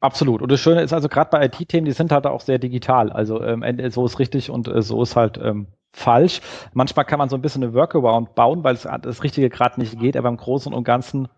Absolut. 0.00 0.40
Und 0.40 0.50
das 0.50 0.60
Schöne 0.60 0.80
ist 0.80 0.94
also 0.94 1.08
gerade 1.08 1.30
bei 1.30 1.44
IT-Themen, 1.44 1.84
die 1.84 1.92
sind 1.92 2.10
halt 2.10 2.26
auch 2.26 2.40
sehr 2.40 2.58
digital. 2.58 3.12
Also 3.12 3.42
ähm, 3.42 3.64
so 3.90 4.06
ist 4.06 4.18
richtig 4.18 4.48
und 4.48 4.66
äh, 4.66 4.80
so 4.80 5.02
ist 5.02 5.14
halt 5.14 5.38
ähm, 5.42 5.66
falsch. 5.92 6.40
Manchmal 6.72 7.04
kann 7.04 7.18
man 7.18 7.28
so 7.28 7.36
ein 7.36 7.42
bisschen 7.42 7.62
eine 7.62 7.74
Workaround 7.74 8.34
bauen, 8.34 8.64
weil 8.64 8.74
es 8.74 8.88
das 9.02 9.22
Richtige 9.22 9.50
gerade 9.50 9.78
nicht 9.78 9.98
geht, 9.98 10.16
aber 10.16 10.30
im 10.30 10.38
Großen 10.38 10.72
und 10.72 10.84
Ganzen 10.84 11.28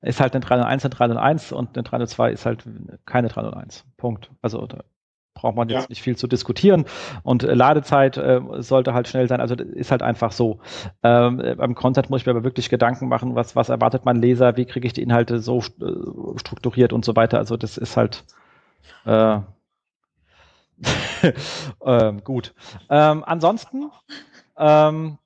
ist 0.00 0.20
halt 0.20 0.34
eine 0.34 0.44
301 0.44 0.84
eine 0.84 0.90
301 0.90 1.52
und 1.52 1.76
eine 1.76 1.84
302 1.84 2.32
ist 2.32 2.44
halt 2.44 2.64
keine 3.06 3.28
301. 3.28 3.84
Punkt. 3.96 4.30
Also 4.42 4.66
braucht 5.34 5.56
man 5.56 5.68
jetzt 5.68 5.84
ja. 5.84 5.88
nicht 5.88 6.02
viel 6.02 6.16
zu 6.16 6.26
diskutieren. 6.26 6.84
Und 7.22 7.42
äh, 7.42 7.54
Ladezeit 7.54 8.16
äh, 8.16 8.40
sollte 8.58 8.94
halt 8.94 9.08
schnell 9.08 9.28
sein. 9.28 9.40
Also 9.40 9.54
ist 9.54 9.90
halt 9.90 10.02
einfach 10.02 10.32
so. 10.32 10.60
Ähm, 11.02 11.40
äh, 11.40 11.54
beim 11.54 11.74
Content 11.74 12.10
muss 12.10 12.20
ich 12.22 12.26
mir 12.26 12.32
aber 12.32 12.44
wirklich 12.44 12.68
Gedanken 12.68 13.08
machen, 13.08 13.34
was, 13.34 13.56
was 13.56 13.68
erwartet 13.68 14.04
mein 14.04 14.16
Leser, 14.16 14.56
wie 14.56 14.64
kriege 14.64 14.86
ich 14.86 14.92
die 14.92 15.02
Inhalte 15.02 15.40
so 15.40 15.58
äh, 15.58 16.38
strukturiert 16.38 16.92
und 16.92 17.04
so 17.04 17.16
weiter. 17.16 17.38
Also 17.38 17.56
das 17.56 17.78
ist 17.78 17.96
halt 17.96 18.24
äh, 19.06 19.38
ähm, 21.84 22.24
gut. 22.24 22.54
Ähm, 22.90 23.24
ansonsten 23.24 23.90
ähm, 24.56 25.18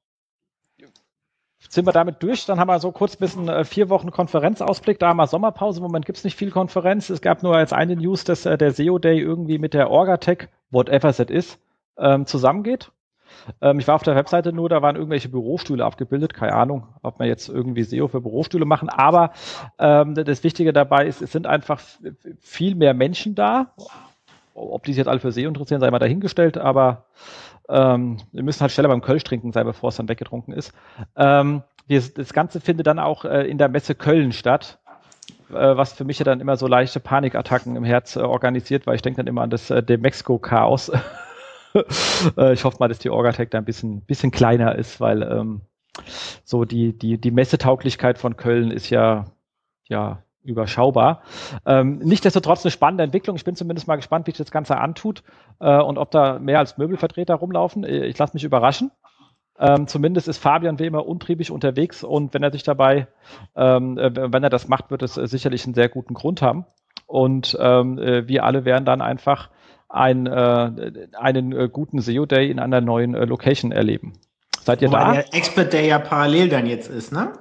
sind 1.76 1.86
wir 1.86 1.92
damit 1.92 2.22
durch. 2.22 2.44
Dann 2.46 2.58
haben 2.58 2.68
wir 2.68 2.80
so 2.80 2.90
kurz 2.90 3.14
ein 3.14 3.20
bisschen 3.20 3.48
äh, 3.48 3.64
vier 3.64 3.88
Wochen 3.88 4.10
Konferenzausblick. 4.10 4.98
Da 4.98 5.08
haben 5.08 5.18
wir 5.18 5.28
Sommerpause. 5.28 5.78
Im 5.78 5.84
Moment 5.84 6.06
gibt 6.06 6.18
es 6.18 6.24
nicht 6.24 6.36
viel 6.36 6.50
Konferenz. 6.50 7.08
Es 7.08 7.20
gab 7.20 7.44
nur 7.44 7.56
jetzt 7.58 7.72
eine 7.72 7.94
News, 7.94 8.24
dass 8.24 8.44
äh, 8.46 8.58
der 8.58 8.72
SEO 8.72 8.98
Day 8.98 9.20
irgendwie 9.20 9.58
mit 9.58 9.74
der 9.74 9.90
Orgatech, 9.90 10.48
whatever 10.70 11.12
that 11.12 11.30
is, 11.30 11.58
ähm, 11.98 12.26
zusammengeht. 12.26 12.90
Ähm, 13.60 13.78
ich 13.78 13.86
war 13.86 13.94
auf 13.94 14.02
der 14.02 14.16
Webseite 14.16 14.52
nur, 14.52 14.68
da 14.68 14.82
waren 14.82 14.96
irgendwelche 14.96 15.28
Bürostühle 15.28 15.84
abgebildet. 15.84 16.34
Keine 16.34 16.54
Ahnung, 16.54 16.88
ob 17.02 17.20
wir 17.20 17.26
jetzt 17.26 17.48
irgendwie 17.48 17.84
SEO 17.84 18.08
für 18.08 18.20
Bürostühle 18.20 18.64
machen. 18.64 18.88
Aber 18.88 19.32
ähm, 19.78 20.14
das 20.14 20.42
Wichtige 20.42 20.72
dabei 20.72 21.06
ist, 21.06 21.22
es 21.22 21.30
sind 21.30 21.46
einfach 21.46 21.80
viel 22.40 22.74
mehr 22.74 22.94
Menschen 22.94 23.34
da. 23.34 23.72
Ob 24.54 24.84
die 24.84 24.92
sich 24.92 24.98
jetzt 24.98 25.08
alle 25.08 25.20
für 25.20 25.32
SEO 25.32 25.48
interessieren, 25.48 25.80
sei 25.80 25.90
mal 25.90 25.98
dahingestellt. 25.98 26.56
Aber 26.56 27.04
ähm, 27.68 28.18
wir 28.32 28.42
müssen 28.42 28.60
halt 28.60 28.72
schneller 28.72 28.88
beim 28.88 29.02
Kölsch 29.02 29.24
trinken 29.24 29.52
sein, 29.52 29.64
bevor 29.64 29.88
es 29.88 29.96
dann 29.96 30.08
weggetrunken 30.08 30.54
ist. 30.54 30.72
Ähm, 31.16 31.62
das, 31.88 32.32
Ganze 32.32 32.60
findet 32.60 32.86
dann 32.86 32.98
auch 32.98 33.24
äh, 33.24 33.48
in 33.48 33.58
der 33.58 33.68
Messe 33.68 33.94
Köln 33.94 34.32
statt, 34.32 34.78
äh, 35.50 35.76
was 35.76 35.92
für 35.92 36.04
mich 36.04 36.18
ja 36.18 36.24
dann 36.24 36.40
immer 36.40 36.56
so 36.56 36.66
leichte 36.66 37.00
Panikattacken 37.00 37.76
im 37.76 37.84
Herz 37.84 38.16
äh, 38.16 38.20
organisiert, 38.20 38.86
weil 38.86 38.96
ich 38.96 39.02
denke 39.02 39.18
dann 39.18 39.26
immer 39.26 39.42
an 39.42 39.50
das 39.50 39.70
äh, 39.70 39.82
Demexco-Chaos. 39.82 40.92
Äh, 42.38 42.54
ich 42.54 42.64
hoffe 42.64 42.78
mal, 42.80 42.88
dass 42.88 43.00
die 43.00 43.10
Orgatec 43.10 43.50
da 43.50 43.58
ein 43.58 43.66
bisschen, 43.66 44.00
bisschen 44.00 44.30
kleiner 44.30 44.76
ist, 44.76 44.98
weil 44.98 45.22
ähm, 45.22 45.60
so 46.42 46.64
die, 46.64 46.96
die, 46.96 47.20
die 47.20 47.30
Messetauglichkeit 47.30 48.16
von 48.16 48.38
Köln 48.38 48.70
ist 48.70 48.88
ja, 48.88 49.26
ja 49.86 50.22
überschaubar. 50.46 51.22
Ähm, 51.64 51.98
Nichtsdestotrotz 51.98 52.64
eine 52.64 52.70
spannende 52.70 53.04
Entwicklung. 53.04 53.36
Ich 53.36 53.44
bin 53.44 53.56
zumindest 53.56 53.88
mal 53.88 53.96
gespannt, 53.96 54.26
wie 54.26 54.30
sich 54.30 54.38
das 54.38 54.50
Ganze 54.50 54.78
antut 54.78 55.22
äh, 55.60 55.80
und 55.80 55.98
ob 55.98 56.10
da 56.10 56.38
mehr 56.38 56.58
als 56.58 56.78
Möbelvertreter 56.78 57.34
rumlaufen. 57.34 57.84
Ich 57.84 58.16
lasse 58.18 58.34
mich 58.34 58.44
überraschen. 58.44 58.90
Ähm, 59.58 59.86
zumindest 59.86 60.28
ist 60.28 60.38
Fabian 60.38 60.78
wie 60.78 60.86
immer 60.86 61.06
untriebig 61.06 61.50
unterwegs 61.50 62.04
und 62.04 62.34
wenn 62.34 62.42
er 62.42 62.52
sich 62.52 62.62
dabei, 62.62 63.08
ähm, 63.54 63.96
äh, 63.96 64.32
wenn 64.32 64.42
er 64.42 64.50
das 64.50 64.68
macht, 64.68 64.90
wird 64.90 65.02
es 65.02 65.16
äh, 65.16 65.26
sicherlich 65.26 65.64
einen 65.64 65.74
sehr 65.74 65.88
guten 65.88 66.14
Grund 66.14 66.42
haben. 66.42 66.66
Und 67.06 67.56
ähm, 67.60 67.98
äh, 67.98 68.28
wir 68.28 68.44
alle 68.44 68.64
werden 68.64 68.84
dann 68.84 69.00
einfach 69.00 69.50
ein, 69.88 70.26
äh, 70.26 71.08
einen 71.18 71.52
äh, 71.52 71.68
guten 71.72 72.00
SEO 72.00 72.26
Day 72.26 72.50
in 72.50 72.58
einer 72.58 72.80
neuen 72.80 73.14
äh, 73.14 73.24
Location 73.24 73.72
erleben. 73.72 74.14
Seid 74.62 74.82
ihr 74.82 74.88
Wobei 74.88 74.98
da? 74.98 75.12
Der 75.12 75.34
Expert 75.34 75.72
Day 75.72 75.88
ja 75.88 75.98
parallel 75.98 76.48
dann 76.48 76.66
jetzt 76.66 76.90
ist, 76.90 77.12
ne? 77.12 77.32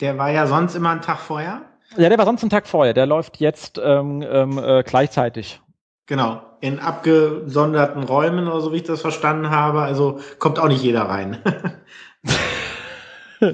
Der 0.00 0.16
war 0.16 0.30
ja 0.30 0.46
sonst 0.46 0.76
immer 0.76 0.90
einen 0.90 1.02
Tag 1.02 1.18
vorher. 1.18 1.62
Ja, 1.96 2.08
der 2.08 2.18
war 2.18 2.26
sonst 2.26 2.42
einen 2.42 2.50
Tag 2.50 2.66
vorher. 2.66 2.94
Der 2.94 3.06
läuft 3.06 3.38
jetzt 3.38 3.80
ähm, 3.82 4.22
ähm, 4.22 4.58
äh, 4.58 4.82
gleichzeitig. 4.82 5.60
Genau, 6.06 6.42
in 6.60 6.78
abgesonderten 6.78 8.02
Räumen 8.02 8.48
oder 8.48 8.60
so, 8.60 8.72
wie 8.72 8.76
ich 8.76 8.82
das 8.82 9.00
verstanden 9.00 9.50
habe. 9.50 9.82
Also 9.82 10.20
kommt 10.38 10.58
auch 10.58 10.68
nicht 10.68 10.82
jeder 10.82 11.02
rein. 11.02 11.38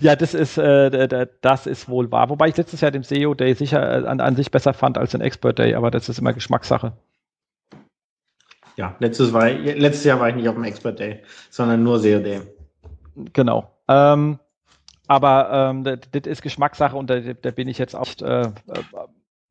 ja, 0.00 0.16
das 0.16 0.34
ist, 0.34 0.58
äh, 0.58 1.26
das 1.40 1.66
ist 1.66 1.88
wohl 1.88 2.10
wahr. 2.10 2.30
Wobei 2.30 2.48
ich 2.48 2.56
letztes 2.56 2.80
Jahr 2.80 2.90
den 2.90 3.02
SEO 3.02 3.34
Day 3.34 3.54
sicher 3.54 4.04
äh, 4.04 4.06
an, 4.06 4.20
an 4.20 4.36
sich 4.36 4.50
besser 4.50 4.74
fand 4.74 4.98
als 4.98 5.12
den 5.12 5.20
Expert 5.20 5.58
Day, 5.58 5.74
aber 5.74 5.90
das 5.90 6.08
ist 6.08 6.18
immer 6.18 6.32
Geschmackssache. 6.32 6.92
Ja, 8.76 8.94
letztes, 9.00 9.32
war, 9.32 9.50
letztes 9.50 10.04
Jahr 10.04 10.20
war 10.20 10.28
ich 10.28 10.36
nicht 10.36 10.48
auf 10.48 10.54
dem 10.54 10.64
Expert 10.64 11.00
Day, 11.00 11.22
sondern 11.50 11.82
nur 11.82 11.98
SEO 11.98 12.20
Day. 12.20 12.42
Genau. 13.32 13.70
Ähm, 13.88 14.38
aber 15.08 15.50
ähm, 15.70 15.84
das, 15.84 16.26
ist 16.26 16.42
Geschmackssache 16.42 16.96
und 16.96 17.10
da, 17.10 17.18
da 17.18 17.50
bin 17.50 17.66
ich 17.66 17.78
jetzt 17.78 17.96
auch 17.96 18.08
äh, 18.20 18.52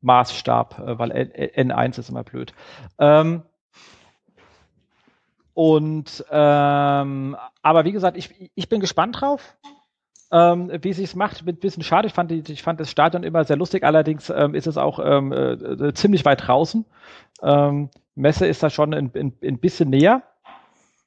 Maßstab, 0.00 0.78
äh, 0.78 0.98
weil 0.98 1.12
N1 1.12 1.98
ist 1.98 2.08
immer 2.08 2.24
blöd. 2.24 2.54
Ähm, 2.98 3.42
und 5.52 6.24
ähm, 6.30 7.36
aber 7.62 7.84
wie 7.84 7.92
gesagt, 7.92 8.16
ich, 8.16 8.52
ich 8.54 8.68
bin 8.68 8.80
gespannt 8.80 9.20
drauf, 9.20 9.56
ähm, 10.30 10.70
wie 10.82 10.90
es 10.90 11.14
macht. 11.16 11.44
Bin 11.44 11.56
ein 11.56 11.60
bisschen 11.60 11.82
schade. 11.82 12.06
Ich 12.06 12.14
fand, 12.14 12.30
ich 12.30 12.62
fand 12.62 12.78
das 12.78 12.90
Stadion 12.90 13.24
immer 13.24 13.44
sehr 13.44 13.56
lustig. 13.56 13.82
Allerdings 13.82 14.30
ähm, 14.30 14.54
ist 14.54 14.68
es 14.68 14.76
auch 14.76 15.00
ähm, 15.02 15.32
äh, 15.32 15.92
ziemlich 15.94 16.24
weit 16.24 16.46
draußen. 16.46 16.84
Ähm, 17.42 17.90
Messe 18.14 18.46
ist 18.46 18.62
da 18.62 18.70
schon 18.70 18.94
ein, 18.94 19.10
ein, 19.14 19.32
ein 19.42 19.58
bisschen 19.58 19.90
näher 19.90 20.22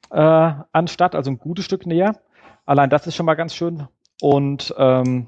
äh, 0.10 0.54
anstatt, 0.72 1.16
also 1.16 1.32
ein 1.32 1.38
gutes 1.38 1.66
Stück 1.66 1.86
näher. 1.86 2.20
Allein 2.66 2.90
das 2.90 3.08
ist 3.08 3.16
schon 3.16 3.26
mal 3.26 3.36
ganz 3.36 3.56
schön. 3.56 3.88
Und 4.22 4.74
ähm, 4.78 5.28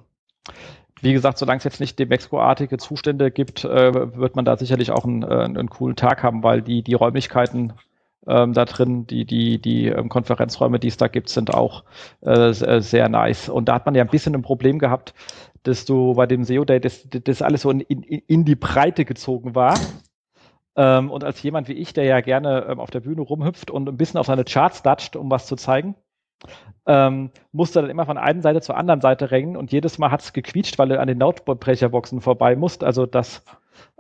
wie 1.01 1.13
gesagt, 1.13 1.38
solange 1.38 1.57
es 1.57 1.63
jetzt 1.65 1.81
nicht 1.81 1.99
Demexco-artige 1.99 2.77
Zustände 2.77 3.31
gibt, 3.31 3.65
äh, 3.65 4.15
wird 4.15 4.35
man 4.38 4.45
da 4.45 4.55
sicherlich 4.55 4.91
auch 4.91 5.03
einen, 5.03 5.23
äh, 5.23 5.25
einen 5.25 5.69
coolen 5.69 5.97
Tag 5.97 6.23
haben, 6.23 6.43
weil 6.43 6.61
die, 6.61 6.81
die 6.81 6.93
Räumlichkeiten 6.93 7.73
ähm, 8.25 8.53
da 8.53 8.65
drin, 8.65 9.05
die, 9.07 9.25
die, 9.25 9.59
die 9.59 9.88
ähm, 9.88 10.07
Konferenzräume, 10.07 10.80
die 10.80 10.88
es 10.88 10.97
da 10.97 11.07
gibt, 11.07 11.30
sind 11.30 11.53
auch 11.53 11.83
äh, 12.22 12.53
sehr 12.53 13.09
nice. 13.09 13.49
Und 13.49 13.67
da 13.67 13.75
hat 13.75 13.85
man 13.85 13.95
ja 13.95 14.03
ein 14.03 14.09
bisschen 14.09 14.35
ein 14.35 14.43
Problem 14.43 14.80
gehabt, 14.80 15.13
dass 15.63 15.85
du 15.85 16.13
bei 16.13 16.25
dem 16.25 16.43
SEO 16.43 16.63
Day, 16.63 16.80
das, 16.80 17.05
das 17.09 17.41
alles 17.41 17.63
so 17.63 17.72
in, 17.72 17.81
in, 17.81 18.03
in 18.03 18.45
die 18.45 18.55
Breite 18.55 19.05
gezogen 19.05 19.55
war. 19.55 19.77
Ähm, 20.75 21.11
und 21.11 21.23
als 21.23 21.41
jemand 21.43 21.67
wie 21.67 21.73
ich, 21.73 21.93
der 21.93 22.05
ja 22.05 22.22
gerne 22.22 22.65
ähm, 22.69 22.80
auf 22.80 22.91
der 22.91 23.01
Bühne 23.01 23.22
rumhüpft 23.22 23.72
und 23.72 23.89
ein 23.89 23.97
bisschen 23.97 24.19
auf 24.19 24.27
seine 24.27 24.45
Charts 24.45 24.83
datscht, 24.83 25.15
um 25.15 25.30
was 25.30 25.47
zu 25.47 25.55
zeigen, 25.55 25.95
ähm, 26.85 27.31
musste 27.51 27.81
dann 27.81 27.89
immer 27.89 28.05
von 28.05 28.17
einer 28.17 28.41
Seite 28.41 28.61
zur 28.61 28.77
anderen 28.77 29.01
Seite 29.01 29.31
rennen 29.31 29.55
und 29.55 29.72
jedes 29.72 29.97
Mal 29.97 30.11
hat 30.11 30.22
es 30.22 30.33
gequietscht, 30.33 30.77
weil 30.77 30.89
du 30.89 30.99
an 30.99 31.07
den 31.07 31.19
Lautsprecherboxen 31.19 32.22
vorbei 32.22 32.55
musst. 32.55 32.83
Also 32.83 33.05
das 33.05 33.43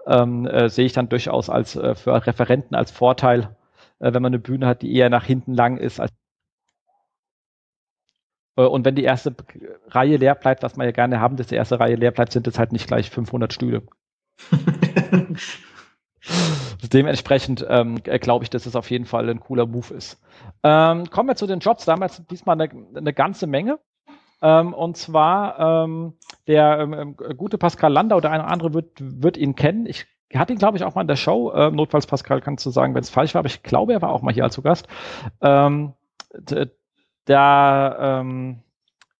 ähm, 0.05 0.45
äh, 0.47 0.69
sehe 0.69 0.85
ich 0.85 0.93
dann 0.93 1.09
durchaus 1.09 1.49
als 1.49 1.75
äh, 1.75 1.95
für 1.95 2.25
Referenten 2.25 2.75
als 2.75 2.91
Vorteil, 2.91 3.55
äh, 3.99 4.13
wenn 4.13 4.21
man 4.21 4.31
eine 4.31 4.39
Bühne 4.39 4.67
hat, 4.67 4.81
die 4.81 4.93
eher 4.93 5.09
nach 5.09 5.25
hinten 5.25 5.53
lang 5.53 5.77
ist. 5.77 5.99
Äh, 5.99 6.07
und 8.63 8.85
wenn 8.85 8.95
die 8.95 9.03
erste 9.03 9.35
Reihe 9.87 10.17
leer 10.17 10.35
bleibt, 10.35 10.63
was 10.63 10.77
wir 10.77 10.85
ja 10.85 10.91
gerne 10.91 11.19
haben, 11.19 11.37
dass 11.37 11.47
die 11.47 11.55
erste 11.55 11.79
Reihe 11.79 11.95
leer 11.95 12.11
bleibt, 12.11 12.33
sind 12.33 12.47
es 12.47 12.59
halt 12.59 12.73
nicht 12.73 12.87
gleich 12.87 13.09
500 13.09 13.53
Stühle. 13.53 13.83
Dementsprechend 16.91 17.65
ähm, 17.67 18.01
glaube 18.03 18.43
ich, 18.43 18.49
dass 18.49 18.65
es 18.65 18.75
auf 18.75 18.89
jeden 18.91 19.05
Fall 19.05 19.29
ein 19.29 19.39
cooler 19.39 19.65
Move 19.65 19.93
ist. 19.93 20.21
Ähm, 20.63 21.09
kommen 21.09 21.29
wir 21.29 21.35
zu 21.35 21.47
den 21.47 21.59
Jobs. 21.59 21.85
Damals 21.85 22.25
diesmal 22.27 22.59
eine, 22.59 22.69
eine 22.95 23.13
ganze 23.13 23.47
Menge. 23.47 23.79
Ähm, 24.41 24.73
und 24.73 24.97
zwar 24.97 25.85
ähm, 25.85 26.13
der 26.47 26.79
ähm, 26.79 26.93
ähm, 26.93 27.15
gute 27.37 27.57
Pascal 27.57 27.91
Landau, 27.91 28.19
der 28.19 28.31
eine 28.31 28.43
oder 28.43 28.51
andere 28.51 28.73
wird, 28.73 28.91
wird 28.99 29.37
ihn 29.37 29.55
kennen. 29.55 29.85
Ich 29.85 30.05
hatte 30.33 30.53
ihn, 30.53 30.59
glaube 30.59 30.77
ich, 30.77 30.83
auch 30.83 30.95
mal 30.95 31.01
in 31.01 31.07
der 31.07 31.15
Show. 31.15 31.53
Notfalls, 31.71 32.07
Pascal, 32.07 32.41
kannst 32.41 32.65
du 32.65 32.71
sagen, 32.71 32.95
wenn 32.95 33.03
es 33.03 33.11
falsch 33.11 33.35
war, 33.35 33.39
aber 33.39 33.47
ich 33.47 33.61
glaube, 33.61 33.93
er 33.93 34.01
war 34.01 34.11
auch 34.11 34.23
mal 34.23 34.33
hier 34.33 34.43
als 34.43 34.59
Gast. 34.63 34.87
Da 35.39 35.69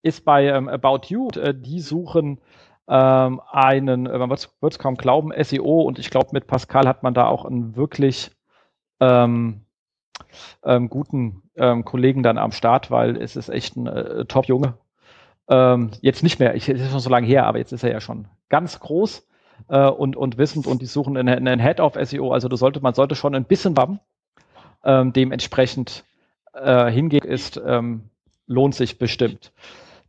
ist 0.03 0.25
bei 0.25 0.53
About 0.53 1.07
You, 1.07 1.30
äh, 1.30 1.56
die 1.56 1.80
suchen 1.80 2.40
ähm, 2.87 3.41
einen, 3.51 4.05
äh, 4.05 4.17
man 4.17 4.29
wird 4.29 4.49
es 4.61 4.79
kaum 4.79 4.95
glauben, 4.95 5.31
SEO 5.41 5.81
und 5.81 5.99
ich 5.99 6.09
glaube, 6.09 6.29
mit 6.33 6.47
Pascal 6.47 6.87
hat 6.87 7.03
man 7.03 7.13
da 7.13 7.27
auch 7.27 7.45
einen 7.45 7.75
wirklich 7.75 8.31
ähm, 8.99 9.61
ähm, 10.63 10.89
guten 10.89 11.43
ähm, 11.55 11.85
Kollegen 11.85 12.23
dann 12.23 12.37
am 12.37 12.51
Start, 12.51 12.91
weil 12.91 13.17
es 13.17 13.35
ist 13.35 13.49
echt 13.49 13.75
ein 13.75 13.87
äh, 13.87 14.25
Top-Junge. 14.25 14.77
Ähm, 15.49 15.91
jetzt 16.01 16.23
nicht 16.23 16.39
mehr, 16.39 16.55
ich, 16.55 16.69
es 16.69 16.81
ist 16.81 16.91
schon 16.91 16.99
so 16.99 17.09
lange 17.09 17.27
her, 17.27 17.45
aber 17.45 17.57
jetzt 17.57 17.71
ist 17.71 17.83
er 17.83 17.91
ja 17.91 18.01
schon 18.01 18.27
ganz 18.49 18.79
groß 18.79 19.27
äh, 19.69 19.87
und, 19.87 20.15
und 20.15 20.37
wissend 20.37 20.67
und 20.67 20.81
die 20.81 20.85
suchen 20.85 21.17
einen, 21.17 21.47
einen 21.47 21.61
Head 21.61 21.79
of 21.79 21.95
SEO, 22.01 22.31
also 22.31 22.53
sollte, 22.55 22.81
man 22.81 22.93
sollte 22.93 23.15
schon 23.15 23.35
ein 23.35 23.45
bisschen 23.45 23.77
wappen. 23.77 23.99
Ähm, 24.85 25.13
dementsprechend 25.13 26.03
äh, 26.53 26.91
hingehen 26.91 27.23
ist, 27.23 27.61
lohnt 28.47 28.75
sich 28.75 28.97
bestimmt. 28.97 29.53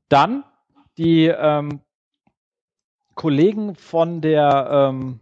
Dann 0.09 0.43
die 0.99 1.27
ähm, 1.27 1.81
Kollegen 3.15 3.75
von 3.75 4.21
der 4.21 4.69
ähm, 4.71 5.21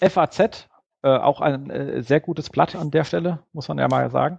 FAZ, 0.00 0.68
äh, 1.02 1.08
auch 1.08 1.40
ein 1.40 1.70
äh, 1.70 2.02
sehr 2.02 2.20
gutes 2.20 2.50
Blatt 2.50 2.74
an 2.74 2.90
der 2.90 3.04
Stelle, 3.04 3.40
muss 3.52 3.68
man 3.68 3.78
ja 3.78 3.88
mal 3.88 4.10
sagen, 4.10 4.38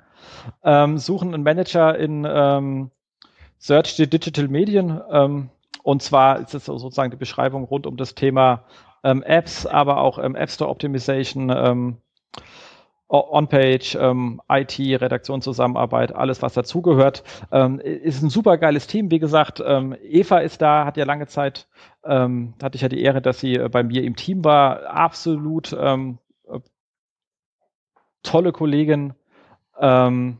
ähm, 0.63 0.97
suchen 0.97 1.33
einen 1.33 1.43
Manager 1.43 1.97
in 1.97 2.27
ähm, 2.29 2.91
Search 3.57 3.95
Digital 3.95 4.47
Medien. 4.47 5.01
Ähm, 5.11 5.49
und 5.83 6.01
zwar 6.01 6.39
ist 6.39 6.53
es 6.53 6.65
sozusagen 6.65 7.11
die 7.11 7.17
Beschreibung 7.17 7.63
rund 7.63 7.87
um 7.87 7.97
das 7.97 8.15
Thema 8.15 8.65
ähm, 9.03 9.23
Apps, 9.23 9.65
aber 9.65 9.97
auch 9.97 10.19
ähm, 10.19 10.35
App 10.35 10.49
Store 10.49 10.69
Optimization, 10.69 11.49
ähm, 11.49 11.97
On-Page, 13.11 13.97
ähm, 13.99 14.41
IT, 14.49 14.79
Redaktionszusammenarbeit, 14.79 16.15
alles, 16.15 16.41
was 16.41 16.53
dazugehört. 16.53 17.23
Ähm, 17.51 17.79
ist 17.79 18.23
ein 18.23 18.29
super 18.29 18.57
geiles 18.57 18.87
Team. 18.87 19.11
Wie 19.11 19.19
gesagt, 19.19 19.61
ähm, 19.65 19.95
Eva 20.01 20.39
ist 20.39 20.61
da, 20.61 20.85
hat 20.85 20.95
ja 20.95 21.03
lange 21.03 21.27
Zeit, 21.27 21.67
ähm, 22.05 22.53
hatte 22.63 22.75
ich 22.75 22.81
ja 22.81 22.89
die 22.89 23.01
Ehre, 23.01 23.21
dass 23.21 23.39
sie 23.39 23.55
äh, 23.55 23.69
bei 23.69 23.83
mir 23.83 24.03
im 24.03 24.15
Team 24.15 24.45
war. 24.45 24.85
Absolut 24.85 25.75
ähm, 25.77 26.19
äh, 26.47 26.59
tolle 28.23 28.53
Kollegin. 28.53 29.13
Ähm, 29.77 30.37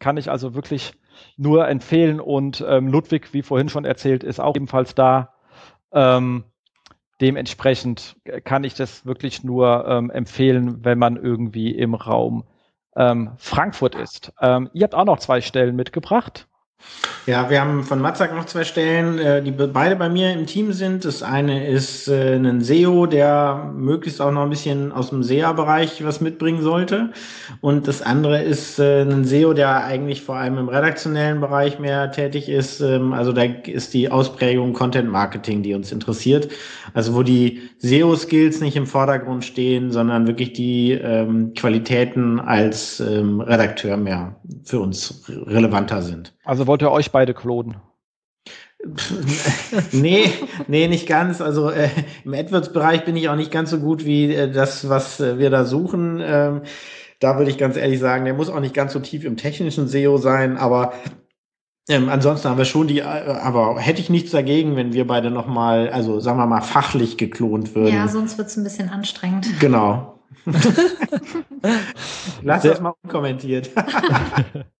kann 0.00 0.16
ich 0.16 0.30
also 0.30 0.54
wirklich 0.54 0.94
nur 1.36 1.68
empfehlen. 1.68 2.18
Und 2.18 2.64
ähm, 2.66 2.88
Ludwig, 2.88 3.32
wie 3.32 3.42
vorhin 3.42 3.68
schon 3.68 3.84
erzählt, 3.84 4.24
ist 4.24 4.40
auch 4.40 4.56
ebenfalls 4.56 4.96
da. 4.96 5.34
Ähm, 5.92 6.44
dementsprechend 7.20 8.16
kann 8.44 8.64
ich 8.64 8.74
das 8.74 9.06
wirklich 9.06 9.44
nur 9.44 9.86
ähm, 9.86 10.10
empfehlen, 10.10 10.84
wenn 10.84 10.98
man 10.98 11.16
irgendwie 11.16 11.70
im 11.70 11.94
Raum 11.94 12.44
ähm, 12.96 13.32
Frankfurt 13.36 13.94
ist. 13.94 14.32
Ähm, 14.40 14.70
ihr 14.72 14.84
habt 14.84 14.94
auch 14.94 15.04
noch 15.04 15.18
zwei 15.18 15.40
Stellen 15.40 15.76
mitgebracht. 15.76 16.48
Ja, 17.26 17.50
wir 17.50 17.60
haben 17.60 17.84
von 17.84 18.00
Matzak 18.00 18.34
noch 18.34 18.46
zwei 18.46 18.64
Stellen, 18.64 19.18
äh, 19.18 19.42
die 19.42 19.50
beide 19.50 19.94
bei 19.94 20.08
mir 20.08 20.32
im 20.32 20.46
Team 20.46 20.72
sind. 20.72 21.04
Das 21.04 21.22
eine 21.22 21.68
ist 21.68 22.08
äh, 22.08 22.36
ein 22.36 22.62
SEO, 22.62 23.06
der 23.06 23.72
möglichst 23.76 24.20
auch 24.20 24.32
noch 24.32 24.42
ein 24.42 24.50
bisschen 24.50 24.90
aus 24.90 25.10
dem 25.10 25.22
SEA-Bereich 25.22 26.02
was 26.02 26.20
mitbringen 26.20 26.62
sollte. 26.62 27.10
Und 27.60 27.86
das 27.86 28.00
andere 28.00 28.42
ist 28.42 28.78
äh, 28.78 29.02
ein 29.02 29.24
SEO, 29.24 29.52
der 29.52 29.84
eigentlich 29.84 30.22
vor 30.22 30.36
allem 30.36 30.56
im 30.56 30.68
redaktionellen 30.68 31.40
Bereich 31.40 31.78
mehr 31.78 32.10
tätig 32.10 32.48
ist. 32.48 32.80
Ähm, 32.80 33.12
also 33.12 33.32
da 33.32 33.42
ist 33.42 33.92
die 33.92 34.10
Ausprägung 34.10 34.72
Content 34.72 35.10
Marketing, 35.10 35.62
die 35.62 35.74
uns 35.74 35.92
interessiert. 35.92 36.48
Also 36.94 37.14
wo 37.14 37.22
die 37.22 37.60
SEO-Skills 37.78 38.60
nicht 38.60 38.76
im 38.76 38.86
Vordergrund 38.86 39.44
stehen, 39.44 39.92
sondern 39.92 40.26
wirklich 40.26 40.54
die 40.54 40.92
ähm, 40.92 41.52
Qualitäten 41.54 42.40
als 42.40 42.98
ähm, 42.98 43.40
Redakteur 43.40 43.98
mehr 43.98 44.34
für 44.64 44.80
uns 44.80 45.22
relevanter 45.28 46.00
sind. 46.00 46.32
Also 46.44 46.66
wollt 46.70 46.82
ihr 46.82 46.92
euch 46.92 47.10
beide 47.10 47.34
klonen? 47.34 47.78
nee, 49.90 50.32
nee, 50.68 50.86
nicht 50.86 51.08
ganz. 51.08 51.40
Also 51.40 51.68
äh, 51.68 51.88
im 52.24 52.32
AdWords-Bereich 52.32 53.04
bin 53.04 53.16
ich 53.16 53.28
auch 53.28 53.34
nicht 53.34 53.50
ganz 53.50 53.70
so 53.70 53.80
gut 53.80 54.04
wie 54.04 54.32
äh, 54.32 54.52
das, 54.52 54.88
was 54.88 55.18
äh, 55.18 55.36
wir 55.38 55.50
da 55.50 55.64
suchen. 55.64 56.22
Ähm, 56.22 56.62
da 57.18 57.38
würde 57.38 57.50
ich 57.50 57.58
ganz 57.58 57.76
ehrlich 57.76 57.98
sagen, 57.98 58.24
der 58.24 58.34
muss 58.34 58.48
auch 58.48 58.60
nicht 58.60 58.72
ganz 58.72 58.92
so 58.92 59.00
tief 59.00 59.24
im 59.24 59.36
technischen 59.36 59.88
SEO 59.88 60.16
sein, 60.16 60.56
aber 60.56 60.92
Ähm, 61.88 62.08
ansonsten 62.08 62.48
haben 62.48 62.58
wir 62.58 62.66
schon 62.66 62.86
die, 62.86 63.00
äh, 63.00 63.02
aber 63.02 63.80
hätte 63.80 64.00
ich 64.00 64.08
nichts 64.08 64.30
dagegen, 64.30 64.76
wenn 64.76 64.92
wir 64.92 65.08
beide 65.08 65.32
nochmal, 65.32 65.90
also 65.90 66.20
sagen 66.20 66.38
wir 66.38 66.46
mal, 66.46 66.60
fachlich 66.60 67.18
geklont 67.18 67.74
würden. 67.74 67.96
Ja, 67.96 68.06
sonst 68.06 68.38
wird 68.38 68.46
es 68.46 68.56
ein 68.56 68.62
bisschen 68.62 68.90
anstrengend. 68.90 69.58
Genau. 69.58 70.20
Lass 72.42 72.62
das 72.62 72.80
mal 72.80 72.94
unkommentiert. 73.02 73.70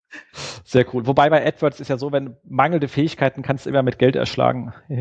Sehr 0.64 0.86
cool. 0.92 1.06
Wobei 1.06 1.30
bei 1.30 1.46
AdWords 1.46 1.80
ist 1.80 1.88
ja 1.88 1.98
so, 1.98 2.12
wenn 2.12 2.36
mangelnde 2.48 2.88
Fähigkeiten 2.88 3.42
kannst 3.42 3.66
du 3.66 3.70
immer 3.70 3.82
mit 3.82 3.98
Geld 3.98 4.16
erschlagen. 4.16 4.72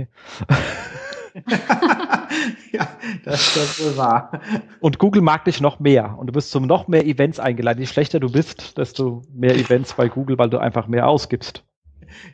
ja, 2.72 2.88
das, 3.24 3.54
das 3.54 3.80
ist 3.80 3.98
wahr. 3.98 4.32
Und 4.80 5.00
Google 5.00 5.22
mag 5.22 5.46
dich 5.46 5.62
noch 5.62 5.80
mehr. 5.80 6.18
Und 6.18 6.28
du 6.28 6.34
bist 6.34 6.52
zum 6.52 6.66
noch 6.66 6.88
mehr 6.88 7.06
Events 7.06 7.40
eingeladen. 7.40 7.80
Je 7.80 7.86
schlechter 7.86 8.20
du 8.20 8.32
bist, 8.32 8.78
desto 8.78 9.22
mehr 9.34 9.56
Events 9.56 9.94
bei 9.94 10.10
Google, 10.10 10.38
weil 10.38 10.50
du 10.50 10.58
einfach 10.58 10.88
mehr 10.88 11.08
ausgibst. 11.08 11.64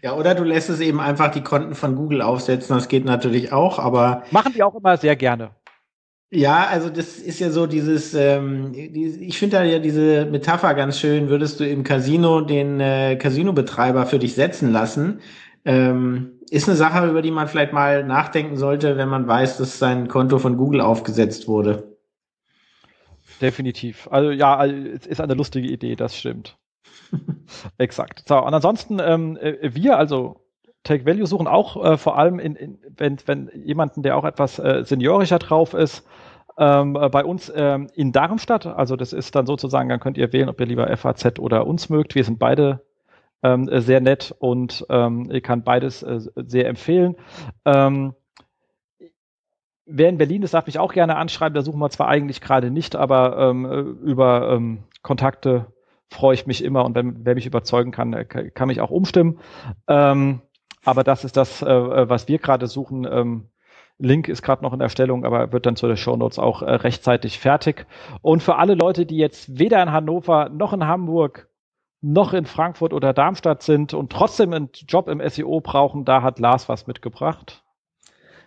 Ja, 0.01 0.13
oder 0.15 0.35
du 0.35 0.43
lässt 0.43 0.69
es 0.69 0.79
eben 0.79 0.99
einfach 0.99 1.31
die 1.31 1.41
Konten 1.41 1.75
von 1.75 1.95
Google 1.95 2.21
aufsetzen. 2.21 2.75
Das 2.75 2.87
geht 2.87 3.05
natürlich 3.05 3.51
auch, 3.51 3.79
aber. 3.79 4.23
Machen 4.31 4.53
die 4.53 4.63
auch 4.63 4.75
immer 4.75 4.97
sehr 4.97 5.15
gerne. 5.15 5.51
Ja, 6.31 6.67
also 6.67 6.89
das 6.89 7.17
ist 7.17 7.39
ja 7.39 7.49
so 7.49 7.67
dieses, 7.67 8.13
ähm, 8.13 8.73
ich 8.73 9.37
finde 9.37 9.57
da 9.57 9.63
ja 9.63 9.79
diese 9.79 10.25
Metapher 10.25 10.73
ganz 10.73 10.99
schön, 10.99 11.29
würdest 11.29 11.59
du 11.59 11.67
im 11.67 11.83
Casino 11.83 12.41
den 12.41 12.79
äh, 12.79 13.15
Casino-Betreiber 13.15 14.05
für 14.05 14.19
dich 14.19 14.33
setzen 14.33 14.71
lassen, 14.71 15.21
ähm, 15.65 16.39
ist 16.49 16.67
eine 16.67 16.77
Sache, 16.77 17.07
über 17.07 17.21
die 17.21 17.31
man 17.31 17.47
vielleicht 17.47 17.73
mal 17.73 18.03
nachdenken 18.03 18.57
sollte, 18.57 18.97
wenn 18.97 19.09
man 19.09 19.27
weiß, 19.27 19.57
dass 19.57 19.79
sein 19.79 20.07
Konto 20.07 20.39
von 20.39 20.57
Google 20.57 20.81
aufgesetzt 20.81 21.47
wurde. 21.47 21.95
Definitiv. 23.41 24.07
Also 24.11 24.31
ja, 24.31 24.55
also, 24.55 24.75
es 24.75 25.05
ist 25.05 25.21
eine 25.21 25.33
lustige 25.33 25.67
Idee, 25.67 25.95
das 25.95 26.17
stimmt. 26.17 26.57
Exakt. 27.77 28.23
So, 28.27 28.37
und 28.37 28.53
ansonsten, 28.53 28.99
ähm, 28.99 29.37
äh, 29.37 29.73
wir, 29.73 29.97
also 29.97 30.44
Take 30.85 31.05
Value 31.05 31.25
suchen 31.25 31.47
auch 31.47 31.83
äh, 31.83 31.97
vor 31.97 32.17
allem, 32.17 32.39
in, 32.39 32.55
in, 32.55 32.77
wenn, 32.95 33.17
wenn 33.25 33.49
jemanden, 33.53 34.03
der 34.03 34.15
auch 34.15 34.23
etwas 34.23 34.59
äh, 34.59 34.83
seniorischer 34.85 35.39
drauf 35.39 35.73
ist, 35.73 36.07
ähm, 36.57 36.95
äh, 36.95 37.09
bei 37.09 37.25
uns 37.25 37.51
ähm, 37.53 37.87
in 37.95 38.11
Darmstadt. 38.11 38.65
Also 38.65 38.95
das 38.95 39.11
ist 39.11 39.35
dann 39.35 39.47
sozusagen, 39.47 39.89
dann 39.89 39.99
könnt 39.99 40.17
ihr 40.17 40.31
wählen, 40.31 40.47
ob 40.47 40.59
ihr 40.61 40.67
lieber 40.67 40.95
FAZ 40.95 41.39
oder 41.39 41.67
uns 41.67 41.89
mögt. 41.89 42.15
Wir 42.15 42.23
sind 42.23 42.39
beide 42.39 42.81
ähm, 43.43 43.67
sehr 43.81 43.99
nett 43.99 44.33
und 44.39 44.85
ähm, 44.89 45.29
ich 45.31 45.43
kann 45.43 45.63
beides 45.63 46.03
äh, 46.03 46.19
sehr 46.35 46.67
empfehlen. 46.67 47.15
Ähm, 47.65 48.13
wer 49.85 50.09
in 50.09 50.19
Berlin 50.19 50.43
ist, 50.43 50.53
darf 50.53 50.67
mich 50.67 50.79
auch 50.79 50.93
gerne 50.93 51.17
anschreiben. 51.17 51.55
Da 51.55 51.63
suchen 51.63 51.79
wir 51.79 51.89
zwar 51.89 52.07
eigentlich 52.07 52.41
gerade 52.41 52.69
nicht, 52.69 52.95
aber 52.95 53.37
ähm, 53.39 53.97
über 54.03 54.51
ähm, 54.51 54.83
Kontakte 55.01 55.65
freue 56.09 56.35
ich 56.35 56.45
mich 56.45 56.63
immer 56.63 56.85
und 56.85 56.95
wenn, 56.95 57.25
wer 57.25 57.35
mich 57.35 57.47
überzeugen 57.47 57.91
kann, 57.91 58.13
äh, 58.13 58.25
kann 58.25 58.67
mich 58.67 58.81
auch 58.81 58.91
umstimmen. 58.91 59.39
Ähm, 59.87 60.41
aber 60.85 61.03
das 61.03 61.23
ist 61.23 61.35
das, 61.35 61.61
äh, 61.61 62.09
was 62.09 62.27
wir 62.27 62.39
gerade 62.39 62.67
suchen. 62.67 63.05
Ähm, 63.09 63.49
Link 63.97 64.27
ist 64.27 64.41
gerade 64.41 64.63
noch 64.63 64.73
in 64.73 64.81
Erstellung, 64.81 65.25
aber 65.25 65.51
wird 65.51 65.65
dann 65.65 65.75
zu 65.75 65.87
den 65.87 65.97
Show 65.97 66.15
Notes 66.15 66.37
auch 66.37 66.61
äh, 66.61 66.71
rechtzeitig 66.71 67.39
fertig. 67.39 67.85
Und 68.21 68.43
für 68.43 68.57
alle 68.57 68.75
Leute, 68.75 69.05
die 69.05 69.17
jetzt 69.17 69.57
weder 69.57 69.81
in 69.81 69.91
Hannover 69.91 70.49
noch 70.49 70.73
in 70.73 70.85
Hamburg 70.85 71.49
noch 72.01 72.33
in 72.33 72.45
Frankfurt 72.45 72.93
oder 72.93 73.13
Darmstadt 73.13 73.63
sind 73.63 73.93
und 73.93 74.11
trotzdem 74.11 74.53
einen 74.53 74.69
Job 74.87 75.07
im 75.07 75.27
SEO 75.27 75.59
brauchen, 75.61 76.05
da 76.05 76.21
hat 76.21 76.39
Lars 76.39 76.69
was 76.69 76.85
mitgebracht. 76.85 77.63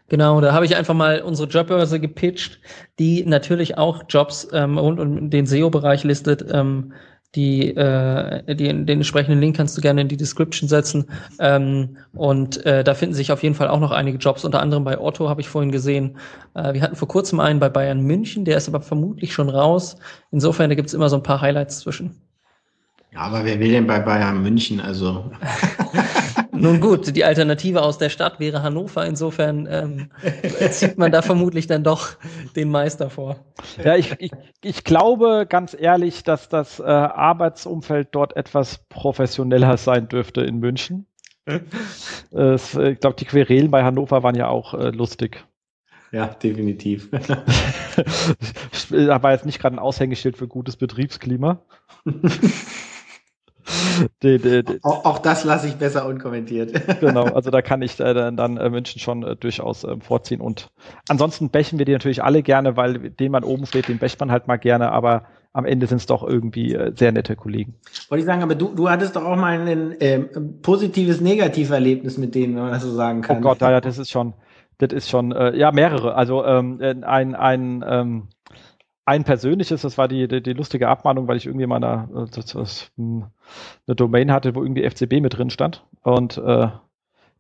Genau, 0.09 0.41
da 0.41 0.53
habe 0.53 0.65
ich 0.65 0.77
einfach 0.77 0.95
mal 0.95 1.21
unsere 1.21 1.49
Jobbörse 1.49 1.99
gepitcht, 1.99 2.61
die 2.99 3.25
natürlich 3.27 3.77
auch 3.77 4.05
Jobs 4.09 4.49
ähm, 4.53 4.79
rund 4.79 5.01
um 5.01 5.29
den 5.29 5.45
SEO-Bereich 5.45 6.05
listet. 6.05 6.47
Ähm, 6.51 6.93
die, 7.35 7.77
äh, 7.77 8.55
die, 8.55 8.69
den 8.69 8.89
entsprechenden 8.89 9.41
Link 9.41 9.57
kannst 9.57 9.77
du 9.77 9.83
gerne 9.83 10.01
in 10.01 10.09
die 10.09 10.17
Description 10.17 10.69
setzen. 10.69 11.07
Ähm, 11.39 11.99
und 12.15 12.65
äh, 12.65 12.83
da 12.83 12.95
finden 12.95 13.15
sich 13.15 13.31
auf 13.31 13.43
jeden 13.43 13.55
Fall 13.55 13.69
auch 13.69 13.81
noch 13.81 13.91
einige 13.91 14.19
Jobs, 14.19 14.45
unter 14.45 14.61
anderem 14.61 14.85
bei 14.85 14.99
Otto 14.99 15.29
habe 15.29 15.41
ich 15.41 15.49
vorhin 15.49 15.71
gesehen. 15.71 16.17
Äh, 16.55 16.73
wir 16.73 16.83
hatten 16.83 16.97
vor 16.97 17.09
kurzem 17.09 17.41
einen 17.41 17.61
bei 17.61 17.69
Bayern 17.69 18.01
München, 18.01 18.45
der 18.45 18.57
ist 18.57 18.69
aber 18.69 18.81
vermutlich 18.81 19.33
schon 19.33 19.51
raus. 19.51 19.97
Insofern, 20.31 20.71
da 20.71 20.75
gibt 20.75 20.89
es 20.89 20.95
immer 20.95 21.11
so 21.11 21.17
ein 21.17 21.23
paar 21.23 21.41
Highlights 21.41 21.81
zwischen. 21.81 22.21
Ja, 23.13 23.21
aber 23.21 23.45
wer 23.45 23.59
will 23.61 23.73
denn 23.73 23.87
bei 23.87 24.01
Bayern 24.01 24.43
München? 24.43 24.81
Also. 24.81 25.31
Nun 26.61 26.81
gut, 26.81 27.15
die 27.15 27.25
Alternative 27.25 27.83
aus 27.83 27.99
der 27.99 28.09
Stadt 28.09 28.41
wäre 28.41 28.63
Hannover. 28.63 29.07
Insofern 29.07 29.69
ähm, 29.71 30.11
zieht 30.71 30.99
man 30.99 31.13
da 31.13 31.23
vermutlich 31.23 31.67
dann 31.67 31.85
doch 31.85 32.11
den 32.57 32.71
Meister 32.71 33.11
vor. 33.11 33.37
Ja, 33.83 33.97
ich, 33.97 34.15
ich, 34.19 34.33
ich 34.63 34.85
glaube 34.85 35.47
ganz 35.49 35.77
ehrlich, 35.79 36.25
dass 36.25 36.49
das 36.49 36.81
äh, 36.81 36.85
Arbeitsumfeld 36.85 38.09
dort 38.13 38.37
etwas 38.37 38.79
professioneller 38.89 39.77
sein 39.77 40.09
dürfte 40.09 40.43
in 40.43 40.59
München. 40.59 41.07
äh, 41.47 42.55
ich 42.55 43.01
glaube, 43.01 43.17
die 43.19 43.25
Querelen 43.25 43.71
bei 43.71 43.85
Hannover 43.85 44.23
waren 44.23 44.35
ja 44.35 44.49
auch 44.49 44.75
äh, 44.75 44.91
lustig. 44.91 45.45
Ja, 46.11 46.27
definitiv. 46.27 47.11
da 48.91 49.23
war 49.23 49.33
jetzt 49.33 49.45
nicht 49.47 49.61
gerade 49.61 49.77
ein 49.77 49.81
Aushängeschild 49.81 50.37
für 50.37 50.49
gutes 50.49 50.77
Betriebsklima. 50.77 51.61
de, 54.23 54.39
de, 54.39 54.63
de. 54.63 54.79
Auch, 54.83 55.05
auch, 55.05 55.19
das 55.19 55.45
lasse 55.45 55.69
ich 55.69 55.77
besser 55.77 56.07
unkommentiert. 56.07 56.73
genau, 57.01 57.25
also 57.35 57.51
da 57.51 57.63
kann 57.63 57.83
ich 57.83 57.99
äh, 58.01 58.15
dann, 58.15 58.37
dann 58.37 58.57
äh, 58.57 58.71
München 58.71 59.01
schon 59.01 59.23
äh, 59.23 59.37
durchaus 59.37 59.85
ähm, 59.85 60.01
vorziehen. 60.01 60.41
Und 60.41 60.71
ansonsten 61.09 61.51
bächen 61.51 61.79
wir 61.79 61.87
die 61.87 61.93
natürlich 61.93 62.23
alle 62.23 62.43
gerne, 62.43 62.77
weil 62.77 63.11
den 63.11 63.33
man 63.33 63.45
oben 63.45 63.67
steht, 63.67 63.89
den 63.89 63.99
bächt 63.99 64.19
man 64.21 64.31
halt 64.31 64.47
mal 64.47 64.57
gerne, 64.57 64.93
aber 64.93 65.25
am 65.53 65.65
Ende 65.65 65.87
sind 65.87 65.99
es 65.99 66.07
doch 66.07 66.23
irgendwie 66.23 66.75
äh, 66.75 66.93
sehr 66.95 67.13
nette 67.13 67.35
Kollegen. 67.37 67.75
Wollte 68.09 68.21
ich 68.21 68.27
sagen, 68.27 68.43
aber 68.43 68.55
du, 68.55 68.75
du 68.75 68.89
hattest 68.89 69.17
doch 69.17 69.25
auch 69.25 69.37
mal 69.37 69.59
ein 69.59 69.97
ähm, 70.01 70.61
positives 70.63 71.21
Negativerlebnis 71.21 72.19
mit 72.19 72.35
denen, 72.35 72.55
wenn 72.55 72.63
man 72.63 72.73
das 72.73 72.83
so 72.83 72.93
sagen 72.93 73.23
kann. 73.23 73.39
Oh 73.39 73.41
Gott, 73.41 73.61
ja, 73.61 73.81
das 73.81 73.99
ist 73.99 74.11
schon, 74.11 74.35
das 74.79 74.93
ist 74.93 75.11
schon, 75.11 75.33
äh, 75.33 75.57
ja, 75.57 75.73
mehrere. 75.73 76.15
Also 76.15 76.45
ähm, 76.45 76.81
ein, 76.81 77.35
ein 77.35 77.85
ähm, 77.89 78.29
ein 79.09 79.25
persönliches, 79.25 79.81
das 79.81 79.97
war 79.97 80.07
die, 80.07 80.29
die, 80.29 80.43
die, 80.43 80.53
lustige 80.53 80.87
Abmahnung, 80.87 81.29
weil 81.29 81.39
ich 81.39 81.47
irgendwie 81.47 81.67
mal 81.67 81.83
eine, 81.83 82.27
äh, 82.31 82.83
hm, 82.97 83.25
eine 83.87 83.97
Domain 83.97 84.31
hatte, 84.31 84.55
wo 84.55 84.63
irgendwie 84.63 84.89
FCB 84.89 85.23
mit 85.23 85.39
drin 85.39 85.49
stand. 85.49 85.83
Und 86.03 86.37
äh, 86.37 86.43
da 86.43 86.81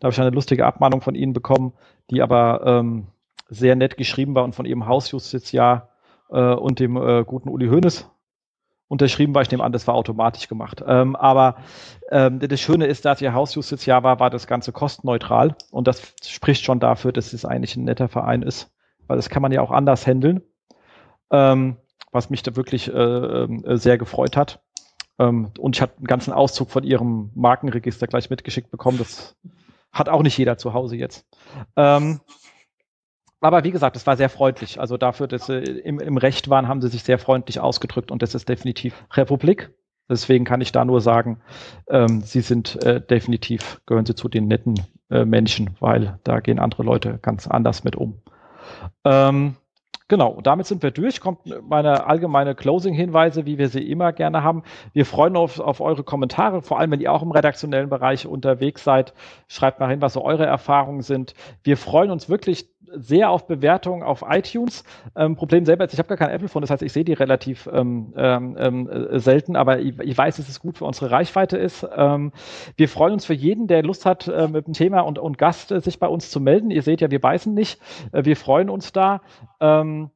habe 0.02 0.12
ich 0.12 0.20
eine 0.20 0.30
lustige 0.30 0.64
Abmahnung 0.64 1.02
von 1.02 1.14
ihnen 1.14 1.34
bekommen, 1.34 1.74
die 2.10 2.22
aber 2.22 2.62
ähm, 2.64 3.08
sehr 3.50 3.76
nett 3.76 3.98
geschrieben 3.98 4.34
war 4.34 4.44
und 4.44 4.54
von 4.54 4.64
ihrem 4.64 4.86
Hausjustizjahr 4.86 5.90
äh, 6.30 6.54
und 6.54 6.80
dem 6.80 6.96
äh, 6.96 7.24
guten 7.24 7.50
Uli 7.50 7.68
Hoeneß 7.68 8.10
unterschrieben 8.88 9.34
war. 9.34 9.42
Ich 9.42 9.50
nehme 9.50 9.62
an, 9.62 9.72
das 9.72 9.86
war 9.86 9.94
automatisch 9.94 10.48
gemacht. 10.48 10.82
Ähm, 10.86 11.16
aber 11.16 11.56
ähm, 12.10 12.38
das 12.38 12.60
Schöne 12.60 12.86
ist, 12.86 13.04
dass 13.04 13.20
ihr 13.20 13.34
Hausjustizjahr 13.34 14.02
war, 14.02 14.20
war 14.20 14.30
das 14.30 14.46
Ganze 14.46 14.72
kostenneutral. 14.72 15.54
Und 15.70 15.86
das 15.86 16.14
spricht 16.26 16.64
schon 16.64 16.80
dafür, 16.80 17.12
dass 17.12 17.34
es 17.34 17.44
eigentlich 17.44 17.76
ein 17.76 17.84
netter 17.84 18.08
Verein 18.08 18.40
ist. 18.40 18.72
Weil 19.06 19.16
das 19.16 19.28
kann 19.28 19.42
man 19.42 19.52
ja 19.52 19.60
auch 19.60 19.70
anders 19.70 20.06
handeln 20.06 20.40
ähm, 21.30 21.76
was 22.12 22.30
mich 22.30 22.42
da 22.42 22.56
wirklich 22.56 22.92
äh, 22.92 22.92
äh, 22.92 23.76
sehr 23.76 23.98
gefreut 23.98 24.36
hat. 24.36 24.60
Ähm, 25.18 25.50
und 25.58 25.76
ich 25.76 25.82
hatte 25.82 25.98
einen 25.98 26.06
ganzen 26.06 26.32
Auszug 26.32 26.70
von 26.70 26.84
ihrem 26.84 27.30
Markenregister 27.34 28.06
gleich 28.06 28.30
mitgeschickt 28.30 28.70
bekommen. 28.70 28.98
Das 28.98 29.36
hat 29.92 30.08
auch 30.08 30.22
nicht 30.22 30.38
jeder 30.38 30.58
zu 30.58 30.72
Hause 30.72 30.96
jetzt. 30.96 31.26
Ähm, 31.76 32.20
aber 33.40 33.64
wie 33.64 33.70
gesagt, 33.70 33.96
es 33.96 34.06
war 34.06 34.16
sehr 34.16 34.28
freundlich. 34.28 34.80
Also 34.80 34.96
dafür, 34.96 35.28
dass 35.28 35.46
sie 35.46 35.58
im, 35.58 36.00
im 36.00 36.16
Recht 36.16 36.50
waren, 36.50 36.66
haben 36.66 36.82
sie 36.82 36.88
sich 36.88 37.04
sehr 37.04 37.18
freundlich 37.18 37.60
ausgedrückt 37.60 38.10
und 38.10 38.22
das 38.22 38.34
ist 38.34 38.48
definitiv 38.48 39.04
Republik. 39.12 39.70
Deswegen 40.10 40.44
kann 40.44 40.62
ich 40.62 40.72
da 40.72 40.84
nur 40.84 41.00
sagen, 41.00 41.40
ähm, 41.88 42.22
sie 42.22 42.40
sind 42.40 42.82
äh, 42.82 43.00
definitiv, 43.00 43.80
gehören 43.86 44.06
sie 44.06 44.14
zu 44.14 44.28
den 44.28 44.48
netten 44.48 44.80
äh, 45.10 45.24
Menschen, 45.24 45.76
weil 45.80 46.18
da 46.24 46.40
gehen 46.40 46.58
andere 46.58 46.82
Leute 46.82 47.18
ganz 47.20 47.46
anders 47.46 47.84
mit 47.84 47.94
um. 47.94 48.22
Ähm, 49.04 49.56
Genau, 50.10 50.40
damit 50.42 50.66
sind 50.66 50.82
wir 50.82 50.90
durch. 50.90 51.20
Kommt 51.20 51.40
meine 51.68 52.06
allgemeine 52.06 52.54
Closing-Hinweise, 52.54 53.44
wie 53.44 53.58
wir 53.58 53.68
sie 53.68 53.90
immer 53.90 54.14
gerne 54.14 54.42
haben. 54.42 54.62
Wir 54.94 55.04
freuen 55.04 55.36
uns 55.36 55.60
auf, 55.60 55.66
auf 55.66 55.80
eure 55.82 56.02
Kommentare, 56.02 56.62
vor 56.62 56.78
allem 56.78 56.92
wenn 56.92 57.00
ihr 57.00 57.12
auch 57.12 57.22
im 57.22 57.30
redaktionellen 57.30 57.90
Bereich 57.90 58.26
unterwegs 58.26 58.82
seid. 58.84 59.12
Schreibt 59.48 59.80
mal 59.80 59.90
hin, 59.90 60.00
was 60.00 60.14
so 60.14 60.24
eure 60.24 60.46
Erfahrungen 60.46 61.02
sind. 61.02 61.34
Wir 61.62 61.76
freuen 61.76 62.10
uns 62.10 62.30
wirklich 62.30 62.70
sehr 62.92 63.30
auf 63.30 63.46
Bewertungen 63.46 64.02
auf 64.02 64.24
iTunes. 64.28 64.84
Ähm, 65.16 65.36
Problem 65.36 65.64
selber 65.64 65.84
ist, 65.84 65.92
ich 65.92 65.98
habe 65.98 66.08
gar 66.08 66.18
kein 66.18 66.30
Apple-Phone, 66.30 66.62
das 66.62 66.70
heißt, 66.70 66.82
ich 66.82 66.92
sehe 66.92 67.04
die 67.04 67.12
relativ 67.12 67.68
ähm, 67.72 68.12
ähm, 68.16 68.88
äh, 68.88 69.18
selten, 69.18 69.56
aber 69.56 69.80
ich, 69.80 69.98
ich, 69.98 70.16
weiß, 70.16 70.36
dass 70.36 70.48
es 70.48 70.60
gut 70.60 70.78
für 70.78 70.84
unsere 70.84 71.10
Reichweite 71.10 71.56
ist. 71.56 71.86
Ähm, 71.96 72.32
wir 72.76 72.88
freuen 72.88 73.14
uns 73.14 73.24
für 73.24 73.34
jeden, 73.34 73.66
der 73.66 73.82
Lust 73.82 74.06
hat, 74.06 74.28
äh, 74.28 74.48
mit 74.48 74.66
dem 74.66 74.74
Thema 74.74 75.00
und, 75.00 75.18
und 75.18 75.38
Gast 75.38 75.72
äh, 75.72 75.80
sich 75.80 75.98
bei 75.98 76.08
uns 76.08 76.30
zu 76.30 76.40
melden. 76.40 76.70
Ihr 76.70 76.82
seht 76.82 77.00
ja, 77.00 77.10
wir 77.10 77.20
beißen 77.20 77.54
nicht. 77.54 77.80
Äh, 78.12 78.24
wir 78.24 78.36
freuen 78.36 78.70
uns 78.70 78.92
da. 78.92 79.20
Ähm, 79.60 80.10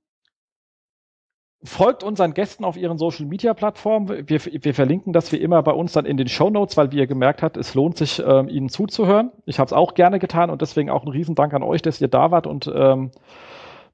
folgt 1.64 2.02
unseren 2.02 2.34
Gästen 2.34 2.64
auf 2.64 2.76
ihren 2.76 2.98
Social 2.98 3.26
Media 3.26 3.54
Plattformen. 3.54 4.08
Wir, 4.08 4.40
wir 4.44 4.74
verlinken 4.74 5.12
das 5.12 5.30
wie 5.32 5.36
immer 5.36 5.62
bei 5.62 5.72
uns 5.72 5.92
dann 5.92 6.06
in 6.06 6.16
den 6.16 6.28
Show 6.28 6.50
Notes, 6.50 6.76
weil 6.76 6.92
wie 6.92 6.98
ihr 6.98 7.06
gemerkt 7.06 7.42
habt, 7.42 7.56
es 7.56 7.74
lohnt 7.74 7.96
sich, 7.96 8.22
ähm, 8.24 8.48
ihnen 8.48 8.68
zuzuhören. 8.68 9.30
Ich 9.46 9.58
habe 9.58 9.66
es 9.66 9.72
auch 9.72 9.94
gerne 9.94 10.18
getan 10.18 10.50
und 10.50 10.60
deswegen 10.60 10.90
auch 10.90 11.04
ein 11.04 11.08
Riesendank 11.08 11.54
an 11.54 11.62
euch, 11.62 11.82
dass 11.82 12.00
ihr 12.00 12.08
da 12.08 12.30
wart 12.30 12.46
und 12.46 12.70
ähm, 12.74 13.10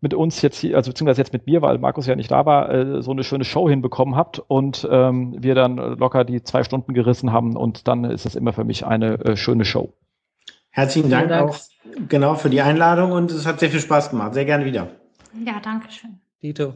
mit 0.01 0.15
uns 0.15 0.41
jetzt 0.43 0.61
hier, 0.61 0.77
also 0.77 0.91
beziehungsweise 0.91 1.21
jetzt 1.21 1.33
mit 1.33 1.47
mir, 1.47 1.61
weil 1.61 1.79
Markus 1.79 2.07
ja 2.07 2.15
nicht 2.15 2.31
da 2.31 2.47
war, 2.47 2.71
äh, 2.71 3.03
so 3.03 3.11
eine 3.11 3.25
schöne 3.25 3.45
Show 3.45 3.69
hinbekommen 3.69 4.17
habt 4.17 4.39
und 4.39 4.87
ähm, 4.91 5.35
wir 5.39 5.55
dann 5.55 5.77
locker 5.77 6.25
die 6.25 6.43
zwei 6.43 6.63
Stunden 6.63 6.95
gerissen 6.95 7.33
haben 7.33 7.57
und 7.57 7.89
dann 7.89 8.05
ist 8.05 8.25
es 8.25 8.37
immer 8.37 8.53
für 8.53 8.65
mich 8.65 8.87
eine 8.87 9.19
äh, 9.25 9.37
schöne 9.37 9.65
Show. 9.65 9.93
Herzlichen 10.71 11.11
Dank, 11.11 11.29
Dank, 11.29 11.51
auch 11.51 11.59
genau 12.09 12.35
für 12.35 12.51
die 12.51 12.61
Einladung 12.61 13.13
und 13.13 13.33
es 13.33 13.47
hat 13.47 13.59
sehr 13.59 13.71
viel 13.71 13.81
Spaß 13.81 14.11
gemacht. 14.11 14.35
Sehr 14.35 14.45
gerne 14.45 14.65
wieder. 14.65 14.89
Ja, 15.45 15.55
danke 15.61 15.91
schön. 15.91 16.21
Dito. 16.43 16.75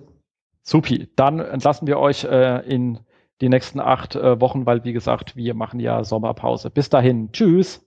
Supi, 0.62 1.08
dann 1.16 1.40
entlassen 1.40 1.86
wir 1.86 1.98
euch 1.98 2.24
äh, 2.24 2.60
in 2.66 3.00
die 3.40 3.48
nächsten 3.48 3.80
acht 3.80 4.14
äh, 4.14 4.40
Wochen, 4.40 4.66
weil 4.66 4.84
wie 4.84 4.92
gesagt, 4.92 5.36
wir 5.36 5.54
machen 5.54 5.80
ja 5.80 6.04
Sommerpause. 6.04 6.70
Bis 6.70 6.88
dahin, 6.88 7.32
tschüss. 7.32 7.84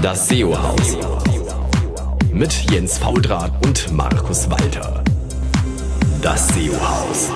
Das 0.00 0.28
SEO-Haus 0.28 0.98
mit 2.32 2.70
Jens 2.70 2.98
Faudrat 2.98 3.52
und 3.66 3.92
Markus 3.92 4.50
Walter. 4.50 5.04
Das 6.22 6.48
SEO-Haus. 6.48 7.30